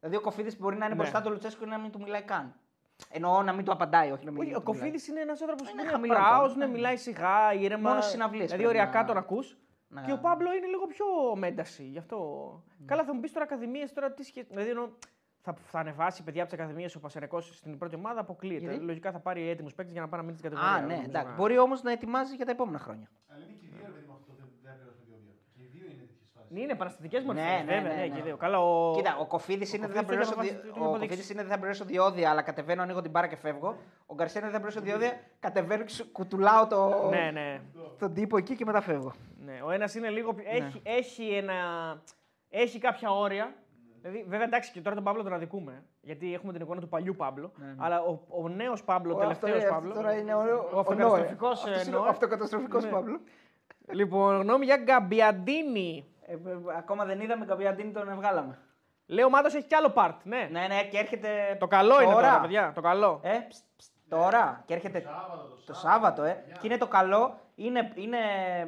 Δηλαδή 0.00 0.16
ο 0.16 0.20
Κοφίδης 0.20 0.58
μπορεί 0.58 0.76
να 0.76 0.84
είναι 0.84 0.94
Ναι. 0.94 1.00
μπροστά 1.00 1.22
του 1.22 1.30
Λουτσέσκου 1.30 1.64
και 1.64 1.70
να 1.70 1.78
μην 1.78 1.90
του 1.90 2.00
μιλάει 2.00 2.22
καν. 2.22 2.54
Εννοώ 3.10 3.42
να 3.42 3.52
μην 3.52 3.64
του 3.64 3.72
απαντάει, 3.72 4.10
όχι 4.10 4.24
να 4.24 4.30
μην 4.30 4.40
Όχι, 4.40 4.50
του 4.50 4.56
ο 4.58 4.62
μιλάει. 4.70 4.80
Κοφίδης 4.80 5.08
είναι 5.08 5.20
ένας 5.20 5.40
άνθρωπος 5.40 5.66
που 5.66 5.72
Είναι 5.72 5.82
είναι 5.82 5.90
χαμηλό 5.90 6.14
πράος, 6.14 6.48
τόνο, 6.52 6.58
ναι, 6.58 6.66
ναι. 6.66 6.72
μιλάει 6.72 6.96
σιγά, 6.96 7.52
ήρεμα. 7.54 7.88
Μόνος 7.88 8.02
στις 8.04 8.14
συναυλίες 8.14 8.44
Δηλαδή, 8.50 8.62
πρέπει 8.62 8.78
οριακά 8.78 9.00
να- 9.00 9.06
τον 9.06 9.16
ακούς. 9.16 9.58
Να- 10.00 10.06
Και 10.06 10.12
ο 10.12 10.18
Πάμπλο 10.18 10.52
είναι 10.54 10.66
λίγο 10.66 10.86
πιο 10.86 11.06
μένταση. 11.36 11.84
Γι' 11.84 11.98
αυτό. 11.98 12.18
Καλά, 12.84 13.04
θα 13.04 13.14
μου 13.14 13.20
πεις 13.20 13.32
τώρα 13.32 13.44
ακαδημίες 13.44 13.92
τώρα 13.92 14.12
τι 14.12 14.22
σχέση. 14.22 14.46
Δηλαδή, 14.50 14.68
εννοώ, 14.68 14.88
θα, 15.40 15.52
θα 15.54 15.78
ανεβάσει 15.78 16.22
παιδιά 16.24 16.42
από 16.42 16.50
τις 16.50 16.60
ακαδημίες 16.60 16.94
ο 16.94 17.00
Πασερικό 17.00 17.40
στην 17.40 17.78
πρώτη 17.78 17.94
ομάδα, 17.94 18.20
αποκλείεται. 18.20 18.64
Γιατί; 18.70 18.84
Λογικά 18.84 19.12
θα 19.12 19.20
πάρει 19.20 19.48
έτοιμους 19.48 19.74
παίκτες 19.74 19.92
για 19.92 20.02
να 20.02 20.08
πάει 20.08 20.20
να 20.20 20.26
μείνει 20.26 20.38
στην 20.38 20.50
κατηγορία. 20.50 20.76
Α, 20.76 20.80
ναι, 20.86 20.92
νομίζω, 20.94 21.08
εντάξει. 21.08 21.28
να- 21.30 21.36
Μπορεί 21.36 21.58
όμως 21.58 21.82
να 21.82 21.90
ετοιμάζει 21.92 22.34
για 22.34 22.44
τα 22.44 22.50
επόμενα 22.50 22.78
χρόνια. 22.78 23.08
Αλλά 23.28 23.44
είναι 23.44 23.56
και 23.60 23.66
οι 23.66 23.68
δύο, 23.76 23.84
ρε 23.86 23.92
παιδί 23.92 24.06
μου, 24.08 24.14
αυτό 24.20 24.32
το 24.32 24.34
δεν 24.38 24.48
δεν 24.62 24.74
πληρώσουν 24.78 25.04
διόδια. 25.08 25.32
Και 25.54 25.62
οι 25.62 25.68
δύο 25.74 25.84
είναι 25.90 25.94
τέτοιε 26.02 26.26
φάσει. 26.34 26.35
Ναι, 26.48 26.60
είναι 26.60 26.72
επαναστατικέ 26.72 27.20
μορφές. 27.20 27.44
Ναι, 27.44 27.50
ναι, 27.50 27.64
βέβαια, 27.74 27.80
ναι, 27.82 27.88
ναι, 28.00 28.00
ναι. 28.06 28.08
και 28.08 28.18
οι 28.18 28.22
δύο. 28.22 28.36
Καλά, 28.36 28.58
ο... 28.60 28.92
Κοίτα, 28.96 29.16
ο 29.20 29.26
Κοφίδης 29.26 29.72
είναι, 29.72 29.86
δεν 29.86 29.96
θα 29.96 30.02
Κοφίδης 30.02 30.28
πληρώσω 30.28 30.34
το 30.34 30.40
έχει 30.40 30.48
δι- 30.48 30.58
αποφασίσει, 30.58 30.72
το 30.72 30.78
έχει 30.78 30.84
ο 30.86 30.88
αποδείξει. 30.88 31.08
Κοφίδης 31.08 31.30
είναι 31.30 31.42
δεν 31.42 31.50
θα 31.50 31.58
πληρώσω 31.58 31.84
διόδια, 31.84 32.30
αλλά 32.30 32.42
κατεβαίνω, 32.42 32.82
ανοίγω 32.82 33.00
την 33.02 33.10
μπάρα 33.10 33.26
και 33.26 33.36
φεύγω. 33.36 33.76
Ο 34.06 34.14
Γκαρσία 34.14 34.40
είναι 34.40 34.50
δεν 34.50 34.60
θα 34.60 34.66
πληρώσω 34.66 34.80
διόδια, 34.90 35.20
κατεβαίνω 35.40 35.82
και 35.84 35.92
σου 35.92 36.12
κουτουλάω 36.12 36.66
το... 36.66 37.08
Ναι, 37.10 37.30
ναι. 37.32 37.60
τον 37.98 38.14
τύπο 38.14 38.36
εκεί 38.36 38.56
και 38.56 38.64
μετά 38.64 38.80
φεύγω. 38.80 39.12
ναι. 39.44 39.60
Ο 39.64 39.70
ένας 39.70 39.94
είναι 39.94 40.08
λίγο. 40.10 40.34
πιο- 40.34 40.44
Έχει, 40.50 40.80
έχει 40.82 41.28
ένα. 41.34 41.54
έχει 42.48 42.78
κάποια 42.78 43.10
όρια. 43.10 43.54
Δηλαδή, 44.02 44.24
βέβαια, 44.28 44.46
εντάξει, 44.46 44.72
και 44.72 44.80
τώρα 44.80 44.94
τον 44.94 45.04
Παύλο 45.04 45.22
τον 45.22 45.32
αδικούμε. 45.32 45.82
Γιατί 46.00 46.34
έχουμε 46.34 46.52
την 46.52 46.62
εικόνα 46.62 46.80
του 46.80 46.88
παλιού 46.88 47.14
Παύλο. 47.16 47.52
Αλλά 47.76 48.00
ο, 48.00 48.18
ο 48.28 48.48
νέος 48.48 48.84
Παύλο, 48.84 49.14
ο 49.14 49.18
Ναι, 49.18 49.24
Ο- 49.24 49.28
αυτό- 49.30 49.46
τελευταίο 49.46 49.74
αυτός 49.74 49.90
Παύλο. 49.90 50.02
Τώρα 50.02 50.18
είναι 50.18 50.34
ο, 50.34 50.68
ο 50.74 50.78
αυτοκαταστροφικός, 50.78 51.64
Νόε. 51.64 51.72
Αυτός 51.72 51.84
ε, 51.84 51.88
είναι 51.88 51.96
ο 51.96 52.00
Νόε. 52.00 52.08
αυτοκαταστροφικός 52.10 52.84
Ναι. 52.84 52.90
Παύλο. 52.90 53.20
Λοιπόν, 53.92 54.40
γνώμη 54.40 54.64
για 54.64 54.76
Γκαμπιαντίνη. 54.76 56.04
Ε, 56.26 56.32
ε, 56.32 56.38
ακόμα 56.76 57.04
δεν 57.04 57.20
είδαμε 57.20 57.44
Καπιαντίνη 57.44 57.92
τον 57.92 58.14
βγάλαμε. 58.14 58.58
Λέω 59.06 59.30
Μάτος 59.30 59.54
έχει 59.54 59.66
κι 59.66 59.74
άλλο 59.74 59.92
part. 59.96 60.14
Ναι. 60.22 60.48
Ναι, 60.50 60.66
ναι, 60.66 60.84
και 60.90 60.98
έρχεται. 60.98 61.56
Το 61.60 61.66
καλό 61.66 62.02
είναι 62.02 62.12
τώρα, 62.12 62.40
παιδιά. 62.40 62.72
Το 62.74 62.80
καλό. 62.80 63.20
Ε, 63.22 63.38
ψ, 63.48 63.62
ψ, 63.76 63.90
τώρα 64.08 64.62
και 64.66 64.74
έρχεται 64.74 65.00
Σάββατο, 65.00 65.42
το 65.48 65.64
το 65.64 65.74
Σάββατο. 65.74 66.22
Σάββατο, 66.22 66.22
ε. 66.22 66.44
Και 66.60 66.66
είναι 66.66 66.78
το 66.78 66.86
καλό, 66.86 67.38
είναι, 67.54 67.92
είναι 67.94 68.18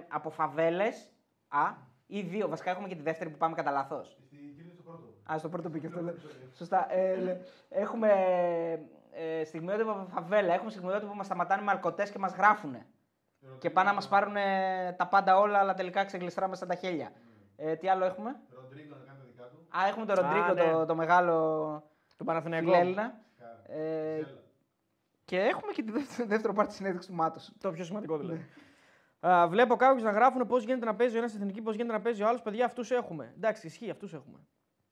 από 0.09 0.31
φαβέλες. 0.31 1.11
Α, 1.49 1.61
ή 2.07 2.21
δύο. 2.21 2.49
Βασικά 2.49 2.71
έχουμε 2.71 2.89
και 2.89 2.95
τη 2.95 3.03
δεύτερη 3.03 3.31
που 3.31 3.37
πάμε 3.37 3.55
κατά 3.55 3.71
λάθος. 3.71 4.19
Στην 4.27 4.57
κίνηση 4.57 4.77
του 4.77 4.83
πρώτου. 4.83 5.33
Α, 5.33 5.39
στο 5.39 5.49
πρώτο 5.49 5.71
πήγε 5.71 5.87
αυτό. 5.87 6.03
λέει. 6.03 6.15
Σωστά. 6.57 6.93
Ε, 6.93 7.17
λέ, 7.17 7.37
έχουμε 7.69 8.11
ε, 9.13 9.45
στιγμιότυπο 9.45 9.91
από 9.91 10.07
φαβέλα. 10.15 10.55
Έχουμε 10.55 10.71
στιγμιότυπο 10.71 11.11
που 11.11 11.17
μας 11.17 11.27
σταματάνε 11.27 11.63
με 11.63 11.71
αλκοτές 11.71 12.11
και 12.11 12.19
μας 12.19 12.35
γράφουν. 12.35 12.77
Και 13.59 13.71
πάνε 13.71 13.89
να 13.89 13.95
μας 13.95 14.09
πάρουν 14.09 14.35
τα 14.97 15.07
πάντα 15.07 15.39
όλα, 15.39 15.59
αλλά 15.59 15.75
τελικά 15.75 16.05
ξεγλιστράμε 16.05 16.57
στα 16.57 16.67
τα 16.67 16.75
χέλια. 16.75 17.13
Ε, 17.61 17.77
τι 17.77 17.89
άλλο 17.89 18.05
έχουμε; 18.05 18.37
Ροντρίγκο 18.55 18.95
να 18.97 19.05
κάνει 19.05 19.19
τα 19.19 19.25
δικά 19.25 19.43
του. 19.45 19.67
Α, 19.79 19.87
έχουμε 19.89 20.07
τον 20.07 20.15
Ροντρίγκο, 20.15 20.53
ναι. 20.53 20.73
το, 20.73 20.85
το 20.87 20.95
μεγάλο 20.95 21.35
Του 22.17 22.25
Παναθηναϊκού. 22.25 22.71
φιλέλληνα. 22.71 23.21
Κάρα. 23.39 23.63
Ε, 23.81 24.15
Ζέλα. 24.17 24.41
και 25.25 25.39
έχουμε 25.41 25.73
και 25.73 25.83
τη 25.83 25.91
δεύτερη, 25.93 26.29
δεύτερο 26.29 26.53
πάρτι 26.53 26.75
συνέντευξης 26.75 27.11
του 27.11 27.17
Μάτος. 27.17 27.53
Το 27.61 27.71
πιο 27.71 27.85
σημαντικό 27.85 28.19
δηλαδή. 28.19 28.47
Α, 29.21 29.49
βλέπω 29.49 29.77
κάποιους 29.77 30.03
να 30.03 30.11
γράφουν 30.11 30.47
πώς 30.47 30.65
γίνεται 30.65 30.87
να 30.87 30.95
παίζει 30.95 31.15
ο 31.15 31.19
ένας 31.19 31.35
εθνική, 31.35 31.63
πώς 31.63 31.75
γίνεται 31.75 31.93
να 31.93 32.01
παίζει 32.01 32.23
ο 32.23 32.29
άλλος. 32.29 32.43
Παιδιά, 32.43 32.65
αυτούς 32.65 32.91
έχουμε. 32.91 33.33
Εντάξει, 33.37 33.67
ισχύει, 33.67 33.91
αυτούς 33.91 34.13
έχουμε. 34.15 34.39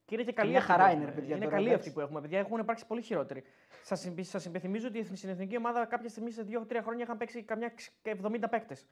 Και 0.05 0.15
είναι 0.15 0.23
και 0.23 0.33
καλή 0.33 0.49
μια 0.49 0.59
αυτή 0.59 0.71
χαρά 0.71 0.83
που 0.85 0.91
είναι, 0.91 0.99
έχουμε. 1.01 1.15
ρε 1.15 1.19
παιδιά, 1.21 1.35
Είναι 1.35 1.45
τώρα, 1.45 1.55
καλή 1.55 1.67
εντάξει. 1.67 1.87
αυτή 1.87 1.99
που 1.99 2.05
έχουμε. 2.05 2.21
Παιδιά, 2.21 2.39
έχουν 2.39 2.59
υπάρξει 2.59 2.85
πολύ 2.85 3.01
χειρότεροι. 3.01 3.43
Σας 3.83 4.07
σας 4.21 4.45
υπενθυμίζω 4.45 4.87
ότι 4.87 5.15
στην 5.15 5.29
εθνική 5.29 5.57
ομάδα 5.57 5.85
κάποια 5.85 6.09
στιγμή 6.09 6.31
σε 6.31 6.45
2-3 6.49 6.79
χρόνια 6.83 7.03
είχαν 7.03 7.17
παίξει 7.17 7.43
καμιά 7.43 7.71
70 8.03 8.49
παίκτες. 8.49 8.87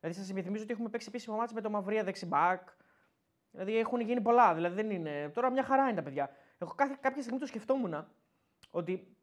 Δηλαδή, 0.00 0.18
σας 0.18 0.28
υπενθυμίζω 0.28 0.62
ότι 0.62 0.72
έχουμε 0.72 0.88
παίξει 0.88 1.06
επίσημο 1.08 1.36
μάτς 1.36 1.52
με 1.52 1.60
το 1.60 1.70
Μαυρία 1.70 2.04
δεξιμπάκ. 2.04 2.68
Δηλαδή, 3.50 3.78
έχουν 3.78 4.00
γίνει 4.00 4.20
πολλά. 4.20 4.54
Δηλαδή, 4.54 4.74
δεν 4.74 4.90
είναι. 4.90 5.30
Τώρα 5.34 5.50
μια 5.50 5.62
χαρά 5.62 5.82
είναι 5.82 5.94
τα 5.94 6.02
παιδιά. 6.02 6.30
Εγώ 6.58 6.74
κάθε, 6.74 6.98
κάποια 7.00 7.22
στιγμή 7.22 7.40
το 7.40 7.46
σκεφτόμουν 7.46 8.06
ότι 8.70 9.16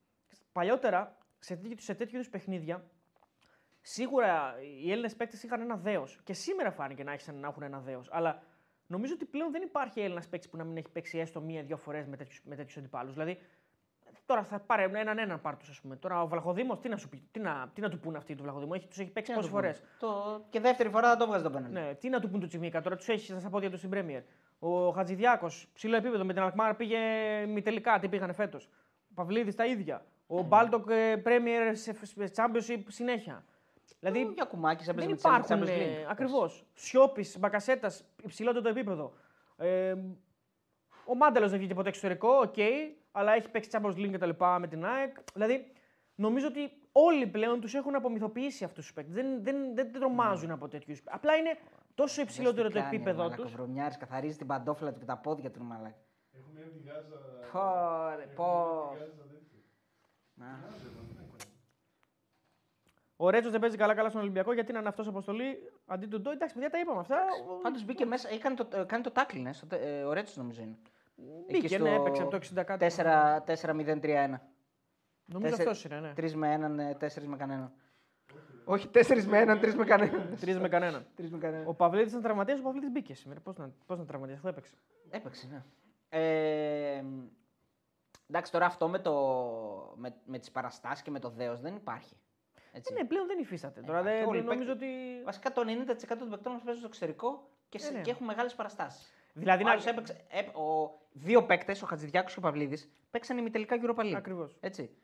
παλιότερα 0.52 1.18
σε 1.40 1.56
τέτοιου, 1.56 1.82
σε 1.82 1.94
τέτοιου 1.96 2.16
είδους 2.16 2.30
παιχνίδια 2.30 2.90
Σίγουρα 3.90 4.56
οι 4.82 4.92
Έλληνες 4.92 5.16
παίκτες 5.16 5.44
είχαν 5.44 5.62
ένα 5.62 5.76
δέος. 5.78 6.20
Και 6.24 6.34
σήμερα 6.34 6.72
φάνηκε 6.72 7.04
να, 7.04 7.12
έχεις, 7.12 7.28
να 7.28 7.48
έχουν 7.48 7.64
ένα 7.64 7.80
δέος. 7.80 8.10
Αλλά 8.12 8.44
νομίζω 8.88 9.14
ότι 9.14 9.26
πλέον 9.26 9.52
δεν 9.52 9.62
υπάρχει 9.62 10.02
Έλληνας 10.02 10.28
παίκτης 10.28 10.50
που 10.50 10.58
να 10.58 10.64
μην 10.64 10.78
έχει 10.78 10.90
παίξει 10.90 11.18
έστω 11.18 11.42
μία-δύο 11.42 11.78
φορές 11.78 12.08
με 12.08 12.18
τέτοιους 12.18 12.42
με 12.44 12.56
τέτοιους 12.56 12.78
αντιπάλους. 12.78 13.14
Δηλαδή, 13.14 13.40
τώρα 14.26 14.44
θα 14.44 14.60
πάρε 14.60 14.84
έναν 14.94 15.18
έναν 15.18 15.42
πάρτου, 15.42 15.66
ας 15.70 15.82
πούμε. 15.82 15.96
Τώρα 15.96 16.22
ο 16.22 16.28
Βλαχοδήμος, 16.28 16.80
τι 16.80 16.90
να, 16.90 16.98
σου 16.98 17.10
πει, 17.10 17.28
τι 17.32 17.40
να, 17.40 17.70
τι 17.74 17.82
να 17.82 17.90
του 17.90 18.00
πούνε 18.00 18.18
αυτοί 18.18 18.36
του 18.36 18.44
Βλαχοδήμου, 18.44 18.74
έχει, 18.74 18.88
τους 18.88 19.00
έχει 19.00 19.10
παίξει 19.10 19.34
πόσες 19.34 19.50
φορές. 19.50 19.84
Το... 20.00 20.42
Και 20.50 20.60
δεύτερη 20.60 20.90
φορά 20.90 21.10
θα 21.10 21.18
το 21.18 21.26
βγάζει 21.26 21.44
το 21.44 21.50
πέναντι. 21.50 21.74
Ναι, 21.74 21.94
τι 22.00 22.10
να 22.10 22.20
του 22.20 22.30
πούν 22.30 22.40
του 22.40 22.48
Τσιμίκα, 22.48 22.82
τώρα 22.82 22.96
τους 22.96 23.08
έχει 23.08 23.40
στα 23.40 23.50
πόδια 23.50 23.70
τους 23.70 23.80
στην 23.80 23.90
Πρέμιερ. 23.90 24.22
Ο 24.60 24.90
Χατζηδιάκος, 24.90 25.68
ψηλό 25.74 25.96
επίπεδο 25.96 26.26
με 26.26 26.34
την 26.34 26.42
Αλκμάρ 26.42 26.76
πήγε 26.76 26.98
μη 27.48 27.62
τελικά, 27.62 28.00
τι 28.00 28.08
πήγανε 28.08 28.34
φέτος. 28.34 28.70
Ο 29.10 29.14
Παυλίδης 29.14 29.56
τα 29.56 29.66
ίδια. 29.66 30.06
Ο 30.28 30.42
Μπάλτοκ 30.42 30.90
ε, 30.90 31.16
Πρέμιερ 31.16 31.76
σε 31.76 31.94
σε 32.04 32.32
Championship 32.36 32.84
συνέχεια. 32.88 33.44
Δηλαδή, 34.00 34.26
Ο 34.26 34.32
Γιακουμάκης 34.32 34.88
έπαιζε 34.88 35.08
δεν 35.08 35.16
με 35.16 35.22
τη 35.22 35.22
Champions 35.26 35.58
υπάρχουν. 35.58 35.68
League. 35.68 36.08
Ακριβώς. 36.10 36.66
Σιώπης, 36.74 37.40
Μπακασέτας, 37.40 38.04
υψηλότερο 38.24 38.70
επίπεδο. 38.70 39.14
Ε, 39.58 39.96
ο 41.08 41.16
Μάνταλος 41.16 41.50
δεν 41.50 41.58
βγήκε 41.58 41.74
ποτέ 41.74 41.90
εξωτερικό, 41.90 42.30
οκ, 42.30 42.56
αλλά 43.12 43.34
έχει 43.34 43.50
παίξει 43.50 43.70
Champions 43.74 43.96
League 43.96 44.10
και 44.12 44.18
τα 44.18 44.26
λοιπά 44.26 44.60
με 44.60 44.68
την 44.68 44.86
ΑΕΚ. 44.86 45.16
Δηλαδή, 45.34 45.72
νομίζω 46.16 46.48
ότι 46.48 46.72
όλοι 46.92 47.28
πλέον 47.28 47.62
τους 47.62 47.74
έχουν 47.74 47.96
απομυθοποιήσει 47.96 48.64
αυτούς 48.64 48.84
τους 48.86 48.94
παίκτες. 48.94 49.14
Δεν, 49.14 49.44
δεν, 49.44 49.76
δεν 49.76 49.92
τρομάζουν 49.92 50.52
από 50.52 50.68
τέτοιους. 50.68 51.02
Απλά 51.06 51.36
είναι 51.36 51.58
τόσο 51.96 52.22
υψηλότερο 52.22 52.70
το 52.70 52.80
επίπεδο 52.80 53.30
τους. 53.30 53.54
Ο 53.54 53.56
Βρωμιάρης 53.56 53.98
καθαρίζει 53.98 54.38
την 54.38 54.48
παντόφλα 54.48 54.94
του 54.94 55.00
και 55.00 55.06
τα 55.06 55.18
πόδια 55.18 55.52
του, 55.52 55.64
μαλάκα. 55.64 55.96
Έχουμε 56.38 56.60
έρθει 56.60 56.72
την 56.72 56.86
Γάζα. 56.86 57.16
Πω, 57.52 58.16
ρε, 58.16 58.24
έχουμε 58.24 58.34
πω. 58.36 58.90
έρθει 58.94 59.10
την 59.10 59.18
Γάζα 59.20 59.32
τέτοιο. 59.32 59.60
Να. 60.34 60.46
Γάζα, 60.46 60.78
δεν 60.96 61.04
είναι. 61.10 61.26
Ο 63.20 63.30
Ρέτσος 63.30 63.52
δεν 63.52 63.60
παίζει 63.62 63.78
καλά-καλά 63.78 64.10
στον 64.10 64.22
Ολυμπιακό 64.22 64.54
γιατί 64.54 64.72
είναι 64.76 64.88
αυτό 64.88 65.10
αποστολή 65.10 65.72
αντί 65.86 66.06
του 66.08 66.22
Ντόι. 66.22 66.34
Εντάξει, 66.34 66.54
παιδιά, 66.54 66.70
τα 66.70 66.80
είπαμε 66.80 67.00
αυτά. 67.00 67.18
Πάντως 67.62 67.84
μπήκε 67.86 68.06
μέσα, 68.06 68.30
έκανε 68.30 68.56
το, 68.56 68.68
ε, 68.74 68.84
κάνει 68.84 69.04
το 69.04 69.12
tackle, 69.16 69.40
ναι, 69.42 69.54
στο, 69.54 69.66
τε- 69.66 69.82
ε, 69.84 70.04
ο 70.04 70.14
Ρέτσος 70.14 70.38
νομίζω 70.38 70.62
είναι. 70.62 70.78
Μπήκε, 71.18 71.66
Εκεί 71.66 71.78
ναι, 71.78 71.90
στο 71.90 72.02
έπαιξε 72.02 72.22
από 72.22 72.32
το 72.32 72.38
60 72.38 72.64
κάτι. 72.64 72.86
4-0-3-1. 73.46 74.40
Νομίζω 75.26 75.56
Τέσσερι- 75.56 75.70
αυτός 75.70 75.84
είναι, 75.84 76.00
ναι. 76.00 76.14
3 76.18 76.34
με 76.34 76.54
1, 76.54 76.98
4 76.98 77.24
με 77.28 77.38
κανέναν. 77.38 77.74
Όχι, 78.66 78.88
4 78.88 79.24
με 79.28 79.40
1, 79.42 79.60
3 79.60 79.74
με 79.76 79.86
κανέναν. 79.86 80.38
Τρεις 80.40 80.60
με 80.60 80.68
κανέναν. 80.70 81.06
3 81.18 81.30
με 81.30 81.38
κανέναν. 81.38 81.68
Ο 81.68 81.74
Παυλίδης 81.74 82.10
ήταν 82.10 82.22
τραυματίας, 82.22 82.60
ο 82.60 82.62
Παυλίδης 82.64 82.92
μπήκε 82.92 83.14
σήμερα. 83.14 83.40
Πώς 83.40 83.58
να, 83.58 83.72
πώς 83.86 83.98
να 83.98 84.06
τραυματία, 84.06 84.36
αυτό 84.36 84.48
έπαιξε. 84.48 84.74
Έπαιξε, 85.10 85.48
ναι. 85.52 85.64
Ε, 86.10 87.04
εντάξει, 88.30 88.52
τώρα 88.52 88.66
αυτό 88.66 88.88
με, 88.88 89.00
το, 89.00 89.14
με, 89.96 90.16
με 90.26 90.40
τις 90.40 90.52
παραστάσεις 90.52 91.02
και 91.04 91.12
με 91.12 91.20
το 91.20 91.30
δέος 91.30 91.62
δεν 91.62 91.76
υπάρχει. 91.76 92.16
Έτσι. 92.72 92.94
Ναι, 92.94 93.04
πλέον 93.06 93.28
δεν 93.28 93.40
υφίσταται. 93.40 93.82
Τώρα 93.82 94.00
υπάρχει. 94.00 94.18
δεν, 94.20 94.28
Όλοι 94.28 94.40
οι 94.40 94.42
νομίζω 94.44 94.76
παίκτες- 94.76 94.90
ότι. 94.90 95.24
Βασικά 95.24 95.52
το 95.52 95.62
90% 95.62 96.18
των 96.20 96.30
παικτών 96.30 96.52
μας 96.54 96.62
παίζουν 96.62 96.78
στο 96.82 96.88
εξωτερικό 96.88 97.50
και, 97.70 97.80
σε- 97.80 97.88
Ε, 97.90 97.92
ναι. 97.92 98.02
και 98.02 98.12
έχουν 98.12 98.26
μεγάλες 98.26 98.56
παραστάσεις. 98.56 99.12
Δηλαδή, 99.38 99.64
Ο 99.64 99.66
να- 99.66 99.72
άλλος 99.72 99.86
έπαιξε, 99.86 100.26
έ- 100.30 100.56
ο, 100.58 100.98
δύο 101.12 101.46
παίκτες, 101.46 101.82
ο 101.82 101.86
Χατζηδιάκος 101.86 102.34
και 102.34 102.40
ο 102.40 102.42
Παυλίδης, 102.42 102.90
παίξαν 103.12 103.38
ημιτελικά 103.38 103.76
Europa 103.82 104.00
League. 104.00 104.14
Ακριβώς. 104.16 104.58
Έτσι. 104.60 104.96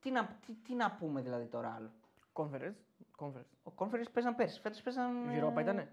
Τι 0.00 0.10
να, 0.10 0.38
τι, 0.46 0.52
τι 0.54 0.74
να 0.74 0.90
πούμε 0.90 1.20
δηλαδή 1.22 1.46
τώρα 1.46 1.74
άλλο; 1.74 1.90
Conference. 2.32 2.74
Conference. 3.24 3.50
Ο 3.64 3.72
Conference 3.76 4.10
παίζαν 4.12 4.34
πέρσι, 4.34 4.60
φέτος 4.60 4.82
παίζαν... 4.82 5.12
Europa 5.28 5.60
ήτανε. 5.60 5.92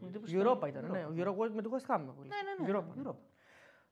με 0.00 0.08
εντύπωση 0.08 0.36
Europa 0.40 0.68
ήταν. 0.68 0.84
ήταν, 0.84 0.90
ναι. 0.90 1.04
Ο 1.04 1.12
Euro 1.16 1.50
με 1.50 1.62
το 1.62 1.70
West 1.76 1.94
Ham. 1.94 2.00
Ναι, 2.00 2.36
ναι, 2.64 2.72
ναι. 2.72 2.78
Europa. 2.78 3.08
Europa. 3.08 3.14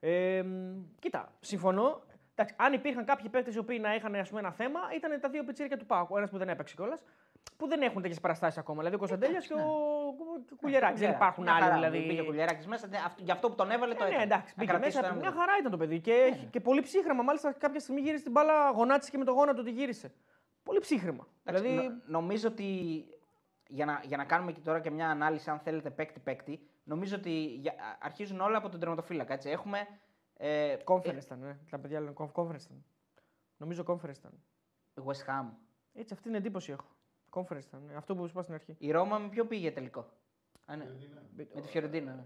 Ε, 0.00 0.42
μ, 0.42 0.82
κοίτα, 0.98 1.32
συμφωνώ. 1.40 2.02
Εντάξει, 2.34 2.54
αν 2.58 2.72
υπήρχαν 2.72 3.04
κάποιοι 3.04 3.28
παίκτες 3.28 3.54
οι 3.54 3.58
οποίοι 3.58 3.78
να 3.80 3.94
είχαν 3.94 4.14
ας 4.14 4.28
πούμε, 4.28 4.40
ένα 4.40 4.52
θέμα, 4.52 4.80
ήταν 4.96 5.20
τα 5.20 5.28
δύο 5.28 5.44
πιτσίρικα 5.44 5.76
του 5.76 5.86
Πάου. 5.86 6.06
Ο 6.10 6.16
ένας 6.18 6.30
που 6.30 6.38
δεν 6.38 6.48
έπαιξε 6.48 6.74
κιόλας, 6.74 7.04
που 7.56 7.68
δεν 7.68 7.82
έχουν 7.82 8.02
τέτοιες 8.02 8.20
παραστάσεις 8.20 8.58
ακόμα. 8.58 8.76
Δηλαδή 8.78 8.94
ο 8.94 8.98
Κωνσταντέλια 8.98 9.38
και 9.40 9.52
ο, 9.54 9.58
ο 10.52 10.56
Κουλιεράκη. 10.60 10.98
Δεν 10.98 11.10
υπάρχουν 11.10 11.42
Μια 11.44 11.52
άλλοι 11.52 11.62
χαρά, 11.62 11.74
δηλαδή. 11.74 11.98
Μπήκε 12.06 12.20
ο 12.20 12.24
Κουλιεράκης 12.24 12.66
μέσα, 12.66 12.86
ναι, 12.86 12.96
αυτό- 13.04 13.22
γι' 13.22 13.30
αυτό 13.30 13.48
που 13.48 13.54
τον 13.54 13.70
έβαλε 13.70 13.94
το 13.94 14.04
Ε, 14.04 14.08
ναι, 14.08 14.14
έκανε. 14.14 14.24
εντάξει, 14.34 14.52
Να 14.56 14.62
μπήκε 14.62 14.70
κρατήσει 14.72 14.96
μέσα. 14.96 15.00
το 15.00 15.06
ένα 15.06 15.14
Μια 15.16 15.30
μηδέν. 15.30 15.40
χαρά 15.40 15.58
ήταν 15.58 15.70
το 15.70 15.76
παιδί. 15.76 16.00
Και, 16.00 16.28
Ναι, 16.30 16.36
ναι. 16.36 16.48
και 16.50 16.60
πολύ 16.60 16.80
ψύχρεμα. 16.80 17.22
Μάλιστα 17.22 17.52
κάποια 17.52 17.80
στιγμή 17.80 18.00
γύρισε 18.00 18.22
την 18.22 18.32
μπάλα, 18.32 18.70
γονάτισε 18.70 19.10
και 19.10 19.18
με 19.18 19.24
το 19.24 19.32
γόνατο 19.32 19.62
τη 19.62 19.70
γύρισε. 19.70 20.12
Πολύ 20.62 20.78
ψύχρεμα. 20.78 21.26
Εντάξει, 21.44 21.68
Δηλαδή, 21.68 21.88
νο- 21.88 21.94
νομίζω 22.06 22.48
ότι 22.48 22.64
για 23.68 23.84
να, 23.84 24.00
για 24.04 24.16
να 24.16 24.24
κάνουμε 24.24 24.52
και 24.52 24.60
τώρα 24.60 24.80
και 24.80 24.90
μια 24.90 25.08
ανάλυση, 25.10 25.50
αν 25.50 25.58
θέλετε, 25.58 25.90
παίκτη-παίκτη, 25.90 26.60
νομίζω 26.84 27.16
ότι 27.16 27.30
για- 27.44 27.72
α- 27.72 27.96
αρχίζουν 28.00 28.40
όλα 28.40 28.56
από 28.58 28.68
τον 28.68 28.80
τερματοφύλακα. 28.80 29.32
Έτσι. 29.34 29.50
Έχουμε. 29.50 29.86
Ε, 30.40 30.76
conference 30.84 31.22
ήταν. 31.24 31.42
Ε. 31.42 31.58
Τα 31.70 31.78
παιδιά 31.78 32.00
λένε 32.00 32.12
conf- 32.16 32.32
conference 32.42 32.60
ήταν. 32.64 32.84
Νομίζω 33.56 33.84
conference 33.86 34.16
ήταν. 34.18 34.32
ε, 34.94 35.00
West 35.06 35.30
Ham. 35.30 35.46
Έτσι, 35.94 36.12
αυτή 36.14 36.26
την 36.26 36.34
εντύπωση 36.34 36.72
έχω. 36.72 36.86
Conference 37.30 37.64
ήταν. 37.66 37.80
ε. 37.92 37.96
Αυτό 37.96 38.14
που 38.14 38.22
σου 38.24 38.30
είπα 38.32 38.42
στην 38.42 38.54
αρχή. 38.54 38.76
Η 38.78 38.90
Ρώμα 38.90 39.18
με 39.18 39.28
ποιο 39.28 39.44
πήγε 39.44 39.70
τελικό; 39.70 40.06
Α, 40.66 40.76
ναι. 40.76 40.84
Είναι. 40.84 41.48
Με 41.54 41.60
τη 41.60 41.68
Φιωρεντίνα. 41.68 42.12
ναι. 42.12 42.22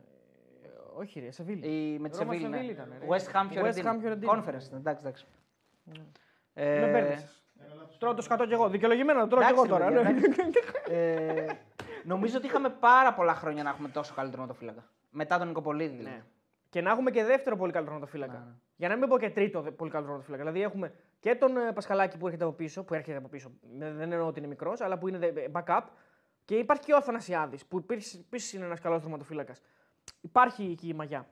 Ε, 0.63 0.69
όχι, 0.97 1.21
ρε, 1.21 1.31
Σεβίλη. 1.31 1.67
Η, 1.67 1.99
με 1.99 2.09
τη 2.09 2.19
Ρώμα 2.19 2.33
Σεβίλη. 2.33 2.51
Σεβίλη 2.53 2.67
Ναι. 2.67 2.73
ήταν, 2.73 2.93
ρε. 3.01 3.07
West 3.09 3.33
Ham 3.37 3.47
West 3.47 3.51
Φιωρεντίνα. 3.53 3.93
Ham 3.93 4.05
Fiorentina. 4.05 4.31
Conference. 4.37 4.65
ήταν, 4.67 4.79
Εντάξει, 4.79 5.01
εντάξει. 5.07 5.27
Με 5.85 5.95
Ε, 6.55 6.91
μπέρδεσες. 6.93 7.43
Ένα 7.65 7.75
λάθος. 7.75 7.99
Τώρα 7.99 8.15
το 8.15 8.23
σκατώ 8.23 8.47
κι 8.47 8.53
εγώ. 8.53 8.69
Δικαιολογημένα 8.69 9.21
το 9.21 9.27
τρώω 9.27 9.39
κι 9.41 9.47
εντάξει, 9.47 9.65
εγώ 9.67 9.79
τώρα. 9.79 9.89
ρε 10.03 10.13
ναι. 10.13 10.21
παιδιά, 10.21 10.45
ε, 10.99 11.47
νομίζω 12.05 12.37
ότι 12.37 12.47
είχαμε 12.47 12.69
πάρα 12.71 13.15
πολλά 13.15 13.35
χρόνια 13.35 13.63
να 13.63 13.71
έχουμε 13.71 13.89
τόσο 13.89 14.15
καλό 14.15 14.31
τερματοφύλακα. 14.31 14.85
Μετά 15.11 15.39
τον 15.39 15.47
Νικοπολίδη 15.47 15.97
δηλαδή. 15.97 16.17
Ναι. 16.17 16.23
Και 16.71 16.81
να 16.81 16.91
έχουμε 16.91 17.11
και 17.11 17.25
δεύτερο 17.25 17.57
πολύ 17.57 17.73
καλό 17.73 17.85
τερματοφύλακα. 17.85 18.33
Ναι, 18.33 18.39
ναι. 18.39 18.53
Για 18.77 18.89
να 18.89 18.97
μην 18.97 19.09
πω 19.09 19.19
και 19.19 19.31
τρίτο 19.31 19.61
δε- 19.61 19.71
πολύ 19.71 19.91
καλό 19.91 20.05
τερματοφύλακα. 20.05 20.43
Δηλαδή 20.43 20.63
έχουμε 20.63 20.93
και 21.23 21.35
τον 21.35 21.57
ε, 21.57 21.73
Πασχαλάκη 21.73 22.17
που 22.19 22.27
έρχεται 22.27 22.45
από 22.45 22.53
πίσω, 22.53 22.85
που 22.85 22.95
έρχεται 22.95 23.17
από 23.19 23.29
πίσω. 23.29 23.51
Δεν 23.79 23.97
δεν 23.97 24.13
εννοώ 24.13 24.27
ότι 24.27 24.39
είναι 24.39 24.49
μικρός, 24.49 24.81
αλλά 24.81 24.99
που 24.99 25.09
είναι 25.09 25.19
δε- 25.19 25.47
backup. 25.53 25.83
Και 26.45 26.57
υπάρχει 26.57 26.83
και 26.83 26.93
ο 26.93 26.97
Αθανασιάδης, 26.97 27.67
που 27.67 27.79
επίσης 27.79 28.53
είναι 28.53 28.65
ένας 28.65 28.81
καλός 28.81 29.01
τερματοφύλακα. 29.03 29.55
Υπάρχει 30.21 30.63
εκεί 30.71 30.89
η 30.89 30.93
μαγιά. 30.95 31.29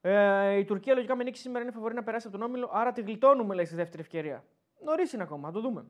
Ε, 0.00 0.54
η 0.58 0.64
Τουρκία 0.64 0.94
λογικά 0.94 1.16
με 1.16 1.24
νίκη 1.24 1.38
σήμερα 1.38 1.64
είναι 1.64 1.72
φαβορή 1.72 1.94
να 1.94 2.02
περάσει 2.02 2.26
από 2.26 2.38
τον 2.38 2.46
Όμιλο, 2.46 2.70
άρα 2.72 2.92
τη 2.92 3.00
γλιτώνουμε 3.02 3.54
λέει 3.54 3.64
στη 3.64 3.74
δεύτερη 3.74 4.02
ευκαιρία. 4.02 4.44
Νωρίς 4.84 5.12
είναι 5.12 5.22
ακόμα, 5.22 5.48
θα 5.48 5.54
το 5.54 5.60
δούμε. 5.60 5.84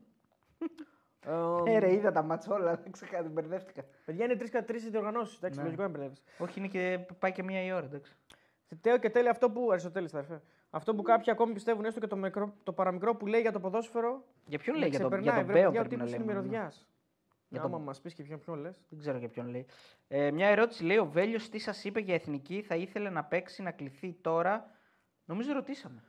ε, 1.65 1.71
Ε, 1.73 1.79
ρε, 1.79 1.93
είδα 1.93 2.11
τα 2.11 2.21
μάτς 2.23 2.47
όλα, 2.47 2.75
δεν 2.75 2.91
ξεχάτε, 2.91 3.29
μπερδεύτηκα. 3.29 3.83
παιδιά 4.05 4.25
είναι 4.25 4.35
τρεις 4.35 4.49
τρεις 4.65 4.89
διοργανώσεις. 4.89 5.37
Εντάξει, 5.37 5.57
Ναι. 5.59 5.63
λογικό 5.65 5.81
να 5.83 5.89
μπερδεύεις. 5.89 6.21
Όχι, 6.37 6.59
είναι 6.59 6.67
και 6.67 6.99
πάει 7.19 7.31
και 7.31 7.43
μία 7.43 7.63
η 7.65 7.71
ώρα, 7.71 7.85
εντάξει. 7.85 8.15
Τέο 8.81 8.97
και 8.97 9.09
τέλει 9.09 9.29
αυτό 9.29 9.49
που. 9.49 9.71
Αριστοτέλης, 9.71 10.13
αδερφέ. 10.13 10.41
Αυτό 10.69 10.95
που 10.95 11.01
κάποιοι 11.01 11.31
ακόμη 11.31 11.53
πιστεύουν 11.53 11.85
έστω 11.85 11.99
και 11.99 12.07
το, 12.07 12.15
μικρό, 12.15 12.53
το 12.63 12.73
παραμικρό 12.73 13.15
που 13.15 13.25
λέει 13.27 13.41
για 13.41 13.51
το 13.51 13.59
ποδόσφαιρο. 13.59 14.25
Για 14.45 14.59
ποιον 14.59 14.75
με 14.75 14.81
λέει, 14.81 14.89
για 14.89 14.99
τον, 14.99 15.09
για 15.09 15.17
ξεπερνάει, 15.19 15.43
τον 15.45 15.51
βρε, 15.53 15.61
Μπέο 15.61 15.71
παιδιά, 15.71 15.81
ο 15.81 15.83
πρέπει 15.83 15.95
να 16.01 16.05
τύπος 16.05 16.19
είναι 16.23 16.31
λέμε. 16.33 16.41
ναι. 16.41 16.47
μυρωδιάς. 16.49 16.87
Για 17.49 17.61
Άμα 17.61 17.69
τον- 17.69 17.81
μας 17.81 18.01
πεις 18.01 18.13
και 18.13 18.23
ποιον, 18.23 18.39
ποιον 18.39 18.59
λες. 18.59 18.81
Δεν 18.89 18.99
ξέρω 18.99 19.17
για 19.17 19.29
ποιον 19.29 19.47
λέει. 19.47 19.65
Ε, 20.07 20.31
μια 20.31 20.47
ερώτηση 20.47 20.83
λέει: 20.83 20.97
Ο 20.97 21.05
Βέλιος 21.05 21.49
τι 21.49 21.59
σας 21.59 21.83
είπε 21.83 21.99
για 21.99 22.13
εθνική, 22.13 22.61
θα 22.61 22.75
ήθελε 22.75 23.09
να 23.09 23.23
παίξει, 23.23 23.61
να 23.61 23.71
κληθεί 23.71 24.13
τώρα; 24.21 24.71
Νομίζω 25.25 25.53
ρωτήσαμε. 25.53 26.03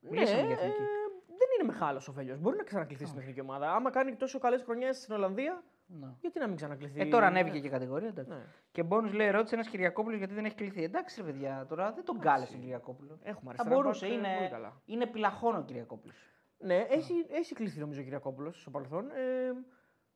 Μιλήσαμε 0.00 0.40
για 0.46 0.52
εθνική. 0.54 0.82
ε, 0.82 0.86
δεν 1.26 1.48
είναι 1.60 1.72
μεγάλος 1.72 2.08
ο 2.08 2.12
Βέλιος. 2.12 2.38
Μπορεί 2.38 2.56
να 2.56 2.62
ξανακληθεί 2.62 3.06
στην 3.06 3.18
εθνική 3.20 3.40
ομάδα. 3.40 3.72
Άμα 3.74 3.90
κάνει 3.90 4.14
τόσο 4.16 4.38
καλές 4.38 4.62
χρονιές 4.62 4.96
στην 4.96 5.14
Ολλανδία, 5.14 5.62
Ναι. 6.00 6.06
γιατί 6.20 6.38
να 6.38 6.46
μην 6.46 6.56
ξανακληθεί; 6.56 7.00
Ε, 7.00 7.04
τώρα 7.06 7.26
ανέβηκε 7.26 7.60
και 7.60 7.66
η 7.66 7.70
κατηγορία. 7.70 8.08
Εντάξει. 8.08 8.32
Ναι. 8.32 8.44
Και 8.72 8.82
μπόνου 8.82 9.12
λέει: 9.12 9.30
Ρώτησε 9.30 9.54
ένας 9.54 9.68
Κυριακόπουλος 9.68 10.18
γιατί 10.18 10.34
δεν 10.34 10.44
έχει 10.44 10.54
κληθεί. 10.54 10.82
Εντάξει, 10.82 11.20
ρε 11.20 11.26
παιδιά, 11.26 11.66
τώρα 11.68 11.92
δεν 11.92 12.04
τον 12.04 12.18
κάλεσε 12.18 12.52
τον 12.52 12.60
Κυριακόπουλο. 12.60 13.18
Έχουμε 13.22 13.54
Θα 13.54 13.62
αριστερά. 13.62 13.74
μπορούσε, 13.74 14.06
μπακ, 14.06 14.14
ε, 14.14 14.18
είναι, 14.18 14.36
πολύ 14.36 14.48
καλά. 14.48 14.80
είναι 14.84 15.06
πυλαχών 15.06 15.56
ο 15.56 15.62
Κυριακόπουλος. 15.62 16.16
Ναι, 16.58 16.76
έχει, 16.76 17.12
έχει 17.30 17.54
κληθεί 17.54 17.78
νομίζω 17.80 18.00
ο 18.00 18.02
Κυριακόπουλος 18.02 18.60
στο 18.60 18.70
παρελθόν. 18.70 19.10
Ε, 19.10 19.52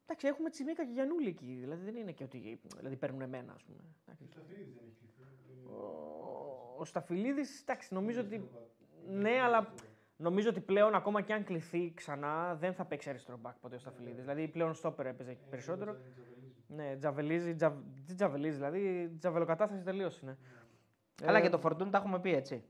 εντάξει, 0.06 0.26
έχουμε 0.26 0.50
Τσιμίκα 0.50 0.84
και 0.84 0.92
Γιανούλη 0.92 1.28
εκεί. 1.28 1.56
Δηλαδή 1.60 1.84
δεν 1.84 1.96
είναι 1.96 2.12
και 2.12 2.24
ότι 2.24 2.60
δηλαδή, 2.76 2.96
παίρνουν 2.96 3.20
εμένα, 3.20 3.52
ας 3.52 3.62
πούμε. 3.62 3.78
Εντάξει. 4.06 4.28
Ο, 5.66 6.80
ο 6.80 6.84
Σταφυλίδη, 6.84 7.42
εντάξει, 7.62 7.94
νομίζω 7.94 8.20
ότι. 8.20 8.50
Ναι, 9.08 9.40
αλλά 9.42 9.72
νομίζω 10.20 10.48
ότι 10.48 10.60
πλέον 10.60 10.94
ακόμα 10.94 11.20
και 11.20 11.32
αν 11.32 11.44
κληθεί 11.44 11.92
ξανά 11.94 12.54
δεν 12.60 12.72
θα 12.74 12.84
παίξει 12.84 13.08
αριστερό 13.08 13.38
μπακ 13.40 13.54
ποτέ 13.60 13.74
ο 13.74 13.78
Σταφυλίδης. 13.78 14.20
Δηλαδή 14.20 14.48
πλέον 14.48 14.74
στόπερ 14.74 15.06
έπαιζε 15.06 15.36
περισσότερο. 15.50 15.96
Ναι, 16.66 16.96
τζαβελίζει, 16.98 17.54
τζαβ, 17.54 17.72
τι 18.06 18.14
τζαβελίζει, 18.14 18.56
δηλαδή 18.56 19.10
τζαβελοκατάσταση 19.18 19.82
τελείω 19.82 20.10
είναι. 20.22 20.38
Αλλά 21.24 21.40
και 21.40 21.48
το 21.48 21.58
Φορτούν 21.58 21.90
τα 21.90 21.98
έχουμε 21.98 22.20
πει 22.20 22.34
έτσι. 22.34 22.64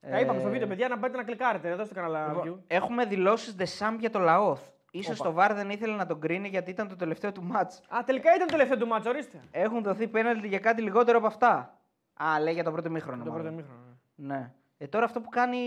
Τα 0.00 0.20
είπαμε 0.20 0.40
στο 0.40 0.48
βίντεο, 0.50 0.66
παιδιά, 0.68 0.88
να 0.88 0.98
πάτε 0.98 1.16
να 1.16 1.24
κλικάρετε. 1.24 1.74
Δώστε 1.74 1.94
κανένα 1.94 2.18
Ε, 2.24 2.28
Λοιπόν, 2.28 2.54
view. 2.58 2.62
έχουμε 2.66 3.04
δηλώσεις 3.04 3.54
Δεσάμπ 3.54 4.00
για 4.00 4.10
το 4.10 4.18
Λαόθ. 4.18 4.60
σω 5.02 5.12
Όπα. 5.12 5.24
το 5.24 5.32
Βάρ 5.32 5.54
δεν 5.54 5.70
ήθελε 5.70 5.96
να 5.96 6.06
τον 6.06 6.20
κρίνει 6.20 6.48
γιατί 6.48 6.70
ήταν 6.70 6.88
το 6.88 6.96
τελευταίο 6.96 7.32
του 7.32 7.42
μάτ. 7.42 7.72
Α, 7.72 8.04
τελικά 8.04 8.34
ήταν 8.34 8.46
το 8.46 8.52
τελευταίο 8.52 8.78
του 8.78 8.86
μάτσο, 8.86 9.08
ορίστε. 9.10 9.40
Έχουν 9.50 9.82
δοθεί 9.82 10.08
πέναλτι 10.08 10.48
για 10.48 10.58
κάτι 10.58 10.82
λιγότερο 10.82 11.18
από 11.18 11.26
αυτά. 11.26 11.78
Α, 12.22 12.40
λέει 12.40 12.54
για 12.54 12.64
το 12.64 12.70
πρώτο 12.72 12.90
μήχρονο. 12.90 13.24
Το 13.24 13.30
πρώτο 13.30 13.38
μάλλον. 13.44 13.54
μήχρονο. 13.54 13.80
ναι. 14.14 14.52
Ναι. 14.78 14.86
Ε, 14.86 14.88
τώρα 14.88 15.04
αυτό 15.04 15.20
που 15.20 15.28
κάνει 15.28 15.58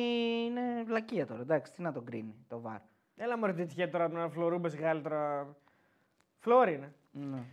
είναι 0.45 0.83
βλακεία 0.83 1.25
τώρα. 1.25 1.41
Εντάξει, 1.41 1.71
τι 1.71 1.81
να 1.81 1.91
τον 1.91 2.05
κρίνει 2.05 2.45
το 2.47 2.61
Βάρ. 2.61 2.79
Έλα 3.15 3.37
μου 3.37 3.53
τι 3.53 3.65
τυχαία 3.65 3.89
τώρα 3.89 4.07
να 4.07 4.29
φλωρούμπες 4.29 4.75
Γάλλοι 4.75 5.01
τώρα. 5.01 5.55
Φλόρι 6.39 6.73
είναι. 6.73 6.93
Ναι. 7.11 7.43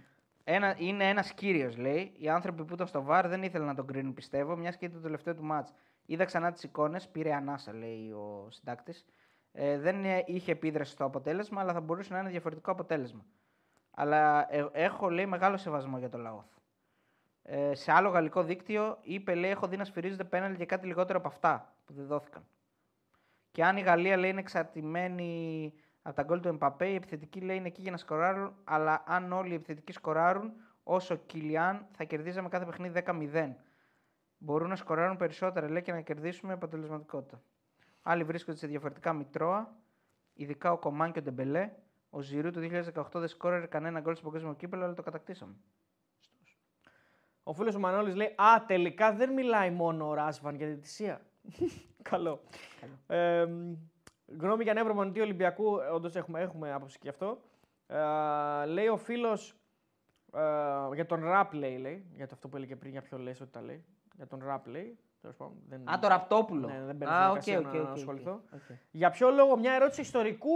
Ένα, 0.44 0.74
είναι 0.78 1.08
ένας 1.08 1.32
κύριος, 1.32 1.76
λέει. 1.76 2.12
Οι 2.18 2.28
άνθρωποι 2.28 2.64
που 2.64 2.74
ήταν 2.74 2.86
στο 2.86 3.02
βαρ 3.02 3.28
δεν 3.28 3.42
ήθελαν 3.42 3.66
να 3.66 3.74
τον 3.74 3.86
κρίνουν, 3.86 4.14
πιστεύω, 4.14 4.56
μιας 4.56 4.76
και 4.76 4.84
ήταν 4.84 4.96
το 4.96 5.02
τελευταίο 5.02 5.34
του 5.34 5.44
μάτς. 5.44 5.72
Είδα 6.06 6.24
ξανά 6.24 6.52
τις 6.52 6.62
εικόνες, 6.62 7.08
πήρε 7.08 7.34
ανάσα, 7.34 7.72
λέει 7.74 8.10
ο 8.10 8.48
συντάκτης. 8.50 9.04
Ε, 9.52 9.78
δεν 9.78 10.04
ε, 10.04 10.22
είχε 10.26 10.52
επίδραση 10.52 10.92
στο 10.92 11.04
αποτέλεσμα, 11.04 11.60
αλλά 11.60 11.72
θα 11.72 11.80
μπορούσε 11.80 12.12
να 12.12 12.18
είναι 12.18 12.30
διαφορετικό 12.30 12.70
αποτέλεσμα. 12.70 13.24
Αλλά 13.90 14.54
ε, 14.54 14.68
έχω, 14.72 15.10
λέει, 15.10 15.26
μεγάλο 15.26 15.56
σεβασμό 15.56 15.98
για 15.98 16.08
το 16.08 16.18
Λαόθ. 16.18 16.57
Ε, 17.50 17.74
σε 17.74 17.92
άλλο 17.92 18.08
γαλλικό 18.08 18.42
δίκτυο 18.42 18.98
είπε, 19.02 19.34
λέει, 19.34 19.50
έχω 19.50 19.66
δει 19.68 19.76
να 19.76 19.84
σφυρίζονται 19.84 20.24
πέναλ 20.24 20.54
για 20.54 20.66
κάτι 20.66 20.86
λιγότερο 20.86 21.18
από 21.18 21.28
αυτά 21.28 21.74
που 21.84 21.92
δεν 21.92 22.06
δόθηκαν. 22.06 22.46
Και 23.50 23.64
αν 23.64 23.76
η 23.76 23.80
Γαλλία 23.80 24.16
λέει 24.16 24.30
είναι 24.30 24.40
εξαρτημένη 24.40 25.72
από 26.02 26.16
τα 26.16 26.22
γκολ 26.22 26.40
του 26.40 26.48
Εμπαπέ, 26.48 26.88
οι 26.88 26.94
επιθετικοί 26.94 27.40
λέει 27.40 27.56
είναι 27.56 27.66
εκεί 27.66 27.82
για 27.82 27.90
να 27.90 27.96
σκοράρουν, 27.96 28.54
αλλά 28.64 29.02
αν 29.06 29.32
όλοι 29.32 29.50
οι 29.50 29.54
επιθετικοί 29.54 29.92
σκοράρουν, 29.92 30.52
όσο 30.82 31.16
Κιλιάν 31.16 31.86
θα 31.92 32.04
κερδίζαμε 32.04 32.48
κάθε 32.48 32.64
παιχνίδι 32.64 33.02
10-0. 33.06 33.52
Μπορούν 34.38 34.68
να 34.68 34.76
σκοράρουν 34.76 35.16
περισσότερα 35.16 35.70
λέει 35.70 35.82
και 35.82 35.92
να 35.92 36.00
κερδίσουμε 36.00 36.52
αποτελεσματικότητα. 36.52 37.42
Άλλοι 38.02 38.24
βρίσκονται 38.24 38.58
σε 38.58 38.66
διαφορετικά 38.66 39.12
μητρώα, 39.12 39.74
ειδικά 40.32 40.72
ο 40.72 40.78
Κομάν 40.78 41.12
και 41.12 41.18
ο 41.18 41.22
Ντεμπελέ. 41.22 41.70
Ο 42.10 42.20
Ζηρού 42.20 42.50
του 42.50 42.60
2018 42.94 43.04
δεν 43.12 43.28
σκόραρε 43.28 43.66
κανένα 43.66 44.00
γκολ 44.00 44.14
στο 44.14 44.24
παγκόσμιο 44.24 44.54
κύπελο, 44.54 44.84
αλλά 44.84 44.94
το 44.94 45.02
κατακτήσαμε. 45.02 45.54
Ο 47.48 47.52
φίλος 47.52 47.74
ο 47.74 47.78
Μανώλης 47.78 48.14
λέει: 48.14 48.26
Α, 48.36 48.64
τελικά 48.66 49.12
δεν 49.12 49.32
μιλάει 49.32 49.70
μόνο 49.70 50.08
ο 50.08 50.14
Ράσβαν 50.14 50.54
για 50.54 50.66
διαιτησία. 50.66 51.20
Καλό. 52.10 52.40
Ε, 53.06 53.46
γνώμη 54.38 54.62
για 54.62 54.72
νέο 54.72 54.84
προπονητή 54.84 55.20
Ολυμπιακού, 55.20 55.66
όντως 55.94 56.16
έχουμε, 56.16 56.40
έχουμε 56.40 56.72
άποψη 56.72 56.98
και 56.98 57.08
αυτό. 57.08 57.38
Ε, 57.86 58.66
λέει 58.66 58.86
ο 58.86 58.96
φίλος 58.96 59.54
για 60.94 61.06
τον 61.06 61.24
ραπ, 61.24 61.52
λέει, 61.52 61.78
λέει. 61.78 62.06
Για 62.14 62.26
το 62.26 62.32
αυτό 62.34 62.48
που 62.48 62.56
έλεγε 62.56 62.76
πριν, 62.76 62.90
για 62.92 63.02
ποιο 63.02 63.18
λες 63.18 63.40
ότι 63.40 63.50
τα 63.50 63.62
λέει. 63.62 63.84
Για 64.16 64.26
τον 64.26 64.40
ραπ, 64.44 64.66
λέει. 64.66 64.98
Τέλος 65.20 65.36
πάντων, 65.36 65.54
δεν... 65.68 65.90
Α, 65.90 65.98
το 65.98 66.08
Ραπτόπουλο. 66.08 66.68
Ναι, 66.68 66.82
δεν 66.84 66.96
μπαίνω 66.96 67.10
Α, 67.12 67.40
στη 67.40 67.56
οκ, 67.56 67.60
διαδικασία 67.60 67.68
οκ, 67.68 67.74
να 67.74 67.80
ok, 67.80 67.86
ok. 67.90 67.96
ασχοληθώ. 67.96 68.40
Οκ. 68.54 68.76
Για 68.90 69.10
ποιο 69.10 69.30
λόγο, 69.30 69.56
μια 69.58 69.72
ερώτηση 69.72 70.00
ιστορικού 70.00 70.52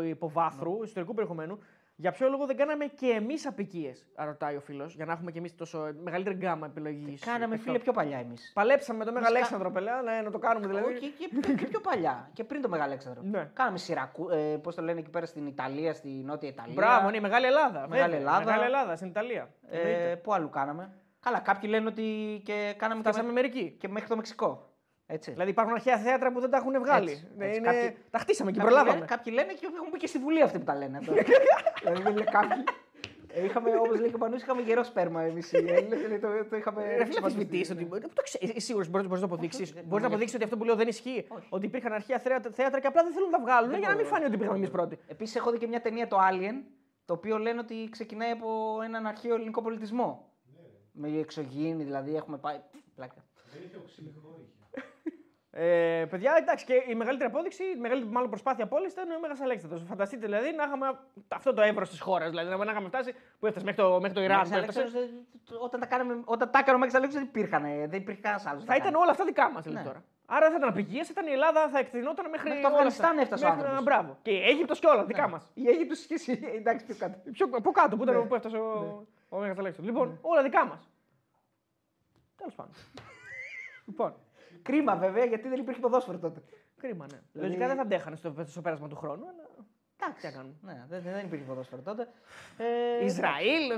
υποβάθρου, 0.00 0.76
Ναι. 0.78 0.84
ιστορικού 0.84 1.14
περιεχομένου, 1.14 1.58
για 1.98 2.12
ποιο 2.12 2.28
λόγο 2.28 2.46
δεν 2.46 2.56
κάναμε 2.56 2.84
και 2.86 3.06
εμείς 3.06 3.46
αποικίες, 3.46 4.06
ρωτάει 4.14 4.56
ο 4.56 4.60
φίλος, 4.60 4.94
για 4.94 5.04
να 5.04 5.12
έχουμε 5.12 5.30
και 5.30 5.38
εμείς 5.38 5.54
τόσο 5.54 5.92
μεγαλύτερη 6.02 6.36
γκάμα 6.36 6.66
επιλογής. 6.66 7.20
Κάναμε 7.24 7.56
φίλε 7.56 7.78
πιο 7.78 7.92
παλιά 7.92 8.18
εμείς. 8.18 8.50
Παλέψαμε 8.54 8.98
με 8.98 9.04
τον 9.04 9.14
Μέγα 9.14 9.24
Μας 9.24 9.32
κα- 9.32 9.38
Αλέξανδρο, 9.38 9.70
πελά, 9.70 10.02
ναι, 10.02 10.20
να 10.20 10.30
το 10.30 10.38
κάνουμε 10.38 10.66
δηλαδή. 10.66 10.98
Και, 10.98 11.06
και, 11.40 11.52
και 11.54 11.66
πιο 11.66 11.80
παλιά. 11.80 12.30
Και 12.32 12.44
πριν 12.44 12.62
το 12.62 12.68
Μεγάλο 12.68 12.88
Αλέξανδρο. 12.90 13.22
Ναι. 13.22 13.50
Κάναμε 13.52 13.78
Συρακού-. 13.78 14.28
Ε, 14.30 14.56
Πώς 14.62 14.74
το 14.74 14.82
λένε 14.82 15.00
εκεί 15.00 15.10
πέρα 15.10 15.26
στην 15.26 15.46
Ιταλία, 15.46 15.94
στη 15.94 16.08
Νότια 16.08 16.48
Ιταλία. 16.48 16.74
Μπράβο, 16.74 17.08
είναι 17.08 17.16
η 17.16 17.20
Μεγάλη 17.20 17.46
Ελλάδα. 17.46 17.86
Μεγάλη 17.88 18.10
βέβαια. 18.12 18.18
Ελλάδα. 18.18 18.44
Μεγάλη 18.44 18.64
Ελλάδα 18.64 18.96
στην 18.96 19.08
Ιταλία. 19.08 19.48
Ε, 19.70 19.76
Εννοείται. 19.80 20.16
πού 20.16 20.34
αλλού 20.34 20.50
κάναμε. 20.50 20.92
Καλά, 21.20 21.38
κάποιοι 21.40 21.68
λένε 21.72 21.88
ότι 21.88 22.40
και 22.44 22.74
κάναμε 22.76 23.02
και, 23.02 23.08
Φτάσαμε 23.08 23.32
με- 23.32 23.40
μερικοί. 23.40 23.76
και 23.80 23.88
μέχρι 23.88 24.08
το 24.08 24.16
Μεξικό. 24.16 24.65
Έτσι. 25.06 25.30
Δηλαδή 25.30 25.50
υπάρχουν 25.50 25.74
αρχαία 25.74 25.98
θέατρα 25.98 26.32
που 26.32 26.40
δεν 26.40 26.50
τα 26.50 26.56
έχουν 26.56 26.78
βγάλει. 26.78 27.10
Έτσι, 27.10 27.26
Ναι, 27.36 27.44
έτσι. 27.46 27.58
είναι- 27.58 27.72
Κάποιοι- 27.72 27.96
Τα 28.10 28.18
χτίσαμε 28.18 28.50
και 28.50 28.58
Κάποιοι 28.58 28.72
προλάβαμε. 28.72 28.98
λένε- 28.98 29.10
Κάποιοι 29.14 29.32
λένε 29.36 29.52
και 29.52 29.66
έχουν 29.76 29.88
μπει 29.92 29.98
και 29.98 30.06
στη 30.06 30.18
Βουλή 30.18 30.42
αυτοί 30.42 30.58
που 30.58 30.64
τα 30.64 30.74
λένε. 30.76 30.98
τώρα. 31.06 31.22
δηλαδή 31.82 32.02
δεν 32.02 32.12
είναι 32.12 32.24
κάποιοι. 32.30 32.64
Ε, 33.28 33.44
είχαμε, 33.44 33.70
όπως 33.78 33.98
λέει 34.00 34.08
και 34.08 34.14
ο 34.14 34.18
Πανούς, 34.18 34.42
είχαμε 34.42 34.62
γερό 34.62 34.82
σπέρμα 34.84 35.22
εμείς 35.22 35.52
οι 35.52 35.56
Έλληνες, 35.56 35.98
δηλαδή 36.00 36.18
το, 36.18 36.28
το 36.50 36.56
είχαμε... 36.56 36.82
Ρε 36.96 37.04
φίλε, 37.04 37.18
αμφισβητείς 37.18 37.70
ότι. 37.70 37.84
Πού 37.84 37.98
το 37.98 38.22
ξέρει, 38.22 38.48
εσύ 38.56 38.60
σίγουρος 38.66 38.88
μπορεί 38.88 39.08
να 39.08 39.18
το 39.18 39.24
αποδείξεις. 39.24 39.60
όχι, 39.62 39.72
δεν 39.72 39.82
Μπορείς 39.82 39.90
να 39.90 39.96
μπορώ. 39.98 40.06
αποδείξεις 40.06 40.34
ότι 40.34 40.44
αυτό 40.44 40.56
που 40.56 40.64
λέω 40.64 40.74
δεν 40.76 40.88
ισχύει. 40.88 41.26
Όχι. 41.28 41.46
Ότι 41.50 41.66
υπήρχαν 41.66 41.92
αρχαία 41.92 42.18
θέατρα 42.18 42.50
θέατρα 42.52 42.80
και 42.80 42.86
απλά 42.86 43.02
δεν 43.02 43.12
θέλουν 43.12 43.30
να 43.30 43.36
τα 43.38 43.44
βγάλουν 43.44 43.70
για 43.70 43.88
να 43.88 43.94
μην 43.94 43.96
μπορώ. 43.96 44.08
φάνει 44.14 44.24
ότι 44.24 44.34
υπήρχαν 44.34 44.56
εμείς 44.56 44.70
πρώτοι. 44.70 44.98
Επίσης 45.06 45.36
έχω 45.36 45.50
δει 45.50 45.58
και 45.58 45.66
μια 45.66 45.80
ταινία 45.80 46.06
το 46.08 46.16
Alien, 46.30 46.54
το 47.04 47.12
οποίο 47.14 47.38
λένε 47.38 47.60
ότι 47.60 47.88
ξεκινάει 47.90 48.30
από 48.30 48.78
έναν 48.84 49.06
αρχαίο 49.06 49.34
ελληνικό 49.34 49.62
πολιτισμό. 49.62 50.32
Με 50.92 51.08
εξωγήινη, 51.18 51.82
δηλαδή 51.84 52.16
έχουμε 52.16 52.38
πάει... 52.38 52.56
Πλάκα. 52.94 53.24
Δεν 53.52 53.62
είχε 53.66 53.76
οξυλικό, 53.76 54.38
είχε. 54.42 54.65
Ε, 55.58 56.06
παιδιά, 56.10 56.34
εντάξει, 56.38 56.64
και 56.64 56.82
η 56.88 56.94
μεγαλύτερη 56.94 57.30
απόδειξη, 57.30 57.64
η 57.64 57.76
μεγαλύτερη 57.80 58.12
μάλλον 58.12 58.28
προσπάθεια 58.30 58.64
από 58.64 58.76
όλες 58.76 58.92
ήταν 58.92 59.10
ο 59.10 59.20
Μέγας 59.20 59.40
Αλέξανδρος. 59.40 59.82
Φανταστείτε 59.88 60.26
δηλαδή 60.26 60.52
να 60.52 60.64
είχαμε 60.64 60.98
αυτό 61.28 61.52
το 61.52 61.62
εύρος 61.62 61.90
της 61.90 62.00
χώρας. 62.00 62.28
Δηλαδή 62.30 62.64
να 62.64 62.70
είχαμε 62.70 62.88
φτάσει 62.88 63.14
που 63.38 63.46
έφτασε 63.46 63.64
μέχρι 63.64 63.82
το, 63.82 63.98
μέχρι 64.00 64.14
το 64.14 64.22
Ιράν. 64.22 64.36
Μέγας 64.36 64.48
που 64.50 64.56
έφτασε. 64.56 64.80
Αλέξανδρος, 64.80 65.10
ε, 65.50 65.64
όταν 65.64 65.80
τα, 65.80 65.86
κάναμε, 65.86 66.22
όταν 66.24 66.50
τα 66.50 66.58
έκανε 66.58 66.76
ο 66.76 66.78
Μέγας 66.80 66.94
Αλέξανδρος 66.94 67.30
δεν 67.32 67.40
υπήρχαν, 67.42 67.64
ε, 67.64 67.86
δεν 67.86 68.00
υπήρχε 68.00 68.20
κανένας 68.20 68.46
άλλος. 68.46 68.64
Θα 68.64 68.74
ήταν 68.76 68.94
όλα 68.94 69.10
αυτά 69.10 69.24
δικά 69.24 69.50
μας 69.50 69.64
Ναι. 69.64 69.82
τώρα. 69.82 70.04
Άρα 70.26 70.40
δεν 70.40 70.50
θα 70.50 70.56
ήταν 70.56 70.68
απικίε, 70.68 71.02
ήταν 71.10 71.26
η 71.26 71.32
Ελλάδα, 71.32 71.68
θα 71.68 71.78
εκτινόταν 71.78 72.30
μέχρι. 72.30 72.48
Μέχρι 72.48 72.62
το 72.62 72.68
όλα 72.68 72.76
αυτά. 72.76 72.86
Αφγανιστάν 72.88 73.18
έφτασε 73.18 73.44
ο 73.44 73.48
Μέχρι- 73.48 73.62
άνθρωπος. 73.68 73.84
Μπράβο. 73.84 74.18
Και 74.22 74.30
η 74.30 74.42
Αίγυπτος 74.42 74.78
και 74.78 74.86
όλα 74.86 75.04
δικά 75.04 75.28
μας. 75.28 75.50
Η 75.54 75.68
Αίγυπτος 75.68 75.98
σχέση, 76.06 76.40
εντάξει 76.56 76.84
πιο 76.86 76.94
κάτω. 76.98 77.18
Πιο, 77.32 77.48
από 77.52 77.70
κάτω 77.70 77.96
που, 77.96 78.02
ήταν, 78.02 78.14
Ναι. 78.16 78.24
που 78.24 78.34
έφτασε 78.34 78.56
ο, 78.56 79.06
ο 79.28 79.38
Μέγας 79.38 79.58
Αλέξανδρος. 79.58 79.94
Λοιπόν, 79.94 80.18
όλα 80.22 80.42
δικά 80.42 80.66
μας. 80.66 80.88
Τέλος 82.36 82.54
πάντων. 82.54 82.72
λοιπόν, 83.88 84.14
Κρίμα 84.66 84.96
βέβαια 84.96 85.24
γιατί 85.24 85.48
δεν 85.48 85.58
υπήρχε 85.60 85.80
ποδόσφαιρο 85.80 86.18
τότε. 86.18 86.42
κρίμα, 86.80 87.06
ναι. 87.12 87.18
Δηλαδή- 87.32 87.48
Λογικά 87.48 87.66
δεν 87.66 87.76
θα 87.76 87.82
αντέχανε 87.82 88.16
στο, 88.16 88.34
στο 88.46 88.60
πέρασμα 88.60 88.88
του 88.88 88.96
χρόνου, 88.96 89.22
αλλά. 89.28 89.64
Εντάξει. 90.00 90.20
Τι 90.20 90.26
να 90.26 90.32
κάνουμε. 90.32 90.54
Ναι, 90.60 90.84
δεν, 90.88 91.02
δεν 91.02 91.24
υπήρχε 91.26 91.44
ποδόσφαιρο 91.44 91.82
τότε. 91.82 92.08
Ε, 93.00 93.04
Ισραήλ, 93.04 93.70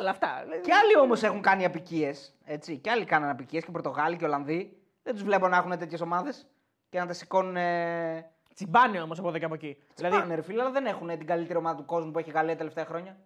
όλα 0.00 0.10
αυτά. 0.10 0.44
Και 0.62 0.72
άλλοι 0.72 0.98
όμως 0.98 1.22
έχουν 1.22 1.40
κάνει 1.40 1.64
απικίες. 1.64 2.34
Και 2.80 2.90
άλλοι 2.90 3.04
κάνανε 3.04 3.30
απικίες 3.32 3.64
και 3.64 3.70
Πορτογάλοι 3.70 4.16
και 4.16 4.24
Ολλανδοί. 4.24 4.76
Δεν 5.02 5.12
τους 5.14 5.22
βλέπω 5.22 5.48
να 5.48 5.56
έχουν 5.56 5.78
τέτοιες 5.78 6.00
ομάδες 6.00 6.46
και 6.88 6.98
να 6.98 7.06
τα 7.06 7.12
σηκώνουν. 7.12 7.56
Ε... 7.56 8.30
Τσιμπάνε 8.54 9.00
όμως 9.00 9.18
από 9.18 9.28
εδώ 9.28 9.38
και 9.38 9.44
από 9.44 9.54
εκεί. 9.54 9.82
Δηλαδή... 9.94 10.16
Πάνε, 10.16 10.34
ρε 10.34 10.42
φίλε, 10.42 10.60
αλλά 10.60 10.70
δεν 10.70 10.86
έχουν 10.86 11.08
την 11.08 11.26
καλύτερη 11.26 11.58
ομάδα 11.58 11.76
του 11.76 11.84
κόσμου 11.84 12.10
που 12.10 12.18
έχει 12.18 12.28
η 12.28 12.32
Γαλλία 12.32 12.52
τα 12.52 12.58
τελευταία 12.58 12.84
χρόνια. 12.84 13.16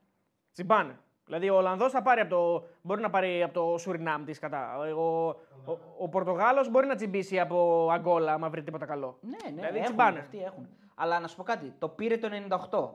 Τσιμπάνε. 0.53 0.99
Δηλαδή 1.27 1.51
ο 1.51 1.57
Ολλανδός 1.57 1.93
θα 1.93 2.03
πάρει 2.03 2.21
από 2.21 2.31
το. 2.31 2.67
Μπορεί 2.83 3.01
να 3.01 3.11
πάρει 3.11 3.43
από 3.43 3.55
το 3.55 3.79
Σουρινάμ 3.79 4.25
της 4.25 4.39
κατά. 4.39 4.79
Ο, 4.79 5.27
ο, 5.29 5.79
ο 5.99 6.09
Πορτογάλος 6.09 6.71
μπορεί 6.71 6.87
να 6.87 6.95
τσιμπήσει 6.95 7.41
από 7.41 7.89
Αγκόλα, 7.93 8.33
άμα 8.33 8.49
βρει 8.51 8.63
τίποτα 8.63 8.87
καλό. 8.87 9.19
Ναι, 9.21 9.31
ναι, 9.31 9.55
Δηλαδή, 9.55 9.73
έχουν, 9.75 9.83
τσιμπάνε. 9.85 10.19
αυτοί 10.19 10.43
έχουν. 10.43 10.69
Αλλά 10.95 11.21
να 11.21 11.27
σου 11.29 11.37
πω 11.37 11.43
κάτι, 11.43 11.75
το 11.79 11.89
πήρε 11.89 12.17
το 12.19 12.29
98. 12.71 12.89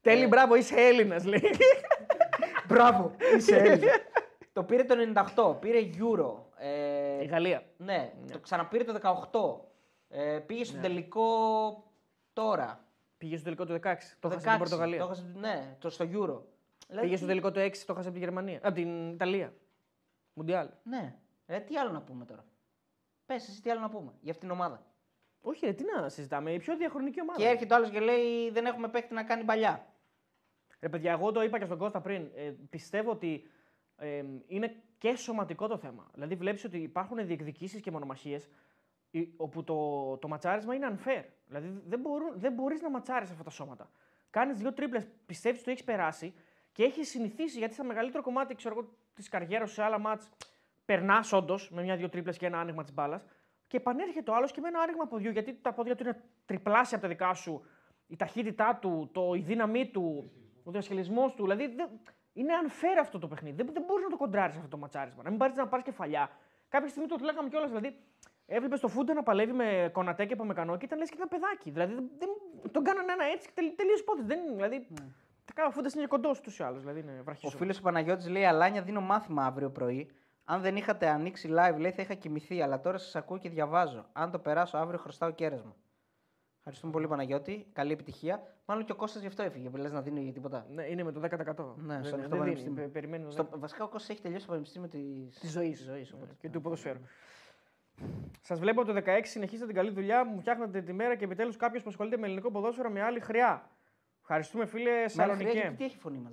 Τέλει, 0.00 0.26
μπράβο, 0.26 0.54
είσαι 0.54 0.74
Έλληνας, 0.76 1.24
λέει. 1.24 1.42
Μπράβο, 2.68 3.10
είσαι 3.36 3.56
Έλληνας. 3.56 3.94
το 4.52 4.62
πήρε 4.64 4.84
το 4.84 4.94
98, 5.54 5.60
πήρε 5.60 5.78
Euro. 5.98 6.32
Ε, 6.56 7.22
Η 7.22 7.26
Γαλλία. 7.26 7.62
ναι, 7.76 8.12
το 8.32 8.38
ξαναπήρε 8.38 8.84
το 8.84 8.98
18. 10.08 10.16
Ε, 10.18 10.38
πήγε 10.38 10.64
στο 10.64 10.78
τελικό 10.80 11.24
τώρα. 12.32 12.80
Πήγε 13.18 13.34
στο 13.36 13.44
τελικό 13.44 13.64
του 13.66 13.72
16. 13.72 13.94
Το 14.20 14.28
Το 14.28 14.34
χάσε 14.34 14.48
την 14.48 14.58
Πορτογαλία. 14.58 14.98
Το 14.98 15.04
έχασε- 15.04 15.34
ναι, 15.34 15.76
το 15.78 15.90
στο 15.90 16.04
Euro. 16.12 16.40
Δηλαδή, 16.88 17.06
Πήγε 17.06 17.16
στο 17.16 17.26
τελικό 17.26 17.50
του 17.50 17.60
6, 17.60 17.76
το 17.86 17.94
χάσε 17.94 18.08
από 18.08 18.16
τη 18.16 18.24
Γερμανία. 18.24 18.60
Από 18.62 18.74
την 18.74 19.10
Ιταλία. 19.10 19.54
Μουντιάλ. 20.32 20.68
Ναι. 20.82 21.16
Ε, 21.46 21.60
τι 21.60 21.76
άλλο 21.76 21.90
να 21.90 22.02
πούμε 22.02 22.24
τώρα. 22.24 22.44
Πες 23.26 23.48
εσύ 23.48 23.62
τι 23.62 23.70
άλλο 23.70 23.80
να 23.80 23.88
πούμε 23.88 24.12
για 24.20 24.32
αυτήν 24.32 24.48
την 24.48 24.56
ομάδα. 24.56 24.86
Όχι, 25.40 25.66
ρε, 25.66 25.72
τι 25.72 25.84
να 25.84 26.08
συζητάμε. 26.08 26.52
Η 26.52 26.58
πιο 26.58 26.76
διαχρονική 26.76 27.20
ομάδα. 27.20 27.38
Και 27.38 27.48
έρχεται 27.48 27.74
ο 27.74 27.76
άλλος 27.76 27.90
και 27.90 28.00
λέει 28.00 28.50
δεν 28.50 28.66
έχουμε 28.66 28.88
παίκτη 28.88 29.14
να 29.14 29.22
κάνει 29.22 29.44
παλιά. 29.44 29.86
Ρε 30.80 30.88
παιδιά, 30.88 31.12
εγώ 31.12 31.32
το 31.32 31.42
είπα 31.42 31.58
και 31.58 31.64
στον 31.64 31.78
Κώστα 31.78 32.00
πριν. 32.00 32.30
Ε, 32.34 32.54
πιστεύω 32.70 33.10
ότι 33.10 33.48
ε, 33.96 34.24
είναι 34.46 34.82
και 34.98 35.16
σωματικό 35.16 35.66
το 35.66 35.76
θέμα. 35.76 36.10
Δηλαδή, 36.14 36.34
βλέπεις 36.34 36.64
ότι 36.64 36.78
υπάρχουν 36.78 37.26
διεκδικήσεις 37.26 37.80
και 37.80 37.90
μονομαχίες 37.90 38.48
όπου 39.36 39.64
το, 39.64 40.16
το 40.16 40.28
ματσάρισμα 40.28 40.74
είναι 40.74 40.96
unfair. 40.96 41.24
Δηλαδή, 41.46 41.80
δεν, 41.86 42.00
μπορούν, 42.00 42.38
δεν 42.38 42.52
μπορείς 42.52 42.80
να 42.82 42.90
ματσάρεις 42.90 43.30
αυτά 43.30 43.42
τα 43.42 43.50
σώματα. 43.50 43.90
Κάνεις 44.30 44.58
δύο 44.58 44.72
τρίπλες, 44.72 45.08
πιστεύεις 45.26 45.56
ότι 45.58 45.64
το 45.64 45.70
έχεις 45.70 45.84
περάσει 45.84 46.34
και 46.78 46.84
έχει 46.84 47.04
συνηθίσει 47.04 47.58
γιατί 47.58 47.74
στα 47.74 47.84
μεγαλύτερο 47.84 48.22
κομμάτι 48.22 48.54
της 49.14 49.28
καριέρας 49.28 49.68
σου 49.68 49.74
σε 49.74 49.82
άλλα 49.82 49.98
μάτς 49.98 50.28
περνάς 50.84 51.32
όντως 51.32 51.70
με 51.70 51.82
μια-δύο 51.82 52.08
τρίπλες 52.08 52.36
και 52.36 52.46
ένα 52.46 52.60
άνοιγμα 52.60 52.82
της 52.82 52.92
μπάλας. 52.92 53.24
Και 53.66 53.76
επανέρχεται 53.76 54.30
ο 54.30 54.34
άλλος 54.34 54.52
και 54.52 54.60
με 54.60 54.68
ένα 54.68 54.80
άνοιγμα 54.80 55.06
ποδιού 55.06 55.30
γιατί 55.30 55.58
τα 55.62 55.72
πόδια 55.72 55.94
του 55.94 56.02
είναι 56.02 56.22
τριπλάσια 56.46 56.96
από 56.96 57.06
τα 57.06 57.12
δικά 57.12 57.34
σου. 57.34 57.62
Η 58.06 58.16
ταχύτητά 58.16 58.78
του, 58.80 59.10
το, 59.12 59.34
η 59.34 59.40
δύναμή 59.40 59.90
του, 59.90 60.30
ο 60.64 60.70
διασχελισμό 60.70 61.30
του. 61.30 61.42
Δηλαδή 61.42 61.74
δεν, 61.74 61.88
είναι 62.32 62.52
unfair 62.66 62.98
αυτό 63.00 63.18
το 63.18 63.28
παιχνίδι. 63.28 63.56
Δεν, 63.56 63.72
δεν 63.72 63.82
μπορείς 63.86 64.04
να 64.04 64.10
το 64.10 64.16
κοντράρεις 64.16 64.56
αυτό 64.56 64.68
το 64.68 64.76
ματσάρισμα. 64.76 65.22
Να 65.22 65.30
μην 65.30 65.38
πάρεις 65.38 65.56
να 65.56 65.68
πάρεις 65.68 65.84
κεφαλιά. 65.84 66.30
Κάποια 66.68 66.88
στιγμή 66.88 67.08
το 67.08 67.16
λέγαμε 67.22 67.48
κιόλας. 67.48 67.70
Δηλαδή 67.70 67.96
έβλεπες 68.46 68.80
το 68.80 68.88
φούντο 68.88 69.12
να 69.12 69.22
παλεύει 69.22 69.52
με 69.52 69.90
κονατέ 69.92 70.26
και 70.26 70.36
παμεκανό 70.36 70.76
και 70.76 70.84
ήταν 70.84 70.98
λες 70.98 71.08
και 71.08 71.16
ένα 71.18 71.28
παιδάκι. 71.28 71.70
Δηλαδή 71.70 71.94
δεν, 72.18 72.28
τον 72.70 72.84
κάνανε 72.84 73.12
ένα 73.12 73.24
έτσι 73.24 73.48
και 73.48 73.72
τελείω 73.76 73.96
πότε. 74.04 74.22
Δεν, 74.22 74.40
δηλαδή, 74.54 74.86
mm. 74.94 75.27
Τα 75.58 75.64
κάνω 75.64 75.76
φούντας 75.76 75.94
είναι 75.94 76.06
κοντός 76.06 76.40
τους 76.40 76.58
ή 76.58 76.62
άλλους. 76.62 76.80
Δηλαδή 76.80 77.00
είναι 77.00 77.22
Ο 77.42 77.48
φίλος 77.48 77.78
ο 77.78 77.82
Παναγιώτης 77.82 78.28
λέει: 78.28 78.44
Αλάνια, 78.44 78.82
δίνω 78.82 79.00
μάθημα 79.00 79.44
αύριο 79.44 79.70
πρωί. 79.70 80.10
Αν 80.44 80.60
δεν 80.60 80.76
είχατε 80.76 81.08
ανοίξει 81.08 81.48
live, 81.52 81.76
λέει 81.78 81.90
θα 81.90 82.02
είχα 82.02 82.14
κοιμηθεί, 82.14 82.62
αλλά 82.62 82.80
τώρα 82.80 82.98
σας 82.98 83.16
ακούω 83.16 83.38
και 83.38 83.48
διαβάζω. 83.48 84.06
Αν 84.12 84.30
το 84.30 84.38
περάσω 84.38 84.76
αύριο, 84.76 84.98
χρωστάω 84.98 85.30
κέρασμα. 85.30 85.76
Ευχαριστούμε 86.58 86.92
πολύ, 86.92 87.08
Παναγιώτη. 87.08 87.66
Καλή 87.72 87.92
επιτυχία. 87.92 88.42
Μάλλον 88.64 88.84
και 88.84 88.92
ο 88.92 88.94
Κώστας 88.94 89.20
γι' 89.20 89.26
αυτό 89.26 89.42
έφυγε. 89.42 89.70
Λες 89.74 89.92
να 89.92 90.02
δίνει 90.02 90.32
τίποτα. 90.32 90.66
Ναι, 90.70 90.84
είναι 90.84 91.02
με 91.02 91.12
το 91.12 91.20
10%. 91.20 91.74
Ναι, 91.76 92.02
στο 92.02 92.14
ανοιχτό 92.14 92.36
πανεπιστήμιο. 92.36 93.30
Στο... 93.30 93.48
Βασικά, 93.54 93.84
ο 93.84 93.88
Κώστας 93.88 94.10
έχει 94.10 94.20
τελειώσει 94.20 94.44
το 94.44 94.50
πανεπιστήμιο 94.50 94.88
τη 94.88 95.46
ζωής. 95.46 95.82
Ζωής, 95.82 96.12
ναι, 96.12 96.26
και 96.40 96.48
του 96.48 96.60
ποδοσφαίρου. 96.60 96.98
Σας 98.40 98.58
βλέπω 98.58 98.84
το 98.84 98.92
16 98.92 99.20
συνεχίσετε 99.22 99.66
την 99.66 99.74
καλή 99.74 99.90
δουλειά. 99.90 100.24
Μου 100.24 100.40
φτιάχνετε 100.40 100.82
τη 100.82 100.92
μέρα 100.92 101.14
και 101.14 101.24
επιτέλους 101.24 101.56
κάποιος 101.56 101.82
που 101.82 101.88
ασχολείται 101.88 102.16
με 102.16 102.26
ελληνικό 102.26 102.50
ποδόσφαιρο 102.50 102.90
με 102.90 103.02
άλλη 103.02 103.20
χρειά. 103.20 103.70
Ευχαριστούμε, 104.30 104.66
φίλε 104.66 105.08
Σαλονικέ. 105.08 105.74
Τι 105.76 105.84
έχει 105.84 105.96
φωνή 105.98 106.18
μας, 106.18 106.32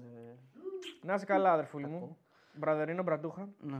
Να 1.01 1.13
είσαι 1.13 1.25
καλά, 1.25 1.51
αδερφούλη 1.51 1.87
μου. 1.87 2.17
Μπραδερίνο, 2.53 3.03
μπραντούχα. 3.03 3.49
Ναι. 3.59 3.77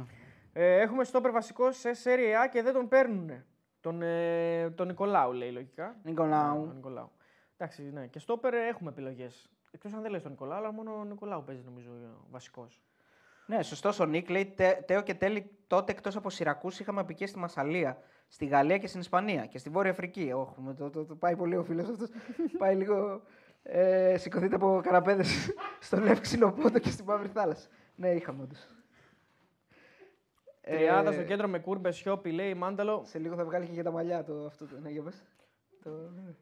Ε, 0.54 0.80
έχουμε 0.80 1.04
στόπερ 1.04 1.32
βασικό 1.32 1.72
σε 1.72 1.90
Serie 2.04 2.46
A 2.46 2.50
και 2.52 2.62
δεν 2.62 2.74
τον 2.74 2.88
παίρνουν. 2.88 3.44
Τον, 3.82 4.02
ε, 4.02 4.70
τον 4.70 4.88
Νικολάου 4.88 5.32
λέει 5.32 5.52
λογικά. 5.52 5.96
Νικολάου. 6.04 6.66
Ναι, 6.66 6.74
Νικολάου. 6.74 7.12
Εντάξει, 7.58 7.92
ναι. 7.94 8.08
Και 8.08 8.20
στόπερ 8.20 8.54
έχουμε 8.54 8.90
επιλογές. 8.90 9.50
Εκτός 9.72 9.94
αν 9.94 10.02
δεν 10.02 10.12
λες 10.12 10.22
τον 10.22 10.32
Νικολάου, 10.32 10.58
αλλά 10.58 10.72
μόνο 10.72 11.00
ο 11.00 11.04
Νικολάου 11.04 11.44
παίζει 11.44 11.62
νομίζω 11.66 11.92
βασικός. 12.30 12.82
Ναι, 13.46 13.64
σωστός 13.64 14.00
ο 14.00 14.06
Νίκ. 14.06 14.30
Λέει 14.30 14.56
Τέο 14.86 15.02
και 15.02 15.14
τέλει 15.14 15.52
τότε 15.68 15.92
εκτός 15.92 16.16
από 16.16 16.30
Σιρακούς 16.30 16.80
είχαμε 16.80 17.00
απικέ 17.00 17.26
στη 17.26 17.40
Μασαλία, 17.40 17.98
στη 18.28 18.46
Γαλλία 18.46 18.78
και 18.78 18.88
στην 18.88 19.00
Ισπανία 19.00 19.46
και 19.46 19.58
στη 19.58 19.70
Βόρεια 19.70 19.92
Αφρική. 19.92 20.32
Όχι, 20.36 20.76
το, 20.78 20.90
το, 20.90 21.06
το, 21.06 21.16
πάει 21.16 21.36
πολύ 21.36 21.56
ο 21.56 21.64
φίλος 21.64 21.90
αυτός. 21.90 22.10
πάει 22.60 22.76
λίγο. 22.76 23.22
Ε, 23.68 24.18
σηκωθείτε 24.18 24.56
από 24.56 24.82
καραπέδε 24.84 25.24
στον 25.80 26.08
Εύξηνο 26.08 26.52
Πόντο 26.52 26.80
και 26.80 26.90
στην 26.90 27.06
Μαύρη 27.06 27.28
Θάλασσα. 27.28 27.68
Ναι, 27.96 28.10
είχαμε 28.10 28.44
όντω. 28.44 28.56
Τριάδα 30.62 31.12
στο 31.12 31.22
ε, 31.22 31.24
κέντρο 31.24 31.48
με 31.48 31.60
κούρμπε, 31.60 31.92
σιώπη, 31.92 32.32
λέει 32.32 32.54
Μάνταλο. 32.54 33.02
Σε 33.06 33.20
λίγο 33.20 33.36
θα 33.36 33.44
βγάλει 33.46 33.66
και 33.66 33.72
για 33.72 33.84
τα 33.84 33.92
μαλλιά 33.92 34.24
το 34.24 34.46
αυτό. 34.46 34.68
Ναι, 34.82 34.90
για 34.90 35.02
πες. 35.02 35.24
Το, 35.84 35.90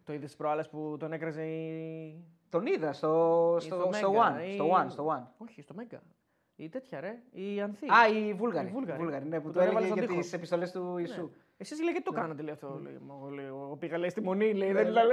το 0.03 0.13
είδε 0.13 0.27
προάλλε 0.37 0.63
που 0.63 0.95
τον 0.99 1.13
έκραζε 1.13 1.43
η. 1.43 2.23
Τον 2.49 2.65
είδα 2.65 2.93
στο, 2.93 3.57
στο, 3.59 3.89
στο, 3.93 4.13
One, 4.13 4.47
ή... 4.47 4.53
στο 4.53 4.71
One. 4.71 4.89
Στο 4.89 5.07
One. 5.07 5.27
Όχι, 5.37 5.61
στο 5.61 5.73
Μέγκα. 5.73 6.01
Η 6.55 6.69
τέτοια 6.69 6.99
ρε, 6.99 7.21
η 7.31 7.61
Ανθή. 7.61 7.85
Α, 7.85 8.07
η 8.07 8.33
Βούλγαρη. 8.33 8.67
Η 8.67 8.71
Βούλγαρη. 8.71 8.99
Βούλγαρη 8.99 9.25
ναι, 9.25 9.39
που, 9.39 9.47
που 9.47 9.53
το 9.53 9.59
έλεγε 9.59 9.93
για 9.93 10.07
τι 10.07 10.29
επιστολέ 10.31 10.67
του 10.67 10.97
Ιησού. 10.97 11.21
Ναι. 11.21 11.29
Εσεί 11.57 11.75
λέει 11.75 11.91
γιατί 11.91 12.05
το 12.05 12.11
ναι. 12.11 12.19
κάνατε 12.19 12.41
λέει 12.41 12.53
αυτό. 12.53 12.81
Λέει, 13.33 13.45
εγώ 13.45 13.77
πήγα 13.79 13.97
λέει 13.97 14.09
στη 14.09 14.21
μονή, 14.21 14.53
λέει. 14.53 14.71
Δεν 14.71 14.91
λέει. 14.91 15.05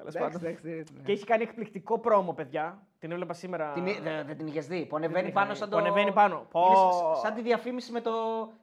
Τέλος 0.00 0.14
πάντων. 0.14 0.56
Και 1.04 1.12
έχει 1.12 1.24
κάνει 1.24 1.42
εκπληκτικό 1.42 1.98
πρόμο, 1.98 2.32
παιδιά. 2.32 2.86
Την 2.98 3.12
έβλεπα 3.12 3.32
σήμερα. 3.32 3.72
Την, 3.72 3.84
δεν, 3.84 4.26
δεν 4.26 4.36
την 4.36 4.46
είχες 4.46 4.66
δει. 4.66 4.86
Που 4.86 4.96
ανεβαίνει 4.96 5.30
πάνω 5.30 5.54
σαν 5.54 5.70
το. 5.70 5.76
Που 5.76 5.82
ανεβαίνει 5.82 6.12
πάνω. 6.12 6.46
Σαν 7.22 7.34
τη 7.34 7.42
διαφήμιση 7.42 7.92
με 7.92 8.00
το. 8.00 8.12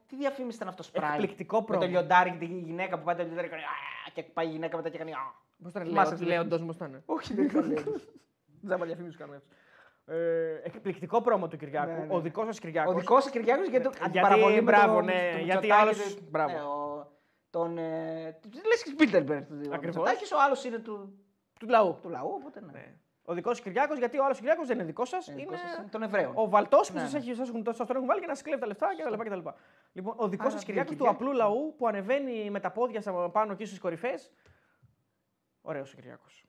Τι 0.06 0.16
διαφήμιση 0.16 0.56
ήταν 0.56 0.68
αυτός 0.68 0.86
σπράει. 0.86 1.10
Εκπληκτικό 1.10 1.62
πρόμο. 1.62 1.80
Με 1.80 1.86
το 1.86 1.90
λιοντάρι 1.92 2.30
και 2.30 2.38
τη 2.38 2.44
γυναίκα 2.44 2.98
που 2.98 3.04
πάει 3.04 3.14
το 3.14 3.22
λιοντάρι 3.22 3.48
και 4.12 4.22
πάει 4.22 4.46
η 4.46 4.50
γυναίκα 4.50 4.76
μετά 4.76 4.88
και 4.88 4.98
κάνει. 4.98 5.12
Πώς 5.62 5.70
ήταν 5.70 5.86
Λέοντος, 5.86 6.20
Λέοντος 6.20 6.60
μου 6.62 6.70
ήταν. 6.74 7.02
Όχι, 7.06 7.34
δεν 7.34 7.44
ήταν 7.44 7.74
Δεν 8.60 8.78
θα 8.78 8.84
διαφήμιση 8.84 9.16
κάνω 9.16 9.34
έτσι. 9.34 9.48
Ε, 10.06 10.60
εκπληκτικό 10.62 11.20
πρόμο 11.20 11.48
του 11.48 11.56
Κυριάκου. 11.56 11.90
Ναι, 11.90 12.06
ναι. 12.06 12.14
Ο 12.14 12.20
δικός 12.20 12.46
σας 12.46 12.58
Κυριάκος. 12.58 12.94
Ο 12.94 12.98
δικός 12.98 13.22
σας 13.22 13.32
Κυριάκος 13.32 13.68
γιατί 13.68 13.84
το 13.84 13.90
γιατί, 14.10 14.60
μπράβο, 14.60 15.02
ναι, 15.02 15.40
γιατί 15.42 15.72
άλλο. 15.72 15.90
Μπράβο. 16.30 16.52
Ναι, 16.52 16.62
ο, 16.62 17.10
τον. 17.50 17.78
Ε, 17.78 18.38
Λες 18.66 18.82
και 18.82 18.90
Σπίλτερμπεργκ. 18.90 19.44
Ακριβώς. 19.72 20.10
Ο 20.32 20.36
άλλος 20.46 20.64
είναι 20.64 20.78
του, 20.78 21.18
του 21.58 21.68
λαού. 21.68 21.98
Του 22.02 22.08
λαού, 22.08 22.32
οπότε 22.34 22.60
ναι. 22.60 22.72
ναι. 22.72 22.94
Ο 23.24 23.34
δικός 23.34 23.60
Κυριάκος, 23.60 23.98
γιατί 23.98 24.18
ο 24.18 24.24
άλλος 24.24 24.38
Κυριάκος 24.38 24.66
δεν 24.66 24.76
είναι 24.76 24.86
δικός 24.86 25.08
σας. 25.08 25.26
Είναι, 25.26 25.40
είναι 25.40 25.58
των 25.90 26.02
Εβραίων. 26.02 26.32
Ο 26.34 26.48
Βαλτός 26.48 26.88
που 26.88 26.94
ναι. 26.94 27.00
σας 27.00 27.14
έχει, 27.14 27.34
σας, 27.34 27.50
σας 27.64 27.86
τον 27.86 27.96
έχουν 27.96 28.06
βάλει 28.06 28.20
και 28.20 28.26
να 28.26 28.34
σας 28.34 28.42
κλέβει 28.42 28.60
τα 28.60 28.66
λεφτά 28.66 28.88
κτλ. 29.24 29.48
Λοιπόν, 29.92 30.14
ο 30.16 30.28
δικός 30.28 30.52
σας 30.52 30.64
Κυριάκος 30.64 30.96
του 30.96 31.08
απλού 31.08 31.32
λαού 31.32 31.74
που 31.76 31.88
ανεβαίνει 31.88 32.50
με 32.50 32.60
τα 32.60 32.70
πόδια 32.70 33.30
πάνω 33.32 33.52
εκεί 33.52 33.64
στις 33.64 33.78
κορυφές. 33.78 34.30
Ωραίος 35.62 35.92
ο 35.92 35.96
Κυριάκος. 35.96 36.44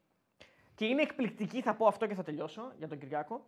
Και 0.76 0.86
είναι 0.86 1.02
εκπληκτική, 1.02 1.62
θα 1.62 1.74
πω 1.74 1.88
αυτό 1.88 2.08
και 2.08 2.14
θα 2.14 2.24
τελειώσω 2.24 2.72
για 2.78 2.88
τον 2.88 2.98
Κυριάκο. 2.98 3.46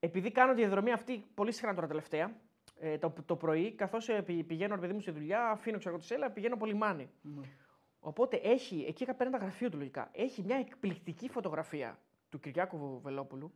Επειδή 0.00 0.30
κάνω 0.30 0.52
τη 0.54 0.60
διαδρομή 0.60 0.92
αυτή 0.92 1.24
πολύ 1.34 1.52
συχνά 1.52 1.74
τώρα 1.74 1.86
τελευταία, 1.86 2.32
ε, 2.80 2.98
το, 2.98 3.12
το 3.26 3.36
πρωί, 3.36 3.72
καθώς 3.72 4.08
ε, 4.08 4.22
πηγαίνω 4.22 4.78
παιδί 4.78 4.92
μου 4.92 5.00
στη 5.00 5.10
δουλειά, 5.10 5.50
αφήνω 5.50 5.78
ξέρω 5.78 5.96
τη 5.96 6.04
σέλα, 6.04 6.30
πηγαίνω 6.30 6.56
πολύ 6.56 6.74
μάνι. 6.74 7.10
Mm. 7.24 7.42
Οπότε 8.04 8.36
έχει, 8.36 8.84
εκεί 8.88 9.02
είχα 9.02 9.14
παίρνει 9.14 9.32
τα 9.32 9.38
γραφείο 9.38 9.70
του 9.70 9.76
λογικά, 9.76 10.08
έχει 10.12 10.42
μια 10.42 10.56
εκπληκτική 10.56 11.28
φωτογραφία 11.28 11.98
του 12.28 12.40
Κυριάκου 12.40 13.00
Βελόπουλου. 13.02 13.52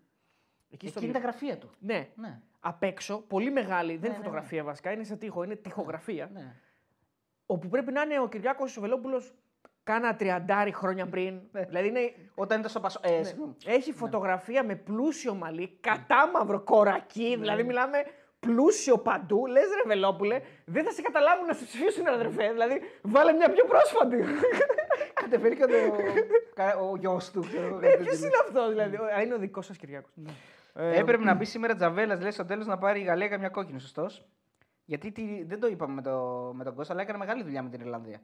Εκεί, 0.71 0.87
εκεί 0.87 1.05
είναι 1.05 1.13
τα 1.13 1.19
γραφεία 1.19 1.59
του. 1.59 1.71
Ναι. 1.79 2.09
ναι. 2.15 2.41
Απ' 2.61 2.83
έξω, 2.83 3.19
πολύ 3.19 3.51
μεγάλη, 3.51 3.93
δεν 3.93 3.99
είναι 3.99 4.09
ναι, 4.09 4.17
ναι, 4.17 4.17
φωτογραφία 4.17 4.63
ναι. 4.63 4.69
βασικά, 4.69 4.93
είναι 4.93 5.05
σε 5.05 5.17
τείχο, 5.17 5.43
είναι 5.43 5.55
τυχογραφία. 5.55 6.31
Ναι. 6.33 6.55
Όπου 7.47 7.69
πρέπει 7.69 7.93
να 7.93 8.03
είναι 8.03 8.21
ο 8.21 8.29
Κυριάκος 8.29 8.81
Βελόπουλος 8.81 9.35
κάνα 9.83 10.17
τριαντάρι 10.17 10.73
χρόνια 10.73 11.07
πριν. 11.07 11.41
Ναι. 11.53 11.65
δηλαδή 11.65 11.89
είναι... 11.89 12.15
Όταν 12.35 12.59
ήταν 12.59 12.71
στο 12.71 12.81
Πασό. 12.81 13.01
Ε, 13.03 13.21
ναι. 13.21 13.75
Έχει 13.75 13.93
φωτογραφία 13.93 14.65
με 14.65 14.75
πλούσιο 14.75 15.35
μαλλί, 15.35 15.79
κατάμαυρο 15.81 16.61
κορακί. 16.61 17.29
Ναι. 17.29 17.37
Δηλαδή 17.37 17.63
μιλάμε 17.63 18.05
πλούσιο 18.47 18.99
παντού. 18.99 19.47
Λες 19.47 19.65
ρε 19.65 19.83
Βελόπουλε, 19.87 20.41
δεν 20.65 20.85
θα 20.85 20.91
σε 20.91 21.03
καταλάβουν 21.03 21.47
να 21.47 21.53
σε 21.53 21.65
ψηφίσουν 21.65 22.07
αδερφέ. 22.07 22.51
Δηλαδή 22.53 22.81
βάλε 23.03 23.33
μια 23.33 23.51
πιο 23.51 23.65
πρόσφατη. 23.65 24.25
Κατεβαίνει 25.15 25.57
και 25.57 25.65
ο, 26.79 26.91
ο 26.91 26.97
γιος 26.97 27.31
του. 27.31 27.45
Ε, 27.81 27.97
Ποιος 27.97 28.19
είναι 28.19 28.39
αυτός 28.41 28.69
δηλαδή; 28.69 28.99
Είναι 29.25 29.35
ο 29.35 29.39
δικός 29.39 29.67
σας 29.67 29.77
Κυριάκος. 29.77 30.13
Ε, 30.75 30.99
Έπρεπε 30.99 31.25
να 31.25 31.35
μπει 31.35 31.45
σήμερα 31.45 31.75
Τζαβέλας, 31.75 32.21
λες 32.21 32.35
στο 32.35 32.45
τέλος 32.45 32.67
να 32.67 32.79
πάρει 32.79 33.01
η 33.01 33.03
Γαλλία 33.03 33.29
καμιά 33.29 33.49
κόκκινη, 33.49 33.81
σωστός. 33.81 34.25
Γιατί 34.85 35.13
τι, 35.13 35.45
δεν 35.45 35.61
το 35.61 35.67
είπαμε 35.67 35.95
με, 35.95 36.03
το, 36.03 36.51
με 36.55 36.65
τον 36.65 36.75
Κώστα, 36.75 36.93
αλλά 36.93 37.03
έκανε 37.03 37.19
μεγάλη 37.19 37.43
δουλειά 37.43 37.63
με 37.63 37.69
την 37.71 37.81
Ιρλανδία. 37.81 38.21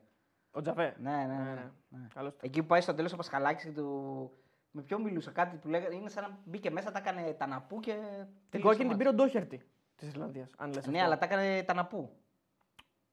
Ο 0.51 0.61
Τζαβέ. 0.61 0.95
Ναι, 0.99 1.11
ναι. 1.11 1.17
ναι, 1.27 1.71
ναι. 1.89 2.23
ναι. 2.23 2.31
Εκεί 2.41 2.61
που 2.61 2.67
πάει 2.67 2.81
στο 2.81 2.95
τέλος 2.95 3.13
ο 3.13 3.17
Πασχαλάκης 3.17 3.65
και 3.65 3.71
του. 3.71 4.31
Με 4.71 4.83
ποιο 4.83 4.99
μιλούσα, 4.99 5.31
κάτι 5.31 5.57
που 5.57 5.69
λέγανε. 5.69 5.95
Είναι 5.95 6.09
σαν 6.09 6.23
να 6.23 6.39
μπήκε 6.45 6.71
μέσα, 6.71 6.91
τα 6.91 6.99
έκανε 6.99 7.33
τα 7.39 7.47
ναπού 7.47 7.81
και. 7.81 7.95
Την 8.51 8.61
κόκκινη 8.61 8.89
την 8.89 8.97
πήρε 8.97 9.09
ο 9.09 9.15
Ντόχερτη 9.15 9.63
της 10.03 10.15
Ιρλανδίας. 10.15 10.51
Ναι, 10.59 10.79
αυτό. 10.79 10.99
αλλά 10.99 11.19
τα 11.19 11.25
έκανε 11.25 11.63
τα 11.63 11.75
ναπού. 11.75 12.11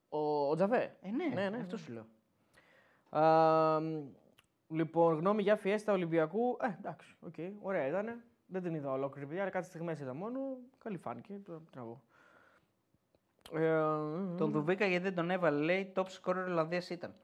Ο, 0.09 0.49
ο 0.49 0.55
Τζαβέ. 0.55 0.97
Ε, 1.01 1.09
ναι, 1.09 1.25
ναι, 1.25 1.49
ναι, 1.49 1.57
αυτό 1.57 1.77
σου 1.77 1.91
λέω. 1.91 2.05
Α, 3.21 3.79
λοιπόν, 4.67 5.15
γνώμη 5.15 5.41
για 5.41 5.55
φιέστα 5.55 5.93
Ολυμπιακού. 5.93 6.57
Ε, 6.61 6.75
εντάξει, 6.77 7.15
ok, 7.19 7.33
okay, 7.37 7.51
ωραία 7.61 7.87
ήταν. 7.87 8.21
Δεν 8.45 8.61
την 8.63 8.73
είδα 8.73 8.91
ολόκληρη 8.91 9.27
παιδιά, 9.27 9.41
αλλά 9.41 9.51
κάτι 9.51 9.65
στιγμές 9.65 9.99
είδα 9.99 10.13
μόνο. 10.13 10.39
Καλή 10.83 10.97
φάνηκε. 10.97 11.33
Το 11.45 11.61
τραβώ. 11.71 12.01
Ε, 13.53 13.77
τον 14.37 14.51
Δουβίκα 14.51 14.85
γιατί 14.85 15.03
δεν 15.03 15.15
τον 15.15 15.29
έβαλε, 15.29 15.63
λέει, 15.63 15.91
top 15.95 16.05
scorer 16.05 16.45
Ολλανδίας 16.47 16.89
ήταν. 16.89 17.15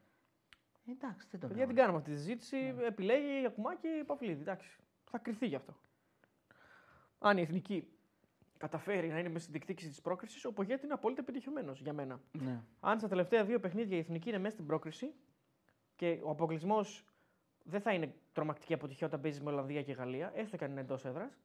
Εντάξει, 0.89 1.27
δεν 1.31 1.39
τον 1.39 1.51
Γιατί 1.51 1.67
την 1.67 1.77
κάνουμε 1.77 1.97
αυτή 1.97 2.11
τη 2.11 2.17
συζήτηση. 2.17 2.57
Ναι. 2.57 2.85
Επιλέγει 2.85 3.45
Γιακουμάκη, 3.45 3.87
Παυλίδη. 4.05 4.41
Εντάξει. 4.41 4.79
Θα 5.09 5.17
κρυθεί 5.17 5.47
γι' 5.47 5.55
αυτό. 5.55 5.75
Αν 7.19 7.37
η 7.37 7.41
εθνική 7.41 7.94
καταφέρει 8.57 9.07
να 9.07 9.19
είναι 9.19 9.29
με 9.29 9.39
στην 9.39 9.51
διεκδίκηση 9.51 9.89
της 9.89 10.01
πρόκρισης, 10.01 10.45
ο 10.45 10.53
Πογέτη 10.53 10.85
είναι 10.85 10.93
απόλυτα 10.93 11.21
επιτυχημένος 11.21 11.81
για 11.81 11.93
μένα. 11.93 12.21
Ναι. 12.31 12.61
Αν 12.79 12.99
στα 12.99 13.07
τελευταία 13.07 13.43
δύο 13.43 13.59
παιχνίδια 13.59 13.97
η 13.97 13.99
εθνική 13.99 14.29
είναι 14.29 14.37
μέσα 14.37 14.53
στην 14.53 14.65
πρόκριση 14.65 15.13
και 15.95 16.19
ο 16.23 16.29
αποκλεισμός 16.29 17.05
δεν 17.63 17.81
θα 17.81 17.93
είναι 17.93 18.13
τρομακτική 18.33 18.73
αποτυχία 18.73 19.07
όταν 19.07 19.21
παίζεις 19.21 19.41
με 19.41 19.49
Ολλανδία 19.51 19.81
και 19.81 19.91
Γαλλία, 19.91 20.31
έστω 20.35 20.57
και 20.57 20.63
αν 20.63 20.71
είναι 20.71 20.81
εντός 20.81 21.05
έδρας, 21.05 21.39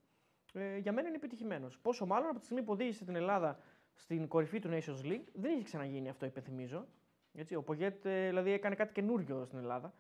ε, 0.53 0.77
για 0.77 0.93
μένα 0.93 1.09
είναι 1.09 1.17
επιτυχημένος. 1.17 1.79
Πόσο 1.79 2.07
μάλλον 2.07 2.29
από 2.29 2.39
τη 2.39 2.45
στιγμή 2.45 2.63
που 2.63 2.73
οδήγησε 2.73 3.05
την 3.05 3.17
Ελλάδα 3.17 3.59
στην 3.95 4.29
κορυφή 4.29 4.59
του 4.59 4.69
Nations 4.73 5.07
League, 5.07 5.25
δεν 5.33 5.53
είχε 5.53 5.63
ξαναγίνει 5.63 6.09
αυτό, 6.09 6.27
υπενθυμίζω. 6.27 6.87
Έτσι, 7.35 7.55
ο 7.55 7.63
Πογέτ 7.63 8.05
ε, 8.05 8.29
δηλαδή, 8.29 8.51
έκανε 8.51 8.75
κάτι 8.75 8.93
καινούριο 8.93 9.45
στην 9.45 9.59
Ελλάδα. 9.59 9.95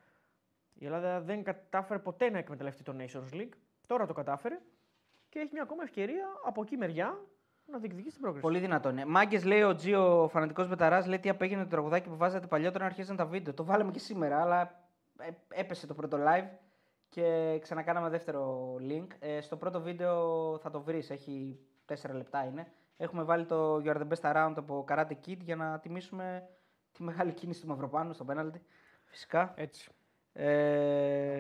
Η 0.75 0.85
Ελλάδα 0.85 1.21
δεν 1.21 1.43
κατάφερε 1.43 1.99
ποτέ 1.99 2.31
να 2.31 2.39
εκμεταλλευτεί 2.39 2.83
το 2.83 2.97
Nations 2.99 3.35
League. 3.35 3.53
Τώρα 3.87 4.07
το 4.07 4.13
κατάφερε 4.13 4.61
και 5.31 5.39
έχει 5.39 5.51
μια 5.53 5.63
ακόμα 5.63 5.83
ευκαιρία 5.83 6.27
από 6.45 6.63
εκεί 6.63 6.77
μεριά 6.77 7.19
να 7.67 7.79
διεκδικήσει 7.79 8.13
την 8.13 8.21
πρόκριση. 8.23 8.43
Πολύ 8.47 8.59
δυνατό 8.59 8.89
είναι. 8.89 9.05
Μάγκες 9.05 9.45
λέει 9.45 9.63
ο 9.63 9.75
Τζίο, 9.75 10.29
φανατικός 10.31 10.69
Μπεταράς, 10.69 11.07
λέει 11.07 11.19
τι 11.19 11.29
απέγινε 11.29 11.63
το 11.63 11.69
τραγουδάκι 11.69 12.09
που 12.09 12.17
βάζατε 12.17 12.47
παλιότερα 12.47 12.79
να 12.85 12.91
αρχίσαν 12.91 13.17
τα 13.17 13.27
βίντεο. 13.27 13.55
Το 13.55 13.65
βάλαμε 13.65 13.91
και 13.91 13.99
σήμερα, 13.99 14.41
αλλά 14.41 14.61
ε, 15.19 15.29
έπεσε 15.49 15.87
το 15.87 15.95
πρώτο 15.95 16.19
live 16.21 16.49
και 17.09 17.59
ξανακάναμε 17.63 18.09
δεύτερο 18.09 18.75
link. 18.81 19.07
Ε, 19.19 19.41
στο 19.41 19.57
πρώτο 19.57 19.81
βίντεο 19.81 20.59
θα 20.59 20.71
το 20.71 20.81
βρεις, 20.81 21.11
έχει 21.11 21.59
4 21.87 21.95
λεπτά 22.13 22.45
είναι. 22.45 22.67
Έχουμε 22.97 23.23
βάλει 23.23 23.45
το 23.47 23.77
You 23.77 23.87
are 23.95 23.97
the 24.03 24.09
best 24.09 24.33
around 24.35 24.53
από 24.57 24.85
Karate 24.89 25.17
Kid 25.27 25.39
για 25.41 25.57
να 25.57 25.79
τιμήσουμε 25.79 26.49
τη 26.93 27.03
μεγάλη 27.03 27.33
κίνηση 27.33 27.61
του 27.61 27.67
Μαυροπάνου 27.69 28.13
στο 28.13 28.25
πέναλτι. 28.25 28.63
Φυσικά. 29.05 29.53
Έτσι. 29.57 29.91
Ε, 30.33 30.47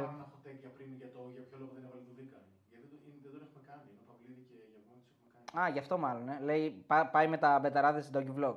Πάμε 0.00 0.12
ένα 0.14 0.26
hot 0.32 0.46
take 0.48 0.58
για 0.60 0.70
πριν 0.76 0.88
για, 1.00 1.10
το, 1.14 1.20
για 1.34 1.42
ποιο 1.42 1.56
λόγο 1.60 1.70
δεν 1.74 1.82
έβαλε 1.84 2.02
το 2.08 2.12
Δίκα. 2.18 2.38
Γιατί 2.70 2.86
δεν, 2.90 2.98
το- 3.04 3.20
δεν 3.22 3.30
τον 3.34 3.42
έχουμε 3.46 3.62
κάνει. 3.70 3.86
Ενώ 3.92 4.02
Παυλίδη 4.08 4.42
και 4.50 4.54
Γερμανό 4.72 4.94
έχουμε 5.12 5.28
κάνει. 5.34 5.39
Α, 5.58 5.68
γι' 5.68 5.78
αυτό 5.78 5.98
μάλλον. 5.98 6.28
Ε. 6.28 6.38
Λέει, 6.42 6.84
πά- 6.86 7.10
πάει 7.10 7.26
με 7.28 7.36
τα 7.36 7.58
μπεταράδες 7.62 8.04
στην 8.04 8.20
Doggy 8.20 8.40
Vlog. 8.44 8.54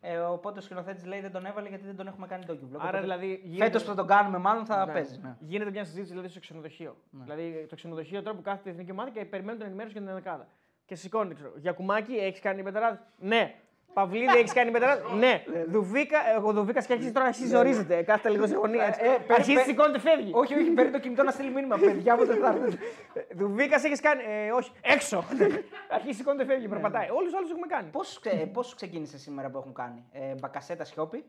Ναι, 0.00 0.10
Ε, 0.12 0.18
οπότε 0.18 0.58
ο 0.58 0.62
σκηνοθέτης 0.62 1.04
λέει 1.06 1.20
δεν 1.20 1.32
τον 1.32 1.46
έβαλε 1.46 1.68
γιατί 1.68 1.84
δεν 1.86 1.96
τον 1.96 2.06
έχουμε 2.06 2.26
κάνει 2.26 2.44
Doggy 2.48 2.52
Vlog. 2.74 2.78
Άρα 2.78 2.88
Οπότε 2.88 3.00
δηλαδή. 3.00 3.54
Φέτος 3.58 3.82
που 3.82 3.88
θα 3.88 3.94
τον 3.94 4.06
κάνουμε, 4.06 4.38
μάλλον 4.38 4.66
θα 4.66 4.86
Ναι. 4.86 4.92
παίζει. 4.92 5.18
Ναι. 5.22 5.36
Γίνεται 5.38 5.70
μια 5.70 5.84
συζήτηση 5.84 6.10
δηλαδή 6.10 6.28
στο 6.28 6.40
ξενοδοχείο. 6.40 6.96
Δηλαδή 7.10 7.66
το 7.68 7.74
ξενοδοχείο 7.74 8.22
τώρα 8.22 8.36
που 8.36 8.42
κάθεται 8.42 8.68
η 8.68 8.72
εθνική 8.72 8.90
ομάδα 8.90 9.10
και 9.10 9.24
περιμένουν 9.24 9.58
την 9.58 9.66
ενημέρωση 9.66 9.92
για 9.92 10.02
την 10.06 10.10
ενδεκάδα. 10.10 10.46
Και 10.84 10.94
σηκώνει, 10.94 11.34
ξέρω. 11.34 11.52
Για 11.56 11.72
κουμάκι 11.72 12.12
έχεις 12.14 12.40
κάνει 12.40 12.62
μεταράδε. 12.62 13.00
Ναι. 13.18 13.54
Παυλίδη 14.00 14.36
έχεις 14.38 14.52
κάνει 14.52 14.70
μεταράδε. 14.70 15.02
ναι. 15.24 15.44
Δουβίκα, 15.68 16.18
ε, 16.18 16.36
ο 16.42 16.52
Δουβίκα 16.52 16.82
και 16.82 16.92
αρχίζει 16.92 17.12
τώρα 17.12 17.26
να 17.26 17.46
ζορίζεται. 17.46 18.02
Κάθεται 18.02 18.28
λίγο 18.30 18.46
σε 18.46 18.54
γωνία. 18.54 18.84
έτσι. 18.84 19.00
Ε, 19.02 19.08
ε, 19.08 19.34
Αρχίζει, 19.34 19.56
πε- 19.56 19.64
σηκώνεται, 19.66 19.98
φεύγει. 19.98 20.30
όχι, 20.34 20.54
όχι, 20.54 20.70
παίρνει 20.70 20.90
το 20.90 20.98
κινητό 20.98 21.22
να 21.22 21.30
στείλει 21.30 21.50
μήνυμα. 21.50 21.76
Παιδιά 21.78 22.16
μου 22.16 22.24
δεν 22.26 22.36
θα 22.38 22.48
έρθουν. 22.48 22.78
Δουβίκας 23.38 23.84
έχεις 23.84 24.00
κάνει. 24.00 24.22
Ε, 24.22 24.50
όχι, 24.50 24.70
έξω. 24.82 25.24
Αρχίζει, 25.94 26.16
σηκώνεται, 26.16 26.44
Ναι, 26.44 26.50
φεύγει. 26.52 26.68
Περπατάει. 26.68 27.08
Όλους 27.10 27.30
του 27.30 27.36
άλλους 27.36 27.50
έχουμε 27.50 27.66
κάνει. 27.66 27.88
Πώς, 27.90 28.18
ξε, 28.20 28.50
πώς 28.52 28.74
ξεκίνησε 28.74 29.18
σήμερα 29.18 29.50
που 29.50 29.58
έχουν 29.58 29.72
κάνει; 29.72 30.04
Ε, 30.12 30.34
μπακασέτα 30.40 30.84
σιώπη; 30.84 31.24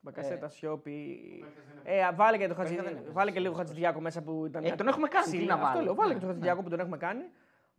Μπακασέτα, 0.00 0.48
Σιώπη. 0.48 1.20
Ε, 1.84 2.08
βάλε 2.14 2.36
και, 2.36 2.48
το 2.48 2.54
χατζη... 2.54 2.74
Παίχτες 2.74 2.92
δεν 2.92 3.02
είναι. 3.02 3.12
βάλε 3.12 3.30
και 3.30 3.40
λίγο 3.40 3.54
Χατζηδιάκο 3.54 4.00
μέσα 4.00 4.22
που 4.22 4.44
ήταν. 4.46 4.64
Ε, 4.64 4.70
τον 4.70 4.88
έχουμε 4.88 5.08
κάνει, 5.08 5.24
τι 5.24 5.30
ψηλή. 5.30 5.46
να 5.46 5.54
Αυτό 5.54 5.66
βάλω. 5.66 5.82
λέω. 5.84 5.94
Βάλε 5.94 6.08
Ναι, 6.08 6.14
και 6.14 6.20
τον 6.20 6.28
Χατζηδιάκο 6.28 6.62
που 6.62 6.68
τον 6.68 6.80
έχουμε 6.80 6.96
κάνει. 6.96 7.22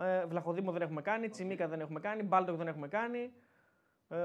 Ε, 0.02 0.26
Βλαχοδήμο 0.26 0.72
δεν 0.72 0.82
έχουμε 0.82 1.02
κάνει. 1.02 1.30
Τσιμίκα 1.30 1.68
δεν 1.68 1.80
έχουμε 1.80 2.00
κάνει. 2.00 2.24
Μπάλτοκ 2.24 2.56
δεν 2.58 2.68
έχουμε 2.68 2.88
κάνει. 2.88 3.32
Ε, 4.10 4.16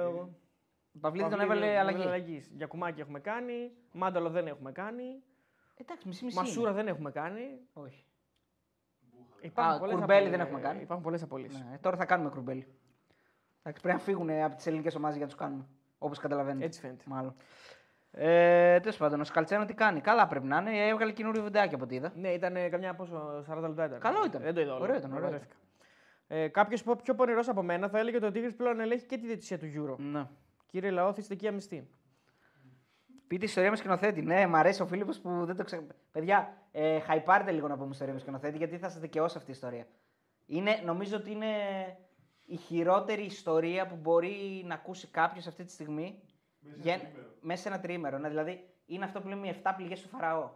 Παυλίδη 1.01 1.28
τον 1.28 1.39
Παυλίδη 1.39 1.43
έβαλε 1.43 1.78
αλλαγή. 1.78 2.03
αλλαγής. 2.03 2.51
Γιακουμάκη 2.57 3.01
έχουμε 3.01 3.20
κάνει. 3.20 3.70
Μάνταλο 3.93 4.30
δεν 4.30 4.47
έχουμε 4.47 4.72
κάνει. 4.72 5.22
Εντάξει, 5.76 6.09
μισή 6.09 6.24
μισή. 6.24 6.37
Μασούρα 6.37 6.70
είναι. 6.70 6.83
δεν 6.83 6.89
έχουμε 6.89 7.11
κάνει. 7.11 7.59
Όχι. 7.72 8.05
Υπάρχουν 9.41 9.74
Α, 9.74 9.78
πολλές 9.78 9.95
Κουρμπέλη 9.95 10.18
απολύσεις. 10.18 10.30
δεν 10.30 10.47
έχουμε 10.47 10.61
κάνει. 10.61 10.80
Υπάρχουν 10.83 11.05
πολλές 11.05 11.22
απολύσει. 11.22 11.64
Ναι, 11.70 11.78
τώρα 11.78 11.97
θα 11.97 12.05
κάνουμε 12.05 12.30
κρουμπέλι. 12.30 12.66
Εντάξει, 13.62 13.83
πρέπει 13.83 13.97
να 13.99 14.03
φύγουν 14.05 14.30
από 14.30 14.57
τις 14.57 14.66
ελληνικές 14.66 14.95
ομάδες 14.95 15.16
για 15.16 15.26
να 15.26 15.30
τους 15.33 15.41
κάνουμε. 15.41 15.66
Όπως 15.99 16.18
καταλαβαίνετε. 16.18 16.64
Έτσι 16.64 16.80
φαίνεται. 16.80 17.05
Μάλλον. 17.07 17.35
Ε, 18.11 18.80
Τέλος 18.80 18.97
πάντων, 18.97 19.20
ο 19.20 19.24
Σκαλτσένο 19.24 19.64
τι 19.64 19.74
κάνει. 19.74 20.01
Καλά 20.01 20.26
πρέπει 20.26 20.47
να 20.47 20.57
είναι. 20.57 20.89
Έβγαλε 20.89 21.12
καινούριο 21.12 21.43
βιντεάκι 21.43 21.74
από 21.74 21.85
ό,τι 21.85 21.95
είδα. 21.95 22.12
Ναι, 22.16 22.28
ήταν 22.28 22.70
καμιά 22.70 22.95
πόσο, 22.95 23.45
40 23.49 23.61
λεπτά 23.61 23.85
ήταν. 23.85 23.99
Καλό 24.01 24.24
ήταν. 24.24 24.43
Δεν 24.43 24.55
το 24.55 24.61
είδα 24.61 24.74
όλο. 24.74 24.83
Ωραίο 24.83 24.97
ήταν, 24.97 25.12
ωραίο 25.12 25.24
Βαρέθηκα. 25.24 25.55
Ε, 26.26 26.48
Κάποιος 26.48 26.82
πιο 27.02 27.14
πονηρός 27.14 27.48
από 27.48 27.62
μένα 27.62 27.88
θα 27.88 27.98
έλεγε 27.98 28.16
ότι 28.16 28.26
ο 28.26 28.30
Τίγρη 28.30 28.52
πλέον 28.52 28.80
ελέγχει 28.80 29.06
και 29.06 29.18
τη 29.18 29.26
διαιτησία 29.26 29.58
του 29.58 29.66
Euro. 29.76 29.96
Ναι. 29.98 30.26
Κύριε 30.66 30.90
Λαόθη, 30.90 31.20
είστε 31.20 31.48
αμυστή. 31.48 31.88
Πείτε 33.26 33.44
ιστορία 33.44 33.70
με 33.70 33.76
σκηνοθέτη. 33.76 34.22
Ναι, 34.22 34.46
μ' 34.46 34.54
αρέσει 34.56 34.82
ο 34.82 34.86
Φίλιππος 34.86 35.18
που 35.20 35.44
δεν 35.44 35.56
το 35.56 35.64
ξέρω. 35.64 35.82
Παιδιά, 36.10 36.56
ε, 36.72 37.00
χαϊπάρτε 37.00 37.50
λίγο 37.50 37.68
να 37.68 37.76
πούμε 37.76 37.88
ιστορία 37.92 38.12
με 38.12 38.18
σκηνοθέτη 38.18 38.56
γιατί 38.56 38.78
θα 38.78 38.88
σας 38.88 39.00
δικαιώσει 39.00 39.36
αυτή 39.38 39.50
η 39.50 39.52
ιστορία. 39.54 39.86
Είναι, 40.46 40.80
νομίζω 40.84 41.16
ότι 41.16 41.30
είναι 41.30 41.46
η 42.46 42.56
χειρότερη 42.56 43.22
ιστορία 43.22 43.86
που 43.86 43.96
μπορεί 43.96 44.62
να 44.66 44.74
ακούσει 44.74 45.06
κάποιος 45.06 45.46
αυτή 45.46 45.64
τη 45.64 45.72
στιγμή. 45.72 46.22
Μέσα 46.60 46.76
Για- 46.82 46.92
σε 46.98 47.00
ένα 47.00 47.10
τρίμερο. 47.12 47.32
μέσα 47.40 47.62
σε 47.62 47.68
ένα 47.68 47.80
τρίμερο. 47.80 48.18
Ναι, 48.18 48.28
δηλαδή 48.28 48.68
είναι 48.86 49.04
αυτό 49.04 49.20
που 49.20 49.28
λέμε 49.28 49.46
οι 49.46 49.50
7 49.62 49.72
πληγές 49.76 50.02
του 50.02 50.08
Φαραώ. 50.08 50.50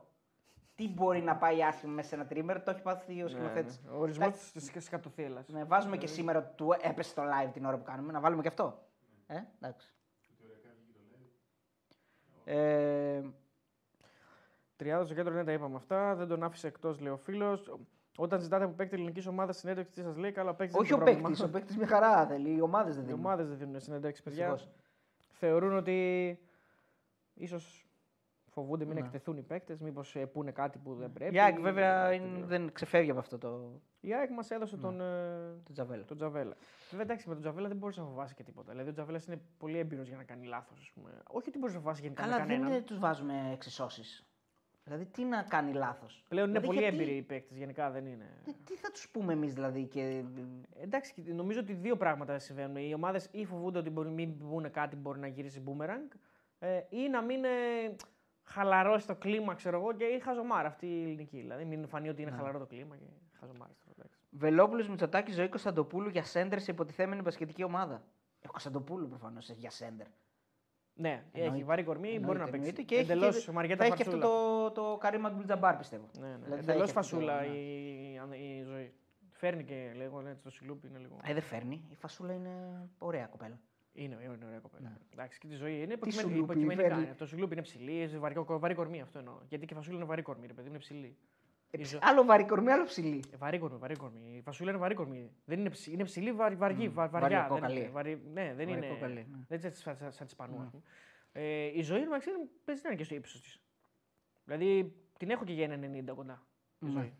Τι 0.76 0.88
μπορεί 0.88 1.20
να 1.22 1.36
πάει 1.36 1.62
άσχημα 1.62 1.92
μέσα 1.92 2.08
σε 2.08 2.14
ένα 2.14 2.26
τρίμερο, 2.26 2.60
το 2.62 2.70
έχει 2.70 2.82
πάθει 2.82 3.22
ο 3.22 3.28
σκηνοθέτης. 3.28 3.80
Ναι, 3.84 3.90
ναι. 3.90 3.96
Ο 3.96 4.00
ορισμός 4.00 4.50
της 4.52 4.84
σκατοθύελα. 4.84 5.44
Ναι, 5.46 5.64
βάζουμε 5.64 5.96
και 5.96 6.06
σήμερα 6.06 6.42
του 6.42 6.74
έπεσε 6.80 7.14
το 7.14 7.22
live 7.22 7.50
την 7.52 7.64
ώρα 7.64 7.76
που 7.76 7.84
κάνουμε. 7.84 8.12
Να 8.12 8.20
βάλουμε 8.20 8.42
και 8.42 8.48
αυτό. 8.48 8.82
Ε, 9.26 9.40
εντάξει. 9.60 9.94
Ε, 12.44 13.22
Τριάδα 14.76 15.04
στο 15.04 15.14
κέντρο, 15.14 15.34
ναι, 15.34 15.44
τα 15.44 15.52
είπαμε 15.52 15.76
αυτά. 15.76 16.14
Δεν 16.14 16.28
τον 16.28 16.42
άφησε 16.42 16.66
εκτός, 16.66 17.00
λέει 17.00 17.12
ο 17.12 17.16
φίλος. 17.16 17.74
Όταν 18.16 18.40
ζητάτε 18.40 18.64
από 18.64 18.74
παίκτη 18.74 18.94
ελληνικής 18.94 19.26
ομάδας 19.26 19.56
συνέντευξη, 19.56 19.92
τι 19.92 20.00
σας 20.02 20.16
λέει, 20.16 20.32
καλά, 20.32 20.50
ο 20.50 20.54
παίκτης 20.54 20.78
όχι 20.78 20.92
ο 20.92 20.98
παίκτης, 20.98 21.40
ο 21.40 21.50
παίκτης 21.50 21.76
μια 21.76 21.86
χαρά 21.86 22.26
θέλει. 22.26 22.56
Οι 22.56 22.60
ομάδες 22.60 22.94
δεν 22.94 23.04
Οι 23.04 23.06
δίνουν. 23.06 23.24
ομάδες 23.24 23.48
δεν 23.48 23.58
δίνουν 23.58 23.80
συνέντευξη, 23.80 24.22
παιδιά. 24.22 24.50
Δυστυχώς. 24.52 24.74
Θεωρούν 25.28 25.76
ότι 25.76 26.38
ίσως 27.34 27.85
φοβούνται 28.56 28.84
μην 28.84 28.94
Ναι. 28.94 29.00
εκτεθούν 29.00 29.36
οι 29.36 29.42
παίκτες, 29.42 29.80
μήπως 29.80 30.16
πούνε 30.32 30.50
κάτι 30.50 30.78
που 30.78 30.94
δεν 30.94 31.12
πρέπει. 31.12 31.34
Η 31.34 31.40
ΑΕΚ 31.40 31.60
βέβαια 31.60 32.06
Ε, 32.10 32.14
είναι- 32.14 32.44
δεν 32.44 32.72
ξεφεύγει 32.72 33.10
από 33.10 33.18
αυτό 33.18 33.38
το, 33.38 33.80
Η 34.00 34.14
ΑΕΚ 34.14 34.30
μας 34.30 34.50
έδωσε 34.50 34.76
τον, 34.76 35.00
ε, 35.00 35.04
το 35.64 35.72
τζαβέλα. 35.72 36.04
τον 36.04 36.16
Τζαβέλα. 36.16 36.56
Βέβαια, 36.90 37.04
εντάξει, 37.04 37.28
με 37.28 37.32
τον 37.34 37.42
Τζαβέλα 37.42 37.68
δεν 37.68 37.76
μπορείς 37.76 37.96
να 37.96 38.04
φοβάσει 38.04 38.34
και 38.34 38.42
τίποτα. 38.42 38.70
Δηλαδή, 38.72 38.88
ο 38.88 38.92
Τζαβέλας 38.92 39.26
είναι 39.26 39.40
πολύ 39.58 39.78
έμπειρος 39.78 40.08
για 40.08 40.16
να 40.16 40.24
κάνει 40.24 40.46
λάθος. 40.46 40.92
Όχι 41.30 41.48
ότι 41.48 41.58
μπορείς 41.58 41.74
να 41.74 41.80
φοβάσει 41.80 42.02
γενικά 42.02 42.22
Καλά, 42.22 42.34
με 42.34 42.40
κανέναν. 42.40 42.70
δεν 42.70 42.84
τους 42.84 42.98
βάζουμε 42.98 43.50
εξισώσεις. 43.52 44.26
Δηλαδή, 44.84 45.04
τι 45.04 45.24
να 45.24 45.42
κάνει 45.42 45.72
λάθος; 45.72 46.24
Πλέον 46.28 46.48
είναι 46.48 46.58
δηλαδή, 46.58 46.74
πολύ 46.78 46.86
γιατί- 46.88 47.02
έμπειροι 47.02 47.16
οι 47.18 47.22
παίκτες, 47.22 47.56
γενικά 47.56 47.90
δεν 47.90 48.06
είναι. 48.06 48.26
Τι 48.64 48.74
θα 48.76 48.90
τους 48.90 49.08
πούμε 49.08 49.32
εμείς 49.32 49.54
δηλαδή 49.54 49.84
και. 49.86 50.24
Εντάξει, 50.82 51.12
κοίτα, 51.12 51.34
νομίζω 51.34 51.60
ότι 51.60 51.72
δύο 51.72 51.96
πράγματα 51.96 52.38
συμβαίνουν. 52.38 52.76
Οι 52.76 52.94
ομάδες 52.94 53.28
ή 53.32 53.44
φοβούνται 53.44 53.78
ότι 53.78 53.90
μπορεί 53.90 54.08
μην 54.10 54.38
πούνε 54.38 54.68
κάτι 54.68 54.94
που 54.96 55.00
μπορεί 55.00 55.18
να 55.18 55.26
γυρίσει 55.26 55.62
boomerang, 55.66 56.16
ε, 56.58 56.80
ή 56.88 57.08
να 57.08 57.22
μην 57.22 57.44
ε, 57.44 57.48
χαλαρώσει 58.56 59.06
το 59.06 59.14
κλίμα, 59.14 59.54
ξέρω 59.54 59.78
εγώ, 59.78 59.92
και 59.92 60.04
ή 60.04 60.18
χαζομάρα 60.20 60.68
αυτή 60.68 60.86
η 60.86 61.02
ελληνική. 61.02 61.40
Δηλαδή, 61.40 61.64
μην 61.64 61.88
φανεί 61.88 62.08
ότι 62.08 62.22
είναι 62.22 62.30
Ναι. 62.30 62.36
χαλαρό 62.36 62.58
το 62.58 62.66
κλίμα 62.66 62.96
και 62.96 63.04
χαζομάρα. 63.40 63.70
εντάξει. 63.96 64.18
Βελόπουλος 64.30 64.88
Μητσοτάκης 64.88 65.34
ζωή 65.34 65.48
Κωνσταντοπούλου 65.48 66.08
για 66.08 66.22
σέντερ 66.24 66.60
σε 66.60 66.70
υποτιθέμενη 66.70 67.22
μπασκετική 67.22 67.62
ομάδα. 67.64 68.02
Ε, 68.40 68.46
Κωνσταντοπούλου 68.48 69.08
προφανώς 69.08 69.50
έχει 69.50 69.58
για 69.60 69.70
σέντερ. 69.70 70.06
Ναι, 70.98 71.24
Εννοείται. 71.32 71.54
έχει 71.56 71.64
βαρύ 71.64 71.84
κορμί, 71.84 72.08
μπορεί 72.08 72.20
να 72.20 72.26
Εννοείται, 72.30 72.44
παίξει. 72.50 72.56
εννοείται. 72.68 72.82
Και 72.82 72.94
έχει 72.94 73.10
Εντελώς 73.10 73.44
και- 73.44 73.50
Μαριέτα 73.52 73.76
θα 73.76 73.84
έχει 73.84 73.96
και 73.96 74.02
αυτό 74.02 74.16
Φατσούλα. 74.20 74.70
το, 74.74 74.90
το 74.90 74.96
καρύμα 74.96 75.28
του 75.28 75.34
Μπλουτζαμπάρ 75.34 75.76
πιστεύω. 75.76 76.08
Ναι, 76.20 76.26
ναι. 76.28 76.34
Δηλαδή 76.44 76.62
θα 76.62 76.72
Εντελώς 76.72 76.88
έχει 76.90 76.98
αυτό 76.98 77.16
το- 77.16 77.22
φασούλα 77.26 77.40
ναι. 77.40 77.46
η, 78.36 78.58
η 78.58 78.62
ζωή. 78.62 78.94
Φέρνει 79.30 79.64
και 79.64 79.92
λίγο, 79.94 80.20
έτσι, 80.28 80.42
το 80.42 80.50
σιλούπι 80.50 80.86
είναι 80.88 80.98
λίγο. 80.98 81.16
Ε, 81.24 81.32
δεν 81.32 81.42
φέρνει. 81.42 81.84
Η 81.90 81.94
φασούλα 81.94 82.32
είναι 82.32 82.50
ωραία 82.98 83.26
κοπέλα. 83.26 83.58
Είναι, 83.98 84.16
είναι 84.22 84.44
ωραία 84.46 84.58
κοπέλα. 84.58 84.88
Ναι. 84.88 84.96
Εντάξει, 85.12 85.38
και 85.38 85.46
τη 85.48 85.54
ζωή 85.54 85.82
είναι 85.82 85.92
υποκειμενικά. 85.92 86.20
σουλούπι 86.34 86.52
υποκειμενικά 86.52 86.88
φέρνει; 86.88 87.04
είναι. 87.04 87.14
Το 87.14 87.26
σιλούπι 87.26 87.52
είναι 87.52 87.62
ψηλή, 87.62 88.00
έχει 88.00 88.18
βαρύ, 88.18 88.34
βαρύ 88.46 88.74
κορμί 88.74 89.00
αυτό 89.00 89.18
εννοώ. 89.18 89.38
Γιατί 89.48 89.66
και 89.66 89.74
η 89.74 89.76
φασούλα 89.76 89.96
είναι 89.96 90.04
βαρύ 90.06 90.22
κορμί, 90.22 90.46
ρε 90.46 90.52
παιδί, 90.52 90.68
είναι 90.68 90.78
ψηλή. 90.78 91.16
Ε, 91.70 91.80
Η 91.80 91.84
ζω- 91.84 91.98
Άλλο 92.02 92.24
βαρύ 92.24 92.44
κορμί, 92.44 92.70
άλλο 92.70 92.84
ψηλή. 92.84 93.22
Ε, 93.32 93.36
βαρύ 93.36 93.58
κορμί, 93.58 93.78
βαρύ 93.78 93.94
κορμί. 93.96 94.34
Η 94.36 94.40
φασούλα 94.40 94.70
είναι 94.70 94.78
βαρύ 94.80 94.94
κορμί. 94.94 95.30
Δεν 95.44 95.58
είναι, 95.58 95.70
ψη, 95.70 95.92
είναι 95.92 96.04
ψηλή, 96.04 96.32
βαρύ, 96.32 96.54
βαργή, 96.54 96.86
Μμμ. 96.88 96.94
βα, 96.94 97.08
βαριά. 97.08 97.28
δεν 97.38 97.48
Βαρυκόκαλη. 97.48 97.80
είναι, 97.80 97.88
βαρύ, 97.88 98.20
ναι, 98.32 98.52
δεν 98.56 98.68
είναι. 98.68 98.78
Βαρυκόκαλη, 98.80 99.26
ναι. 99.30 99.44
Δεν 99.48 99.58
είναι 99.60 99.70
σαν, 99.70 99.96
σαν, 99.96 100.12
σαν 100.12 100.26
της 100.26 100.34
Πανού, 100.36 100.60
ας 100.60 100.70
πούμε. 100.70 100.82
Ε, 101.32 101.64
η 101.78 101.82
ζωή 101.82 102.00
μου 102.06 102.18
ξέρει, 102.18 102.36
παίζει 102.64 102.80
να 102.84 102.88
είναι 102.88 102.98
και 102.98 103.04
στο 103.04 103.14
ύψος 103.14 103.40
της. 103.40 103.60
Δηλαδή 104.44 104.94
την 105.18 105.30
έχω 105.30 105.44
και 105.44 105.52
για 105.52 105.64
1,90 105.68 106.14
κοντά. 106.14 106.46
Η 106.78 106.86
Ναι. 106.86 106.90
ζωή. 106.90 107.12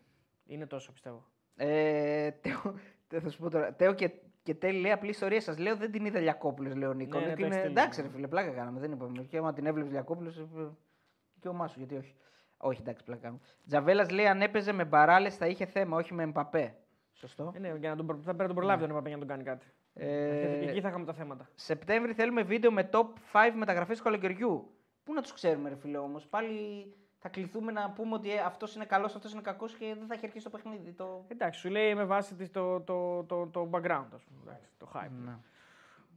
Είναι 0.45 0.65
τόσο 0.65 0.91
πιστεύω. 0.91 1.25
Ε, 1.55 2.31
τέο, 2.31 2.75
τε- 3.07 3.21
θα 3.23 3.29
σου 3.29 3.39
πω 3.39 3.49
τώρα. 3.49 3.73
Τέο 3.73 3.93
και, 3.93 4.11
και 4.47 4.55
τέλει 4.55 4.79
λέει 4.79 4.91
απλή 4.91 5.09
ιστορία. 5.09 5.41
Σας 5.41 5.57
λέω 5.57 5.75
δεν 5.75 5.91
την 5.91 6.05
είδε 6.05 6.19
Λιακόπουλος, 6.19 6.75
λέει 6.75 6.89
ο 6.89 6.93
Νίκο. 6.93 7.19
Ναι, 7.19 7.25
ναι, 7.25 7.31
Νίκο 7.31 7.39
το 7.41 7.45
είναι, 7.45 7.55
έχεις 7.55 7.69
εντάξει, 7.69 7.91
στείλει. 7.91 8.07
ρε 8.07 8.13
φίλε, 8.13 8.27
πλάκα 8.27 8.51
κάναμε. 8.51 8.79
Δεν 8.79 8.91
είπαμε. 8.91 9.23
Και 9.23 9.37
άμα 9.37 9.53
την 9.53 9.65
έβλεπες 9.65 9.91
Λιακόπουλος, 9.91 10.45
και 11.39 11.47
ο 11.47 11.53
Μάσου, 11.53 11.79
γιατί 11.79 11.95
όχι. 11.95 12.15
Όχι, 12.57 12.81
εντάξει, 12.81 13.03
πλάκα 13.03 13.21
κάνουμε. 13.21 13.41
Τζαβέλας 13.67 14.09
λέει 14.09 14.27
αν 14.27 14.41
έπαιζε 14.41 14.71
με 14.71 14.85
μπαράλες 14.85 15.35
θα 15.37 15.47
είχε 15.47 15.65
θέμα, 15.65 15.97
όχι 15.97 16.13
με 16.13 16.23
Εμπαπέ. 16.23 16.75
Σωστό. 17.13 17.51
Ε, 17.55 17.59
ναι, 17.59 17.73
για 17.79 17.89
να 17.89 17.95
τον, 17.95 18.05
προ- 18.05 18.17
θα 18.17 18.23
πρέπει 18.23 18.41
να 18.41 18.47
τον 18.47 18.55
προλάβει 18.55 18.81
τον 18.81 18.89
Εμπαπέ 18.89 19.07
για 19.07 19.17
να 19.17 19.25
τον 19.25 19.35
κάνει 19.35 19.43
κάτι. 19.43 19.65
Ε, 19.93 20.57
και 20.61 20.69
εκεί 20.69 20.81
θα 20.81 20.87
είχαμε 20.89 21.05
τα 21.05 21.13
θέματα. 21.13 21.49
Σεπτέμβρη 21.55 22.13
θέλουμε 22.13 22.41
βίντεο 22.41 22.71
με 22.71 22.89
top 22.91 23.05
5 23.31 23.53
μεταγραφές 23.55 23.97
του 23.97 24.03
καλοκαιριού. 24.03 24.71
Πού 25.03 25.13
να 25.13 25.21
τους 25.21 25.33
ξέρουμε, 25.33 25.69
ρε 25.69 25.75
φίλε 25.75 25.97
όμως; 25.97 26.27
Πάλι 26.27 26.85
θα 27.19 27.29
κληθούμε 27.29 27.71
να 27.71 27.89
πούμε 27.89 28.13
ότι 28.13 28.37
αυτός 28.37 28.75
είναι 28.75 28.85
καλός, 28.85 29.15
αυτός 29.15 29.31
είναι 29.31 29.41
κακός 29.41 29.73
και 29.73 29.95
δεν 29.97 30.07
θα 30.07 30.13
έχει 30.13 30.25
αρχίσει 30.25 30.43
το 30.43 30.49
παιχνίδι. 30.49 30.91
Το... 30.91 31.25
Εντάξει, 31.27 31.59
σου 31.59 31.69
λέει 31.69 31.95
με 31.95 32.05
βάση 32.05 32.35
της 32.35 32.51
το, 32.51 32.81
το, 32.81 33.23
το, 33.23 33.47
το 33.47 33.69
background, 33.71 34.07
ας 34.13 34.23
πούμε, 34.23 34.41
εντάξει, 34.43 34.69
το 34.77 34.91
hype. 34.93 35.23
Ναι. 35.25 35.37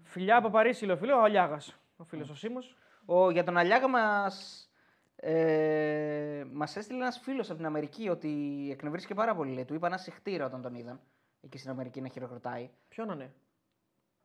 Φιλιά 0.02 0.36
από 0.36 0.50
Παρίσι, 0.50 0.84
λέει 0.84 0.94
ο 0.94 0.98
φίλο, 0.98 1.16
ο 1.16 1.22
Αλιάγας, 1.22 1.78
ο 1.96 2.04
φίλος 2.04 2.30
ο 2.30 2.34
Σίμος. 2.34 2.76
Ο, 3.04 3.30
για 3.30 3.44
τον 3.44 3.56
Αλιάγα 3.56 3.88
μας, 3.88 4.68
ε, 5.16 6.44
μας 6.52 6.76
έστειλε 6.76 6.98
ένας 6.98 7.18
φίλος 7.18 7.48
από 7.48 7.56
την 7.56 7.66
Αμερική 7.66 8.08
ότι 8.08 8.68
εκνευρίστηκε 8.70 9.14
πάρα 9.14 9.34
πολύ. 9.34 9.52
Λέει. 9.52 9.64
Του 9.64 9.74
είπα 9.74 9.86
ένα 9.86 9.96
συχτήρα 9.96 10.44
όταν 10.44 10.62
τον 10.62 10.74
είδαν 10.74 11.00
εκεί 11.40 11.58
στην 11.58 11.70
Αμερική 11.70 12.00
να 12.00 12.08
χειροκροτάει. 12.08 12.70
Ποιον 12.88 13.06
να 13.06 13.12
είναι; 13.12 13.32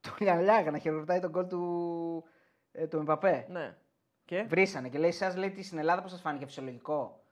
Τον 0.02 0.28
Αλιάγα 0.28 0.72
να 0.72 0.78
χειροκροτάει 0.78 1.20
τον 1.20 1.32
κόλ 1.32 1.48
του, 1.48 2.24
ε, 2.72 2.88
του 2.88 2.98
Εμπαπέ. 2.98 3.46
Ναι. 3.50 3.76
Και; 4.26 4.44
Βρήσανε 4.44 4.90
και 4.90 4.98
λέει, 4.98 5.12
σας 5.12 5.36
λέει 5.36 5.52
τι 5.52 5.64
στην 5.64 5.78
Ελλάδα 5.78 6.02
πώς 6.02 6.12
σας 6.12 6.22
φάνηκε 6.22 6.46
φυσιολογικό. 6.46 7.24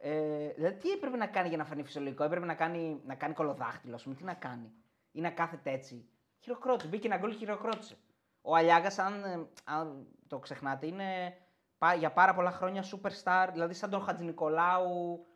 Ε, 0.00 0.48
δηλαδή, 0.52 0.76
τι 0.76 0.90
έπρεπε 0.90 1.16
να 1.16 1.26
κάνει 1.26 1.48
για 1.48 1.56
να 1.56 1.64
φανεί 1.64 1.82
φυσιολογικό, 1.84 2.24
έπρεπε 2.24 2.46
να 2.46 2.54
κάνει, 2.54 3.00
να 3.04 3.14
κάνει 3.14 3.34
κολοδάχτυλο, 3.34 3.94
ας 3.94 4.02
πούμε, 4.02 4.14
τι 4.14 4.24
να 4.24 4.34
κάνει; 4.34 4.72
Ή 5.12 5.20
να 5.20 5.30
κάθεται 5.30 5.70
έτσι. 5.70 6.08
Χειροκρότησε. 6.38 6.88
Μπήκε 6.88 7.06
ένα 7.06 7.16
γκολ 7.18 7.30
και 7.30 7.36
χειροκρότησε. 7.36 7.96
Ο 8.42 8.54
Αλιάγας, 8.56 8.98
αν, 8.98 9.24
ε, 9.24 9.46
αν 9.64 10.06
το 10.26 10.38
ξεχνάτε, 10.38 10.86
είναι 10.86 11.36
πα- 11.78 11.94
για 11.94 12.12
πάρα 12.12 12.34
πολλά 12.34 12.50
χρόνια 12.50 12.82
superstar, 12.82 13.48
δηλαδή 13.52 13.74
σαν 13.74 13.90
τον 13.90 14.00
Χατζη 14.00 14.24
Νικολάου 14.24 15.26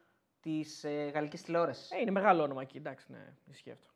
της 0.40 0.84
ε, 0.84 1.10
γαλλικής 1.14 1.42
τηλεόρασης. 1.42 1.90
Ε, 1.90 2.00
είναι 2.00 2.10
μεγάλο 2.10 2.42
όνομα 2.42 2.62
εκεί, 2.62 2.76
εντάξει, 2.76 3.12
ναι, 3.12 3.34
ισχύει 3.50 3.70
αυτό. 3.70 3.88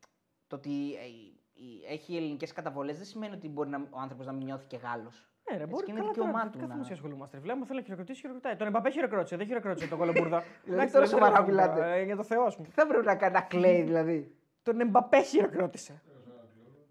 Το 0.47 0.55
ότι 0.55 0.93
ε, 0.95 1.05
η- 1.53 1.85
έχει 1.87 2.15
ελληνικές 2.15 2.51
καταβολές 2.53 2.97
δεν 2.97 3.05
σημαίνει 3.05 3.35
ότι 3.35 3.47
μπορεί 3.49 3.69
να, 3.69 3.87
ο 3.89 3.99
άνθρωπος 3.99 4.25
να 4.25 4.31
μην 4.31 4.45
νιώθει 4.45 4.67
και 4.67 4.77
Γάλλος. 4.77 5.29
Ναι, 5.51 5.57
ρε, 5.57 5.63
Έτσι 5.63 5.73
μπορεί 5.73 5.85
και 5.85 5.91
είναι 5.91 5.99
καλά 5.99 6.11
δικαίωμά 6.11 6.31
τώρα, 6.39 6.49
του 6.49 6.57
καθενα- 6.59 6.77
μας 6.77 6.91
ασχολούμαστε. 6.91 7.37
Βλέπουμε, 7.37 7.65
θέλει 7.65 7.79
να 7.79 7.83
χειροκροτήσει, 7.85 8.19
χειροκροτάει. 8.19 8.55
Τον 8.55 8.67
Εμπαπέ 8.67 8.89
χειροκρότησε, 8.89 9.35
δεν 9.35 9.45
χειροκρότησε 9.47 9.87
τον 9.87 9.97
Κολομπούρδα. 9.97 10.43
Δηλαδή, 10.65 10.91
τώρα 10.91 11.05
σοβαρά 11.05 11.41
μιλάτε. 11.41 11.99
Ε, 11.99 12.03
για 12.03 12.15
το 12.15 12.23
Θεό, 12.23 12.43
ας 12.43 12.55
πούμε. 12.55 12.67
Τι 12.67 12.73
θα 12.73 12.87
πρέπει 12.87 13.05
να 13.05 13.15
κάνει, 13.15 13.33
να 13.33 13.41
κλαίει 13.41 13.81
δηλαδή. 13.81 14.35
Τον 14.63 14.79
Εμπαπέ 14.79 15.21
χειροκρότησε. 15.21 16.01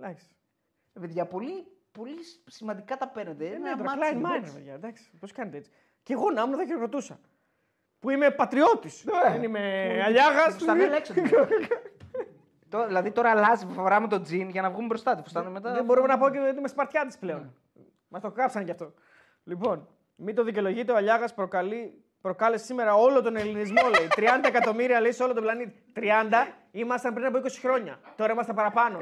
Εντάξει. 0.00 0.26
Ε, 0.92 1.00
Παιδιά, 1.00 1.26
πολύ, 1.26 1.66
πολύ 1.92 2.14
σημαντικά 2.46 2.96
τα 2.96 3.08
παίρνετε. 3.08 3.44
Ε, 3.44 3.48
Είναι 3.48 3.58
Ναι, 3.58 3.68
ένα 3.68 3.76
τώρα 3.76 3.96
ματσάκι 3.96 4.12
είναι, 4.14 4.18
μωρέ, 4.26 4.34
εντάξει. 4.36 4.52
παιδιά. 4.54 4.72
Εντάξει, 4.74 5.10
πώς 5.20 5.32
κάνετε 5.32 5.56
έτσι. 5.56 5.70
Και 6.02 6.12
εγώ 6.12 6.30
να 6.30 6.42
ήμουν 6.42 6.56
θα 6.56 6.64
χειροκροτούσα. 6.64 7.18
Που 7.98 8.10
είμαι 8.10 8.30
πατριώτης. 8.30 9.04
Δεν 9.32 9.42
είμαι 9.42 9.60
αλιάγα. 10.04 10.50
Φουστάνε 10.50 10.86
λέξω. 10.88 11.14
Τώρα- 12.68 12.86
Δηλαδή 12.86 13.10
τώρα 13.10 13.30
αλλάζει 13.30 13.66
που 13.66 13.72
φοράμε 13.72 14.08
το 14.08 14.20
τζιν 14.20 14.48
για 14.48 14.62
να 14.62 14.70
βγούμε 14.70 14.86
μπροστά. 14.86 15.14
Τη 15.14 15.22
φουστάνε 15.22 15.50
μετά. 15.50 15.72
Δεν 15.72 15.84
μπορούμε 15.84 16.06
να 16.06 16.18
πω 16.18 16.30
και 16.30 16.38
ότι 16.38 16.58
είμαι 16.58 16.68
σπαρτιάτης 16.68 17.18
πλέον. 17.18 17.54
Μα 18.14 18.20
το 18.20 18.30
κάψαν 18.30 18.64
κι 18.64 18.70
αυτό. 18.70 18.92
Λοιπόν, 19.44 19.88
μην 20.16 20.34
το 20.34 20.44
δικαιολογείτε, 20.44 20.92
ο 20.92 20.96
Αλιάγας 20.96 21.34
προκάλεσε 22.20 22.64
σήμερα 22.64 22.94
όλο 22.94 23.22
τον 23.22 23.36
ελληνισμό, 23.36 23.88
λέει. 23.88 24.08
30 24.42 24.44
εκατομμύρια 24.46 25.00
λέει 25.00 25.12
σε 25.12 25.22
όλο 25.22 25.32
τον 25.34 25.42
πλανήτη. 25.42 25.82
30 25.94 26.00
ήμασταν 26.70 27.14
πριν 27.14 27.26
από 27.26 27.38
20 27.38 27.48
χρόνια. 27.60 27.98
Τώρα 28.16 28.32
είμαστε 28.32 28.52
παραπάνω. 28.52 28.98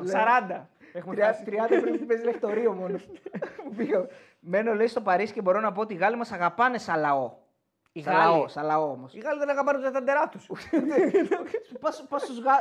40. 0.50 0.66
Έχουμε 0.92 1.14
30 1.14 1.18
φτάσει. 1.18 1.44
30 1.46 1.80
πριν 1.80 1.98
που 1.98 2.06
παίζει 2.06 2.24
λεκτορείο 2.24 2.72
μόνο. 2.72 2.96
Που 3.64 3.74
πήγα. 3.76 4.06
Μένω 4.40 4.74
λέει 4.74 4.86
στο 4.86 5.00
Παρίσι 5.00 5.32
και 5.32 5.42
μπορώ 5.42 5.60
να 5.60 5.72
πω 5.72 5.80
ότι 5.80 5.94
οι 5.94 5.96
Γάλλοι 5.96 6.16
μας 6.16 6.32
αγαπάνε 6.32 6.78
σαν 6.78 7.00
λαό. 7.00 7.32
Σαν 7.92 8.14
Γάλλοι. 8.14 8.18
λαό, 8.18 8.48
σαν 8.48 8.64
λαό 8.64 8.90
όμως. 8.90 9.14
Οι 9.14 9.18
Γάλλοι 9.18 9.38
δεν 9.38 9.50
αγαπάνε 9.50 9.78
ούτε 9.78 9.90
τα 9.90 10.02
ντερά 10.02 10.28
τους. 10.28 10.50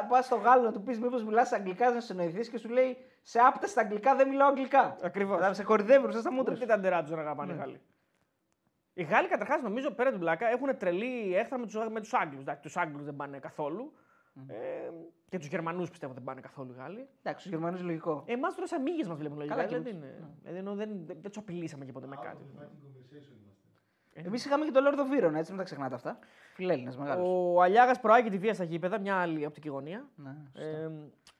Πας 0.10 0.26
στο 0.26 0.36
Γάλλο 0.36 0.62
να 0.62 0.72
του 0.72 0.84
πεις 0.84 1.00
μήπως 1.00 1.24
μιλάς 1.24 1.52
αγγλικά 1.52 1.92
να 1.92 2.00
συνοηθείς 2.00 2.50
και 2.50 2.58
σου 2.58 2.70
λέει 2.70 2.98
σε 3.22 3.40
άπτα 3.40 3.68
στα 3.68 3.82
αγγλικά 3.82 4.16
δεν 4.16 4.28
μιλάω 4.28 4.48
αγγλικά. 4.48 4.98
Ακριβώς. 5.04 5.40
Θα 5.40 5.54
σε 5.54 5.64
κορυδεύουν 5.64 6.02
μπροστά 6.04 6.22
στα 6.22 6.32
μούτρα. 6.32 6.54
Ούτε 6.54 6.66
τα 6.66 6.78
ντερά 6.80 7.00
τους 7.00 7.10
δεν 7.10 7.18
Ναι. 7.20 7.24
αγαπάνε 7.24 7.54
οι 7.54 7.56
Γάλλοι. 7.56 7.82
Οι 8.94 9.04
Γάλλοι 9.04 9.28
καταρχάς 9.28 9.62
νομίζω 9.62 9.92
πέρα 9.92 10.10
την 10.12 10.20
πλάκα 10.20 10.48
έχουν 10.48 10.78
τρελή 10.78 11.36
έχθρα 11.36 11.58
με 11.58 11.66
τους 11.66 11.76
με 11.90 12.00
τους 12.00 12.14
Άγγλους. 12.14 12.44
Τους 12.62 12.78
Άγγλους 12.78 13.06
δεν 13.06 13.16
πάνε 13.16 13.40
καθόλου. 13.40 13.94
Ε, 14.48 14.56
και 15.30 15.38
τους 15.38 15.48
Γερμανούς 15.48 15.90
πιστεύω 15.90 16.14
δεν 16.14 16.24
πάνε 16.24 16.42
καθόλου 16.42 16.72
οι 16.72 16.76
Γάλλοι. 16.76 17.08
Εντάξει, 17.20 17.44
τους 17.44 17.52
Γερμανούς 17.54 17.82
λογικό. 17.82 18.24
Εμάς 18.28 18.56
τώρα 18.56 18.68
σαν 18.68 18.82
μύγες 18.82 19.08
μας 19.08 19.18
βλέπουν 19.18 19.38
λογικά. 19.38 19.56
Καλά 19.56 19.68
και 19.68 19.78
Δηλαδή, 19.78 19.90
εμείς. 19.98 20.02
δεν, 20.10 20.18
είναι- 20.20 20.30
δηλαδή, 20.42 20.58
ενώ 20.58 20.76
δεν, 20.76 20.90
δεν, 21.06 21.18
δεν 21.22 21.32
τους 21.32 21.38
απειλήσαμε 21.38 21.86
και 21.86 21.92
ποτέ 21.92 22.08
με 22.08 22.16
κάτι. 22.22 22.46
Εμείς 24.14 24.46
είχαμε 24.46 24.66
και 24.66 24.72
τον 24.72 24.84
Lord 24.86 24.98
of 25.00 25.24
Iron, 25.24 25.34
έτσι 25.34 25.50
μην 25.52 25.58
τα 25.60 25.64
ξεχνάτε 25.64 25.96
αυτά. 25.96 26.20
Φιλέλληνα 26.54 26.94
μεγάλος. 26.98 27.28
Ο 27.30 27.62
Αλιάγας 27.62 28.00
προάγει 28.00 28.30
τη 28.30 28.38
βία 28.38 28.54
στα 28.54 28.64
γήπεδα, 28.64 29.00
μια 29.00 29.16
άλλη 29.16 29.46
οπτική 29.46 29.70
γωνία. 29.70 30.10
Ναι, 30.16 30.36
Ε, 30.54 30.90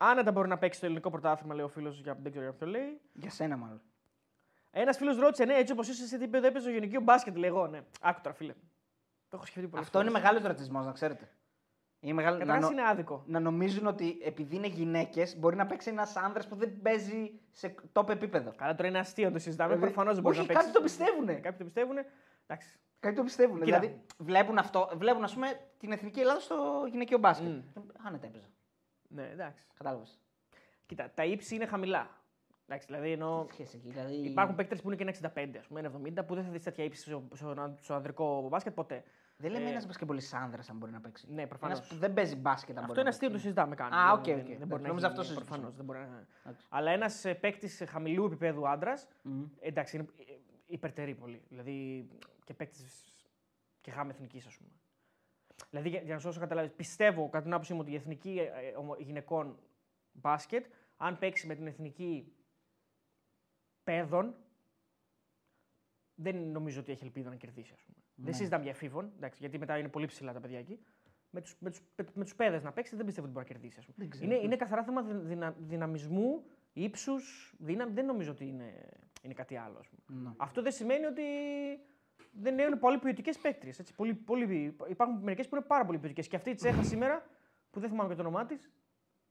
άνετα 0.04 0.32
μπορεί 0.32 0.48
να 0.48 0.58
παίξει 0.58 0.80
το 0.80 0.86
ελληνικό 0.86 1.10
πρωτάθλημα, 1.10 1.56
λέει 1.56 1.66
ο 1.66 1.68
φίλος, 1.68 2.00
για 2.00 2.18
δεν 2.22 2.32
ξέρω 2.32 2.46
για 2.46 2.54
ποιο 2.54 2.68
λέει. 2.68 3.02
Για 3.14 3.30
σένα 3.30 3.58
μάλλον. 3.58 3.82
Ένας 4.72 4.98
φίλος 4.98 5.18
ρώτησε, 5.18 5.46
ναι, 5.46 5.54
έτσι 5.54 5.74
όπως 5.74 5.88
είσαι 5.88 6.08
σε 6.08 6.18
τι 6.18 6.24
επίπεδο 6.24 6.48
έπαιζε 6.48 6.70
ο 6.70 6.72
γενικό 6.72 7.02
μπάσκετ, 7.02 7.38
λέει 7.38 7.50
εγώ, 7.50 7.68
ναι. 7.68 7.82
Άκου 8.02 8.20
τώρα, 8.24 8.36
φίλε. 8.36 8.54
Το 9.30 9.38
έχω 9.38 9.46
σκεφτεί 9.46 9.68
πολύ. 9.68 9.82
Αυτό 9.84 10.02
είναι 10.02 10.10
μεγάλος 10.10 10.42
ρατσισμός, 10.44 10.86
να 10.86 10.92
ξέρετε. 10.92 11.30
Είναι 12.00 12.14
μεγάλο... 12.14 12.38
να, 12.38 12.44
Καταρχά 12.46 12.66
νο- 12.66 12.72
είναι 12.72 12.88
άδικο. 12.88 13.24
να 13.28 13.40
νομίζουν 13.40 13.88
ότι 13.88 14.18
επειδή 14.24 14.56
είναι 14.56 14.68
γυναίκες 14.68 15.38
μπορεί 15.40 15.56
να 15.56 15.66
παίξει 15.66 15.90
ένας 15.90 16.16
άνδρας 16.16 16.48
που 16.48 16.56
δεν 16.56 16.82
παίζει 16.82 17.32
σε 17.52 17.76
top 17.94 18.10
επίπεδο. 18.10 18.54
Καλά, 18.56 18.76
τώρα 18.76 18.88
είναι 18.88 19.00
αστείο 19.00 19.26
να 19.28 19.32
το 19.34 19.40
συζητάμε. 19.40 19.74
Δηλαδή, 19.74 19.92
Προφανώς 19.92 20.14
δεν 20.14 20.24
μπορεί 20.24 20.38
όχι, 20.38 20.48
να 20.48 20.54
παίξει. 20.54 20.68
κάποιοι 20.68 20.82
το 20.82 20.88
πιστεύουν. 20.88 21.26
Κάποιοι 21.26 21.58
το 21.58 21.64
πιστεύουν. 21.64 21.96
Εντάξει. 22.48 22.80
Κάποιοι 23.00 23.18
το 23.18 23.24
πιστεύουν. 23.24 23.62
Κοίτα. 23.62 23.80
Δηλαδή 23.80 24.02
βλέπουν 24.18 24.58
αυτό, 24.58 24.90
βλέπουν 24.96 25.24
ας 25.24 25.34
πούμε 25.34 25.60
την 25.78 25.92
εθνική 25.92 26.20
Ελλάδα 26.20 26.40
στο 26.40 26.88
γυναικείο 26.92 27.18
μπάσκετ. 27.18 27.48
Μμ. 27.48 27.58
Ε, 27.58 27.82
Άνετα 28.08 28.28
έπαιζα. 28.28 28.46
Ναι, 29.14 29.30
εντάξει. 29.32 29.66
Κατάλαβες. 29.78 30.20
Κοίτα, 30.86 31.12
τα 31.14 31.26
ύψη 31.26 31.56
είναι 31.56 31.66
χαμηλά. 31.66 32.20
Εντάξει, 32.68 32.88
δηλαδή 32.88 33.12
ενώ 33.12 33.48
Σχέση 33.52 33.78
εκεί. 33.78 33.90
Δηλαδή... 33.90 34.14
υπάρχουν 34.14 34.56
παίκτες 34.56 34.82
που 34.82 34.88
είναι 34.92 35.04
και 35.12 35.20
ένα 35.22 35.34
65, 35.54 35.58
ας 35.60 35.68
πούμε, 35.68 35.80
ένα 35.80 35.92
70, 36.22 36.26
που 36.28 36.36
δεν 36.36 36.44
θα 36.44 36.50
δεις 36.52 36.64
τέτοια 36.64 36.84
ύψη 36.84 37.02
στο, 37.02 37.28
στο, 37.34 37.76
στο 37.82 37.94
ανδρικό 37.94 38.48
μπάσκετ 38.50 38.74
ποτέ. 38.74 39.04
Δεν 39.38 39.52
λέμε 39.52 39.66
Ε, 39.66 39.70
ένας 39.70 39.86
μπασκετμπολίστας 39.86 40.22
άνδρας 40.32 40.70
αν 40.70 40.78
μπορεί 40.78 40.92
να 40.92 41.00
παίξει. 41.02 41.28
Ναι, 41.32 41.48
προφανώς. 41.48 41.78
Ένα 41.80 41.88
που 41.88 41.96
δεν 41.96 42.14
παίζει 42.14 42.36
μπάσκετ 42.36 42.78
αν 42.78 42.84
Αυτό 42.84 42.88
μπορεί 42.88 43.00
είναι 43.00 43.10
να 43.10 43.10
αστείο, 43.10 43.28
το 43.28 43.34
παίξει. 43.34 43.48
συζητάμε 43.48 43.76
καν. 43.76 43.94
Α, 43.94 44.12
οκ, 44.12 44.24
Δεν- 44.24 44.34
οκ. 44.40 44.46
δεν 44.46 44.46
Εντάξει, 44.46 44.66
μπορεί 44.66 44.82
να 44.82 44.88
νόμιζα 44.88 45.08
γίνει, 45.08 45.20
αυτό 45.20 45.24
συζητούσαμε. 45.34 45.62
προφανώς, 45.62 45.76
δεν 45.76 45.86
μπορεί 45.86 46.00
να... 46.00 46.28
Εντάξει. 46.44 46.66
Αλλά 46.70 46.92
ένας 46.92 47.26
παίκτης 47.40 47.84
χαμηλού 47.88 48.26
επίπεδου 48.26 48.68
άντρας, 48.70 49.08
Μμ. 49.22 49.44
εντάξει, 49.60 49.96
είναι 49.96 50.06
ε, 50.20 50.24
υπερτερεί 50.66 51.16
πολύ. 51.16 51.42
Δηλαδή 51.50 52.08
και 52.44 52.54
παίκτης 52.54 53.14
και 53.82 53.92
γάμα 53.92 54.10
εθνικής, 54.12 54.46
ας 54.46 54.58
πούμε. 54.58 54.70
Δηλαδή, 55.70 55.90
για, 55.90 56.02
για 56.02 56.14
να 56.14 56.20
σου 56.20 56.26
δώσω 56.28 56.40
καταλάβεις, 56.40 56.72
πιστεύω 56.72 57.30
κατά 57.30 57.44
την 57.44 57.54
άποψή 57.54 57.74
μου 57.74 57.80
ότι 57.80 57.92
η 57.92 57.96
εθνική 57.96 58.40
ε, 58.40 58.68
ε, 58.68 58.76
ομο- 58.76 58.96
γυναικών 59.00 59.60
μπάσκετ, 60.12 60.66
αν 60.98 61.18
παίξει 61.18 61.48
με 61.48 61.56
την 61.56 61.68
εθνική 61.68 62.34
παιδών, 63.84 64.36
δεν 66.16 66.36
νομίζω 66.38 66.80
ότι 66.80 66.92
έχει 66.92 67.04
ελπίδα 67.04 67.30
να 67.30 67.36
κερδίσει. 67.36 67.74
Ας 67.74 67.82
πούμε. 67.84 67.98
Ναι. 68.16 68.26
Δεν 68.26 68.34
συζητάμε 68.34 68.64
για 68.64 68.72
εφήβων, 68.72 69.12
εντάξει, 69.16 69.38
γιατί 69.40 69.58
μετά 69.58 69.78
είναι 69.78 69.88
πολύ 69.90 70.06
ψηλά 70.06 70.34
τα 70.34 70.40
παιδιά 70.40 70.60
εκεί. 70.60 70.80
Με 71.30 71.42
τους 71.42 71.56
με 71.60 71.70
τους, 71.70 71.80
με, 71.96 72.06
με 72.14 72.24
τους 72.24 72.36
παιδες 72.36 72.64
να 72.64 72.72
παίξει 72.72 72.96
δεν 72.96 73.06
πιστεύω 73.06 73.28
ότι 73.28 73.36
μπορεί 73.36 73.48
να 73.48 73.54
κερδίσει. 73.54 73.80
Ας 73.80 73.86
πούμε. 73.86 73.96
Δεν 73.98 74.10
ξέρω. 74.10 74.26
Είναι, 74.26 74.36
είναι 74.44 74.56
καθαρά 74.56 74.84
θέμα 74.84 75.02
δυνα, 75.04 75.20
δυνα- 75.20 75.56
δυναμισμού, 75.60 76.44
ύψους, 76.74 77.54
δύναμη. 77.60 77.92
Δεν 77.94 78.06
νομίζω 78.06 78.32
ότι 78.32 78.48
είναι, 78.48 78.90
είναι 79.22 79.34
κάτι 79.34 79.56
άλλο. 79.56 79.78
Ας 79.80 79.88
πούμε. 79.88 80.20
Ναι. 80.22 80.34
Αυτό 80.38 80.62
δεν 80.62 80.72
σημαίνει 80.72 81.06
ότι 81.06 81.22
δεν 82.32 82.60
είναι 82.60 82.76
πολύ 82.76 82.98
ποιοτικές 82.98 83.38
παίκτριες. 83.38 83.82
Πολύ, 83.96 84.14
πολύ, 84.14 84.76
υπάρχουν 84.88 85.18
μερικές 85.18 85.48
που 85.48 85.56
είναι 85.56 85.66
πάρα 85.66 85.86
πολύ 85.86 85.98
ποιοτικές. 85.98 86.28
Και 86.28 86.36
αυτή 86.36 86.50
η 86.50 86.54
Τσέχα 86.54 86.84
σήμερα, 86.84 87.26
που 87.72 87.80
δεν 87.80 87.90
θυμάμαι 87.90 88.10
και 88.10 88.16
το 88.16 88.22
όνομά 88.22 88.46
της, 88.46 88.72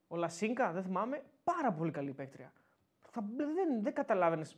ο 0.08 0.16
Λασίνκα, 0.16 0.72
δεν 0.72 0.82
θυμάμαι, 0.82 1.22
πάρα 1.44 1.72
πολύ 1.72 1.90
καλή 1.90 2.12
παίκτρια. 2.12 2.52
Θα, 3.10 3.24
δεν 3.36 3.82
δεν 3.82 3.92
καταλάβαινες. 3.92 4.56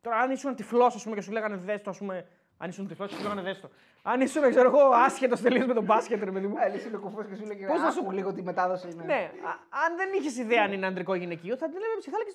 Τώρα, 0.00 0.18
αν 0.18 0.30
ήσουν 0.30 0.54
τυφλός, 0.54 0.94
ας 0.94 1.02
πούμε, 1.02 1.14
και 1.14 1.22
σου 1.22 1.32
λέγανε 1.32 1.56
δέστο, 1.56 1.90
ας 1.90 1.98
πούμε. 1.98 2.28
Αν 2.58 2.68
ήσουν 2.68 2.88
τυφλός 2.88 3.08
και 3.10 3.16
σου 3.16 3.22
λέγανε 3.22 3.42
δέστο. 3.42 3.68
Αν 4.02 4.20
ήσουν, 4.20 4.50
ξέρω 4.50 4.68
εγώ, 4.68 4.82
άσχετος 5.06 5.40
τελείως 5.40 5.66
με 5.66 5.74
τον 5.74 5.84
μπάσκετ, 5.84 6.22
ρε 6.24 6.30
παιδί 6.30 6.46
μου. 6.46 6.58
Α, 6.60 6.68
λες 6.68 6.84
είναι 6.84 6.96
κουφός 6.96 7.26
και 7.28 7.34
σου 7.34 7.44
λέει 7.46 7.66
Πώς 7.68 7.80
να 7.80 7.90
σου- 7.90 8.00
άκου 8.02 8.10
λίγο 8.10 8.32
τη 8.32 8.42
μετάδοση. 8.42 8.88
είναι». 8.92 9.04
ναι, 9.04 9.30
α- 9.50 9.58
αν 9.84 9.90
δεν 9.96 10.08
είχες 10.18 10.36
ιδέα 10.36 10.62
αν 10.64 10.72
είναι 10.72 10.86
ανδρικό 10.86 11.14
ή 11.14 11.18
γυναικείο, 11.18 11.56
θα 11.56 11.66
την 11.68 11.76
έλεγε 11.76 11.98
ψυχάλα 12.02 12.24
και 12.24 12.32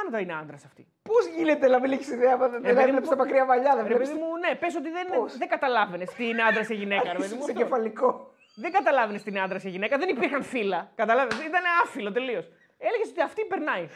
άνετα 0.00 0.18
είναι 0.20 0.34
άντρας 0.42 0.64
αυτή. 0.64 0.86
Πώς 1.02 1.26
γίνεται 1.36 1.66
να 1.68 1.78
μην 1.80 1.92
έχεις 1.92 2.08
ιδέα, 2.10 2.32
άμα 2.34 2.48
δεν 2.48 2.60
παιδί 2.60 2.74
μου, 2.74 2.80
έβλεπε 2.80 3.06
τα 3.06 3.16
μακριά 3.16 3.44
μαλλιά, 3.44 3.72
δεν 3.76 3.86
Ρε 3.86 3.92
παιδί 3.94 4.04
βλέπει. 4.04 4.18
μου, 4.20 4.28
ναι, 4.44 4.54
πες 4.54 4.74
ότι 4.80 4.90
δεν, 4.90 5.06
Πώς; 5.18 5.36
δεν 5.36 5.48
καταλάβαινες 5.48 6.08
τι 6.16 6.28
είναι 6.28 6.42
άντρα 6.42 6.64
ή 6.68 6.74
γυναίκα. 6.74 7.12
Ρε 7.12 7.18
παιδί 7.18 7.34
μου, 7.34 7.44
Σε 7.44 7.50
αυτό. 7.50 7.62
κεφαλικό. 7.62 8.08
Δεν 8.54 8.70
καταλάβαινες 8.72 9.22
τι 9.22 9.30
είναι 9.30 9.40
άντρα 9.40 9.60
ή 9.64 9.68
γυναίκα, 9.68 9.98
δεν 9.98 10.08
υπήρχαν 10.08 10.42
φύλλα. 10.42 10.80
Καταλάβαινε, 10.94 11.44
ήταν 11.44 11.62
άφυλο 11.82 12.12
τελείως. 12.12 12.44
Έλεγες 12.78 13.08
ότι 13.10 13.20
αυτή 13.22 13.44
περνάει. 13.44 13.88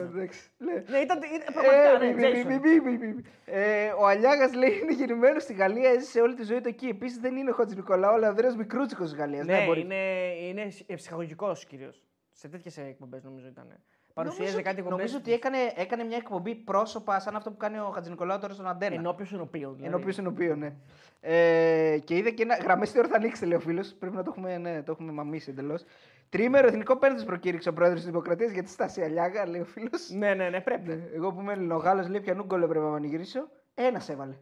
Εντάξει. 0.00 0.50
Ναι. 0.58 0.72
Ναι, 0.72 0.98
ήταν, 0.98 1.18
ήταν 1.34 1.54
πραγματικά. 1.54 1.92
Ε, 1.92 1.98
ναι, 1.98 2.12
μη, 2.12 2.44
μη, 2.44 2.58
Jason. 2.58 2.60
μη, 2.62 2.80
μη, 2.80 2.80
μη, 2.80 2.98
μη, 2.98 3.14
μη. 3.14 3.22
Ε, 3.44 3.88
Ο 3.98 4.06
Αλιάγας 4.06 4.52
λέει 4.54 4.78
είναι 4.82 4.92
γεννημένο 4.92 5.38
στη 5.38 5.52
Γαλλία, 5.52 5.90
έζησε 5.90 6.20
όλη 6.20 6.34
τη 6.34 6.44
ζωή 6.44 6.60
του 6.60 6.68
εκεί. 6.68 6.86
Επίσης 6.86 7.18
δεν 7.18 7.36
είναι 7.36 7.50
ο 7.50 7.54
Χατζης 7.54 7.76
Νικολάου, 7.76 8.14
αλλά 8.14 8.26
ο 8.26 8.30
Ανδρέας 8.30 8.56
Μικρούτσικος 8.56 9.10
της 9.10 9.18
Γαλλίας. 9.18 9.46
Ναι, 9.46 9.64
είναι, 9.76 10.32
είναι 10.40 10.72
ψυχαγωγικό 10.94 11.56
κυρίω. 11.68 11.92
Σε 12.32 12.48
τέτοιες 12.48 12.78
εκπομπές 12.78 13.22
νομίζω 13.22 13.46
ήταν. 13.46 13.78
Παρουσίαζε 14.14 14.62
κάτι 14.62 14.78
εκπομπές. 14.78 14.90
Νομίζω 14.90 15.16
ότι 15.16 15.32
έκανε, 15.32 15.58
έκανε 15.76 16.04
μια 16.04 16.16
εκπομπή 16.16 16.54
πρόσωπα 16.54 17.20
σαν 17.20 17.36
αυτό 17.36 17.50
που 17.50 17.56
κάνει 17.56 17.78
ο 17.78 17.90
Χατζη 17.94 18.10
Νικολάου 18.10 18.38
τώρα 18.38 18.54
στον 18.54 18.66
Αντένα. 18.66 18.94
Ενώπιο 18.94 19.26
ενωπίων. 19.32 19.76
Δηλαδή. 19.76 19.94
Ενώπιο 19.94 20.14
ενωπίων, 20.18 20.58
ναι. 20.58 20.72
Ε, 21.20 21.98
και 22.04 22.16
είδε 22.16 22.30
και 22.30 22.42
ένα. 22.42 22.56
Γραμμές 22.56 22.92
τι 22.92 22.98
ώρα 22.98 23.08
θα 23.08 23.16
ανοίξετε, 23.16 23.46
λέει 23.46 23.56
ο 23.56 23.60
φίλος. 23.60 23.94
Πρέπει 23.94 24.16
να 24.16 24.22
το 24.22 24.30
έχουμε, 24.30 24.58
ναι, 24.58 24.82
το 24.82 24.92
έχουμε 24.92 25.12
μαμίσει 25.12 25.50
εντελώς. 25.50 25.84
Τρίμερο 26.28 26.66
εθνικό 26.66 26.96
πέντε 26.96 27.22
προκήρυξε 27.22 27.68
ο 27.68 27.72
πρόεδρος 27.72 28.00
της 28.00 28.08
Δημοκρατίας 28.08 28.50
για 28.50 28.62
τη 28.62 28.70
στάση 28.70 29.02
Αλιάγα, 29.02 29.46
λέει 29.46 29.60
ο 29.60 29.64
φίλος. 29.64 30.10
Ναι, 30.10 30.34
ναι, 30.34 30.48
ναι, 30.48 30.60
πρέπει. 30.60 30.88
Ναι, 30.88 31.08
εγώ 31.14 31.32
που 31.32 31.40
είμαι 31.40 31.52
Ελληνογάλο, 31.52 32.08
λέει 32.08 32.20
πιανού 32.20 32.44
γκολ 32.44 32.62
έπρεπε 32.62 32.84
να 32.84 32.90
πανηγυρίσω. 32.90 33.48
Ένας 33.74 34.08
έβαλε. 34.08 34.34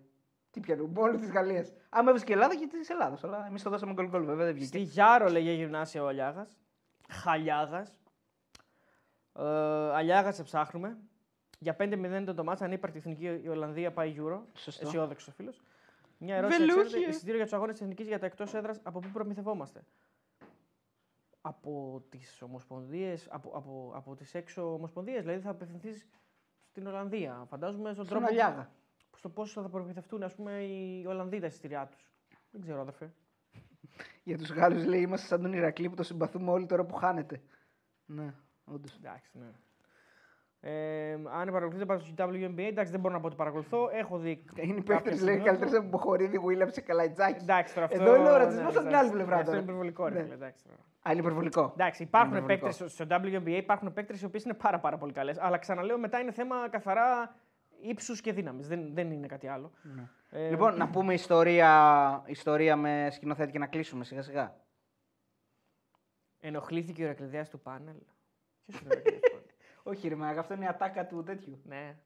Τι 0.51 0.61
πιανού, 0.61 0.89
μόνο 0.89 1.17
της 1.17 1.31
Γαλλίας. 1.31 1.73
Άμα 1.89 2.03
έβαλες 2.03 2.25
και 2.25 2.33
η 2.33 2.35
Ελλάδα, 2.35 2.55
γιατί 2.55 2.81
τη 2.81 2.87
Ελλάδα. 2.91 3.19
Αλλά 3.23 3.47
εμείς 3.49 3.63
το 3.63 3.71
δώσαμε 3.71 3.93
γκολ 3.93 4.09
γκολ, 4.09 4.25
βέβαια 4.25 4.45
δεν 4.45 4.55
Στη 4.55 4.79
βγήκε. 4.79 4.93
Γιάρο 4.93 5.29
λέγε 5.29 5.53
γυμνάσια 5.53 6.03
ο 6.03 6.07
Αλιάγας. 6.07 6.59
Χαλιάγας. 7.09 8.01
Ε, 9.39 9.43
Αλιάγα 9.95 10.33
σε 10.33 10.43
ψάχνουμε. 10.43 10.99
Για 11.59 11.77
5-0 11.79 12.21
ήταν 12.23 12.37
το 12.37 12.45
μάτσα. 12.45 12.65
Ανύπαρκτη 12.65 12.99
εθνική 12.99 13.41
η 13.45 13.49
Ολλανδία 13.49 13.93
πάει 13.93 14.15
Euro. 14.19 14.41
Σωστό. 14.55 14.87
Αισιόδοξος 14.87 15.35
φίλος. 15.35 15.61
Μια 16.19 16.37
ερώτηση. 16.37 16.59
Βελούχι, 16.59 16.87
Ξέρετε, 16.87 17.07
ε. 17.07 17.09
εισιτήριο 17.09 17.37
για 17.37 17.45
τους 17.45 17.53
αγώνες 17.53 17.73
της 17.73 17.83
εθνικής 17.83 18.07
για 18.07 18.19
τα 18.19 18.27
εκτός 18.27 18.55
έδρας 18.55 18.81
από 18.83 18.99
πού 18.99 19.09
προμηθευόμαστε; 19.09 19.85
Από 21.41 22.03
τις 22.09 22.43
ομοσπονδίες, 22.43 23.29
από, 23.31 23.51
από, 23.55 23.93
από 23.95 24.15
τις 24.15 24.35
έξω 24.35 24.73
ομοσπονδίες. 24.73 25.25
Δηλαδή 25.25 25.41
θα 25.41 25.51
απευθυνθείς 25.51 26.07
στην 26.69 26.87
Ολλανδία. 26.87 27.45
Φαντάζομαι 27.49 27.93
στον 27.93 28.05
Στον 28.05 28.19
τρόπο. 28.19 28.33
Αλιάγα. 28.33 28.71
Στο 29.17 29.29
πώς 29.29 29.53
θα 29.53 29.69
προμηθευτούν 29.69 30.23
ας 30.23 30.35
πούμε, 30.35 30.63
οι 30.63 31.07
Ολλανδοί 31.07 31.41
τα 31.41 31.47
εισιτήριά 31.47 31.87
τους. 31.87 32.11
Δεν 32.51 32.61
ξέρω, 32.61 32.81
αδερφέ. 32.81 33.13
Για 34.25 34.39
τους 34.39 34.51
Γάλλους 34.51 34.85
λέει 34.85 35.01
είμαστε 35.01 35.27
σαν 35.27 35.43
τον 35.43 35.53
Ηρακλή 35.53 35.89
που 35.89 35.95
το 35.95 36.03
συμπαθούμε 36.03 36.51
όλοι 36.51 36.67
τώρα 36.67 36.85
που 36.85 36.95
χάνεται. 36.95 37.43
Ναι, 38.07 38.35
όντως. 38.65 38.97
Εντάξει, 38.97 39.31
ναι. 39.39 39.47
Ε, 40.63 41.13
αν 41.13 41.47
παρακολουθείτε 41.47 41.85
πάνω 41.85 41.99
στο 42.01 42.15
WNBA, 42.19 42.59
εντάξει, 42.59 42.91
δεν 42.93 43.01
μπορώ 43.01 43.15
να 43.15 43.21
πω 43.21 43.27
ότι 43.27 43.37
παρακολουθώ. 43.37 43.89
Έχω 43.93 44.19
δει. 44.19 44.45
Είναι 44.63 44.73
οι 44.79 44.83
κάποια 44.83 44.95
παίκτες 45.03 45.21
λέει 45.23 45.35
σημεία. 45.35 45.51
καλύτερε 45.51 45.77
από 45.79 45.89
Μποχορίδη, 45.89 46.39
Βίλαμ 46.39 46.69
και 46.69 46.81
Καλαϊτζάκης. 46.81 47.43
Εντάξει, 47.43 47.75
τώρα 47.75 47.87
αυτό. 47.87 48.03
Εδώ 48.03 48.15
είναι 48.17 48.31
ο 48.31 48.37
ρατσισμός 48.37 48.73
ναι, 48.73 48.79
από 48.79 48.79
την 48.79 48.87
εντάξει. 48.89 49.05
άλλη 49.05 49.11
πλευρά 49.11 49.35
Αυτό 49.35 49.45
τώρα. 49.45 49.57
είναι 49.57 49.65
υπερβολικό, 49.67 50.07
ρε 50.09 50.15
Ναι. 50.15 50.23
φίλε, 50.23 50.35
εντάξει, 50.35 50.65
τώρα. 50.65 50.77
Α, 51.03 51.11
είναι 51.13 51.21
υπερβολικό. 51.21 51.71
Εντάξει, 51.75 52.03
υπάρχουν 52.03 52.37
Είναι 52.37 52.47
παίκτες 52.47 52.81
υπερβολικό. 52.81 53.33
στο 53.33 53.41
WNBA, 53.51 53.57
υπάρχουν 53.63 53.93
παίκτες 53.93 54.23
οι 54.23 54.25
οποίες 54.25 54.45
είναι 54.45 54.55
πάρα, 54.55 54.79
πάρα 54.81 54.99
πολύ 54.99 55.13
καλές. 55.13 55.39
Αλλά 55.39 55.59
ξαναλέω, 55.59 55.99
μετά 55.99 56.19
είναι 56.19 56.33
θέμα 56.33 56.69
καθαρά 56.69 57.35
ύψους 57.81 58.21
και 58.21 58.33
δύναμης. 58.33 58.69
Δεν, 58.69 58.95
δεν 58.95 59.11
είναι 59.11 59.27
κάτι 59.27 59.47
άλλο. 59.49 59.71
Ε, 60.31 60.49
Λοιπόν, 60.51 60.77
να 60.77 60.89
πούμε 60.89 61.15
ιστορία, 61.15 62.23
ιστορία 62.27 62.77
με 62.77 63.09
σκηνοθέτη 63.11 63.51
και 63.53 63.59
να 63.59 63.67
κλείσουμε 63.67 64.05
σιγά 64.05 64.23
σιγά. 64.23 64.57
Ενοχλήθηκε 66.41 67.03
ο 67.03 67.05
Ηρακλειδέα 67.05 67.45
του 67.45 67.61
πάνελ. 67.61 67.97
Ποιος 68.71 68.81
είναι 68.81 68.91
ο 68.91 68.93
Ηρακλειδέας 68.93 69.21
του 69.23 69.31
πάνελ. 69.31 69.47
Όχι, 69.83 70.09
ρε 70.09 70.15
Μάγα, 70.15 70.41
αυτό 70.41 70.55
είναι 70.55 70.65
η 70.65 70.69
ατάκα 70.69 71.07
του 71.07 71.23
τέτοιου. 71.23 71.61
Ναι. 71.65 71.97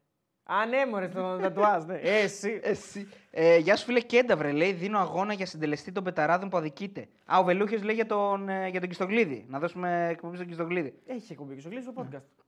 Α, 0.47 0.65
ναι, 0.65 0.85
μωρέ, 0.85 1.07
στο 1.07 1.37
τατουάζ, 1.41 1.83
ναι. 1.83 1.95
Ε, 1.95 2.19
εσύ. 2.21 2.59
Εσύ. 2.63 3.07
Ε, 3.31 3.57
γεια 3.57 3.75
σου 3.75 3.85
φίλε 3.85 3.99
Κένταβρε, 3.99 4.51
λέει 4.51 4.71
δίνω 4.73 4.99
αγώνα 4.99 5.33
για 5.33 5.45
συντελεστή 5.45 5.91
των 5.91 6.03
πεταράδων 6.03 6.49
που 6.49 6.57
αδικείται. 6.57 7.07
Α, 7.25 7.39
ο 7.39 7.43
Βελούχιος 7.43 7.83
λέει 7.83 7.95
για 7.95 8.05
τον, 8.05 8.49
ε, 8.49 8.67
για 8.67 8.79
τον 8.79 8.89
Κιστογλίδη. 8.89 9.45
Να 9.49 9.59
δώσουμε 9.59 10.07
εκπομπή 10.11 10.35
στον 10.35 10.47
Κιστογλίδη. 10.47 11.01
Έχει 11.05 11.31
εκπομπή 11.31 11.53
και 11.53 11.59
στο 11.59 11.69
κλείσει 11.69 11.91
το 11.93 11.93
podcast. 12.11 12.43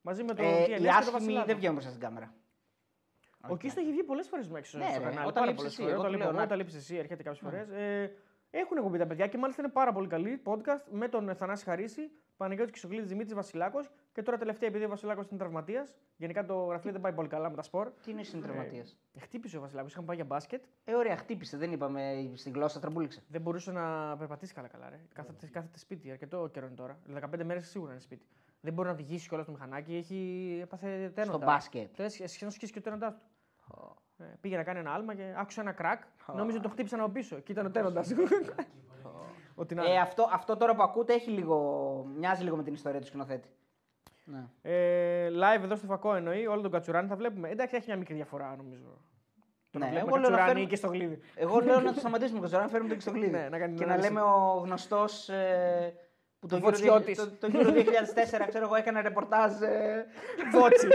Μαζί 0.00 0.22
με 0.24 0.34
τον 0.34 0.44
Ε, 0.44 0.48
TNS 0.64 0.68
οι 0.68 0.72
και 0.72 0.76
τον 0.76 0.88
άσχημοι 0.88 1.12
Βασιλάκο. 1.12 1.46
δεν 1.46 1.56
βγαίνουν 1.56 1.74
μπροστά 1.74 1.90
στην 1.90 2.02
κάμερα. 2.02 2.34
Ο 3.48 3.56
Κίστο 3.56 3.80
έχει 3.80 3.90
βγει 3.90 4.02
πολλές 4.02 4.28
φορές 4.28 4.48
μέσα 4.48 4.78
Ναι, 4.78 4.84
στο 4.84 4.98
ρε, 4.98 5.04
κανάλι. 5.04 5.18
όταν 5.28 5.32
Πάρα 5.32 5.46
λείψεις 5.46 5.56
πολλές 5.56 5.72
εσύ, 5.72 5.80
φορές. 5.82 5.92
εγώ 5.92 6.00
Όταν 6.00 6.10
το 6.12 6.16
λείπω 6.16 6.22
λέω, 6.22 6.28
εγώ, 6.28 6.38
να- 6.38 6.44
όταν 6.44 6.58
λείψεις 6.58 6.78
εσύ, 6.78 6.96
έρχεται 6.96 7.22
κάποιε 7.22 7.40
φορές. 7.42 7.68
Ε, 8.54 8.58
έχουν 8.58 8.76
εκπομπή 8.76 8.98
τα 8.98 9.06
παιδιά 9.06 9.26
και 9.26 9.38
μάλιστα 9.38 9.62
είναι 9.62 9.70
πάρα 9.70 9.92
πολύ 9.92 10.06
καλή 10.06 10.42
podcast 10.44 10.84
με 10.90 11.08
τον 11.08 11.34
Θανάση 11.36 11.64
Χαρίση, 11.64 12.10
Παναγιώτης 12.36 12.72
Κισογλίδη 12.72 13.06
Δημήτρης 13.06 13.34
Βασιλάκος 13.34 13.90
και 14.12 14.22
τώρα 14.22 14.38
τελευταία 14.38 14.68
επειδή 14.68 14.84
ο 14.84 14.88
Βασιλάκος 14.88 15.28
είναι 15.28 15.38
τραυματίας. 15.38 15.94
Γενικά 16.16 16.44
το 16.44 16.64
γραφείο 16.64 16.92
δεν 16.92 17.00
πάει 17.00 17.12
πολύ 17.12 17.28
καλά 17.28 17.50
με 17.50 17.56
τα 17.56 17.62
σπορ. 17.62 17.92
Τι 18.02 18.10
είναι 18.10 18.22
συντραματία. 18.22 18.84
Ε, 19.12 19.20
χτύπησε 19.20 19.56
ο 19.56 19.60
Βασιλάκος, 19.60 19.92
είχαν 19.92 20.04
πάει 20.04 20.16
για 20.16 20.24
μπάσκετ. 20.24 20.64
Ε, 20.84 20.94
ωραία, 20.94 21.16
χτύπησε, 21.16 21.56
δεν 21.56 21.72
είπαμε 21.72 22.30
στην 22.34 22.52
γλώσσα, 22.52 22.80
τραμπούληξε. 22.80 23.22
Δεν 23.28 23.40
μπορούσε 23.40 23.72
να 23.72 24.16
περπατήσει 24.16 24.54
καλά 24.54 24.68
καλά. 24.68 24.88
Ρε. 24.90 25.00
Κάθεται, 25.14 25.46
κάθεται 25.46 25.78
σπίτι, 25.78 26.10
αρκετό 26.10 26.48
καιρό 26.52 26.66
είναι 26.66 26.74
τώρα. 26.74 26.98
15 27.14 27.44
μέρες 27.44 27.68
σίγουρα 27.68 27.92
είναι 27.92 28.00
σπίτι. 28.00 28.26
Δεν 28.60 28.72
μπορεί 28.72 28.88
να 28.88 28.94
οδηγήσει 28.94 29.28
κιόλας 29.28 29.46
το 29.46 29.52
μηχανάκι, 29.52 29.94
έχει 29.94 30.58
έπαθε 30.62 31.12
τένοντα. 31.14 31.36
Στο 31.36 31.38
μπάσκετ. 31.38 31.90
Θες 31.92 32.20
σχεδόν 32.24 32.50
σκίσει 32.50 32.72
και 32.72 32.78
ο 32.78 32.82
τένοντά 32.82 33.12
του. 33.12 33.20
Ε, 34.18 34.24
πήγε 34.40 34.56
να 34.56 34.62
κάνει 34.62 34.78
ένα 34.78 34.92
άλμα 34.92 35.14
και 35.14 35.22
άκουσε 35.36 35.60
ένα 35.60 35.72
κρακ. 35.72 36.02
Νόμιζε 36.34 36.56
ότι 36.56 36.66
το 36.66 36.72
χτύπησαν 36.72 37.00
από 37.00 37.08
πίσω. 37.10 37.38
Και 37.38 37.52
ήταν 37.52 37.66
ο 37.66 37.70
τένοντα. 37.70 38.04
Ότι 39.56 39.74
να 39.74 39.84
Ε, 39.84 39.88
είναι. 39.90 40.00
αυτό, 40.00 40.28
αυτό 40.32 40.56
τώρα 40.56 40.74
που 40.74 40.82
ακούτε 40.82 41.12
έχει 41.12 41.30
λίγο, 41.30 41.56
μοιάζει 42.18 42.42
λίγο 42.42 42.56
με 42.56 42.62
την 42.62 42.72
ιστορία 42.74 43.00
του 43.00 43.06
σκηνοθέτη. 43.06 43.48
Ναι. 44.24 44.44
Ε, 44.62 45.28
live 45.30 45.62
εδώ 45.62 45.76
στο 45.76 45.86
φακό 45.86 46.14
εννοεί, 46.14 46.46
όλο 46.46 46.60
τον 46.60 46.70
Κατσουράνη 46.70 47.08
θα 47.08 47.16
βλέπουμε. 47.16 47.48
Εντάξει, 47.50 47.76
έχει 47.76 47.84
μια 47.86 47.96
μικρή 47.96 48.14
διαφορά 48.14 48.54
νομίζω. 48.56 49.00
Το 49.70 49.78
να 49.78 49.84
Ναι, 49.84 49.90
βλέπουμε 49.90 50.10
εγώ 50.12 50.20
λέω 50.20 50.30
να 50.30 50.36
Κατσουράνη 50.36 50.46
φέρουμε- 50.48 50.68
και 50.70 50.76
στο 50.76 50.88
γλύδι. 50.88 51.20
Εγώ 51.34 51.60
λέω 51.60 51.80
να 51.80 51.92
το 51.92 51.98
σταματήσουμε 52.04 52.48
και 52.48 52.56
να 52.56 52.68
φέρουμε 52.68 52.88
τον 52.88 52.96
Κιστογλίδη. 52.98 53.30
Ναι, 53.30 53.48
να 53.50 53.58
κάνει 53.58 53.74
και 53.74 53.84
να 53.84 53.92
ανάλυση. 53.92 54.12
λέμε 54.12 54.20
ο 54.26 54.60
γνωστός. 54.64 55.28
Ε, 55.28 55.94
που 56.38 56.46
το 56.46 56.54
Ο 56.54 56.58
γύρο, 56.58 56.70
Βοτσιώτης. 56.70 57.16
το, 57.18 57.30
το 57.40 57.46
γύρο 57.46 57.70
2004, 57.70 58.48
ξέρω 58.48 58.64
εγώ, 58.64 58.74
έκανε 58.74 59.00
ρεπορτάζ. 59.00 59.60
Ε, 59.62 60.06
Βότσι. 60.52 60.88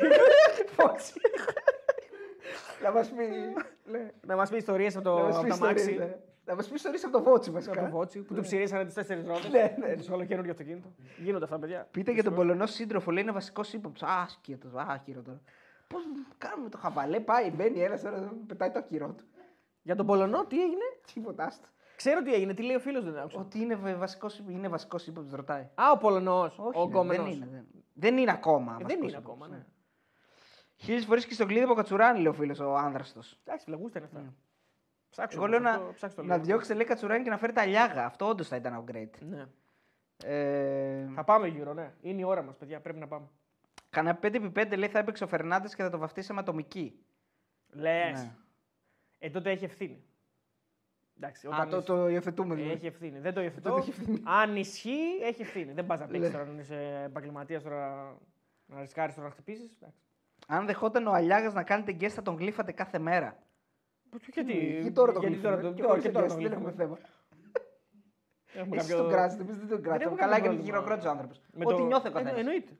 Φώξη. 2.79 2.83
να 2.83 2.91
μας 2.91 3.09
πει. 3.09 3.25
ναι, 3.91 4.11
να 4.25 4.35
μας 4.35 4.49
πει 4.49 4.57
ιστορίες 4.57 4.95
από 4.95 5.03
το, 5.03 5.15
να 5.17 5.23
μας 5.23 5.33
από 5.35 5.43
πει 5.43 5.47
τα 5.49 5.53
ιστορίες, 5.55 5.85
μάξι. 5.85 5.97
ναι. 5.99 6.17
Να 6.45 6.55
μας 6.55 6.67
πει 6.67 6.73
ιστορίες 6.75 7.03
από 7.03 7.11
το 7.17 7.23
Βότσι 7.23 7.49
Από 7.49 7.59
το 7.59 7.65
βασικά. 7.65 7.89
Βότσι 7.89 8.19
που 8.21 8.33
του 8.33 8.41
ψηρίσανε 8.41 8.85
τις 8.85 8.93
τέσσερις 8.93 9.25
ρόδες. 9.27 9.49
Ναι, 9.49 9.75
ναι. 9.79 9.95
Τους 9.95 10.09
όλο 10.09 10.25
καινούριο 10.25 10.51
αυτοκίνητο. 10.51 10.87
Γίνονται 11.23 11.43
αυτά, 11.43 11.59
παιδιά. 11.59 11.87
Πείτε 11.91 12.11
για 12.11 12.23
τον 12.23 12.35
Πολωνό 12.35 12.65
σύντροφο, 12.65 13.11
λέει 13.11 13.23
είναι 13.23 13.31
βασικός 13.31 13.73
ύποπτος. 13.73 14.09
Άσχετο, 14.09 14.69
άχυρο 14.75 15.21
τώρα. 15.21 15.41
Πώς 15.87 16.01
κάνουμε 16.37 16.69
το 16.69 16.77
χαβαλέ, 16.77 17.19
πάει, 17.19 17.51
μπαίνει 17.51 17.79
ένας 17.79 18.01
τώρα, 18.01 18.33
πετάει 18.47 18.71
το 18.71 18.79
άκυρό 18.79 19.07
του. 19.17 19.23
Για 19.81 19.95
τον 19.95 20.05
Πολωνό, 20.05 20.45
τι 20.45 20.61
έγινε; 20.61 20.83
Τίποτα 21.13 21.43
άστο. 21.45 21.67
Ξέρω 21.95 22.21
τι 22.21 22.33
έγινε, 22.33 22.53
τι 22.53 22.63
λέει 22.63 22.75
ο 22.75 22.79
φίλος 22.79 23.03
δεν 23.03 23.17
άκουσα. 23.17 23.39
Ότι 23.39 23.59
είναι 23.59 23.75
βασικός 23.75 24.43
είναι 24.49 24.67
βασικός 24.67 25.07
ύποπτος, 25.07 25.33
ρωτάει. 25.33 25.61
Α, 25.75 25.91
ο 25.93 25.97
Πολωνός. 25.97 26.59
Όχι, 26.59 26.67
Ο 26.67 26.71
ρε, 26.71 26.79
δεν 26.81 26.91
κόμενος. 26.91 27.35
είναι. 27.35 27.47
Δεν, 27.51 27.65
δεν 27.93 28.17
είναι 28.17 28.31
ακόμα. 28.31 28.71
Ε, 28.71 28.75
δεν 28.75 28.85
βασικός 28.87 29.11
είναι 29.11 29.11
ύποπτος, 29.17 29.33
ακόμα, 29.33 29.47
ναι. 29.47 29.65
Χίλιες 30.81 31.05
φορές 31.05 31.25
και 31.25 31.33
στον 31.33 31.47
κλείδι 31.47 31.63
από 31.63 31.73
κατσουράνι, 31.73 32.17
λέει 32.17 32.27
ο 32.27 32.33
φίλος 32.33 32.59
ο 32.59 32.75
άνδραστος. 32.75 33.39
Εντάξει, 33.43 33.65
φλεγούστα 33.65 33.99
είναι 33.99 34.07
αυτά. 34.13 34.33
Ψάξω. 35.09 35.37
Εγώ 35.37 35.47
λέω 35.47 35.59
να, 35.59 35.69
αυτό, 35.71 35.91
ψάξτε 35.93 36.21
το 36.21 36.27
να 36.27 36.33
λίγο. 36.33 36.45
διώξετε 36.45 36.73
λέει 36.73 36.85
κατσουράνι 36.85 37.23
και 37.23 37.29
να 37.29 37.37
φέρετε 37.37 37.61
αλιάγα. 37.61 38.05
Αυτό 38.05 38.27
όντως 38.27 38.47
θα 38.47 38.55
ήταν 38.55 38.83
upgrade. 38.85 39.09
Ναι. 39.19 39.45
Ε, 40.23 41.07
Θα 41.15 41.23
πάμε 41.23 41.47
γύρω, 41.47 41.73
ναι. 41.73 41.93
Είναι 42.01 42.21
η 42.21 42.23
ώρα 42.23 42.41
μας, 42.41 42.57
παιδιά. 42.57 42.79
Πρέπει 42.79 42.99
να 42.99 43.07
πάμε. 43.07 43.27
Κανένα 43.89 44.19
5x5 44.21 44.77
λέει 44.77 44.89
θα 44.89 44.99
έπαιξε 44.99 45.23
ο 45.23 45.27
Φερνάντες 45.27 45.75
και 45.75 45.83
θα 45.83 45.89
το 45.89 45.97
βαφτίσαμε 45.97 46.39
ατομική. 46.39 46.99
Λες. 47.69 48.21
Ναι. 48.21 48.35
Ε, 49.19 49.29
τότε 49.29 49.51
έχει 49.51 49.63
ευθύνη. 49.65 50.03
Εντάξει, 51.17 51.47
Α, 51.47 51.49
όταν 51.53 51.69
το, 51.69 51.77
είσαι- 51.77 51.85
το 51.85 52.09
υιοθετούμε 52.09 52.55
δηλαδή. 52.55 52.73
Έχει 52.73 52.85
ευθύνη. 52.87 53.19
Δεν 53.19 53.33
το 53.33 53.41
υιοθετώ. 53.41 53.69
Τότε 53.69 53.81
έχει 53.81 53.89
ευθύνη. 53.89 54.21
Αν 54.25 54.55
ισχύει, 54.55 55.19
έχει 55.23 55.41
ευθύνη. 55.41 55.71
Δεν 55.73 55.85
πας 55.85 55.99
να 55.99 56.05
παίξεις 56.07 56.31
Ναι. 56.31 56.37
τώρα, 56.37 56.49
αν 56.49 56.59
είσαι 56.59 57.03
επαγγελματίας 57.05 57.63
τώρα 57.63 58.15
να 58.65 58.79
ρισκάρεις 58.81 59.15
τώρα 59.15 59.27
να 59.27 59.33
χτυπήσεις. 59.33 59.77
Αν 60.51 60.65
δεχόταν 60.65 61.07
ο 61.07 61.11
Αλιάγας 61.11 61.53
να 61.53 61.63
κάνετε 61.63 61.95
guest 61.99 62.07
θα 62.09 62.21
τον 62.21 62.35
γλύφατε 62.37 62.71
κάθε 62.71 62.99
μέρα. 62.99 63.37
Γιατί, 64.33 64.53
Γιατί 64.53 64.91
τώρα 64.91 65.11
το 65.13 65.19
γιατί 65.19 65.33
γλύφουμε; 65.35 65.55
τώρα 65.57 65.69
το- 65.69 65.73
Και 65.75 65.81
όχι, 65.81 65.89
χωρίς 65.89 66.03
και 66.03 66.11
τώρα 66.11 66.25
guest, 66.25 66.29
το 66.29 66.35
δεν 66.35 66.51
έχουμε 66.51 66.71
γλύφουμε. 66.71 66.83
θέμα. 66.83 66.97
Έχουμε 68.53 68.75
Εσείς 68.77 68.89
κάποιο- 68.89 69.03
τον 69.03 69.13
κράζετε, 69.13 69.41
εμείς 69.43 69.57
δεν 69.57 69.67
τον 69.67 69.81
κράζουμε. 69.81 70.03
έχουμε 70.03 70.19
Καλά 70.19 70.31
κάποιο 70.35 70.51
έκανε 70.51 70.63
και 70.65 70.71
πρόβλημα. 70.71 70.77
χειροκρότησε 70.77 71.07
ο 71.07 71.11
άνθρωπος. 71.11 71.41
Με 71.53 71.65
Ό,τι 71.65 71.75
το- 71.75 71.85
νιώθει 71.85 72.07
ο 72.07 72.09
Ε, 72.09 72.13
καθένας. 72.13 72.39
Εννοείται. 72.39 72.73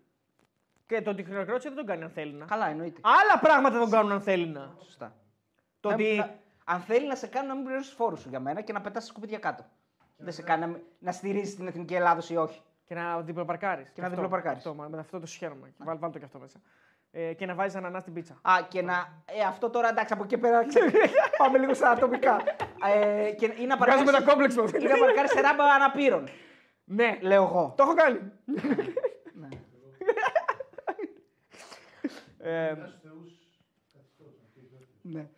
Και 0.86 1.02
το 1.02 1.10
ότι 1.10 1.24
χειροκρότησε 1.24 1.68
δεν 1.68 1.78
τον 1.78 1.86
κάνει 1.86 2.04
αν 2.04 2.10
θέλει 2.10 2.34
να. 2.34 2.46
Καλά, 2.46 2.68
εννοείται. 2.70 3.00
Άλλα 3.04 3.40
πράγματα 3.41 3.80
τον 3.80 3.90
κάνουν 3.90 4.12
αν 4.12 4.22
θέλει 4.22 4.48
να. 4.48 4.76
Σωστά. 4.84 5.16
Το 5.80 5.90
Να- 5.90 5.96
ότι. 5.96 6.16
να- 6.18 6.36
αν 6.66 6.80
θέλει 6.80 7.08
να 7.08 7.16
σε 7.16 7.28
κάνει 7.28 7.48
να 7.48 7.56
μην 7.56 7.64
πληρώσεις 7.64 7.94
φόρους 7.94 8.20
σου 8.22 8.30
για 8.30 8.40
μένα 8.40 8.62
και 8.62 8.74
να 8.74 8.82
πετάς 8.82 9.06
σκουπίδια 9.06 9.38
κάτω. 9.40 9.66
Δεν 10.18 10.34
σε 10.34 10.41
κάνει 10.41 10.62
να, 10.62 10.68
μην- 10.68 10.82
να 11.00 11.12
στηρίζεις 11.12 11.56
την 11.56 11.68
εθνική 11.68 11.96
Ελλάδος 11.96 12.30
ή 12.30 12.36
όχι. 12.36 12.62
Και 12.86 12.96
να 12.96 13.22
διπλοπαρκάρεις. 13.22 13.90
Και 13.90 14.02
να 14.02 14.10
διπλοπαρκάρεις. 14.10 14.58
Αυτό, 14.58 14.74
μα- 14.74 14.88
με 14.88 15.00
αυτό 15.00 15.20
το 15.20 15.26
συγχαίρομαι. 15.26 15.74
Βάλ, 15.78 15.98
βάλ 15.98 16.12
το 16.12 16.20
και 16.20 16.26
αυτό 16.26 16.40
μέσα. 16.40 16.60
Ε, 17.11 17.34
και 17.34 17.45
να 17.45 17.56
βάζεις 17.56 17.76
ανανά 17.76 17.99
στην 17.99 18.14
πίτσα. 18.14 18.40
Α, 18.41 18.53
και 18.68 18.81
να. 18.81 19.23
Ε, 19.26 19.41
αυτό 19.48 19.69
τώρα 19.69 19.90
εντάξει, 19.90 20.14
από 20.14 20.23
εκεί 20.23 20.38
πέρα. 20.38 20.65
ξέρω, 20.68 20.86
Πάμε 21.38 21.57
λίγο 21.57 21.73
στα 21.73 21.90
ατομικά. 21.90 22.38
Ε, 22.94 23.31
και, 23.31 23.45
ή 23.45 23.65
να 23.65 23.77
Βγάζουμε 23.77 23.77
παρκάρεις- 23.77 24.11
τα 24.11 24.31
κόμπλεξ 24.31 24.56
μας. 24.56 24.72
Ή 24.72 24.88
να 24.88 24.98
παρκάρεις 24.98 25.31
σε 25.31 25.41
ράμπα 25.41 25.64
αναπήρων. 25.64 26.27
Ναι, 26.84 27.18
Λέω 27.22 27.44
εγώ. 27.44 27.73
το 27.77 27.84
έχω 27.84 27.94
κάνει. 27.94 28.19
ε, 32.38 32.68
Ένας 32.68 32.99
θεούς 33.02 33.31
καθιστός, 33.94 34.34
αυτή 34.45 34.60
η 34.60 34.68
δεύτερη. 34.72 34.88
Ναι. 35.02 35.30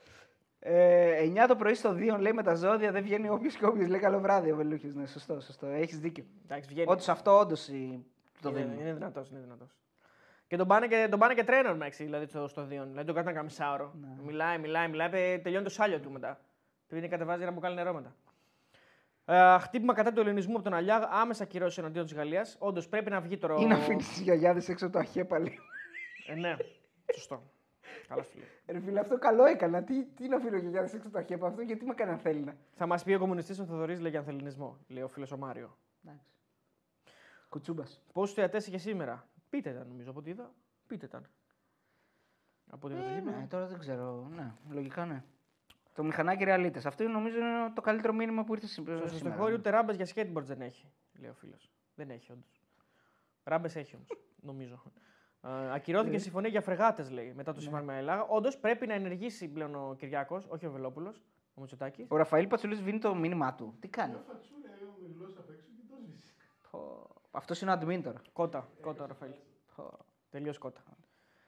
Ε, 0.60 1.44
9 1.44 1.48
το 1.48 1.56
πρωί 1.56 1.74
στο 1.74 1.92
2 1.94 2.18
λέει 2.20 2.34
με 2.34 2.44
τα 2.44 2.56
ζώδια 2.56 2.92
δεν 2.92 3.04
βγαίνει 3.04 3.30
όποιος 3.30 3.56
και 3.56 3.66
όποιος. 3.66 3.88
Λέει 3.90 4.00
καλό 4.00 4.20
βράδυ 4.20 4.52
ο 4.52 4.56
Βελούχης. 4.56 4.96
Ναι, 4.96 5.06
σωστό, 5.08 5.40
σωστό. 5.40 5.66
Έχεις 5.68 6.00
δίκιο. 6.00 6.24
εντάξει, 6.44 6.70
βγαίνει. 6.70 6.88
Ότι 6.92 7.04
σε 7.04 7.12
αυτό 7.12 7.38
όντως 7.40 7.66
το 7.66 7.72
είναι, 7.74 8.60
δίνουμε. 8.60 8.82
είναι 8.82 8.94
δυνατός, 8.94 9.30
είναι 9.30 9.40
δυνατός. 9.40 9.76
Και 10.52 10.58
τον 10.58 10.68
πάνε 10.68 10.88
και, 10.88 11.08
τον 11.10 11.20
πάνε 11.20 11.34
και 11.34 11.44
τρένον 11.44 11.78
μέξι, 11.78 12.04
δηλαδή 12.04 12.26
στο, 12.26 12.48
στο 12.48 12.66
Δίον. 12.66 12.88
Δηλαδή 12.88 13.06
τον 13.06 13.16
κάνει 13.16 13.28
ένα 13.28 13.38
καμισάωρο. 13.38 13.94
Ναι. 14.02 14.24
Μιλάει, 14.24 14.58
μιλάει, 14.58 14.88
μιλάει, 14.88 15.10
πε- 15.10 15.44
τελειώνει 15.44 15.64
το 15.64 15.70
σάλιο 15.70 16.00
του 16.00 16.12
μετά. 16.12 16.40
Πήγαινε 16.88 17.08
κατεβάζει 17.08 17.42
ένα 17.42 17.52
μπουκάλι 17.52 17.76
νερό 17.76 17.94
μετά. 17.94 18.16
Ε, 19.26 19.60
χτύπημα 19.60 19.94
κατά 19.94 20.14
του 20.14 20.20
ελληνισμού 20.20 20.54
από 20.54 20.64
τον 20.64 20.74
Αλιάγ, 20.74 21.04
άμεσα 21.10 21.46
κυρώσει 21.46 21.80
εναντίον 21.80 22.06
της 22.06 22.14
Γαλλίας. 22.14 22.56
Όντως 22.60 22.88
πρέπει 22.88 23.10
να 23.10 23.22
βγει 23.22 23.38
τώρα. 23.38 23.56
Ή 23.56 23.66
να 23.66 23.76
αφήνει 23.76 24.04
τι 24.04 24.22
γιαγιάδε 24.24 24.62
έξω 24.68 24.86
από 24.86 24.94
το 24.94 25.00
αχέπαλι. 25.00 25.60
Ε, 26.28 26.36
ναι, 26.36 26.56
σωστό. 27.14 27.44
Καλά 28.08 28.24
φίλε. 28.24 28.44
Ρε 28.68 28.80
φίλε, 28.80 29.00
αυτό 29.00 29.18
καλό 29.18 29.46
έκανα. 29.46 29.84
Τι, 29.84 30.06
τι 30.06 30.28
να 30.28 30.36
αφήνω 30.36 30.58
γιαγιάδε 30.58 30.86
έξω 30.86 31.08
από 31.08 31.12
το 31.12 31.20
αχέπαλι 31.20 31.52
αυτό, 31.52 31.62
γιατί 31.62 31.86
με 31.86 31.92
έκανε 31.92 32.18
θέλει 32.18 32.40
να. 32.40 32.56
Θα 32.72 32.86
μας 32.86 33.04
πει 33.04 33.14
ο 33.14 33.20
κομμουνιστής 33.20 33.60
ο 33.60 33.66
Θοδωρής 33.66 34.00
λέει 34.00 34.10
για 34.10 34.20
ανθεληνισμό, 34.20 34.78
λέει 34.88 35.04
ο 35.04 35.08
φίλος 35.08 35.32
ο 35.32 35.38
Μάριο. 35.38 35.78
Κουτσούμπας. 37.50 38.02
Πόσους 38.14 38.36
θεατές 38.36 38.68
είχε 38.68 38.78
σήμερα; 38.78 39.28
Πείτε 39.52 39.72
τα 39.74 39.86
νομίζω 39.86 40.10
από 40.10 40.20
ό,τι 40.20 40.30
είδα. 40.30 40.54
Πείτε 40.88 41.08
τα. 41.08 41.22
Από 42.70 42.88
ό,τι 42.88 42.96
είδα 42.96 43.04
το 43.06 43.10
Ε, 43.10 43.14
γήπεδο. 43.14 43.38
ναι, 43.40 43.48
τώρα 43.48 43.66
δεν 43.68 43.80
ξέρω. 43.80 44.28
Ναι, 44.36 44.52
λογικά 44.70 45.06
ναι. 45.06 45.24
Το 45.94 46.04
μηχανάκι 46.04 46.44
ρεαλίτες. 46.44 46.86
Αυτό 46.86 47.04
είναι, 47.04 47.12
νομίζω 47.14 47.38
είναι 47.38 47.72
το 47.76 47.82
καλύτερο 47.82 48.14
μήνυμα 48.14 48.44
που 48.44 48.54
ήρθε 48.54 48.66
σή- 48.66 48.74
σήμερα. 48.76 49.08
Στο 49.08 49.18
στοχώριο 49.18 49.56
ούτε 49.58 49.70
ράμπες 49.70 49.96
για 49.96 50.06
skateboard 50.16 50.44
δεν 50.44 50.62
έχει, 50.62 50.92
λέει 51.20 51.30
ο 51.30 51.34
φίλος. 51.34 51.72
Δεν 51.96 52.10
έχει 52.10 52.32
όντως. 52.32 52.62
Ράμπες 53.44 53.76
έχει 53.76 53.96
όμως, 53.96 54.08
νομίζω. 54.52 54.84
Ε, 55.42 55.74
ακυρώθηκε 55.74 56.18
συμφωνία 56.18 56.50
για 56.50 56.62
φρεγάτες, 56.62 57.10
λέει, 57.12 57.34
μετά 57.34 57.54
το 57.54 57.62
σύμφωνο 57.62 57.84
με 57.84 57.98
Ελλάδα. 57.98 58.24
Όντως 58.24 58.58
πρέπει 58.58 58.88
να 58.88 58.94
ενεργήσει 58.94 59.48
πλέον 59.48 59.76
ο 59.76 59.96
Κυριάκος, 59.98 60.46
όχι 60.50 60.66
ο 60.66 60.72
Βελόπουλος, 60.72 61.22
ο 61.54 61.62
Μητσοτάκης. 61.62 62.08
Ο 62.10 62.16
Ραφαήλ 62.18 62.48
Πατσουλής 62.48 62.82
βίνει 62.82 63.00
το 63.00 63.16
μήνυμά 63.16 63.54
του. 63.56 63.76
Τι 63.80 63.88
κάνει; 63.88 64.12
Μια 64.14 64.22
φατσούλα 64.28 64.70
ο 64.98 65.02
μιλός 65.08 65.38
απ' 65.38 65.50
έξω 65.50 65.68
και 65.78 65.84
το 65.90 65.96
σβήσει. 66.04 66.34
Αυτός 67.32 67.62
είναι 67.62 67.72
ο 67.72 67.78
admin 67.82 68.00
τώρα. 68.04 68.22
Κότα, 68.34 68.68
κότα, 68.82 69.08
Ραφαήλ. 69.08 69.32
Τελείως 70.30 70.58
κότα. 70.58 70.82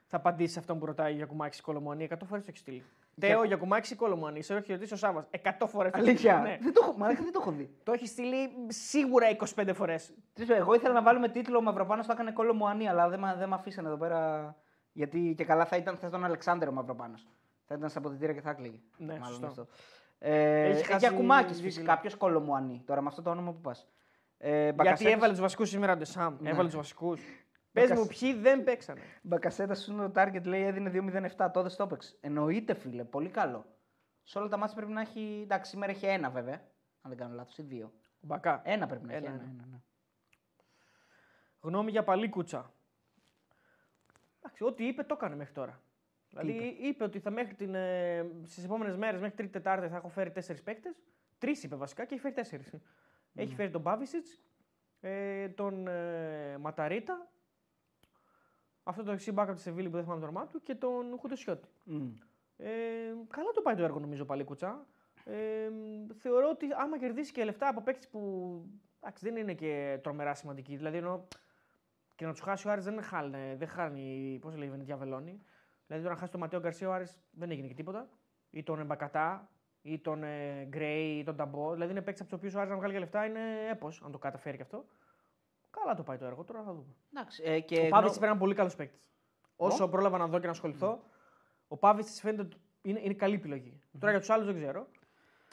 θα 0.06 0.18
απαντήσεις 0.18 0.54
σε 0.54 0.60
αυτόν 0.60 0.80
που 0.80 0.86
ρωτάει 0.86 1.14
για 1.14 1.26
κουμάκι 1.26 1.62
Κολομονή. 1.62 2.04
100 2.12 2.16
φορές 2.26 2.44
το 2.44 2.50
έχεις 2.50 2.60
στείλει. 2.60 2.84
Τέο 3.20 3.44
για 3.44 3.58
κουμάκι 3.58 3.96
Κολομονή. 3.96 4.42
Σε 4.42 4.54
έχει 4.56 4.72
ρωτήσει 4.72 4.94
ο 4.94 4.98
Σάβα. 4.98 5.28
100 5.32 5.68
φορές 5.68 5.92
το 5.92 5.98
έχεις 5.98 6.10
Αλήθεια. 6.10 6.40
Ναι. 6.40 6.58
Δεν, 6.62 6.74
το 6.74 6.80
έχω, 6.84 6.98
μαλάκα, 6.98 7.24
δεν 7.24 7.32
το 7.32 7.40
έχω 7.42 7.52
δει. 7.52 7.76
Το 7.84 7.92
έχεις 7.92 8.10
στείλει 8.10 8.50
σίγουρα 8.68 9.28
25 9.56 9.72
φορές. 9.74 10.14
Τι 10.34 10.46
σου, 10.46 10.54
Εγώ 10.54 10.74
ήθελα 10.74 10.94
να 10.94 11.02
βάλουμε 11.02 11.30
τίτλο 11.30 11.62
Μαυροπάνος, 11.62 12.06
το 12.06 12.12
έκανε 12.12 12.32
κόλλο 12.32 12.54
μου 12.54 12.68
Ανή, 12.68 12.90
αλλά 12.90 13.10
δεν, 13.10 13.20
μα- 13.20 13.36
δεν 13.36 13.50
με 13.50 13.56
αφήσανε 13.56 13.88
εδώ 13.88 13.98
πέρα. 13.98 14.56
Γιατί 14.94 15.34
και 15.38 15.44
καλά 15.46 15.66
θα 15.66 15.76
ήταν, 15.78 15.98
θα 15.98 16.08
ήταν 16.08 16.24
Αλεξάνδρ 16.24 16.68
ο 16.68 16.72
Μαυροπάνος. 16.72 17.28
Θα 17.66 17.76
ήταν 17.76 17.90
στα 17.90 18.00
αποδητήρια 18.00 18.34
και 18.34 18.42
θα 18.42 18.50
έκλειγε. 18.50 18.80
Ναι, 18.98 19.06
Μάλλον 19.14 19.26
σωστό. 19.28 19.46
αυτό. 19.46 19.68
Ε, 20.20 20.64
Έχει 20.64 20.80
έχει 20.80 20.92
χάσει 20.92 21.06
Ακουμάκη 21.06 21.48
δίκιο. 21.54 21.64
φυσικά. 21.64 21.98
Ποιος 22.00 22.16
κόλλο 22.16 22.40
μου 22.40 22.56
Ανή. 22.56 22.84
Τώρα 22.86 23.02
με 23.02 23.08
αυτό 23.08 23.22
το 23.22 23.30
όνομα 23.30 23.52
που 23.52 23.62
πας. 23.62 23.88
Ε, 24.46 24.60
Γιατί 24.64 24.76
Μπακασέτας- 24.76 25.14
έβαλες 25.14 25.36
του 25.36 25.42
βασικούς 25.42 25.70
σήμερα 25.70 25.98
ο 26.02 26.06
Σαμ. 26.06 26.38
Ναι. 26.40 26.50
Έβαλες 26.50 26.72
του 26.72 26.78
βασικού. 26.78 27.16
Πες 27.72 27.90
Μπακασ- 27.90 28.00
μου, 28.00 28.08
ποιοι 28.20 28.34
δεν 28.34 28.64
παίξανε. 28.64 29.02
Μπακασέτας 29.22 29.84
σου 29.84 29.92
είναι 29.92 30.10
το 30.10 30.22
target, 30.22 30.44
λέει 30.44 30.62
έδινε 30.64 30.90
2-0-7. 30.90 31.52
Τότε 31.52 31.70
στο 31.70 31.84
έπαιξε. 31.84 32.18
Εννοείται, 32.22 32.74
φίλε, 32.74 33.04
πολύ 33.04 33.30
καλό. 33.30 33.66
Σε 34.24 34.38
όλα 34.38 34.48
τα 34.48 34.58
μάτια 34.58 34.76
πρέπει 34.76 34.92
να 34.92 35.02
έχει. 35.02 35.40
Εντάξει, 35.44 35.72
σήμερα 35.72 35.92
έχει 35.92 36.06
ένα 36.06 36.30
βέβαια. 36.30 36.54
Αν 37.02 37.10
δεν 37.10 37.18
κάνω 37.18 37.34
λάθος, 37.36 37.58
ή 37.58 37.62
δύο. 37.62 37.94
Ο 38.16 38.26
Μπακά. 38.26 38.62
Ένα 38.66 38.88
πρέπει 38.88 39.06
να 39.06 39.14
έχει. 39.14 39.26
Ένα, 39.26 39.34
Ένα, 39.34 39.44
ναι. 39.44 39.50
ένα, 39.52 39.66
ναι. 39.72 39.78
Γνώμη 41.62 41.92
για 41.92 42.04
Παλίκουτσα. 42.04 42.74
Εντάξει, 44.40 44.64
ό,τι 44.64 44.86
είπε 44.88 45.04
το 45.04 45.14
έκανε 45.18 45.36
μέχρι 45.36 45.54
τώρα. 45.54 45.82
Δηλαδή 46.30 46.78
είπε; 46.82 47.04
ότι 47.04 47.20
θα 47.20 47.30
μέχρι 47.32 47.54
την, 47.54 47.76
ε, 47.76 48.26
στις 48.44 48.64
επόμενες 48.64 48.96
μέρες, 48.98 49.20
μέχρι 49.22 49.36
τρίτη 49.36 49.52
Τετάρτη 49.52 49.88
θα 49.88 49.96
έχω 49.96 50.10
φέρει 50.10 50.32
τέσσερις 50.32 50.64
παίκτες. 50.64 50.96
Τρεις 51.38 51.64
είπε 51.64 51.76
βασικά 51.76 52.06
και 52.06 52.14
έχει 52.14 52.22
φέρει 52.22 52.34
τέσσερις. 52.34 52.74
Έχει 53.34 53.56
φέρει 53.56 53.70
τον 53.70 53.82
Μπάβισιτς, 53.82 54.42
ε, 55.00 55.50
τον 55.50 55.88
ε, 55.88 56.58
Ματαρίτα, 56.58 57.28
αυτό 58.84 59.04
το 59.04 59.12
εξή 59.12 59.32
μπάκα 59.32 59.50
από 59.50 59.58
τη 59.58 59.62
Σεβίλη 59.62 59.90
που 59.90 59.96
δεν 59.96 60.04
θυμάμαι 60.04 60.22
το 60.22 60.28
όνομά 60.28 60.48
του 60.48 60.64
και 60.64 60.76
τον 60.76 61.18
Χουτεσιώτη. 61.20 61.68
Μμ. 61.84 62.12
Ε, 62.58 62.70
καλά 63.28 63.52
το 63.54 63.62
πάει 63.62 63.76
το 63.76 63.84
έργο 63.84 64.00
νομίζω 64.00 64.26
πάλι 64.26 64.44
κουτσά. 64.44 64.86
Ε, 65.24 65.70
θεωρώ 66.18 66.50
ότι 66.50 66.66
άμα 66.78 66.98
κερδίσει 67.00 67.32
και 67.32 67.44
λεφτά 67.44 67.68
από 67.68 67.82
παίκτη 67.82 68.08
που 68.12 68.20
εντάξει, 69.00 69.26
δεν 69.26 69.36
είναι 69.36 69.54
και 69.54 70.00
τρομερά 70.04 70.34
σημαντική. 70.34 70.76
Δηλαδή 70.76 70.98
ενώ 70.98 71.28
και 72.16 72.26
να 72.26 72.32
τους 72.32 72.42
χάσει 72.42 72.68
ο 72.68 72.72
Άρης 72.72 72.84
δεν 72.84 73.02
χάνει, 73.02 73.56
δεν 73.56 73.68
χάνει 73.68 74.38
πώς 74.42 74.56
λέει 74.56 74.68
η 74.68 74.72
Βενετιά 74.72 74.98
Βελώνη. 74.98 75.42
Δηλαδή 75.86 76.04
τώρα 76.04 76.16
να 76.16 76.20
χάσει 76.20 76.32
τον 76.32 76.42
Ματέο 76.42 76.60
Γκαρσία 76.60 76.90
ο 76.90 76.94
Άρης 76.94 77.20
δεν 77.32 77.52
έγινε 77.52 77.68
και 77.68 77.74
τίποτα. 77.74 78.10
Ή 78.50 78.64
τον 78.64 78.80
Εμπακατά, 78.80 79.52
ή 79.86 80.00
τον 80.00 80.24
ε, 80.24 80.66
Γκρέι, 80.70 81.18
ή 81.18 81.24
τον 81.24 81.36
Ταμπό. 81.36 81.72
Δηλαδή 81.74 81.92
είναι 81.92 82.02
παίκτης 82.02 82.22
από 82.22 82.30
τους 82.30 82.40
οποίους 82.40 82.54
ο 82.56 82.60
Άρης 82.60 82.72
να 82.72 82.78
βγάλει 82.78 82.94
και 82.94 83.00
λεφτά 83.00 83.26
είναι 83.26 83.40
έπος, 83.72 84.02
αν 84.06 84.12
το 84.12 84.18
καταφέρει 84.18 84.56
και 84.58 84.64
αυτό. 84.64 84.86
Καλά 85.70 85.96
το 85.96 86.04
πάει 86.04 86.18
το 86.18 86.26
έργο, 86.26 86.44
τώρα 86.44 86.64
θα 86.64 86.72
δούμε. 86.74 86.96
Εντάξει, 87.14 87.44
ε, 87.46 87.60
και 87.60 87.76
Ο 87.76 87.80
γνω- 87.80 87.90
Πάβη 87.92 88.08
ήταν 88.08 88.24
ένα 88.30 88.38
πολύ 88.38 88.54
καλός 88.56 88.76
παίκτης. 88.76 89.10
Όσο 89.56 89.88
πρόλαβα 89.90 90.18
να 90.18 90.28
δω 90.28 90.40
και 90.40 90.46
να 90.46 90.52
ασχοληθώ, 90.52 91.04
ο 91.68 91.78
Πάβη 91.78 92.04
φαίνεται 92.04 92.42
ότι 92.42 92.58
είναι, 92.82 93.00
είναι 93.04 93.14
καλή 93.14 93.36
επιλογή. 93.36 93.82
Τώρα 94.00 94.12
για 94.12 94.20
τους 94.20 94.30
άλλους 94.30 94.46
δεν 94.46 94.56
ξέρω. 94.56 94.88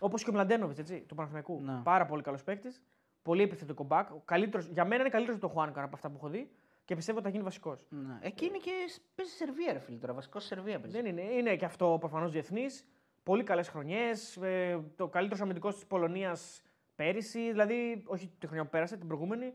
Όπως 0.01 0.23
και 0.25 0.31
ο 0.31 0.33
Μλαντένοβιτς 0.33 0.79
έτσι, 0.79 1.01
του 1.01 1.15
Παναθηναϊκού. 1.15 1.61
Ναι. 1.61 1.81
Πάρα 1.85 2.07
πολύ 2.07 2.23
καλός 2.23 2.43
παίκτης. 2.45 2.83
Πολύ 3.23 3.43
επιθετικό 3.43 3.87
back. 3.91 4.05
Ο 4.15 4.21
καλύτερος, 4.25 4.67
για 4.67 4.85
μένα 4.85 5.01
είναι 5.01 5.11
καλύτερος 5.11 5.39
από 5.39 5.47
τον 5.47 5.57
Χουάνκαρ 5.57 5.85
από 5.85 5.95
αυτά 5.97 6.09
που 6.11 6.17
έχω 6.17 6.29
δει 6.29 6.51
και 6.85 6.95
πιστεύω 6.95 7.19
ότι 7.19 7.27
θα 7.27 7.33
γίνει 7.33 7.45
βασικός. 7.45 7.87
Ναι. 7.89 8.19
Εκεί 8.21 8.45
είναι 8.47 8.57
και 8.59 8.71
σ- 8.89 9.01
παίζει 9.15 9.33
Σερβία, 9.33 9.73
ρε 9.73 9.79
φίλε 9.79 9.99
τώρα. 9.99 10.13
Βασικός 10.13 10.45
Σερβία 10.45 10.81
παίζει. 10.81 10.97
Δεν 11.01 11.07
είναι, 11.07 11.23
είναι 11.23 11.57
και 11.57 11.65
αυτό 11.65 11.97
προφανώς 12.01 12.31
διεθνής. 12.33 12.85
Πολύ 13.23 13.43
καλές 13.43 13.69
χρονιές. 13.69 14.37
Ε, 14.37 14.81
το 14.97 15.09
καλύτερο 15.09 15.43
αμυντικό 15.43 15.73
της 15.73 15.87
Πολωνίας 15.87 16.63
πέρυσι. 16.95 17.51
Δηλαδή, 17.51 18.03
όχι 18.07 18.33
τη 18.39 18.47
χρονιά 18.47 18.65
που 18.65 18.71
πέρασε, 18.71 18.97
την 18.97 19.07
προηγούμενη. 19.07 19.55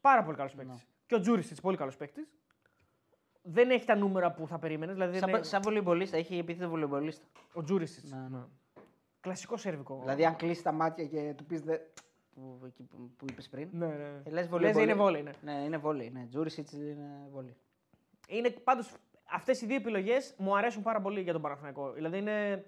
Πάρα 0.00 0.24
πολύ 0.24 0.36
καλός 0.36 0.54
παίκτης. 0.54 0.74
Ναι. 0.74 0.82
Και 1.06 1.14
ο 1.14 1.20
Τζούρισιτς, 1.20 1.60
πολύ 1.60 1.76
καλός 1.76 1.96
παίκτης. 1.96 2.28
Δεν 3.42 3.70
έχει 3.70 3.86
τα 3.86 3.96
νούμερα 3.96 4.32
που 4.32 4.46
θα 4.46 4.58
περίμενες. 4.58 4.94
Δηλαδή, 4.94 5.18
Σαν, 5.18 5.26
δεν 5.26 5.36
είναι... 5.36 5.44
σαν 5.44 5.62
βολεμπολίστα, 5.62 6.16
έχει 6.16 6.38
επίθετο 6.38 6.68
βολεμπολίστα. 6.68 7.26
Ο 7.52 7.62
Τζούρισιτς. 7.62 8.10
Ναι, 8.10 8.28
ναι. 8.30 8.44
Κλασικό 9.20 9.56
σερβικό. 9.56 9.98
Δηλαδή, 10.00 10.24
αν 10.24 10.36
κλείσεις 10.36 10.62
τα 10.62 10.72
μάτια 10.72 11.04
και 11.06 11.34
του 11.36 11.44
πεις. 11.44 11.60
Δε... 11.60 11.78
Που, 12.34 12.60
εκεί 12.66 12.82
που, 12.82 13.10
που 13.16 13.26
είπες 13.30 13.48
πριν. 13.48 13.68
Ναι, 13.72 13.86
ναι. 13.86 14.20
Ε, 14.24 14.30
λες 14.30 14.50
Λες, 14.50 14.76
είναι 14.76 14.94
βόλεϊ, 14.94 15.22
ναι. 15.22 15.30
Ναι, 15.42 15.52
είναι 15.52 15.76
βόλεϊ. 15.76 16.10
Ναι. 16.10 16.26
Τζούρισιτς 16.28 16.72
είναι 16.72 17.28
βόλεϊ. 17.30 17.56
Είναι 18.28 18.50
πάντως 18.50 18.94
αυτές 19.24 19.60
οι 19.60 19.66
δύο 19.66 19.76
επιλογές 19.76 20.34
μου 20.38 20.56
αρέσουν 20.56 20.82
πάρα 20.82 21.00
πολύ 21.00 21.20
για 21.20 21.32
τον 21.32 21.42
Παναθηναϊκό. 21.42 21.92
Δηλαδή 21.92 22.18
είναι, 22.18 22.62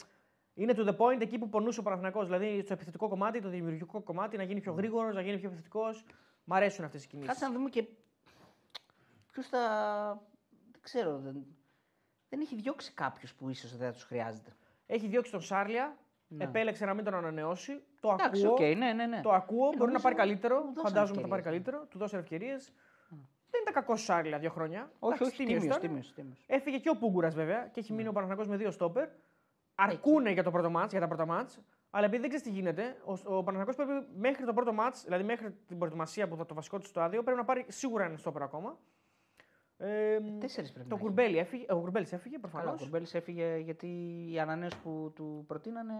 είναι 0.59 0.73
to 0.77 0.87
the 0.89 0.97
point 0.97 1.21
εκεί 1.21 1.39
που 1.39 1.49
πονούσε 1.49 1.81
ο 1.81 1.83
Παναθηναϊκός. 1.83 2.25
Δηλαδή 2.29 2.61
στο 2.63 2.73
επιθετικό 2.73 3.09
κομμάτι, 3.09 3.41
το 3.41 3.49
δημιουργικό 3.49 4.01
κομμάτι, 4.01 4.37
να 4.37 4.43
γίνει 4.43 4.61
πιο 4.61 4.73
γρήγορος, 4.73 5.15
να 5.15 5.21
γίνει 5.21 5.37
πιο 5.39 5.47
επιθετικός. 5.49 6.05
Μ' 6.45 6.53
αρέσουν 6.55 6.85
αυτές 6.85 7.05
οι 7.05 7.09
κινήσεις. 7.09 7.31
Κάτσε 7.31 7.47
να 7.47 7.53
δούμε 7.53 7.71
και. 7.71 7.85
Ποιος 9.33 9.47
θα. 9.49 9.59
Δεν 10.73 10.81
ξέρω. 10.83 11.19
Δεν, 11.19 11.47
δεν 12.29 12.41
έχει 12.41 12.55
διώξει 12.55 12.93
κάποιου 12.93 13.29
που 13.39 13.49
ίσως 13.49 13.77
δεν 13.77 13.93
τους 13.93 14.03
χρειάζεται. 14.03 14.57
Έχει 14.87 15.07
διώξει 15.07 15.31
τον 15.31 15.41
Σάρλια, 15.41 15.97
Ναι. 16.29 16.45
επέλεξε 16.45 16.85
να 16.85 16.95
μην 16.95 17.05
τον 17.05 17.15
ανανεώσει. 17.15 17.83
Το 18.01 18.17
Εντάξει, 18.21 18.43
ακούω. 18.45 18.53
οκ, 18.55 18.61
ναι, 18.77 18.93
ναι, 18.93 19.07
ναι. 19.07 19.21
Το 19.21 19.31
ακούω, 19.33 19.59
μπορεί 19.65 19.77
να 19.79 19.85
νομίζω 19.85 20.03
πάρει 20.03 20.15
καλύτερο. 20.15 20.57
του 20.61 20.73
δώσαν 20.73 20.83
Φαντάζομαι 20.93 21.21
θα 21.21 21.29
πάρει 21.29 21.41
ευκαιρίες, 21.41 21.65
ναι. 21.65 21.71
καλύτερο. 21.71 21.87
Του 21.91 21.99
δώσαν 21.99 22.19
ευκαιρίες. 22.21 22.73
Δεν 23.51 23.61
ήταν 23.61 23.75
κακό 23.75 23.93
ο 23.93 23.97
Σάρλια 23.97 24.39
δύο 24.39 24.51
χρόνια. 24.51 24.91
Όχι, 24.99 25.15
Εντάξει, 25.15 25.23
όχι, 25.23 25.37
τίμιος 25.37 25.61
τίμιος, 25.61 25.77
ήταν. 25.77 25.89
τίμιος. 25.89 26.13
τίμιος. 26.13 26.45
Έφυγε 26.47 26.79
και 26.79 26.89
ο 26.91 26.97
Πούγκουρας 26.97 27.35
βέβαια 27.35 27.67
και 27.73 27.81
έχει 27.81 27.91
Ναι. 27.91 27.97
μείνει 27.97 28.09
ο 28.09 28.13
Παναθηναϊκός 28.13 28.49
με 28.49 28.57
δύο 28.57 28.71
στόπερ. 28.71 29.09
Αρκούνε 29.79 30.31
για, 30.31 30.43
το 30.43 30.51
πρώτο 30.51 30.71
μάτς, 30.71 30.91
για 30.91 31.01
τα 31.01 31.09
πρώτα 31.09 31.27
μάτς, 31.27 31.61
αλλά 31.91 32.07
επειδή 32.07 32.21
δεν 32.21 32.31
ξέρεις 32.31 32.47
τι 32.47 32.61
γίνεται, 32.61 32.97
ο, 33.05 33.13
ο 33.13 33.43
Παναθηναϊκός 33.43 33.75
πρέπει 33.77 34.07
μέχρι 34.17 34.45
το 34.45 34.53
πρώτο 34.53 34.73
μάτς, 34.73 35.05
δηλαδή 35.05 35.25
μέχρι 35.25 35.51
την 35.67 35.79
προετοιμασία 35.79 36.29
που 36.29 36.37
θα 36.37 36.47
το 36.47 36.55
βασικό 36.55 36.79
του 36.79 36.87
στο 36.87 37.01
άδειο, 37.01 37.23
πρέπει 37.23 37.39
να 37.39 37.45
πάρει 37.45 37.65
σίγουρα 37.69 38.05
ένα 38.05 38.17
στόπερ 38.17 38.43
ακόμα. 38.43 38.79
Ε, 39.79 40.21
Τέσσερις 40.39 40.73
πρέπει 40.73 40.89
το 40.89 40.95
να 40.95 41.01
έχει. 41.01 41.05
Κουρμπέλι 41.05 41.39
έφυγε, 41.39 41.67
ο 41.69 41.81
Κουρμπέλης 41.81 42.13
έφυγε 42.13 42.37
Καλά, 42.37 42.47
ο 42.47 42.51
προφανώς. 42.51 42.81
Κουρμπέλης 42.81 43.15
έφυγε 43.15 43.57
γιατί 43.57 43.89
η 44.33 44.39
ανανέωση 44.39 44.81
που 44.83 45.13
του 45.15 45.45
προτείνανε 45.47 45.93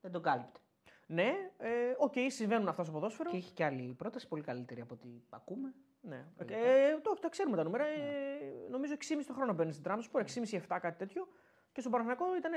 δεν 0.00 0.12
τον 0.12 0.22
κάλυπτε. 0.22 0.58
Ναι, 1.06 1.32
ε, 1.58 1.70
οκ, 1.98 2.12
συμβαίνουν 2.26 2.68
αυτά 2.68 2.82
στο 2.82 2.92
ποδόσφαιρο. 2.92 3.30
Και 3.30 3.36
έχει 3.36 3.52
και 3.52 3.64
άλλη 3.64 3.94
πρόταση 3.98 4.28
πολύ 4.28 4.42
καλύτερη 4.42 4.80
από 4.80 4.94
ό,τι 4.94 5.08
ακούμε. 5.30 5.74
Ναι. 6.00 6.24
Ε, 6.36 6.98
το, 7.02 7.16
τα 7.20 7.28
ξέρουμε 7.28 7.56
τα 7.56 7.62
νούμερα. 7.62 7.84
Ε, 7.84 8.68
νομίζω 8.70 8.94
6,5 8.98 9.22
το 9.26 9.32
χρόνο 9.32 9.54
παίρνει 9.54 9.72
στην 9.72 9.84
Τραμπζονσπόρ, 9.84 10.24
6,5-7 10.34 10.60
κάτι 10.68 10.98
τέτοιο. 10.98 11.28
Και 11.72 11.80
στον 11.80 11.92
Παναθηναϊκό 11.92 12.36
ήταν 12.36 12.52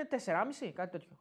4,5 0.61 0.71
κάτι 0.71 0.91
τέτοιο. 0.91 1.17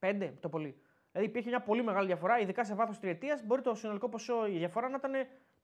5 0.00 0.32
το 0.40 0.48
πολύ. 0.48 0.82
Δηλαδή 1.12 1.30
υπήρχε 1.30 1.48
μια 1.48 1.62
πολύ 1.62 1.82
μεγάλη 1.82 2.06
διαφορά, 2.06 2.38
ειδικά 2.38 2.64
σε 2.64 2.74
βάθος 2.74 2.98
τριετίας. 2.98 3.42
Μπορεί 3.42 3.62
το 3.62 3.74
συνολικό 3.74 4.08
ποσό, 4.08 4.46
η 4.46 4.58
διαφορά 4.58 4.88
να 4.88 4.96
ήταν 4.96 5.12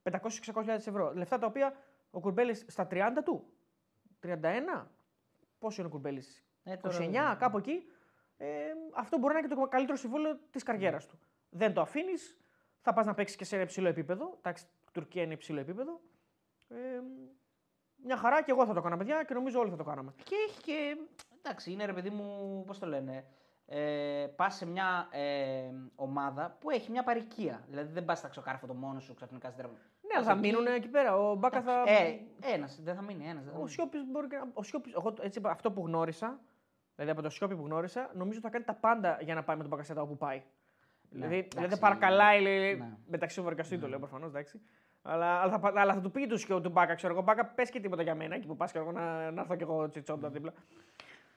500-600 0.03 0.67
ευρώ. 0.67 1.13
Λεφτά 1.15 1.39
τα 1.39 1.47
οποία 1.47 1.75
ο 2.11 2.21
Κουρμπέλης 2.21 2.65
στα 2.69 2.87
30 2.91 3.23
του, 3.25 3.53
31, 4.21 4.87
πόσο 5.59 5.81
είναι 5.81 5.89
ο 5.89 5.93
Κουρμπέλης, 5.93 6.45
Ε, 6.63 6.77
29, 6.83 7.37
κάπου 7.39 7.59
εκεί. 7.59 7.87
Ε, 8.37 8.47
αυτό 8.95 9.19
μπορεί 9.19 9.33
να 9.33 9.39
είναι 9.39 9.49
και 9.49 9.55
το 9.55 9.69
καλύτερο 9.69 9.97
συμβόλαιο 9.97 10.39
της 10.51 10.63
καριέρας 10.63 11.07
του. 11.07 11.19
Δεν 11.49 11.73
το 11.73 11.81
αφήνεις, 11.81 12.39
θα 12.81 12.93
πας 12.93 13.07
να 13.07 13.15
παίξεις 13.15 13.37
και 13.37 13.45
σε 13.45 13.61
υψηλό 13.61 13.89
επίπεδο. 13.89 14.35
Εντάξει, 14.39 14.65
η 14.65 14.91
Τουρκία 14.93 15.23
είναι 15.23 15.33
υψηλό 15.33 15.61
επίπεδο. 15.61 16.01
Ε, 16.69 16.77
μια 17.97 18.17
χαρά 18.17 18.43
και 18.43 18.51
εγώ 18.51 18.67
θα 18.67 18.73
το 18.73 18.79
έκανα, 18.79 18.97
παιδιά, 18.97 19.23
και 19.25 19.35
νομίζω 19.35 19.61
όλοι 19.61 19.71
θα 19.71 19.77
το 19.77 19.85
κάναμε. 19.85 20.15
Και 20.25 20.35
έχει 20.49 20.63
και. 20.63 20.97
Εντάξει, 21.45 21.73
είναι 21.73 21.85
ρε 21.85 21.93
παιδί 21.93 22.11
μου, 22.11 22.63
πώς 22.67 22.79
το 22.79 22.87
λένε. 22.87 23.25
Ε, 23.67 24.27
πας 24.37 24.55
σε 24.55 24.67
μια 24.67 25.09
ε, 25.11 25.71
ομάδα 25.95 26.57
που 26.61 26.71
έχει 26.71 26.91
μια 26.91 27.03
παροικία. 27.03 27.65
Δηλαδή 27.69 27.93
δεν 27.93 28.05
πας 28.05 28.19
στα 28.19 28.29
ξοκάρφωτο 28.29 28.75
μόνος 28.75 29.05
σου 29.05 29.15
ξαφνικά 29.15 29.51
στην 29.51 29.63
τραβή. 29.63 29.77
Ναι, 30.03 30.15
αλλά 30.17 30.25
θα 30.25 30.35
μείνουν 30.35 30.67
εκεί 30.67 30.89
πέρα. 30.89 31.17
Ο 31.17 31.35
Μπάκα 31.35 31.63
θα. 31.63 31.83
Ε, 31.87 32.19
ένας, 32.55 32.81
δεν 32.83 32.95
θα 32.95 33.03
μείνει 33.03 33.27
ένας. 33.29 33.45
ο 33.61 33.67
Σιώπης 33.67 34.05
μπορεί 34.11 34.27
και 34.29 34.37
να. 34.37 34.49
Ο 34.55 34.63
Σιώπης, 34.63 34.93
εγώ 34.95 35.15
έτσι, 35.21 35.39
είπα, 35.39 35.51
αυτό 35.51 35.73
που 35.73 35.87
γνώρισα, 35.87 36.41
δηλαδή 36.95 37.13
από 37.13 37.23
το 37.23 37.31
Σιώπη 37.31 37.57
που 37.57 37.65
γνώρισα, 37.65 38.11
νομίζω 38.15 38.41
θα 38.41 38.49
κάνει 38.49 38.65
τα 38.65 38.75
πάντα 38.75 39.19
για 39.21 39.35
να 39.35 39.43
πάει 39.45 39.57
με 39.57 39.63
τον 39.63 39.71
Μπακασέτα 39.71 40.03
όπου 40.03 40.17
πάει. 40.17 40.43
δηλαδή, 41.11 41.35
εντάξει, 41.35 41.49
δηλαδή 41.53 41.71
δεν 41.71 41.79
παρακαλάει, 41.79 42.41
λέει, 42.43 42.77
ναι. 42.77 42.97
μεταξύ 43.07 43.37
των 43.37 43.45
βαρκαστή 43.45 43.79
το 43.79 43.89
λέω 43.89 43.99
προφανώς, 43.99 44.29
εντάξει. 44.29 44.61
Αλλά, 45.03 45.41
αλλά, 45.41 45.51
θα, 45.51 45.59
πα- 45.59 45.73
αλλά 45.81 45.95
θα 45.95 46.01
του 46.01 46.11
πει 46.11 46.27
του 46.27 46.39
Σιώ 46.39 46.61
του 46.61 46.71
Μπάκα, 46.71 46.95
ξέρω 46.95 47.13
εγώ, 47.13 47.23
Μπάκα, 47.23 47.47
πες 47.47 47.71
και 47.71 47.81
τίποτα 47.81 48.03
για 48.03 48.15
μένα 48.15 48.35
εκεί 48.35 48.47
που 48.47 48.57
πας 48.57 48.73
και 48.73 48.79
εγώ 48.79 48.93
να, 48.93 49.31
να 49.31 49.41
έρθω 49.41 49.57
και 49.57 49.63
εγώ 49.63 49.89
τσιτσόντα 49.89 50.29
δίπλα. 50.29 50.53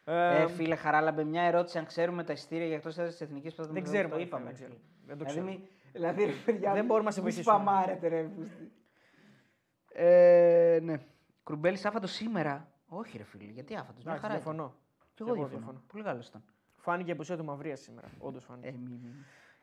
Ε, 0.10 0.42
Ε, 0.42 0.48
φίλε 0.48 0.76
Χαράλαμπε, 0.76 1.24
μια 1.24 1.42
ερώτηση 1.42 1.78
αν 1.78 1.86
ξέρουμε 1.86 2.24
τα 2.24 2.34
ειστήρια 2.34 2.66
για 2.66 2.76
εκτός 2.76 2.98
έδρας 2.98 3.12
της 3.12 3.22
εθνικής 3.22 3.56
που 3.56 3.64
θα 3.64 3.70
δεν 3.72 3.84
το 3.84 3.90
ξέρουμε. 3.90 4.10
Το 4.10 4.16
δεν 4.18 4.26
είπαμε. 4.26 4.46
δεν 4.46 4.54
ξέρω. 4.54 4.74
Δεν 5.06 5.18
το 5.18 5.26
Δηλαδή, 5.26 5.26
ξέρω. 5.26 5.46
μη- 5.46 5.68
δηλαδή, 5.94 6.24
ρε 6.26 6.32
παιδιά, 6.46 6.74
Δεν 6.74 6.86
μπορούμε 6.86 7.06
να 7.06 7.12
σε 7.12 7.20
μη 7.22 7.26
βοηθήσουμε. 7.26 7.56
σπαμάρετε, 7.56 8.08
ρε. 8.08 8.24
πούστη. 8.24 8.72
Ε, 9.94 10.80
ναι. 10.82 10.98
Κουρμπέλης 11.44 11.86
άφατος 11.86 12.12
σήμερα. 12.12 12.72
Όχι, 12.88 13.18
ρε 13.18 13.24
φίλε, 13.24 13.52
γιατί 13.52 13.74
άφατος. 13.76 14.04
Μια 14.04 14.14
Εντάξει, 14.14 14.22
χαρά. 14.22 14.34
ήταν. 14.40 14.54
διαφωνώ. 14.54 14.76
Κι 15.14 15.22
εγώ 15.22 15.32
Και 15.34 15.40
εγώ 15.40 15.48
διαφωνώ. 15.48 15.60
διαφωνώ. 15.60 15.84
Πολύ 15.92 16.04
καλός 16.04 16.28
ήταν. 16.28 16.44
Φάνηκε 16.76 17.10
η 17.10 17.14
απουσία 17.14 17.38
του 17.38 17.44
Μαυρία 17.44 17.76
σήμερα. 17.76 18.08
Όντως 18.20 18.44
φάνηκε. 18.46 18.68
Ε, 18.68 18.72
μη, 18.72 19.00
μη. 19.04 19.10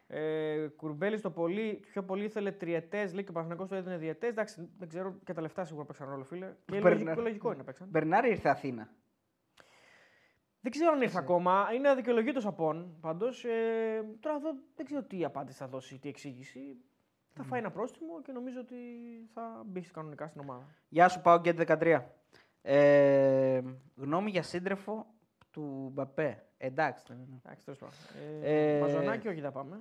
Ε, 0.07 0.67
Κουρμπέλης 0.77 1.21
το 1.21 1.31
πολύ, 1.31 1.75
πιο 1.91 2.03
πολύ 2.03 2.25
ήθελε 2.25 2.53
τριετές, 2.53 3.13
λέει 3.15 3.25
και 3.25 3.31
ο 3.31 3.33
Παναγενικό 3.33 3.67
το 3.67 3.75
έδινε 3.75 3.97
διετές. 3.97 4.31
Εντάξει, 4.31 4.69
δεν 4.79 4.89
ξέρω 4.89 5.15
και 5.25 5.33
τα 5.33 5.41
λεφτά 5.41 5.65
σίγουρα 5.65 5.85
παίξαν 5.85 6.09
ρόλο, 6.09 6.25
φίλε. 6.25 6.47
Και 6.65 6.81
Μπερνάρ. 6.81 6.93
λογικό, 6.93 7.21
λογικό 7.21 7.49
είναι 7.49 7.57
να 7.59 7.65
παίξαν. 7.65 7.89
Μπερνάρη 7.91 8.31
ήρθε 8.31 8.49
Αθήνα. 8.49 8.89
Δεν 10.65 10.73
ξέρω 10.73 10.93
αν 10.93 11.03
ήρθε 11.03 11.19
ακόμα. 11.19 11.69
Είναι 11.75 11.89
αδικαιολογήτω 11.89 12.49
απόν 12.49 12.97
πάντως. 13.01 13.45
Ε, 13.45 14.05
τώρα 14.21 14.37
εδώ 14.37 14.51
δεν 14.77 14.87
ξέρω 14.87 15.03
τι 15.03 15.25
απάντηση 15.25 15.59
θα 15.59 15.67
δώσει, 15.69 15.99
τι 15.99 16.09
εξήγηση. 16.09 16.77
Θα 17.33 17.43
φάει 17.43 17.59
ένα 17.61 17.71
πρόστιμο 17.71 18.23
και 18.23 18.33
νομίζω 18.33 18.61
ότι 18.61 18.77
θα 19.35 19.63
μπει 19.67 19.81
κανονικά 19.81 20.27
στην 20.29 20.41
ομάδα. 20.41 20.67
Γεια 20.89 21.09
σου, 21.09 21.21
πάω 21.21 21.39
Γκέτ 21.39 21.61
13. 21.83 22.03
Ε, 22.63 23.63
γνώμη 23.97 24.31
για 24.31 24.43
σύντρεφο 24.43 25.07
του 25.51 25.91
Μπαπέ. 25.93 26.47
Εντάξει. 26.57 27.05
δεν 27.09 27.17
είναι. 27.21 27.41
Εντάξει, 27.45 27.65
τέλος 27.65 27.79
πάντων. 27.79 27.95
Ε, 28.43 28.77
Ε, 28.77 28.81
Μαζονάκι, 28.81 29.29
όχι, 29.29 29.41
θα 29.41 29.51
πάμε. 29.51 29.81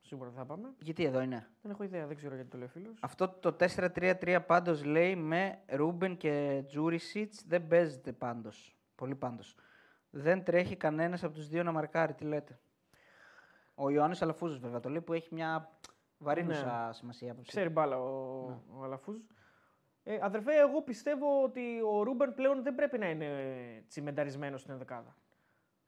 Σίγουρα 0.00 0.28
δεν 0.28 0.38
θα 0.38 0.44
πάμε. 0.44 0.68
Γιατί 0.78 1.04
εδώ 1.04 1.20
είναι; 1.20 1.46
Δεν 1.62 1.70
έχω 1.70 1.82
ιδέα, 1.82 2.06
δεν 2.06 2.16
ξέρω 2.16 2.34
γιατί 2.34 2.50
το 2.50 2.56
λέει 2.56 2.66
ο 2.66 2.70
φίλος. 2.70 2.98
Αυτό 3.00 3.28
το 3.28 3.56
4-3-3 3.58 4.38
πάντως 4.46 4.84
λέει 4.84 5.16
με 5.16 5.58
Ρούμπεν 5.66 6.16
και 6.16 6.62
Τζούρισιτς 6.66 7.44
δεν 7.46 7.66
παίζεται 7.66 8.12
πάντως. 8.12 8.76
Πολύ 8.94 9.14
πάντως. 9.14 9.56
Δεν 10.14 10.44
τρέχει 10.44 10.76
κανένας 10.76 11.24
από 11.24 11.34
τους 11.34 11.48
δύο 11.48 11.62
να 11.62 11.72
μαρκάρει. 11.72 12.14
Τι 12.14 12.24
λέτε. 12.24 12.58
Ο 13.74 13.90
Ιωάννης 13.90 14.22
Αλαφούζος 14.22 14.58
βέβαια 14.58 14.80
το 14.80 14.88
λέει 14.88 15.00
που 15.00 15.12
έχει 15.12 15.34
μια 15.34 15.70
βαρύνουσα 16.18 16.90
σημασία 16.92 17.32
άποψη. 17.32 17.50
Ξέρει 17.50 17.68
μπάλα 17.68 17.98
ο, 17.98 18.44
ο 18.68 18.82
Αλαφούζ. 18.82 19.16
Ε, 20.02 20.18
αδερφέ, 20.20 20.52
εγώ 20.52 20.82
πιστεύω 20.82 21.42
ότι 21.42 21.80
ο 21.92 22.02
Ρούμπεν 22.02 22.34
πλέον 22.34 22.62
δεν 22.62 22.74
πρέπει 22.74 22.98
να 22.98 23.10
είναι 23.10 23.28
τσιμενταρισμένος 23.88 24.60
στην 24.60 24.72
ενδεκάδα. 24.72 25.16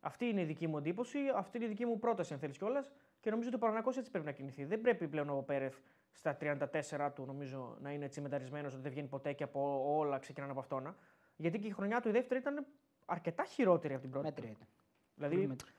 Αυτή 0.00 0.24
είναι 0.24 0.40
η 0.40 0.44
δική 0.44 0.66
μου 0.66 0.78
εντύπωση, 0.78 1.18
αυτή 1.34 1.56
είναι 1.56 1.66
η 1.66 1.68
δική 1.68 1.86
μου 1.86 1.98
πρόταση, 1.98 2.32
αν 2.32 2.38
θέλεις 2.38 2.58
κιόλας. 2.58 2.90
Και 3.20 3.30
νομίζω 3.30 3.48
ότι 3.48 3.56
ο 3.56 3.66
Παναγιώ 3.66 3.92
έτσι 3.96 4.10
πρέπει 4.10 4.26
να 4.26 4.32
κινηθεί. 4.32 4.64
Δεν 4.64 4.80
πρέπει 4.80 5.08
πλέον 5.08 5.30
ο 5.30 5.42
Πέρεθ 5.42 5.78
στα 6.12 6.36
34 6.40 7.10
του 7.14 7.24
νομίζω 7.24 7.76
να 7.80 7.92
είναι 7.92 8.08
τσιμενταρισμένος, 8.08 8.72
ότι 8.72 8.82
δεν 8.82 8.90
βγαίνει 8.90 9.08
ποτέ 9.08 9.32
και 9.32 9.44
από 9.44 9.84
όλα 9.96 10.18
ξεκινάνε 10.18 10.50
από 10.50 10.60
αυτόνα. 10.60 10.96
Γιατί 11.36 11.58
και 11.58 11.66
η 11.66 11.70
χρονιά 11.70 12.00
του 12.00 12.08
η 12.08 12.12
δεύτερη 12.12 12.40
ήταν 12.40 12.66
αρκετά 13.04 13.44
χειρότερη 13.44 13.92
από 13.92 14.02
την 14.02 14.10
πρώτη. 14.10 14.26
Μέτρια 14.26 14.50
ήταν. 14.50 14.68
Δηλαδή, 15.14 15.34
Πολύ 15.34 15.46
μέτρια. 15.46 15.72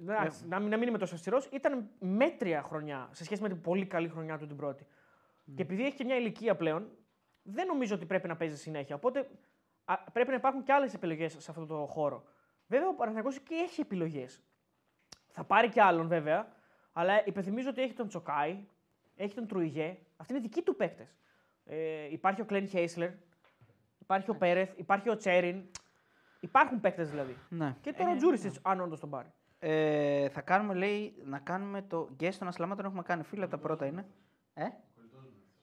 Εντάξει, 0.00 0.46
να, 0.46 0.58
μην, 0.60 0.68
να 0.68 0.76
μην 0.76 0.88
είμαι 0.88 0.98
τόσο 0.98 1.14
αυστηρός, 1.14 1.46
ήταν 1.46 1.90
μέτρια 1.98 2.62
χρονιά 2.62 3.08
σε 3.12 3.24
σχέση 3.24 3.42
με 3.42 3.48
την 3.48 3.60
πολύ 3.60 3.86
καλή 3.86 4.08
χρονιά 4.08 4.38
του 4.38 4.46
την 4.46 4.56
πρώτη. 4.56 4.86
Και 5.54 5.62
επειδή 5.62 5.84
έχει 5.84 5.96
και 5.96 6.04
μια 6.04 6.16
ηλικία 6.16 6.56
πλέον, 6.56 6.90
δεν 7.42 7.66
νομίζω 7.66 7.94
ότι 7.94 8.06
πρέπει 8.06 8.28
να 8.28 8.36
παίζει 8.36 8.56
συνέχεια. 8.56 8.94
Οπότε 8.94 9.28
α, 9.84 9.96
πρέπει 10.12 10.28
να 10.28 10.36
υπάρχουν 10.36 10.62
και 10.62 10.72
άλλες 10.72 10.94
επιλογές 10.94 11.36
σε 11.38 11.50
αυτό 11.50 11.66
το 11.66 11.86
χώρο. 11.86 12.24
Βέβαια, 12.66 12.88
ο 12.88 12.94
Παναθηναϊκός 12.94 13.40
και 13.40 13.54
έχει 13.54 13.80
επιλογές. 13.80 14.42
Θα 15.28 15.44
πάρει 15.44 15.68
και 15.68 15.82
άλλον 15.82 16.08
βέβαια, 16.08 16.52
αλλά 16.92 17.26
υπενθυμίζω 17.26 17.68
ότι 17.68 17.82
έχει 17.82 17.92
τον 17.92 18.08
Τσοκάη, 18.08 18.64
έχει 19.16 19.34
τον 19.34 19.46
Τρουιγέ. 19.46 19.98
Αυτοί 20.16 20.32
είναι 20.32 20.42
δικοί 20.42 20.62
του 20.62 20.76
παίκτες. 20.76 21.16
Ε, 21.64 22.12
υπάρχει 22.12 22.40
ο 22.40 22.44
Κλαϊνχάισλερ, 22.44 23.10
υπάρχει 23.98 24.30
ο 24.30 24.36
Πέρεθ, 24.36 24.78
υπάρχει 24.78 25.08
ο 25.08 25.16
Τσέριν. 25.16 25.70
Υπάρχουν 26.44 26.80
παίκτες 26.80 27.10
δηλαδή. 27.10 27.36
Ναι. 27.48 27.76
Και 27.80 27.92
τώρα 27.92 28.10
ο 28.12 28.16
Τζούριτσιτς, 28.16 28.54
αν 28.62 28.80
όντως 28.80 29.00
τον 29.00 29.10
πάρει. 29.10 29.28
Ε, 29.58 30.28
θα 30.28 30.40
κάνουμε, 30.40 30.74
λέει, 30.74 31.14
να 31.24 31.38
κάνουμε 31.38 31.82
το 31.82 32.08
guest 32.14 32.38
τον 32.38 32.48
Ασλαμά, 32.48 32.74
τον 32.76 32.84
έχουμε 32.84 33.02
κάνει. 33.02 33.22
Φίλε, 33.22 33.42
από 33.42 33.50
τα 33.50 33.58
πρώτα 33.58 33.86
είναι. 33.86 34.06
Ε; 34.54 34.64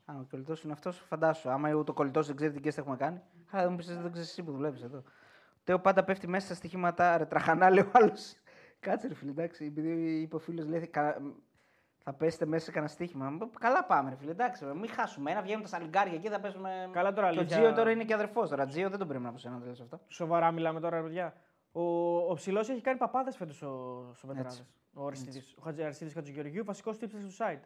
Α, 0.06 0.14
ο 0.20 0.26
κολλητός 0.32 0.64
είναι 0.64 0.74
αυτός, 0.74 0.98
φαντάσου. 0.98 1.50
Άμα 1.50 1.74
ούτε 1.74 1.92
ο 1.92 1.94
κολλητός 1.94 2.28
δεν 2.28 2.36
ξέρει 2.36 2.52
τι 2.54 2.60
guest 2.60 2.78
έχουμε 2.78 2.96
κάνει. 2.96 3.22
Αλλά 3.52 3.62
δεν 3.64 3.72
μου 3.72 3.78
πεις, 3.78 3.88
δεν 3.88 4.12
ξέρεις 4.12 4.30
εσύ 4.30 4.44
που 4.44 4.52
δουλεύεις 4.52 4.82
εδώ. 4.84 5.04
Τέο 5.64 5.80
πάντα 5.80 6.04
πέφτει 6.04 6.28
μέσα 6.28 6.46
στα 6.46 6.56
στοιχήματα, 6.56 7.18
ρε 7.18 7.26
τραχανά, 7.26 7.70
λέει 7.70 7.84
ο 7.84 7.90
άλλος. 7.94 8.36
Κάτσε, 8.80 9.08
ρε 9.08 9.14
φίλε, 9.14 9.32
εντάξει. 9.32 9.66
Επειδή 9.66 10.22
είπε 10.22 10.36
ο 10.36 10.40
φίλος, 10.40 10.68
λέει, 10.68 10.88
κα- 10.88 11.22
θα 12.04 12.14
πέσετε 12.14 12.46
μέσα 12.46 12.66
σε 12.66 12.72
κανένα 12.72 12.92
στοίχημα. 12.92 13.30
Μα, 13.30 13.50
Καλά 13.60 13.84
πάμε, 13.86 14.10
ρε 14.10 14.16
φίλε, 14.16 14.32
εντάξει. 14.32 14.66
Ρε, 14.66 14.74
μην 14.74 14.90
χάσουμε. 14.90 15.32
Ένα 15.32 15.42
βγαίνουν 15.42 15.62
τα 15.62 15.68
σαλιγκάρια 15.68 16.14
εκεί, 16.14 16.28
θα 16.28 16.40
παίζουμε. 16.40 16.90
Καλά 16.92 17.14
τώρα, 17.14 17.32
Το 17.32 17.38
αλήθεια. 17.40 17.58
Τζίο 17.58 17.74
τώρα 17.74 17.92
είναι 17.92 18.04
και 18.04 18.14
αδερφός. 18.14 18.50
Τώρα 18.50 18.66
Τζίο 18.66 18.90
δεν 18.90 19.00
τον 19.00 19.08
πρέπει 19.08 19.24
να 19.24 19.30
από 19.30 19.38
σένα, 19.38 19.58
δεν 19.58 19.68
λες 19.68 19.80
αυτό. 19.82 20.00
Σοβαρά 20.08 20.52
μιλάμε 20.52 20.80
τώρα, 20.80 20.98
ρε 20.98 21.04
παιδιά. 21.04 21.34
Ο, 21.72 21.82
ο 22.18 22.34
Ψηλός 22.34 22.70
έχει 22.70 22.82
κάνει 22.82 22.98
παπάδες 22.98 23.36
φέτος 23.36 23.56
στο, 23.56 24.12
στο 24.16 24.28
Βετεράδε. 24.28 24.66
Ο 24.94 25.06
Αριστίδης. 25.08 25.56
Ο 25.58 25.62
Χατζη- 25.64 25.84
Αριστίδης 25.84 26.14
Χατζηγεωργίου, 26.14 26.64
βασικός 26.66 26.98
τύψη 26.98 27.18
του 27.18 27.32
site. 27.38 27.62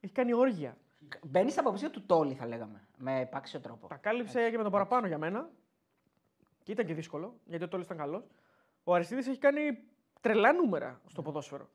Έχει 0.00 0.12
κάνει 0.12 0.32
όργια. 0.34 0.76
Μπαίνεις 1.22 1.52
στα 1.52 1.60
αποψία 1.60 1.90
του 1.90 2.02
Τόλι, 2.06 2.34
θα 2.34 2.46
λέγαμε. 2.46 2.84
Με 2.96 3.20
επάξιο 3.20 3.60
τρόπο. 3.60 3.86
Τα 3.86 3.96
κάλυψε 3.96 4.50
και 4.50 4.56
με 4.56 4.62
τον 4.62 4.72
παραπάνω 4.72 5.06
για 5.06 5.18
μένα. 5.18 5.48
Και 6.62 6.72
ήταν 6.72 6.86
και 6.86 6.94
δύσκολο, 6.94 7.34
γιατί 7.44 7.64
ο 7.64 7.68
Τόλις 7.68 7.86
ήταν 7.86 7.98
καλός. 7.98 8.24
Ο 8.84 8.94
Αριστίδης 8.94 9.26
έχει 9.28 9.38
κάνει 9.38 9.60
τρελά 10.20 10.52
νούμερα 10.52 11.00
στο 11.06 11.22
ποδόσφαιρο. 11.22 11.68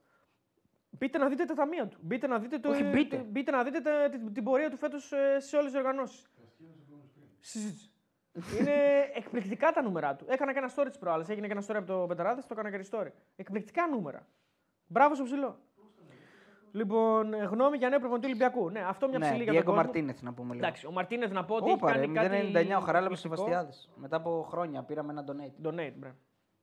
Μπείτε 0.98 1.18
να 1.18 1.28
δείτε 1.28 1.44
τα 1.44 1.54
ταμεία 1.54 1.86
του. 1.88 1.98
Μπείτε 2.00 2.26
να 2.26 2.38
δείτε, 2.38 2.58
το, 2.58 2.68
Όχι, 2.70 2.82
μπείτε. 3.32 3.50
να 3.50 3.62
δείτε 3.64 3.80
τα- 3.80 4.08
την, 4.10 4.32
την 4.32 4.44
πορεία 4.44 4.70
του 4.70 4.76
φέτος 4.76 5.12
σε 5.38 5.56
όλες 5.56 5.70
τις 5.70 5.80
οργανώσεις. 5.80 6.26
Είναι 8.60 8.74
εκπληκτικά 9.20 9.72
τα 9.72 9.82
νούμερα 9.82 10.14
του. 10.16 10.24
Έκανα 10.28 10.52
και 10.52 10.58
ένα 10.58 10.70
story 10.76 10.86
της 10.88 10.98
προάλλη. 10.98 11.24
Έγινε 11.28 11.46
και 11.46 11.52
ένα 11.52 11.62
story 11.66 11.74
από 11.76 11.86
το 11.86 12.06
Πεταράδες, 12.08 12.46
το 12.46 12.54
έκανα 12.58 12.78
και 12.78 12.88
story. 12.90 13.08
Εκπληκτικά 13.36 13.86
νούμερα. 13.86 14.26
Μπράβο 14.86 15.14
στο 15.14 15.24
ψηλό. 15.24 15.58
Λοιπόν, 16.72 17.34
ε, 17.34 17.36
γνώμη 17.44 17.76
για 17.76 17.88
νέο 17.88 17.98
προπονητή 17.98 18.26
Ολυμπιακού. 18.26 18.70
Ναι, 18.70 18.80
αυτό 18.80 19.08
μια 19.08 19.18
Ναι, 19.18 19.24
ψηλή 19.28 19.42
για 19.42 19.52
τον 19.52 19.62
Diego 19.62 19.76
κόσμο. 19.76 19.90
Martinez 19.92 20.14
να 20.20 20.32
πούμε 20.32 20.54
λίγο. 20.54 20.66
Εντάξει, 20.66 20.86
ο 20.86 20.90
Μαρτίνεθ 20.90 21.32
να 21.32 21.44
πω 21.44 21.54
ότι 21.54 21.70
Όπα, 21.70 21.90
έχει 21.90 21.98
ρε, 21.98 22.06
κάνει 22.12 22.28
κάτι. 22.52 22.68
0,99 22.74 22.76
ο 22.76 22.80
Χαράλαμπος 22.80 23.24
εκπληκτικό. 23.24 23.48
Σεβαστιάδης. 23.50 23.90
Μετά 23.96 24.16
από 24.16 24.46
χρόνια 24.50 24.82
πήραμε 24.82 25.12
ένα 25.12 25.24
donate. 25.28 25.66
Donate, 25.66 25.92
μπρε. 25.96 26.14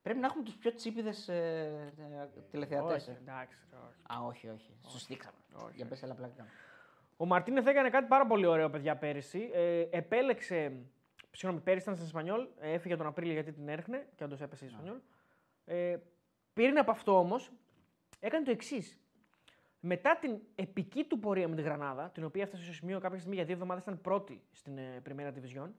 Πρέπει 0.01 0.19
να 0.19 0.25
έχουμε 0.25 0.43
τους 0.43 0.55
πιο 0.55 0.73
τσίπηδε 0.73 1.13
ε, 1.27 1.33
ε, 1.33 2.29
τηλεθεατές. 2.51 3.07
Όχι, 3.07 3.17
εντάξει. 3.21 3.57
όχι. 3.87 4.19
Α, 4.19 4.25
όχι, 4.25 4.49
όχι. 4.49 4.73
Σου 4.87 4.99
στήξαμε. 4.99 5.37
Όχι, 5.53 5.75
Για 5.75 5.85
πες, 5.85 6.03
έλα 6.03 6.13
πλάκα. 6.13 6.33
κάνω. 6.37 6.49
Ο 7.17 7.25
Μαρτίνεθ 7.25 7.67
έκανε 7.67 7.89
κάτι 7.89 8.07
πάρα 8.07 8.25
πολύ 8.25 8.45
ωραίο, 8.45 8.69
παιδιά, 8.69 8.97
πέρυσι. 8.97 9.49
Ε, 9.53 9.87
επέλεξε. 9.89 10.71
Συγγνώμη, 11.31 11.63
πέρυσι 11.63 11.83
ήταν 11.83 11.95
στην 11.95 12.07
Ισπανιόλ. 12.07 12.47
Ε, 12.59 12.71
έφυγε 12.71 12.95
τον 12.95 13.05
Απρίλιο 13.05 13.33
γιατί 13.33 13.51
την 13.51 13.67
έρχνε 13.67 14.07
και 14.15 14.23
όντως 14.23 14.41
έπεσε 14.41 14.65
η 14.65 14.67
Ισπανιόλ. 14.67 14.97
Ε, 15.65 15.97
πριν 16.53 16.77
από 16.77 16.91
αυτό 16.91 17.17
όμως, 17.17 17.51
έκανε 18.19 18.45
το 18.45 18.51
εξής. 18.51 18.99
Μετά 19.79 20.17
την 20.17 20.39
επική 20.55 21.03
του 21.03 21.19
πορεία 21.19 21.47
με 21.47 21.55
τη 21.55 21.61
Γρανάδα, 21.61 22.09
την 22.09 22.23
οποία 22.23 22.41
έφτασε 22.43 22.63
στο 22.63 22.73
σημείο 22.73 22.99
κάποια 22.99 23.17
στιγμή 23.17 23.35
για 23.35 23.45
δύο 23.45 23.53
εβδομάδες 23.53 23.83
ήταν 23.83 24.01
πρώτη 24.01 24.41
στην 24.51 24.77
ε, 24.77 25.01
Primera 25.09 25.33
Division 25.33 25.69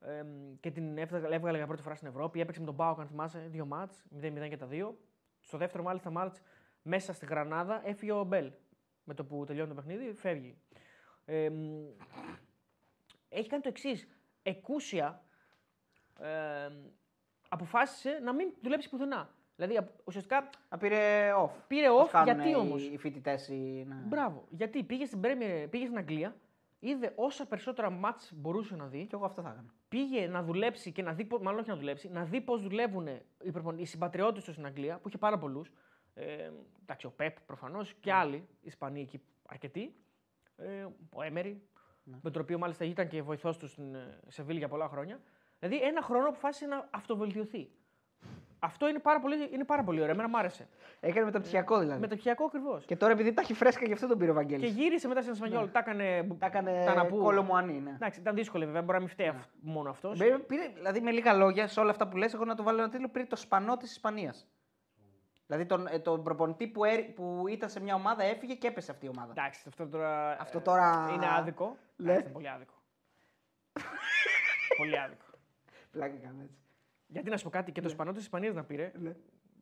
ε, 0.00 0.24
και 0.60 0.70
την 0.70 0.98
έβγαλε, 0.98 1.34
έβγαλε 1.34 1.56
για 1.56 1.66
πρώτη 1.66 1.82
φορά 1.82 1.94
στην 1.94 2.08
Ευρώπη. 2.08 2.40
Έπαιξε 2.40 2.60
με 2.60 2.66
τον 2.66 2.76
Πάοκ, 2.76 3.00
αν 3.00 3.06
θυμάσαι, 3.06 3.38
δύο 3.50 3.66
μάτς, 3.66 4.04
0-0 4.20 4.48
και 4.48 4.56
τα 4.56 4.66
δύο. 4.66 4.98
Στο 5.40 5.58
δεύτερο, 5.58 5.82
μάλιστα, 5.82 6.10
μάτς 6.10 6.40
μέσα 6.82 7.12
στη 7.12 7.26
Γρανάδα 7.26 7.82
έφυγε 7.88 8.12
ο 8.12 8.24
Μπέλ. 8.24 8.50
Με 9.04 9.14
το 9.14 9.24
που 9.24 9.44
τελειώνει 9.44 9.68
το 9.68 9.74
παιχνίδι, 9.74 10.12
φεύγει. 10.12 10.56
Ε, 11.24 11.48
μ, 11.50 11.84
έχει 13.28 13.48
κάνει 13.48 13.62
το 13.62 13.68
εξής. 13.68 14.08
Εκούσια 14.42 15.22
ε, 16.20 16.68
αποφάσισε 17.48 18.20
να 18.22 18.32
μην 18.32 18.52
δουλέψει 18.62 18.88
πουθενά. 18.88 19.30
Δηλαδή, 19.56 19.76
απ- 19.76 20.06
ουσιαστικά 20.06 20.48
Α, 20.68 20.76
πήρε 20.78 21.32
off. 21.44 21.50
πήρε 21.66 21.88
Πώς 21.88 22.06
off. 22.08 22.10
κάνουν 22.12 22.34
Γιατί 22.34 22.50
οι- 22.50 22.54
όμως; 22.54 22.82
Οι 22.88 22.96
φοιτητές. 22.98 23.48
Οι... 23.48 23.84
ναι. 23.88 23.94
Μπράβο. 23.94 24.44
Γιατί 24.50 24.82
πήγε 24.82 25.04
στην, 25.04 25.20
Premier, 25.24 25.66
πήγε 25.70 25.84
στην 25.84 25.98
Αγγλία, 25.98 26.36
είδε 26.78 27.12
όσα 27.16 27.46
περισσότερα 27.46 27.90
μάτς 27.90 28.32
μπορούσε 28.34 28.76
να 28.76 28.86
δει, 28.86 29.06
Και 29.06 29.14
εγώ 29.14 29.24
αυτό 29.24 29.42
θα 29.42 29.48
έκανα. 29.48 29.74
πήγε 29.88 30.26
να 30.26 30.42
δουλέψει 30.42 30.92
και 30.92 31.02
να 31.02 31.12
δει, 31.12 31.24
πώς- 31.24 31.40
μάλλον 31.42 31.60
όχι 31.60 31.68
να 31.68 31.76
δουλέψει, 31.76 32.08
να 32.08 32.24
δει 32.24 32.40
πώς 32.40 32.62
δουλεύουν 32.62 33.06
οι, 33.42 33.50
προπον- 33.52 33.78
οι 33.78 33.84
συμπατριώτες 33.84 34.44
τους 34.44 34.52
στην 34.52 34.66
Αγγλία, 34.66 34.98
που 34.98 35.08
είχε 35.08 35.18
πάρα 35.18 35.38
πολλούς. 35.38 35.70
Ε, 36.14 36.50
εντάξει, 36.82 37.06
ο 37.06 37.10
Πεπ 37.10 37.40
προφανώς 37.40 37.94
και 37.94 38.12
άλλοι 38.12 38.48
Ισπανοί 38.60 39.00
εκεί 39.00 39.20
αρκετοί. 39.48 39.94
Ε, 40.56 40.86
ο 41.12 41.22
Έμερι, 41.22 41.62
με 42.22 42.30
τον 42.30 42.42
οποίο 42.42 42.58
μάλιστα 42.58 42.84
ήταν 42.84 43.08
και 43.08 43.22
βοηθός 43.22 43.56
του 43.58 43.68
στην 43.68 43.94
ε, 43.94 44.18
Σεβίλη 44.28 44.58
για 44.58 44.68
πολλά 44.68 44.88
χρόνια. 44.88 45.20
Δηλαδή 45.58 45.82
ένα 45.86 46.02
χρόνο 46.02 46.28
αποφάσισε 46.28 46.66
να 46.66 46.88
αυτοβελτιωθεί. 46.92 47.70
Αυτό 48.58 48.88
είναι 48.88 48.98
πάρα 48.98 49.20
πολύ, 49.20 49.48
είναι 49.52 49.64
πάρα 49.64 49.84
πολύ 49.84 50.00
ωραίο. 50.00 50.12
Εμένα 50.12 50.28
μου 50.28 50.38
άρεσε. 50.38 50.68
Έκανε 51.00 51.24
μεταπτυχιακό 51.24 51.78
δηλαδή. 51.78 52.00
Μεταπτυχιακό 52.00 52.44
ακριβώς. 52.44 52.84
Και 52.84 52.96
τώρα 52.96 53.12
επειδή 53.12 53.32
τα 53.32 53.40
έχει 53.40 53.54
φρέσκα 53.54 53.84
γι' 53.86 53.92
αυτό 53.92 54.06
τον 54.06 54.18
πήρε 54.18 54.30
ο 54.30 54.34
Και 54.34 54.40
Βαγγέλης. 54.40 54.70
γύρισε 54.74 55.08
μετά 55.08 55.20
στην 55.20 55.32
Εσπανιόλ. 55.32 55.70
Τα 55.70 55.78
έκανε. 55.78 56.26
Τα 56.38 56.46
έκανε 56.46 56.84
τα 56.86 56.94
να 56.94 57.06
πού. 57.06 57.16
κολομουανί, 57.18 57.80
ναι. 57.80 57.90
Εντάξει, 57.90 58.20
ήταν 58.20 58.34
δύσκολο 58.34 58.64
βέβαια. 58.64 58.80
Μπορεί 58.82 58.92
να 58.92 58.98
μην 58.98 59.08
φταίει 59.08 59.26
αυ- 59.28 59.48
μόνο 59.60 59.90
αυτός. 59.90 60.18
Πήρε, 60.18 60.38
πήρε- 60.38 60.72
δηλαδή 60.74 61.00
με 61.00 61.10
λίγα 61.10 61.32
λόγια, 61.32 61.66
σε 61.68 61.80
όλα 61.80 61.90
αυτά 61.90 62.08
που 62.08 62.16
λες, 62.16 62.34
εγώ 62.34 62.44
να 62.44 62.54
το 62.54 62.62
βάλω 62.62 62.78
ένα 62.80 62.88
τίτλο, 62.88 63.08
πήρε 63.08 63.24
το 63.24 63.36
σπανό 63.36 63.76
της 63.76 63.90
Ισπανίας. 63.90 64.46
Δηλαδή 65.46 65.66
τον, 65.66 65.86
ε, 65.86 65.98
τον 65.98 66.22
προπονητή 66.22 66.66
που, 66.66 66.84
έρ- 66.84 67.10
που 67.14 67.44
ήταν 67.48 67.68
σε 67.68 67.80
μια 67.80 67.94
ομάδα 67.94 68.22
έφυγε 68.22 68.54
και 68.54 68.66
έπεσε 68.66 68.90
αυτή 68.90 69.06
η 69.06 69.08
ομάδα. 69.08 69.32
Εντάξει, 69.36 69.62
αυτό 69.68 69.86
τώρα. 69.88 70.36
Αυτό 70.40 70.58
ε, 70.58 70.60
τώρα- 70.60 71.10
Είναι 71.14 71.26
άδικο. 71.38 71.76
Λες. 71.96 72.08
Εντάξει, 72.08 72.24
είναι 72.24 72.32
πολύ 72.32 72.48
άδικο. 72.48 72.74
πολύ 74.78 74.98
άδικο. 74.98 75.24
Πλάκα 75.90 76.14
κάνω 76.22 76.40
έτσι. 76.42 76.58
Γιατί 77.08 77.30
να 77.30 77.36
σου 77.36 77.44
πω 77.44 77.50
κάτι, 77.50 77.72
και 77.72 77.80
τον 77.80 77.88
Ισπανό 77.88 78.12
της 78.12 78.22
Ισπανιόλ 78.22 78.54
να 78.54 78.64
πήρε. 78.64 78.92
Ναι. 78.98 79.12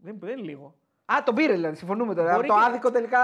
Δεν, 0.00 0.18
δεν 0.20 0.38
είναι 0.38 0.46
λίγο. 0.46 0.74
Α, 1.12 1.22
τον 1.24 1.34
πήρε 1.34 1.52
δηλαδή, 1.52 1.76
συμφωνούμε 1.76 2.14
τώρα. 2.14 2.34
Μπορεί 2.34 2.46
το 2.46 2.54
και- 2.54 2.60
άδικο 2.68 2.90
τελικά, 2.90 3.18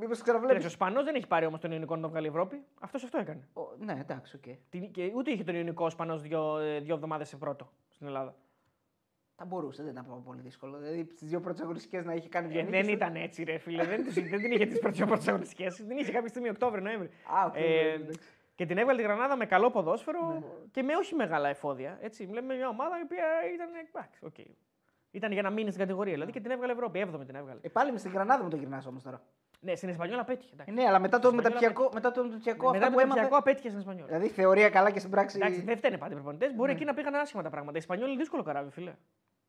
μήπως 0.00 0.18
το 0.18 0.24
Κοίταξε, 0.24 0.30
ο 0.32 0.34
ξαναβλέπει. 0.38 0.64
Ισπανό 0.66 1.02
δεν 1.04 1.14
έχει 1.14 1.26
πάρει 1.26 1.46
όμως 1.46 1.60
τον 1.60 1.70
Ιωνικό 1.72 1.96
να 1.96 2.02
το 2.02 2.08
βγάλει 2.08 2.26
η 2.26 2.28
Ευρώπη. 2.28 2.62
Αυτός 2.80 3.04
αυτό 3.04 3.18
έκανε. 3.18 3.48
Ναι, 3.78 3.96
εντάξει, 4.00 4.36
οκ. 4.36 4.56
Την- 4.68 4.90
Και 4.90 5.12
ούτε 5.16 5.30
είχε 5.30 5.44
τον 5.44 5.54
Ιωνικό 5.54 5.84
ο 5.84 5.86
Ισπανό 5.86 6.18
δύο, 6.18 6.58
ε, 6.58 6.80
δύο 6.80 6.94
εβδομάδες 6.94 7.28
σε 7.28 7.36
πρώτο 7.36 7.72
στην 7.90 8.06
Ελλάδα. 8.06 8.34
Θα 9.38 9.44
μπορούσε, 9.44 9.82
δεν 9.82 9.92
ήταν 9.92 10.22
πολύ 10.24 10.40
δύσκολο. 10.40 10.78
Δηλαδή 10.78 11.08
στις 11.10 11.24
δύο 11.26 11.40
πρώτες 11.40 11.62
αγωνιστικές 11.62 12.00
να 12.00 12.12
είχε 12.14 12.28
κάνει 12.28 12.48
δύο 12.48 12.60
Ε, 12.60 12.62
νίκες, 12.62 12.80
δεν 12.86 12.94
ήταν 12.94 13.14
έτσι, 13.16 13.42
ρε 13.44 13.58
φίλε. 13.58 13.84
δεν, 13.86 14.04
τους- 14.04 14.14
δεν 14.14 14.40
την 14.40 14.52
είχε 14.52 14.66
τις 14.66 14.78
πρώτες 14.78 15.22
αγωνιστικές. 15.30 15.66
Την 15.70 15.96
είχε 15.96 16.12
κάποια 16.12 16.28
στιγμή 16.28 16.48
Οκτώβριο-Νοέμβρη. 16.48 17.06
Α, 17.40 17.44
οκ, 17.46 17.54
Ε, 17.56 17.92
εντάξει. 17.92 18.20
Και 18.56 18.66
την 18.66 18.78
έβγαλε 18.78 18.98
τη 18.98 19.04
Γρανάδα 19.04 19.36
με 19.36 19.46
καλό 19.46 19.70
ποδόσφαιρο 19.70 20.42
και 20.70 20.82
με 20.82 20.96
όχι 20.96 21.14
μεγάλα 21.14 21.48
εφόδια. 21.48 21.98
Έτσι. 22.00 22.26
Μιλάμε 22.26 22.54
μια 22.54 22.68
ομάδα 22.68 22.98
η 22.98 23.02
οποία 23.02 23.24
ήταν. 23.54 23.68
Εντάξει, 23.94 24.20
οκ. 24.24 24.34
Ήταν 25.10 25.32
για 25.32 25.42
να 25.42 25.50
μείνει 25.50 25.68
στην 25.70 25.80
κατηγορία 25.82 26.12
δηλαδή 26.12 26.32
και 26.32 26.40
την 26.40 26.50
έβγαλε 26.50 26.72
Ευρώπη. 26.72 26.98
Έβδομη 26.98 27.24
την 27.24 27.34
έβγαλε. 27.34 27.60
Ε, 27.62 27.68
πάλι 27.68 27.92
με 27.92 27.98
στην 27.98 28.10
Γρανάδα 28.12 28.42
μου 28.42 28.50
το 28.50 28.56
γυρνάς 28.56 28.86
όμως 28.86 29.02
τώρα. 29.02 29.22
Ναι, 29.60 29.74
στην 29.74 29.88
Ισπανιόλα 29.88 30.24
πέτυχε. 30.24 30.50
εντάξει. 30.52 30.72
Ναι, 30.72 30.82
αλλά 30.86 30.98
μετά 30.98 31.18
το 31.18 31.28
Ισπανιόλα 31.28 31.42
μεταπτυχιακό, 31.42 31.90
μετά 31.94 32.12
το 32.12 32.22
μεταπτυχιακό, 32.22 32.64
Μετά 32.70 32.76
αυτά 32.78 32.86
το 32.88 32.92
που 32.94 33.00
έμαθε. 33.00 33.06
μεταπτυχιακό 33.20 33.36
απέτυχε 33.36 33.68
στην 33.68 33.80
Ισπανιόλα. 33.80 34.06
Δηλαδή 34.06 34.28
θεωρία 34.28 34.70
καλά 34.70 34.90
και 34.90 34.98
στην 34.98 35.10
πράξη. 35.10 35.36
Εντάξει, 35.36 35.60
δεν 35.60 35.76
φταίνε 35.76 35.98
πάντα 35.98 36.12
οι 36.12 36.14
προπονητές. 36.14 36.54
Μπορεί 36.54 36.68
Ναι. 36.70 36.76
εκεί 36.76 36.84
να 36.84 36.94
πήγαν 36.94 37.14
άσχημα 37.14 37.42
τα 37.42 37.50
πράγματα. 37.50 37.76
Η 37.76 37.80
Ισπανιόλα 37.80 38.10
είναι 38.10 38.20
δύσκολο 38.20 38.42
καράβι, 38.42 38.70
φίλε. 38.70 38.94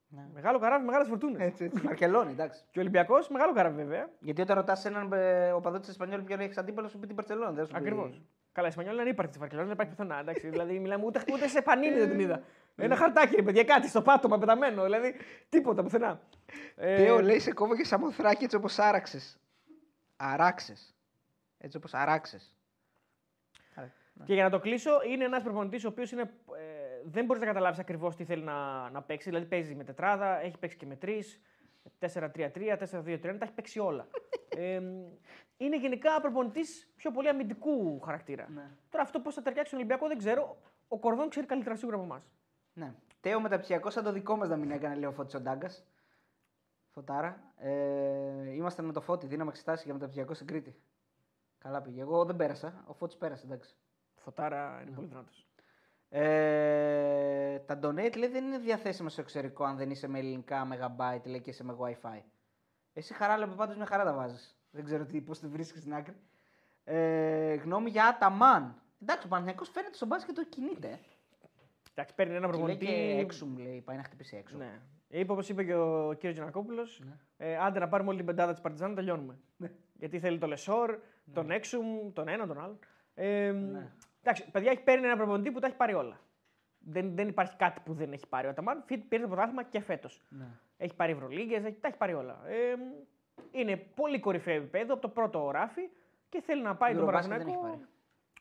Ναι. 0.10 0.26
Μεγάλο 0.34 0.60
καράβι, 0.60 0.86
μεγάλες 0.86 1.08
φορτούνες. 1.08 1.42
Έτσι, 1.42 1.64
έτσι. 1.64 1.80
Βαρκελόνη, 1.82 2.32
εντάξει. 2.32 2.64
Και 2.72 2.80
ο 2.80 2.82
Ολυμπιακός, 2.82 3.30
μεγάλο 3.30 3.54
καράβι 3.54 3.76
βέβαια. 3.76 4.10
Γιατί 4.20 4.42
όταν 4.42 4.56
ρωτάς 4.56 4.86
έναν 4.86 5.14
ε, 5.14 5.52
οπαδό 5.52 5.80
της 5.80 5.90
Ισπανιόλ 5.90 6.24
ποιον 6.24 6.40
έχεις 6.40 6.58
αντίπαλο, 6.58 6.88
σου 6.88 7.00
πει 7.00 7.08
την 7.08 7.16
Μπαρσελόνα. 7.16 7.56
δεν 7.56 7.66
σου 7.66 7.72
πει- 7.72 7.78
Ακριβώς. 7.80 8.22
Καλά, 8.58 8.70
η 8.70 8.72
Ισπανιόλα 8.72 9.02
είναι 9.02 9.10
ύπαρκτη 9.10 9.32
της 9.32 9.40
Βαρκελόνης, 9.40 9.74
δεν 9.74 9.80
υπάρχει 9.80 9.96
πουθενά. 9.96 10.20
Εντάξει, 10.20 10.50
δηλαδή 10.54 10.80
μιλάμε 10.80 11.06
ούτε, 11.06 11.24
ούτε 11.32 11.48
σε 11.48 11.62
πανίνη 11.62 11.98
δεν 11.98 12.10
την 12.10 12.20
είδα. 12.20 12.42
Ένα 12.76 12.96
χαρτάκι, 12.96 13.36
ρε 13.36 13.42
παιδιά, 13.42 13.64
κάτι 13.64 13.88
στο 13.88 14.02
πάτωμα 14.02 14.38
πεταμένο. 14.38 14.84
Δηλαδή 14.84 15.16
τίποτα 15.50 15.84
πουθενά. 15.84 16.20
Ε, 16.76 16.96
Τέο 16.96 17.22
λέει 17.22 17.40
σε 17.40 17.54
κόβω 17.54 17.76
και 17.76 17.86
σαμοθράκι 17.86 18.44
έτσι 18.44 18.56
όπως 18.56 18.80
άραξες. 18.80 19.40
Αράξες. 20.16 20.96
Έτσι 21.58 21.78
όπως 21.78 21.94
αράξες. 21.94 22.56
Και 24.26 24.34
για 24.34 24.44
να 24.44 24.50
το 24.50 24.60
κλείσω, 24.60 24.92
είναι 25.12 25.24
ένας 25.24 25.44
προπονητής 25.44 25.86
ο 25.86 25.88
οποίος 25.88 26.12
ε, 26.12 26.32
δεν 27.04 27.26
μπορείς 27.26 27.42
να 27.42 27.48
καταλάβεις 27.48 27.80
ακριβώς 27.80 28.16
τι 28.16 28.24
θέλει 28.24 28.44
να, 28.44 28.90
να 28.90 29.02
παίξει. 29.02 29.30
Δηλαδή 29.30 29.46
παίζει 29.46 29.76
με 29.76 29.84
τετράδα, 29.84 30.42
έχει 30.42 30.58
παίξει 30.58 30.78
και 30.78 30.86
με 30.86 30.96
τρεις, 30.96 31.42
4-3-3, 32.00 32.78
4-2-3, 32.92 33.20
τα 33.22 33.38
έχει 33.42 33.54
παίξει 33.54 33.80
όλα. 33.80 34.08
ε, 34.58 34.82
είναι 35.58 35.78
γενικά 35.78 36.22
προπονητής 36.22 36.90
πιο 36.96 37.12
πολύ 37.12 37.30
αμυντικού 37.30 38.00
χαρακτήρα. 38.00 38.50
Ναι. 38.50 38.70
Τώρα 38.90 39.04
αυτό 39.04 39.20
πώς 39.20 39.34
θα 39.34 39.42
ταιριάξει 39.42 39.68
στον 39.68 39.80
Ολυμπιακό 39.80 40.08
δεν 40.08 40.18
ξέρω. 40.18 40.58
Ο 40.88 41.00
Κορδόν 41.00 41.30
ξέρει 41.30 41.46
καλύτερα 41.46 41.76
σίγουρα 41.76 41.96
από 41.96 42.06
εμάς. 42.06 42.32
Ναι. 42.74 42.94
Τέο 43.20 43.40
μεταπτυχιακός 43.42 43.94
σαν 43.94 44.04
το 44.04 44.12
δικό 44.12 44.36
μας 44.36 44.50
να 44.50 44.56
μην 44.56 44.72
έκανε, 44.72 44.96
λέει 44.96 45.10
ο 45.10 45.12
Φώτης 45.12 45.34
ο 45.34 45.40
Ντάγκας. 45.40 45.86
Φωτάρα. 46.92 47.54
Ε, 47.58 48.54
ήμασταν 48.54 48.86
με 48.86 48.94
το 48.94 49.02
φώτι, 49.02 49.28
δίναμε 49.28 49.50
εξετάσεις 49.50 49.86
για 49.86 49.94
μεταπτυχιακό 49.94 50.34
στην 50.34 50.48
Κρήτη. 50.48 50.76
Καλά 51.58 51.82
πήγε. 51.82 52.02
Εγώ 52.02 52.26
δεν 52.26 52.36
πέρασα. 52.36 52.84
Ο 52.88 52.94
Φώτης 52.94 53.18
πέρασε, 53.18 53.46
εντάξει. 53.46 53.76
Φωτάρα 54.16 54.76
Ναι. 54.76 54.82
είναι 54.82 54.92
πολύ 54.92 55.08
δυνατός. 55.08 55.47
Ε, 56.10 57.60
τα 57.60 57.80
donate 57.84 58.18
λέει 58.18 58.30
δεν 58.30 58.46
είναι 58.46 58.58
διαθέσιμα 58.58 59.10
στο 59.10 59.22
εξωτερικό 59.22 59.64
αν 59.64 59.78
δεν 59.78 59.90
είσαι 59.90 60.08
με 60.08 60.20
ελληνικά 60.20 60.68
megabyte 60.72 61.26
λέει 61.26 61.42
και 61.42 61.50
είσαι 61.50 61.64
με 61.64 61.76
wifi. 61.80 62.22
Εσύ 62.94 63.14
χαρά 63.14 63.48
πάντως 63.48 63.76
μια 63.76 63.86
χαρά 63.86 64.04
τα 64.04 64.14
βάζεις. 64.14 64.58
Δεν 64.72 64.84
ξέρω 64.84 65.06
τι, 65.06 65.22
πώς 65.22 65.40
τη 65.40 65.48
βρίσκεις 65.48 65.80
στην 65.82 65.94
άκρη. 65.94 66.16
Ε, 66.84 67.54
γνώμη 67.54 67.90
για 67.90 68.06
Αταμάν. 68.06 68.82
Εντάξει, 69.02 69.26
ο 69.26 69.30
Παναθηναϊκός 69.30 69.70
φαίνεται 69.70 69.96
στο 69.96 70.06
μπάσκετ 70.06 70.38
ότι 70.38 70.50
κινείται. 70.50 70.88
ε. 70.88 70.98
Εντάξει, 71.92 72.16
παίρνει 72.16 72.36
ένα 72.36 72.48
Και 72.50 72.52
λέει 72.52 72.62
προπονητή. 72.62 72.86
και 72.86 73.18
έξω 73.20 73.46
μου 73.46 73.58
λέει, 73.58 73.82
πάει 73.82 73.98
να 73.98 74.04
χτυπήσει 74.04 74.36
έξω. 74.38 74.58
Ναι. 74.58 74.80
Είπε 75.10 75.32
όπως 75.32 75.50
είπε 75.50 75.64
και 75.64 75.76
ο 75.76 76.16
κ. 76.20 76.26
Γιανακόπουλο, 76.26 76.88
ε, 77.38 77.58
άντε 77.58 77.80
να 77.80 77.88
πάρουμε 77.88 78.10
όλη 78.10 78.18
την 78.18 78.26
πεντάδα 78.28 78.52
της 78.52 78.62
Παρτιζάν, 78.62 78.96
τελειώνουμε. 78.96 79.40
Γιατί 79.94 80.20
θέλει 80.20 80.38
το 80.38 80.48
Λεσόρ, 80.48 80.98
τον 81.34 81.52
Έξουμ, 81.52 82.14
τον 82.14 82.28
ένα, 82.28 82.48
τον 82.48 82.60
άλλο. 82.64 82.80
Ε, 83.14 83.54
Εντάξει, 84.30 84.52
παιδιά 84.52 84.72
έχει 84.72 84.82
παίρνει 84.84 85.06
ένα 85.06 85.16
προπονητή 85.18 85.52
που 85.52 85.60
τα 85.60 85.68
έχει 85.68 85.76
πάρει 85.76 85.94
όλα. 85.94 86.20
Δεν, 86.80 87.16
δεν 87.16 87.28
υπάρχει 87.28 87.56
κάτι 87.56 87.80
που 87.86 87.94
δεν 87.94 88.14
έχει 88.14 88.28
πάρει 88.28 88.48
ο 88.48 88.50
Αταμάν. 88.50 88.84
Φι- 88.86 89.04
Πήρε 89.08 89.22
το 89.22 89.28
πρωτάθλημα 89.28 89.64
και 89.64 89.80
φέτος. 89.82 90.22
Ναι. 90.30 90.46
Έχει 90.78 90.96
πάρει 90.96 91.12
Ευρωλίγκες, 91.12 91.64
έχει, 91.64 91.78
τα 91.82 91.88
έχει 91.88 91.98
πάρει 91.98 92.14
όλα. 92.14 92.40
Ε, 92.48 92.76
είναι 93.52 93.78
πολύ 93.78 94.20
κορυφαίο 94.20 94.56
επίπεδο 94.56 94.94
από 94.94 95.02
το 95.02 95.10
πρώτο 95.10 95.50
ράφι 95.52 95.82
και 96.30 96.42
θέλει 96.42 96.62
να 96.62 96.76
πάει 96.76 96.94
τον 96.94 97.04
Eurobasket 97.04 97.12
δεν 97.12 97.22
Παναθηναϊκό. 97.22 97.50
έχει 97.52 97.60
πάρει. 97.62 97.86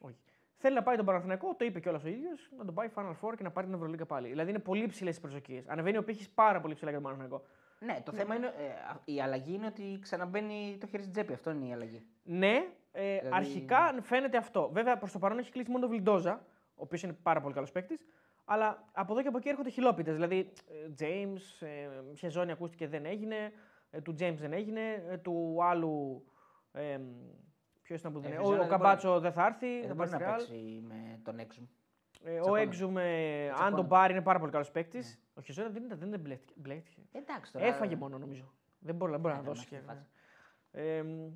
Όχι. 0.00 0.16
Θέλει 0.56 0.74
να 0.74 0.82
πάει 0.82 0.96
τον 0.96 1.04
Παναθηναϊκό, 1.04 1.54
το 1.54 1.64
είπε 1.64 1.80
κιόλας 1.80 2.04
ο 2.04 2.08
ίδιος, 2.08 2.50
να 2.58 2.64
τον 2.64 2.74
πάει 2.74 2.88
Final 2.94 3.14
Four 3.20 3.34
και 3.36 3.42
να 3.42 3.50
πάρει 3.50 3.66
την 3.66 3.74
Ευρωλίγκα 3.76 4.06
πάλι. 4.06 4.28
Δηλαδή 4.28 4.50
είναι 4.50 4.58
πολύ 4.58 4.86
ψηλές 4.86 5.16
οι 5.16 5.20
προσδοκίες. 5.20 5.68
Ανεβαίνει 5.68 5.96
ο 5.96 6.04
πύχης 6.04 6.28
πάρα 6.28 6.60
πολύ 6.60 6.74
ψηλά 6.74 6.90
για 6.90 7.00
τον 7.00 7.10
Παναθηναϊκό. 7.10 7.46
Ναι, 7.80 8.00
το 8.04 8.12
θέμα 8.12 8.34
είναι. 8.34 8.46
ε, 8.46 8.66
α- 8.90 9.00
η 9.04 9.20
αλλαγή 9.20 9.54
είναι 9.54 9.66
ότι 9.66 9.98
ξαναμπαίνει 10.02 10.76
το 10.80 10.86
χέρι 10.86 11.02
στην 11.02 11.14
τσέπη. 11.14 11.32
Αυτό 11.32 11.50
είναι 11.50 11.66
η 11.66 11.72
αλλαγή. 11.72 12.06
Ναι, 12.22 12.66
ε, 12.98 13.18
Δηλαδή- 13.18 13.36
αρχικά 13.36 13.94
φαίνεται 14.02 14.36
αυτό. 14.36 14.70
Βέβαια 14.73 14.97
προς 14.98 15.12
το 15.12 15.18
παρόν 15.18 15.39
έχει 15.39 15.51
κλείσει 15.51 15.70
μόνο 15.70 15.81
τον 15.86 15.90
Βιλντόζα, 15.94 16.32
ο 16.68 16.82
οποίος 16.82 17.02
είναι 17.02 17.12
πάρα 17.23 17.40
πολύ 17.40 17.55
καλός 17.55 17.73
παίκτης. 17.73 18.06
Αλλά 18.44 18.85
από 18.93 19.12
εδώ 19.12 19.23
και 19.23 19.28
από 19.28 19.36
εκεί 19.39 19.48
έρχονται 19.48 19.70
χιλόπιτες. 19.70 20.14
Δηλαδή, 20.14 20.52
James, 20.98 21.66
ε, 21.66 22.14
Χεζόνι 22.16 22.52
ακούστηκε 22.52 22.89
δεν 22.89 23.05
έγινε, 23.05 23.52
ε, 23.90 24.01
του 24.01 24.12
James 24.18 24.36
δεν 24.36 24.52
έγινε, 24.52 25.05
ε, 25.09 25.16
του 25.16 25.59
άλλου. 25.62 26.24
Ε, 26.73 26.98
Ποιος 27.82 28.01
ήταν 28.01 28.12
που 28.12 28.20
δεν 28.20 28.31
Ε, 28.31 28.35
είναι. 28.35 28.43
Χεζόνι 28.43 28.59
Ο, 28.59 28.59
ο 28.59 28.68
δεν 28.68 28.70
Καμπάτσο 28.70 29.20
δεν 29.20 29.32
θα 29.32 29.47
έρθει. 29.47 29.78
Ε, 29.78 29.81
θα 29.81 29.86
δεν 29.86 29.97
πάει 29.97 29.97
μπορεί 29.97 30.09
στη 30.09 30.18
να 30.18 30.35
Real. 30.35 30.36
παίξει 30.36 30.82
με 30.89 31.20
τον 31.23 31.39
έξω. 31.39 31.60
Ε, 32.24 32.31
ο 32.31 32.35
Τσακώνεται. 32.35 32.62
Έξουμ, 32.62 32.98
ε, 32.98 33.02
αν 33.02 33.48
Τσακώνεται. 33.52 33.77
τον 33.77 33.89
πάρει, 33.89 34.12
είναι 34.12 34.23
πάρα 34.23 34.39
πολύ 34.39 34.51
καλός 34.52 34.70
παίκτης. 34.70 35.20
Ο 35.35 35.40
Χεζόνι 35.40 35.68
δεν, 35.68 35.85
ήταν- 35.85 35.98
δεν, 35.98 36.10
δεν 36.10 36.20
μπλέχτηκε. 36.20 36.52
μπλέχτηκε. 36.56 37.01
Εντάξει 37.12 37.52
τώρα. 37.52 37.66
Έφαγε 37.66 37.97
μόνο 37.97 38.18
νομίζω. 38.18 38.52
Δεν 38.78 38.94
μπορεί, 38.94 39.10
δεν 39.12 39.20
μπορεί 39.20 39.35
Ναι, 39.35 39.40
να 39.40 39.47
ναι, 39.47 39.52
δώσει. 39.55 39.68
ναι, 39.70 39.78
και- 39.78 39.85
φάση. 39.86 40.06
Ε, 40.73 41.02
μ, 41.02 41.31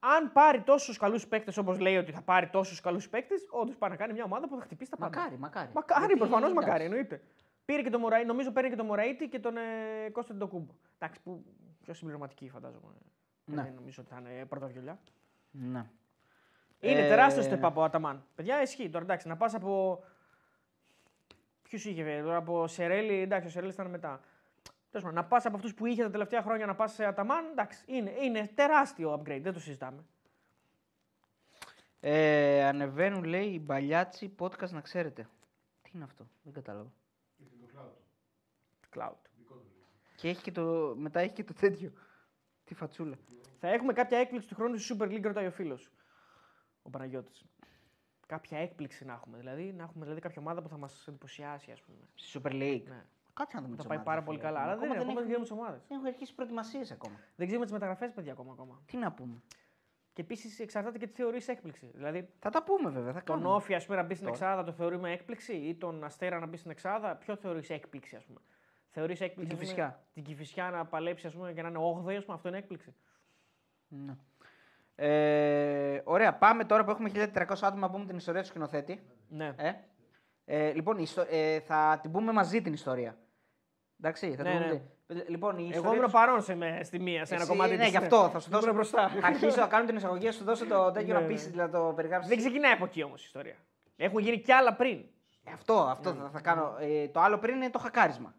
αν 0.00 0.32
πάρει 0.32 0.60
τόσους 0.60 0.98
καλούς 0.98 1.26
παίκτες 1.26 1.56
όπως 1.56 1.78
λέει 1.78 1.96
ότι 1.96 2.12
θα 2.12 2.22
πάρει 2.22 2.48
τόσους 2.48 2.80
καλούς 2.80 3.08
παίκτες, 3.08 3.46
όντως 3.50 3.76
πάει 3.76 3.90
να 3.90 3.96
κάνει 3.96 4.12
μια 4.12 4.24
ομάδα 4.24 4.48
που 4.48 4.56
θα 4.56 4.62
χτυπήσει 4.62 4.90
τα 4.90 4.96
πάντα. 4.96 5.16
Μακάρι, 5.18 5.38
μακάρι. 5.38 5.70
Μακάρι, 5.74 6.00
Γιατί, 6.00 6.16
προφανώς 6.18 6.50
εντάξει, 6.50 6.66
μακάρι, 6.66 6.84
εννοείται. 6.84 7.22
Πήρε 7.64 7.82
και 7.82 7.90
τον 7.90 8.00
Μωραήτη, 8.00 8.26
νομίζω 8.26 8.50
παίρνει 8.50 8.70
και 8.70 8.76
τον 8.76 8.86
Μωραήτη 8.86 9.28
και 9.28 9.38
τον 9.38 9.56
ε, 9.56 9.60
Κώστα 10.12 10.34
Ντοκούμπο. 10.34 10.72
Εντάξει, 10.98 11.20
που 11.20 11.44
πιο 11.82 11.94
συμπληρωματική 11.94 12.48
φαντάζομαι. 12.48 12.92
Ναι. 13.44 13.62
Δεν 13.62 13.72
νομίζω 13.74 14.02
ότι 14.02 14.12
θα 14.14 14.20
είναι 14.20 14.44
πρώτα 14.46 14.66
βιολιά. 14.66 14.98
Ναι. 15.50 15.86
Είναι 16.80 17.00
Ε, 17.00 17.08
τεράστιο 17.08 17.42
step 17.52 17.58
από 17.62 17.82
Αταμάν. 17.82 18.24
Παιδιά, 18.34 18.62
ισχύει 18.62 18.90
τώρα 18.90 19.04
εντάξει, 19.04 19.28
να 19.28 19.36
πας 19.36 19.54
από. 19.54 20.02
Ποιου 21.62 21.78
είχε 21.90 22.02
βέβαια, 22.02 22.22
τώρα 22.22 22.36
από 22.36 22.66
Σερέλη, 22.66 23.20
εντάξει, 23.20 23.46
ο 23.48 23.50
Σερέλης 23.50 23.74
ήταν 23.74 23.86
μετά. 23.90 24.20
Τέλος 24.90 25.06
πάντων, 25.06 25.22
να 25.22 25.24
πας 25.24 25.46
από 25.46 25.56
αυτούς 25.56 25.74
που 25.74 25.86
είχε 25.86 26.02
τα 26.02 26.10
τελευταία 26.10 26.42
χρόνια 26.42 26.66
να 26.66 26.74
πας 26.74 26.92
σε 26.92 27.04
Αταμάν, 27.04 27.44
εντάξει, 27.50 27.84
είναι, 27.86 28.10
είναι 28.10 28.50
τεράστιο 28.54 29.12
upgrade, 29.12 29.40
δεν 29.42 29.52
το 29.52 29.60
συζητάμε. 29.60 30.04
Ε, 32.00 32.64
ανεβαίνουν, 32.64 33.24
λέει, 33.24 33.46
οι 33.46 33.60
μπαλιάτσι 33.60 34.34
podcast 34.38 34.70
να 34.70 34.80
ξέρετε. 34.80 35.28
Τι 35.82 35.90
είναι 35.94 36.04
αυτό, 36.04 36.28
δεν 36.42 36.52
κατάλαβα. 36.52 36.92
Είναι 37.38 37.66
το 37.66 37.66
cloud. 37.74 38.98
Cloud. 38.98 39.16
Δικό 39.38 39.54
του 39.54 39.66
λέει. 39.76 39.86
Και 40.16 40.28
έχει 40.28 40.42
και 40.42 40.52
το, 40.52 40.94
μετά 40.96 41.20
έχει 41.20 41.32
και 41.32 41.44
το 41.44 41.54
τέτοιο. 41.54 41.92
Τη 42.64 42.74
φατσούλα. 42.74 43.18
Θα 43.60 43.68
έχουμε 43.68 43.92
κάποια 43.92 44.18
έκπληξη 44.18 44.48
του 44.48 44.54
χρόνου 44.54 44.78
στη 44.78 44.96
Super 44.98 45.04
League, 45.04 45.22
ρωτάει 45.22 45.46
ο 45.46 45.50
φίλος. 45.50 45.90
Ο 46.82 46.90
Παναγιώτης. 46.90 47.44
Κάποια 48.26 48.58
έκπληξη 48.58 49.04
να 49.04 49.12
έχουμε. 49.12 49.38
Δηλαδή, 49.38 49.72
να 49.72 49.82
έχουμε 49.82 50.02
δηλαδή, 50.02 50.20
κάποια 50.20 50.40
ομάδα 50.40 50.62
που 50.62 50.68
θα 50.68 50.76
μας 50.76 51.06
εντυπωσιάσει, 51.08 51.70
ας 51.70 51.82
πούμε. 51.82 51.98
Στη 52.14 52.40
Super 52.42 52.52
League. 52.52 52.84
Ναι. 52.88 53.04
Κάτσε 53.40 53.56
να 53.56 53.62
δούμε 53.62 53.74
Θα 53.76 53.80
τις 53.82 53.88
πάει 53.88 53.98
ομάδες, 53.98 54.04
πάρα 54.04 54.18
ρε 54.18 54.24
πολύ 54.24 54.38
φίλε. 54.38 54.48
καλά. 54.50 54.60
Αλλά 54.64 54.74
δεν, 54.76 54.82
Ακόμα 54.82 54.94
είναι, 54.94 55.02
ακόμα 55.02 55.20
δεν 55.20 55.30
έχουν- 55.32 55.44
ξέρουμε 55.44 55.46
τι 55.46 55.70
ομάδε. 55.70 55.84
Δεν 55.88 55.96
έχουν 55.96 56.06
αρχίσει 56.12 56.34
προετοιμασίες 56.34 56.90
ακόμα. 56.90 57.16
Δεν 57.36 57.44
ξέρουμε 57.46 57.64
τις 57.66 57.74
μεταγραφές, 57.74 58.10
παιδιά, 58.12 58.32
ακόμα. 58.32 58.52
ακόμα. 58.52 58.82
Τι 58.86 58.96
να 58.96 59.12
πούμε. 59.12 59.36
Και 60.12 60.22
επίσης 60.22 60.60
εξαρτάται 60.60 60.98
και 60.98 61.06
τι 61.06 61.12
θεωρείς 61.14 61.48
έκπληξη. 61.48 61.90
Δηλαδή, 61.94 62.28
Θα 62.38 62.50
τα 62.50 62.62
πούμε 62.62 62.90
βέβαια. 62.90 63.12
Θα 63.12 63.22
τον 63.22 63.36
κάνουμε. 63.36 63.54
Όφη 63.54 63.74
ας 63.74 63.84
πούμε, 63.86 63.96
να 63.96 64.02
μπει 64.02 64.14
στην 64.14 64.26
Τώρα. 64.26 64.38
Εξάδα 64.38 64.64
το 64.64 64.72
θεωρούμε 64.72 65.12
έκπληξη 65.12 65.52
ή 65.56 65.74
τον 65.74 66.04
Αστέρα 66.04 66.38
να 66.38 66.46
μπει 66.46 66.56
στην 66.56 66.70
Εξάδα, 66.70 67.16
ποιο 67.16 67.36
θεωρείς 67.36 67.70
έκπληξη, 67.70 68.16
ας 68.16 68.24
πούμε. 68.24 68.38
Θεωρείς 68.90 69.20
έκπληξη. 69.20 69.54
Την 69.54 69.64
ας 69.66 69.72
πούμε, 69.72 69.84
Κηφισιά. 69.84 70.04
Την 70.14 70.22
Κυφυσιά 70.22 70.70
να 70.70 70.84
παλέψει 70.86 71.26
ας 71.26 71.34
πούμε, 71.34 71.52
και 71.52 71.62
να 71.62 71.68
είναι 71.68 71.78
8η, 71.78 72.16
ας 72.16 72.24
πούμε, 72.24 72.36
αυτό 72.36 72.48
είναι 72.48 72.58
έκπληξη. 72.58 72.94
Ναι. 73.88 74.16
Ε, 74.94 76.00
ωραία, 76.04 76.34
πάμε 76.34 76.64
τώρα 76.64 76.84
που 76.84 76.90
έχουμε 76.90 77.08
1400 77.08 77.66
άτομα 77.66 77.80
να 77.86 77.90
πούμε 77.90 78.04
την 78.06 78.16
ιστορία 78.16 78.40
του 78.40 78.46
σκηνοθέτη. 78.46 79.00
Ναι. 79.28 79.54
Ε, 79.56 79.72
ε, 80.44 80.72
λοιπόν, 80.72 80.98
η 80.98 81.02
ιστο- 81.02 81.26
ε, 81.30 81.60
θα 81.60 81.98
την 82.02 82.10
πούμε 82.12 82.32
μαζί 82.32 82.62
την 82.62 82.72
ιστορία. 82.72 83.16
Εντάξει, 84.02 84.34
θα 84.34 84.42
Ναι, 84.42 84.50
την 84.50 84.58
ναι. 84.58 84.66
πούμε. 84.68 85.24
Λοιπόν, 85.28 85.58
η 85.58 85.62
Εγώ 85.62 85.68
ιστορία 85.70 85.90
ήμουν 85.92 86.02
τους- 86.04 86.12
παρόν 86.12 86.42
σε, 86.42 86.54
με- 86.54 86.80
στη 86.84 86.98
μία, 86.98 87.24
σε 87.24 87.32
ένα 87.34 87.42
Εσύ, 87.42 87.50
κομμάτι 87.52 87.76
Ναι, 87.76 87.82
της, 87.82 87.90
γι' 87.90 87.96
αυτό 87.96 88.28
θα 88.28 88.38
σου 88.38 88.48
Ήμουν 88.50 88.60
δώσω. 88.60 88.74
μπροστά. 88.74 89.08
Θα 89.08 89.26
αρχίσω 89.26 89.60
να 89.60 89.66
κάνω 89.66 89.86
την 89.86 89.96
εισαγωγή, 89.96 90.26
θα 90.26 90.32
σου 90.32 90.44
δώσω 90.44 90.66
το 90.66 90.90
τέτοιο 90.90 91.14
Ναι, 91.14 91.20
να 91.20 91.20
ναι. 91.20 91.26
πεις, 91.32 91.54
να 91.54 91.70
το 91.70 91.92
περιγράψεις. 91.96 92.28
Δεν 92.28 92.38
ξεκινάει 92.38 92.72
από 92.72 92.84
εκεί 92.84 93.02
όμως 93.02 93.20
η 93.20 93.24
ιστορία. 93.26 93.54
Έχουν 93.96 94.18
γίνει 94.18 94.38
κι 94.38 94.52
άλλα 94.52 94.74
πριν. 94.74 95.04
Αυτό, 95.54 95.74
αυτό 95.80 96.12
θα, 96.14 96.30
θα 96.32 96.40
κάνω. 96.40 96.76
Ε, 96.80 97.08
το 97.08 97.20
άλλο 97.20 97.38
πριν 97.38 97.56
είναι 97.56 97.70
το 97.70 97.78
χακάρισμα. 97.78 98.34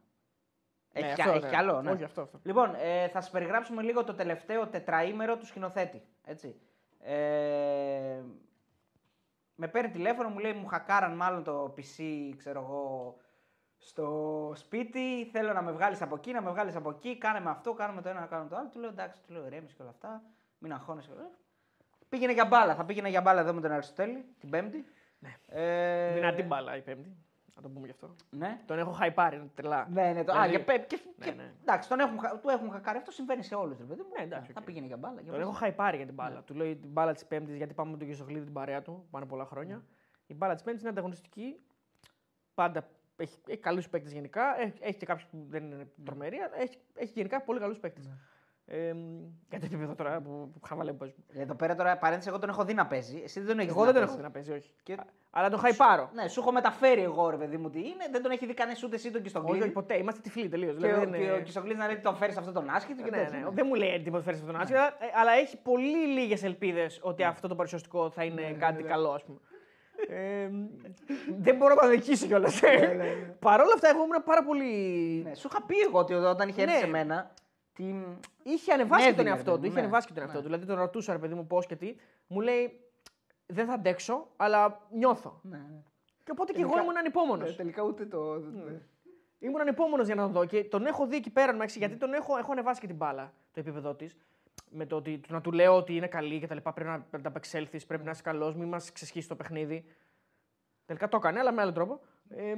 Έχει, 0.94 1.06
Ναι, 1.08 1.14
κι- 1.14 1.22
αυτό, 1.22 1.34
έχει 1.34 1.44
ναι. 1.44 1.50
κι 1.50 1.56
άλλο, 1.56 1.82
ναι. 1.82 1.92
Όχι, 1.92 2.04
αυτό, 2.04 2.22
αυτό. 2.22 2.40
Λοιπόν, 2.44 2.76
ε, 2.82 3.08
θα 3.08 3.22
σας 3.22 3.30
περιγράψουμε 3.32 3.82
λίγο 3.82 4.04
το 4.04 4.14
τελευταίο 4.14 4.68
τετραήμερο 4.68 5.38
του 5.38 5.46
σκηνοθέτη. 5.46 6.02
Έτσι. 6.26 6.56
Ε, 7.00 8.22
με 9.56 9.68
παίρνει 9.68 9.92
τηλέφωνο, 9.92 10.30
μου 10.30 10.40
λέει 10.40 10.54
μου 10.54 10.66
χακάραν 10.68 11.16
μάλλον 11.16 11.44
το 11.44 11.74
PC, 11.78 12.04
ξέρω 12.38 12.60
εγώ, 12.62 13.16
στο 13.84 14.52
σπίτι. 14.56 15.30
Θέλω 15.32 15.54
να 15.54 15.62
με 15.62 15.72
βγάλεις 15.72 16.02
από 16.02 16.16
εκεί, 16.16 16.32
να 16.32 16.42
με 16.42 16.50
βγάλεις 16.52 16.76
από 16.76 16.90
εκεί. 16.90 17.18
Κάνε 17.18 17.40
με 17.40 17.50
αυτό, 17.50 17.74
κάνουμε 17.74 18.02
το 18.02 18.10
ένα, 18.10 18.26
κάνουμε 18.26 18.50
το 18.50 18.56
άλλο. 18.56 18.70
Του 18.70 18.80
λέω 18.80 18.90
εντάξει, 18.90 19.22
του 19.28 19.34
λέω 19.34 19.46
ηρέμηση 19.46 19.76
και 19.76 19.82
όλα 19.82 19.92
αυτά. 19.92 20.22
Μην 20.58 20.74
αγχώνεσαι. 20.74 21.12
Ε, 21.12 21.24
Πήγαινε 22.10 22.32
για 22.34 22.46
μπάλα. 22.46 22.76
Θα 22.76 22.86
πήγαινε 22.86 23.10
για 23.10 23.22
μπάλα 23.22 23.42
εδώ 23.42 23.54
με 23.54 23.62
τον 23.62 23.72
Αριστοτέλη 23.72 24.26
την 24.40 24.50
Πέμπτη. 24.50 24.86
Ναι. 25.20 25.36
Ε, 25.48 26.14
Δυνατή 26.14 26.44
μπάλα 26.44 26.76
η 26.78 26.82
Πέμπτη. 26.82 27.16
Να 27.56 27.62
το 27.62 27.70
πούμε 27.70 27.86
γι' 27.86 27.92
αυτό. 27.92 28.16
Ναι. 28.30 28.62
Τον 28.66 28.80
έχω 28.80 28.92
χαϊπάρει, 28.92 29.36
είναι 29.36 29.50
τρελά. 29.56 29.88
Ναι, 29.92 30.12
ναι, 30.12 30.24
το, 30.24 30.32
α, 30.32 30.36
Δηλαδή- 30.36 30.50
για, 30.56 30.64
πέ- 30.64 30.88
και, 30.88 31.00
Ναι, 31.18 31.26
και, 31.26 31.32
ναι. 31.32 31.54
Εντάξει, 31.62 31.90
τον 31.90 32.00
έχουν, 32.00 32.20
χα- 32.20 32.40
τον 32.40 32.50
έχουν 32.50 32.72
χαϊπάρει. 32.72 32.98
Αυτό 32.98 33.12
συμβαίνει 33.12 33.44
σε 33.44 33.56
όλους. 33.56 33.80
Ναι, 33.80 33.86
Ναι, 33.96 34.24
εντάξει, 34.24 34.52
θα 34.52 34.60
οκ. 34.60 34.66
πήγαινε 34.66 34.86
για 34.88 34.98
μπάλα. 34.98 35.14
για 35.14 35.24
Τον 35.24 35.32
μπάλα. 35.32 35.44
έχω 35.44 35.52
χαϊπάρει 35.52 35.98
για 35.98 36.06
την 36.06 36.16
μπάλα. 36.16 36.42
Του 36.44 36.54
λέω 36.54 36.76
την 36.76 36.90
μπάλα 36.90 37.14
της 37.14 37.26
Πέμπτης, 37.26 37.56
γιατί 37.56 37.74
πάμε 37.74 37.92
με 37.92 37.98
τον 37.98 38.08
Κεσοχλίδη 38.08 38.44
την 38.44 38.54
παρέα 38.54 38.82
του, 38.82 39.08
πάνε 39.12 39.26
πολλά 39.26 39.46
χρόνια. 39.46 39.84
Η 40.28 40.34
μπάλα 40.34 40.54
της 40.54 40.64
Πέμπτης 40.64 40.82
είναι 40.82 40.92
ανταγωνιστική. 40.92 41.60
Πάντα 42.54 42.88
έχει, 43.18 43.38
έχει 43.48 43.60
καλούς 43.60 43.90
παίκτες 43.90 44.12
γενικά. 44.14 44.62
Έχει, 44.62 44.74
έχει 44.80 44.98
και 44.98 45.06
κάποιους 45.06 45.28
που 45.32 45.46
δεν 45.50 45.64
είναι 45.64 45.88
τρομεροί, 46.06 46.38
αλλά 46.38 46.62
έχει, 46.62 46.78
έχει 46.96 47.12
γενικά 47.16 47.42
πολύ 47.42 47.60
καλούς 47.60 47.78
παίκτες. 47.80 48.10
Ε, 48.66 48.94
για 49.50 49.60
το 49.60 49.66
επίπεδο 49.66 49.96
τώρα 49.96 50.22
που, 50.22 50.52
που 50.54 50.68
χαβαλέ 50.68 50.94
παίζουμε. 50.94 51.24
Εδώ 51.34 51.54
πέρα 51.56 51.76
τώρα 51.76 51.98
παρένθεση, 51.98 52.30
εγώ 52.30 52.40
τον 52.40 52.50
έχω 52.50 52.66
δει 52.66 52.74
να 52.74 52.86
παίζει. 52.88 53.22
Εσύ 53.24 53.40
δεν 53.40 53.48
τον 53.50 53.60
έχεις 53.60 53.72
Εγώ 53.72 53.84
δεν 53.86 53.94
τον 53.94 54.04
έχω 54.04 54.16
δει 54.16 54.22
να 54.22 54.32
παίζει, 54.32 54.52
όχι. 54.52 54.72
Και- 54.84 54.94
Α, 54.94 55.04
Αλλά 55.30 55.50
τον 55.50 55.60
χαϊπάρω. 55.60 56.10
Ναι, 56.14 56.28
σου 56.28 56.40
έχω 56.40 56.52
μεταφέρει 56.52 57.02
εγώ 57.02 57.30
ρε 57.30 57.38
παιδί 57.38 57.58
μου 57.58 57.70
τι 57.70 57.80
είναι. 57.80 58.06
Δεν 58.12 58.22
τον 58.22 58.32
έχει 58.32 58.46
δει 58.46 58.54
κανεί 58.54 58.74
ούτε 58.84 58.96
εσύ 58.96 59.12
τον 59.12 59.22
Όχι, 59.22 59.30
όχι, 59.30 59.42
Κιστογκλίδη. 59.42 59.70
ποτέ. 59.72 59.98
Είμαστε 59.98 60.22
τυφλοί 60.22 60.50
τελείως. 60.50 60.72
Και, 60.78 60.80
Δηλαδή, 60.88 61.06
ο- 61.06 61.10
δεν 61.10 61.20
και 61.20 61.26
είναι- 61.26 61.34
ο 61.34 61.42
Κιστογκλίδη 61.42 61.78
να 61.80 61.86
λέει 61.86 61.94
ότι 61.96 62.04
τον 62.04 62.16
φέρεις 62.16 62.38
αυτόν 62.38 62.54
τον 62.54 62.70
άσχητο. 62.70 63.04
και 63.04 63.10
Ναι, 63.10 63.18
τέτοια. 63.18 63.40
ναι. 63.40 63.50
Δεν 63.50 63.66
μου 63.68 63.74
λέει 63.76 64.02
τίποτα 64.02 64.24
φέρεις 64.24 64.40
αυτόν 64.40 64.54
τον 64.54 64.62
άσχετο, 64.62 64.80
αλλά- 64.82 64.96
ε, 65.00 65.06
αλλά 65.16 65.32
έχει 65.32 65.58
πολύ 65.58 66.08
λίγες 66.08 66.44
ελπίδες 66.44 67.00
ότι 67.04 67.24
αυτό 67.24 67.48
το 67.48 67.56
παρουσιαστικό 67.56 68.10
θα 68.10 68.24
είναι 68.24 68.52
κάτι 68.54 68.84
καλό, 68.84 69.12
ας 69.12 69.24
πούμε. 69.24 69.40
Ε, 70.10 70.50
δεν 71.40 71.56
μπορώ 71.56 71.74
να 71.76 71.82
το 71.82 71.86
αδικήσω 71.88 72.26
κιόλας. 72.28 72.60
Παρ' 73.40 73.62
όλα 73.62 73.74
αυτά, 73.74 73.90
εγώ 73.90 74.04
ήμουν 74.04 74.24
πάρα 74.24 74.44
πολύ. 74.44 74.72
Ναι, 75.24 75.34
σου 75.36 75.48
είχα 75.52 75.62
πει 75.66 75.80
εγώ 75.80 76.00
ότι 76.00 76.14
όταν 76.14 76.48
είχε 76.50 76.62
έρθει 76.62 76.74
Ναι. 76.74 76.80
σε 76.80 76.88
μένα. 76.88 77.32
Την... 77.74 78.04
Είχε 78.44 78.74
ανεβάσει 78.74 79.04
Ναι, 79.04 79.10
και 79.10 79.16
τον 79.16 79.24
δηλαδή, 79.26 79.38
εαυτό 79.38 79.56
του. 79.56 79.62
ναι. 79.62 79.68
Είχε 79.68 79.80
ανεβάσει 79.80 80.08
και 80.08 80.14
τον 80.14 80.24
εαυτό 80.24 80.38
του. 80.38 80.44
Δηλαδή 80.46 80.66
τον 80.66 80.76
ρωτούσα, 80.78 81.14
ρε 81.14 81.20
παιδί 81.20 81.34
μου, 81.34 81.48
πώς 81.48 81.66
και 81.66 81.76
τι. 81.76 81.96
Μου 82.28 82.40
λέει, 82.42 82.80
Δεν 83.46 83.66
θα 83.66 83.74
αντέξω, 83.74 84.28
αλλά 84.38 84.80
νιώθω. 84.92 85.40
Ναι, 85.44 85.58
ναι. 85.58 85.82
Και 86.24 86.32
οπότε 86.32 86.52
και 86.52 86.58
εγώ 86.60 86.68
Τελικά- 86.70 86.84
ήμουν 86.86 86.98
ανυπόμονος. 86.98 87.50
Ε, 87.50 87.54
τελικά 87.56 87.82
ούτε 87.84 88.06
το. 88.06 88.36
ναι. 88.36 88.82
Ήμουν 89.40 89.62
ανυπόμονος 89.62 90.06
για 90.06 90.16
να 90.16 90.22
τον 90.24 90.32
δω 90.32 90.46
και 90.46 90.64
τον 90.64 90.86
έχω 90.86 91.06
δει 91.08 91.16
εκεί 91.16 91.30
πέρα 91.30 91.52
εντάξει, 91.52 91.78
γιατί 91.80 91.96
τον 91.96 92.14
έχω, 92.14 92.38
έχω 92.38 92.52
ανεβάσει 92.52 92.80
και 92.80 92.88
την 92.88 92.96
μπάλα 92.96 93.34
το 93.54 93.60
επίπεδό 93.60 93.96
της. 93.96 94.18
Με 94.74 94.86
το 94.86 94.96
ότι 94.96 95.22
να 95.28 95.42
του 95.42 95.52
λέω 95.52 95.76
ότι 95.78 95.96
είναι 95.96 96.08
καλή 96.08 96.40
και 96.40 96.48
τα 96.48 96.54
λοιπά. 96.56 96.74
Πρέπει 96.74 96.90
να, 96.90 96.98
να 96.98 97.28
απεξέλθει, 97.30 97.86
πρέπει 97.86 98.04
να 98.04 98.12
είσαι 98.12 98.22
καλός, 98.22 98.56
μην 98.56 98.68
μας 98.68 98.92
ξεσχίσει 98.92 99.28
το 99.28 99.36
παιχνίδι. 99.36 99.86
Τελικά 100.86 101.08
το 101.08 101.18
έκανε, 101.18 101.40
αλλά 101.40 101.52
με 101.52 101.62
άλλο 101.62 101.72
τρόπο. 101.72 102.00
Ε, 102.30 102.56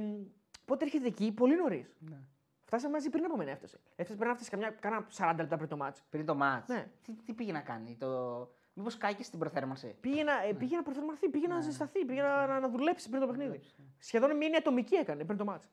οπότε 0.62 0.84
έρχεται 0.84 1.06
εκεί 1.06 1.32
πολύ 1.32 1.56
νωρίς. 1.56 1.94
Ναι. 1.98 2.16
Φτάσαμε 2.64 2.92
μαζί 2.92 3.10
πριν 3.10 3.24
από 3.24 3.36
μένα 3.36 3.50
έφτασε. 3.50 3.78
Έφτασε 3.96 4.14
πριν 4.18 4.28
να 4.28 4.34
φτάσεις 4.34 4.50
καμιά, 4.52 4.70
κάνα 4.70 5.06
40 5.16 5.34
λεπτά 5.36 5.56
πριν 5.56 5.68
το 5.68 5.76
μάτς. 5.76 6.02
Πριν 6.10 6.26
το 6.26 6.34
μάτς. 6.34 6.68
Ναι. 6.68 6.86
Τι, 7.02 7.12
τι 7.12 7.32
πήγε 7.32 7.52
να 7.52 7.60
κάνει. 7.60 7.96
Το... 8.00 8.48
Μήπως 8.74 8.96
κάει 8.96 9.14
και 9.14 9.22
στην 9.22 9.38
προθέρμανση. 9.38 9.96
Πήγε 10.00 10.22
να, 10.22 10.40
Ναι. 10.42 10.48
ε, 10.48 10.52
πήγε 10.52 10.76
να 10.76 10.82
προθερμαθεί, 10.82 11.28
πήγε 11.28 11.46
να 11.46 11.60
ζεσταθεί, 11.60 12.04
πήγε 12.04 12.22
να, 12.22 12.46
να, 12.46 12.60
να 12.60 12.68
δουλέψει 12.68 13.08
πριν 13.08 13.20
το 13.20 13.26
παιχνίδι. 13.26 13.50
ναι. 13.76 13.84
Σχεδόν 13.98 14.36
μία 14.36 14.58
ατομική 14.58 14.94
έκανε 14.94 15.24
πριν 15.24 15.38
το 15.38 15.44
μάτς. 15.44 15.68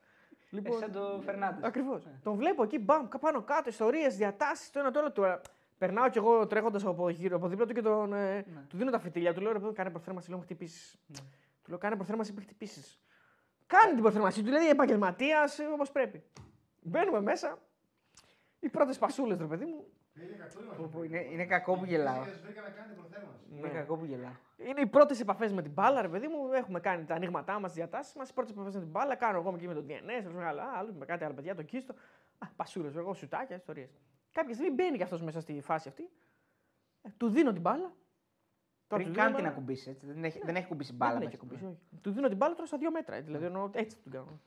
Λοιπόν, 0.49 0.77
σαν 0.79 0.91
το 0.91 1.21
Φερνάντες. 1.25 1.63
Ακριβώς. 1.63 2.07
Τον 2.23 2.35
βλέπω 2.35 2.63
εκεί, 2.63 2.79
μπαμ, 2.79 3.07
κα- 3.07 3.19
πάνω 3.19 3.41
κάτω, 3.41 3.69
ιστορίες, 3.69 4.15
διατάσεις, 4.17 4.69
το 4.71 4.79
ένα 4.79 4.91
το 4.91 4.99
άλλο. 4.99 5.41
Του, 5.81 5.87
ε, 5.87 5.87
περνάω 5.87 6.09
κι 6.09 6.17
εγώ 6.17 6.47
τρέχοντας 6.47 6.85
από, 6.85 7.09
γύρω- 7.09 7.35
από 7.37 7.47
δίπλα 7.47 7.65
του 7.65 7.73
και 7.73 7.81
τον, 7.81 8.13
ε, 8.13 8.45
του 8.69 8.77
δίνω 8.77 8.91
τα 8.91 8.99
φυτίλια. 8.99 9.33
Του 9.33 9.41
λέω 9.41 9.51
ρε 9.51 9.57
παιδί, 9.57 9.67
μου, 9.69 9.73
κάνε 9.75 9.89
προθέρμανση, 9.89 10.29
λέω 10.29 10.37
μου 10.37 10.43
χτυπήσεις. 10.43 10.99
Του 11.63 11.69
λέω 11.69 11.77
κάνε 11.77 11.95
προθέρμανση, 11.95 12.31
μην 12.33 12.41
χτυπήσεις. 12.41 12.99
Κάνει 13.67 13.93
την 13.93 14.01
προθέρμανση 14.01 14.39
του, 14.39 14.45
δηλαδή 14.45 14.69
επαγγελματίας 14.69 15.59
όπως 15.73 15.91
πρέπει. 15.91 16.23
Μπαίνουμε 16.81 17.21
μέσα. 17.21 17.57
Οι 18.59 18.69
πρώτες 18.69 18.97
πασούλες, 18.97 19.37
ρε 19.37 19.45
παιδί 19.45 19.65
μου. 19.65 19.85
Είναι 20.15 20.35
κακό 20.35 20.59
είναι 20.59 20.67
Πω, 20.67 20.71
αυτό. 20.83 20.87
πω, 20.97 21.03
είναι, 21.03 21.19
είναι 21.31 21.45
κακό 21.45 21.77
που 21.77 21.85
γελάω. 21.85 22.23
Σας 22.23 22.41
βρήκα 22.41 22.61
να 22.61 22.69
κάνετε 22.69 22.93
προθέρμανση. 22.99 23.43
Είναι 23.51 23.67
κακό 23.69 23.97
που 23.97 24.05
γελάω. 24.05 24.31
Είναι 24.57 24.81
οι 24.81 24.85
πρώτες 24.87 25.19
επαφές 25.19 25.53
με 25.53 25.61
την 25.61 25.71
μπάλα, 25.71 26.01
ρε 26.01 26.07
παιδί 26.09 26.27
μου. 26.27 26.51
Έχουμε 26.53 26.79
κάνει 26.79 27.05
τα 27.05 27.15
ανοίγματά 27.15 27.53
μας, 27.53 27.63
τις 27.71 27.73
διατάσεις 27.73 28.13
μας. 28.15 28.29
Οι 28.29 28.33
πρώτες 28.33 28.51
επαφές 28.51 28.73
με 28.73 28.79
την 28.79 28.89
μπάλα. 28.89 29.15
Κάνω 29.15 29.39
εγώ 29.39 29.53
εκεί 29.55 29.67
με 29.67 29.73
τον 29.73 29.85
DNS, 29.89 30.31
με 30.33 30.45
άλλα, 30.45 30.63
άλλους, 30.75 30.95
με 30.95 31.05
κάτι 31.05 31.23
άλλα 31.23 31.33
παιδιά, 31.33 31.55
τον 31.55 31.65
Κίστο. 31.65 31.93
Α, 32.37 32.47
πασούρε, 32.55 32.87
εγώ 32.95 33.13
σουτάκια, 33.13 33.55
ιστορίες. 33.55 33.89
Κάποια 34.31 34.53
στιγμή 34.53 34.71
μπαίνει 34.73 34.97
και 34.97 35.03
αυτό 35.03 35.23
μέσα 35.23 35.39
στη 35.41 35.61
φάση 35.61 35.87
αυτή. 35.87 36.09
Ε, 37.01 37.09
του 37.17 37.29
δίνω 37.29 37.51
την 37.51 37.61
μπάλα. 37.61 37.93
Τώρα 38.87 39.03
Πριν 39.03 39.07
του 39.07 39.13
καν 39.19 39.25
δίνω, 39.25 39.37
την 39.37 39.45
μα- 39.45 39.51
ακουμπήσει. 39.51 39.89
έτσι. 39.89 40.05
Δεν 40.05 40.23
έχει, 40.23 40.39
δεν 40.43 40.55
έχει 40.55 40.67
κουμπίσει 40.67 40.93
μπάλα. 40.93 41.13
Δεν 41.13 41.21
έχει 41.21 41.31
μέσα. 41.31 41.43
ακουμπήσει, 41.45 41.65
όχι. 41.65 42.01
Του 42.01 42.11
δίνω 42.11 42.27
την 42.27 42.37
μπάλα 42.37 42.53
τώρα 42.53 42.67
στα 42.67 42.77
δύο 42.77 42.91
μέτρα. 42.91 43.15
Έτσι, 43.15 43.27
δηλαδή 43.27 43.45
εννοώ, 43.45 43.69
έτσι 43.73 43.97
την 43.97 44.11
κάνω. 44.11 44.39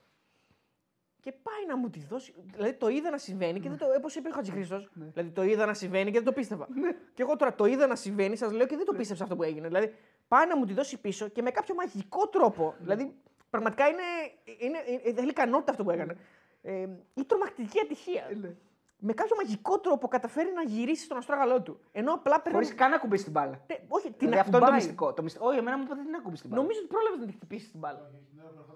Και 1.20 1.32
πάει 1.32 1.66
να 1.68 1.76
μου 1.76 1.90
τη 1.90 2.00
δώσει. 2.00 2.34
Δηλαδή 2.52 2.72
το 2.74 2.88
είδα 2.88 3.10
να 3.10 3.18
συμβαίνει 3.18 3.60
και 3.60 3.68
δεν 3.68 3.78
το. 3.78 3.86
Όπω 3.96 4.08
είπε 4.16 4.28
ο 4.28 4.32
Χατζηχρήστο. 4.32 4.88
Δηλαδή 4.94 5.30
το 5.30 5.42
είδα 5.42 5.66
να 5.66 5.74
συμβαίνει 5.74 6.10
και 6.10 6.16
δεν 6.16 6.24
το 6.24 6.32
πίστευα. 6.32 6.68
και 7.14 7.22
εγώ 7.22 7.36
τώρα 7.36 7.54
το 7.54 7.64
είδα 7.64 7.86
να 7.86 7.96
συμβαίνει, 7.96 8.36
σα 8.36 8.52
λέω 8.52 8.66
και 8.66 8.76
δεν 8.76 8.84
το 8.86 8.92
πίστεψα 8.92 9.22
αυτό 9.22 9.36
που 9.36 9.42
έγινε. 9.42 9.66
Δηλαδή 9.66 9.94
πάει 10.28 10.46
να 10.46 10.56
μου 10.56 10.64
τη 10.64 10.72
δώσει 10.72 11.00
πίσω 11.00 11.28
και 11.28 11.42
με 11.42 11.50
κάποιο 11.50 11.74
μαγικό 11.74 12.28
τρόπο. 12.28 12.74
Δηλαδή 12.80 13.14
πραγματικά 13.50 13.88
είναι, 13.88 14.02
είναι, 14.58 14.78
είναι, 14.88 15.20
είναι 15.20 15.30
ικανότητα 15.30 15.70
αυτό 15.70 15.84
που 15.84 15.90
έκανε. 15.90 16.16
Ε, 16.62 16.88
ή 17.14 17.24
τρομακτική 17.24 17.80
ατυχία. 17.80 18.28
Με 19.06 19.12
κάποιο 19.12 19.36
μαγικό 19.36 19.78
τρόπο 19.80 20.08
καταφέρει 20.08 20.52
να 20.54 20.62
γυρίσει 20.62 21.04
στον 21.04 21.16
αστράγαλό 21.16 21.62
του. 21.62 21.80
Ενώ 21.92 22.12
απλά 22.14 22.32
Χωρίς 22.34 22.52
περνάει. 22.52 22.74
καν 22.74 22.90
να 22.90 22.98
κουμπίσει 22.98 23.22
την 23.22 23.32
μπάλα. 23.32 23.60
Ναι, 23.70 23.76
όχι, 23.88 24.06
την 24.08 24.16
Δηλαδή, 24.18 24.38
αυτό 24.38 24.50
είναι 24.50 24.58
το 24.58 24.64
ακουμπάει. 24.64 24.74
μυστικό. 24.80 25.12
Το 25.14 25.22
μυστικό. 25.22 25.46
Όχι, 25.48 25.58
εμένα 25.58 25.76
μου 25.76 25.82
είπατε 25.82 25.96
δεν 26.00 26.06
την 26.10 26.14
ακούμπησε 26.14 26.42
την 26.42 26.50
μπάλα. 26.50 26.62
Νομίζω 26.62 26.78
ότι 26.82 26.88
πρόλαβες 26.94 27.18
να 27.20 27.26
τη 27.26 27.32
χτυπήσεις 27.32 27.70
την 27.70 27.80
μπάλα. 27.80 28.10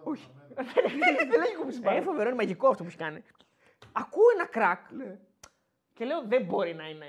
Όχι. 0.03 0.27
δεν 1.33 1.41
έχει 1.47 1.57
κουμπίσει 1.57 1.79
την 1.81 1.89
Ε, 1.89 1.91
μπάλα. 1.91 2.03
φοβερό, 2.03 2.27
είναι 2.29 2.37
μαγικό 2.43 2.69
αυτό 2.69 2.83
που 2.83 2.89
έχει 2.89 2.99
κάνει. 2.99 3.23
Ακούω 3.93 4.29
ένα 4.35 4.47
κρακ 4.47 4.81
και 5.93 6.05
λέω 6.05 6.23
δεν 6.33 6.45
μπορεί 6.45 6.75
να 6.75 6.89
είναι 6.89 7.07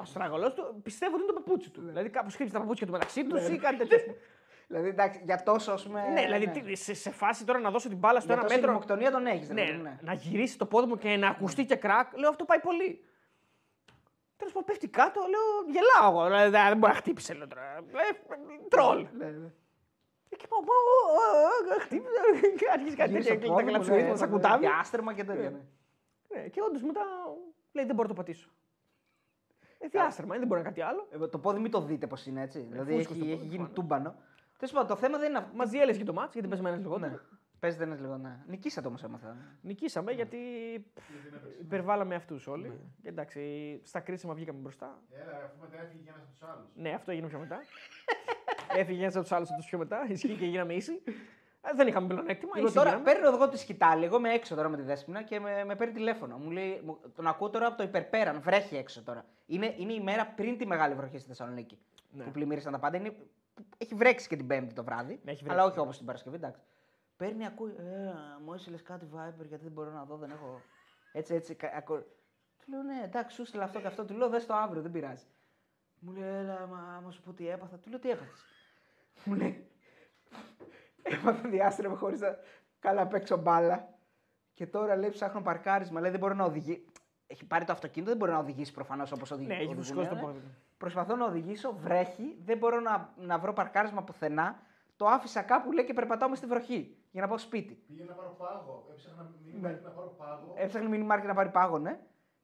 ο 0.00 0.04
στραγγολό 0.04 0.52
του. 0.52 0.80
Πιστεύω 0.82 1.14
ότι 1.14 1.22
είναι 1.22 1.32
το 1.32 1.38
παπούτσι 1.40 1.70
του. 1.70 1.80
Δηλαδή 1.84 2.08
κάπου 2.08 2.30
χτύπησε 2.30 2.54
τα 2.54 2.60
παπούτσια 2.60 2.86
του 2.86 2.92
μεταξύ 2.92 3.26
τους 3.26 3.48
ή 3.48 3.56
κάτι 3.58 3.76
τέτοιο. 3.76 4.14
Δηλαδή 4.70 4.88
εντάξει, 4.88 5.20
για 5.24 5.42
τόσο 5.42 5.72
ας 5.72 5.82
πούμε. 5.86 6.08
ναι, 6.08 6.20
δηλαδή 6.22 6.48
τι- 6.48 6.76
σε, 6.76 6.94
σε 6.94 7.10
φάση 7.10 7.44
τώρα 7.44 7.58
να 7.58 7.70
δώσω 7.70 7.88
την 7.88 7.98
μπάλα 7.98 8.20
στο 8.20 8.26
Για 8.26 8.34
ένα 8.34 8.42
τόση 8.42 8.54
μέτρο. 8.54 8.70
λιμοκτονία 8.70 9.10
τον 9.10 9.26
έχεις. 9.26 9.48
Ναι, 9.48 9.64
να 10.00 10.12
γυρίσει 10.12 10.58
το 10.58 10.66
πόδι 10.66 10.86
μου 10.86 10.96
και 10.96 11.16
να 11.16 11.28
ακουστεί 11.28 11.64
και 11.64 11.76
κρακ. 11.76 12.18
Λέω 12.18 12.28
αυτό 12.30 12.44
πάει 12.44 12.60
πολύ. 12.60 13.04
Τέλος 14.36 14.52
πάντων 14.52 14.68
πέφτει 14.68 14.88
κάτω, 14.88 15.20
λέω 15.20 15.72
γελάω 15.74 16.12
εγώ. 16.12 16.24
Δηλαδή, 16.26 16.50
δεν 16.50 16.78
μπορεί 16.78 16.92
να 16.92 16.98
χτύπησε. 16.98 17.34
Λέω 17.34 17.46
τώρα. 17.46 17.62
Ε, 17.76 17.82
Τρολ. 18.68 19.06
Και 20.36 20.46
πάω, 20.48 20.60
πω, 20.60 20.72
«Ω, 20.72 21.10
ω, 21.70 21.74
ω, 21.76 21.80
χτύπησε. 21.80 22.20
Και 22.58 22.66
αρχίζει 22.74 22.96
κάτι 22.96 23.12
τέτοια 23.12 23.54
τα 23.56 23.62
κλαψουρίσματα 23.62 24.16
στα 24.16 24.26
κουτάβια. 24.26 24.68
Για 24.68 24.78
άστρεμα 24.78 25.14
και 25.14 25.24
τέτοια. 25.24 25.50
ναι. 25.50 25.60
Ναι, 26.28 26.48
και 26.48 26.60
όντως 26.62 26.82
μετά 26.82 27.00
λέει 27.72 27.84
δεν 27.84 27.94
μπορώ 27.94 28.08
να 28.08 28.14
το 28.14 28.20
πατήσω. 28.20 28.48
Ε, 29.78 29.88
διάστρεμα, 29.88 30.36
δεν 30.38 30.46
μπορεί 30.46 30.62
να 30.62 30.68
είναι 30.68 30.78
κάτι 30.78 30.80
άλλο. 30.90 31.08
Ε, 31.24 31.28
Το 31.28 31.38
πόδι 31.38 31.58
μην 31.60 31.70
το 31.70 31.80
δείτε 31.80 32.06
πώ 32.06 32.16
είναι 32.26 32.42
έτσι. 32.42 32.66
Δηλαδή 32.70 32.94
φούσκος 32.96 33.16
έχει, 33.16 33.24
το 33.24 33.26
έχει 33.30 33.34
πόδι, 33.36 33.48
γίνει 33.48 33.62
πάνω. 33.62 33.74
τούμπανο. 33.74 34.14
Τέλος 34.60 34.74
πάντων, 34.74 34.88
το 34.88 34.96
θέμα 34.96 35.18
δεν 35.18 35.28
είναι 35.28 35.38
αυτό. 35.38 35.50
Μας 35.56 35.70
διέλυσε 35.70 35.98
και 35.98 36.04
το 36.04 36.12
μάτς 36.12 36.32
γιατί 36.32 36.48
παίζουμε 36.48 36.68
ένα 36.68 36.78
Ναι. 36.78 36.84
λιγότερο. 36.84 37.20
Παίζετε 37.60 37.84
ένα 37.84 37.94
λίγο, 38.00 38.16
ναι. 38.16 38.38
Νικήσατε 38.46 38.86
όμως 38.88 39.02
έμαθα. 39.02 39.36
Νικήσαμε 39.62 40.12
γιατί 40.12 40.38
υπερβάλαμε 41.60 42.14
αυτούς 42.14 42.46
όλοι. 42.46 42.80
Και 43.02 43.08
εντάξει, 43.08 43.40
στα 43.84 44.00
κρίσιμα 44.00 44.34
βγήκαμε 44.34 44.58
μπροστά. 44.58 44.98
Έλα, 45.12 45.36
αφού 45.44 45.54
μετά 45.60 45.82
έφυγε 45.82 46.02
για 46.02 46.12
ένας 46.16 46.24
από 46.24 46.32
τους 46.38 46.48
άλλους. 46.48 46.66
Ναι, 46.74 46.90
αυτό 46.90 47.10
έγινε 47.10 47.26
πιο 47.26 47.38
μετά. 47.38 47.58
Έφυγε 48.80 49.02
ένας 49.02 49.14
από 49.14 49.22
τους 49.22 49.32
άλλους 49.32 49.48
από 49.48 49.58
τους 49.58 49.68
πιο 49.68 49.78
μετά. 49.78 50.06
Ισχύει 50.08 50.36
και 50.36 50.46
γίναμε 50.46 50.74
ίσοι. 50.74 51.02
Ε, 51.62 51.70
δεν 51.74 51.86
είχαμε 51.86 52.06
πλεονέκτημα. 52.06 52.50
Λοιπόν, 52.54 52.64
ίσοι 52.66 52.74
τώρα 52.74 52.88
γίναμε. 52.88 53.10
παίρνω 53.12 53.28
εγώ 53.28 53.48
τη 53.48 53.58
σκητάλη. 53.58 54.04
Εγώ 54.04 54.16
είμαι 54.16 54.32
έξω 54.32 54.54
τώρα 54.54 54.68
με 54.68 54.76
τη 54.76 54.82
δέσπινα 54.82 55.22
και 55.22 55.40
με, 55.40 55.64
με 55.64 55.74
παίρνει 55.76 55.94
τηλέφωνο. 55.94 56.36
Μου 56.38 56.50
λέει, 56.50 56.80
μου- 56.84 56.98
τον 57.14 57.26
ακούω 57.26 57.50
τώρα 57.50 57.66
από 57.66 57.76
το 57.76 57.82
υπερπέραν. 57.82 58.40
Βρέχει 58.40 58.76
έξω 58.76 59.02
τώρα. 59.02 59.24
Είναι, 59.46 59.74
είναι 59.78 59.92
η 59.92 60.00
μέρα 60.00 60.26
πριν 60.26 60.58
τη 60.58 60.66
μεγάλη 60.66 60.94
βροχή 60.94 61.18
στη 61.18 61.28
Θεσσαλονίκη. 61.28 61.78
Ναι. 62.12 62.24
Που 62.24 62.30
πλημμύρισαν 62.30 62.72
τα 62.72 62.78
πάντα. 62.78 62.96
Είναι, 62.96 63.12
έχει 63.78 63.94
βρέξει 63.94 64.28
και 64.28 64.36
την 64.36 64.46
Πέμπτη 64.46 64.74
το 64.74 64.84
βράδυ. 64.84 65.20
Ναι, 65.24 65.30
έχει 65.30 65.44
αλλά 65.44 65.52
βρέξει. 65.54 65.70
όχι 65.70 65.78
όπως 65.78 65.96
την 65.96 66.06
Παρασκευή, 66.06 66.36
εντάξει. 66.36 66.60
Παίρνει, 67.16 67.46
ακούει. 67.46 67.74
Ε, 67.78 68.12
μου 68.44 68.52
έστειλες 68.54 68.82
κάτι 68.82 69.06
Viber 69.14 69.46
γιατί 69.46 69.62
δεν 69.64 69.72
μπορώ 69.72 69.90
να 69.90 70.04
δω, 70.04 70.16
δεν 70.16 70.30
έχω. 70.30 70.60
Έτσι, 71.12 71.34
έτσι. 71.34 71.54
κα- 71.54 71.72
ακού... 71.76 71.94
Του 72.58 72.70
λέω 72.70 72.82
ναι, 72.82 73.00
εντάξει, 73.04 73.34
σου 73.36 73.42
έστειλα 73.42 73.64
αυτό 73.64 73.80
και 73.80 73.86
αυτό. 73.86 74.04
Του 74.04 74.14
λέω 74.14 74.28
δες 74.28 74.46
το 74.46 74.54
αύριο, 74.54 74.82
δεν 74.82 74.90
πειράζει. 74.90 75.24
Μου 75.98 76.12
λέει, 76.12 76.28
έλα, 76.28 76.66
μα, 76.66 76.78
άμα 76.96 77.10
σου 77.10 77.22
πω 77.22 77.32
τι 77.32 77.48
έπαθα. 77.48 77.76
Του 77.78 77.90
λέω 77.90 77.98
τι 77.98 78.10
έπαθες. 78.10 78.44
Μου 79.24 79.34
λέει, 79.34 79.68
Έμαθα 81.02 81.48
διάστρεμα 81.48 81.96
χωρίς 81.96 82.20
να 82.20 82.38
καλά 82.78 83.06
παίξω 83.06 83.36
μπάλα. 83.36 83.88
Και 84.54 84.66
τώρα 84.66 84.96
λέει 84.96 85.10
ψάχνω 85.10 85.42
παρκάρισμα. 85.42 86.00
Λέει 86.00 86.10
δεν 86.10 86.20
μπορεί 86.20 86.34
να 86.34 86.44
οδηγήσει. 86.44 86.84
Έχει 87.26 87.44
πάρει 87.46 87.64
το 87.64 87.72
αυτοκίνητο, 87.72 88.10
δεν 88.10 88.18
μπορεί 88.18 88.32
να 88.32 88.38
οδηγήσει 88.38 88.72
προφανώς 88.72 89.12
όπως 89.12 89.30
οδηγεί. 89.30 89.48
Ναι, 89.48 89.54
έχει 89.56 89.74
φουσκώσει 89.74 90.08
το 90.08 90.16
πόδι 90.16 90.38
του. 90.38 90.54
Προσπαθώ 90.80 91.16
να 91.16 91.26
οδηγήσω, 91.26 91.72
βρέχει, 91.72 92.36
δεν 92.44 92.58
μπορώ 92.58 92.80
να, 92.80 93.12
να 93.16 93.38
βρω 93.38 93.52
παρκάρισμα 93.52 94.02
πουθενά. 94.02 94.62
Το 94.96 95.06
άφησα 95.06 95.42
κάπου 95.42 95.72
λέει 95.72 95.84
και 95.84 95.92
περπατάω 95.92 96.28
μες 96.28 96.38
στη 96.38 96.46
βροχή 96.46 96.96
για 97.10 97.22
να 97.22 97.28
πάω 97.28 97.38
σπίτι. 97.38 97.74
Πήγα 97.86 98.04
να 98.04 98.12
πάρω 98.12 98.36
πάγο. 98.38 98.86
Έψαχνα 98.92 99.22
Ναι. 99.22 99.30
μήνυμα 99.44 99.70
να 99.70 99.90
πάρω 99.90 100.14
πάγο. 100.18 100.54
Έψαχνε 100.56 100.88
μήνυμα 100.88 101.06
μάρκετ 101.06 101.28
να 101.28 101.34
πάρει 101.34 101.48
πάγο, 101.50 101.78
ναι. 101.78 102.00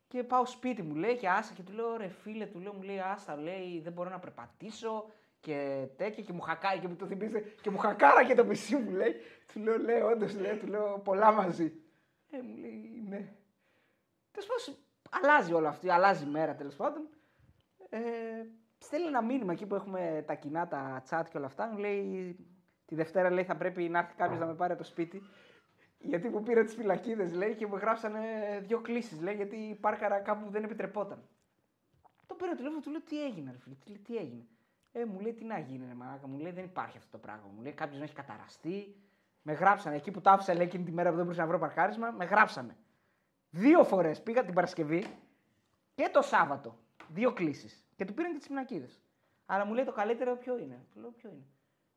Και 0.08 0.22
πάω 0.22 0.46
σπίτι 0.46 0.82
μου, 0.82 0.94
λέει 0.94 1.16
και 1.16 1.28
άσα 1.28 1.54
και 1.54 1.62
του 1.62 1.72
λέω 1.72 1.96
ρε 1.96 2.08
φίλε, 2.08 2.46
του 2.46 2.58
λέω, 2.60 2.72
μου 2.72 2.82
λέει 2.82 2.98
άσα, 3.00 3.36
λέει 3.36 3.80
δεν 3.80 3.92
μπορώ 3.92 4.10
να 4.10 4.18
περπατήσω 4.18 5.04
και 5.40 5.86
τέτοια 5.96 6.22
και 6.22 6.32
μου 6.32 6.40
χακάει 6.40 6.78
και 6.78 6.88
μου 6.88 6.96
το 6.96 7.06
θυμίζει 7.06 7.40
και 7.60 7.70
μου 7.70 7.78
χακάρα 7.78 8.24
και 8.24 8.34
το 8.34 8.44
μισή 8.44 8.76
μου 8.76 8.90
λέει. 8.90 9.14
Του 9.52 9.60
λέω, 9.60 9.78
λέει, 9.78 10.00
όντως, 10.00 10.34
λέει, 10.34 10.56
του 10.56 10.66
λέω 10.66 10.98
πολλά 10.98 11.32
μαζί. 11.32 11.72
Ε, 12.30 12.36
μου 12.42 12.56
λέει, 12.56 13.04
ναι. 13.08 13.32
Τέλος 14.30 14.48
πάντων, 14.48 14.82
αλλάζει 15.10 15.52
όλο 15.52 15.68
αυτό, 15.68 15.92
αλλάζει 15.92 16.24
η 16.24 16.30
μέρα 16.30 16.54
τέλος 16.54 16.74
πάντων. 16.76 17.08
Ε, 17.88 17.98
στέλνει 18.78 19.06
ένα 19.06 19.22
μήνυμα 19.22 19.52
εκεί 19.52 19.66
που 19.66 19.74
έχουμε 19.74 20.24
τα 20.26 20.34
κοινά, 20.34 20.68
τα 20.68 21.02
chat 21.10 21.22
και 21.30 21.36
όλα 21.36 21.46
αυτά. 21.46 21.66
Μου 21.66 21.78
λέει 21.78 22.36
τη 22.84 22.94
Δευτέρα 22.94 23.30
λέει 23.30 23.44
θα 23.44 23.56
πρέπει 23.56 23.88
να 23.88 23.98
έρθει 23.98 24.14
κάποιος 24.14 24.38
να 24.38 24.46
με 24.46 24.54
πάρει 24.54 24.72
από 24.72 24.82
το 24.82 24.88
σπίτι. 24.88 25.22
Γιατί 25.98 26.28
μου 26.28 26.42
πήρα 26.42 26.64
τις 26.64 26.74
φυλακίδες, 26.74 27.32
λέει, 27.32 27.54
και 27.54 27.66
μου 27.66 27.76
γράψανε 27.76 28.20
δύο 28.66 28.80
κλήσεις, 28.80 29.20
λέει, 29.20 29.34
γιατί 29.34 29.78
πάρκαρα 29.80 30.18
κάπου 30.18 30.44
που 30.44 30.50
δεν 30.50 30.64
επιτρεπόταν. 30.64 31.28
Το 32.26 32.34
παίρνω 32.34 32.54
τηλέφωνο, 32.54 32.80
του 32.80 32.90
λέω 32.90 33.00
τι 33.00 33.24
έγινε, 33.24 33.50
ρε 33.50 33.58
φίλε, 33.58 33.74
τι, 33.74 33.98
τι 33.98 34.16
έγινε; 34.16 34.46
Ε, 34.92 35.04
μου 35.04 35.20
λέει 35.20 35.32
τι 35.34 35.44
να 35.44 35.58
γίνει, 35.58 35.86
ρε 35.86 35.94
μαλάκα, 35.94 36.26
μου 36.26 36.38
λέει 36.38 36.52
δεν 36.52 36.64
υπάρχει 36.64 36.96
αυτό 36.96 37.10
το 37.10 37.18
πράγμα. 37.18 37.50
Μου 37.54 37.62
λέει 37.62 37.72
κάποιος 37.72 37.98
να 37.98 38.04
έχει 38.04 38.14
καταραστεί. 38.14 38.96
Με 39.42 39.52
γράψανε 39.52 39.96
εκεί 39.96 40.10
που 40.10 40.20
τα 40.20 40.30
άφησα, 40.30 40.54
λέει, 40.54 40.66
εκείνη 40.66 40.84
τη 40.84 40.92
μέρα 40.92 41.10
που 41.10 41.16
δεν 41.16 41.24
μπορούσα 41.24 41.42
να 41.42 41.48
βρω 41.48 41.58
παρκάρισμα, 41.58 42.10
με 42.10 42.24
γράψανε. 42.24 42.76
Δύο 43.50 43.84
φορές 43.84 44.22
πήγα 44.22 44.44
την 44.44 44.54
Παρασκευή 44.54 45.06
και 45.94 46.10
το 46.12 46.22
Σάββατο. 46.22 46.78
Δύο 47.08 47.32
κλήσεις. 47.32 47.86
Και 47.96 48.04
του 48.04 48.14
πήραν 48.14 48.32
και 48.32 48.38
τις 48.38 48.46
πινακίδες. 48.46 49.00
Άρα 49.46 49.64
μου 49.64 49.74
λέει 49.74 49.84
το 49.84 49.92
καλύτερο 49.92 50.36
ποιο 50.36 50.58
είναι; 50.58 50.86
Του 50.92 51.00
λέω 51.00 51.10
ποιο 51.10 51.30
είναι; 51.30 51.46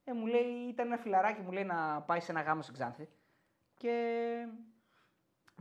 Ε, 0.04 0.14
μου 0.14 0.26
λέει, 0.26 0.68
ήταν 0.70 0.86
ένα 0.88 0.98
φιλαράκι 0.98 1.42
μου 1.42 1.52
λέει 1.52 1.64
να 1.64 2.02
πάει 2.02 2.20
σε 2.20 2.32
ένα 2.32 2.42
γάμο 2.42 2.62
στην 2.62 2.74
Ξάνθη. 2.74 3.10
Και 3.78 3.94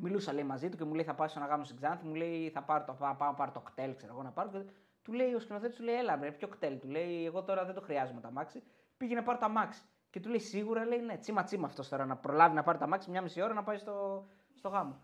μιλούσα 0.00 0.32
λέει 0.32 0.44
μαζί 0.44 0.68
του 0.68 0.76
και 0.76 0.84
μου 0.84 0.94
λέει 0.94 1.04
θα 1.04 1.14
πάω 1.14 1.28
σε 1.28 1.38
ένα 1.38 1.48
γάμο 1.48 1.64
στην 1.64 1.76
Ξάνθη. 1.76 2.06
Μου 2.06 2.14
λέει 2.14 2.50
θα 2.50 2.62
πάρω 2.62 2.84
το, 2.84 2.92
πάω, 2.92 3.14
πάω, 3.14 3.34
πάρω 3.34 3.52
το 3.52 3.60
κτέλ, 3.60 3.96
ξέρω 3.96 4.12
εγώ 4.12 4.22
να 4.22 4.30
πάρω. 4.30 4.50
Και 4.50 4.64
του 5.02 5.12
λέει 5.12 5.34
ο 5.34 5.38
σκηνοθέτης, 5.38 5.76
του 5.76 5.82
λέει 5.82 5.94
έλα, 5.94 6.16
μπρε, 6.16 6.32
ποιο 6.32 6.48
κτέλ; 6.48 6.78
Του 6.78 6.88
λέει 6.88 7.24
εγώ 7.26 7.42
τώρα 7.42 7.64
δεν 7.64 7.74
το 7.74 7.80
χρειάζομαι 7.80 8.20
τα 8.20 8.30
μάξι. 8.30 8.62
Πήγαινε 8.96 9.22
πάρω 9.22 9.38
τα 9.38 9.48
μάξι. 9.48 9.82
Και 10.10 10.20
του 10.20 10.28
λέει 10.28 10.38
σίγουρα 10.38 10.84
λέει 10.84 11.00
ναι, 11.00 11.16
τσίμα 11.16 11.42
τσίμα 11.42 11.66
αυτός 11.66 11.88
τώρα 11.88 12.06
να 12.06 12.16
προλάβει 12.16 12.54
να 12.54 12.62
πάρει 12.62 12.78
τα 12.78 12.86
μάξι 12.86 13.10
μια 13.10 13.22
μισή 13.22 13.42
ώρα 13.42 13.54
να 13.54 13.62
πάει 13.62 13.76
στο, 13.78 14.26
στο 14.54 14.68
γάμο. 14.68 15.00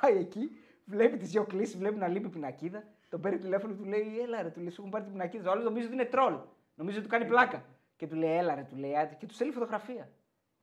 πάει 0.00 0.16
εκεί, 0.16 0.50
βλέπει 0.84 1.16
τις 1.16 1.30
δύο 1.30 1.44
κλήσεις, 1.44 1.76
βλέπει 1.76 1.98
να 1.98 2.08
λείπει 2.08 2.28
πινακίδα. 2.28 2.84
Τον 3.12 3.20
παίρνει 3.20 3.38
τηλέφωνο 3.38 3.74
του 3.74 3.84
λέει 3.84 4.20
Έλα 4.22 4.42
ρε, 4.42 4.48
του 4.48 4.60
λέει 4.60 4.70
σου 4.70 4.76
έχουν 4.78 4.90
πάρει 4.90 5.04
την 5.04 5.12
πινακίδα. 5.12 5.48
Ο 5.48 5.52
άλλο 5.52 5.62
νομίζει 5.62 5.84
ότι 5.86 5.94
είναι 5.94 6.04
τρόλ. 6.04 6.38
Νομίζω 6.74 6.96
ότι 6.98 7.06
του 7.06 7.12
κάνει 7.12 7.26
πλάκα. 7.26 7.64
Και 7.96 8.06
του 8.06 8.14
λέει 8.16 8.36
Έλα 8.36 8.54
ρε, 8.54 8.66
του 8.70 8.76
λέει 8.76 8.96
«Άντε». 8.96 9.14
και 9.18 9.26
του 9.26 9.34
στέλνει 9.34 9.52
φωτογραφία. 9.52 10.08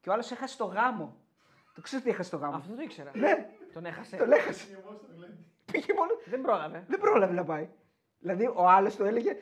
Και 0.02 0.10
ο 0.10 0.14
άλλος 0.14 0.32
έχασε 0.32 0.58
το 0.58 0.66
γάμο. 0.66 1.16
Το 1.76 1.82
ξέρεις 1.82 2.06
τι 2.06 2.12
έχασε 2.12 2.30
το 2.30 2.38
γάμο; 2.38 2.56
Αυτό 2.56 2.68
δεν 2.68 2.78
το 2.78 2.84
ήξερα. 2.84 3.12
Ναι, 3.16 3.50
Τον 3.74 3.86
έχασε. 3.86 4.18
τον 4.18 4.32
έχασε. 4.32 4.66
Και 4.68 4.74
εγώ 4.84 4.94
στο 4.96 5.06
γλέντι. 5.18 5.46
Πήγε 5.72 5.94
μόνος. 5.94 6.24
Δεν 6.26 6.42
πρόλαβε. 6.42 6.84
Δεν 6.88 7.00
πρόλαβε 7.00 7.34
να 7.34 7.44
πάει. 7.44 7.70
Δηλαδή 8.20 8.46
ο 8.56 8.68
άλλος 8.70 8.96
του 8.96 9.04
έλεγε, 9.06 9.36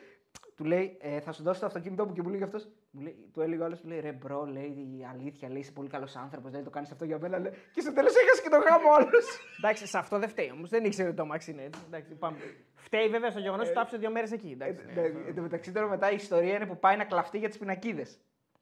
του 0.58 0.64
λέει, 0.64 0.96
ε, 1.00 1.20
θα 1.20 1.32
σου 1.32 1.42
δώσω 1.42 1.60
το 1.60 1.66
αυτοκίνητό 1.66 2.06
μου 2.06 2.12
και 2.12 2.22
μου 2.22 2.28
λέει 2.28 2.42
αυτός. 2.42 2.68
Του 3.32 3.40
έλεγε 3.40 3.62
ο 3.62 3.64
άλλος, 3.64 3.80
του 3.80 3.88
λέει, 3.88 4.00
ρε 4.00 4.12
bro, 4.12 4.44
λέει 4.46 4.96
η 4.98 5.04
αλήθεια, 5.10 5.48
λέει 5.48 5.58
είσαι 5.58 5.72
πολύ 5.72 5.88
καλός 5.88 6.16
άνθρωπος, 6.16 6.50
δεν 6.50 6.64
το 6.64 6.70
κάνεις 6.70 6.90
αυτό 6.90 7.04
για 7.04 7.18
μένα. 7.18 7.38
Λέει. 7.38 7.52
Και 7.72 7.80
στο 7.80 7.92
τέλος 7.92 8.14
έχασε 8.16 8.42
και 8.42 8.48
το 8.48 8.56
γάμο 8.56 8.88
ο 8.90 8.94
άλλος. 8.94 9.26
Εντάξει, 9.58 9.86
σε 9.86 9.98
αυτό 9.98 10.18
δεν 10.18 10.28
φταίει 10.28 10.50
όμως. 10.50 10.68
Δεν 10.70 10.84
ήξερε 10.84 11.08
ότι 11.08 11.16
το 11.16 11.22
αμάξι 11.22 11.50
είναι 11.50 11.62
έτσι. 11.62 11.80
Εντάξει, 11.86 12.14
πάμε. 12.14 12.38
Φταίει 12.74 13.08
βέβαια 13.08 13.30
στο 13.30 13.40
γεγονός 13.40 13.64
ότι 13.64 13.74
το 13.74 13.80
άφησε 13.80 13.96
δύο 13.96 14.10
μέρες 14.10 14.32
εκεί. 14.32 14.50
Εντάξει, 14.50 14.84
ναι. 14.94 15.00
Εν 15.28 15.34
τω 15.34 15.42
μεταξύ 15.42 15.72
τώρα 15.72 15.88
μετά 15.88 16.10
η 16.10 16.14
ιστορία 16.14 16.54
είναι 16.54 16.66
που 16.66 16.78
πάει 16.78 16.96
να 16.96 17.04
κλαφτεί 17.04 17.38
για 17.38 17.48
τις 17.48 17.58
πινακίδες. 17.58 18.18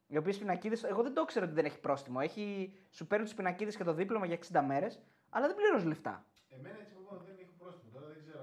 Οι 0.07 0.17
οποίες 0.17 0.37
πινακίδες, 0.37 0.83
εγώ 0.83 1.01
δεν 1.03 1.13
το 1.13 1.25
ξέρω 1.25 1.45
ότι 1.45 1.53
δεν 1.53 1.65
έχει 1.65 1.79
πρόστιμο. 1.79 2.19
Έχει, 2.23 2.73
σου 2.89 3.07
παίρνουν 3.07 3.27
τις 3.27 3.35
πινακίδες 3.35 3.75
και 3.75 3.83
το 3.83 3.93
δίπλωμα 3.93 4.25
για 4.25 4.35
60 4.35 4.61
μέρες, 4.67 4.99
αλλά 5.29 5.45
δεν 5.47 5.55
πληρώνεις 5.55 5.85
λεφτά. 5.85 6.25
Εμένα 6.49 6.77
έτσι 6.81 6.93
που 6.93 7.01
δεν 7.25 7.35
είχε 7.39 7.53
πρόστιμο. 7.57 7.91
Τώρα 7.93 8.07
δεν 8.07 8.17
ξέρω 8.23 8.39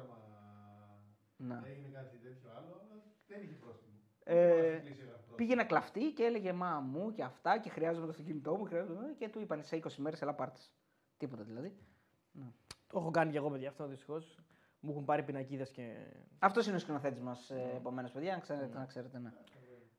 αν 1.36 1.46
Να. 1.48 1.62
έγινε 1.70 1.88
κάτι 1.98 2.16
τέτοιο 2.26 2.48
άλλο, 2.56 2.70
αλλά 2.80 2.94
δεν 3.30 3.38
είχε 3.42 3.56
πρόστιμο. 3.64 3.96
Ε, 4.24 4.34
Μόνο 4.34 4.68
στην 4.68 4.82
κλίση 4.82 5.00
έγραφε 5.00 5.12
πρόστιμο. 5.12 5.36
Πήγε 5.36 5.54
να 5.54 5.64
κλαφτεί 5.64 6.12
και 6.12 6.22
έλεγε 6.24 6.52
Μα 6.52 6.80
μου 6.80 7.12
και 7.12 7.22
αυτά 7.22 7.58
και 7.58 7.68
χρειάζομαι 7.68 8.06
το 8.06 8.10
αυτοκίνητό 8.10 8.56
μου. 8.56 8.64
Χρειάζομαι... 8.64 9.14
Και 9.18 9.28
του 9.28 9.40
είπαν 9.40 9.62
σε 9.64 9.80
20 9.82 9.94
μέρες, 9.96 10.22
έλα 10.22 10.34
πάρτες. 10.34 10.72
Τίποτα 11.16 11.42
δηλαδή. 11.42 11.76
Το 12.86 12.98
έχω 12.98 13.10
κάνει 13.10 13.30
και 13.30 13.36
εγώ 13.36 13.50
παιδιά 13.50 13.68
αυτό 13.68 13.86
δυστυχώς. 13.86 14.38
Μου 14.80 14.90
έχουν 14.90 15.04
πάρει 15.04 15.22
πινακίδες 15.22 15.70
και. 15.70 15.96
Αυτός 16.38 16.66
είναι 16.66 16.76
ο 16.76 16.78
σκηνοθέτης 16.78 17.20
μας, 17.20 17.50
ε, 17.50 17.72
επομένως, 17.76 18.12
παιδιά, 18.12 18.32
να 18.32 18.40
ξέρετε. 18.40 18.78
Να 18.78 18.84
ξέρετε 18.84 19.18
ναι. 19.18 19.32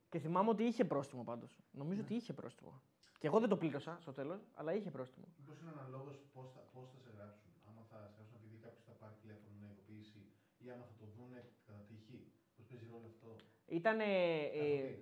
Και 0.10 0.20
θυμάμαι 0.20 0.50
ότι 0.50 0.64
είχε 0.64 0.86
πρόστιμο 0.86 1.24
πάντως. 1.24 1.60
Νομίζω 1.72 2.02
ότι 2.02 2.14
είχε 2.16 2.34
πρόστιμο. 2.34 2.82
Και 3.20 3.28
εγώ 3.28 3.40
δεν 3.40 3.50
το 3.50 3.58
πλήρωσα 3.58 3.98
στο 4.00 4.12
τέλος, 4.12 4.42
αλλά 4.54 4.74
είχε 4.74 4.92
πρόστιμο. 4.92 5.26
Μήπως 5.40 5.60
είναι 5.62 5.72
αναλόγως 5.78 6.18
πώς 6.34 6.52
θα, 6.54 6.62
πώς 6.74 6.90
θα 6.92 7.00
σε 7.06 7.10
γράψουν. 7.18 7.50
Άμα 7.68 7.82
θα 7.90 7.98
σε 8.00 8.14
γράψουν 8.16 8.36
επειδή 8.40 8.58
κάποιος 8.66 8.84
θα 8.90 8.96
πάρει 9.02 9.16
τηλέφωνο 9.22 9.54
να 9.62 9.68
ειδοποιήσει 9.72 10.22
ή 10.64 10.66
άμα 10.74 10.86
θα 10.90 10.96
το 11.02 11.06
δούνε 11.16 11.40
κατά 11.68 11.82
τύχη. 11.90 12.20
Πώς 12.56 12.66
παίζει 12.70 12.86
ρόλο 12.94 13.08
αυτό; 13.14 13.32
Ήταν. 13.68 14.00
Ε, 14.00 14.98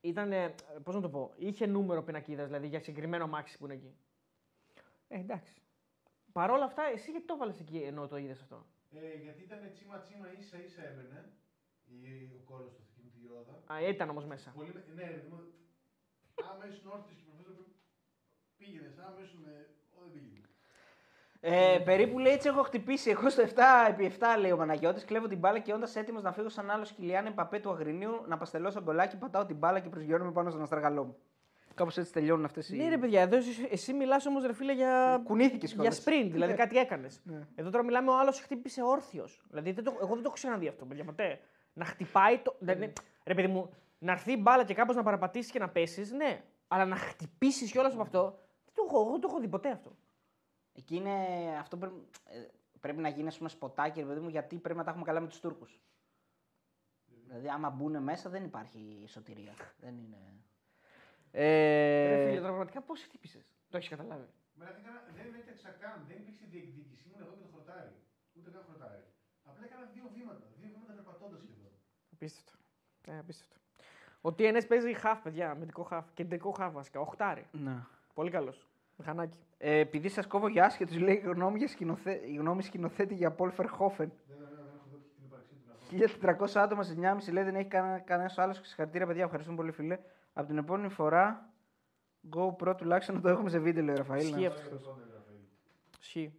ήταν. 0.00 0.32
Πώς 0.82 0.94
να 0.94 1.00
το 1.00 1.08
πω. 1.08 1.32
Είχε 1.36 1.66
νούμερο 1.66 2.02
πινακίδας, 2.02 2.46
δηλαδή 2.46 2.66
για 2.66 2.80
συγκεκριμένο 2.80 3.26
μάξι 3.26 3.58
που 3.58 3.64
είναι 3.64 3.74
εκεί. 3.74 3.96
Ε, 5.08 5.18
εντάξει. 5.18 5.60
Παρ' 6.32 6.50
όλα 6.50 6.64
αυτά, 6.64 6.82
εσύ 6.82 7.10
γιατί 7.10 7.26
το 7.26 7.36
βάλες 7.36 7.60
εκεί 7.60 7.78
ενώ 7.78 8.08
το 8.08 8.16
είδες 8.16 8.40
αυτό; 8.40 8.66
Ε, 8.94 9.14
γιατί 9.22 9.42
ήταν 9.42 9.70
τσίμα 9.72 9.98
τσίμα 9.98 10.32
ίσα 10.32 10.58
ίσα 10.62 10.88
έμπαινε 10.88 11.32
η, 11.84 12.30
ο 12.38 12.40
κόλλο 12.44 12.68
του 12.68 12.76
αυτοκίνητου 12.82 13.18
η 13.24 13.26
ρόδα. 13.26 13.62
Α, 13.72 13.88
ήταν 13.88 14.08
όμως 14.10 14.24
μέσα. 14.26 14.50
Πολύ, 14.56 14.72
με- 14.74 14.84
ναι, 14.94 15.02
ρε, 15.10 15.26
μου, 15.30 15.40
άμα 16.50 16.66
ήσουν 16.66 16.90
όρθιος 16.90 17.16
και 17.18 17.24
προφέσορ 17.30 17.64
πήγαινες, 18.56 18.98
άμα 18.98 19.20
ήσουν. 19.22 19.44
ε, 19.44 19.68
Ω, 19.96 20.00
δεν 20.12 20.22
πήγαινε. 20.22 20.48
Ε, 21.46 21.78
περίπου 21.84 22.18
λέει 22.18 22.32
έτσι 22.32 22.48
έχω 22.48 22.62
χτυπήσει. 22.62 23.10
Εγώ 23.10 23.30
στο 23.30 23.42
7 23.42 23.48
επί 23.88 24.12
7 24.18 24.24
λέει 24.40 24.50
ο 24.50 24.56
Παναγιώτης. 24.56 25.04
Κλέβω 25.04 25.26
την 25.28 25.38
μπάλα 25.38 25.58
και 25.58 25.72
όντας 25.72 25.96
έτοιμος 25.96 26.22
να 26.22 26.32
φύγω 26.32 26.48
σαν 26.48 26.70
άλλος 26.70 26.92
Κιλιάν 26.92 27.26
Εμπαπέ 27.26 27.58
του 27.58 27.70
Αγρινίου 27.70 28.24
να 28.26 28.36
παστελώσω 28.36 28.80
γκολάκι, 28.82 29.16
πατάω 29.16 29.44
την 29.44 29.56
μπάλα 29.56 29.80
και 29.80 29.88
προσγειώνομαι 29.88 30.32
πάνω 30.32 30.50
στον 30.50 30.62
αστραγαλό 30.62 31.04
μου. 31.04 31.16
Κάπως 31.74 31.96
έτσι 31.98 32.12
τελειώνουν 32.12 32.44
αυτές 32.44 32.68
οι. 32.68 32.76
Ναι, 32.76 32.88
ρε 32.88 32.98
παιδιά, 32.98 33.20
εδώ 33.20 33.36
εσύ, 33.36 33.68
εσύ 33.70 33.92
μιλάς 33.92 34.26
όμως 34.26 34.44
ρε 34.46 34.52
φίλε 34.52 34.72
για. 34.72 35.20
Κουνήθηκε 35.24 35.66
Για 35.66 35.74
κιόλας. 35.74 36.04
sprint, 36.04 36.28
δηλαδή 36.30 36.52
Ναι. 36.52 36.58
κάτι 36.58 36.78
έκανες. 36.78 37.20
Ναι. 37.24 37.46
Εδώ 37.54 37.70
τώρα 37.70 37.84
μιλάμε 37.84 38.10
ο 38.10 38.18
άλλος 38.18 38.40
χτύπησε 38.40 38.82
όρθιος. 38.82 39.42
Δηλαδή 39.50 39.72
δεν 39.72 39.84
το, 39.84 39.90
εγώ 39.96 40.06
δεν 40.08 40.16
το 40.16 40.22
έχω 40.24 40.34
ξαναδεί 40.34 40.68
αυτό, 40.68 40.84
παιδιά, 40.84 41.04
ποτέ. 41.04 41.40
Να 41.72 41.84
χτυπάει 41.84 42.38
το. 42.38 42.54
Δηλαδή, 42.58 42.92
ρε 43.24 43.34
παιδί 43.34 43.48
μου, 43.48 43.70
να 43.98 44.12
έρθει 44.12 44.32
η 44.32 44.38
μπάλα 44.40 44.64
και 44.64 44.74
κάπως 44.74 44.96
να 44.96 45.02
παραπατήσεις 45.02 45.50
και 45.52 45.58
να 45.58 45.68
πέσεις, 45.68 46.12
ναι. 46.12 46.42
Αλλά 46.68 46.84
να 46.84 46.96
χτυπήσεις 46.96 47.70
κιόλας 47.70 47.92
από 47.92 48.02
αυτό. 48.02 48.20
Δεν 48.64 48.74
το 48.74 48.82
έχω, 48.86 49.00
εγώ 49.00 49.10
δεν 49.10 49.20
το 49.20 49.28
έχω 49.30 49.40
δει 49.40 49.48
ποτέ 49.48 49.70
αυτό. 49.70 49.96
Εκεί 50.76 50.96
είναι. 50.96 51.14
Αυτό 51.58 51.76
πρέπει, 51.76 52.06
ε, 52.24 52.46
πρέπει 52.80 53.00
να 53.00 53.08
γίνει 53.08 53.28
ας 53.28 53.36
πούμε, 53.36 53.48
σποτάκι, 53.48 54.00
ρε 54.00 54.06
παιδί 54.06 54.20
μου, 54.20 54.28
γιατί 54.28 54.58
πρέπει 54.58 54.78
να 54.78 54.84
τα 54.84 54.90
έχουμε 54.90 55.04
καλά 55.04 55.20
με 55.20 55.28
τους 55.28 55.40
Τούρκους. 55.40 55.80
Δηλαδή, 57.26 57.48
άμα 57.48 57.70
μπουν 57.70 58.02
μέσα, 58.02 58.30
δεν 58.30 58.44
υπάρχει 58.44 59.04
σωτηρία. 59.08 59.54
δεν 59.80 59.98
είναι. 59.98 60.16
Ρε 61.32 62.22
Ε, 62.22 62.26
φίλε, 62.26 62.36
τώρα 62.36 62.46
πραγματικά 62.48 62.80
πώς 62.82 63.02
χτύπησες; 63.02 63.44
Το 63.70 63.76
έχεις 63.76 63.88
καταλάβει. 63.88 64.26
Μέρα 64.54 64.70
δεν, 64.72 64.80
έκανα- 64.84 65.04
δεν 65.16 65.34
έτρεξα 65.40 65.68
καν, 65.70 66.04
δεν 66.08 66.16
υπήρξε 66.16 66.44
διεκδίκηση, 66.50 67.02
ήμουν 67.08 67.20
εγώ 67.26 67.34
και 67.36 67.42
το 67.42 67.48
χρωτάρι. 67.52 67.92
Ούτε 68.36 68.50
καν 68.50 68.62
χρωτάρι. 68.68 69.02
Απλά 69.44 69.64
έκανα 69.64 69.84
δύο 69.94 70.04
βήματα, 70.14 70.46
δύο 70.58 70.68
βήματα 70.72 70.92
περπατώντας 70.92 71.40
σχεδόν. 71.42 71.72
Απίστευτο. 72.12 72.52
Ε, 73.06 73.18
απίστευτο. 73.18 73.56
Ο 74.20 74.28
TNS 74.28 74.64
παίζει 74.68 74.92
χαφ, 74.92 75.20
παιδιά, 75.22 75.50
αμυντικό 75.50 75.82
χαφ. 75.82 76.12
Κεντρικό 76.14 76.50
χαφ 76.50 76.72
βασικά. 76.72 77.00
Οχτάρι. 77.00 77.46
ναι. 77.52 77.76
Πολύ 78.14 78.30
καλός. 78.30 78.66
Μηχανάκι. 78.96 79.38
Ε, 79.58 79.78
επειδή 79.78 80.08
σας 80.08 80.26
κόβω 80.26 80.48
για 80.48 80.64
άσχετου, 80.64 80.98
λέει 80.98 81.14
γνώμη, 81.16 81.58
για 81.58 81.68
σκηνοθέ... 81.68 82.20
γνώμη 82.38 82.62
σκηνοθέτη 82.62 83.14
για 83.14 83.30
Πολ 83.30 83.50
Φερχόφεν. 83.50 84.12
Δεν, 84.28 84.36
δεν, 84.38 84.48
δεν 84.48 84.64
έχω 84.76 84.86
δει 84.92 84.98
την 85.16 85.24
ύπαρξή 85.26 85.54
του. 85.54 86.26
να 86.28 86.36
πω. 86.36 86.44
1400 86.58 86.62
άτομα 86.62 86.82
σε 86.82 86.94
9,5 87.28 87.32
λέει 87.32 87.44
δεν 87.44 87.54
έχει 87.54 87.68
κανένα 87.68 87.98
κανένας 87.98 88.38
άλλος. 88.38 88.60
Συγχαρητήρια, 88.62 89.06
παιδιά. 89.06 89.24
Ευχαριστούμε 89.24 89.56
πολύ, 89.56 89.70
φίλε. 89.72 89.98
Από 90.32 90.46
την 90.46 90.58
επόμενη 90.58 90.88
φορά, 90.88 91.48
GoPro 92.36 92.74
τουλάχιστον 92.76 93.14
να 93.14 93.20
το 93.20 93.28
έχουμε 93.28 93.50
σε 93.50 93.58
βίντεο, 93.58 93.84
λέει 93.84 93.94
ο 93.94 93.96
Ραφαήλ. 93.98 94.26
Ισχύει 94.26 94.40
Να- 94.40 94.46
αυτό. 94.48 94.60
Τώρα 94.62 94.76
για 94.76 94.78
το 94.78 94.88
κόντερ, 94.90 95.14
Ραφαήλ. 95.16 95.38
Ισχύει. 96.00 96.38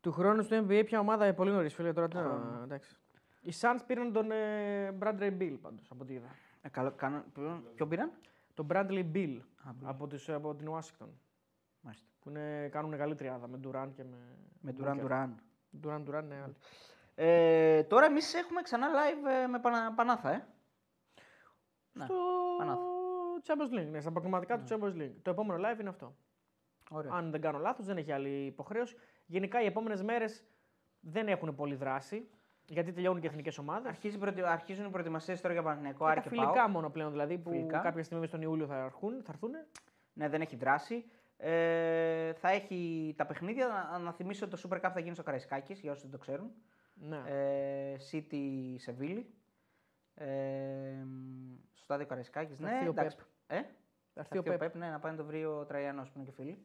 Του 0.00 0.12
χρόνου 0.12 0.42
στο 0.42 0.64
NBA 0.68 0.82
ποια 0.84 0.98
ομάδα, 0.98 1.24
ε, 1.24 1.32
πολύ 1.32 1.50
νωρίς, 1.50 1.74
φίλε. 1.74 1.92
Τώρα 1.92 2.08
τι 2.08 2.16
να. 2.16 2.22
Χρόνο. 2.22 2.60
Εντάξει. 2.62 2.96
Οι 3.40 3.52
Suns 3.60 3.78
πήραν 3.86 4.12
τον 4.12 4.30
ε, 4.30 4.94
Bradley 5.00 5.32
Bill 5.40 5.56
πάντως 5.62 5.90
από 5.90 6.02
ό,τι 6.02 6.12
είδα. 6.12 6.28
Ε, 6.62 6.68
καλό, 6.68 6.90
κάνω... 6.96 7.24
ποιον- 7.34 7.64
Ποιον 7.74 7.88
πήραν; 7.88 8.10
Τον 8.54 8.66
Bradley 8.70 8.76
Bill 8.92 8.96
Α, 8.96 9.10
Bill. 9.14 9.40
Από, 9.82 10.06
τις, 10.06 10.28
από 10.28 10.54
την 10.54 10.68
Washington. 10.68 11.08
Μάλιστα. 11.80 12.08
Που 12.20 12.28
είναι, 12.28 12.68
κάνουν 12.68 12.96
καλή 12.96 13.14
τριάδα 13.14 13.48
με 13.48 13.60
Durant 13.64 13.90
και 13.94 14.04
με. 14.04 14.16
Με 14.60 14.74
Duran 14.78 15.00
Booker. 15.00 15.06
Duran. 15.06 15.28
Durant, 15.82 16.04
Durant, 16.08 16.24
ναι, 16.24 16.42
άλλοι. 16.42 16.54
Ε, 17.14 17.82
τώρα 17.82 18.06
εμείς 18.06 18.34
έχουμε 18.34 18.62
ξανά 18.62 18.88
live 18.88 19.42
ε, 19.42 19.46
με 19.46 19.60
Πανα... 19.60 19.92
Πανάθα, 19.94 20.30
ε. 20.30 20.46
Ναι, 21.92 22.04
Στο 22.04 22.14
Πανάθα. 22.58 22.82
Champions 23.46 23.78
League, 23.78 23.90
ναι, 23.90 24.00
στα 24.00 24.12
προγραμματικά 24.12 24.58
του 24.58 24.64
Champions 24.68 25.02
League. 25.02 25.14
Το 25.22 25.30
επόμενο 25.30 25.68
live 25.68 25.80
είναι 25.80 25.88
αυτό. 25.88 26.16
Ωραία. 26.90 27.12
Αν 27.12 27.30
δεν 27.30 27.40
κάνω 27.40 27.58
λάθος, 27.58 27.86
δεν 27.86 27.96
έχει 27.96 28.12
άλλη 28.12 28.44
υποχρέωση. 28.44 28.96
Γενικά 29.26 29.62
οι 29.62 29.66
επόμενες 29.66 30.02
μέρες 30.02 30.44
δεν 31.00 31.28
έχουν 31.28 31.54
πολύ 31.54 31.74
δράση. 31.74 32.30
Γιατί 32.68 32.92
τελειώνουν 32.92 33.20
και 33.20 33.26
εθνικές 33.26 33.58
ομάδες. 33.58 33.88
Αρχίζει, 33.90 34.18
προετοι- 34.18 34.44
αρχίζουν 34.44 34.86
οι 34.86 34.90
προετοιμασίες 34.90 35.40
τώρα 35.40 35.54
για 35.54 35.62
Παναθηναϊκό, 35.62 36.04
τα 36.04 36.10
Άρη 36.10 36.20
και 36.20 36.28
φιλικά 36.28 36.52
ΠΑΟΚ. 36.52 36.70
μόνο 36.70 36.90
πλέον 36.90 37.10
δηλαδή 37.10 37.38
που 37.38 37.50
Φιλικά. 37.50 37.78
κάποια 37.78 38.02
στιγμή 38.02 38.20
μες 38.20 38.28
στον 38.28 38.42
Ιούλιο 38.42 38.66
θα, 38.66 38.76
έρχουν, 38.84 39.22
θα 39.22 39.32
έρθουν. 39.32 39.50
Ναι, 40.12 40.28
δεν 40.28 40.40
έχει 40.40 40.56
δράση. 40.56 41.04
Ε, 41.36 42.32
θα 42.32 42.48
έχει 42.48 43.14
τα 43.16 43.26
παιχνίδια. 43.26 43.66
Να, 43.66 43.98
να 43.98 44.12
θυμίσω 44.12 44.46
ότι 44.46 44.60
το 44.60 44.68
Super 44.68 44.80
Cup 44.86 44.90
θα 44.92 45.00
γίνει 45.00 45.14
στο 45.14 45.22
Καραϊσκάκης, 45.22 45.80
για 45.80 45.90
όσους 45.90 46.02
δεν 46.02 46.10
το 46.12 46.18
ξέρουν. 46.18 46.50
Ναι. 46.94 47.22
Ε, 47.26 47.96
City 48.12 48.74
Σεβίλη. 48.76 49.34
Ε, 50.14 50.26
στο 51.72 51.84
στάδιο 51.84 52.06
Καραϊσκάκης. 52.06 52.56
Θα 52.56 52.62
Ναι, 52.66 52.72
έρθει 52.74 52.86
ο 52.86 52.90
εντάξει. 52.90 53.16
Ε, 53.46 53.56
θα 53.56 53.62
θα 54.14 54.20
έρθει 54.20 54.36
ο 54.36 54.38
έρθει 54.38 54.38
ο 54.38 54.42
Πεπ. 54.42 54.58
Πεπ, 54.58 54.74
ναι, 54.76 54.90
να 54.90 54.98
πάει 54.98 55.12
να 55.12 55.18
το 55.18 55.24
βρει 55.24 55.44
ο 55.44 55.64
Τραγιανός 55.64 56.10
που 56.10 56.18
είναι 56.18 56.26
και 56.26 56.32
φίλοι. 56.32 56.58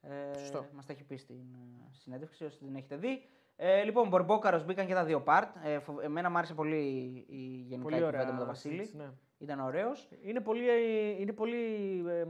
Ε, 0.00 0.38
Σωστό. 0.38 0.66
Μας 0.72 0.86
τα 0.86 0.92
έχει 0.92 1.04
πει 1.04 1.16
στην 1.16 1.54
ε, 1.54 1.88
συνέντευξη, 1.90 2.44
όσοι 2.44 2.58
την 2.58 2.74
έχετε 2.76 2.96
δει. 2.96 3.28
Ε, 3.62 3.82
λοιπόν, 3.82 4.08
Μπορμπόκαρος 4.08 4.64
μπήκαν 4.64 4.86
και 4.86 4.94
τα 4.94 5.04
δύο 5.04 5.22
part. 5.26 5.48
Ε, 5.64 5.78
φο- 5.78 6.00
εμένα 6.02 6.30
μου 6.30 6.36
άρεσε 6.38 6.54
πολύ 6.54 6.76
η 7.28 7.36
γενικά 7.66 7.82
Πολύ 7.88 7.96
η 8.00 8.02
ωραία. 8.02 8.10
κουβέντα 8.10 8.32
με 8.32 8.38
τον 8.38 8.46
Βασίλη. 8.46 8.72
συζήτηση, 8.74 8.96
ναι. 8.96 9.10
Ήταν 9.38 9.60
ωραίος. 9.60 10.08
Είναι 10.22 10.40
πολύ, 10.40 10.68
ε, 10.70 11.20
είναι 11.20 11.32
πολύ 11.32 11.56
ε, 12.08 12.24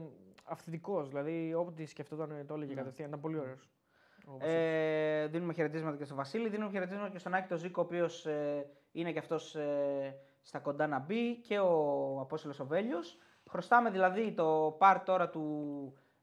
αυθεντικός, 0.45 1.09
δηλαδή 1.09 1.55
όποτε 1.55 1.87
σκεφτόταν 1.87 2.31
ε, 2.31 2.45
το 2.45 2.55
έλεγε 2.55 2.75
κατευθείαν. 2.75 3.09
Ήταν 3.09 3.21
πολύ 3.21 3.39
ωραίος. 3.39 3.69
ο 4.27 4.33
Βασίλης. 4.33 4.55
Ε, 4.55 5.27
δίνουμε 5.31 5.53
χαιρετίσματα 5.53 5.97
και 5.97 6.05
στον 6.05 6.17
Βασίλη, 6.17 6.49
δίνουμε 6.49 6.71
χαιρετίσματα 6.71 7.09
και 7.11 7.19
στον 7.19 7.35
Άκη 7.35 7.49
τον 7.49 7.59
Ζήκο, 7.59 7.81
ο 7.83 7.85
οποίος 7.85 8.27
είναι 8.93 9.13
και 9.13 9.19
αυτός 9.19 9.57
στα 10.43 10.59
κοντά 10.59 10.87
να 10.87 10.99
μπει, 10.99 11.37
και 11.37 11.59
ο 11.59 12.19
Απόστολος 12.21 12.61
ο 12.61 12.67
Βέλιος. 12.67 13.19
Χρωστάμε 13.51 13.91
δηλαδή 13.91 14.33
το 14.33 14.75
πάρ 14.79 15.01
τώρα 15.03 15.29
του 15.29 15.45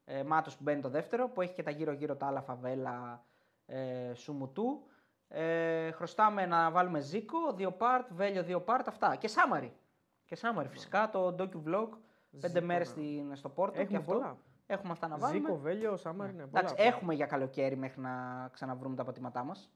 ε, 0.04 0.22
Μάτος 0.22 0.56
που 0.56 0.62
μπαίνει 0.62 0.80
το 0.80 0.88
δεύτερο, 0.88 1.28
που 1.28 1.40
έχει 1.40 1.52
και 1.52 1.62
τα 1.62 1.70
γύρω-γύρω 1.70 2.16
τα 2.16 2.26
άλλα 2.26 2.40
φαβέλα 2.40 3.24
ε, 3.66 4.14
Σουμουτού. 4.14 4.82
Ε, 5.28 5.90
χρωστάμε 5.90 6.46
να 6.46 6.70
βάλουμε 6.70 7.00
Ζήκο, 7.00 7.52
δύο 7.52 7.76
part, 7.78 8.04
Βέλιο, 8.08 8.42
δύο 8.42 8.64
part, 8.66 8.84
αυτά. 8.86 9.16
Και 9.16 9.28
Σάμαρι. 9.28 9.76
Και 10.24 10.34
Σάμαρι, 10.36 10.68
φυσικά 10.68 11.10
το 11.10 11.26
docu 11.38 11.68
vlog. 11.68 11.88
Πέντε 12.30 12.48
Ζήκο, 12.48 12.66
μέρες 12.66 12.96
ναι. 12.96 13.36
στο 13.36 13.48
Πόρτο. 13.48 13.80
Έχουμε 13.80 13.98
και 13.98 14.04
αυτό. 14.04 14.12
πολλά. 14.12 14.36
Έχουμε 14.66 14.92
αυτά 14.92 15.08
να 15.08 15.18
βάλουμε. 15.18 15.40
Ζήκο, 15.40 15.58
Βέλιο, 15.58 15.96
Σάμαρι, 15.96 16.32
ναι. 16.32 16.46
πολλά. 16.46 16.60
Εντάξει, 16.60 16.74
έχουμε 16.78 17.14
για 17.14 17.26
καλοκαίρι 17.26 17.76
μέχρι 17.76 18.00
να 18.00 18.48
ξαναβρούμε 18.52 18.96
τα 18.96 19.04
πατήματά 19.04 19.44
μας. 19.44 19.70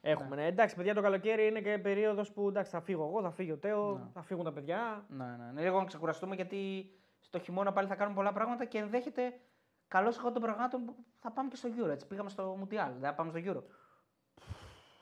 Έχουμε, 0.00 0.36
ναι. 0.36 0.46
Εντάξει, 0.46 0.76
παιδιά, 0.76 0.94
το 0.94 1.02
καλοκαίρι 1.02 1.46
είναι 1.46 1.60
και 1.60 1.78
περίοδος 1.78 2.32
που 2.32 2.48
εντάξει, 2.48 2.70
θα 2.70 2.80
φύγω 2.80 3.04
εγώ, 3.04 3.22
θα 3.22 3.30
φύγει 3.30 3.52
ο 3.52 3.56
Τέο, 3.56 4.10
θα 4.12 4.22
φύγουν 4.22 4.44
τα 4.44 4.52
παιδιά. 4.52 5.04
Ναι, 5.08 5.24
ναι, 5.24 5.50
ναι. 5.52 5.62
Λίγο 5.62 5.78
να 5.78 5.84
ξεκουραστούμε 5.84 6.34
γιατί 6.34 6.90
στο 7.20 7.38
χειμώνα 7.38 7.72
πάλι 7.72 7.88
θα 7.88 7.94
κάνουμε 7.94 8.16
πολλά 8.16 8.32
πράγματα 8.32 8.64
και 8.64 8.78
ενδέχεται 8.78 9.40
καλώς 9.88 10.18
εγώ 10.18 10.32
των 10.32 10.42
πραγμάτων 10.42 10.84
που 10.84 10.94
θα 11.18 11.30
πάμε 11.30 11.48
και 11.48 11.56
στο 11.56 11.68
Euro. 11.78 11.88
Έτσι. 11.88 12.06
Πήγαμε 12.06 12.30
στο 12.30 12.58
Mundial, 12.60 12.90
δεν 12.92 13.00
θα 13.00 13.14
πάμε 13.14 13.30
στο 13.30 13.40
Euro. 13.44 13.62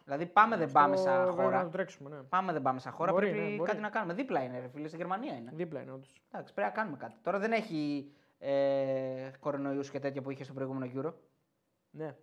Δηλαδή 0.09 0.27
πάμε 0.27 0.57
δεν 0.57 0.73
πάμε 0.73 0.95
Αυτό 0.95 1.09
σαν 1.09 1.25
βέβαια 1.25 1.45
Να 1.45 1.51
χώρα. 1.51 1.63
το 1.63 1.69
τρέξουμε, 1.69 2.11
ναι. 2.11 2.23
Πάμε 2.23 2.53
δεν 2.53 2.63
πάμε 2.63 2.79
σαν 2.81 2.93
χώρα. 2.93 3.13
Μπορεί, 3.13 3.31
πρέπει 3.31 3.49
ναι, 3.51 3.57
μπορεί. 3.57 3.71
κάτι 3.71 3.83
να 3.83 3.89
κάνουμε. 3.89 4.15
Δίπλα 4.15 4.43
είναι, 4.43 4.61
ρε 4.61 4.69
φίλε, 4.69 4.89
στη 4.89 4.97
Γερμανία 4.97 5.35
είναι. 5.35 5.51
Δίπλα 5.55 5.81
είναι, 5.81 5.91
όντως. 5.91 6.13
Εντάξει, 6.31 6.55
πρέπει 6.55 6.69
να 6.69 6.75
κάνουμε 6.75 6.97
κάτι. 6.97 7.15
Τώρα 7.23 7.39
δεν 7.39 7.53
έχει 7.53 8.11
ε, 8.39 9.31
κορονοϊούς 9.41 9.91
και 9.91 9.99
τέτοια 9.99 10.23
που 10.23 10.31
είχε 10.31 10.45
στο 10.45 10.53
προηγούμενο 10.53 10.93
Euro. 10.95 11.13
Ναι. 11.91 12.17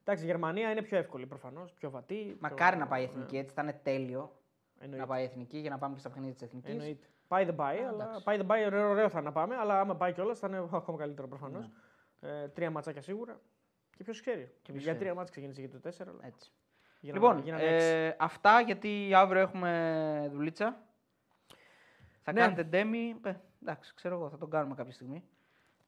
Εντάξει, 0.00 0.24
η 0.24 0.26
Γερμανία 0.26 0.70
είναι 0.70 0.82
πιο 0.82 0.98
εύκολη 0.98 1.26
προφανώς, 1.26 1.72
πιο 1.72 1.90
βατή. 1.90 2.36
Μακάρι 2.40 2.76
πιο... 2.76 2.84
να 2.84 2.90
πάει 2.90 3.02
η 3.02 3.06
ναι, 3.06 3.10
εθνική 3.12 3.36
έτσι, 3.36 3.54
θα 3.54 3.62
είναι 3.62 3.80
τέλειο 3.82 4.36
Εννοείται. 4.78 5.02
να 5.02 5.06
πάει 5.06 5.22
η 5.22 5.24
εθνική 5.24 5.58
για 5.58 5.70
να 5.70 5.78
πάμε 5.78 5.94
και 5.94 6.00
στα 6.00 6.08
παιχνίδια 6.08 6.34
της 6.34 6.42
εθνικής. 6.42 6.72
Εννοείται. 6.72 7.06
Πάει 7.28 7.44
δεν 7.44 7.54
πάει, 7.54 7.78
αλλά 7.78 8.04
εντάξει. 8.04 8.24
πάει 8.24 8.36
δεν 8.36 8.46
πάει, 8.46 8.64
ωραίο, 8.64 8.90
ωραίο 8.90 9.08
θα 9.08 9.18
είναι 9.18 9.26
να 9.26 9.32
πάμε, 9.32 9.56
αλλά 9.56 9.80
άμα 9.80 9.96
πάει 9.96 10.12
κιόλας 10.12 10.38
θα 10.38 10.46
είναι 10.46 10.58
ακόμα 10.72 10.98
καλύτερο 10.98 11.28
προφανώς. 11.28 11.70
Ναι. 12.20 12.42
Ε, 12.42 12.48
τρία 12.48 12.70
ματσάκια 12.70 13.02
σίγουρα. 13.02 13.40
Και 13.96 14.04
ποιος 14.04 14.20
ξέρει. 14.20 14.42
ποιος 14.62 14.76
για 14.76 14.78
ξέρει. 14.80 14.98
τρία 14.98 15.14
μάτσα 15.14 15.30
ξεκίνησε 15.30 15.60
για 15.60 15.70
το 15.70 15.80
τέσσερα. 15.80 16.10
Αλλά... 16.10 16.20
Έτσι. 16.26 16.52
Για 17.00 17.12
Λοιπόν, 17.12 17.34
να, 17.36 17.40
γίνανε 17.40 17.62
έξι. 17.62 17.86
ε, 17.86 18.16
αυτά 18.18 18.60
γιατί 18.60 19.10
αύριο 19.14 19.40
έχουμε 19.40 20.30
δουλίτσα. 20.32 20.82
Θα 22.22 22.32
Ναι. 22.32 22.40
κάνετε 22.40 22.62
ντέμι. 22.62 23.16
Ε, 23.24 23.32
εντάξει, 23.62 23.94
ξέρω 23.94 24.14
εγώ, 24.14 24.30
θα 24.30 24.38
τον 24.38 24.50
κάνουμε 24.50 24.74
κάποια 24.74 24.92
στιγμή. 24.92 25.24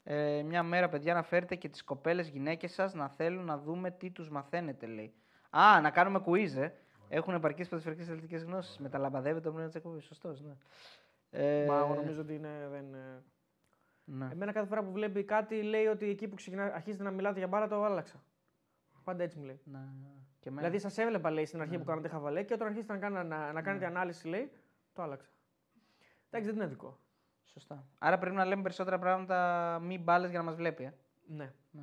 Ε, 0.05 0.43
μια 0.43 0.63
μέρα, 0.63 0.89
παιδιά, 0.89 1.15
να 1.15 1.23
φέρετε 1.23 1.55
και 1.55 1.69
τις 1.69 1.85
κοπέλες 1.85 2.29
γυναίκες 2.29 2.73
σας 2.73 2.95
να 2.95 3.09
θέλουν 3.09 3.45
να 3.45 3.59
δούμε 3.59 3.91
τι 3.91 4.11
τους 4.11 4.31
μαθαίνετε, 4.31 4.87
λέει. 4.87 5.15
Α, 5.51 5.81
να 5.81 5.91
κάνουμε 5.91 6.23
quiz, 6.27 6.57
ε. 6.57 6.71
Έχουν 7.09 7.35
επαρκείς 7.35 7.69
ποδοσφαιρικέ 7.69 8.03
αθλητικέ 8.03 8.37
γνώσεις. 8.37 8.79
Μεταλαμπαδεύεται 8.79 9.41
το 9.41 9.51
πνεύμα 9.51 9.67
της 9.67 9.77
εκπομπής. 9.77 10.05
Σωστός, 10.05 10.41
ναι. 10.43 10.53
Ε, 11.31 11.65
Μα 11.67 11.79
εγώ 11.79 11.95
νομίζω 11.95 12.21
ότι 12.21 12.35
είναι, 12.35 12.69
δεν 12.71 12.85
είναι... 12.85 13.23
ναι. 14.05 14.29
Εμένα 14.33 14.53
κάθε 14.53 14.67
φορά 14.67 14.83
που 14.83 14.93
βλέπει 14.93 15.25
κάτι 15.25 15.63
λέει 15.63 15.87
ότι 15.87 16.09
εκεί 16.09 16.29
που 16.29 16.35
ξεκινά, 16.35 16.65
αρχίζετε 16.65 17.03
να 17.03 17.11
μιλάτε 17.11 17.39
για 17.39 17.49
μπάλα 17.49 17.69
το 17.69 17.85
άλλαξα. 17.85 18.23
Πάντα 19.05 19.23
έτσι 19.23 19.39
μου 19.39 19.45
λέει. 19.45 19.61
ναι. 19.65 19.79
Και 20.43 20.49
εμένα. 20.49 20.67
Δηλαδή 20.69 20.79
σας 20.83 20.99
έβλεπα 20.99 21.31
λέει 21.31 21.45
στην 21.47 21.59
Ναι. 21.59 21.65
αρχή 21.65 21.79
που 21.79 21.85
κάνατε 21.85 22.09
χαβαλέ 22.09 22.43
και 22.43 22.55
όταν 22.55 22.67
αρχίσετε 22.67 22.93
να, 22.93 22.99
κάνα- 22.99 23.25
να, 23.25 23.53
να 23.53 23.63
κάνετε 23.63 23.87
ανάλυση 23.87 24.29
λέει 24.29 24.51
το 24.93 25.03
άλλαξα. 25.03 25.31
Εντάξει, 26.31 26.51
δεν 26.51 26.61
είναι 26.61 26.67
δικό. 26.71 26.99
Σωστά. 27.45 27.87
Άρα 27.99 28.19
πρέπει 28.19 28.35
να 28.37 28.45
λέμε 28.45 28.63
περισσότερα 28.63 28.99
πράγματα 28.99 29.79
μη 29.83 29.99
μπάλες 29.99 30.31
για 30.31 30.39
να 30.39 30.45
μας 30.45 30.55
βλέπει. 30.55 30.85
Ε. 30.85 30.95
Ναι. 31.27 31.53
Ναι. 31.71 31.83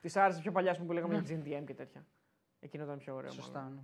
Της 0.00 0.16
άρεσε 0.16 0.40
πιο 0.40 0.52
παλιά 0.52 0.72
πούμε, 0.74 0.86
που 0.86 0.92
λέγαμε 0.92 1.18
για 1.18 1.36
GNTM 1.60 1.64
και 1.66 1.74
τέτοια. 1.74 2.06
Εκείνο 2.60 2.84
ήταν 2.84 2.98
πιο 2.98 3.14
ωραίο. 3.14 3.30
Σωστά. 3.30 3.58
μάλλον. 3.60 3.74
Ναι. 3.74 3.82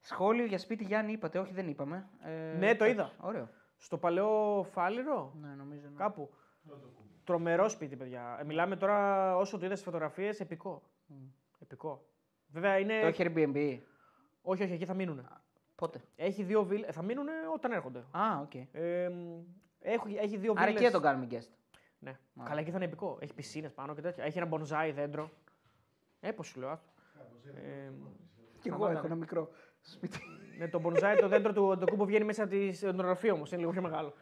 Σχόλιο 0.00 0.44
για 0.44 0.58
σπίτι 0.58 0.84
Γιάννη 0.84 1.12
είπατε, 1.12 1.38
όχι 1.38 1.52
δεν 1.52 1.68
είπαμε. 1.68 2.08
Ε, 2.22 2.30
Ναι, 2.30 2.74
το 2.74 2.84
εντάξει, 2.84 2.90
είδα. 2.90 3.12
Ωραίο. 3.20 3.48
Στο 3.76 3.98
παλαιό 3.98 4.62
Φάληρο, 4.70 5.34
Ναι, 5.40 5.48
νομίζω. 5.48 5.88
Ναι. 5.88 5.96
κάπου. 5.96 6.30
Τρομερό 7.24 7.68
σπίτι, 7.68 7.96
παιδιά. 7.96 8.36
Ε, 8.40 8.44
μιλάμε 8.44 8.76
τώρα 8.76 9.36
όσο 9.36 9.58
το 9.58 9.64
είδα 9.64 9.74
στις 9.74 9.84
φωτογραφίες, 9.86 10.40
επικό. 10.40 10.82
Επικό. 11.58 12.07
Βέβαια 12.48 12.78
είναι. 12.78 13.00
Το 13.00 13.06
έχει 13.06 13.24
Airbnb. 13.26 13.78
Όχι, 14.42 14.62
όχι, 14.62 14.72
εκεί 14.72 14.84
θα 14.84 14.94
μείνουν. 14.94 15.28
Πότε; 15.74 16.00
Έχει 16.16 16.42
δύο 16.42 16.64
βίλες. 16.64 16.92
Θα 16.92 17.02
μείνουν 17.02 17.26
όταν 17.54 17.72
έρχονται. 17.72 17.98
Α, 17.98 18.40
οκ. 18.42 18.54
Ε, 18.72 19.08
μ, 19.08 19.40
έχει, 19.80 20.16
έχει 20.20 20.36
δύο 20.36 20.52
Άρα 20.56 20.66
βίλες. 20.66 20.74
εκεί 20.80 20.84
θα 20.84 20.90
τον 20.90 21.02
κάνουμε 21.02 21.26
guest. 21.30 21.48
Ναι. 21.98 22.18
Καλά, 22.44 22.60
εκεί 22.60 22.70
θα 22.70 22.76
είναι 22.76 22.84
επικό. 22.84 23.18
Έχει 23.20 23.34
πισίνες 23.34 23.72
πάνω 23.72 23.94
και 23.94 24.00
τέτοια. 24.00 24.24
Έχει 24.24 24.38
ένα 24.38 24.46
μπονζάι 24.46 24.90
δέντρο. 24.92 25.30
Ε, 26.20 26.30
πώς 26.32 26.46
σου 26.46 26.60
λέω. 26.60 26.68
άστο. 26.68 26.88
Ε, 27.54 27.90
Και 28.60 28.68
εγώ 28.68 28.76
σταμάτα, 28.76 28.98
έχω 28.98 29.06
ένα 29.06 29.14
ναι. 29.14 29.20
μικρό 29.20 29.50
σπίτι. 29.80 30.18
Ναι, 30.58 30.68
το 30.68 30.80
μπονζάι 30.80 31.16
το 31.16 31.28
δέντρο 31.28 31.52
του 31.52 31.76
το 31.80 31.86
κούμπο 31.86 32.04
βγαίνει 32.04 32.24
μέσα 32.24 32.42
από 32.42 32.52
της 32.52 32.82
ονογραφία 32.82 33.32
όμως. 33.32 33.50
Είναι 33.50 33.60
λίγο 33.60 33.72
πιο 33.72 33.82
μεγάλο. 33.82 34.14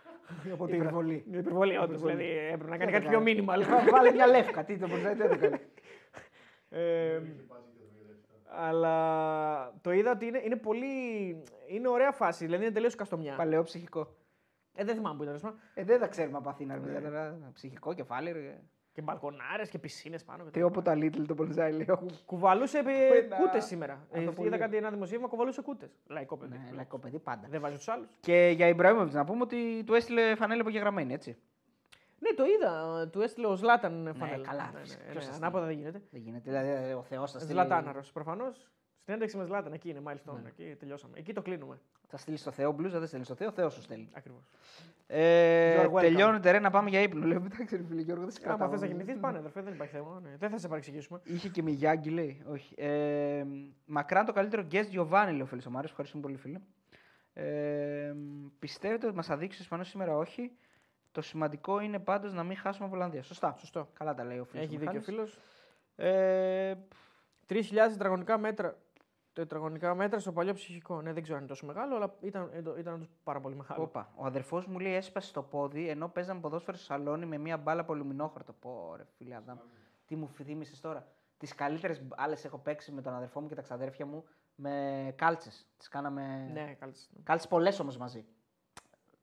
Από 0.53 0.65
ό,τι 0.65 0.73
είδα. 0.73 0.83
Υπερβολή. 0.83 1.25
Είναι 1.29 1.37
υπερβολή, 1.39 1.77
όντως. 1.77 1.97
Δηλαδή 1.99 2.25
έπρεπε 2.25 2.71
να 2.71 2.77
κάνει 2.77 2.91
θα 2.91 2.99
κάτι 2.99 3.09
πιο 3.09 3.19
κάνεις; 3.19 3.35
μήνυμα. 3.35 3.55
Βάλε 3.91 4.11
μια 4.11 4.27
λεύκα. 4.27 4.65
Τι 4.65 4.79
το 4.79 4.89
μπορούσε 4.89 5.15
να 5.15 5.29
το 5.29 5.39
κάνει; 5.39 5.61
Ε, 8.57 8.67
αλλά 8.67 9.73
το 9.81 9.93
είδα 9.93 10.11
ότι 10.11 10.27
είναι, 10.27 10.41
είναι 10.45 10.57
πολύ. 10.57 10.87
Είναι 11.69 11.89
ωραία 11.89 12.13
φάση. 12.13 12.45
Δηλαδή 12.45 12.65
είναι 12.65 12.73
τελείως 12.73 12.95
καστομιά. 12.95 13.35
Παλαιό 13.37 13.63
ψυχικό. 13.63 14.15
Ε, 14.75 14.85
δεν 14.85 14.95
θυμάμαι 14.95 15.17
που 15.17 15.23
ήταν. 15.23 15.35
ας 15.35 15.41
πούμε. 15.41 15.55
Ε, 15.75 15.85
δεν 15.85 16.01
τα 16.01 16.07
ξέρουμε 16.07 16.37
από 16.39 16.49
Αθήνα. 16.49 16.79
παιδιά, 16.79 17.01
τώρα. 17.03 17.39
Ψυχικό 17.53 17.95
κεφάλι. 17.95 18.33
Ρε. 18.33 18.61
Και 18.93 19.03
μπαλκονάρες 19.03 19.69
και 19.69 19.79
πισίνες 19.79 20.25
πάνω. 20.25 20.45
Και 20.45 20.51
Τι 20.51 20.63
όποτε 20.63 20.91
τα 20.91 20.97
Little 21.01 21.25
το 21.27 21.35
Πολυζάι 21.35 21.73
λέω. 21.73 22.07
Κουβαλούσε 22.27 22.79
Ένα- 22.79 23.37
κούτες 23.37 23.65
σήμερα. 23.65 24.07
Ε, 24.11 24.19
Αυτό 24.19 24.33
πολύ. 24.33 24.49
είδα 24.49 24.59
κάτι 24.59 24.77
ένα 24.77 24.91
δημοσίευμα, 24.91 25.29
κουβαλούσε 25.29 25.63
κούτες. 25.63 25.97
Λαϊκό 26.07 26.37
παιδί. 26.37 26.53
Ναι, 26.65 26.71
λαϊκό 26.75 26.99
παιδί 26.99 27.19
πάντα. 27.19 27.47
Δεν 27.51 27.61
βάζει 27.61 27.77
τους 27.77 27.89
άλλους. 27.89 28.09
Και 28.21 28.53
για 28.57 28.69
Ιμπραήμοβιτ 28.69 29.15
να 29.15 29.25
πούμε 29.25 29.43
ότι 29.43 29.83
του 29.87 29.95
έστειλε 29.95 30.35
φανέλα 30.35 30.61
απογεγραμμένη, 30.61 31.13
έτσι. 31.13 31.37
Ναι, 32.19 32.31
το 32.37 32.45
είδα. 32.45 33.09
Του 33.09 33.21
έστειλε 33.21 33.47
ο 33.47 33.55
Ζλάταν 33.57 34.13
φανέλα. 34.19 34.47
καλά, 34.47 34.71
Ναι, 34.73 34.79
ναι, 34.79 34.85
φυσικά. 34.85 35.03
ναι, 35.05 35.11
Ποιος 35.11 35.25
ναι, 35.25 35.31
θα 35.31 35.37
Ανάποδα 35.37 35.67
δεν 35.67 35.77
γίνεται. 35.77 36.03
Δεν 36.11 36.21
γίνεται. 36.21 36.51
Δηλαδή 36.51 36.93
ο 36.93 37.03
Θεός 37.03 37.33
θα 37.33 37.39
στείλει. 37.39 37.53
Ζλατάναρος 37.53 38.13
προφανώς. 38.13 38.71
Στην 38.99 39.15
ένταξη 39.15 39.37
με 39.37 39.45
Ζλάταν 39.45 39.73
εκεί 39.73 39.89
είναι, 39.89 40.01
μάλιστα. 40.01 40.33
Ναι. 40.43 40.49
Εκεί 40.49 40.77
τελειώσαμε. 40.79 41.19
Εκεί 41.19 41.33
το 41.33 41.43
κλείνουμε. 41.43 41.81
Θα 42.09 42.17
στείλεις 42.17 42.41
στο 42.41 42.51
Θεό 42.51 42.73
μπλουζ, 42.73 42.93
δεν 42.93 43.07
στέλνεις 43.07 43.27
στο 43.27 43.37
Θεό, 43.37 43.49
ο 43.49 43.53
Θεός 43.53 43.73
σου 43.75 43.83
στέλνει. 43.83 44.09
Ακριβώς. 44.13 44.43
Ε, 45.07 45.77
You 45.77 45.87
are 45.87 45.91
welcome. 45.93 46.01
τελειώνεται 46.01 46.51
ρε 46.51 46.59
να 46.59 46.71
πάμε 46.71 46.89
για 46.91 47.01
ύπνο. 47.01 47.27
Λέω, 47.27 47.43
εντάξει, 47.45 47.77
ρε 47.77 47.83
φίλε 47.89 48.01
Γιώργο, 48.01 48.23
δεν 48.25 48.33
σε 48.33 48.41
Άμα 48.45 48.49
κρατάω. 48.57 48.71
θες 48.71 48.81
να 48.81 48.87
κοιμηθεί, 48.87 49.19
πάνε, 49.19 49.39
αδερφέ, 49.39 49.61
δεν 49.63 49.73
υπάρχει 49.73 49.93
θέμα. 49.95 50.21
Ναι. 50.23 50.37
Δεν 50.39 50.51
θα 50.51 50.59
σε 50.59 50.69
παρεξηγήσουμε. 50.69 51.21
Είχε 51.25 51.49
και 51.49 51.63
Μιγιάγκη, 51.63 52.11
λέει. 52.11 52.43
Όχι. 52.51 52.75
Ε, 52.79 53.45
μακράν 53.87 54.25
το 54.25 54.33
καλύτερο 54.33 54.67
guest 54.71 54.91
Giovanni, 54.93 55.29
λέει 55.31 55.41
ο 55.41 55.47
φίλος 55.47 55.67
ο 55.67 55.71
Μάριος. 55.71 55.91
Ευχαριστούμε 55.91 56.23
πολύ, 56.23 56.37
φίλε. 56.37 56.61
Ε, 57.33 58.15
πιστεύετε 58.59 59.07
ότι 59.07 59.17
μας 59.17 59.27
θα 59.27 59.37
δείξεις 59.37 59.61
ο 59.61 59.63
Ισπανό 59.63 59.83
σήμερα, 59.85 60.17
όχι. 60.17 60.53
Το 61.17 61.23
σημαντικό 61.23 61.81
είναι 61.81 61.99
πάντως 61.99 62.33
να 62.33 62.43
μην 62.43 62.57
χάσουμε 62.57 62.87
από 62.87 62.95
Ολλανδία. 62.95 63.23
Σωστά. 63.23 63.55
Σωστό. 63.59 63.89
Καλά 63.93 64.15
τα 64.15 64.25
λέει 64.25 64.39
ο 64.39 64.45
φίλος. 64.45 64.65
Έχει 64.65 64.77
δίκιο 64.77 64.99
ο 64.99 65.03
φίλος. 65.03 65.39
Ε, 65.97 66.75
3.000 67.47 67.59
τετραγωνικά 67.89 68.39
μέτρα. 68.39 68.77
Τετραγωνικά 69.33 69.95
μέτρα 69.95 70.19
στο 70.19 70.33
παλιό 70.33 70.55
ψυχικό. 70.55 71.01
Ναι, 71.01 71.13
δεν 71.13 71.23
ξέρω 71.23 71.37
αν 71.37 71.43
είναι 71.43 71.53
τόσο 71.53 71.67
μεγάλο, 71.67 71.97
αλλά 71.97 72.15
ήταν, 72.21 72.51
ήταν, 72.57 72.77
ήταν 72.79 72.95
όντως 72.95 73.09
πάρα 73.25 73.41
πολύ 73.41 73.55
μεγάλο. 73.55 73.83
Όπα. 73.83 74.13
Ο 74.17 74.25
αδερφός 74.25 74.67
μου 74.67 74.79
λέει 74.79 74.95
έσπασε 74.95 75.33
το 75.33 75.43
πόδι 75.43 75.89
ενώ 75.89 76.09
παίζαμε 76.09 76.41
ποδόσφαιρο 76.41 76.77
στο 76.77 76.87
σαλόνι 76.87 77.27
με 77.27 77.39
μία 77.39 77.57
μπάλα 77.57 77.81
από 77.81 77.93
αλουμινόχαρτο. 77.93 78.53
Πω, 78.53 78.95
ρε 78.97 79.05
φίλε 79.17 79.35
Αδάμ. 79.35 79.59
Τι 80.07 80.17
μου 80.17 80.29
θύμισε 80.29 80.81
τώρα. 80.81 81.07
Τις 81.39 81.55
καλύτερες 81.55 82.03
μπάλες 82.03 82.45
έχω 82.45 82.59
παίξει 82.59 82.93
με 82.93 83.03
τον 83.03 83.15
αδερφό 83.15 83.41
μου 83.41 83.49
και 83.49 83.55
τα 83.55 83.63
ξαδέρφια 83.63 84.07
μου 84.07 84.25
με 84.55 85.15
κάλτσες. 85.17 85.67
Τις 85.77 85.89
κάναμε. 85.89 86.51
Ναι, 86.53 86.75
κάλυψε. 86.79 87.09
Κάλτσες 87.23 87.49
πολλές 87.49 87.81
όμως 87.81 87.97
μαζί. 87.97 88.27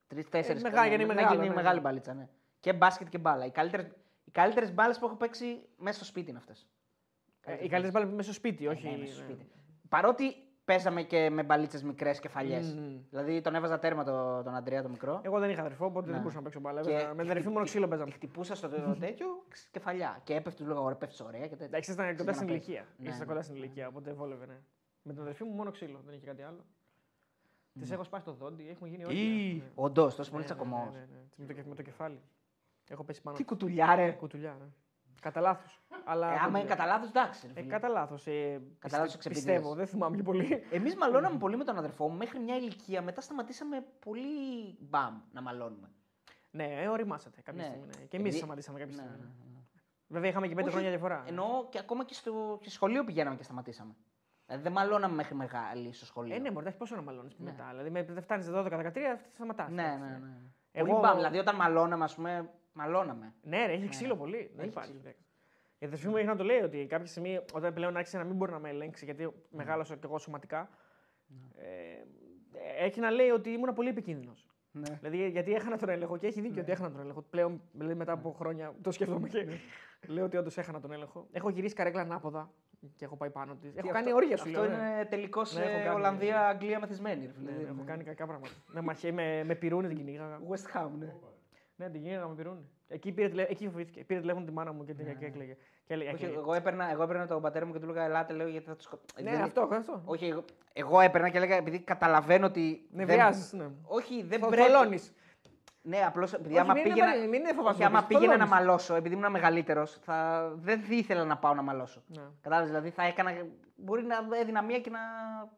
Τρει-τέσσερι. 0.07 0.59
Ε, 0.59 0.61
μεγάλη, 0.61 0.93
είναι 0.93 1.05
μεγάλο, 1.05 1.41
ναι, 1.41 1.47
ναι. 1.47 1.53
μεγάλη 1.53 1.79
μπαλίτσα, 1.79 2.13
ναι. 2.13 2.27
Και 2.59 2.73
μπάσκετ 2.73 3.09
και 3.09 3.17
μπάλα. 3.17 3.45
Οι 3.45 3.51
καλύτερε 3.51 3.91
οι 4.25 4.31
καλύτερες 4.31 4.73
μπάλες 4.73 4.99
που 4.99 5.05
έχω 5.05 5.15
παίξει 5.15 5.61
μέσα 5.77 5.95
στο 5.95 6.05
σπίτι 6.05 6.29
είναι 6.29 6.39
αυτές. 6.39 6.67
Ε, 7.41 7.53
οι 7.53 7.57
καλύτερες 7.57 7.91
μπάλες 7.91 8.09
μέσα 8.09 8.23
στο 8.23 8.33
σπίτι, 8.33 8.67
όχι. 8.67 8.89
Ναι, 8.89 8.97
μέσα 8.97 9.13
στο 9.13 9.21
ναι. 9.23 9.27
σπίτι. 9.33 9.51
Παρότι 9.89 10.33
παίζαμε 10.65 11.03
και 11.03 11.29
με 11.29 11.43
μπαλίτσες 11.43 11.83
μικρές 11.83 12.19
κεφαλιές. 12.19 12.73
Μμμ. 12.73 13.01
Δηλαδή 13.09 13.41
τον 13.41 13.55
έβαζα 13.55 13.79
τέρμα 13.79 14.03
το, 14.03 14.43
τον 14.43 14.55
Αντρέα 14.55 14.81
το 14.81 14.89
μικρό. 14.89 15.21
Εγώ 15.23 15.39
δεν 15.39 15.49
είχα 15.49 15.59
αδερφό, 15.59 15.85
οπότε 15.85 16.05
Ναι. 16.05 16.11
δεν 16.11 16.19
μπορούσα 16.21 16.37
να 16.37 16.43
παίξω 16.43 16.59
μπάλα. 16.59 16.81
Και 16.81 16.89
Έπαιζα- 16.89 17.13
Με 17.13 17.21
την 17.21 17.31
αδερφή 17.31 17.49
μόνο 17.49 17.65
ξύλο 17.65 17.83
Τη 17.83 17.89
παίζαμε. 17.89 18.11
χτυπούσα 18.11 18.55
στο 18.55 18.69
τέτοιο 18.99 19.27
ξ, 19.47 19.67
κεφαλιά. 19.71 20.21
Και 20.23 20.35
έπεφτε, 20.35 20.63
του 20.63 20.69
λέγα 20.69 20.79
ωραία, 20.79 20.95
πέφτεις 20.97 21.19
ωραία 21.21 21.41
και 21.41 21.47
τέτοια. 21.49 21.65
Εντάξει, 21.65 21.91
ήσταν 21.91 22.05
κοντά 22.05 22.31
Ξέρεις 22.31 22.35
στην 22.35 22.47
να 22.47 22.51
παίζεις. 22.53 22.67
ηλικία. 22.67 22.87
Ναι, 22.97 23.05
Ήσταν 23.09 23.19
ναι. 23.19 23.25
κοντά 23.33 23.41
στην 23.43 23.55
ηλικία, 23.55 23.87
οπότε 23.87 24.13
βόλευε, 24.13 24.45
ναι. 24.45 24.57
Με 25.01 25.13
την 25.13 25.21
αδερφή 25.21 25.43
μου 25.43 25.51
μόνο 25.53 25.71
ξύλο, 25.71 26.01
δεν 26.05 26.13
είχε 26.15 26.25
κάτι 26.25 26.41
άλλο. 26.41 26.65
Τη 27.81 27.93
έχω 27.93 28.03
σπάσει 28.03 28.25
το 28.25 28.31
δόντι, 28.33 28.69
έχουμε 28.69 28.89
γίνει 28.89 29.03
όλοι. 29.05 29.19
Ή, 29.19 29.53
ναι. 29.53 29.71
Όντως, 29.75 30.15
τόσο 30.15 30.21
Ναι, 30.23 30.29
πολύ 30.37 30.49
ναι, 30.49 30.55
τσακωμός. 30.55 30.93
ναι, 30.93 30.99
ναι, 30.99 31.05
ναι. 31.05 31.19
Με, 31.37 31.45
το, 31.45 31.53
κεφ- 31.53 31.67
με 31.67 31.75
το 31.75 31.81
κεφάλι. 31.81 32.21
Έχω 32.89 33.03
πέσει 33.03 33.21
πάνω. 33.21 33.37
Τι 33.37 33.43
κουτουλιά, 33.43 33.95
ρε. 33.95 34.11
Κουτουλιά, 34.11 34.57
ναι. 34.59 34.65
Κατά 35.21 35.41
λάθος. 35.41 35.81
Αλλά... 36.05 36.27
Ε, 36.27 36.35
άμα 36.35 36.39
είναι 36.41 36.47
κουτουλιά. 36.51 36.75
κατά 36.75 36.85
λάθος, 36.85 37.09
εντάξει. 37.09 37.51
Ε, 37.53 37.61
κατά 37.61 37.87
λάθος. 37.87 38.27
Ε, 38.27 38.61
Κατά 38.79 38.97
λάθος 38.97 39.15
πιστε- 39.15 39.15
εξεπίδειας. 39.15 39.43
πιστεύω, 39.45 39.75
δεν 39.75 39.87
θυμάμαι 39.87 40.15
και 40.15 40.23
πολύ. 40.23 40.63
Εμείς 40.71 40.95
μαλώναμε 40.95 41.37
πολύ 41.37 41.57
με 41.57 41.63
τον 41.63 41.77
αδερφό 41.77 42.09
μου 42.09 42.17
μέχρι 42.17 42.39
μια 42.39 42.55
ηλικία. 42.57 43.01
Μετά 43.01 43.21
σταματήσαμε 43.21 43.85
πολύ 43.99 44.77
μπαμ 44.79 45.19
να 45.31 45.41
μαλώνουμε. 45.41 45.91
ναι, 46.51 46.63
ε, 46.81 46.87
οριμάσατε 46.87 47.41
κάποια 47.41 47.61
Ναι. 47.61 47.67
στιγμή. 47.67 47.85
Ναι. 47.85 47.91
Και 47.93 47.99
εμείς 48.01 48.13
Επειδή- 48.19 48.37
σταματήσαμε 48.37 48.79
κάποια 48.79 48.95
Ναι, 48.95 49.01
στιγμή. 49.01 49.17
ναι, 49.19 49.25
ναι. 49.53 49.61
Βέβαια 50.07 50.29
είχαμε 50.29 50.47
και 50.47 50.55
πέντε 50.55 50.67
Όχι, 50.67 50.75
χρόνια 50.77 50.91
διαφορά. 50.91 51.23
Εννοώ 51.27 51.67
και 51.69 51.79
ακόμα 51.79 52.05
και 52.05 52.13
στο 52.13 52.59
και 52.61 52.69
σχολείο 52.69 53.03
πηγαίναμε 53.03 53.35
και 53.35 53.43
σταματήσαμε. 53.43 53.95
Δηλαδή 54.45 54.63
δεν 54.63 54.71
μαλώναμε 54.71 55.15
μέχρι 55.15 55.35
μεγάλη 55.35 55.93
στο 55.93 56.05
σχολείο. 56.05 56.35
Ε, 56.35 56.39
ναι, 56.39 56.51
μωρέ, 56.51 56.71
πόσο 56.71 56.95
να 56.95 57.01
μαλώνεις 57.01 57.35
Ναι. 57.39 57.51
μετά. 57.51 57.67
Δηλαδή, 57.71 57.89
με, 57.89 58.03
δεν 58.03 58.21
φτάνεις 58.23 58.49
12-13, 58.49 59.19
σταματάς. 59.33 59.69
ναι, 59.71 59.83
ναι, 59.83 60.17
ναι. 60.17 60.31
Εγώ- 60.71 60.87
Πολύ 60.87 60.99
μπαμ. 61.01 61.15
Δηλαδή 61.15 61.37
όταν 61.37 61.55
μαλώναμε, 61.55 62.03
ας 62.03 62.15
πούμε, 62.15 62.49
μαλώναμε. 62.73 63.33
Ναι, 63.41 63.65
ρε, 63.65 63.73
έχει 63.73 63.87
ξύλο 63.87 64.15
πολύ. 64.15 64.37
Δεν 64.55 64.59
έχει 64.59 64.69
υπάρχει. 64.69 64.91
ξύλο. 64.97 65.13
Η 65.77 65.85
αδερφή 65.85 66.07
μου 66.07 66.17
έχει 66.17 66.25
να 66.27 66.35
το 66.35 66.43
λέει 66.43 66.59
ότι 66.61 66.85
κάποια 66.85 67.05
στιγμή 67.07 67.39
όταν 67.53 67.73
πλέον 67.73 67.97
άρχισε 67.97 68.17
να 68.17 68.23
μην 68.23 68.35
μπορεί 68.35 68.51
να 68.51 68.59
με 68.59 68.69
ελέγξει, 68.69 69.05
γιατί 69.05 69.31
μεγάλωσα 69.49 69.93
και 69.95 70.01
εγώ 70.05 70.17
σωματικά, 70.19 70.69
ε, 71.55 72.85
έχει 72.85 72.99
να 72.99 73.09
λέει 73.11 73.29
ότι 73.29 73.49
ήμουν 73.49 73.73
πολύ 73.73 73.89
επικίνδυνος. 73.89 74.47
Ναι. 74.71 74.97
Δηλαδή, 75.01 75.29
γιατί 75.29 75.53
έχανα 75.53 75.77
τον 75.77 75.89
έλεγχο 75.89 76.17
και 76.17 76.27
έχει 76.27 76.41
δίκιο 76.41 76.61
ότι 76.61 76.71
έχανα 76.71 76.91
τον 76.91 76.99
έλεγχο. 76.99 77.21
Πλέον, 77.21 77.61
δηλαδή, 77.71 77.95
μετά 77.95 78.11
από 78.11 78.31
χρόνια 78.31 78.73
το 78.81 78.91
σκέφτομαι 78.91 79.27
και 79.27 79.47
λέω 80.13 80.25
ότι 80.25 80.37
όντως 80.37 80.57
έχανα 80.57 80.79
τον 80.79 80.91
έλεγχο. 80.91 81.27
Έχω 81.31 81.49
γυρίσει 81.49 81.75
καρέκλα 81.75 82.01
ανάποδα 82.01 82.51
και 82.95 83.05
έχω 83.05 83.15
πάει 83.17 83.29
πάνω 83.29 83.55
της. 83.55 83.75
Έχω 83.75 83.89
κάνει 83.89 84.13
όρια 84.13 84.37
σου 84.37 84.43
Αυτό 84.47 84.61
λέω, 84.61 84.69
ναι. 84.69 84.75
είναι 84.75 85.05
τελικώ 85.09 85.41
Ναι, 85.53 85.61
έχω 85.63 85.83
κάνει, 85.83 85.95
Ολλανδία-Αγγλία 85.95 86.79
μεθυσμένη. 86.79 87.25
ρε 87.25 87.31
φίλε. 87.31 87.51
Ναι, 87.51 87.57
ναι, 87.57 87.67
έχω 87.69 87.83
κάνει 87.85 88.03
κακά 88.03 88.25
πράγματα. 88.25 88.53
με 88.67 88.81
μαχαίρι, 88.81 89.13
με, 89.13 89.43
με 89.43 89.55
πυρούνι 89.55 89.87
την 89.87 89.97
κυνήγαγα. 89.97 90.39
West 90.49 90.77
Ham, 90.77 90.89
ναι. 90.99 91.13
Ναι, 91.75 91.89
την 91.89 92.01
κυνήγαγα 92.01 92.27
με 92.27 92.35
πυρούνι. 92.35 92.69
Εκεί 92.87 93.11
πήρε, 93.11 93.27
τηλε... 93.29 93.41
Εκεί 93.49 93.69
φοβήθηκε. 93.69 94.03
Πήρε 94.03 94.19
τηλέφωνο 94.19 94.45
τη 94.45 94.51
μάνα 94.51 94.71
μου 94.73 94.83
και, 94.83 94.93
την 94.93 95.17
και 95.19 95.25
έκλαιγε. 95.25 95.57
Και 95.85 95.93
έλεγε, 95.93 96.09
Όχι, 96.09 96.15
«Έκλαιγε». 96.23 96.41
εγώ 96.41 96.53
έπαιρνα, 96.53 96.91
εγώ 96.91 97.03
έπαιρνα 97.03 97.27
τον 97.27 97.41
πατέρα 97.41 97.65
μου 97.65 97.73
και 97.73 97.79
του 97.79 97.85
έλεγα 97.89 98.03
Ελάτε, 98.05 98.33
λέω 98.33 98.47
γιατί 98.47 98.65
θα 98.65 98.75
τους. 98.75 98.89
Ναι, 99.21 99.31
αυτό, 99.31 99.69
αυτό. 99.71 100.01
Όχι, 100.05 100.25
εγώ, 100.25 100.43
εγώ 100.73 100.99
έπαιρνα 100.99 101.29
και 101.29 101.37
έλεγα 101.37 101.55
επειδή 101.55 101.79
καταλαβαίνω 101.79 102.45
ότι. 102.45 102.87
Ναι, 102.91 103.05
δεν- 103.05 103.15
βιάζεις, 103.15 103.53
ναι. 103.53 103.65
Όχι, 103.83 104.23
δεν 104.23 104.39
Θο- 104.39 104.47
πρέπει. 104.49 104.99
Θολώνεις. 105.83 105.99
Ναι, 105.99 106.05
απλώς 106.05 106.33
επειδή 106.33 106.49
Όχι, 106.53 106.59
άμα 106.59 106.73
μην 106.73 106.81
είναι 106.85 106.93
πήγαινα, 106.93 107.11
βαρύ- 107.13 107.29
μην 107.29 107.39
είναι 107.39 107.53
φοβάσαι 107.53 107.75
όχι, 107.75 107.83
άμα 107.83 107.99
να 108.01 108.05
πεις, 108.07 108.17
πήγαινα 108.17 108.37
να 108.37 108.45
θολώνεις. 108.45 108.65
μαλώσω, 108.67 108.95
επειδή 108.95 109.15
ήμουν 109.15 109.31
μεγαλύτερος, 109.31 109.97
θα... 110.01 110.49
δεν 110.55 110.81
θα 110.81 110.93
ήθελα 110.93 111.23
να 111.23 111.37
πάω 111.37 111.53
να 111.53 111.61
μαλώσω. 111.61 112.03
Ναι. 112.07 112.23
Κατάλαβες, 112.41 112.69
δηλαδή 112.69 112.89
θα 112.89 113.03
έκανα. 113.03 113.31
Μπορεί 113.75 114.03
να 114.03 114.15
έδινα 114.41 114.61
μία 114.61 114.79
και 114.79 114.89
να. 114.89 114.99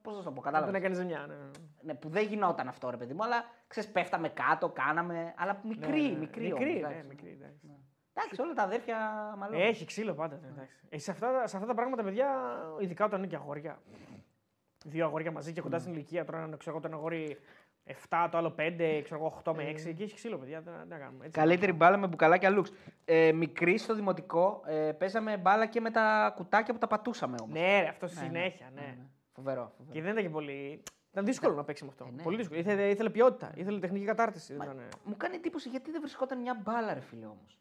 Πώς 0.02 0.14
να 0.14 0.20
σου 0.20 0.26
το 0.26 0.32
πω, 0.32 0.42
Δεν 0.42 0.52
κατάλαβε. 0.52 0.78
έκανε 0.78 0.96
ζημιά. 0.96 1.20
Ναι. 1.28 1.34
ναι. 1.34 1.50
Ναι, 1.82 1.94
που 1.94 2.10
δεν 2.10 2.24
γινόταν 2.28 2.68
αυτό, 2.68 2.90
ρε 2.90 2.98
παιδί 2.98 3.14
μου, 3.14 3.24
αλλά 3.24 3.44
ξέρεις, 3.68 3.92
πέφταμε 3.92 4.30
κάτω, 4.30 4.70
κάναμε. 4.70 5.34
Αλλά 5.38 5.60
μικρή, 5.64 6.02
Ναι, 6.02 6.08
ναι, 6.10 6.18
μικρή. 6.18 6.42
Μικρή, 6.44 6.52
όμως, 6.52 6.64
ναι, 6.66 6.78
εντάξει. 6.78 7.08
μικρή, 7.08 7.38
εντάξει. 7.42 7.60
Εντάξει, 8.14 8.42
όλα 8.42 8.54
τα 8.54 8.64
αδέρφια 8.64 8.98
μάλλον. 9.38 9.62
Έχει 9.62 9.86
ξύλο 9.86 10.14
πάντα. 10.14 10.40
ναι, 10.42 10.48
εντάξει. 10.48 10.76
Ε, 10.90 10.98
σε, 10.98 11.12
αυτά, 11.12 11.48
σε 11.48 11.56
αυτά 11.56 11.68
τα 11.68 11.74
πράγματα, 11.74 12.04
παιδιά, 12.04 12.28
ειδικά 12.80 13.06
όταν 13.06 13.20
είναι 13.20 13.28
και 13.28 13.36
αγόρια. 13.36 13.80
Δύο 14.86 15.06
αγόρια 15.06 15.32
μαζί 15.32 15.54
και 15.54 15.62
κοντά 15.62 15.80
στην 15.80 15.94
ηλικία. 15.94 16.26
Τώρα 16.26 16.38
ένα, 16.42 16.58
ξέρω 16.58 16.72
εγώ, 16.72 16.80
το 16.80 16.88
ένα 16.88 16.96
αγόρι 16.98 17.38
7, 17.88 18.28
το 18.32 18.38
άλλο 18.38 18.56
5, 18.60 19.02
ξέρω 19.04 19.20
εγώ 19.20 19.42
8 19.44 19.54
με 19.56 19.64
6. 19.64 19.86
Εκεί 19.86 20.04
έχει 20.04 20.14
ξύλο, 20.16 20.38
παιδιά. 20.38 20.62
Δεν, 20.62 20.74
δεν 20.88 21.00
κάνουμε. 21.00 21.26
Έτσι. 21.26 21.40
Καλύτερη 21.40 21.74
μπάλα 21.74 21.98
με 21.98 22.08
μπουκαλάκια 22.08 22.50
λουξ. 22.50 22.72
Ε, 23.06 23.32
μικρή 23.32 23.78
στο 23.78 23.96
δημοτικό 23.96 24.62
ε, 24.66 24.92
παίζαμε 24.92 25.38
μπάλα 25.38 25.66
και 25.66 25.82
με 25.82 25.92
τα 25.92 26.34
κουτάκια 26.36 26.74
που 26.74 26.80
τα 26.80 26.88
πατούσαμε 26.88 27.38
όμως. 27.42 27.54
Ναι, 27.54 27.82
ρε, 27.82 27.88
αυτό 27.88 28.08
συνέχεια. 28.08 28.72
Ναι. 28.74 28.98
Φοβερό. 29.34 29.72
φοβερό. 29.78 29.94
Και 29.94 30.02
δεν 30.02 30.12
ήταν 30.12 30.24
και 30.24 30.30
πολύ. 30.30 30.84
Ήταν 31.12 31.26
δύσκολο 31.26 31.56
να 31.56 31.64
παίξει 31.64 31.84
με 31.84 31.90
αυτό. 31.90 32.10
ναι. 32.16 32.22
Πολύ 32.24 32.38
δύσκολο. 32.38 32.60
Ήθελε, 32.60 32.90
ήθελε 32.90 33.10
ποιότητα, 33.10 33.52
ήθελε 33.56 33.80
τεχνική 33.80 34.06
κατάρτιση. 34.06 34.54
Δεν 34.54 34.62
ήταν... 34.62 34.82
Μου 35.04 35.18
κάνει 35.18 35.36
εντύπωση 35.36 35.70
γιατί 35.70 35.92
δεν 35.92 36.02
βρισκόταν 36.02 36.42
μια 36.42 36.62
μπάλα, 36.64 36.94
ρε 36.94 37.00
φίλε 37.00 37.26
όμως. 37.26 37.60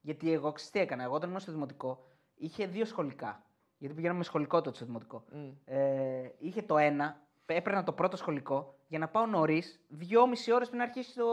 Γιατί 0.00 0.32
εγώ 0.32 0.52
ξέρεις 0.52 0.72
τι 0.72 0.80
έκανα. 0.80 1.02
Εγώ 1.02 1.14
όταν 1.14 1.28
ήμουν 1.28 1.40
στο 1.40 1.52
δημοτικό 1.52 2.04
είχε 2.34 2.66
δύο 2.66 2.84
σχολικά. 2.84 3.42
Γιατί 3.78 3.94
πηγαίναμε 3.94 4.18
με 4.18 4.24
σχολικό 4.24 4.60
τότε 4.60 4.76
στο 4.76 4.84
δημοτικό. 4.84 5.24
Ε, 5.64 6.28
είχε 6.38 6.62
το 6.62 6.78
ένα, 6.78 7.20
έπαιρνα 7.54 7.82
το 7.84 7.92
πρώτο 7.92 8.16
σχολικό 8.16 8.74
για 8.88 8.98
να 8.98 9.08
πάω 9.08 9.26
νωρίς, 9.26 9.80
δυόμιση 9.88 10.52
ώρες 10.52 10.68
πριν 10.68 10.80
αρχίσει 10.80 11.14
το. 11.14 11.26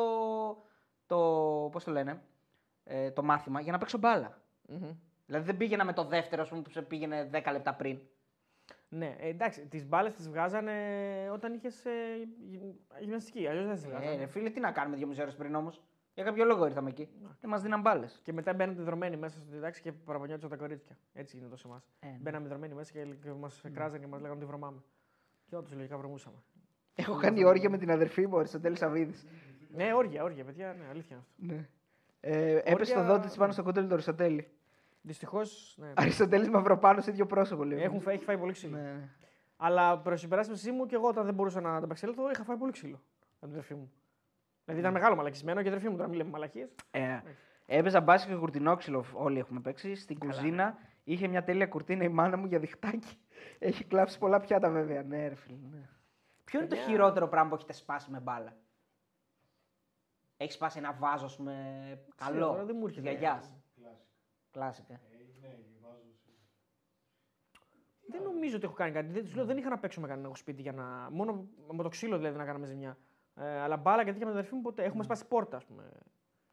το 1.05 1.17
πώς 1.71 1.83
το 1.83 1.91
λένε, 1.91 2.21
ε, 2.83 3.11
το 3.11 3.23
μάθημα, 3.23 3.59
για 3.61 3.71
να 3.71 3.77
παίξω 3.77 3.97
μπάλα. 3.97 4.41
Μμμ. 4.67 4.91
Δηλαδή 5.25 5.45
δεν 5.45 5.57
πήγαινα 5.57 5.85
με 5.85 5.93
το 5.93 6.03
δεύτερο, 6.05 6.41
ας 6.41 6.49
πούμε, 6.49 6.61
που 6.61 6.69
σε 6.69 6.81
πήγαινε 6.81 7.29
10 7.33 7.51
λεπτά 7.51 7.73
πριν. 7.73 7.99
Ναι, 8.89 9.15
ε, 9.19 9.27
εντάξει, 9.29 9.65
τις 9.67 9.85
μπάλες 9.87 10.13
τις 10.13 10.29
βγάζανε 10.29 10.73
όταν 11.33 11.53
είχες 11.53 11.85
ε, 11.85 11.91
γυ- 12.49 12.75
γυμναστική. 12.99 13.47
Αλλιώς 13.47 13.65
δεν 13.65 13.75
τις 13.75 13.83
Ε, 13.83 13.87
βγάζανε. 13.87 14.15
ρε 14.15 14.25
φίλε, 14.25 14.49
τι 14.49 14.59
να 14.59 14.71
κάνουμε 14.71 14.95
δυόμιση 14.97 15.21
ώρες 15.21 15.35
πριν 15.35 15.55
όμως; 15.55 15.81
Για 16.13 16.23
κάποιο 16.23 16.45
λόγο 16.45 16.65
ήρθαμε 16.65 16.89
εκεί. 16.89 17.09
Δεν 17.41 17.49
μας 17.49 17.61
δίναν 17.61 17.81
μπάλες. 17.81 18.19
Και 18.23 18.33
μετά 18.33 18.53
μπαίνατε 18.53 18.81
δρομένοι 18.81 19.17
μέσα 19.17 19.39
στην 19.39 19.61
τάξη 19.61 19.81
και 19.81 19.91
παραπονιόντουσαν 19.91 20.49
τα 20.49 20.55
κορίτσια. 20.55 20.97
Έτσι 21.13 21.37
γίνεται 21.37 21.57
σε 21.57 21.67
εμά. 21.67 21.83
Ε, 21.99 22.07
ναι. 22.07 22.17
Μπαίναμε 22.21 22.47
δρομένοι 22.47 22.73
μέσα 22.73 22.91
και, 22.91 23.05
και 23.23 23.31
μας 23.31 23.61
κράζαν 23.73 23.99
και 23.99 24.07
μας 24.07 24.21
λέγανε 24.21 24.37
ότι 24.39 24.45
βρωμάμε. 24.47 24.83
Και 25.49 25.55
όντως 25.55 25.73
λογικά 25.73 25.97
βρωμούσαμε. 25.97 26.35
Έχω 26.95 27.15
κάνει 27.15 27.43
όργια 27.43 27.69
με 27.69 27.77
την 27.77 27.91
αδερφή 27.91 28.27
μου, 28.27 28.37
Αριστοτέλης 28.37 28.79
Σαββίδης. 28.79 29.25
Ναι, 29.69 29.93
όργια, 29.93 30.23
όργια, 30.23 30.43
παιδιά, 30.43 30.75
ναι, 30.79 30.85
αλήθεια 30.89 31.15
είναι 31.39 31.53
αυτό. 31.55 31.55
Ναι. 31.55 31.67
Ε, 32.19 32.61
έπεσε 32.63 32.93
το 32.93 33.03
δόντι 33.03 33.27
της 33.27 33.37
πάνω 33.37 33.51
στο 33.51 33.63
κοντέλι 33.63 33.87
του 33.87 33.93
Αριστοτέλη. 33.93 34.47
Δυστυχώς, 35.01 35.75
ναι. 35.79 35.93
Αριστοτέλης 35.95 36.49
Μαυροπάνο 36.49 37.01
σε 37.01 37.11
ίδιο 37.11 37.25
πρόσωπο, 37.25 37.63
λέει. 37.63 37.81
Έχουν, 37.81 38.01
φάει- 38.01 38.15
έχει 38.15 38.23
φάει 38.23 38.37
πολύ 38.37 38.51
ξύλο. 38.51 38.77
Ναι, 38.77 38.81
ναι. 38.81 39.09
Αλλά 39.57 39.97
προς 39.99 40.19
συμπεράσπιση 40.19 40.71
μου 40.71 40.85
και 40.85 40.95
εγώ 40.95 41.07
όταν 41.07 41.25
δεν 41.25 41.33
μπορούσα 41.33 41.61
να 41.61 41.75
ανταπεξέλθω, 41.75 42.29
είχα 42.31 42.43
φάει 42.43 42.57
πολύ 42.57 42.71
ξύλο 42.71 42.95
από 43.29 43.39
την 43.39 43.49
αδερφή 43.49 43.73
μου. 43.73 43.91
Δηλαδή 44.63 44.81
ήταν 44.81 44.93
μεγάλο 44.93 45.15
μαλακισμένο 45.15 45.59
και 45.61 45.65
η 45.65 45.69
αδερφή 45.69 45.89
μου 45.89 45.95
τώρα 45.95 46.07
μην 46.07 46.17
λέμε 46.17 46.29
μαλακίες. 46.29 46.69
Ε, 46.91 47.19
έπαιζα 47.65 48.01
μπάσκετ 48.01 48.33
και 48.33 48.39
κουρτινόξυλο, 48.39 49.05
όλοι 49.13 49.39
έχουμε 49.39 49.59
παίξει. 49.59 49.95
Στην 49.95 50.19
κουζίνα 50.19 50.77
είχε 51.03 51.27
μια 51.27 51.43
τέλεια 51.43 51.67
κουρτίνα 51.67 52.03
η 52.03 52.09
μάνα 52.09 52.37
μου 52.37 52.45
για 52.45 52.59
διχτάκι. 52.59 53.17
Έχει 53.59 53.83
κλάψει 53.83 54.17
πολλά 54.17 54.39
πιάτα 54.39 54.69
βέβαια. 54.69 55.03
Ναι, 55.03 55.27
ρε 55.27 55.35
φίλε. 55.35 55.57
Ναι. 55.71 55.89
Ποιο 56.43 56.59
είναι 56.59 56.67
το 56.67 56.75
Παιδιά. 56.75 56.91
χειρότερο 56.91 57.27
πράγμα 57.27 57.49
που 57.49 57.55
έχετε 57.55 57.73
σπάσει 57.73 58.11
με 58.11 58.19
μπάλα; 58.19 58.55
Έχεις 60.37 60.53
σπάσει 60.55 60.77
ένα 60.77 60.93
βάζο, 60.93 61.25
ας 61.25 61.35
πούμε, 61.35 61.53
καλό. 62.15 62.47
τώρα 62.47 62.65
δεν 62.65 62.75
μου 62.79 62.85
έρχεται. 62.85 63.09
Γιαγιάς. 63.09 63.53
Κλάσικα. 63.75 64.05
Κλάσικα. 64.51 64.93
Ε, 64.93 64.97
ναι, 65.41 65.55
βάζω 65.81 66.13
σε... 66.13 66.31
Δεν 68.11 68.21
νομίζω 68.21 68.55
ότι 68.55 68.65
έχω 68.65 68.73
κάνει 68.73 68.91
κάτι. 68.91 69.07
Δεν, 69.11 69.23
τους 69.23 69.35
λέω, 69.35 69.45
δεν 69.45 69.57
είχα 69.57 69.69
να 69.69 69.77
παίξω 69.77 70.01
με 70.01 70.07
κανένα 70.07 70.25
εγώ 70.27 70.35
σπίτι 70.35 70.61
για 70.61 70.71
να. 70.71 71.09
Μόνο 71.11 71.47
με 71.71 71.83
το 71.83 71.89
ξύλο 71.89 72.17
δηλαδή 72.17 72.37
να 72.37 72.45
κάναμε 72.45 72.65
ζημιά. 72.65 72.97
Ε, 73.35 73.59
αλλά 73.59 73.77
μπάλα 73.77 74.03
και 74.03 74.11
τέτοια 74.11 74.25
με 74.25 74.31
την 74.31 74.39
αδερφή 74.39 74.55
μου 74.55 74.61
ποτέ. 74.61 74.83
Έχουμε 74.83 75.03
σπάσει 75.03 75.27
πόρτα, 75.27 75.57
ας 75.57 75.65
πούμε. 75.65 75.83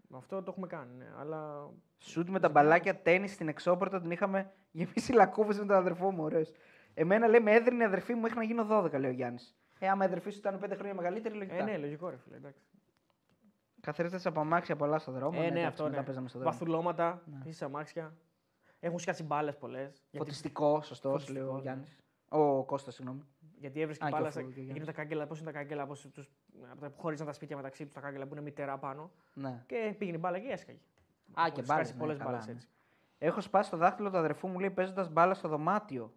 Με 0.08 0.16
Αυτό 0.16 0.42
το 0.42 0.50
έχουμε 0.50 0.66
κάνει. 0.66 0.94
Ναι. 0.96 1.12
Αλλά 1.18 1.70
Σουτ 1.98 2.28
με 2.28 2.40
τα 2.40 2.48
μπαλάκια 2.48 3.02
τέννη 3.02 3.28
στην 3.28 3.48
εξώπορτα 3.48 4.00
την 4.00 4.10
είχαμε 4.10 4.52
γεμίσει 4.70 5.12
λακκούβες 5.12 5.58
με 5.58 5.66
τον 5.66 5.76
αδερφό 5.76 6.10
μου. 6.10 6.24
Ωραίος. 6.24 6.52
Εμένα 6.94 7.26
λέει 7.28 7.40
με 7.40 7.52
έδρυνε 7.54 7.82
η 7.82 7.86
αδερφή 7.86 8.14
μου 8.14 8.20
μέχρι 8.20 8.36
να 8.38 8.44
γίνω 8.44 8.66
12, 8.70 8.98
λέει 8.98 9.10
ο 9.10 9.14
Γιάννης. 9.14 9.56
Ε, 9.78 9.88
άμα 9.88 10.04
η 10.04 10.06
αδερφή 10.06 10.30
σου 10.30 10.38
ήταν 10.38 10.58
5 10.64 10.72
χρόνια 10.74 10.94
μεγαλύτερη, 10.94 11.34
λογικά. 11.34 11.56
ε, 11.56 11.62
ναι, 11.62 11.76
λογικό 11.76 12.08
ρε 12.08 12.16
φίλε. 12.16 12.36
Εντάξει. 12.36 12.62
Καθαρίζεται 13.80 14.28
από 14.28 14.40
αμάξια 14.40 14.76
πολλά 14.76 14.98
στο 14.98 15.12
δρόμο. 15.12 15.38
Ε, 15.38 15.40
ναι, 15.40 15.46
εντάξει, 15.46 15.66
αυτό 15.66 15.84
μετά 15.84 15.96
ναι. 15.98 16.04
παίζαμε 16.04 16.28
στο 16.28 16.38
δρόμο. 16.38 16.52
Βαθουλώματα, 16.52 17.22
ναι. 17.26 17.52
αμάξια. 17.60 18.14
Έχουν 18.80 18.98
σκάσει 18.98 19.22
μπάλες 19.22 19.56
πολλές. 19.56 19.90
Γιατί, 20.10 20.16
Φωτιστικό, 20.18 20.82
σωστός, 20.82 21.12
Φωτιστικό, 21.12 21.38
λέει 21.40 21.48
ο 21.48 21.54
ναι. 21.54 21.60
Γιάννης. 21.60 21.98
Ο 22.28 22.64
Κώστας, 22.64 22.94
συγγνώμη. 22.94 23.22
γιατί 23.58 23.80
έβρισκε 23.80 24.04
Α, 24.04 24.08
και 24.08 24.14
μπάλα. 24.14 24.26
ο 24.26 24.30
στα- 24.30 24.40
Φου- 24.40 24.52
και 24.54 24.60
ο 24.60 24.62
Εκείνη 24.62 24.84
τα 24.84 24.92
κάγκελα, 24.92 25.26
πώς 25.26 25.40
είναι 25.40 25.50
τα 25.52 25.58
κάγκελα, 25.58 25.86
πώς 25.86 26.00
τους, 26.12 26.30
από 26.70 26.80
τα 26.80 26.90
που 26.90 27.00
χωρίζαν 27.00 27.26
τα 27.26 27.32
σπίτια 27.32 27.56
μεταξύ 27.56 27.84
τους 27.84 27.94
τα 27.94 28.00
κάγκελα 28.00 28.26
που 28.26 28.32
είναι 28.34 28.42
μητέρα 28.42 28.78
πάνω. 28.78 29.10
Ναι. 29.34 29.62
Και 29.66 29.94
πήγαινε 29.98 30.16
η 30.16 30.20
μπάλα 30.22 30.38
και 30.38 30.48
έσκαγε. 30.48 30.78
Α, 31.40 31.48
και 31.52 31.62
μπάλες. 31.62 31.94
πολλές 31.94 32.18
μπάλες 32.18 32.48
έτσι. 32.48 32.68
Έχω 33.18 33.40
σπάσει 33.40 33.70
το 33.70 33.76
δάχτυλο 33.76 34.10
του 34.10 34.16
αδερφού 34.16 34.48
μου, 34.48 34.58
λέει, 34.58 34.70
παίζοντας 34.70 35.08
μπάλα 35.12 35.34
στο 35.34 35.48
δωμάτιο. 35.48 36.12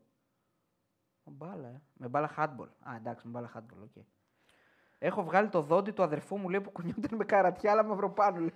Ο, 1.28 1.32
Μπάλα, 1.32 1.68
ε. 1.68 1.82
Με 1.94 2.08
μπάλα 2.08 2.30
handball. 2.38 2.68
Α, 2.80 2.96
εντάξει, 2.96 3.26
με 3.28 3.32
μπάλα 3.32 3.52
handball, 3.56 3.84
ok. 3.84 4.04
Έχω 5.00 5.24
βγάλει 5.24 5.50
το 5.50 5.62
δόντι 5.62 5.92
του 5.92 6.04
αδερφού 6.04 6.38
μου, 6.38 6.50
λέει, 6.50 6.62
που 6.62 6.72
κουνιόταν 6.72 7.16
με 7.18 7.24
καρατιά, 7.26 7.72
αλλά 7.72 7.84
μαυροπάνω, 7.84 8.40
λέει. 8.40 8.54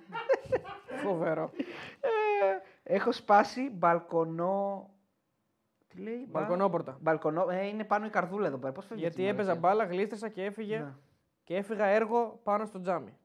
Φοβερό. 1.03 1.51
Ε, 1.99 2.57
έχω 2.83 3.11
σπάσει 3.11 3.69
μπαλκονό. 3.69 4.89
Τι 5.87 5.97
λέει, 5.97 6.25
μπα- 6.29 6.39
Μπαλκονόπορτα. 6.39 6.97
Μπαλκονό. 7.01 7.49
Ε, 7.49 7.65
είναι 7.67 7.83
πάνω 7.83 8.05
η 8.05 8.09
καρδούλα 8.09 8.47
εδώ 8.47 8.57
πέρα. 8.57 8.71
Πώς 8.73 8.85
φεύγει 8.85 9.01
Γιατί 9.03 9.21
έτσι, 9.23 9.33
έπαιζα 9.33 9.55
μαλακία; 9.55 9.69
μπάλα, 9.69 9.91
γλίστρεσα 9.91 10.29
και 10.29 10.43
έφυγε. 10.45 10.79
Ναι. 10.79 10.93
Και 11.43 11.55
έφυγα 11.55 11.85
έργο 11.85 12.39
πάνω 12.43 12.65
στο 12.65 12.79
τζάμι. 12.81 13.17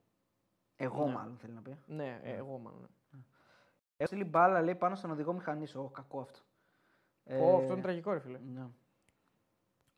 Εγώ, 0.77 1.07
Ναι. 1.07 1.13
μάλλον 1.13 1.37
θέλει 1.39 1.53
να 1.53 1.61
πει. 1.63 1.77
Ναι, 1.87 2.21
ε, 2.23 2.33
εγώ 2.37 2.59
μάλλον. 2.59 2.89
ναι. 3.11 3.21
Έχω 3.97 4.07
στείλει 4.07 4.25
μπάλα, 4.25 4.63
λέει, 4.63 4.75
πάνω 4.75 4.95
στον 4.95 5.11
οδηγό 5.11 5.33
μηχανής. 5.33 5.75
Ω, 5.75 5.91
κακό 5.91 6.21
αυτό. 6.21 6.39
Ε, 7.25 7.39
Ω, 7.39 7.57
αυτό 7.57 7.73
είναι 7.73 7.83
τραγικό, 7.83 8.13
ρε 8.13 8.19
φίλε. 8.19 8.39
Ναι. 8.39 8.67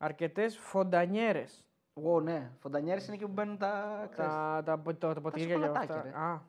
Αρκετές 0.01 0.57
φοντανιέρες. 0.57 1.65
Ω, 1.93 2.19
ναι. 2.21 2.51
Φοντανιέρες 2.59 3.05
είναι 3.05 3.15
εκεί 3.15 3.25
που 3.25 3.31
μπαίνουν 3.31 3.57
τα. 3.57 4.07
ξέρεις, 4.11 4.31
Τα, 4.31 4.61
τα, 4.65 4.81
τα, 4.97 5.13
τα, 5.13 5.21
ποτήρια 5.21 5.45
για 5.45 5.55
σοκολατάκια, 5.55 5.95
αυτά. 5.95 6.09
ρε. 6.09 6.17
Α, 6.17 6.41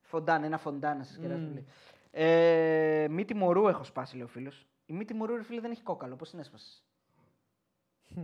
Φοντάν, 0.00 0.44
ένα 0.44 0.58
φοντάν 0.58 0.96
να 0.98 1.04
σας 1.04 1.16
κεράσουν. 1.16 1.44
Μμμ. 1.46 1.52
λέει. 1.52 1.66
Ε, 2.10 3.06
μύτη 3.10 3.34
μωρού 3.34 3.68
έχω 3.68 3.84
σπάσει, 3.84 4.14
λέει 4.16 4.24
ο 4.24 4.28
φίλος. 4.28 4.66
Η 4.86 4.92
μύτη 4.92 5.14
μωρού, 5.14 5.36
ρε 5.36 5.42
φίλε, 5.42 5.60
δεν 5.60 5.70
έχει 5.70 5.82
κόκαλο. 5.82 6.16
Πώς 6.16 6.30
την 6.30 6.38
έσπασες; 6.38 6.84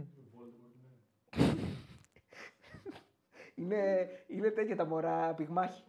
είναι, 3.55 4.09
είναι 4.27 4.51
τέτοια 4.51 4.77
τα 4.77 4.87
μωρά 4.87 5.35
πυγμάχη. 5.35 5.85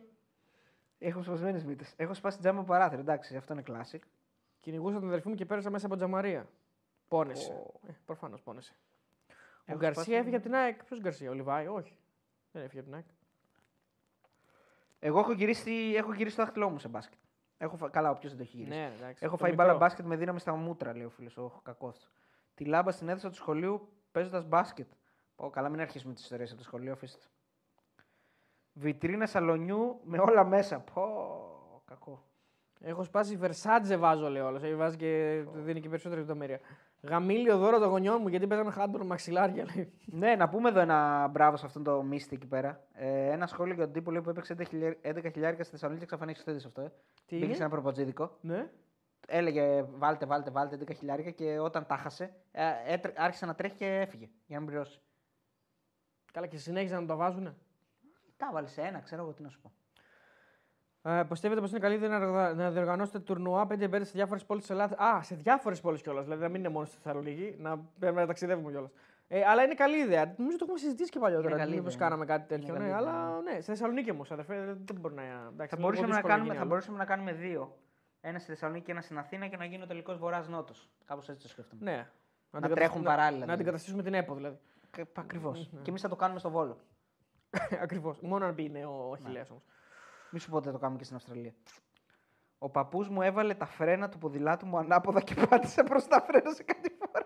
Έχω 0.99 1.21
σπασμένες 1.23 1.63
μύτες. 1.63 1.93
Έχω 1.97 2.13
σπάσει 2.13 2.39
τζάμα 2.39 2.59
από 2.59 2.67
παράθυρο. 2.67 3.01
Εντάξει, 3.01 3.35
αυτό 3.37 3.53
είναι 3.53 3.63
classic. 3.67 3.99
κυνηγούσα 4.59 4.99
τον 4.99 5.07
αδερφή 5.07 5.27
μου 5.29 5.35
και 5.35 5.45
πέρασα 5.45 5.69
μέσα 5.69 5.85
από 5.85 5.95
τζαμαρία. 5.95 6.47
Πόνεσε. 7.07 7.51
Ω. 7.51 7.79
Ε, 7.87 7.91
Προφανώς 8.05 8.41
πόνεσε. 8.41 8.73
Ο 9.29 9.33
Έχω 9.65 9.77
Γκαρσία 9.77 10.03
σπάσει- 10.03 10.19
έφυγε 10.19 10.35
από 10.35 10.45
την 10.45 10.55
ΑΕΚ. 10.55 10.83
Ποιος 10.83 10.99
Γκαρσία, 10.99 11.29
ο 11.29 11.33
Λιβάη, 11.33 11.67
όχι. 11.67 11.97
Δεν 12.51 12.63
έφυγε 12.63 12.79
από 12.79 12.89
την 12.89 12.97
ΑΕΚ. 12.97 13.05
Εγώ 14.99 15.19
έχω 15.19 15.31
γυρίσει, 15.31 15.71
έχω 15.97 16.13
γυρίσει 16.13 16.35
το 16.35 16.43
δάχτυλό 16.43 16.69
μου 16.69 16.79
σε 16.79 16.87
μπάσκετ. 16.87 17.19
Έχω 17.57 17.77
φα... 17.77 17.89
Καλά, 17.89 18.09
όποιος 18.09 18.35
δεν 18.35 18.37
το 18.37 18.47
έχει 18.47 18.57
γυρίσει. 18.57 18.77
Ναι, 18.77 18.91
εντάξει. 18.97 19.25
Έχω 19.25 19.35
Το 19.35 19.41
φάει 19.41 19.51
μικρό. 19.51 19.65
μπάλα 19.65 19.77
μπάσκετ 19.77 20.05
με 20.05 20.15
δύναμη 20.15 20.39
στα 20.39 20.55
μούτρα, 20.55 20.95
λέει 20.95 21.05
ο 21.05 21.09
φίλος. 21.09 21.37
Όχι, 21.37 21.59
κακό 21.63 21.87
αυτό. 21.87 22.05
Τη 22.53 22.65
λάμπα 22.65 22.91
στην 22.91 23.09
αίθουσα 23.09 23.29
του 23.29 23.35
σχολείου 23.35 23.89
παίζοντας 24.11 24.45
μπάσκετ. 24.45 24.87
Πω, 25.35 25.49
καλά, 25.49 25.69
μην 25.69 25.79
αρχίσουμε 25.79 26.13
τις 26.13 26.23
ιστορίες 26.23 26.49
από 26.49 26.57
το 26.57 26.63
σχολείο, 26.63 26.91
αφήστε. 26.93 27.17
το. 27.21 27.29
Βιτρίνα 28.73 29.25
σαλονιού 29.25 29.99
με 30.03 30.19
όλα 30.19 30.43
μέσα. 30.43 30.79
Πω, 30.79 31.81
κακό. 31.85 32.23
Έχω 32.79 33.03
σπάσει 33.03 33.39
Versace 33.41 33.95
βάζω, 33.97 34.29
λέει 34.29 34.41
όλος. 34.41 34.75
Βάζει 34.75 34.97
και 34.97 35.43
δίνει 35.53 35.79
και 35.81 35.89
περισσότερη 35.89 36.21
λεπτομέρεια. 36.21 36.59
Γαμήλιο 37.07 37.57
δώρο 37.57 37.79
των 37.79 37.89
γονιών 37.89 38.17
μου 38.21 38.27
γιατί 38.27 38.47
παίζαμε 38.47 38.71
χάντορ 38.71 39.03
μαξιλάρια. 39.03 39.65
Λέει. 39.75 39.93
Ναι, 40.05 40.35
να 40.35 40.49
πούμε 40.49 40.69
εδώ 40.69 40.79
ένα 40.79 41.27
μπράβο 41.27 41.57
σε 41.57 41.65
αυτόν 41.65 41.83
το 41.83 42.03
Μίστη 42.03 42.35
εκεί 42.35 42.45
πέρα. 42.47 42.81
Ε, 42.93 43.31
ένα 43.31 43.47
σχόλιο 43.47 43.73
για 43.73 43.83
τον 43.83 43.93
τύπο 43.93 44.11
λέει, 44.11 44.21
που 44.21 44.29
έπαιξε 44.29 44.55
11 44.57 44.65
χιλιάρικα 45.31 45.63
στη 45.63 45.71
Θεσσαλονίκη 45.71 46.05
και 46.05 46.13
εξαφανίστηκε. 46.13 46.45
Το 46.45 46.51
είδες 46.51 46.65
αυτό. 46.65 46.81
Ε. 46.81 46.91
Τι 47.25 47.33
Μπήκε 47.35 47.45
είναι; 47.45 47.53
σε 47.53 47.61
ένα 47.61 47.69
προποτζίδικο. 47.69 48.37
Ναι. 48.41 48.69
Έλεγε 49.27 49.85
βάλτε, 49.97 50.25
βάλτε, 50.25 50.51
βάλτε 50.51 50.77
11 50.87 50.95
χιλιάρικα 50.95 51.29
και 51.29 51.59
όταν 51.59 51.85
τα 51.85 51.97
χάσε, 51.97 52.33
ε, 52.51 52.63
έτρε- 52.85 53.19
άρχισε 53.19 53.45
να 53.45 53.55
τρέχει 53.55 53.75
και 53.75 53.85
έφυγε 53.85 54.25
για 54.45 54.55
να 54.55 54.59
μην 54.59 54.65
πληρώσει. 54.69 55.01
Καλά 56.33 56.47
και 56.47 56.57
συνέχιζαν 56.57 57.01
να 57.01 57.07
το 57.07 57.15
βάζουν. 57.15 57.55
Τα 58.37 58.49
βάλε 58.53 58.67
σε 58.67 58.81
ένα, 58.81 58.99
ξέρω 58.99 59.21
εγώ 59.21 59.33
τι 59.33 59.41
να 59.41 59.49
σου 59.49 59.61
πω. 59.61 59.71
Ε, 61.07 61.23
πιστεύετε 61.29 61.61
πως 61.61 61.69
είναι 61.69 61.79
καλύτερο 61.79 62.17
να, 62.17 62.25
οργα- 62.27 62.53
να 62.53 62.71
διοργανώσετε 62.71 63.19
τουρνουά 63.19 63.67
5-5 63.67 64.05
σε 64.05 64.11
διάφορες 64.13 64.45
πόλεις 64.45 64.61
της 64.63 64.71
Ελλάδας; 64.71 64.97
Α, 64.99 65.21
σε 65.23 65.35
διάφορες 65.35 65.81
πόλεις 65.81 66.01
κιόλας. 66.01 66.23
Δηλαδή 66.23 66.41
να 66.41 66.49
μην 66.49 66.59
είναι 66.59 66.69
μόνο 66.69 66.85
στη 66.85 66.97
Θεσσαλονίκη, 67.01 67.55
να 67.59 67.77
πρέπει 67.99 68.15
να 68.15 68.25
ταξιδεύουμε 68.25 68.71
κιόλας. 68.71 68.91
Ε, 69.27 69.43
αλλά 69.45 69.63
είναι 69.63 69.73
καλή 69.73 69.97
ιδέα. 69.97 70.33
Νομίζω 70.37 70.57
το 70.57 70.63
έχουμε 70.67 70.79
συζητήσει 70.79 71.11
και 71.11 71.19
παλιότερα. 71.19 71.49
Είναι 71.49 71.59
καλή 71.63 71.75
Μήπως 71.75 71.93
ιδέα. 71.93 72.07
κάναμε 72.07 72.25
κάτι 72.25 72.47
τέτοιο. 72.47 72.75
Είναι 72.75 72.83
Ναι, 72.85 72.91
καλή 72.91 73.07
αλλά 73.07 73.39
ναι, 73.41 73.51
στη 73.51 73.61
Θεσσαλονίκη 73.61 74.11
όμως, 74.11 74.31
αδερφέ, 74.31 74.55
δεν 74.85 74.95
μπορεί 74.99 75.13
να. 75.13 75.21
Εντάξει, 75.21 75.55
Θα 75.55 75.63
είναι 75.63 75.81
μπορούσαμε, 75.81 75.91
λίγο 75.95 76.07
να 76.07 76.07
δύσκολο 76.07 76.27
κάνουμε, 76.33 76.43
γίνει 76.43 76.53
θα 76.55 76.59
άλλο. 76.61 76.69
μπορούσαμε 76.69 76.97
να 76.97 77.05
κάνουμε 77.05 77.31
δύο. 77.33 77.77
Ένα 78.21 78.39
στη 78.39 78.47
Θεσσαλονίκη 78.49 78.85
και 78.85 78.91
ένα 78.91 79.01
στην 79.01 79.17
Αθήνα 79.17 79.47
και 79.47 79.57
να 79.57 79.65
γίνει 79.65 79.83
ο 79.83 79.85
τελικός 79.85 80.17
βορρά-νότο. 80.17 80.73
Κάπως 81.05 81.29
έτσι 81.29 81.41
το 81.41 81.47
σκέφτομαι. 81.49 81.81
Ναι. 81.83 81.91
Να 81.91 81.97
αντικαταστήσουμε- 82.59 82.75
τρέχουν 82.75 83.03
παράλληλα, 83.03 83.29
Να 83.31 83.35
δηλαδή. 83.45 83.53
αντικαταστήσουμε 83.53 84.03
την 84.03 84.13
ΕΠΟ 84.13 84.33
δηλαδή. 84.35 84.57
Ακριβώς. 85.13 85.69
Ναι. 85.71 85.81
Και 85.81 85.89
εμείς 85.89 86.01
θα 86.01 86.09
το 86.09 86.15
κάνουμε 86.15 86.39
στο 86.39 86.49
βόλο. 86.49 86.77
Ακριβώς. 87.85 88.19
Μόνο 88.21 88.45
αν 88.45 88.55
πει 88.55 88.63
είναι 88.63 88.85
ο 88.85 89.07
Ναι. 89.09 89.13
Αχηλέα 89.13 89.45
όμως. 89.49 89.63
Μη 90.31 90.39
σου 90.39 90.49
πω 90.49 90.55
ότι 90.57 90.65
θα 90.65 90.71
το 90.71 90.77
κάνουμε 90.77 90.97
και 90.97 91.03
στην 91.03 91.15
Αυστραλία. 91.15 91.53
Ο 92.57 92.69
παππούς 92.69 93.09
μου 93.09 93.21
έβαλε 93.21 93.53
τα 93.53 93.65
φρένα 93.65 94.09
του 94.09 94.17
ποδηλάτου 94.17 94.65
μου 94.65 94.77
ανάποδα 94.77 95.21
και 95.21 95.45
πάτησε 95.49 95.83
προς 95.83 96.07
τα 96.07 96.21
φρένα 96.21 96.51
σε 96.53 96.63
κάτι 96.63 96.97
φορά. 96.99 97.25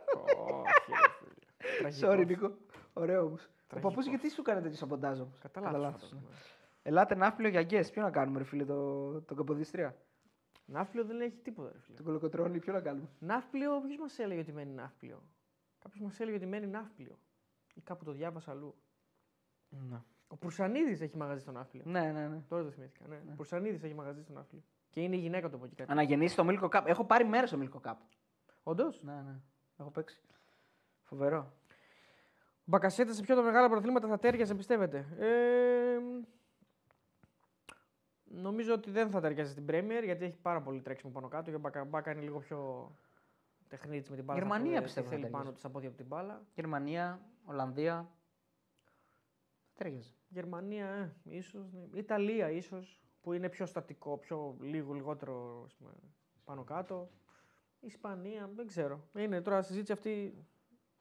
Sorry, 2.01 2.25
Νίκο. 2.27 2.57
Ωραίο 2.93 3.23
όμως. 3.23 3.49
Ο 3.75 3.79
παππούς 3.79 4.05
γιατί 4.07 4.29
σου 4.29 4.41
έκανε 4.41 4.61
τέτοιο 4.61 4.77
σαμποντάζ 4.77 5.19
όμως; 5.19 5.37
Κατά 5.39 5.61
λάθος, 5.61 5.81
ναι. 5.81 5.91
φαντάζομαι. 5.91 6.21
Ελάτε 6.83 7.15
ναύπλιο 7.15 7.49
για 7.49 7.63
γκες. 7.63 7.89
Ποιο 7.91 8.01
να 8.01 8.11
κάνουμε, 8.11 8.37
ρε 8.37 8.43
φίλε, 8.43 8.65
το, 8.65 9.21
το 9.21 9.35
Καποδίστρια; 9.35 9.95
Ναύπλιο 10.65 11.05
δεν 11.05 11.21
έχει 11.21 11.37
τίποτα. 11.37 11.71
Ρε, 11.71 11.79
φίλε. 11.79 11.97
Το 11.97 12.03
κολοκοτρόνι, 12.03 12.59
ποιο 12.59 12.73
να 12.73 12.81
κάνουμε; 12.81 13.09
Ναύπλιο, 13.19 13.81
ποιος 13.81 13.97
μας 13.97 14.19
έλεγε 14.19 14.39
ότι 14.39 14.51
μένει 14.51 14.71
ναύπλιο; 14.71 15.23
Κάποιος 15.79 16.01
μας 16.03 16.19
έλεγε 16.19 16.37
ότι 16.37 16.45
μένει 16.45 16.67
ναύπλιο. 16.67 17.19
Ή 17.73 17.81
κάπου 17.81 18.03
το 18.03 18.11
διάβασα 18.11 18.51
αλλού. 18.51 18.75
Ναι. 19.69 20.01
Ο 20.31 20.35
Πουρσανίδης 20.35 21.01
έχει 21.01 21.17
μαγαζί 21.17 21.41
στο 21.41 21.51
ναύπλιο. 21.51 21.83
Ναι, 21.85 22.11
ναι, 22.11 22.27
ναι. 22.27 22.41
Τώρα 22.47 22.63
το 22.63 22.69
θυμήθηκα. 22.71 23.07
Ναι. 23.07 23.15
Ο 23.31 23.35
Πουρσανίδης 23.35 23.83
έχει 23.83 23.93
μαγαζί 23.93 24.21
στο 24.21 24.33
ναύπλιο. 24.33 24.61
Και 24.89 25.01
είναι 25.01 25.15
η 25.15 25.19
γυναίκα 25.19 25.49
του 25.49 25.55
από 25.55 25.65
εκεί 25.65 25.75
κάτι. 25.75 25.91
Αναγεννήσει 25.91 26.35
το 26.35 26.45
Milko 26.49 26.69
Cup. 26.69 26.83
Έχω 26.85 27.03
πάρει 27.05 27.25
μέρος 27.25 27.49
στο 27.49 27.59
Milko 27.61 27.89
Cup. 27.89 27.95
Όντως; 28.63 29.01
Ναι, 29.03 29.13
ναι. 29.13 29.39
Έχω 29.77 29.89
παίξει. 29.89 30.21
Φοβερό. 31.03 31.53
Μπακασέτας 32.65 33.15
σε 33.15 33.21
ποιο 33.21 33.35
τα 33.35 33.41
μεγάλα 33.41 33.67
πρωταθλήματα 33.67 34.07
θα 34.07 34.19
τέριαζε, 34.19 34.55
πιστεύετε; 34.55 35.07
Ε, 35.17 35.97
νομίζω 38.23 38.73
ότι 38.73 38.91
δεν 38.91 39.09
θα 39.09 39.21
ταιριάζει 39.21 39.51
στην 39.51 39.65
Premier 39.69 40.01
γιατί 40.03 40.25
έχει 40.25 40.37
πάρα 40.37 40.61
πολύ 40.61 40.81
τρέξιμο 40.81 41.11
πάνω 41.11 41.27
κάτω. 41.27 41.49
Και 41.49 41.55
ο 41.55 41.59
Μπακα, 41.59 41.83
Μπάκα 41.83 42.11
είναι 42.11 42.21
λίγο 42.21 42.39
πιο 42.39 42.91
τεχνίτης 43.67 44.09
με 44.09 44.15
την 44.15 44.25
μπάλα. 44.25 44.39
Γερμανία 44.39 44.71
θα 44.71 44.77
πω, 44.77 44.81
ε, 44.81 44.83
πιστεύω 44.83 45.07
τι 45.07 45.13
θα 45.13 45.19
θέλει 45.19 45.21
ταιριάζει. 45.21 45.43
πάνω 45.43 45.55
της 45.55 45.63
από 45.63 45.73
πόδια 45.73 45.89
από 45.89 45.97
την 45.97 46.07
μπάλα. 46.07 46.41
Γερμανία, 46.53 47.21
Ολλανδία. 47.45 48.09
Ταιριάζει. 49.73 50.15
Γερμανία, 50.31 50.87
ε, 50.87 51.13
ίσως. 51.23 51.73
Ναι. 51.73 51.99
Ιταλία, 51.99 52.49
ίσως, 52.51 53.01
που 53.21 53.33
είναι 53.33 53.49
πιο 53.49 53.65
στατικό, 53.65 54.17
πιο 54.17 54.57
λίγο, 54.61 54.93
λιγότερο 54.93 55.63
ας 55.65 55.73
πούμε, 55.73 55.91
πάνω 56.43 56.63
κάτω. 56.63 57.09
Ισπανία, 57.79 58.49
δεν 58.55 58.67
ξέρω. 58.67 59.07
Είναι 59.15 59.41
τώρα 59.41 59.61
συζήτηση 59.61 59.91
αυτή. 59.91 60.09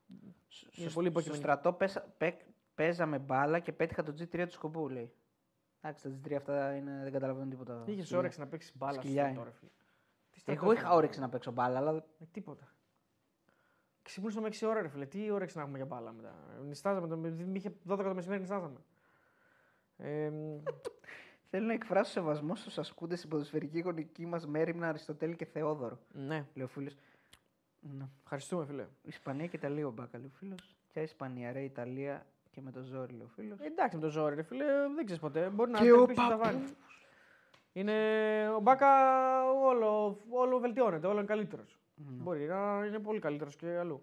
Είναι 0.09 0.33
Στο, 0.49 0.71
πολύ 0.75 0.89
στο 0.89 1.01
υποκειμενικό. 1.01 1.35
στρατό 1.35 1.73
πέσα, 1.73 2.13
πέ, 2.17 2.37
παίζαμε 2.75 3.19
μπάλα 3.19 3.59
και 3.59 3.71
πέτυχα 3.71 4.03
το 4.03 4.13
G3 4.19 4.43
του 4.45 4.51
σκοπού, 4.51 4.89
λέει. 4.89 5.13
Εντάξει, 5.81 6.03
τα 6.03 6.19
G3 6.29 6.33
αυτά 6.33 6.75
είναι, 6.75 6.99
δεν 7.03 7.11
καταλαβαίνω 7.11 7.49
τίποτα. 7.49 7.83
Είχες 7.85 8.03
Σκυλιά. 8.03 8.19
όρεξη 8.19 8.39
να 8.39 8.47
παίξεις 8.47 8.77
μπάλα 8.77 8.91
στο 8.93 9.01
Σκυλιά 9.01 9.21
στρατό, 9.21 9.39
είναι. 9.41 9.49
ρε 9.49 9.55
φίλε. 9.55 9.71
Τι 10.31 10.39
στρατό 10.39 10.61
Εγώ 10.61 10.71
ήταν, 10.71 10.83
είχα 10.83 10.93
όρεξη 10.95 11.19
να 11.19 11.29
παίξω 11.29 11.51
μπάλα, 11.51 11.77
αλλά 11.77 12.05
Ε, 12.19 12.25
τίποτα. 12.31 12.75
Ξυπνούσαμε 14.01 14.47
6 14.47 14.67
ώρα, 14.67 14.81
ρε 14.81 14.87
φίλε. 14.87 15.05
Τι 15.05 15.31
όρεξη 15.31 15.55
να 15.57 15.61
έχουμε 15.63 15.77
για 15.77 15.85
μπάλα 15.85 16.11
μετά. 16.11 16.35
Νιστάζαμε, 16.63 17.07
το, 17.07 17.17
μη 17.17 17.51
είχε 17.53 17.69
12 17.89 17.97
το 18.03 18.13
μεσημέρι 18.13 18.41
νιστάζαμε. 18.41 18.79
Ε, 20.03 20.29
μ, 20.29 20.59
θέλω 21.49 21.65
να 21.65 21.73
εκφράσω 21.73 22.11
σεβασμό 22.11 22.55
στους 22.55 22.77
ασκούντες 22.77 23.17
στην 23.17 23.29
ποδοσφαιρική 23.29 23.79
γονική 23.79 24.25
μας 24.25 24.47
Μέριμνα, 24.47 24.87
Αριστοτέλη 24.87 25.35
και 25.35 25.45
Θεόδωρο. 25.45 25.99
ναι, 26.13 26.45
Λέει 26.53 26.65
ο 26.65 26.67
φίλος. 26.67 26.95
Ναι. 27.79 28.05
ευχαριστούμε, 28.23 28.65
φίλε. 28.65 28.85
Ισπανία 29.01 29.45
και 29.47 29.55
Ιταλία 29.55 29.87
ο 29.87 29.91
Μπάκα, 29.91 30.17
λέει 30.17 30.27
ο 30.27 30.37
φίλος. 30.37 30.75
Ποια 30.91 31.01
Ισπανία, 31.01 31.51
ρε, 31.51 31.61
Ιταλία 31.61 32.25
και 32.49 32.61
με 32.61 32.71
το 32.71 32.81
ζόρι, 32.81 33.11
λέει 33.13 33.25
ο 33.25 33.29
φίλος. 33.35 33.59
Ε, 33.59 33.65
εντάξει 33.65 33.95
με 33.95 34.01
το 34.01 34.09
ζόρι, 34.09 34.35
ρε 34.35 34.41
φίλε, 34.43 34.65
δεν 34.95 35.05
ξέρεις 35.05 35.21
ποτέ. 35.21 35.49
Μπορεί 35.49 35.71
να 35.71 35.79
Και 35.79 35.91
ο 35.91 35.99
ελπίσει 35.99 36.19
να 36.21 36.27
τα 36.29 36.37
βάλεις. 36.37 36.73
Είναι 37.73 37.93
ο 38.55 38.59
Μπάκα 38.59 38.87
όλο, 39.51 40.17
όλο 40.29 40.59
βελτιώνεται, 40.59 41.07
όλο 41.07 41.17
είναι 41.17 41.27
καλύτερος. 41.27 41.77
Μπορεί 41.95 42.45
να 42.47 42.83
είναι 42.87 42.99
πολύ 42.99 43.19
καλύτερος 43.19 43.55
και 43.55 43.77
αλλού. 43.77 44.01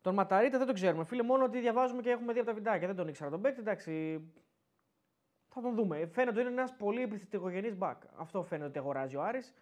Τον 0.00 0.14
Ματαρίτα 0.14 0.58
δεν 0.58 0.66
τον 0.66 0.74
ξέρουμε. 0.74 1.04
Φίλε, 1.04 1.22
μόνο 1.22 1.44
ότι 1.44 1.60
διαβάζουμε 1.60 2.02
και 2.02 2.10
έχουμε 2.10 2.32
δει 2.32 2.38
από 2.38 2.48
τα 2.48 2.54
βιντεάκια. 2.54 2.86
Δεν 2.86 2.96
τον 2.96 3.08
ήξερα 3.08 3.30
τον 3.30 3.40
παίκτη, 3.40 3.60
εντάξει. 3.60 4.20
Θα 5.52 5.60
τον 5.60 5.74
δούμε. 5.74 6.06
Φαίνεται 6.06 6.40
ότι 6.40 6.40
είναι 6.50 6.60
ένας 6.60 6.76
πολύ 6.76 7.02
επιθετικογενής 7.02 7.76
μπακ. 7.76 8.02
Αυτό 8.16 8.42
φαίνεται 8.42 8.68
ότι 8.68 8.78
αγοράζει 8.78 9.16
ο 9.16 9.22
Άρης. 9.22 9.54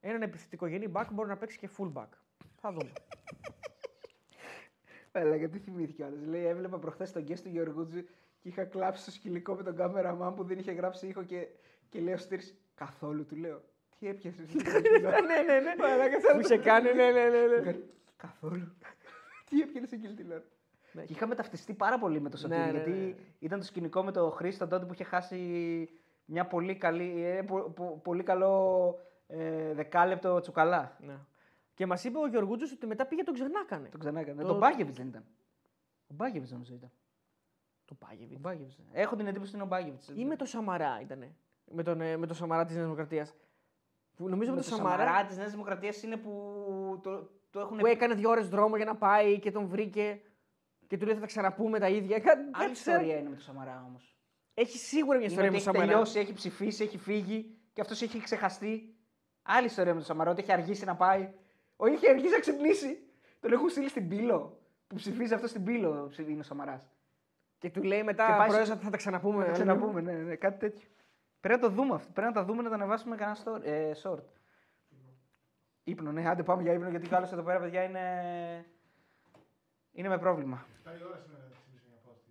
Έναν 0.00 0.22
επιθετικογενή 0.22 0.88
μπακ 0.88 1.12
μπορεί 1.12 1.28
να 1.28 1.36
παίξει 1.36 1.58
και 1.58 1.68
full 1.78 1.92
back. 1.92 2.08
Θα 2.60 2.72
δούμε. 2.72 2.92
Έλα, 5.12 5.36
γιατί 5.36 5.58
θυμήθηκε 5.58 6.04
άλλο. 6.04 6.16
Λέει, 6.26 6.44
έβλεπα 6.46 6.78
προχθές 6.78 7.12
τον 7.12 7.24
guest 7.28 7.40
του 7.40 7.48
Γεωργούτζη 7.48 8.02
και 8.40 8.48
είχα 8.48 8.64
κλάψει 8.64 9.02
στο 9.02 9.10
σκυλικό 9.10 9.54
με 9.54 9.62
τον 9.62 9.76
κάμεραμαν 9.76 10.34
που 10.34 10.44
δεν 10.44 10.58
είχε 10.58 10.72
γράψει 10.72 11.06
ήχο 11.06 11.22
και, 11.22 11.46
και 11.88 12.00
λέω 12.00 12.16
στήρι. 12.16 12.42
Καθόλου 12.74 13.26
του 13.26 13.36
λέω. 13.36 13.62
Τι 13.98 14.08
έπιασες. 14.08 14.54
ναι, 14.54 15.42
ναι, 15.46 15.60
ναι. 15.60 15.74
Μαλάκα, 15.78 16.20
σαν 16.20 16.36
Που 16.36 16.42
το- 16.42 16.54
είχε 16.54 16.58
κάνει, 16.62 16.92
ναι, 16.92 17.10
ναι, 17.10 17.28
ναι. 17.28 17.46
ναι. 17.70 17.76
Καθόλου. 18.16 18.76
Τι 19.50 19.60
έπιανε 19.60 19.86
εκείνη 19.90 20.14
την 20.14 20.30
ώρα. 20.32 20.42
Ναι. 20.96 21.04
Και 21.04 21.12
είχαμε 21.12 21.34
ταυτιστεί 21.34 21.72
πάρα 21.74 21.98
πολύ 21.98 22.20
με 22.20 22.28
το 22.30 22.36
Σωτήρη, 22.36 22.60
Ναι, 22.60 22.66
ναι, 22.66 22.70
γιατί 22.72 22.90
ναι. 22.90 23.14
ήταν 23.38 23.58
το 23.58 23.64
σκηνικό 23.64 24.02
με 24.02 24.12
τον 24.12 24.30
Χρήστο 24.30 24.66
τότε 24.66 24.84
που 24.86 24.92
είχε 24.92 25.04
χάσει 25.04 25.88
μια 26.24 26.46
πολύ, 26.46 26.76
καλή, 26.76 27.24
ε, 27.24 27.42
πο- 27.42 27.70
πο- 27.74 28.00
πολύ 28.04 28.22
καλό 28.22 28.98
ε, 29.26 29.72
δεκάλεπτο 29.74 30.40
τσουκαλά. 30.40 30.96
ναι. 31.00 31.14
Και 31.74 31.86
μας 31.86 32.04
είπε 32.04 32.18
ο 32.18 32.26
Γιωργούτζο 32.26 32.66
ότι 32.74 32.86
μετά 32.86 33.06
πήγε 33.06 33.22
τον 33.22 33.34
ξενάκανε. 33.34 33.88
Τον 33.88 34.00
ξανά 34.00 34.20
έκανε. 34.20 34.42
Το- 34.42 34.48
Τον 34.48 34.58
Μπάγεβιτς 34.58 34.96
δεν 34.96 35.06
ήταν. 35.06 35.24
Ο 36.06 36.14
Μπάγεβιτς 36.14 36.50
νομίζω 36.52 36.74
ήταν. 36.74 36.90
Το 37.84 37.94
Πάγεβιτ. 37.94 38.36
Ο 38.36 38.38
Μπάγεβιτς. 38.40 38.78
Έχω 38.92 39.16
την 39.16 39.26
εντύπωση 39.26 39.48
ότι 39.54 39.54
είναι 39.62 39.64
ο 39.64 39.76
Μπάγεβιτς. 39.76 40.08
Ή 40.14 40.24
με 40.24 40.36
το 40.36 40.44
Σαμαρά 40.44 40.98
ήτανε. 41.00 41.34
Με 41.70 41.82
τον, 41.82 42.00
ε, 42.00 42.16
με 42.16 42.26
το 42.26 42.34
Σαμαρά 42.34 42.64
της 42.64 42.72
Νέας 42.74 42.84
Δημοκρατίας. 42.86 43.34
Νομίζω 44.16 44.50
με, 44.50 44.56
με 44.56 44.62
το 44.62 44.68
το 44.70 44.76
Σαμαρά, 44.76 45.04
Σαμαρά 45.04 45.24
της 45.26 45.36
Νέας 45.36 45.50
Δημοκρατίας 45.50 46.02
είναι 46.02 46.16
που 46.16 46.30
το, 47.02 47.30
το 47.50 47.60
έχουν 47.60 47.76
που 47.76 47.86
έκανε 47.86 48.14
δύο 48.14 48.30
ώρες 48.30 48.48
δρόμο 48.48 48.76
για 48.76 48.84
να 48.84 48.96
πάει 48.96 49.38
και 49.38 49.50
τον 49.50 49.66
βρήκε 49.66 50.20
και 50.86 50.96
του 50.96 51.04
λέει 51.04 51.14
θα 51.14 51.20
τα 51.20 51.26
ξαναπούμε 51.26 51.78
τα 51.78 51.88
ίδια. 51.88 52.18
Κάτι, 52.18 52.40
Άλλη 52.40 52.50
κάτι 52.52 52.72
ξέρω. 52.72 52.96
ιστορία 52.96 53.18
είναι 53.18 53.28
με 53.28 53.34
το 53.36 53.42
Σαμαρά 53.42 53.84
όμως. 53.88 54.16
Έχει 54.54 54.78
σίγουρα 54.78 55.18
μια 55.18 55.26
Είναι 55.26 55.34
ιστορία 55.34 55.50
ότι 55.50 55.50
με 55.50 55.56
έχει 55.56 55.66
το 55.66 55.72
Σαμαρά. 55.72 55.92
τελειώσει, 55.92 56.18
έχει 56.18 56.32
ψηφίσει, 56.32 56.82
έχει 56.84 56.98
φύγει 56.98 57.58
και 57.72 57.80
αυτός 57.80 58.02
έχει 58.02 58.20
ξεχαστεί. 58.20 58.94
Άλλη 59.42 59.66
ιστορία 59.66 59.94
με 59.94 59.98
το 60.00 60.06
Σαμαρά, 60.06 60.30
ότι 60.30 60.40
έχει 60.42 60.52
αργήσει 60.52 60.84
να 60.84 60.96
πάει. 60.96 61.32
Όχι, 61.76 61.94
έχει 61.94 62.08
αργήσει 62.08 62.32
να 62.32 62.38
ξυπνήσει. 62.38 62.98
Τον 63.40 63.52
έχουν 63.52 63.68
στείλει 63.68 63.88
στην 63.88 64.08
πύλο. 64.08 64.60
Που 64.86 64.96
ψηφίζει 64.96 65.34
αυτό 65.34 65.46
στην 65.46 65.64
πύλο 65.64 66.10
είναι 66.28 66.40
ο 66.40 66.42
Σαμαράς. 66.42 66.90
Και 67.58 67.70
του 67.70 67.82
λέει 67.82 68.02
μετά 68.02 68.26
Και 68.26 68.32
πάει 68.38 68.46
πρόεδρε 68.48 68.66
στο- 68.66 68.76
θα 68.76 68.90
τα 68.90 68.96
ξαναπούμε. 68.96 69.46
Να 69.46 69.52
ξαναπούμε, 69.52 70.00
ναι, 70.00 70.12
ναι, 70.12 70.34
κάτι 70.36 70.58
τέτοιο. 70.58 70.88
Πρέπει 71.40 71.60
να 71.60 71.68
το 71.68 71.74
δούμε 71.74 71.94
αυτό. 71.94 72.12
Πρέπει 72.12 72.28
να 72.28 72.34
τα 72.40 72.44
δούμε 72.44 72.62
να 72.62 72.68
τα 72.68 72.74
ανεβάσουμε 72.74 73.16
κανένα 73.16 73.36
στο, 73.36 73.58
ε, 73.62 73.90
short. 74.02 74.22
Ύπνο, 75.84 76.12
ναι, 76.12 76.28
άντε 76.28 76.42
πάμε 76.42 76.62
για 76.62 76.72
ύπνο 76.72 76.88
γιατί 76.88 77.08
κάλος 77.08 77.32
εδώ 77.32 77.42
πέρα, 77.42 77.58
παιδιά, 77.60 77.82
είναι, 77.82 78.00
είναι 79.96 80.08
με 80.08 80.18
πρόβλημα. 80.18 80.66
7 80.84 80.88
η 81.00 81.04
ώρα 81.08 81.18
σήμερα 81.18 81.42
θα 81.48 81.54
ξυπνήσω 81.56 81.86
μια 81.88 81.98
πόστη. 82.04 82.30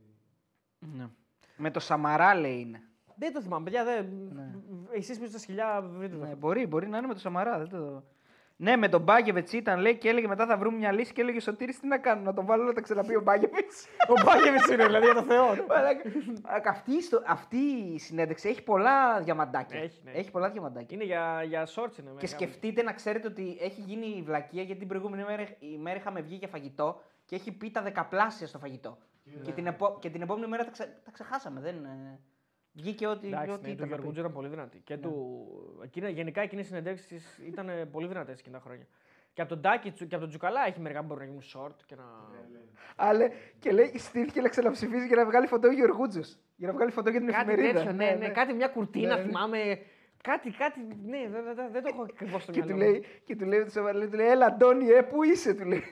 Ναι. 0.97 1.07
Με 1.57 1.71
το 1.71 1.79
Σαμαρά 1.79 2.35
λέει 2.35 2.59
είναι. 2.59 2.81
Δεν 3.15 3.33
το 3.33 3.41
θυμάμαι, 3.41 3.63
παιδιά. 3.63 3.83
Δεν... 3.83 4.07
Εσείς 4.91 5.17
πίσω 5.17 5.29
στα 5.29 5.39
σκυλιά 5.39 5.81
βρείτε 5.81 6.15
το. 6.15 6.25
Ναι, 6.25 6.35
μπορεί, 6.35 6.67
μπορεί 6.67 6.87
να 6.87 6.97
είναι 6.97 7.07
με 7.07 7.13
το 7.13 7.19
Σαμαρά. 7.19 7.57
Δεν 7.57 7.69
το... 7.69 8.03
Ναι, 8.57 8.75
με 8.75 8.89
τον 8.89 9.01
Μπάγεβετ 9.01 9.53
ήταν 9.53 9.79
λέει 9.79 9.97
και 9.97 10.09
έλεγε 10.09 10.27
μετά 10.27 10.45
θα 10.45 10.57
βρούμε 10.57 10.77
μια 10.77 10.91
λύση 10.91 11.13
και 11.13 11.21
έλεγε 11.21 11.39
Σωτήρης 11.39 11.79
τι 11.79 11.87
να 11.87 11.97
κάνω, 11.97 12.21
να 12.21 12.33
τον 12.33 12.45
βάλω 12.45 12.63
να 12.63 12.73
τα 12.73 12.81
ξαναπεί 12.81 13.15
ο 13.15 13.21
Μπάγεβετ. 13.21 13.71
Ο 14.11 14.13
Μπάγεβιτς 14.25 14.67
είναι, 14.67 14.85
δηλαδή 14.85 15.05
για 15.05 15.13
το 15.13 15.23
Θεό. 15.23 15.45
αυτή, 16.69 16.91
η 16.91 16.95
ιστο- 16.95 17.23
αυτή 17.25 17.57
η 17.93 17.99
συνέντευξη 17.99 18.49
έχει 18.49 18.63
πολλά 18.63 19.21
διαμαντάκια. 19.21 19.79
Έχει, 19.79 20.01
ναι. 20.03 20.11
έχει 20.11 20.31
πολλά 20.31 20.49
διαμαντάκια. 20.49 20.95
Είναι 20.95 21.03
για, 21.03 21.43
για 21.47 21.65
shorts 21.65 21.73
είναι. 21.75 21.85
Και 21.95 22.03
μεγάλο. 22.03 22.27
σκεφτείτε 22.27 22.83
να 22.83 22.93
ξέρετε 22.93 23.27
ότι 23.27 23.57
έχει 23.61 23.81
γίνει 23.81 24.05
η 24.17 24.21
βλακεία 24.21 24.63
γιατί 24.63 24.79
την 24.79 24.87
προηγούμενη 24.87 25.23
μέρα, 25.23 25.43
ημέρα 25.59 25.97
είχαμε 25.97 26.21
βγει 26.21 26.35
για 26.35 26.47
φαγητό 26.47 27.01
και 27.25 27.35
έχει 27.35 27.51
πει 27.51 27.71
τα 27.71 27.81
δεκαπλάσια 27.81 28.47
στο 28.47 28.59
φαγητό. 28.59 28.97
Και 29.43 29.51
την, 29.51 29.67
επο- 29.67 29.97
και 29.99 30.09
την 30.09 30.21
επόμενη 30.21 30.47
μέρα 30.47 30.63
τα, 30.65 30.71
ξε- 30.71 31.03
τα 31.03 31.11
ξεχάσαμε. 31.11 31.59
Δεν, 31.61 31.85
ε, 31.85 32.19
Βγήκε 32.77 33.07
ό,τι, 33.07 33.27
Εντάξει, 33.27 33.49
ό,τι 33.51 33.61
ναι, 33.61 33.67
του 33.67 33.73
ήταν. 33.73 33.79
να 33.79 33.85
πει. 33.85 33.87
Γεωργούτζου 33.93 34.19
ήταν 34.19 34.33
πολύ 34.33 34.47
δυνατή. 34.47 34.79
Και 34.83 34.97
του... 34.97 35.37
Εκείνα, 35.83 36.09
γενικά 36.09 36.41
εκείνες 36.41 36.65
οι 36.65 36.67
συνεντεύξεις 36.67 37.37
ήταν 37.47 37.69
ε, 37.69 37.85
πολύ 37.85 38.07
δυνατές 38.07 38.39
εκείνα 38.39 38.57
τα 38.57 38.63
χρόνια. 38.63 38.87
Και 39.33 39.41
από 39.41 39.49
τον 39.49 39.61
Τάκη 39.61 39.91
Τσου- 39.91 40.07
και 40.07 40.13
από 40.15 40.23
τον 40.23 40.29
Τζουκαλά 40.29 40.65
έχει 40.67 40.79
μερικά 40.79 40.99
που 40.99 41.05
μπορούν 41.05 41.23
να 41.23 41.29
γίνουν 41.29 41.43
short 41.53 41.75
και 41.85 41.95
να. 41.95 42.03
Αλλά 42.95 43.27
και 43.59 43.71
λέει, 43.71 43.97
στήθηκε 43.97 44.41
να 44.41 44.49
ξαναψηφίσει 44.49 45.07
για 45.07 45.15
να 45.15 45.25
βγάλει 45.25 45.47
φωτό 45.47 45.67
ο 45.67 45.71
Γιωργούτζο. 45.71 46.21
Για 46.55 46.67
να 46.67 46.73
βγάλει 46.73 46.91
φωτό 46.91 47.09
για 47.09 47.19
την 47.19 47.29
Κάτι 47.31 47.51
εφημερίδα. 47.51 47.79
τέτοιο, 47.79 47.91
ναι, 47.95 48.15
ναι, 48.19 48.29
κάτι 48.29 48.53
μια 48.53 48.67
κουρτίνα 48.67 49.15
Ναι, 49.15 49.21
ναι. 49.21 49.27
θυμάμαι. 49.27 49.79
Κάτι, 50.23 50.49
κάτι, 50.51 50.79
ναι, 51.05 51.27
δεν, 51.29 51.43
δεν, 51.55 51.71
δεν 51.71 51.81
το 51.83 51.89
έχω 51.93 52.01
ακριβώς 52.01 52.43
στο 52.43 52.51
Και 52.51 52.63
μυαλό 52.63 52.73
του 52.77 52.83
μου. 52.85 52.91
λέει, 52.91 53.05
και 53.23 53.35
του 53.35 53.45
λέει, 53.45 53.63
του 53.63 53.81
λέει, 53.97 54.07
του 54.07 54.15
λέει, 54.15 54.27
Έλα, 54.27 54.45
Αντώνη, 54.45 54.87
ε, 54.89 55.01
πού 55.01 55.23
είσαι, 55.23 55.53
του 55.53 55.65
λέει. 55.65 55.83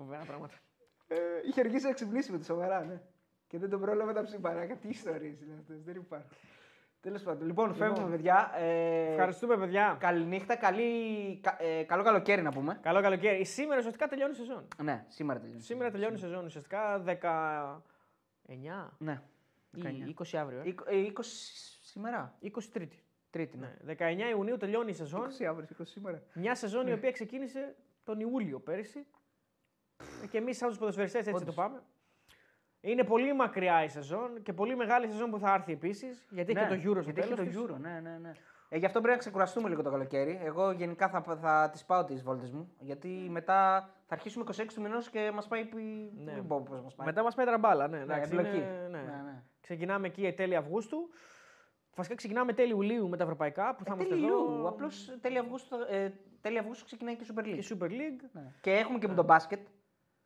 Φοβερά 0.00 0.24
πράγματα. 0.24 0.54
Ε, 1.08 1.16
είχε 1.48 1.60
αργήσει 1.60 1.84
να 1.86 1.92
ξυπνήσει 1.92 2.32
με 2.32 2.38
τη 2.38 2.44
σοβαρά, 2.44 2.84
ναι. 2.84 3.00
Και 3.46 3.58
δεν 3.58 3.70
τον 3.70 3.80
πρόλαβε 3.80 4.12
τα 4.12 4.22
ψυμπαράκια. 4.22 4.76
Τι 4.76 4.88
ιστορίες 4.88 5.40
είναι 5.40 5.54
αυτές, 5.60 5.82
δεν 5.82 5.96
υπάρχουν. 5.96 6.30
Τέλος 7.00 7.22
πάντων. 7.22 7.46
Λοιπόν, 7.46 7.74
φεύγουμε, 7.74 8.10
παιδιά. 8.10 8.50
Ε, 8.56 9.10
Ευχαριστούμε, 9.10 9.56
παιδιά. 9.56 9.96
Καληνύχτα, 10.00 10.56
καλή, 10.56 10.90
κα- 11.42 11.56
ε, 11.62 11.82
καλό 11.82 12.02
καλοκαίρι 12.02 12.42
να 12.42 12.50
πούμε. 12.52 12.78
Καλό 12.82 13.00
καλοκαίρι. 13.02 13.44
Σήμερα 13.44 13.78
ουσιαστικά 13.78 14.06
τελειώνει 14.08 14.32
η 14.32 14.34
σεζόν. 14.34 14.68
Ναι, 14.82 15.04
σήμερα 15.08 15.40
τελειώνει. 15.40 15.60
Σήμερα 15.62 15.90
τελειώνει 15.90 16.14
η 16.14 16.18
σεζόν. 16.18 16.44
Ουσιαστικά 16.44 16.98
19 17.04 18.94
Ναι. 18.98 19.22
ή 19.70 19.80
19. 19.82 20.08
20 20.08 20.36
αύριο. 20.36 20.60
Ε. 20.60 20.68
Είκο- 20.68 20.84
ε, 20.86 20.96
20 20.96 21.22
σήμερα. 21.82 22.34
23. 22.40 22.88
Τρίτη, 23.30 23.56
ναι. 23.56 23.66
Ναι. 23.82 23.94
19 23.94 24.28
Ιουνίου 24.30 24.56
τελειώνει 24.56 24.90
η 24.90 24.94
σεζόν. 24.94 25.20
20 25.20 25.44
αύριο, 25.44 25.66
20 25.78 25.82
σήμερα. 25.84 26.22
Μια 26.34 26.54
σεζόν 26.54 26.86
η 26.86 26.92
οποία 26.92 27.10
ξεκίνησε 27.12 27.74
τον 28.04 28.20
Ιούλιο 28.20 28.60
πέρυσι. 28.60 29.06
Ε, 30.22 30.26
Και 30.26 30.38
εμείς, 30.38 30.56
σαν 30.56 30.68
τους 30.68 30.78
ποδοσφαιριστές, 30.78 31.20
έτσι 31.26 31.34
Όντως. 31.42 31.54
το 31.54 31.62
πάμε. 31.62 31.82
Είναι 32.80 33.04
πολύ 33.04 33.32
μακριά 33.34 33.84
η 33.84 33.88
σεζόν 33.88 34.42
και 34.42 34.52
πολύ 34.52 34.76
μεγάλη 34.76 35.06
σεζόν 35.08 35.30
που 35.30 35.38
θα 35.38 35.54
έρθει 35.54 35.72
επίσης. 35.72 36.26
Γιατί 36.30 36.52
έχει 36.56 36.66
και 36.68 36.74
το 36.74 36.80
Euro 36.90 37.02
στο 37.02 37.10
γιατί 37.12 37.20
έχει 37.20 37.34
τέλος 37.34 37.54
το 37.54 37.60
της. 37.64 37.74
Euro, 37.76 37.80
ναι, 37.80 38.00
ναι, 38.02 38.18
ναι. 38.22 38.32
Ε, 38.72 38.78
γι' 38.78 38.86
αυτό 38.86 38.98
πρέπει 39.00 39.14
να 39.14 39.20
ξεκουραστούμε 39.20 39.68
λίγο 39.68 39.82
το 39.82 39.90
καλοκαίρι. 39.90 40.40
Εγώ 40.44 40.70
γενικά 40.70 41.08
θα, 41.08 41.22
θα 41.40 41.68
τις 41.72 41.84
πάω 41.84 42.04
τις 42.04 42.22
βόλτες 42.22 42.50
μου. 42.50 42.72
Γιατί 42.78 43.08
μετά 43.08 43.88
θα 44.06 44.14
αρχίσουμε 44.14 44.44
26 44.56 44.64
του 44.74 44.80
μηνός 44.80 45.10
και 45.10 45.30
μας 45.34 45.46
πάει. 45.48 45.64
πι- 45.64 46.12
Ναι. 46.24 46.32
Μην 46.32 46.46
πω 46.46 46.60
πώς 46.68 46.82
μας 46.82 46.94
πάει. 46.94 47.06
Μετά 47.06 47.22
μας 47.22 47.34
πέτρα 47.34 47.58
μπάλα. 47.58 47.88
Ναι, 47.88 47.96
ναι, 47.96 48.02
εντάξει, 48.02 48.30
εμπλοκή. 48.32 48.56
είναι- 48.56 48.86
ναι. 48.90 48.98
Ναι, 48.98 49.22
ναι. 49.24 49.42
Ξεκινάμε 49.60 50.06
εκεί 50.06 50.32
τέλη 50.32 50.56
Αυγούστου. 50.56 51.08
Βασικά 51.94 52.14
ξεκινάμε 52.14 52.52
τέλη 52.52 52.70
Ιουλίου 52.70 53.08
με 53.08 53.16
τα 53.16 53.22
ευρωπαϊκά 53.22 53.74
που 53.74 53.84
θα 53.84 53.90
Ε, 53.92 53.94
είμαστε 53.94 54.14
τέλη 54.14 54.26
εδώ. 54.26 54.44
Ιουλίου. 54.44 54.68
Απλώς 54.68 55.18
τέλη 55.20 55.38
Αυγούστου, 55.38 55.76
ε, 55.90 56.12
τέλη 56.40 56.58
Αυγούστου 56.58 56.84
ξεκινάει 56.84 57.16
και 57.16 57.24
η 57.24 57.26
Super 57.34 57.40
League. 57.44 57.58
Και 57.60 57.76
Super 57.78 57.86
League. 57.90 58.28
Ναι. 58.32 58.52
Και 58.60 58.70
έχουμε 58.70 58.98
και 58.98 59.08
με 59.08 59.14
το 59.14 59.22
μπάσκετ. 59.22 59.60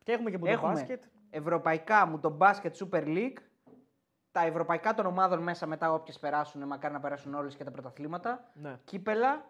Και 0.05 0.11
έχουμε 0.11 0.29
και 0.29 0.39
Έχουμε 0.43 0.71
μπάσκετ. 0.73 1.03
ευρωπαϊκά 1.29 2.05
μου 2.05 2.19
το 2.19 2.29
μπάσκετ 2.29 2.75
Super 2.79 3.03
League. 3.03 3.37
Τα 4.31 4.41
ευρωπαϊκά 4.45 4.93
των 4.93 5.05
ομάδων 5.05 5.43
μέσα 5.43 5.65
μετά, 5.65 5.93
όποιες 5.93 6.19
περάσουν, 6.19 6.63
μακάρι 6.67 6.93
να 6.93 6.99
περάσουν 6.99 7.33
όλες 7.33 7.55
και 7.55 7.63
τα 7.63 7.71
πρωταθλήματα. 7.71 8.51
Ναι. 8.53 8.79
Κύπελα. 8.83 9.45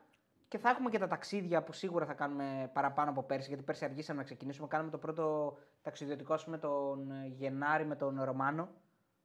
Και 0.48 0.58
θα 0.58 0.70
έχουμε 0.70 0.90
και 0.90 1.00
τα 1.00 1.08
ταξίδια 1.08 1.64
που 1.64 1.74
σίγουρα 1.74 2.06
θα 2.06 2.14
κάνουμε 2.14 2.70
παραπάνω 2.74 3.10
από 3.10 3.24
πέρσι, 3.24 3.48
γιατί 3.48 3.64
πέρσι 3.64 3.86
αργήσαμε 3.86 4.18
να 4.20 4.24
ξεκινήσουμε. 4.26 4.68
Κάναμε 4.68 4.90
το 4.90 4.98
πρώτο 4.98 5.58
ταξιδιωτικό, 5.82 6.34
ας 6.34 6.44
πούμε, 6.44 6.58
τον 6.58 7.12
Γενάρη 7.26 7.86
με 7.86 7.96
τον 7.96 8.24
Ρωμάνο. 8.24 8.68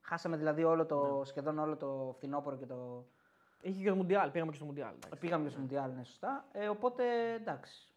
Χάσαμε 0.00 0.36
δηλαδή 0.36 0.64
όλο 0.64 0.86
το, 0.86 1.18
Ναι. 1.18 1.24
σχεδόν 1.24 1.58
όλο 1.58 1.76
το 1.76 2.12
φθινόπωρο 2.16 2.56
και 2.56 2.66
το. 2.66 3.04
Είχε 3.62 3.82
και 3.82 3.88
το 3.88 3.94
Μουντιάλ. 3.94 4.30
Πήγαμε 4.30 4.50
και 4.50 4.56
στο 4.56 4.66
Μουντιάλ. 4.66 4.94
εντάξει. 4.94 5.18
Πήγαμε 5.20 5.44
και 5.44 5.50
στο 5.50 5.60
Μουντιάλ, 5.60 5.90
ναι, 5.96 6.04
σωστά. 6.04 6.44
Ε, 6.52 6.68
οπότε 6.68 7.04
εντάξει. 7.34 7.89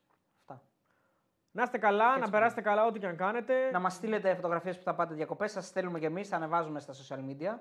Αυτά. 1.55 1.59
Να 1.59 1.63
είστε 1.63 1.77
καλά, 1.77 2.07
Έτσι 2.09 2.19
να 2.19 2.29
περάσετε 2.29 2.61
καλά 2.61 2.85
ό,τι 2.85 2.99
και 2.99 3.07
αν 3.07 3.15
κάνετε. 3.15 3.53
Να 3.71 3.79
μας 3.79 3.93
στείλετε 3.93 4.35
φωτογραφίες 4.35 4.77
που 4.77 4.83
θα 4.83 4.95
πάτε 4.95 5.13
διακοπές. 5.13 5.51
Σας 5.51 5.65
στέλνουμε 5.67 5.99
και 5.99 6.05
εμείς, 6.05 6.27
θα 6.27 6.35
ανεβάζουμε 6.35 6.79
στα 6.79 6.93
social 6.93 7.19
media. 7.29 7.57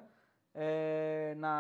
Ε, 0.53 1.35
να, 1.37 1.51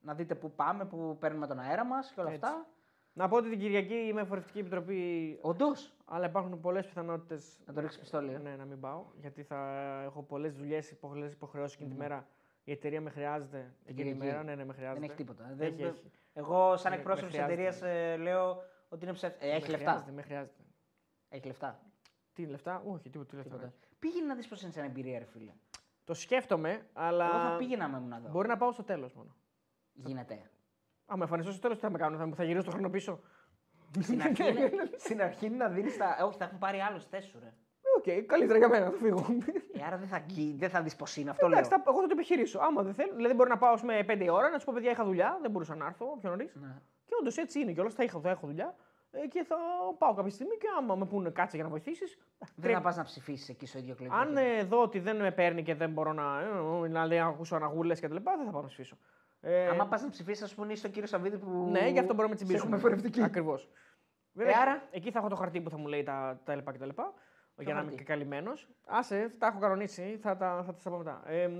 να 0.00 0.14
δείτε 0.14 0.34
πού 0.34 0.50
πάμε, 0.52 0.84
πού 0.84 1.16
παίρνουμε 1.20 1.46
τον 1.46 1.58
αέρα 1.58 1.84
μας 1.84 2.12
και 2.14 2.20
όλα 2.20 2.30
Έτσι. 2.30 2.40
αυτά. 2.44 2.66
Να 3.12 3.28
πω 3.28 3.36
ότι 3.36 3.48
την 3.50 3.58
Κυριακή 3.58 3.94
είμαι 3.94 4.20
εφορευτική 4.20 4.58
επιτροπή, 4.58 5.38
Όντως; 5.42 5.96
αλλά 6.04 6.26
υπάρχουν 6.26 6.60
πολλές 6.60 6.86
πιθανότητες 6.86 7.58
Να 7.66 7.72
το 7.72 7.80
ρίξεις 7.80 8.00
πιστόλι. 8.00 8.32
ε. 8.32 8.38
ναι, 8.38 8.56
να 8.58 8.64
μην 8.64 8.80
πάω. 8.80 9.04
Γιατί 9.20 9.42
θα 9.42 9.56
έχω 10.04 10.22
πολλές 10.22 10.54
δουλειές, 10.54 10.94
πολλές 11.00 11.32
υποχρεώσεις 11.32 11.74
εκείνη 11.74 11.90
τη 11.90 11.96
μέρα. 11.96 12.26
Η 12.64 12.72
εταιρεία 12.72 13.00
με 13.00 13.10
χρειάζεται 13.10 13.74
εκείνη 13.84 14.12
τη 14.12 14.16
Κυριακή. 14.18 14.18
μέρα. 14.32 14.42
Ναι, 14.44 14.54
ναι, 14.54 14.64
με 14.64 14.72
χρειάζεται. 14.72 15.00
Δεν 15.00 15.08
έχει 15.08 15.16
τίποτα. 15.18 15.44
Έχει, 15.44 15.54
Δεν- 15.54 15.76
δεν- 15.76 15.86
έχει. 15.86 16.10
Εγώ, 16.32 16.76
σαν 16.76 16.90
Με- 16.92 16.96
εκπρόσωπος 16.98 17.30
με 17.32 17.36
της 17.38 17.46
εταιρείας, 17.46 17.76
χρειάζεται. 17.78 18.16
λέω 18.16 18.62
ότι 18.88 19.04
είναι 19.04 19.12
ψεύτικο. 19.12 19.46
Ε, 19.46 19.50
έχει 19.54 19.60
Με 19.62 19.68
λεφτά. 19.70 19.84
χρειάζεται, 19.90 20.12
με 20.12 20.22
χρειάζεται. 20.22 20.57
Έχει 21.28 21.46
λεφτά; 21.46 21.80
Τι 22.32 22.46
λεφτά, 22.46 22.82
όχι, 22.86 23.08
τίποτα. 23.10 23.30
τι 23.30 23.36
λεφτά. 23.36 23.50
Τίποτα. 23.56 23.72
Πήγαινε 23.98 24.26
να 24.26 24.34
δεις 24.34 24.48
πώς 24.48 24.62
είναι 24.62 24.72
σαν 24.72 24.84
εμπειρία, 24.84 25.18
ρε 25.18 25.24
φίλε. 25.24 25.52
Το 26.04 26.14
σκέφτομαι, 26.14 26.86
αλλά. 26.92 27.24
Εγώ 27.24 27.38
θα 27.50 27.56
πήγαινα 27.58 27.88
με 27.88 27.98
μου 28.00 28.08
να 28.08 28.18
δω. 28.18 28.28
Μπορεί 28.28 28.48
να 28.48 28.56
πάω 28.56 28.72
στο 28.72 28.82
τέλος 28.82 29.12
μόνο. 29.14 29.36
Γίνεται. 29.92 30.50
Άμα 31.06 31.22
εμφανιστώ 31.22 31.52
στο 31.52 31.60
τέλος, 31.60 31.76
τι 31.76 31.82
θα 31.84 31.90
με 31.90 31.98
κάνουν, 31.98 32.18
θα, 32.18 32.34
θα 32.36 32.44
γυρίσω 32.44 32.64
το 32.64 32.70
χρόνο 32.70 32.90
πίσω. 32.90 33.20
στην, 34.00 34.22
αρχή 34.22 34.48
είναι, 34.48 34.70
στην 35.04 35.22
αρχή 35.22 35.46
είναι 35.46 35.56
να 35.56 35.68
δίνεις 35.68 35.96
τα. 35.96 36.16
Όχι, 36.24 36.38
θα 36.38 36.44
έχουν 36.44 36.58
πάρει 36.58 36.78
άλλους 36.80 37.08
τέσσερι. 37.08 37.52
Οκ, 37.96 38.26
καλύτερα 38.26 38.58
για 38.58 38.68
μένα, 38.68 38.90
θα 38.90 38.96
φύγω. 38.96 39.26
Ε, 39.72 39.84
άρα 39.84 39.96
δεν 39.96 40.08
θα, 40.08 40.18
γκει- 40.18 40.58
δεν 40.58 40.70
θα 40.70 40.82
δεις 40.82 40.96
πώς 40.96 41.16
είναι 41.16 41.30
αυτό. 41.30 41.46
Εντάξει, 41.46 41.70
λέω. 41.70 41.78
θα- 41.80 41.90
εγώ 41.90 42.00
θα 42.00 42.06
το 42.06 42.12
επιχειρήσω. 42.16 42.58
Άμα 42.60 42.82
δεν 42.82 42.94
θέλω, 42.94 43.14
δηλαδή 43.14 43.34
μπορεί 43.34 43.48
να 43.50 43.58
πάω 43.58 43.74
με 43.82 44.04
5 44.08 44.28
ώρα 44.30 44.50
να 44.50 44.58
του 44.58 44.64
πω 44.64 44.72
παιδιά 44.74 44.90
είχα 44.90 45.04
δουλειά, 45.04 45.38
δεν 45.42 45.50
μπορούσα 45.50 45.74
να 45.74 45.86
έρθω 45.86 46.16
πιο 46.20 46.28
νωρίς. 46.30 46.54
Ναι. 46.54 46.76
Και 47.04 47.14
όντως 47.20 47.36
έτσι 47.36 47.60
είναι 47.60 47.72
κιόλας, 47.72 47.94
θα, 47.94 48.02
είχα- 48.04 48.20
θα 48.20 48.30
έχω 48.30 48.46
δουλειά 48.46 48.74
ε, 48.76 48.82
και 49.28 49.44
θα 49.44 49.56
πάω 49.98 50.14
κάποια 50.14 50.30
στιγμή 50.30 50.56
και 50.56 50.66
άμα 50.78 50.94
με 50.94 51.06
πούνε 51.06 51.30
κάτσε 51.30 51.56
για 51.56 51.64
να 51.64 51.70
βοηθήσεις. 51.70 52.18
Δεν 52.54 52.74
θα 52.74 52.80
πας 52.80 52.96
να 52.96 53.02
ψηφίσεις 53.02 53.48
εκεί 53.48 53.66
στο 53.66 53.78
ίδιο 53.78 53.94
κλειδί. 53.94 54.14
Αν 54.14 54.36
ε, 54.36 54.62
δω 54.62 54.82
ότι 54.82 54.98
δεν 54.98 55.16
με 55.16 55.30
παίρνει 55.30 55.62
και 55.62 55.74
δεν 55.74 55.90
μπορώ 55.90 56.12
να, 56.12 56.40
ε, 56.84 56.88
να, 56.88 57.06
να 57.06 57.26
ακούσω 57.26 57.56
αναγούλες 57.56 58.00
κτλ., 58.00 58.14
δεν 58.14 58.44
θα 58.44 58.50
πάω 58.50 58.62
να 58.62 58.66
ψηφίσω. 58.66 58.96
Ε, 59.40 59.68
Άμα 59.68 59.86
πας 59.86 60.02
να 60.02 60.08
ψηφίσεις, 60.10 60.44
ας 60.44 60.54
πούμε, 60.54 60.72
είσαι 60.72 60.86
ο 60.86 60.90
κύριος 60.90 61.10
Σαββίδη 61.10 61.38
που. 61.38 61.68
ναι, 61.70 61.88
γι' 61.88 61.98
αυτό 61.98 62.14
μπορούμε 62.14 62.34
να 62.34 62.38
σε 62.38 62.44
τσιμπήσουμε. 62.44 62.76
Έχουμε 62.76 62.88
φορευτική. 62.88 63.22
Ακριβώς. 63.22 63.70
Ε, 64.38 64.52
άρα; 64.52 64.82
εκεί 64.90 65.10
θα 65.10 65.18
έχω 65.18 65.28
το 65.28 65.36
χαρτί 65.36 65.60
που 65.60 65.70
θα 65.70 65.78
μου 65.78 65.86
λέει 65.86 66.02
τα, 66.02 66.40
τα 66.44 66.56
ЛΠ 66.56 66.72
και 66.72 66.78
τα 66.78 66.86
λοιπά. 66.86 67.12
Για 67.58 67.74
να 67.74 67.80
είμαι 67.80 67.88
χαρτί; 67.88 67.96
και 67.96 68.12
καλυμμένος. 68.12 68.68
Άσε, 68.86 69.34
τα 69.38 69.46
έχω 69.46 69.58
κανονίσει, 69.58 70.18
θα 70.22 70.36
τα, 70.36 70.62
θα 70.66 70.72
τα 70.72 70.78
στα 70.80 70.90
πω 70.90 70.96
μετά. 70.96 71.22
Ε, 71.26 71.50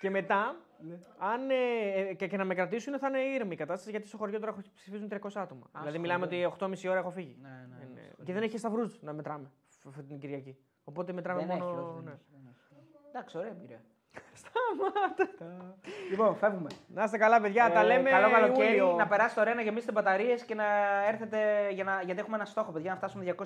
και 0.00 0.10
μετά, 0.10 0.56
Ναι. 0.82 0.98
αν, 1.18 1.50
ε, 1.50 2.14
και, 2.14 2.26
και 2.26 2.36
να 2.36 2.44
με 2.44 2.54
κρατήσουν, 2.54 2.98
θα 2.98 3.08
είναι 3.08 3.18
ήρεμη 3.18 3.52
η 3.52 3.56
κατάσταση 3.56 3.90
γιατί 3.90 4.06
στο 4.06 4.16
χωριό 4.16 4.40
τώρα 4.40 4.54
ψηφίζουν 4.74 5.08
300 5.10 5.16
άτομα. 5.34 5.66
δηλαδή, 5.72 5.90
στο 5.90 6.00
μιλάμε 6.00 6.24
χωριό. 6.26 6.48
ότι 6.48 6.64
8.30 6.86 6.90
ώρα 6.90 6.98
έχω 6.98 7.10
φύγει. 7.10 7.36
Ναι, 7.42 7.48
ναι, 7.48 7.84
Είναι- 7.84 8.10
στο 8.12 8.22
και 8.24 8.32
δεν 8.32 8.42
έχει 8.42 8.58
σταυρούς 8.58 9.02
να 9.02 9.12
μετράμε 9.12 9.50
φ- 9.78 9.86
αυτή 9.86 10.02
την 10.02 10.18
Κυριακή. 10.18 10.56
Οπότε 10.84 11.12
μετράμε 11.12 11.40
Δεν 11.40 11.50
έχει, 11.50 11.58
μόνο. 11.60 11.80
όχι, 11.82 11.94
δεν 11.94 12.04
ναι. 12.04 12.10
έχει, 12.10 12.20
δεν 12.32 12.40
έχει. 12.50 13.08
Εντάξει, 13.08 13.38
ωραία 13.38 13.50
εμπειρία. 13.50 13.80
Λοιπόν, 16.10 16.36
φεύγουμε. 16.36 16.68
Να 16.88 17.04
είστε 17.04 17.18
καλά, 17.18 17.40
παιδιά. 17.40 17.70
τα 17.70 17.80
Ε, 17.80 17.84
λέμε. 17.84 18.10
Καλό 18.10 18.30
καλοκαίρι, 18.30 18.76
Ιούλιο. 18.76 18.94
να 18.96 19.06
περάσετε 19.06 19.40
ωραία, 19.40 19.54
να 19.54 19.62
γεμίσετε 19.62 19.92
μπαταρίες 19.92 20.44
και 20.44 20.54
να 20.54 20.64
έρθετε. 21.08 21.70
Για 21.70 21.84
να... 21.84 22.02
Γιατί 22.02 22.20
έχουμε 22.20 22.36
ένα 22.36 22.44
στόχο, 22.44 22.72
παιδιά, 22.72 22.90
να 22.90 22.96
φτάσουμε 22.96 23.34
200.000 23.36 23.42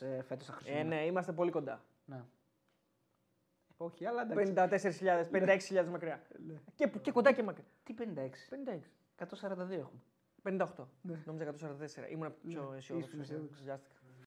ε, 0.00 0.22
φέτος 0.22 0.46
τα 0.46 0.52
Ε, 0.52 0.56
Χριστούγεννα. 0.56 0.94
ναι, 0.94 1.04
είμαστε 1.04 1.32
πολύ 1.32 1.50
κοντά. 1.50 1.80
Ναι. 2.04 2.22
Όχι, 3.76 4.06
αλλά 4.06 4.22
εντάξει. 4.22 4.52
54.000, 5.00 5.84
56.000 5.84 5.86
μακριά. 5.90 6.22
και, 6.74 6.88
και 7.02 7.12
κοντά 7.12 7.32
και 7.32 7.42
μακριά. 7.42 7.66
Τι 7.82 7.94
56. 7.98 8.02
56. 8.50 8.80
142 9.18 9.70
έχουμε. 9.70 10.00
58. 10.42 10.66
Νόμιζα 11.24 11.54
144. 12.06 12.10
Ήμουν 12.10 12.34
πιο 12.46 12.72
αισιόδοξος. 12.76 12.98
ήσουν 12.98 13.20
αισιόδοξος. 13.20 13.62
Βιάστηκα. 13.62 13.93